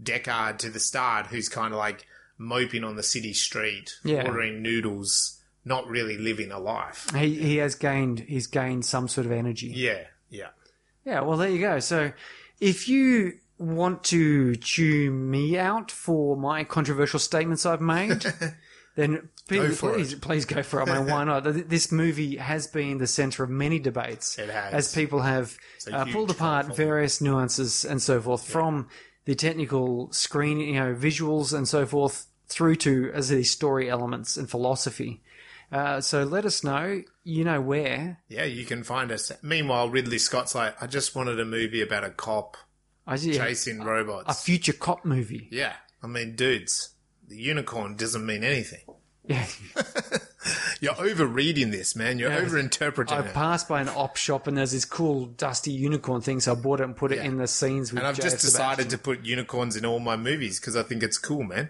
Deckard 0.02 0.56
to 0.60 0.70
the 0.70 0.80
start, 0.80 1.26
who's 1.26 1.50
kind 1.50 1.74
of 1.74 1.78
like 1.78 2.06
moping 2.38 2.82
on 2.82 2.96
the 2.96 3.02
city 3.02 3.34
street, 3.34 3.96
Yeah. 4.04 4.26
ordering 4.26 4.62
noodles, 4.62 5.38
not 5.66 5.86
really 5.86 6.16
living 6.16 6.50
a 6.50 6.58
life. 6.58 7.10
He, 7.14 7.34
he 7.34 7.56
has 7.58 7.74
gained, 7.74 8.20
he's 8.20 8.46
gained 8.46 8.86
some 8.86 9.06
sort 9.06 9.26
of 9.26 9.32
energy. 9.32 9.70
Yeah. 9.76 10.04
Yeah. 10.30 10.48
Yeah, 11.04 11.20
well, 11.20 11.36
there 11.36 11.50
you 11.50 11.60
go. 11.60 11.80
So, 11.80 12.12
if 12.60 12.88
you 12.88 13.38
want 13.58 14.04
to 14.04 14.56
chew 14.56 15.10
me 15.10 15.58
out 15.58 15.90
for 15.90 16.36
my 16.36 16.64
controversial 16.64 17.18
statements 17.18 17.66
I've 17.66 17.80
made, 17.80 18.24
then 18.96 19.28
please, 19.48 19.78
please, 19.78 20.14
please 20.14 20.44
go 20.44 20.62
for 20.62 20.80
it. 20.80 20.88
I 20.88 20.98
mean, 20.98 21.10
why 21.10 21.24
not? 21.24 21.40
This 21.44 21.92
movie 21.92 22.36
has 22.36 22.66
been 22.66 22.98
the 22.98 23.06
center 23.06 23.44
of 23.44 23.50
many 23.50 23.78
debates. 23.78 24.38
It 24.38 24.50
has. 24.50 24.72
As 24.72 24.94
people 24.94 25.20
have 25.20 25.56
uh, 25.92 26.06
pulled 26.06 26.30
apart 26.30 26.66
following. 26.66 26.76
various 26.76 27.20
nuances 27.20 27.84
and 27.84 28.00
so 28.00 28.20
forth 28.20 28.46
from 28.46 28.88
the 29.24 29.34
technical 29.34 30.10
screen, 30.12 30.58
you 30.58 30.74
know, 30.74 30.94
visuals 30.94 31.52
and 31.56 31.68
so 31.68 31.86
forth 31.86 32.26
through 32.46 32.76
to 32.76 33.10
as 33.14 33.28
the 33.28 33.42
story 33.44 33.88
elements 33.88 34.36
and 34.36 34.50
philosophy. 34.50 35.22
Uh, 35.70 36.00
so 36.00 36.24
let 36.24 36.44
us 36.44 36.64
know, 36.64 37.02
you 37.30 37.44
know 37.44 37.60
where. 37.60 38.18
Yeah, 38.28 38.44
you 38.44 38.64
can 38.64 38.82
find 38.84 39.10
us. 39.12 39.30
Meanwhile, 39.42 39.88
Ridley 39.90 40.18
Scott's 40.18 40.54
like, 40.54 40.80
I 40.82 40.86
just 40.86 41.14
wanted 41.14 41.38
a 41.40 41.44
movie 41.44 41.80
about 41.82 42.04
a 42.04 42.10
cop 42.10 42.56
I 43.06 43.16
see 43.16 43.32
chasing 43.34 43.80
a 43.80 43.84
robots. 43.84 44.24
A 44.28 44.34
future 44.34 44.72
cop 44.72 45.04
movie. 45.04 45.48
yeah, 45.50 45.74
I 46.02 46.06
mean, 46.06 46.36
dudes, 46.36 46.90
the 47.28 47.36
unicorn 47.36 47.96
doesn't 47.96 48.24
mean 48.24 48.44
anything. 48.44 48.84
Yeah. 49.24 49.46
You're 50.80 50.98
overreading 50.98 51.70
this, 51.70 51.94
man. 51.94 52.18
You're 52.18 52.32
Yeah. 52.32 52.40
overinterpreting 52.40 53.12
I 53.12 53.22
passed 53.22 53.68
by 53.68 53.80
an 53.82 53.88
op 53.90 54.16
shop 54.16 54.46
and 54.46 54.56
there's 54.56 54.72
this 54.72 54.86
cool 54.86 55.26
dusty 55.26 55.70
unicorn 55.70 56.22
thing, 56.22 56.40
so 56.40 56.52
I 56.52 56.54
bought 56.54 56.80
it 56.80 56.84
and 56.84 56.96
put 56.96 57.12
it 57.12 57.16
Yeah. 57.18 57.24
in 57.24 57.36
the 57.36 57.46
scenes 57.46 57.92
with 57.92 57.98
And 57.98 58.06
I've 58.08 58.16
just 58.16 58.40
decided 58.40 58.84
Sebastian. 58.90 58.90
to 58.90 58.98
put 58.98 59.24
unicorns 59.24 59.76
in 59.76 59.84
all 59.84 60.00
my 60.00 60.16
movies 60.16 60.58
because 60.58 60.76
I 60.76 60.82
think 60.82 61.02
it's 61.02 61.18
cool, 61.18 61.42
man. 61.42 61.68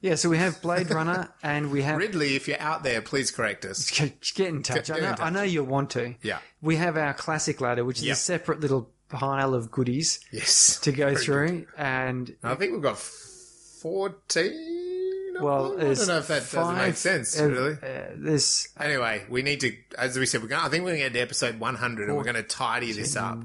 Yeah, 0.00 0.14
so 0.14 0.28
we 0.28 0.38
have 0.38 0.62
Blade 0.62 0.90
Runner 0.90 1.28
and 1.42 1.72
we 1.72 1.82
have 1.82 1.98
Ridley, 1.98 2.36
if 2.36 2.46
you're 2.46 2.60
out 2.60 2.84
there, 2.84 3.02
please 3.02 3.30
correct 3.32 3.64
us. 3.64 3.90
Get 4.34 4.48
in 4.48 4.62
touch. 4.62 4.86
Get- 4.86 4.96
I, 4.96 5.00
know, 5.00 5.08
touch. 5.10 5.20
I 5.20 5.30
know 5.30 5.42
you'll 5.42 5.66
want 5.66 5.90
to. 5.90 6.14
Yeah. 6.22 6.38
We 6.62 6.76
have 6.76 6.96
our 6.96 7.14
classic 7.14 7.60
ladder, 7.60 7.84
which 7.84 7.98
is 7.98 8.04
Yep. 8.04 8.12
a 8.12 8.16
separate 8.16 8.60
little 8.60 8.90
pile 9.08 9.54
of 9.54 9.70
goodies 9.72 10.20
Yes. 10.30 10.78
to 10.80 10.92
go 10.92 11.06
Very 11.14 11.16
through. 11.24 11.66
And 11.76 12.36
I 12.44 12.54
think 12.54 12.72
we've 12.72 12.82
got 12.82 12.98
14. 12.98 14.52
well. 15.40 15.76
I 15.78 15.94
don't 15.94 16.06
know 16.08 16.18
if 16.18 16.28
that 16.28 16.50
doesn't 16.50 16.76
make 16.76 16.96
sense, 16.96 17.38
really. 17.40 17.74
Uh, 17.82 18.10
there's 18.16 18.68
Anyway, 18.78 19.24
we 19.28 19.42
need 19.42 19.60
to, 19.60 19.72
as 19.96 20.18
we 20.18 20.26
said, 20.26 20.42
we're 20.42 20.48
going. 20.48 20.62
I 20.64 20.68
think 20.68 20.84
we're 20.84 20.90
going 20.90 21.02
to 21.02 21.06
get 21.10 21.12
to 21.14 21.20
episode 21.20 21.58
100, 21.60 22.08
and 22.08 22.16
we're 22.16 22.24
going 22.24 22.36
to 22.36 22.42
tidy 22.42 22.92
this 22.92 23.16
up. 23.16 23.38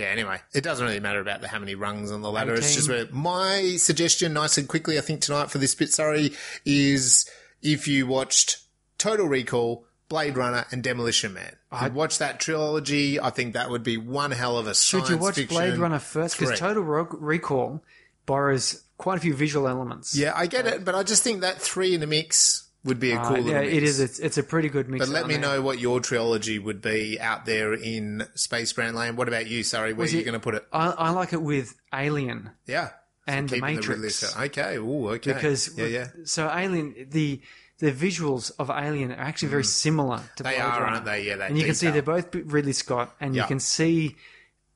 Yeah. 0.00 0.06
Anyway, 0.06 0.40
it 0.54 0.64
doesn't 0.64 0.84
really 0.84 1.00
matter 1.00 1.20
about 1.20 1.40
the 1.40 1.48
how 1.48 1.58
many 1.58 1.74
rungs 1.74 2.10
on 2.10 2.22
the 2.22 2.30
ladder. 2.30 2.54
It's 2.54 2.74
just 2.74 2.88
where 2.88 3.06
my 3.10 3.76
suggestion, 3.76 4.32
nice 4.32 4.58
and 4.58 4.68
quickly, 4.68 4.98
I 4.98 5.02
think 5.02 5.20
tonight 5.20 5.50
for 5.50 5.58
this 5.58 5.74
bit, 5.74 5.92
sorry, 5.92 6.32
is 6.64 7.28
if 7.62 7.86
you 7.86 8.06
watched 8.06 8.58
Total 8.98 9.26
Recall, 9.26 9.84
Blade 10.08 10.36
Runner, 10.36 10.64
and 10.72 10.82
Demolition 10.82 11.34
Man. 11.34 11.54
If 11.72 11.82
you 11.82 11.90
watch 11.92 12.18
that 12.18 12.40
trilogy, 12.40 13.20
I 13.20 13.30
think 13.30 13.54
that 13.54 13.70
would 13.70 13.84
be 13.84 13.96
one 13.96 14.32
hell 14.32 14.58
of 14.58 14.66
a 14.66 14.74
story. 14.74 15.04
should 15.04 15.10
you 15.10 15.18
watch. 15.18 15.48
Blade 15.48 15.78
Runner 15.78 15.98
first? 15.98 16.38
Because. 16.38 16.58
Total 16.58 16.82
Recall 16.82 17.82
borrows 18.26 18.82
quite 18.96 19.18
a 19.18 19.20
few 19.20 19.34
visual 19.34 19.68
elements. 19.68 20.16
Yeah, 20.16 20.32
I 20.34 20.46
get 20.46 20.66
it, 20.66 20.84
but 20.84 20.94
I 20.94 21.02
just 21.02 21.22
think 21.22 21.42
that 21.42 21.60
three 21.60 21.94
in 21.94 22.00
the 22.00 22.06
mix 22.06 22.69
would 22.84 22.98
be 22.98 23.12
a 23.12 23.18
cool 23.18 23.36
Uh, 23.36 23.40
yeah, 23.40 23.60
mix. 23.60 23.72
it 23.74 23.82
is. 23.82 24.00
It's, 24.00 24.18
it's 24.18 24.38
a 24.38 24.42
pretty 24.42 24.68
good 24.68 24.88
mix. 24.88 25.04
But 25.04 25.12
let 25.12 25.26
me 25.26 25.34
mean, 25.34 25.42
know 25.42 25.60
what 25.60 25.78
your 25.78 26.00
trilogy 26.00 26.58
would 26.58 26.80
be 26.80 27.20
out 27.20 27.44
there 27.44 27.74
in 27.74 28.26
Space 28.34 28.72
Brains 28.72 28.94
Land. 28.94 29.16
What 29.18 29.28
about 29.28 29.46
you, 29.48 29.62
Sari? 29.62 29.92
Where 29.92 30.06
are 30.06 30.10
you 30.10 30.22
going 30.22 30.32
to 30.34 30.40
put 30.40 30.54
it? 30.54 30.66
I, 30.72 30.86
I 30.88 31.10
like 31.10 31.32
it 31.34 31.42
with 31.42 31.74
Alien 31.92 32.50
Yeah. 32.66 32.90
and 33.26 33.48
The 33.48 33.60
Matrix. 33.60 34.16
Scott. 34.16 34.44
Okay. 34.46 34.76
Ooh, 34.76 35.10
okay. 35.10 35.32
because 35.34 35.76
yeah, 35.76 35.86
yeah. 35.86 36.06
so 36.24 36.50
Alien 36.50 36.94
the 37.10 37.40
the 37.80 37.92
visuals 37.92 38.50
of 38.58 38.68
Alien 38.70 39.10
are 39.12 39.20
actually 39.20 39.48
very 39.48 39.64
similar 39.64 40.18
to 40.36 40.42
Mm. 40.42 40.46
They 40.46 40.56
Blade 40.56 40.60
are, 40.60 40.80
Runner. 40.80 40.86
aren't 40.94 41.04
they? 41.06 41.22
Yeah, 41.26 41.36
that 41.36 41.50
and 41.50 41.58
you 41.58 41.64
can 41.64 41.74
see 41.74 41.90
they're 41.90 42.02
both 42.02 42.34
Ridley 42.34 42.72
Scott, 42.74 43.14
and 43.20 43.34
you 43.36 43.42
can 43.44 43.58
see 43.60 44.16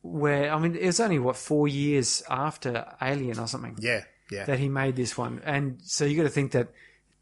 where 0.03 0.53
I 0.53 0.59
mean 0.59 0.77
it's 0.79 1.01
only 1.01 1.19
what 1.19 1.37
four 1.37 1.69
years 1.69 2.23
after 2.29 2.85
Alien 3.01 3.39
or 3.39 3.47
something 3.47 3.77
Yeah, 3.81 4.05
yeah. 4.31 4.45
that 4.45 4.59
he 4.59 4.69
made 4.69 4.97
this 4.97 5.17
one, 5.17 5.41
and 5.45 5.79
so 5.83 6.05
you 6.05 6.17
got 6.17 6.25
to 6.25 6.29
think 6.29 6.53
that 6.53 6.69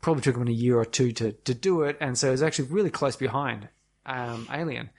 probably 0.03 0.20
took 0.23 0.37
him 0.37 0.47
a 0.47 0.51
year 0.51 0.77
or 0.79 0.85
two 0.85 1.12
to 1.12 1.33
to 1.33 1.55
do 1.55 1.83
it, 1.83 1.97
and 2.01 2.19
so 2.19 2.29
it 2.29 2.33
was 2.33 2.43
actually 2.43 2.69
really 2.69 2.91
close 2.91 3.16
behind 3.16 3.69
um, 4.05 4.47
Alien, 4.53 4.91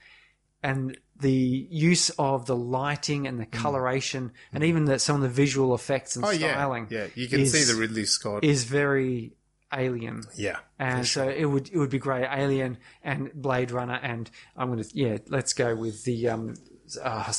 and 0.62 0.98
the 1.20 1.30
use 1.70 2.10
of 2.18 2.46
the 2.46 2.56
lighting 2.56 3.28
and 3.28 3.38
the 3.38 3.46
coloration, 3.46 4.32
and 4.52 4.64
even 4.64 4.86
the, 4.86 4.98
some 4.98 5.14
of 5.16 5.22
the 5.22 5.28
visual 5.28 5.72
effects 5.74 6.16
and 6.16 6.24
Mm. 6.24 6.28
oh, 6.28 6.32
yeah. 6.32 6.52
styling, 6.54 6.86
Yeah, 6.90 7.06
you 7.14 7.28
can 7.28 7.40
is- 7.40 7.52
see 7.52 7.62
the 7.72 7.78
Ridley 7.78 8.04
Scott. 8.04 8.42
is 8.42 8.64
very 8.64 9.34
Alien. 9.72 10.22
yeah. 10.36 10.58
And 10.78 11.06
so 11.06 11.28
it 11.28 11.44
would 11.44 11.68
it 11.70 11.78
would 11.78 11.90
be 11.90 11.98
great, 11.98 12.26
Alien 12.30 12.78
and 13.02 13.32
Blade 13.34 13.70
Runner, 13.70 13.98
and 14.02 14.28
I'm 14.56 14.68
gonna 14.70 14.84
yeah, 14.92 15.18
let's 15.28 15.52
go 15.52 15.74
with 15.76 16.04
the 16.04 16.28
um, 16.28 16.54
uh, 17.02 17.32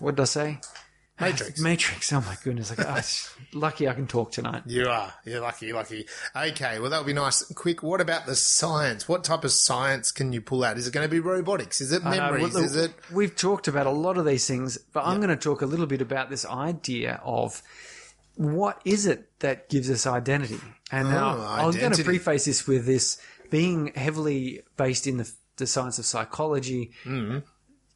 what 0.00 0.16
did 0.16 0.22
I 0.22 0.24
say? 0.26 0.60
Matrix. 1.20 1.60
Matrix. 1.60 2.12
Oh 2.12 2.20
my 2.22 2.36
goodness! 2.42 2.76
Like, 2.76 2.86
oh, 2.88 3.58
lucky 3.58 3.86
I 3.88 3.92
can 3.94 4.06
talk 4.06 4.32
tonight. 4.32 4.62
You 4.66 4.88
are. 4.88 5.12
You're 5.24 5.40
lucky, 5.40 5.72
lucky. 5.72 6.06
Okay, 6.34 6.80
well, 6.80 6.90
that 6.90 6.98
would 6.98 7.06
be 7.06 7.12
nice. 7.12 7.44
Quick, 7.54 7.82
what 7.82 8.00
about 8.00 8.26
the 8.26 8.34
science? 8.34 9.08
What 9.08 9.22
type 9.22 9.44
of 9.44 9.52
science 9.52 10.10
can 10.10 10.32
you 10.32 10.40
pull 10.40 10.64
out? 10.64 10.78
Is 10.78 10.88
it 10.88 10.92
going 10.92 11.06
to 11.06 11.10
be 11.10 11.20
robotics? 11.20 11.80
Is 11.80 11.92
it 11.92 12.02
memories? 12.02 12.54
well, 12.54 12.64
Is 12.64 12.74
it. 12.76 12.92
We've 13.12 13.36
talked 13.36 13.68
about 13.68 13.86
a 13.86 13.90
lot 13.90 14.16
of 14.18 14.24
these 14.24 14.46
things, 14.48 14.78
but 14.78 15.04
I'm 15.04 15.18
going 15.18 15.28
to 15.30 15.36
talk 15.36 15.62
a 15.62 15.66
little 15.66 15.86
bit 15.86 16.00
about 16.02 16.28
this 16.30 16.44
idea 16.46 17.20
of 17.22 17.62
what 18.34 18.80
is 18.84 19.06
it 19.06 19.38
that 19.40 19.68
gives 19.68 19.90
us 19.90 20.06
identity. 20.06 20.58
And 20.90 21.10
now 21.10 21.36
Oh, 21.36 21.42
I 21.42 21.66
was 21.66 21.76
going 21.76 21.92
to 21.92 22.04
preface 22.04 22.46
this 22.46 22.66
with 22.66 22.86
this 22.86 23.18
being 23.50 23.92
heavily 23.94 24.62
based 24.76 25.06
in 25.06 25.18
the, 25.18 25.30
the 25.56 25.66
science 25.66 25.98
of 25.98 26.06
psychology. 26.06 26.90
Mm-hmm. 27.04 27.40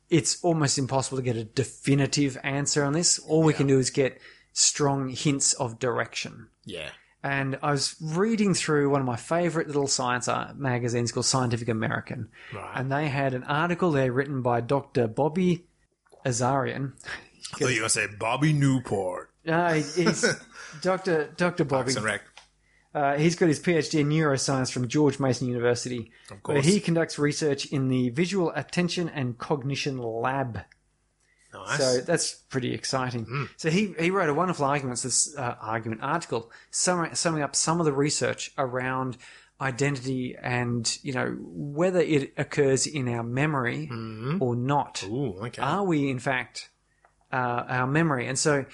It's 0.09 0.43
almost 0.45 0.78
impossible 0.78 1.19
to 1.19 1.23
get 1.23 1.37
a 1.37 1.45
definitive 1.45 2.39
answer 2.43 2.85
on 2.85 2.93
this. 2.93 3.19
All 3.19 3.43
we 3.43 3.53
can 3.53 3.66
do 3.66 3.78
is 3.78 3.91
get 3.91 4.20
strong 4.53 5.09
hints 5.09 5.53
of 5.55 5.78
direction. 5.78 6.49
Yeah. 6.65 6.91
And 7.23 7.59
I 7.61 7.73
was 7.73 7.97
reading 8.01 8.55
through 8.55 8.89
one 8.91 9.01
of 9.01 9.07
my 9.07 9.16
favorite 9.16 9.66
little 9.66 9.89
science 9.89 10.28
magazines 10.55 11.11
called 11.11 11.27
Scientific 11.27 11.69
American. 11.69 12.28
Right. 12.55 12.73
And 12.77 12.91
they 12.93 13.09
had 13.09 13.35
an 13.35 13.43
article 13.45 13.91
there 13.91 14.12
written 14.12 14.43
by 14.43 14.61
Dr. 14.61 15.09
Bobby 15.09 15.66
Azarian. 16.24 16.93
I 17.53 17.59
thought 17.59 17.61
you 17.61 17.66
were 17.66 17.73
going 17.73 17.83
to 17.83 17.89
say 17.91 18.07
Bobby 18.19 18.53
Newport. 18.53 19.31
Uh, 19.47 19.74
he's 19.74 20.24
Dr. 20.83 21.33
Dr. 21.37 21.65
Bobby. 21.65 21.85
Parks 21.85 21.97
and 21.97 22.05
Rec. 22.05 22.23
Uh, 22.97 23.18
he's 23.18 23.36
got 23.36 23.48
his 23.48 23.60
PhD 23.60 24.01
in 24.01 24.09
neuroscience 24.09 24.73
from 24.73 24.89
George 24.89 25.20
Mason 25.20 25.48
University. 25.48 26.10
Of 26.31 26.39
Where 26.44 26.56
course. 26.56 26.64
he 26.64 26.81
conducts 26.81 27.18
research 27.18 27.66
in 27.66 27.89
the 27.89 28.09
Visual 28.09 28.51
Attention 28.56 29.10
and 29.10 29.36
Cognition 29.36 29.98
Lab. 29.98 30.62
Nice. 31.52 31.78
So 31.78 32.01
that's 32.01 32.32
pretty 32.35 32.73
exciting. 32.73 33.51
So 33.59 33.68
he, 33.68 33.94
he 33.98 34.10
wrote 34.10 34.31
a 34.31 34.35
wonderful 34.35 34.64
argument, 34.64 35.02
this 35.02 35.36
uh, 35.36 35.56
argument 35.60 36.01
article, 36.02 36.51
summing, 36.70 37.14
summing 37.14 37.43
up 37.43 37.55
some 37.55 37.81
of 37.81 37.85
the 37.85 37.93
research 37.93 38.52
around 38.56 39.18
identity 39.60 40.36
and 40.43 40.98
you 41.02 41.12
know 41.12 41.35
whether 41.40 42.01
it 42.01 42.32
occurs 42.36 42.86
in 42.86 43.09
our 43.09 43.23
memory 43.23 43.89
or 44.40 44.56
not. 44.56 45.05
Ooh, 45.05 45.35
okay. 45.47 45.60
Are 45.60 45.85
we 45.85 46.09
in 46.09 46.18
fact 46.18 46.70
uh, 47.31 47.64
our 47.68 47.86
memory? 47.86 48.27
And 48.27 48.39
so 48.39 48.64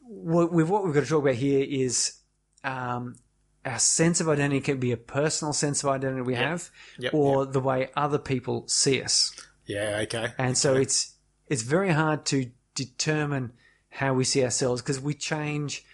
what 0.00 0.52
we've, 0.52 0.70
what 0.70 0.84
we've 0.84 0.94
got 0.94 1.02
to 1.04 1.08
talk 1.08 1.22
about 1.22 1.34
here 1.34 1.64
is 1.68 2.14
um, 2.62 3.16
our 3.64 3.78
sense 3.78 4.20
of 4.20 4.28
identity 4.28 4.60
can 4.60 4.78
be 4.78 4.92
a 4.92 4.96
personal 4.96 5.52
sense 5.52 5.82
of 5.82 5.90
identity 5.90 6.22
we 6.22 6.34
have, 6.34 6.70
Yep, 6.98 7.14
or 7.14 7.46
the 7.46 7.60
way 7.60 7.90
other 7.96 8.18
people 8.18 8.66
see 8.68 9.02
us. 9.02 9.32
yeah, 9.66 10.00
okay. 10.02 10.32
And 10.38 10.56
so 10.58 10.74
it's 10.74 11.14
it's 11.48 11.62
very 11.62 11.90
hard 11.90 12.24
to 12.26 12.50
determine 12.74 13.52
how 13.90 14.12
we 14.14 14.24
see 14.24 14.42
ourselves 14.44 14.82
because 14.82 15.00
we 15.00 15.14
change 15.14 15.84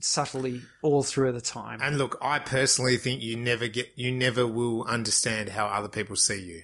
subtly 0.00 0.62
all 0.82 1.02
through 1.02 1.32
the 1.32 1.40
time. 1.40 1.80
And 1.82 1.98
look, 1.98 2.18
I 2.20 2.38
personally 2.38 2.96
think 2.96 3.22
you 3.22 3.36
never 3.36 3.68
get, 3.68 3.92
you 3.96 4.12
never 4.12 4.46
will 4.46 4.84
understand 4.84 5.50
how 5.50 5.66
other 5.66 5.88
people 5.88 6.16
see 6.16 6.40
you. 6.42 6.62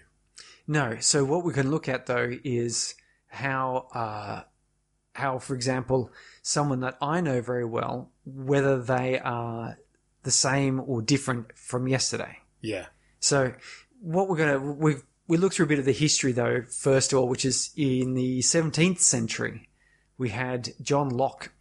no, 0.67 0.97
so 1.01 1.25
what 1.25 1.45
we 1.45 1.53
can 1.53 1.71
look 1.71 1.89
at 1.89 2.07
though 2.07 2.33
is 2.45 2.95
how 3.29 3.89
uh, 3.95 4.43
how, 5.15 5.39
for 5.39 5.55
example, 5.55 6.11
someone 6.43 6.81
that 6.81 6.97
I 7.01 7.21
know 7.21 7.41
very 7.41 7.65
well, 7.65 8.11
whether 8.25 8.81
they 8.83 9.19
are 9.19 9.79
the 10.23 10.31
same 10.31 10.81
or 10.81 11.03
different 11.03 11.57
from 11.57 11.89
yesterday. 11.89 12.39
Yeah. 12.61 12.87
So 13.21 13.53
what 14.01 14.29
we're 14.29 14.37
gonna 14.37 14.59
we 14.59 14.97
we 15.29 15.37
look 15.37 15.53
through 15.55 15.67
a 15.67 15.69
bit 15.69 15.79
of 15.79 15.85
the 15.85 15.93
history 15.93 16.33
though 16.33 16.63
first 16.63 17.13
of 17.13 17.19
all, 17.19 17.29
which 17.29 17.45
is 17.45 17.71
in 17.77 18.15
the 18.15 18.41
17th 18.41 19.01
century, 19.01 19.69
we 20.19 20.31
had 20.31 20.71
John 20.81 21.09
Locke, 21.09 21.53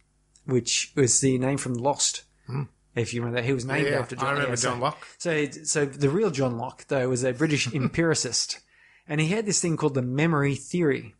which 0.44 0.92
was 0.96 1.20
the 1.20 1.38
name 1.38 1.58
from 1.58 1.74
Lost. 1.74 2.24
Hmm. 2.46 2.64
If 2.94 3.14
you 3.14 3.20
remember 3.22 3.40
that, 3.40 3.46
he 3.46 3.54
was 3.54 3.64
named. 3.64 3.86
Yeah, 3.86 4.00
after 4.00 4.16
John. 4.16 4.26
I 4.26 4.30
remember 4.32 4.50
yeah, 4.50 4.56
so- 4.56 4.68
John 4.70 4.80
Locke. 4.80 5.06
So, 5.18 5.46
so 5.64 5.86
the 5.86 6.10
real 6.10 6.30
John 6.30 6.58
Locke 6.58 6.86
though 6.88 7.08
was 7.08 7.24
a 7.24 7.32
British 7.32 7.72
empiricist, 7.74 8.60
and 9.08 9.20
he 9.20 9.28
had 9.28 9.46
this 9.46 9.60
thing 9.60 9.76
called 9.76 9.94
the 9.94 10.02
memory 10.02 10.54
theory, 10.54 11.14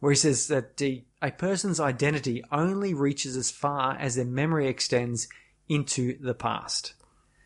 where 0.00 0.12
he 0.12 0.16
says 0.16 0.48
that 0.48 0.78
the, 0.78 1.04
a 1.20 1.30
person's 1.30 1.80
identity 1.80 2.42
only 2.50 2.94
reaches 2.94 3.36
as 3.36 3.50
far 3.50 3.96
as 3.98 4.14
their 4.14 4.24
memory 4.24 4.68
extends 4.68 5.28
into 5.68 6.18
the 6.20 6.34
past. 6.34 6.94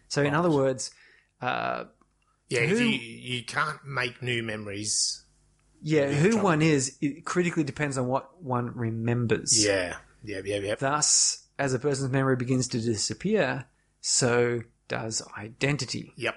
So, 0.09 0.23
in 0.23 0.35
other 0.35 0.51
words, 0.51 0.91
uh, 1.41 1.85
Yeah, 2.49 2.67
Who- 2.67 2.77
you, 2.85 2.99
you 3.39 3.45
can't 3.45 3.79
make 3.87 4.23
new 4.23 4.43
memories. 4.43 5.25
Yeah, 5.81 6.09
who 6.13 6.31
trouble. 6.33 6.45
one 6.45 6.63
is, 6.63 6.97
it 7.01 7.25
critically 7.25 7.65
depends 7.65 7.97
on 7.99 8.07
what 8.07 8.43
one 8.43 8.77
remembers. 8.77 9.65
Yeah. 9.65 9.97
Yeah, 10.23 10.43
yeah, 10.45 10.59
yeah. 10.59 10.75
Thus, 10.77 11.47
as 11.59 11.73
a 11.75 11.79
person's 11.79 12.13
memory 12.13 12.37
begins 12.37 12.69
to 12.69 12.81
disappear, 12.81 13.65
so 14.01 14.61
does 14.89 15.23
identity. 15.37 16.13
Yep. 16.17 16.35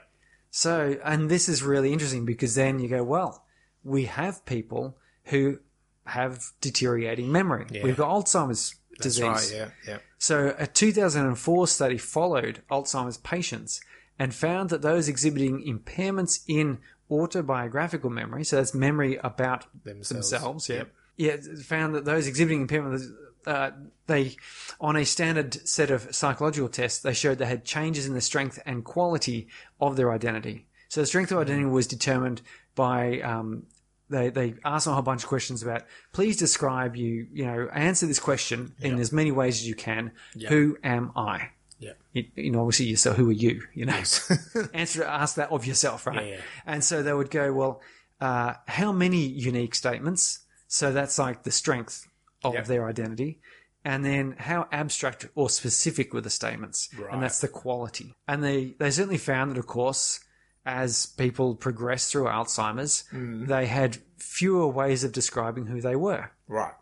So, 0.52 0.98
and 1.04 1.30
this 1.30 1.50
is 1.50 1.62
really 1.62 1.92
interesting 1.92 2.26
because 2.26 2.56
then 2.56 2.80
you 2.80 2.88
go, 2.88 3.04
well, 3.04 3.46
we 3.84 4.06
have 4.06 4.46
people 4.46 4.98
who 5.26 5.60
have 6.06 6.44
deteriorating 6.62 7.32
memory. 7.32 7.66
We've 7.84 7.98
got 7.98 8.10
Alzheimer's 8.10 8.76
That's 8.92 9.04
disease. 9.04 9.26
right. 9.26 9.52
Yeah. 9.54 9.70
Yeah. 9.88 9.98
So, 10.28 10.56
a 10.58 10.66
2004 10.66 11.68
study 11.68 12.00
followed 12.00 12.64
Alzheimer's 12.72 13.18
patients 13.18 13.80
and 14.18 14.34
found 14.34 14.72
that 14.72 14.82
those 14.82 15.08
exhibiting 15.08 15.64
impairments 15.64 16.40
in 16.48 16.80
autobiographical 17.12 18.10
memory, 18.10 18.44
so 18.44 18.56
that's 18.56 18.74
memory 18.74 19.18
about 19.24 19.68
Themselves. 19.84 20.32
themselves, 20.32 20.68
yeah, 20.70 20.76
Yep. 20.78 20.92
yeah, 21.18 21.36
found 21.62 21.94
that 21.94 22.06
those 22.06 22.26
exhibiting 22.26 22.68
impairments, 22.68 23.04
uh, 23.46 23.70
they, 24.08 24.36
on 24.82 24.96
a 24.96 25.06
standard 25.06 25.54
set 25.68 25.92
of 25.92 26.16
psychological 26.16 26.70
tests, 26.70 27.04
they 27.04 27.14
showed 27.14 27.38
they 27.38 27.46
had 27.46 27.64
changes 27.64 28.08
in 28.08 28.16
the 28.16 28.22
strength 28.22 28.58
and 28.66 28.84
quality 28.84 29.48
of 29.80 29.96
their 29.96 30.12
identity. 30.12 30.66
So, 30.90 31.02
the 31.02 31.06
strength 31.06 31.32
of 31.34 31.38
identity 31.38 31.66
was 31.68 31.86
determined 31.86 32.42
by 32.74 33.20
um, 33.22 33.68
they 34.10 34.30
they 34.30 34.56
asked 34.64 34.86
them 34.86 34.92
a 34.92 34.96
whole 34.96 35.04
bunch 35.04 35.24
of 35.24 35.30
questions 35.30 35.64
about 35.64 35.84
please 36.14 36.38
describe 36.38 36.96
you 36.96 37.28
you 37.34 37.46
know 37.46 37.68
answer 37.74 38.06
this 38.06 38.20
question 38.20 38.74
in 38.80 39.00
as 39.00 39.12
many 39.12 39.32
ways 39.32 39.56
as 39.56 39.68
you 39.68 39.76
can. 39.76 40.12
Who 40.50 40.78
am 40.84 41.12
i? 41.16 41.50
Yeah. 41.78 41.92
you, 42.14 42.24
you 42.36 42.52
know 42.52 42.62
obviously 42.62 42.86
you 42.86 42.96
so 42.96 43.14
who 43.14 43.30
are 43.30 43.34
you 43.34 43.62
you 43.74 43.86
know? 43.86 44.02
Answer 44.74 45.04
ask 45.04 45.36
that 45.36 45.52
of 45.52 45.66
yourself 45.66 46.08
right? 46.08 46.24
Yeah, 46.26 46.32
yeah. 46.36 46.42
and 46.66 46.84
so 46.84 47.04
they 47.04 47.14
would 47.14 47.30
go 47.30 47.52
well 47.52 47.82
uh, 48.22 48.54
how 48.68 48.92
many 48.94 49.26
unique 49.26 49.76
statements? 49.76 50.40
So 50.68 50.94
that's 50.94 51.20
like 51.20 51.44
the 51.44 51.52
strength 51.52 52.08
of 52.44 52.54
Yep. 52.54 52.66
their 52.68 52.88
identity. 52.88 53.40
And 53.84 54.04
then 54.06 54.36
how 54.40 54.68
abstract 54.72 55.28
or 55.36 55.50
specific 55.50 56.14
were 56.14 56.22
the 56.22 56.30
statements? 56.30 56.90
Right. 56.98 57.14
and 57.14 57.22
that's 57.22 57.40
the 57.42 57.48
quality. 57.50 58.16
And 58.28 58.42
they 58.44 58.74
they 58.80 58.90
certainly 58.90 59.18
found 59.18 59.52
that 59.52 59.58
of 59.58 59.68
course 59.68 60.22
as 60.66 61.06
people 61.06 61.56
progressed 61.56 62.12
through 62.12 62.26
Alzheimer's, 62.26 63.04
Mm. 63.14 63.48
they 63.48 63.66
had 63.68 63.98
fewer 64.18 64.68
ways 64.68 65.04
of 65.04 65.12
describing 65.12 65.68
who 65.68 65.80
they 65.82 65.96
were. 65.96 66.32
Right. 66.48 66.74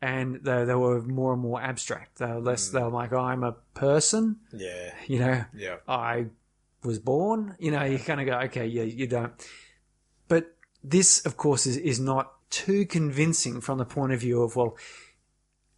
And 0.00 0.40
they, 0.44 0.64
they 0.64 0.74
were 0.74 1.00
more 1.02 1.32
and 1.32 1.40
more 1.42 1.60
abstract. 1.60 2.18
They 2.18 2.26
were 2.26 2.40
less, 2.40 2.68
they 2.68 2.82
were 2.82 2.90
like, 2.90 3.12
I'm 3.12 3.42
a 3.42 3.52
person, 3.74 4.36
Yeah. 4.52 4.92
you 5.06 5.18
know, 5.18 5.44
Yeah. 5.54 5.76
I 5.88 6.26
was 6.82 6.98
born, 6.98 7.56
you 7.58 7.70
know, 7.70 7.82
you 7.84 7.98
kind 7.98 8.20
of 8.20 8.26
go, 8.26 8.38
okay, 8.40 8.66
yeah, 8.66 8.82
you 8.82 9.06
don't. 9.06 9.32
But 10.28 10.54
this, 10.82 11.24
of 11.24 11.36
course, 11.38 11.66
is, 11.66 11.76
is 11.78 11.98
not 11.98 12.32
too 12.50 12.84
convincing 12.86 13.60
from 13.62 13.78
the 13.78 13.86
point 13.86 14.12
of 14.12 14.20
view 14.20 14.42
of, 14.42 14.54
well, 14.56 14.76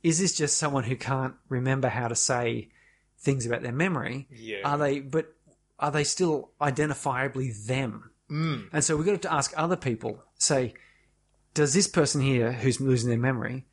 is 0.03 0.19
this 0.19 0.37
just 0.37 0.59
someone 0.59 0.85
who 0.85 0.97
can't 0.97 1.35
remember 1.49 1.89
how 1.89 2.09
to 2.09 2.15
say 2.17 2.69
things 3.19 3.47
about 3.47 3.63
their 3.63 3.73
memory? 3.73 4.27
Yeah. 4.31 4.59
Are 4.65 4.77
they, 4.79 4.99
but 5.01 5.33
are 5.79 5.91
they 5.91 6.05
still 6.05 6.51
identifiably 6.61 7.67
them? 7.67 8.11
Mm. 8.31 8.69
And 8.73 8.85
so 8.85 8.97
we've 8.97 9.07
got 9.07 9.23
to 9.23 9.33
ask 9.33 9.53
other 9.57 9.77
people, 9.77 10.23
say, 10.39 10.75
does 11.55 11.75
this 11.75 11.87
person 11.87 12.21
here 12.21 12.53
who's 12.53 12.81
losing 12.81 13.09
their 13.09 13.19
memory, 13.19 13.67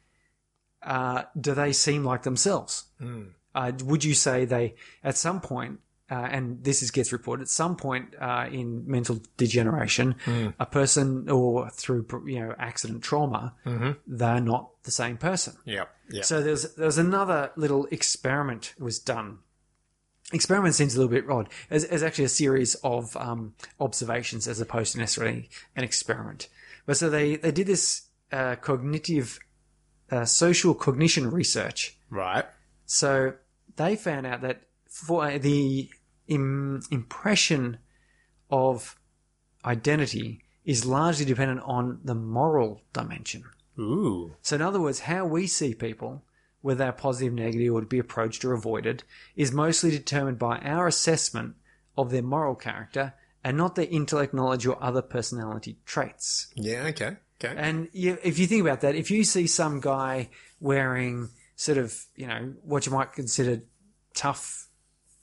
uh, 0.84 1.23
do 1.39 1.53
they 1.53 1.73
seem 1.73 2.03
like 2.03 2.23
themselves? 2.23 2.85
Uh, 3.55 3.71
would 3.84 4.03
you 4.03 4.13
say 4.13 4.45
they, 4.45 4.75
at 5.03 5.17
some 5.17 5.39
point, 5.41 5.80
uh, 6.11 6.27
and 6.31 6.63
this 6.63 6.84
is, 6.84 6.91
gets 6.91 7.11
reported, 7.11 7.43
at 7.43 7.49
some 7.49 7.75
point 7.75 8.13
uh, 8.19 8.47
in 8.51 8.84
mental 8.85 9.21
degeneration, 9.38 10.15
a 10.59 10.65
person 10.65 11.30
or 11.30 11.69
through 11.69 12.05
you 12.27 12.39
know 12.39 12.53
accident 12.59 13.03
trauma, 13.03 13.55
they're 14.05 14.41
not 14.41 14.69
the 14.84 14.91
same 14.91 15.17
person. 15.17 15.55
Yep. 15.65 15.89
Yeah. 16.09 16.21
So 16.23 16.41
there's 16.41 16.75
there's 16.75 16.97
another 16.97 17.51
little 17.55 17.88
experiment 17.89 18.73
was 18.77 18.99
done. 18.99 19.39
Experiment 20.32 20.74
seems 20.74 20.95
a 20.95 21.00
little 21.00 21.12
bit 21.14 21.30
odd. 21.30 21.50
There's 21.70 22.04
actually 22.04 22.26
a 22.26 22.30
series 22.30 22.76
of 22.76 23.16
um, 23.18 23.54
observations 23.80 24.48
as 24.48 24.60
opposed 24.62 24.94
to 24.94 25.00
necessarily 25.00 25.50
an 25.76 25.84
experiment. 25.84 26.48
But 26.86 26.98
so 26.98 27.10
they 27.10 27.36
they 27.36 27.52
did 27.52 27.68
this 27.68 28.04
uh, 28.32 28.56
cognitive 28.56 29.40
uh, 30.12 30.26
social 30.26 30.74
cognition 30.74 31.30
research. 31.30 31.98
right. 32.10 32.45
So 32.86 33.34
they 33.76 33.95
found 33.95 34.26
out 34.28 34.41
that 34.41 34.64
for 34.88 35.38
the 35.38 35.90
Im- 36.28 36.82
impression 36.91 37.80
of 38.50 38.95
identity 39.66 40.41
is 40.64 40.86
largely 40.86 41.26
dependent 41.26 41.62
on 41.66 42.00
the 42.04 42.16
moral 42.16 42.82
dimension. 42.94 43.44
Ooh. 43.80 44.36
So, 44.41 44.56
in 44.56 44.62
other 44.62 44.80
words, 44.80 45.02
how 45.02 45.26
we 45.26 45.48
see 45.48 45.74
people, 45.74 46.24
whether 46.64 46.80
they're 46.80 46.91
positive, 46.91 47.34
negative, 47.34 47.73
or 47.73 47.81
to 47.81 47.85
be 47.85 47.99
approached 47.99 48.44
or 48.44 48.53
avoided, 48.53 49.03
is 49.35 49.52
mostly 49.52 49.91
determined 49.91 50.40
by 50.40 50.57
our 50.60 50.88
assessment 50.88 51.56
of 51.98 52.10
their 52.10 52.23
moral 52.23 52.56
character 52.56 53.14
and 53.44 53.57
not 53.57 53.76
their 53.76 53.88
intellect, 53.91 54.34
knowledge, 54.34 54.65
or 54.65 54.81
other 54.81 55.02
personality 55.02 55.77
traits. 55.85 56.48
Yeah. 56.56 56.85
Okay. 56.88 57.18
Okay. 57.44 57.53
And 57.57 57.90
you, 57.91 58.18
if 58.23 58.40
you 58.40 58.48
think 58.48 58.61
about 58.61 58.81
that, 58.81 58.95
if 58.95 59.11
you 59.11 59.26
see 59.26 59.45
some 59.45 59.81
guy 59.81 60.30
wearing 60.61 61.30
sort 61.57 61.77
of, 61.77 61.94
you 62.15 62.27
know, 62.27 62.53
what 62.64 62.85
you 62.85 62.94
might 62.94 63.11
consider 63.11 63.61
tough, 64.14 64.69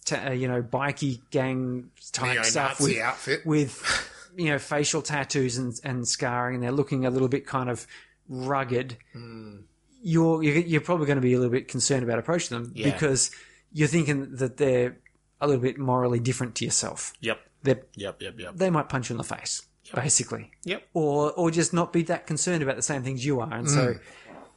ta- 0.05 0.27
uh, 0.27 0.33
you 0.33 0.47
know, 0.47 0.61
bikey 0.61 1.23
gang 1.31 1.91
type 2.13 2.45
stuff 2.45 2.81
with, 2.81 2.99
outfit. 2.99 3.47
with, 3.47 3.83
you 4.37 4.51
know, 4.51 4.59
facial 4.59 5.01
tattoos 5.01 5.57
and, 5.57 5.73
and 5.83 6.07
scarring, 6.07 6.57
and 6.57 6.63
they're 6.63 6.71
looking 6.71 7.07
a 7.07 7.11
little 7.11 7.29
bit 7.29 7.47
kind 7.47 7.71
of 7.71 7.87
rugged, 8.29 8.97
you're, 9.15 9.65
you're 10.03 10.43
you're 10.43 10.81
probably 10.81 11.07
going 11.07 11.17
to 11.17 11.23
be 11.23 11.35
a 11.35 11.37
little 11.37 11.53
bit 11.53 11.69
concerned 11.69 12.03
about 12.03 12.19
approaching 12.19 12.61
them 12.61 12.73
Yeah. 12.75 12.91
because 12.91 13.31
you're 13.73 13.89
thinking 13.89 14.37
that 14.37 14.57
they're 14.57 14.99
a 15.41 15.47
little 15.47 15.63
bit 15.63 15.79
morally 15.79 16.21
different 16.21 16.55
to 16.57 16.65
yourself. 16.65 17.13
Yep. 17.21 17.41
They're, 17.63 17.83
Yep. 17.95 18.23
Yep. 18.23 18.35
Yep. 18.39 18.57
they 18.57 18.71
might 18.71 18.89
punch 18.89 19.11
you 19.11 19.15
in 19.15 19.19
the 19.19 19.25
face, 19.25 19.63
basically 19.95 20.51
Yep. 20.65 20.83
or 20.95 21.33
or 21.33 21.51
just 21.51 21.73
not 21.73 21.93
be 21.93 22.03
that 22.05 22.27
concerned 22.27 22.63
about 22.63 22.77
the 22.77 22.83
same 22.83 23.03
things 23.03 23.25
you 23.25 23.41
are, 23.41 23.53
and 23.53 23.69
so 23.69 23.95
mm. 23.95 24.01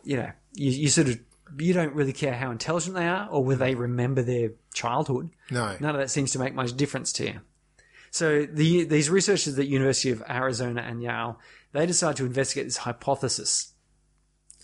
you 0.04 0.18
know 0.18 0.32
you, 0.54 0.72
you 0.72 0.88
sort 0.90 1.10
of 1.10 1.20
you 1.58 1.74
don't 1.74 1.94
really 1.94 2.14
care 2.14 2.34
how 2.34 2.50
intelligent 2.50 2.96
they 2.96 3.08
are 3.08 3.28
or 3.30 3.44
whether 3.44 3.60
they 3.66 3.76
remember 3.76 4.24
their 4.24 4.52
childhood. 4.74 5.30
No. 5.52 5.76
None 5.80 5.94
of 5.96 6.02
that 6.02 6.10
seems 6.10 6.32
to 6.32 6.40
make 6.40 6.56
much 6.56 6.76
difference 6.76 7.14
to 7.14 7.26
you. 7.26 7.42
So 8.10 8.46
the 8.46 8.86
these 8.86 9.10
researchers 9.10 9.50
at 9.50 9.56
the 9.58 9.66
University 9.66 10.12
of 10.12 10.24
Arizona 10.30 10.82
and 10.82 11.04
Yale 11.04 11.40
they 11.74 11.86
decided 11.86 12.18
to 12.18 12.26
investigate 12.26 12.66
this 12.68 12.78
hypothesis 12.78 13.73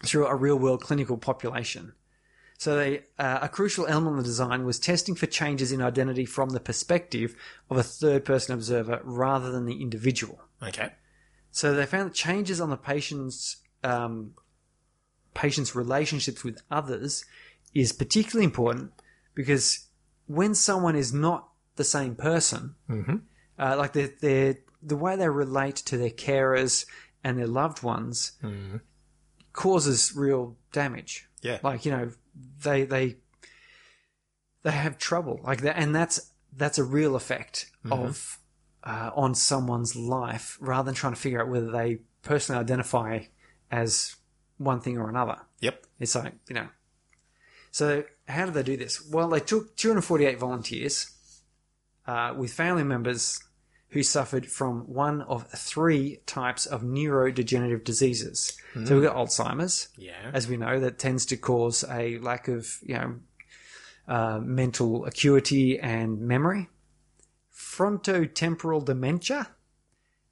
through 0.04 0.28
a 0.28 0.36
real 0.36 0.58
world 0.58 0.82
clinical 0.82 1.18
population. 1.18 1.94
So 2.58 2.76
they, 2.76 3.04
uh, 3.18 3.40
a 3.42 3.50
crucial 3.50 3.88
element 3.88 4.18
of 4.18 4.24
the 4.24 4.30
design 4.30 4.66
was 4.66 4.80
testing 4.80 5.16
for 5.16 5.28
changes 5.28 5.72
in 5.72 5.82
identity 5.82 6.26
from 6.26 6.50
the 6.50 6.60
perspective 6.60 7.36
of 7.70 7.78
a 7.78 7.84
third 7.84 8.26
person 8.26 8.54
observer 8.54 9.00
rather 9.04 9.50
than 9.52 9.66
the 9.66 9.82
individual. 9.82 10.42
Okay. 10.62 10.92
So 11.52 11.74
they 11.74 11.86
found 11.86 12.10
that 12.10 12.16
changes 12.16 12.60
on 12.60 12.70
the 12.70 12.78
patient's 12.78 13.58
um, 13.84 14.34
patient's 15.34 15.74
relationships 15.74 16.44
with 16.44 16.62
others 16.70 17.24
is 17.74 17.94
particularly 17.94 18.44
important 18.44 18.92
because 19.36 19.88
when 20.28 20.54
someone 20.54 20.98
is 20.98 21.14
not 21.14 21.48
the 21.78 21.84
same 21.86 22.16
person, 22.16 22.76
uh, 23.58 23.76
like 23.78 23.94
they're, 23.94 24.12
they're, 24.20 24.58
the 24.82 24.98
way 24.98 25.16
they 25.16 25.30
relate 25.30 25.76
to 25.78 25.98
their 25.98 26.10
carers 26.10 26.86
and 27.24 27.38
their 27.38 27.48
loved 27.48 27.84
ones 27.84 28.34
causes 29.60 30.16
real 30.16 30.56
damage. 30.72 31.28
Yeah. 31.42 31.60
Like 31.62 31.84
you 31.84 31.92
know, 31.92 32.12
they 32.64 32.86
they 32.86 33.18
they 34.64 34.72
have 34.72 34.98
trouble 34.98 35.42
like 35.44 35.62
that, 35.62 35.78
and 35.78 35.94
that's 35.94 36.32
that's 36.56 36.78
a 36.78 36.84
real 36.84 37.14
effect 37.18 37.70
of 37.92 38.40
uh, 38.86 39.12
on 39.14 39.36
someone's 39.36 39.98
life 39.98 40.58
rather 40.62 40.86
than 40.86 40.96
trying 40.96 41.14
to 41.14 41.20
figure 41.20 41.42
out 41.42 41.50
whether 41.50 41.72
they 41.72 42.00
personally 42.22 42.62
identify 42.62 43.20
as 43.70 44.16
one 44.58 44.80
thing 44.80 44.98
or 44.98 45.10
another. 45.10 45.40
Yep. 45.60 45.86
It's 46.00 46.16
like, 46.16 46.36
you 46.48 46.56
know. 46.56 46.70
So, 47.72 48.06
how 48.30 48.46
did 48.46 48.54
they 48.54 48.64
do 48.64 48.78
this? 48.78 49.06
Well, 49.12 49.28
they 49.28 49.42
took 49.42 49.76
248 49.76 50.40
volunteers 50.40 51.12
uh, 52.08 52.34
with 52.36 52.54
family 52.54 52.84
members 52.84 53.42
who 53.90 54.04
suffered 54.04 54.46
from 54.46 54.82
one 54.82 55.22
of 55.24 55.48
three 55.50 56.20
types 56.26 56.66
of 56.66 56.84
neurodegenerative 56.84 57.84
diseases. 57.84 58.56
So, 58.86 58.96
we've 59.00 59.04
got 59.04 59.16
Alzheimer's, 59.16 59.88
Yeah. 59.98 60.30
as 60.34 60.48
we 60.48 60.58
know, 60.58 60.80
that 60.80 61.00
tends 61.00 61.26
to 61.28 61.38
cause 61.38 61.84
a 61.90 62.18
lack 62.20 62.48
of, 62.48 62.78
you 62.84 62.94
know, 62.96 63.16
uh, 64.08 64.40
mental 64.44 65.06
acuity 65.06 65.80
and 65.80 66.20
memory. 66.22 66.70
Frontotemporal 67.54 68.84
dementia. 68.86 69.50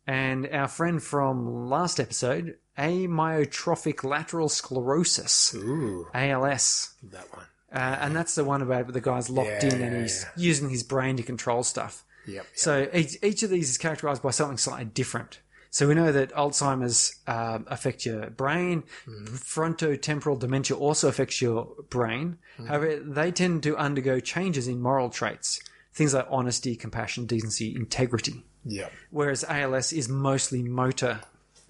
And 0.05 0.47
our 0.47 0.67
friend 0.67 1.01
from 1.03 1.69
last 1.69 1.99
episode, 1.99 2.57
amyotrophic 2.77 4.03
lateral 4.03 4.49
sclerosis, 4.49 5.53
Ooh. 5.55 6.07
ALS. 6.13 6.93
That 7.03 7.31
one. 7.35 7.45
Uh, 7.71 7.97
and 7.99 8.15
that's 8.15 8.35
the 8.35 8.45
one 8.45 8.61
about 8.61 8.93
the 8.93 9.01
guy's 9.01 9.29
locked 9.29 9.63
in 9.63 9.81
and 9.81 10.01
he's 10.01 10.23
Yeah. 10.23 10.29
using 10.37 10.69
his 10.69 10.83
brain 10.83 11.17
to 11.17 11.23
control 11.23 11.63
stuff. 11.63 12.05
Yep. 12.27 12.45
So 12.53 12.89
each, 12.93 13.17
each 13.23 13.43
of 13.43 13.49
these 13.49 13.69
is 13.69 13.77
characterized 13.77 14.21
by 14.21 14.31
something 14.31 14.57
slightly 14.57 14.85
different. 14.85 15.39
So 15.69 15.87
we 15.87 15.95
know 15.95 16.11
that 16.11 16.33
Alzheimer's 16.33 17.15
um, 17.27 17.65
affects 17.67 18.05
your 18.05 18.29
brain. 18.29 18.83
Frontotemporal 19.07 20.39
dementia 20.39 20.77
also 20.77 21.07
affects 21.07 21.41
your 21.41 21.67
brain. 21.89 22.37
However, 22.67 22.99
they 22.99 23.31
tend 23.31 23.63
to 23.63 23.77
undergo 23.77 24.19
changes 24.19 24.67
in 24.67 24.81
moral 24.81 25.09
traits 25.09 25.59
things 25.97 26.13
like 26.13 26.27
honesty, 26.29 26.75
compassion, 26.75 27.25
decency, 27.25 27.75
integrity. 27.75 28.45
Yeah. 28.63 28.89
Whereas 29.09 29.43
ALS 29.43 29.91
is 29.91 30.07
mostly 30.07 30.61
motor 30.61 31.21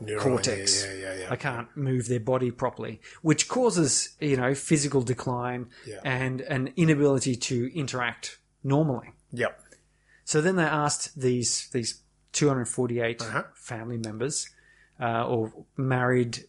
Neuron, 0.03 0.19
cortex. 0.19 0.85
Yeah, 0.85 0.93
yeah, 0.93 1.15
yeah. 1.15 1.29
They 1.29 1.37
can't 1.37 1.75
move 1.77 2.07
their 2.07 2.19
body 2.19 2.51
properly, 2.51 2.99
which 3.21 3.47
causes 3.47 4.15
you 4.19 4.35
know 4.37 4.53
physical 4.53 5.01
decline 5.01 5.67
and 6.03 6.41
an 6.41 6.73
inability 6.75 7.35
to 7.35 7.71
interact 7.73 8.37
normally. 8.63 9.13
Yep. 9.31 9.59
So 10.27 10.41
then 10.41 10.57
they 10.57 10.63
asked 10.63 11.17
these 11.17 11.69
these 11.69 12.01
248 12.33 13.21
Uh-huh. 13.21 13.43
family 13.55 13.97
members 13.97 14.49
uh, 14.99 15.25
or 15.25 15.53
married, 15.77 16.43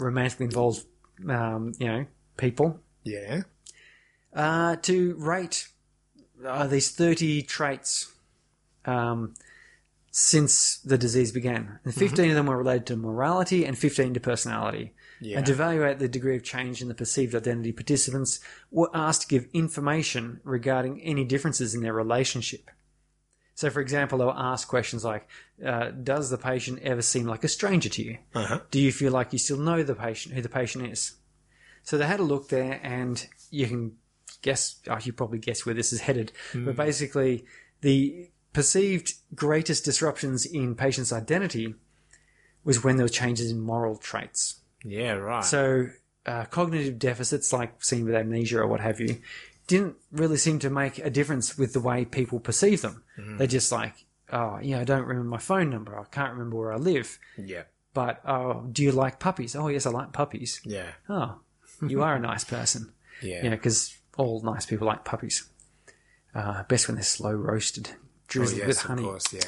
romantically 0.00 0.46
involved, 0.46 0.84
um, 1.28 1.72
you 1.78 1.86
know, 1.86 2.06
people 2.36 2.80
Yeah. 3.04 3.42
uh, 4.34 4.74
to 4.82 5.14
rate 5.18 5.68
uh, 6.44 6.66
these 6.66 6.90
30 6.90 7.42
traits 7.42 8.10
um, 8.86 9.34
since 10.10 10.78
the 10.78 10.98
disease 10.98 11.30
began. 11.30 11.78
And 11.84 11.94
15 11.94 12.30
of 12.30 12.34
them 12.34 12.46
were 12.46 12.58
related 12.58 12.86
to 12.86 12.96
morality 12.96 13.64
and 13.64 13.78
15 13.78 14.14
to 14.14 14.20
personality. 14.20 14.94
Yeah. 15.20 15.36
And 15.36 15.46
to 15.46 15.52
evaluate 15.52 16.00
the 16.00 16.08
degree 16.08 16.34
of 16.34 16.42
change 16.42 16.82
in 16.82 16.88
the 16.88 16.94
perceived 16.94 17.36
identity, 17.36 17.70
participants 17.70 18.40
were 18.72 18.90
asked 18.92 19.22
to 19.22 19.28
give 19.28 19.46
information 19.52 20.40
regarding 20.42 21.00
any 21.02 21.24
differences 21.24 21.72
in 21.76 21.82
their 21.82 21.94
relationship. 21.94 22.68
So, 23.54 23.70
for 23.70 23.80
example, 23.80 24.18
they 24.18 24.24
were 24.24 24.34
asked 24.34 24.68
questions 24.68 25.04
like 25.04 25.28
uh, 25.64 25.90
Does 25.90 26.30
the 26.30 26.38
patient 26.38 26.80
ever 26.82 27.02
seem 27.02 27.26
like 27.26 27.44
a 27.44 27.48
stranger 27.48 27.88
to 27.90 28.02
you? 28.02 28.18
Uh-huh. 28.34 28.60
Do 28.70 28.80
you 28.80 28.92
feel 28.92 29.12
like 29.12 29.32
you 29.32 29.38
still 29.38 29.58
know 29.58 29.82
the 29.82 29.94
patient, 29.94 30.34
who 30.34 30.42
the 30.42 30.48
patient 30.48 30.86
is? 30.86 31.12
So 31.82 31.98
they 31.98 32.06
had 32.06 32.20
a 32.20 32.24
look 32.24 32.48
there, 32.48 32.80
and 32.82 33.26
you 33.50 33.66
can 33.66 33.96
guess, 34.40 34.80
oh, 34.88 34.98
you 35.02 35.12
probably 35.12 35.38
guess 35.38 35.66
where 35.66 35.74
this 35.74 35.92
is 35.92 36.00
headed. 36.00 36.32
But 36.54 36.76
basically, 36.76 37.44
the 37.80 38.30
perceived 38.52 39.14
greatest 39.34 39.84
disruptions 39.84 40.46
in 40.46 40.74
patients' 40.74 41.12
identity 41.12 41.74
was 42.64 42.84
when 42.84 42.96
there 42.96 43.04
were 43.04 43.10
changes 43.10 43.50
in 43.50 43.60
moral 43.60 43.96
traits. 43.96 44.60
Yeah, 44.84 45.12
right. 45.12 45.44
So 45.44 45.88
uh, 46.26 46.44
cognitive 46.46 46.98
deficits, 46.98 47.52
like 47.52 47.82
seen 47.82 48.04
with 48.04 48.14
amnesia 48.14 48.60
or 48.60 48.66
what 48.66 48.80
have 48.80 49.00
you, 49.00 49.20
didn't 49.66 49.96
really 50.10 50.36
seem 50.36 50.58
to 50.60 50.70
make 50.70 50.98
a 50.98 51.10
difference 51.10 51.56
with 51.58 51.72
the 51.72 51.80
way 51.80 52.04
people 52.04 52.40
perceive 52.40 52.82
them. 52.82 53.02
They're 53.16 53.46
just 53.46 53.70
like, 53.72 53.94
oh, 54.32 54.58
yeah, 54.62 54.80
I 54.80 54.84
don't 54.84 55.02
remember 55.06 55.28
my 55.28 55.38
phone 55.38 55.70
number. 55.70 55.98
I 55.98 56.04
can't 56.04 56.32
remember 56.32 56.56
where 56.56 56.72
I 56.72 56.76
live. 56.76 57.18
yeah. 57.36 57.62
But 57.94 58.20
oh, 58.26 58.66
do 58.72 58.82
you 58.82 58.90
like 58.90 59.18
puppies? 59.20 59.54
Oh, 59.54 59.68
yes, 59.68 59.84
I 59.84 59.90
like 59.90 60.12
puppies. 60.14 60.60
Yeah. 60.64 60.86
Oh, 61.10 61.40
you 61.86 62.02
are 62.02 62.14
a 62.16 62.18
nice 62.20 62.44
person. 62.44 62.92
Yeah. 63.22 63.44
Yeah, 63.44 63.50
because 63.50 63.96
all 64.16 64.42
nice 64.42 64.66
people 64.66 64.86
like 64.88 65.04
puppies. 65.04 65.46
Uh, 66.34 66.64
best 66.64 66.88
when 66.88 66.96
they're 66.96 67.04
slow 67.04 67.30
roasted, 67.32 67.90
drizzled 68.26 68.62
Oh, 68.62 68.66
yes, 68.66 68.68
with 68.68 68.78
of 68.78 68.86
honey. 68.90 69.02
course. 69.04 69.32
Yeah. 69.32 69.40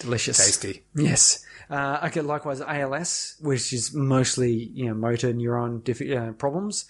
Delicious. 0.00 0.38
Tasty. 0.38 0.82
Yes. 0.96 1.44
Uh, 1.70 2.00
okay, 2.04 2.22
likewise, 2.22 2.60
ALS, 2.60 3.36
which 3.40 3.72
is 3.72 3.94
mostly 3.94 4.52
you 4.52 4.86
know 4.86 4.94
motor 4.94 5.32
neuron 5.32 5.84
diff- 5.84 6.00
uh, 6.10 6.32
problems, 6.32 6.86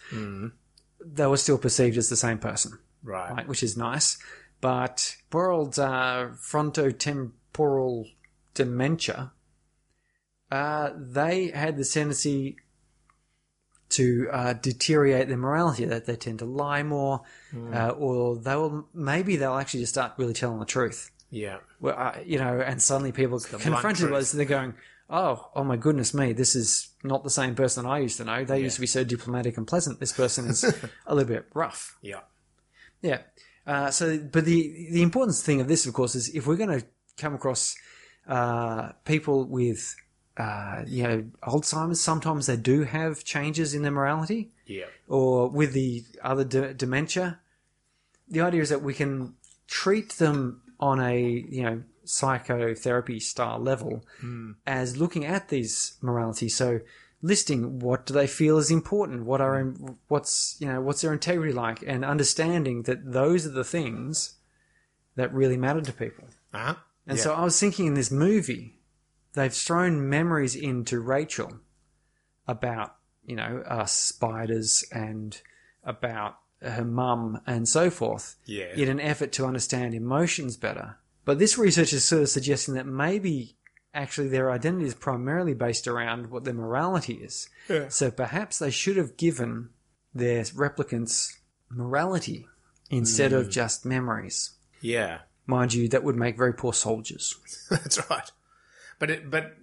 they 1.05 1.27
were 1.27 1.37
still 1.37 1.59
perceived 1.59 1.97
as 1.97 2.09
the 2.09 2.17
same 2.17 2.39
person, 2.39 2.79
Right. 3.03 3.31
right? 3.33 3.49
Which 3.49 3.63
is 3.63 3.77
nice. 3.77 4.19
But 4.61 5.17
world 5.33 5.79
uh, 5.79 6.29
frontotemporal 6.41 8.11
dementia, 8.55 9.33
uh, 10.51 10.91
they 10.97 11.49
had 11.49 11.77
the 11.77 11.85
tendency 11.85 12.57
to 13.91 14.29
uh, 14.33 14.53
deteriorate 14.55 15.29
their 15.29 15.37
morality. 15.37 15.85
That 15.85 16.07
they 16.07 16.17
tend 16.17 16.39
to 16.41 16.45
lie 16.47 16.83
more, 16.83 17.23
uh, 17.73 17.91
or 17.91 18.37
they 18.37 18.57
will 18.57 18.89
maybe 18.95 19.37
they'll 19.37 19.57
actually 19.57 19.81
just 19.81 19.93
start 19.93 20.13
really 20.17 20.33
telling 20.33 20.59
the 20.59 20.65
truth 20.65 21.11
Yeah. 21.31 21.59
well, 21.81 21.95
uh, 21.97 22.17
you 22.25 22.39
know, 22.39 22.61
and 22.61 22.81
suddenly 22.83 23.13
people 23.13 23.39
confronted 23.41 24.11
with 24.11 24.21
us, 24.21 24.33
they're 24.33 24.47
going, 24.47 24.75
"Oh, 25.11 25.51
oh 25.55 25.65
my 25.65 25.77
goodness 25.77 26.15
me, 26.15 26.33
this 26.33 26.55
is 26.57 26.89
not 27.03 27.23
the 27.25 27.31
same 27.31 27.55
person 27.55 27.87
I 27.87 27.99
used 27.99 28.17
to 28.19 28.25
know. 28.25 28.45
They 28.45 28.61
used 28.61 28.77
to 28.77 28.81
be 28.81 28.87
so 28.87 29.05
diplomatic 29.05 29.57
and 29.57 29.67
pleasant. 29.67 30.01
This 30.01 30.13
person 30.13 30.47
is 30.47 30.65
a 31.07 31.15
little 31.15 31.29
bit 31.35 31.47
rough." 31.55 31.97
Yeah. 32.03 32.21
Yeah. 33.03 33.23
Uh, 33.67 33.91
so, 33.91 34.19
but 34.19 34.45
the 34.45 34.89
the 34.91 35.03
important 35.03 35.37
thing 35.37 35.61
of 35.61 35.69
this, 35.69 35.87
of 35.87 35.95
course, 35.95 36.15
is 36.15 36.29
if 36.35 36.47
we're 36.47 36.57
going 36.57 36.81
to 36.81 36.87
come 37.17 37.35
across 37.35 37.75
uh, 38.27 38.93
people 39.05 39.45
with 39.45 39.95
uh, 40.37 40.83
you 40.87 41.03
know 41.03 41.25
Alzheimer's, 41.43 42.01
sometimes 42.01 42.47
they 42.47 42.57
do 42.57 42.85
have 42.85 43.25
changes 43.25 43.75
in 43.75 43.83
their 43.83 43.93
morality 43.93 44.51
Yeah. 44.67 44.87
or 45.09 45.49
with 45.49 45.73
the 45.73 46.05
other 46.23 46.45
de- 46.45 46.75
dementia, 46.75 47.39
the 48.29 48.41
idea 48.41 48.63
is 48.63 48.69
that 48.71 48.83
we 48.83 48.95
can 48.95 49.35
treat 49.69 50.13
them 50.15 50.61
on 50.81 51.01
a 51.01 51.19
you 51.19 51.63
know 51.63 51.83
psychotherapy 52.09 53.21
style 53.21 53.59
level 53.59 54.05
as 54.67 54.97
looking 54.97 55.25
at 55.25 55.49
these 55.49 55.97
morality. 56.01 56.49
So 56.49 56.81
listing 57.23 57.79
what 57.79 58.05
do 58.07 58.13
they 58.15 58.27
feel 58.27 58.59
is 58.59 58.71
important, 58.71 59.25
what 59.25 59.41
are 59.41 59.63
what's 60.09 60.57
you 60.61 60.67
know 60.67 60.81
what's 60.81 61.01
their 61.03 61.13
integrity 61.13 61.53
like, 61.53 61.83
and 61.87 62.05
understanding 62.05 62.83
that 62.83 63.13
those 63.13 63.47
are 63.47 63.51
the 63.51 63.65
things 63.65 64.37
that 65.17 65.33
really 65.33 65.57
matter 65.57 65.81
to 65.81 65.93
people. 65.93 66.25
Uh-huh. 66.53 66.75
And 67.07 67.19
Yeah. 67.19 67.25
so 67.25 67.35
I 67.35 67.45
was 67.45 67.59
thinking 67.59 67.87
in 67.87 67.95
this 67.95 68.11
movie, 68.11 68.81
they've 69.35 69.53
thrown 69.53 70.09
memories 70.09 70.57
into 70.57 71.01
Rachael 71.01 71.61
about, 72.49 72.97
you 73.25 73.37
know, 73.37 73.63
uh, 73.67 73.85
spiders 73.87 74.85
and 74.93 75.41
about 75.83 76.37
her 76.61 76.85
mum 76.85 77.41
and 77.47 77.69
so 77.69 77.91
forth 77.91 78.37
Yeah. 78.47 78.75
in 78.75 78.89
an 78.89 78.99
effort 79.01 79.33
to 79.33 79.45
understand 79.47 79.95
emotions 79.95 80.57
better. 80.57 80.97
But 81.25 81.39
this 81.39 81.57
research 81.59 81.93
is 81.93 82.05
sort 82.05 82.23
of 82.23 82.29
suggesting 82.29 82.75
that 82.75 82.87
maybe 82.87 83.57
actually 83.95 84.29
their 84.29 84.51
identity 84.51 84.87
is 84.87 84.95
primarily 84.95 85.55
based 85.55 85.87
around 85.87 86.31
what 86.31 86.45
their 86.45 86.55
morality 86.55 87.15
is. 87.15 87.49
Yeah. 87.69 87.89
So 87.89 88.11
perhaps 88.11 88.59
they 88.59 88.71
should 88.71 88.97
have 88.97 89.17
given 89.17 89.71
their 90.15 90.43
replicants 90.45 91.37
morality 91.71 92.47
instead 92.91 93.31
Hmm. 93.31 93.39
of 93.39 93.51
just 93.51 93.85
memories. 93.85 94.51
Yeah. 94.81 95.21
Mind 95.47 95.73
you, 95.75 95.89
that 95.89 96.05
would 96.05 96.17
make 96.17 96.37
very 96.37 96.53
poor 96.55 96.73
soldiers. 96.73 97.37
That's 97.71 97.99
right. 98.11 98.31
But 98.99 99.11
it, 99.11 99.31
but 99.31 99.55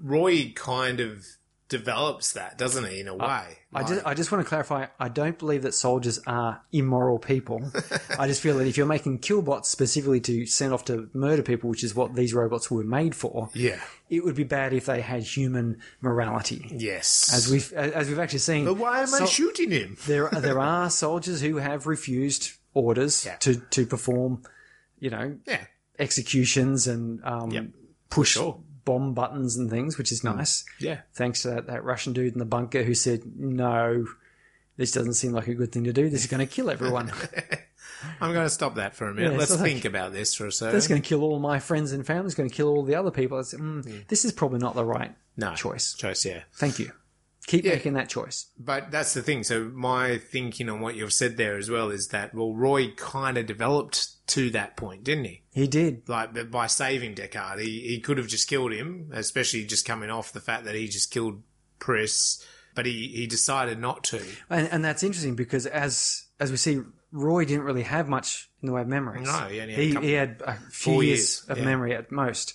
Roy 0.00 0.52
kind 0.54 1.00
of 1.00 1.24
develops 1.68 2.32
that, 2.34 2.56
doesn't 2.56 2.84
he, 2.86 3.00
in 3.00 3.08
a 3.08 3.14
way? 3.14 3.58
I 3.74 3.82
just, 3.82 4.06
I 4.06 4.14
just 4.14 4.30
want 4.32 4.44
to 4.44 4.48
clarify. 4.48 4.86
I 5.00 5.08
don't 5.08 5.38
believe 5.38 5.62
that 5.62 5.72
soldiers 5.74 6.18
are 6.26 6.62
immoral 6.72 7.18
people. 7.18 7.70
I 8.18 8.26
just 8.28 8.40
feel 8.40 8.56
that 8.58 8.66
if 8.66 8.76
you're 8.76 8.86
making 8.86 9.18
killbots 9.18 9.66
specifically 9.66 10.20
to 10.20 10.46
send 10.46 10.72
off 10.72 10.84
to 10.86 11.10
murder 11.12 11.42
people, 11.42 11.68
which 11.68 11.82
is 11.84 11.94
what 11.94 12.14
these 12.14 12.32
robots 12.32 12.70
were 12.70 12.84
made 12.84 13.14
for, 13.14 13.50
yeah. 13.52 13.80
it 14.08 14.24
would 14.24 14.36
be 14.36 14.44
bad 14.44 14.72
if 14.72 14.86
they 14.86 15.00
had 15.00 15.22
human 15.24 15.78
morality. 16.00 16.66
Yes. 16.70 17.32
As 17.34 17.50
we've 17.50 17.72
as 17.72 18.08
we've 18.08 18.18
actually 18.18 18.38
seen, 18.38 18.64
but 18.64 18.74
why 18.74 19.00
am 19.02 19.12
I 19.12 19.24
shooting 19.26 19.70
him? 19.70 19.96
there 20.06 20.28
there 20.30 20.60
are 20.60 20.88
soldiers 20.88 21.40
who 21.40 21.56
have 21.56 21.86
refused 21.86 22.52
orders 22.74 23.26
Yeah. 23.26 23.36
to 23.38 23.56
to 23.56 23.86
perform, 23.86 24.42
you 25.00 25.10
know, 25.10 25.36
Yeah. 25.46 25.64
executions 25.98 26.86
and 26.86 27.22
um, 27.24 27.50
Yep. 27.50 27.66
push 28.10 28.32
sure. 28.34 28.60
Hmm. 28.86 28.92
bomb 28.92 29.14
buttons 29.14 29.56
and 29.56 29.68
things, 29.68 29.98
which 29.98 30.12
is 30.12 30.22
nice. 30.24 30.64
Yeah. 30.78 31.00
thanks 31.14 31.42
to 31.42 31.48
that, 31.50 31.66
that 31.66 31.84
Russian 31.84 32.12
dude 32.12 32.32
in 32.32 32.38
the 32.38 32.44
bunker 32.44 32.82
who 32.84 32.94
said, 32.94 33.22
no, 33.36 34.06
this 34.76 34.92
doesn't 34.92 35.14
seem 35.14 35.32
like 35.32 35.48
a 35.48 35.54
good 35.54 35.72
thing 35.72 35.84
to 35.84 35.92
do. 35.92 36.08
This 36.08 36.22
is 36.24 36.30
going 36.30 36.46
to 36.46 36.52
kill 36.52 36.70
everyone. 36.70 37.10
I'm 38.20 38.32
going 38.32 38.46
to 38.46 38.50
stop 38.50 38.74
that 38.76 38.94
for 38.94 39.08
a 39.08 39.14
minute. 39.14 39.32
Yeah, 39.32 39.38
Let's 39.38 39.50
so 39.50 39.56
like- 39.56 39.64
think 39.72 39.84
about 39.84 40.12
this 40.12 40.34
for 40.34 40.46
a 40.46 40.52
second. 40.52 40.74
That's 40.74 40.86
going 40.88 41.00
to 41.02 41.08
kill 41.08 41.22
all 41.24 41.38
my 41.38 41.58
friends 41.58 41.92
and 41.92 42.06
family. 42.06 42.26
It's 42.26 42.34
going 42.34 42.48
to 42.48 42.54
kill 42.54 42.68
all 42.68 42.82
the 42.84 42.94
other 42.94 43.10
people. 43.10 43.38
Mm, 43.38 44.06
This 44.08 44.24
is 44.24 44.32
probably 44.32 44.58
not 44.58 44.74
the 44.74 44.84
right 44.84 45.14
no. 45.36 45.54
choice. 45.54 45.94
Choice, 45.94 46.24
yeah. 46.26 46.42
Thank 46.54 46.78
you. 46.78 46.92
Keep 47.46 47.64
Yeah. 47.64 47.72
making 47.74 47.92
that 47.94 48.08
choice. 48.08 48.46
But 48.58 48.90
that's 48.90 49.14
the 49.14 49.22
thing. 49.22 49.44
So 49.44 49.70
my 49.72 50.18
thinking 50.18 50.68
on 50.68 50.80
what 50.80 50.96
you've 50.96 51.12
said 51.12 51.36
there 51.36 51.56
as 51.56 51.70
well 51.70 51.90
is 51.90 52.08
that, 52.08 52.34
well, 52.34 52.52
Roy 52.54 52.90
kind 52.96 53.38
of 53.38 53.46
developed 53.46 54.26
to 54.28 54.50
that 54.50 54.76
point, 54.76 55.04
didn't 55.04 55.24
he? 55.24 55.42
He 55.54 55.68
did. 55.68 56.08
Like 56.08 56.50
by 56.50 56.66
saving 56.66 57.14
Deckard, 57.14 57.60
he, 57.60 57.80
he 57.82 58.00
could 58.00 58.18
have 58.18 58.26
just 58.26 58.48
killed 58.48 58.72
him, 58.72 59.10
especially 59.12 59.64
just 59.64 59.86
coming 59.86 60.10
off 60.10 60.32
the 60.32 60.40
fact 60.40 60.64
that 60.64 60.74
he 60.74 60.88
just 60.88 61.12
killed 61.12 61.42
Pris, 61.78 62.44
but 62.74 62.86
he, 62.86 63.08
he 63.08 63.26
decided 63.28 63.78
not 63.78 64.02
to. 64.04 64.20
And, 64.50 64.68
and 64.72 64.84
that's 64.84 65.02
interesting 65.04 65.36
because 65.36 65.66
as 65.66 66.24
as 66.40 66.50
we 66.50 66.56
see, 66.56 66.80
Roy 67.12 67.44
didn't 67.44 67.64
really 67.64 67.82
have 67.84 68.08
much 68.08 68.50
in 68.60 68.66
the 68.66 68.72
way 68.72 68.80
of 68.80 68.88
memories. 68.88 69.26
No, 69.26 69.46
he 69.48 69.60
only 69.60 69.74
had 69.74 69.96
a 69.96 70.00
he, 70.00 70.06
he 70.08 70.12
had 70.12 70.42
a 70.44 70.54
few 70.70 71.00
years, 71.00 71.04
years, 71.04 71.44
of 71.48 71.58
yeah. 71.58 71.64
memory 71.64 71.94
at 71.94 72.10
most. 72.10 72.54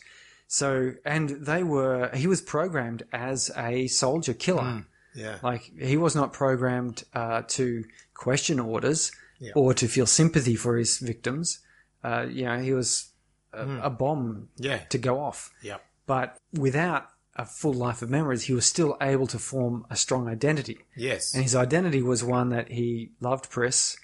So, 0.54 0.92
and 1.06 1.30
they 1.30 1.64
were, 1.64 2.10
he 2.14 2.28
was 2.28 2.42
programmed 2.42 3.04
as 3.14 3.50
a 3.56 3.88
soldier 3.88 4.34
killer. 4.34 4.64
Mm. 4.64 4.86
Yeah. 5.16 5.38
Like 5.42 5.72
he 5.80 5.96
was 5.96 6.14
not 6.14 6.34
programmed 6.34 7.06
uh, 7.14 7.44
to 7.56 7.86
question 8.14 8.60
orders 8.60 9.14
Yeah. 9.40 9.54
or 9.56 9.74
to 9.74 9.88
feel 9.88 10.06
sympathy 10.06 10.58
for 10.58 10.76
his 10.76 10.98
victims. 10.98 11.60
Uh, 12.04 12.26
you 12.30 12.44
know, 12.44 12.60
he 12.60 12.74
was 12.74 13.12
a, 13.54 13.66
a 13.84 13.90
bomb 13.90 14.50
Yeah. 14.58 14.80
to 14.90 14.98
go 14.98 15.22
off. 15.22 15.52
Yep. 15.62 15.82
But 16.06 16.38
without 16.52 17.08
a 17.38 17.46
full 17.46 17.74
life 17.74 18.02
of 18.02 18.10
memories, 18.10 18.44
he 18.44 18.54
was 18.54 18.66
still 18.66 18.98
able 19.00 19.28
to 19.28 19.40
form 19.40 19.86
a 19.90 19.96
strong 19.96 20.28
identity. 20.28 20.80
Yes. 20.98 21.34
And 21.34 21.44
his 21.44 21.56
identity 21.56 22.02
was 22.02 22.26
one 22.26 22.50
that 22.50 22.70
he 22.70 23.12
loved 23.22 23.50
Pris 23.50 23.96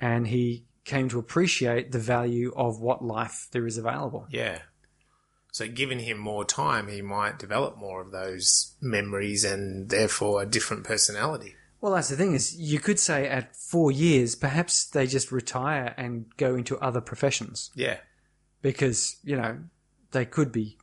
and 0.00 0.26
he 0.26 0.64
came 0.84 1.08
to 1.10 1.20
appreciate 1.20 1.92
the 1.92 2.00
value 2.00 2.52
of 2.56 2.80
what 2.80 3.04
life 3.04 3.46
there 3.52 3.68
is 3.68 3.78
available. 3.78 4.26
Yeah. 4.30 4.58
So, 5.52 5.68
giving 5.68 6.00
him 6.00 6.16
more 6.18 6.44
time, 6.44 6.88
he 6.88 7.02
might 7.02 7.38
develop 7.38 7.76
more 7.76 8.00
of 8.00 8.10
those 8.10 8.72
memories 8.80 9.44
and 9.44 9.88
therefore 9.90 10.42
a 10.42 10.46
different 10.46 10.82
personality. 10.84 11.54
Well, 11.80 11.92
that's 11.92 12.08
the 12.08 12.16
thing 12.16 12.34
is, 12.34 12.56
you 12.58 12.78
could 12.80 12.98
say 12.98 13.28
at 13.28 13.54
four 13.54 13.92
years, 13.92 14.34
perhaps 14.34 14.84
they 14.86 15.06
just 15.06 15.30
retire 15.30 15.94
and 15.98 16.26
go 16.38 16.54
into 16.54 16.78
other 16.78 17.00
professions 17.02 17.70
Yeah. 17.74 17.98
because 18.62 19.16
you 19.24 19.36
know 19.36 19.58
they 20.12 20.24
could 20.24 20.52
be 20.52 20.78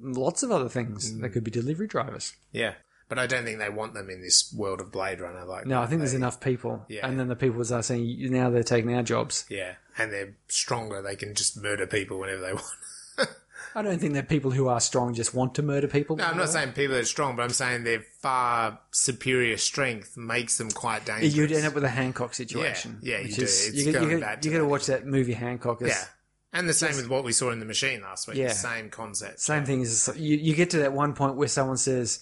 lots 0.00 0.42
of 0.42 0.50
other 0.52 0.68
things. 0.68 1.12
Mm. 1.12 1.20
They 1.22 1.28
could 1.28 1.44
be 1.44 1.50
delivery 1.50 1.86
drivers. 1.86 2.34
Yeah. 2.52 2.74
But 3.08 3.18
I 3.18 3.26
don't 3.26 3.44
think 3.44 3.58
they 3.58 3.70
want 3.70 3.94
them 3.94 4.10
in 4.10 4.20
this 4.22 4.52
world 4.56 4.80
of 4.80 4.92
Blade 4.92 5.20
Runner. 5.20 5.44
Like 5.44 5.66
No, 5.66 5.80
I 5.82 5.86
think 5.86 6.00
there's 6.00 6.14
enough 6.14 6.40
people, 6.40 6.84
Yeah. 6.88 7.06
and 7.06 7.18
then 7.18 7.28
the 7.28 7.36
people 7.36 7.60
are 7.60 7.82
saying 7.82 8.30
now 8.32 8.48
they're 8.50 8.62
taking 8.62 8.94
our 8.94 9.02
jobs. 9.02 9.44
Yeah, 9.50 9.74
and 9.98 10.12
they're 10.12 10.34
stronger. 10.48 11.02
They 11.02 11.16
can 11.16 11.34
just 11.34 11.60
murder 11.60 11.86
people 11.86 12.18
whenever 12.18 12.40
they 12.42 12.52
want. 13.18 13.30
I 13.74 13.82
don't 13.82 13.98
think 13.98 14.14
that 14.14 14.28
people 14.28 14.50
who 14.50 14.68
are 14.68 14.80
strong 14.80 15.14
just 15.14 15.34
want 15.34 15.54
to 15.56 15.62
murder 15.62 15.88
people. 15.88 16.16
No, 16.16 16.24
I'm 16.24 16.36
not 16.36 16.48
saying 16.48 16.72
people 16.72 16.94
that 16.94 17.02
are 17.02 17.06
strong, 17.06 17.36
but 17.36 17.42
I'm 17.42 17.50
saying 17.50 17.84
their 17.84 18.00
far 18.20 18.78
superior 18.90 19.56
strength 19.56 20.16
makes 20.16 20.58
them 20.58 20.70
quite 20.70 21.04
dangerous. 21.06 21.34
You'd 21.34 21.52
end 21.52 21.66
up 21.66 21.74
with 21.74 21.84
a 21.84 21.88
Hancock 21.88 22.34
situation. 22.34 22.98
Yeah, 23.02 23.18
yeah, 23.18 23.26
you 23.26 23.34
do. 23.34 23.42
is 23.42 23.68
It's 23.68 23.84
you, 23.84 23.92
going 23.92 24.10
you, 24.10 24.20
back 24.20 24.44
you 24.44 24.50
got 24.50 24.58
to 24.58 24.66
watch 24.66 24.86
that 24.86 25.06
movie 25.06 25.32
Hancock. 25.34 25.82
It's- 25.82 25.98
yeah, 26.00 26.58
and 26.58 26.68
the 26.68 26.74
same 26.74 26.96
with 26.96 27.08
what 27.08 27.24
we 27.24 27.32
saw 27.32 27.50
in 27.50 27.58
the 27.60 27.66
machine 27.66 28.00
last 28.00 28.26
week. 28.28 28.36
Yeah. 28.38 28.52
Same 28.52 28.90
concept. 28.90 29.40
Same 29.40 29.64
thing 29.64 29.82
is 29.82 30.10
you, 30.16 30.36
you 30.36 30.54
get 30.54 30.70
to 30.70 30.78
that 30.78 30.92
one 30.92 31.12
point 31.14 31.36
where 31.36 31.48
someone 31.48 31.76
says, 31.76 32.20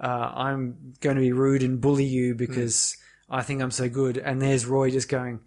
uh, 0.00 0.06
"I'm 0.34 0.94
going 1.00 1.16
to 1.16 1.20
be 1.22 1.32
rude 1.32 1.62
and 1.62 1.80
bully 1.80 2.04
you 2.04 2.34
because 2.34 2.96
I 3.28 3.42
think 3.42 3.62
I'm 3.62 3.70
so 3.72 3.88
good," 3.88 4.16
and 4.18 4.40
there's 4.40 4.64
Roy 4.64 4.90
just 4.90 5.08
going, 5.08 5.40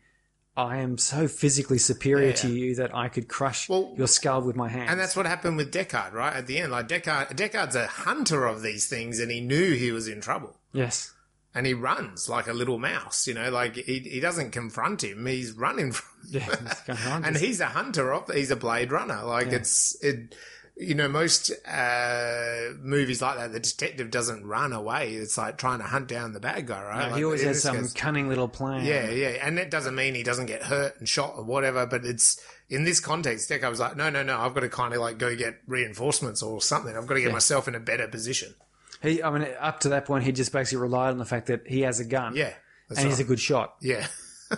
"I 0.57 0.77
am 0.77 0.97
so 0.97 1.27
physically 1.27 1.77
superior 1.77 2.29
Yeah, 2.29 2.35
to 2.35 2.49
you 2.49 2.75
that 2.75 2.93
I 2.95 3.07
could 3.07 3.27
crush 3.27 3.69
Well, 3.69 3.93
your 3.95 4.07
skull 4.07 4.41
with 4.41 4.55
my 4.55 4.67
hands." 4.67 4.89
And 4.91 4.99
that's 4.99 5.15
what 5.15 5.25
happened 5.25 5.55
with 5.55 5.71
Deckard, 5.71 6.11
right? 6.13 6.35
At 6.35 6.47
the 6.47 6.57
end, 6.57 6.71
like 6.71 6.87
Deckard, 6.87 7.35
Deckard's 7.35 7.75
a 7.75 7.87
hunter 7.87 8.45
of 8.45 8.61
these 8.63 8.87
things, 8.87 9.19
and 9.19 9.31
he 9.31 9.39
knew 9.39 9.73
he 9.73 9.91
was 9.91 10.07
in 10.07 10.19
trouble. 10.19 10.57
yes, 10.73 11.13
And 11.53 11.65
he 11.65 11.73
runs 11.73 12.27
like 12.27 12.47
a 12.47 12.53
little 12.53 12.77
mouse, 12.79 13.25
you 13.27 13.33
know, 13.33 13.49
like 13.49 13.75
he, 13.75 13.99
he 13.99 14.19
doesn't 14.19 14.51
confront 14.51 15.03
him. 15.03 15.25
He's 15.25 15.53
running 15.53 15.91
from 15.91 16.07
yeah, 16.29 16.47
it's 16.49 16.81
going 16.81 16.99
and 17.23 17.37
he's 17.37 17.59
a 17.61 17.67
hunter 17.67 18.13
of 18.13 18.29
he's 18.33 18.51
a 18.51 18.55
blade 18.57 18.91
runner 18.91 19.23
like 19.23 19.47
it's 19.47 19.95
it 20.03 20.35
you 20.79 20.93
know 20.93 21.07
most 21.07 21.51
uh 21.67 22.73
movies 22.81 23.21
like 23.21 23.37
that 23.37 23.51
the 23.51 23.59
detective 23.59 24.11
doesn't 24.11 24.45
run 24.45 24.73
away. 24.73 25.13
It's 25.13 25.37
like 25.37 25.57
trying 25.57 25.79
to 25.79 25.85
hunt 25.85 26.07
down 26.07 26.33
the 26.33 26.39
bad 26.39 26.67
guy 26.67 26.81
right? 26.83 27.03
No, 27.03 27.07
Like, 27.09 27.17
he 27.17 27.23
always 27.25 27.43
has 27.43 27.61
some 27.63 27.77
case- 27.77 27.93
cunning 27.93 28.29
little 28.29 28.47
plan. 28.47 28.85
yeah 28.85 29.09
yeah. 29.09 29.29
And 29.45 29.57
that 29.57 29.71
doesn't 29.71 29.95
mean 29.95 30.13
he 30.15 30.23
doesn't 30.23 30.45
get 30.47 30.63
hurt 30.63 30.99
and 30.99 31.07
shot 31.09 31.33
or 31.37 31.43
whatever 31.43 31.85
but 31.85 32.05
it's 32.05 32.39
in 32.69 32.83
this 32.83 32.99
context 32.99 33.49
Deck 33.49 33.63
I 33.63 33.69
was 33.69 33.79
like 33.79 33.95
no 33.97 34.09
no 34.09 34.21
no 34.23 34.37
I've 34.37 34.53
got 34.53 34.59
to 34.61 34.69
kind 34.69 34.93
of 34.93 34.99
like 35.01 35.17
go 35.17 35.35
get 35.35 35.55
reinforcements 35.67 36.43
or 36.43 36.61
something. 36.61 36.95
I've 36.95 37.07
got 37.07 37.15
to 37.15 37.21
get 37.21 37.31
myself 37.31 37.67
in 37.67 37.75
a 37.75 37.79
better 37.79 38.07
position. 38.07 38.53
He, 39.01 39.21
I 39.21 39.29
mean, 39.29 39.47
up 39.59 39.79
to 39.81 39.89
that 39.89 40.05
point, 40.05 40.23
he 40.23 40.31
just 40.31 40.51
basically 40.51 40.79
relied 40.81 41.09
on 41.11 41.19
the 41.19 41.25
fact 41.25 41.47
that 41.47 41.67
he 41.67 41.81
has 41.81 41.99
a 41.99 42.05
gun. 42.05 42.35
yeah 42.35 42.53
that's 42.89 42.99
and 43.01 43.09
he's 43.09 43.19
a 43.19 43.23
good 43.23 43.39
shot. 43.39 43.75
yeah. 43.81 44.07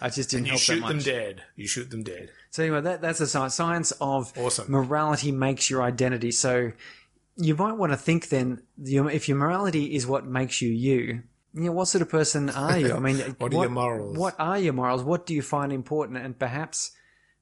I 0.00 0.10
just 0.10 0.30
didn't 0.30 0.46
you 0.46 0.52
help 0.52 0.60
that 0.60 0.64
shoot 0.64 0.80
much. 0.80 0.88
them 0.90 0.98
dead. 1.00 1.42
You 1.56 1.66
shoot 1.66 1.90
them 1.90 2.02
dead 2.02 2.30
So 2.54 2.62
anyway, 2.62 2.82
that, 2.82 3.00
that's 3.00 3.18
the 3.18 3.26
science. 3.26 3.56
Science 3.56 3.90
of 4.00 4.32
Awesome. 4.38 4.70
morality 4.70 5.32
makes 5.32 5.68
your 5.68 5.82
identity. 5.82 6.30
So 6.30 6.70
you 7.36 7.56
might 7.56 7.72
want 7.72 7.90
to 7.90 7.96
think 7.96 8.28
then, 8.28 8.62
if 8.80 9.28
your 9.28 9.36
morality 9.36 9.96
is 9.96 10.06
what 10.06 10.24
makes 10.24 10.62
you 10.62 10.68
you, 10.68 11.24
you 11.52 11.64
know, 11.64 11.72
what 11.72 11.88
sort 11.88 12.02
of 12.02 12.10
person 12.10 12.50
are 12.50 12.78
you? 12.78 12.94
I 12.94 13.00
mean, 13.00 13.16
What 13.38 13.52
are 13.52 13.56
your 13.56 13.70
morals? 13.70 14.16
What 14.16 14.36
are 14.38 14.56
your 14.56 14.72
morals? 14.72 15.02
What 15.02 15.26
do 15.26 15.34
you 15.34 15.42
find 15.42 15.72
important? 15.72 16.18
And 16.18 16.38
perhaps, 16.38 16.92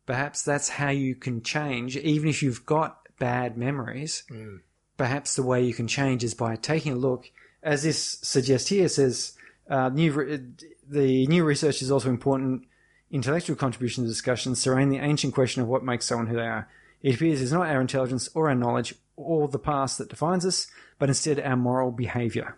perhaps 0.06 0.44
that's 0.44 0.70
how 0.70 0.89
you 0.89 1.14
can 1.14 1.43
change, 1.43 1.98
even 1.98 2.30
if 2.30 2.43
you've 2.43 2.64
got 2.64 3.06
bad 3.18 3.59
memories. 3.59 4.22
Mm. 4.30 4.60
Perhaps 4.97 5.36
the 5.36 5.43
way 5.43 5.62
you 5.62 5.74
can 5.74 5.89
change 5.89 6.24
is 6.24 6.32
by 6.32 6.56
taking 6.56 6.93
a 6.93 6.97
look, 6.97 7.30
as 7.62 7.82
this 7.82 8.18
suggests 8.22 8.70
here, 8.70 8.89
says 8.89 9.34
uh, 9.68 9.90
new 9.90 10.10
re- 10.10 10.40
the 10.89 11.26
new 11.26 11.44
research 11.44 11.82
is 11.82 11.90
also 11.90 12.09
important 12.09 12.64
intellectual 13.12 13.55
contribution 13.55 14.02
to 14.02 14.09
discussions 14.09 14.59
surrounding 14.59 14.98
the 14.98 15.05
ancient 15.06 15.34
question 15.34 15.62
of 15.62 15.68
what 15.68 15.84
makes 15.84 16.06
someone 16.06 16.26
who 16.26 16.36
they 16.36 16.43
are. 16.43 16.68
It 17.02 17.14
appears 17.14 17.40
it's 17.40 17.52
not 17.52 17.68
our 17.68 17.80
intelligence 17.80 18.28
or 18.34 18.48
our 18.48 18.55
knowledge 18.55 18.94
or 19.16 19.47
the 19.48 19.59
past 19.59 19.98
that 19.98 20.09
defines 20.09 20.47
us, 20.47 20.66
but 20.98 21.09
instead 21.09 21.39
our 21.39 21.56
moral 21.56 21.93
behavior. 21.93 22.56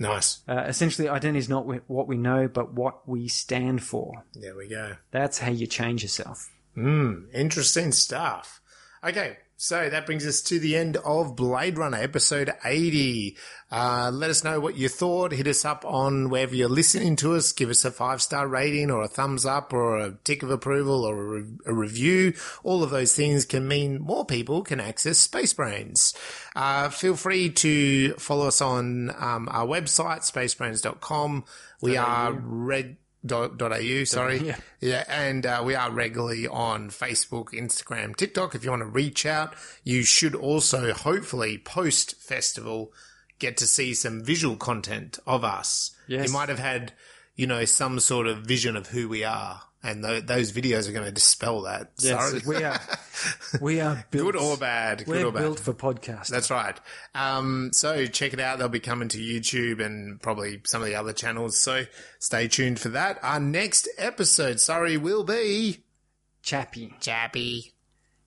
nice 0.00 0.40
Uh, 0.48 0.64
essentially, 0.66 1.08
identity 1.08 1.38
is 1.38 1.48
not 1.48 1.66
what 1.88 2.08
we 2.08 2.16
know, 2.16 2.48
but 2.48 2.74
what 2.74 3.08
we 3.08 3.28
stand 3.28 3.82
for. 3.82 4.24
there 4.34 4.56
we 4.56 4.68
go 4.68 4.96
That's 5.12 5.38
how 5.38 5.50
you 5.50 5.66
change 5.66 6.02
yourself. 6.02 6.50
Hmm, 6.74 7.26
interesting 7.32 7.92
stuff. 7.92 8.60
Okay, 9.04 9.38
so 9.56 9.88
that 9.88 10.04
brings 10.04 10.26
us 10.26 10.42
to 10.42 10.58
the 10.58 10.76
end 10.76 10.96
of 10.98 11.36
Blade 11.36 11.78
Runner 11.78 11.98
episode 11.98 12.52
80. 12.64 13.36
Uh, 13.70 14.10
let 14.12 14.28
us 14.28 14.42
know 14.44 14.58
what 14.60 14.76
you 14.76 14.88
thought. 14.88 15.32
Hit 15.32 15.46
us 15.46 15.64
up 15.64 15.84
on 15.84 16.28
wherever 16.28 16.54
you're 16.54 16.68
listening 16.68 17.16
to 17.16 17.34
us. 17.34 17.52
Give 17.52 17.70
us 17.70 17.84
a 17.84 17.90
five 17.90 18.20
star 18.20 18.48
rating 18.48 18.90
or 18.90 19.02
a 19.02 19.08
thumbs 19.08 19.46
up 19.46 19.72
or 19.72 19.96
a 19.98 20.16
tick 20.24 20.42
of 20.42 20.50
approval 20.50 21.04
or 21.04 21.18
a, 21.18 21.40
re- 21.42 21.56
a 21.66 21.74
review. 21.74 22.34
All 22.62 22.82
of 22.82 22.90
those 22.90 23.14
things 23.14 23.44
can 23.44 23.66
mean 23.66 24.00
more 24.00 24.26
people 24.26 24.62
can 24.62 24.80
access 24.80 25.18
Space 25.18 25.52
Brains. 25.54 26.14
Uh, 26.56 26.88
feel 26.88 27.16
free 27.16 27.50
to 27.50 28.14
follow 28.14 28.48
us 28.48 28.60
on 28.60 29.10
um, 29.18 29.48
our 29.50 29.66
website, 29.66 30.20
spacebrains.com. 30.20 31.44
We 31.80 31.96
are 31.96 32.32
red. 32.32 32.96
Dot, 33.26 33.56
dot 33.56 33.72
au, 33.72 34.04
sorry. 34.04 34.38
Yeah. 34.38 34.56
Yeah, 34.80 35.04
and 35.08 35.46
uh, 35.46 35.62
we 35.64 35.74
are 35.74 35.90
regularly 35.90 36.46
on 36.46 36.90
Facebook, 36.90 37.54
Instagram, 37.54 38.14
TikTok. 38.14 38.54
If 38.54 38.64
you 38.64 38.70
want 38.70 38.82
to 38.82 38.86
reach 38.86 39.24
out, 39.24 39.54
you 39.82 40.02
should 40.02 40.34
also 40.34 40.92
hopefully 40.92 41.56
post 41.56 42.16
festival 42.20 42.92
get 43.38 43.56
to 43.56 43.66
see 43.66 43.94
some 43.94 44.22
visual 44.22 44.56
content 44.56 45.18
of 45.26 45.42
us. 45.42 45.96
Yes. 46.06 46.26
You 46.26 46.34
might 46.34 46.50
have 46.50 46.58
had, 46.58 46.92
you 47.34 47.46
know, 47.46 47.64
some 47.64 47.98
sort 47.98 48.26
of 48.26 48.38
vision 48.38 48.76
of 48.76 48.88
who 48.88 49.08
we 49.08 49.24
are, 49.24 49.62
and 49.84 50.02
th- 50.02 50.24
those 50.26 50.50
videos 50.50 50.88
are 50.88 50.92
going 50.92 51.04
to 51.04 51.12
dispel 51.12 51.62
that. 51.62 51.92
Sorry. 52.00 52.40
we 52.46 52.64
are 52.64 52.80
we 53.60 53.80
are 53.80 54.04
built, 54.10 54.32
good 54.32 54.36
or 54.36 54.56
bad. 54.56 54.98
Good 55.04 55.08
we're 55.08 55.26
or 55.26 55.32
bad. 55.32 55.40
built 55.40 55.60
for 55.60 55.72
podcasting. 55.74 56.28
That's 56.30 56.50
right. 56.50 56.76
Um, 57.14 57.70
so 57.72 58.06
check 58.06 58.32
it 58.32 58.40
out. 58.40 58.58
They'll 58.58 58.68
be 58.68 58.80
coming 58.80 59.08
to 59.10 59.18
YouTube 59.18 59.84
and 59.84 60.20
probably 60.20 60.60
some 60.64 60.80
of 60.82 60.88
the 60.88 60.96
other 60.96 61.12
channels. 61.12 61.60
So 61.60 61.84
stay 62.18 62.48
tuned 62.48 62.80
for 62.80 62.88
that. 62.88 63.18
Our 63.22 63.38
next 63.38 63.88
episode, 63.98 64.58
sorry, 64.58 64.96
will 64.96 65.22
be 65.22 65.84
Chappie. 66.42 66.94
Chappie. 67.00 67.72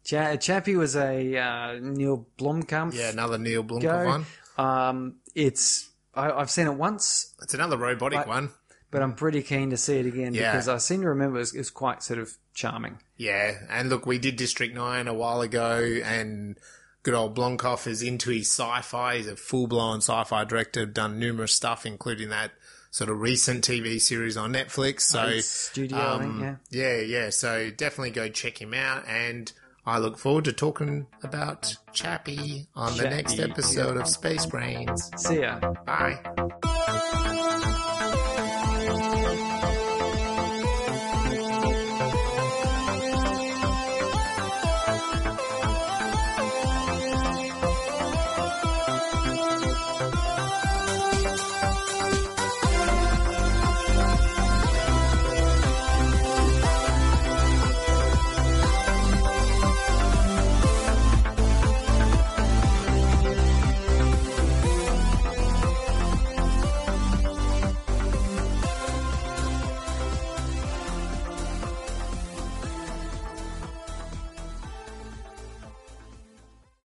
Cha- 0.05 0.37
Chappie 0.37 0.75
was 0.77 0.95
a 0.95 1.37
uh, 1.37 1.79
Neil 1.81 2.25
Blomkamp. 2.37 2.93
Yeah, 2.93 3.09
another 3.09 3.37
Neil 3.37 3.63
Blomkamp 3.63 3.81
go. 3.81 4.05
one. 4.05 4.25
Um, 4.57 5.15
it's 5.35 5.89
I, 6.15 6.31
I've 6.31 6.49
seen 6.49 6.67
it 6.67 6.73
once, 6.73 7.35
It's 7.41 7.53
another 7.53 7.77
robotic 7.77 8.25
one. 8.25 8.49
But 8.91 9.01
I'm 9.01 9.13
pretty 9.15 9.41
keen 9.43 9.69
to 9.71 9.77
see 9.77 9.97
it 9.99 10.05
again 10.05 10.33
Yeah. 10.33 10.51
because 10.51 10.67
I 10.67 10.77
seem 10.77 11.01
to 11.01 11.09
remember 11.09 11.37
it 11.37 11.39
was, 11.39 11.55
it 11.55 11.73
quite 11.73 12.03
sort 12.03 12.19
of 12.19 12.31
charming. 12.53 12.99
Yeah, 13.17 13.53
and 13.69 13.89
look, 13.89 14.05
we 14.05 14.17
did 14.19 14.35
District 14.35 14.73
Nine 14.75 15.07
a 15.07 15.13
while 15.13 15.41
ago, 15.41 15.79
and 16.03 16.57
good 17.03 17.13
old 17.13 17.35
Blomkamp 17.35 17.85
is 17.87 18.01
into 18.01 18.29
his 18.31 18.47
sci-fi. 18.51 19.17
He's 19.17 19.27
a 19.27 19.35
full-blown 19.35 19.97
sci-fi 19.97 20.43
director, 20.43 20.85
done 20.85 21.19
numerous 21.19 21.53
stuff, 21.53 21.85
including 21.85 22.29
that 22.29 22.51
sort 22.91 23.09
of 23.09 23.19
recent 23.19 23.63
TV 23.63 23.99
series 23.99 24.37
on 24.37 24.53
Netflix. 24.53 25.01
So 25.01 25.27
It's 25.27 25.47
studio, 25.47 25.97
I 25.97 26.19
think, 26.19 26.31
um, 26.31 26.41
yeah. 26.41 26.55
yeah, 26.69 27.01
yeah. 27.01 27.29
So 27.29 27.69
definitely 27.69 28.11
go 28.11 28.29
check 28.29 28.59
him 28.61 28.73
out, 28.73 29.03
and 29.07 29.51
I 29.85 29.99
look 29.99 30.17
forward 30.17 30.45
to 30.45 30.53
talking 30.53 31.07
about 31.23 31.75
Chappie 31.93 32.67
on 32.75 32.97
the 32.97 33.09
next 33.09 33.39
episode 33.39 33.97
of 33.97 34.07
Space 34.07 34.45
Brains. 34.45 35.09
See 35.17 35.41
ya. 35.41 35.59
Bye. 35.85 36.19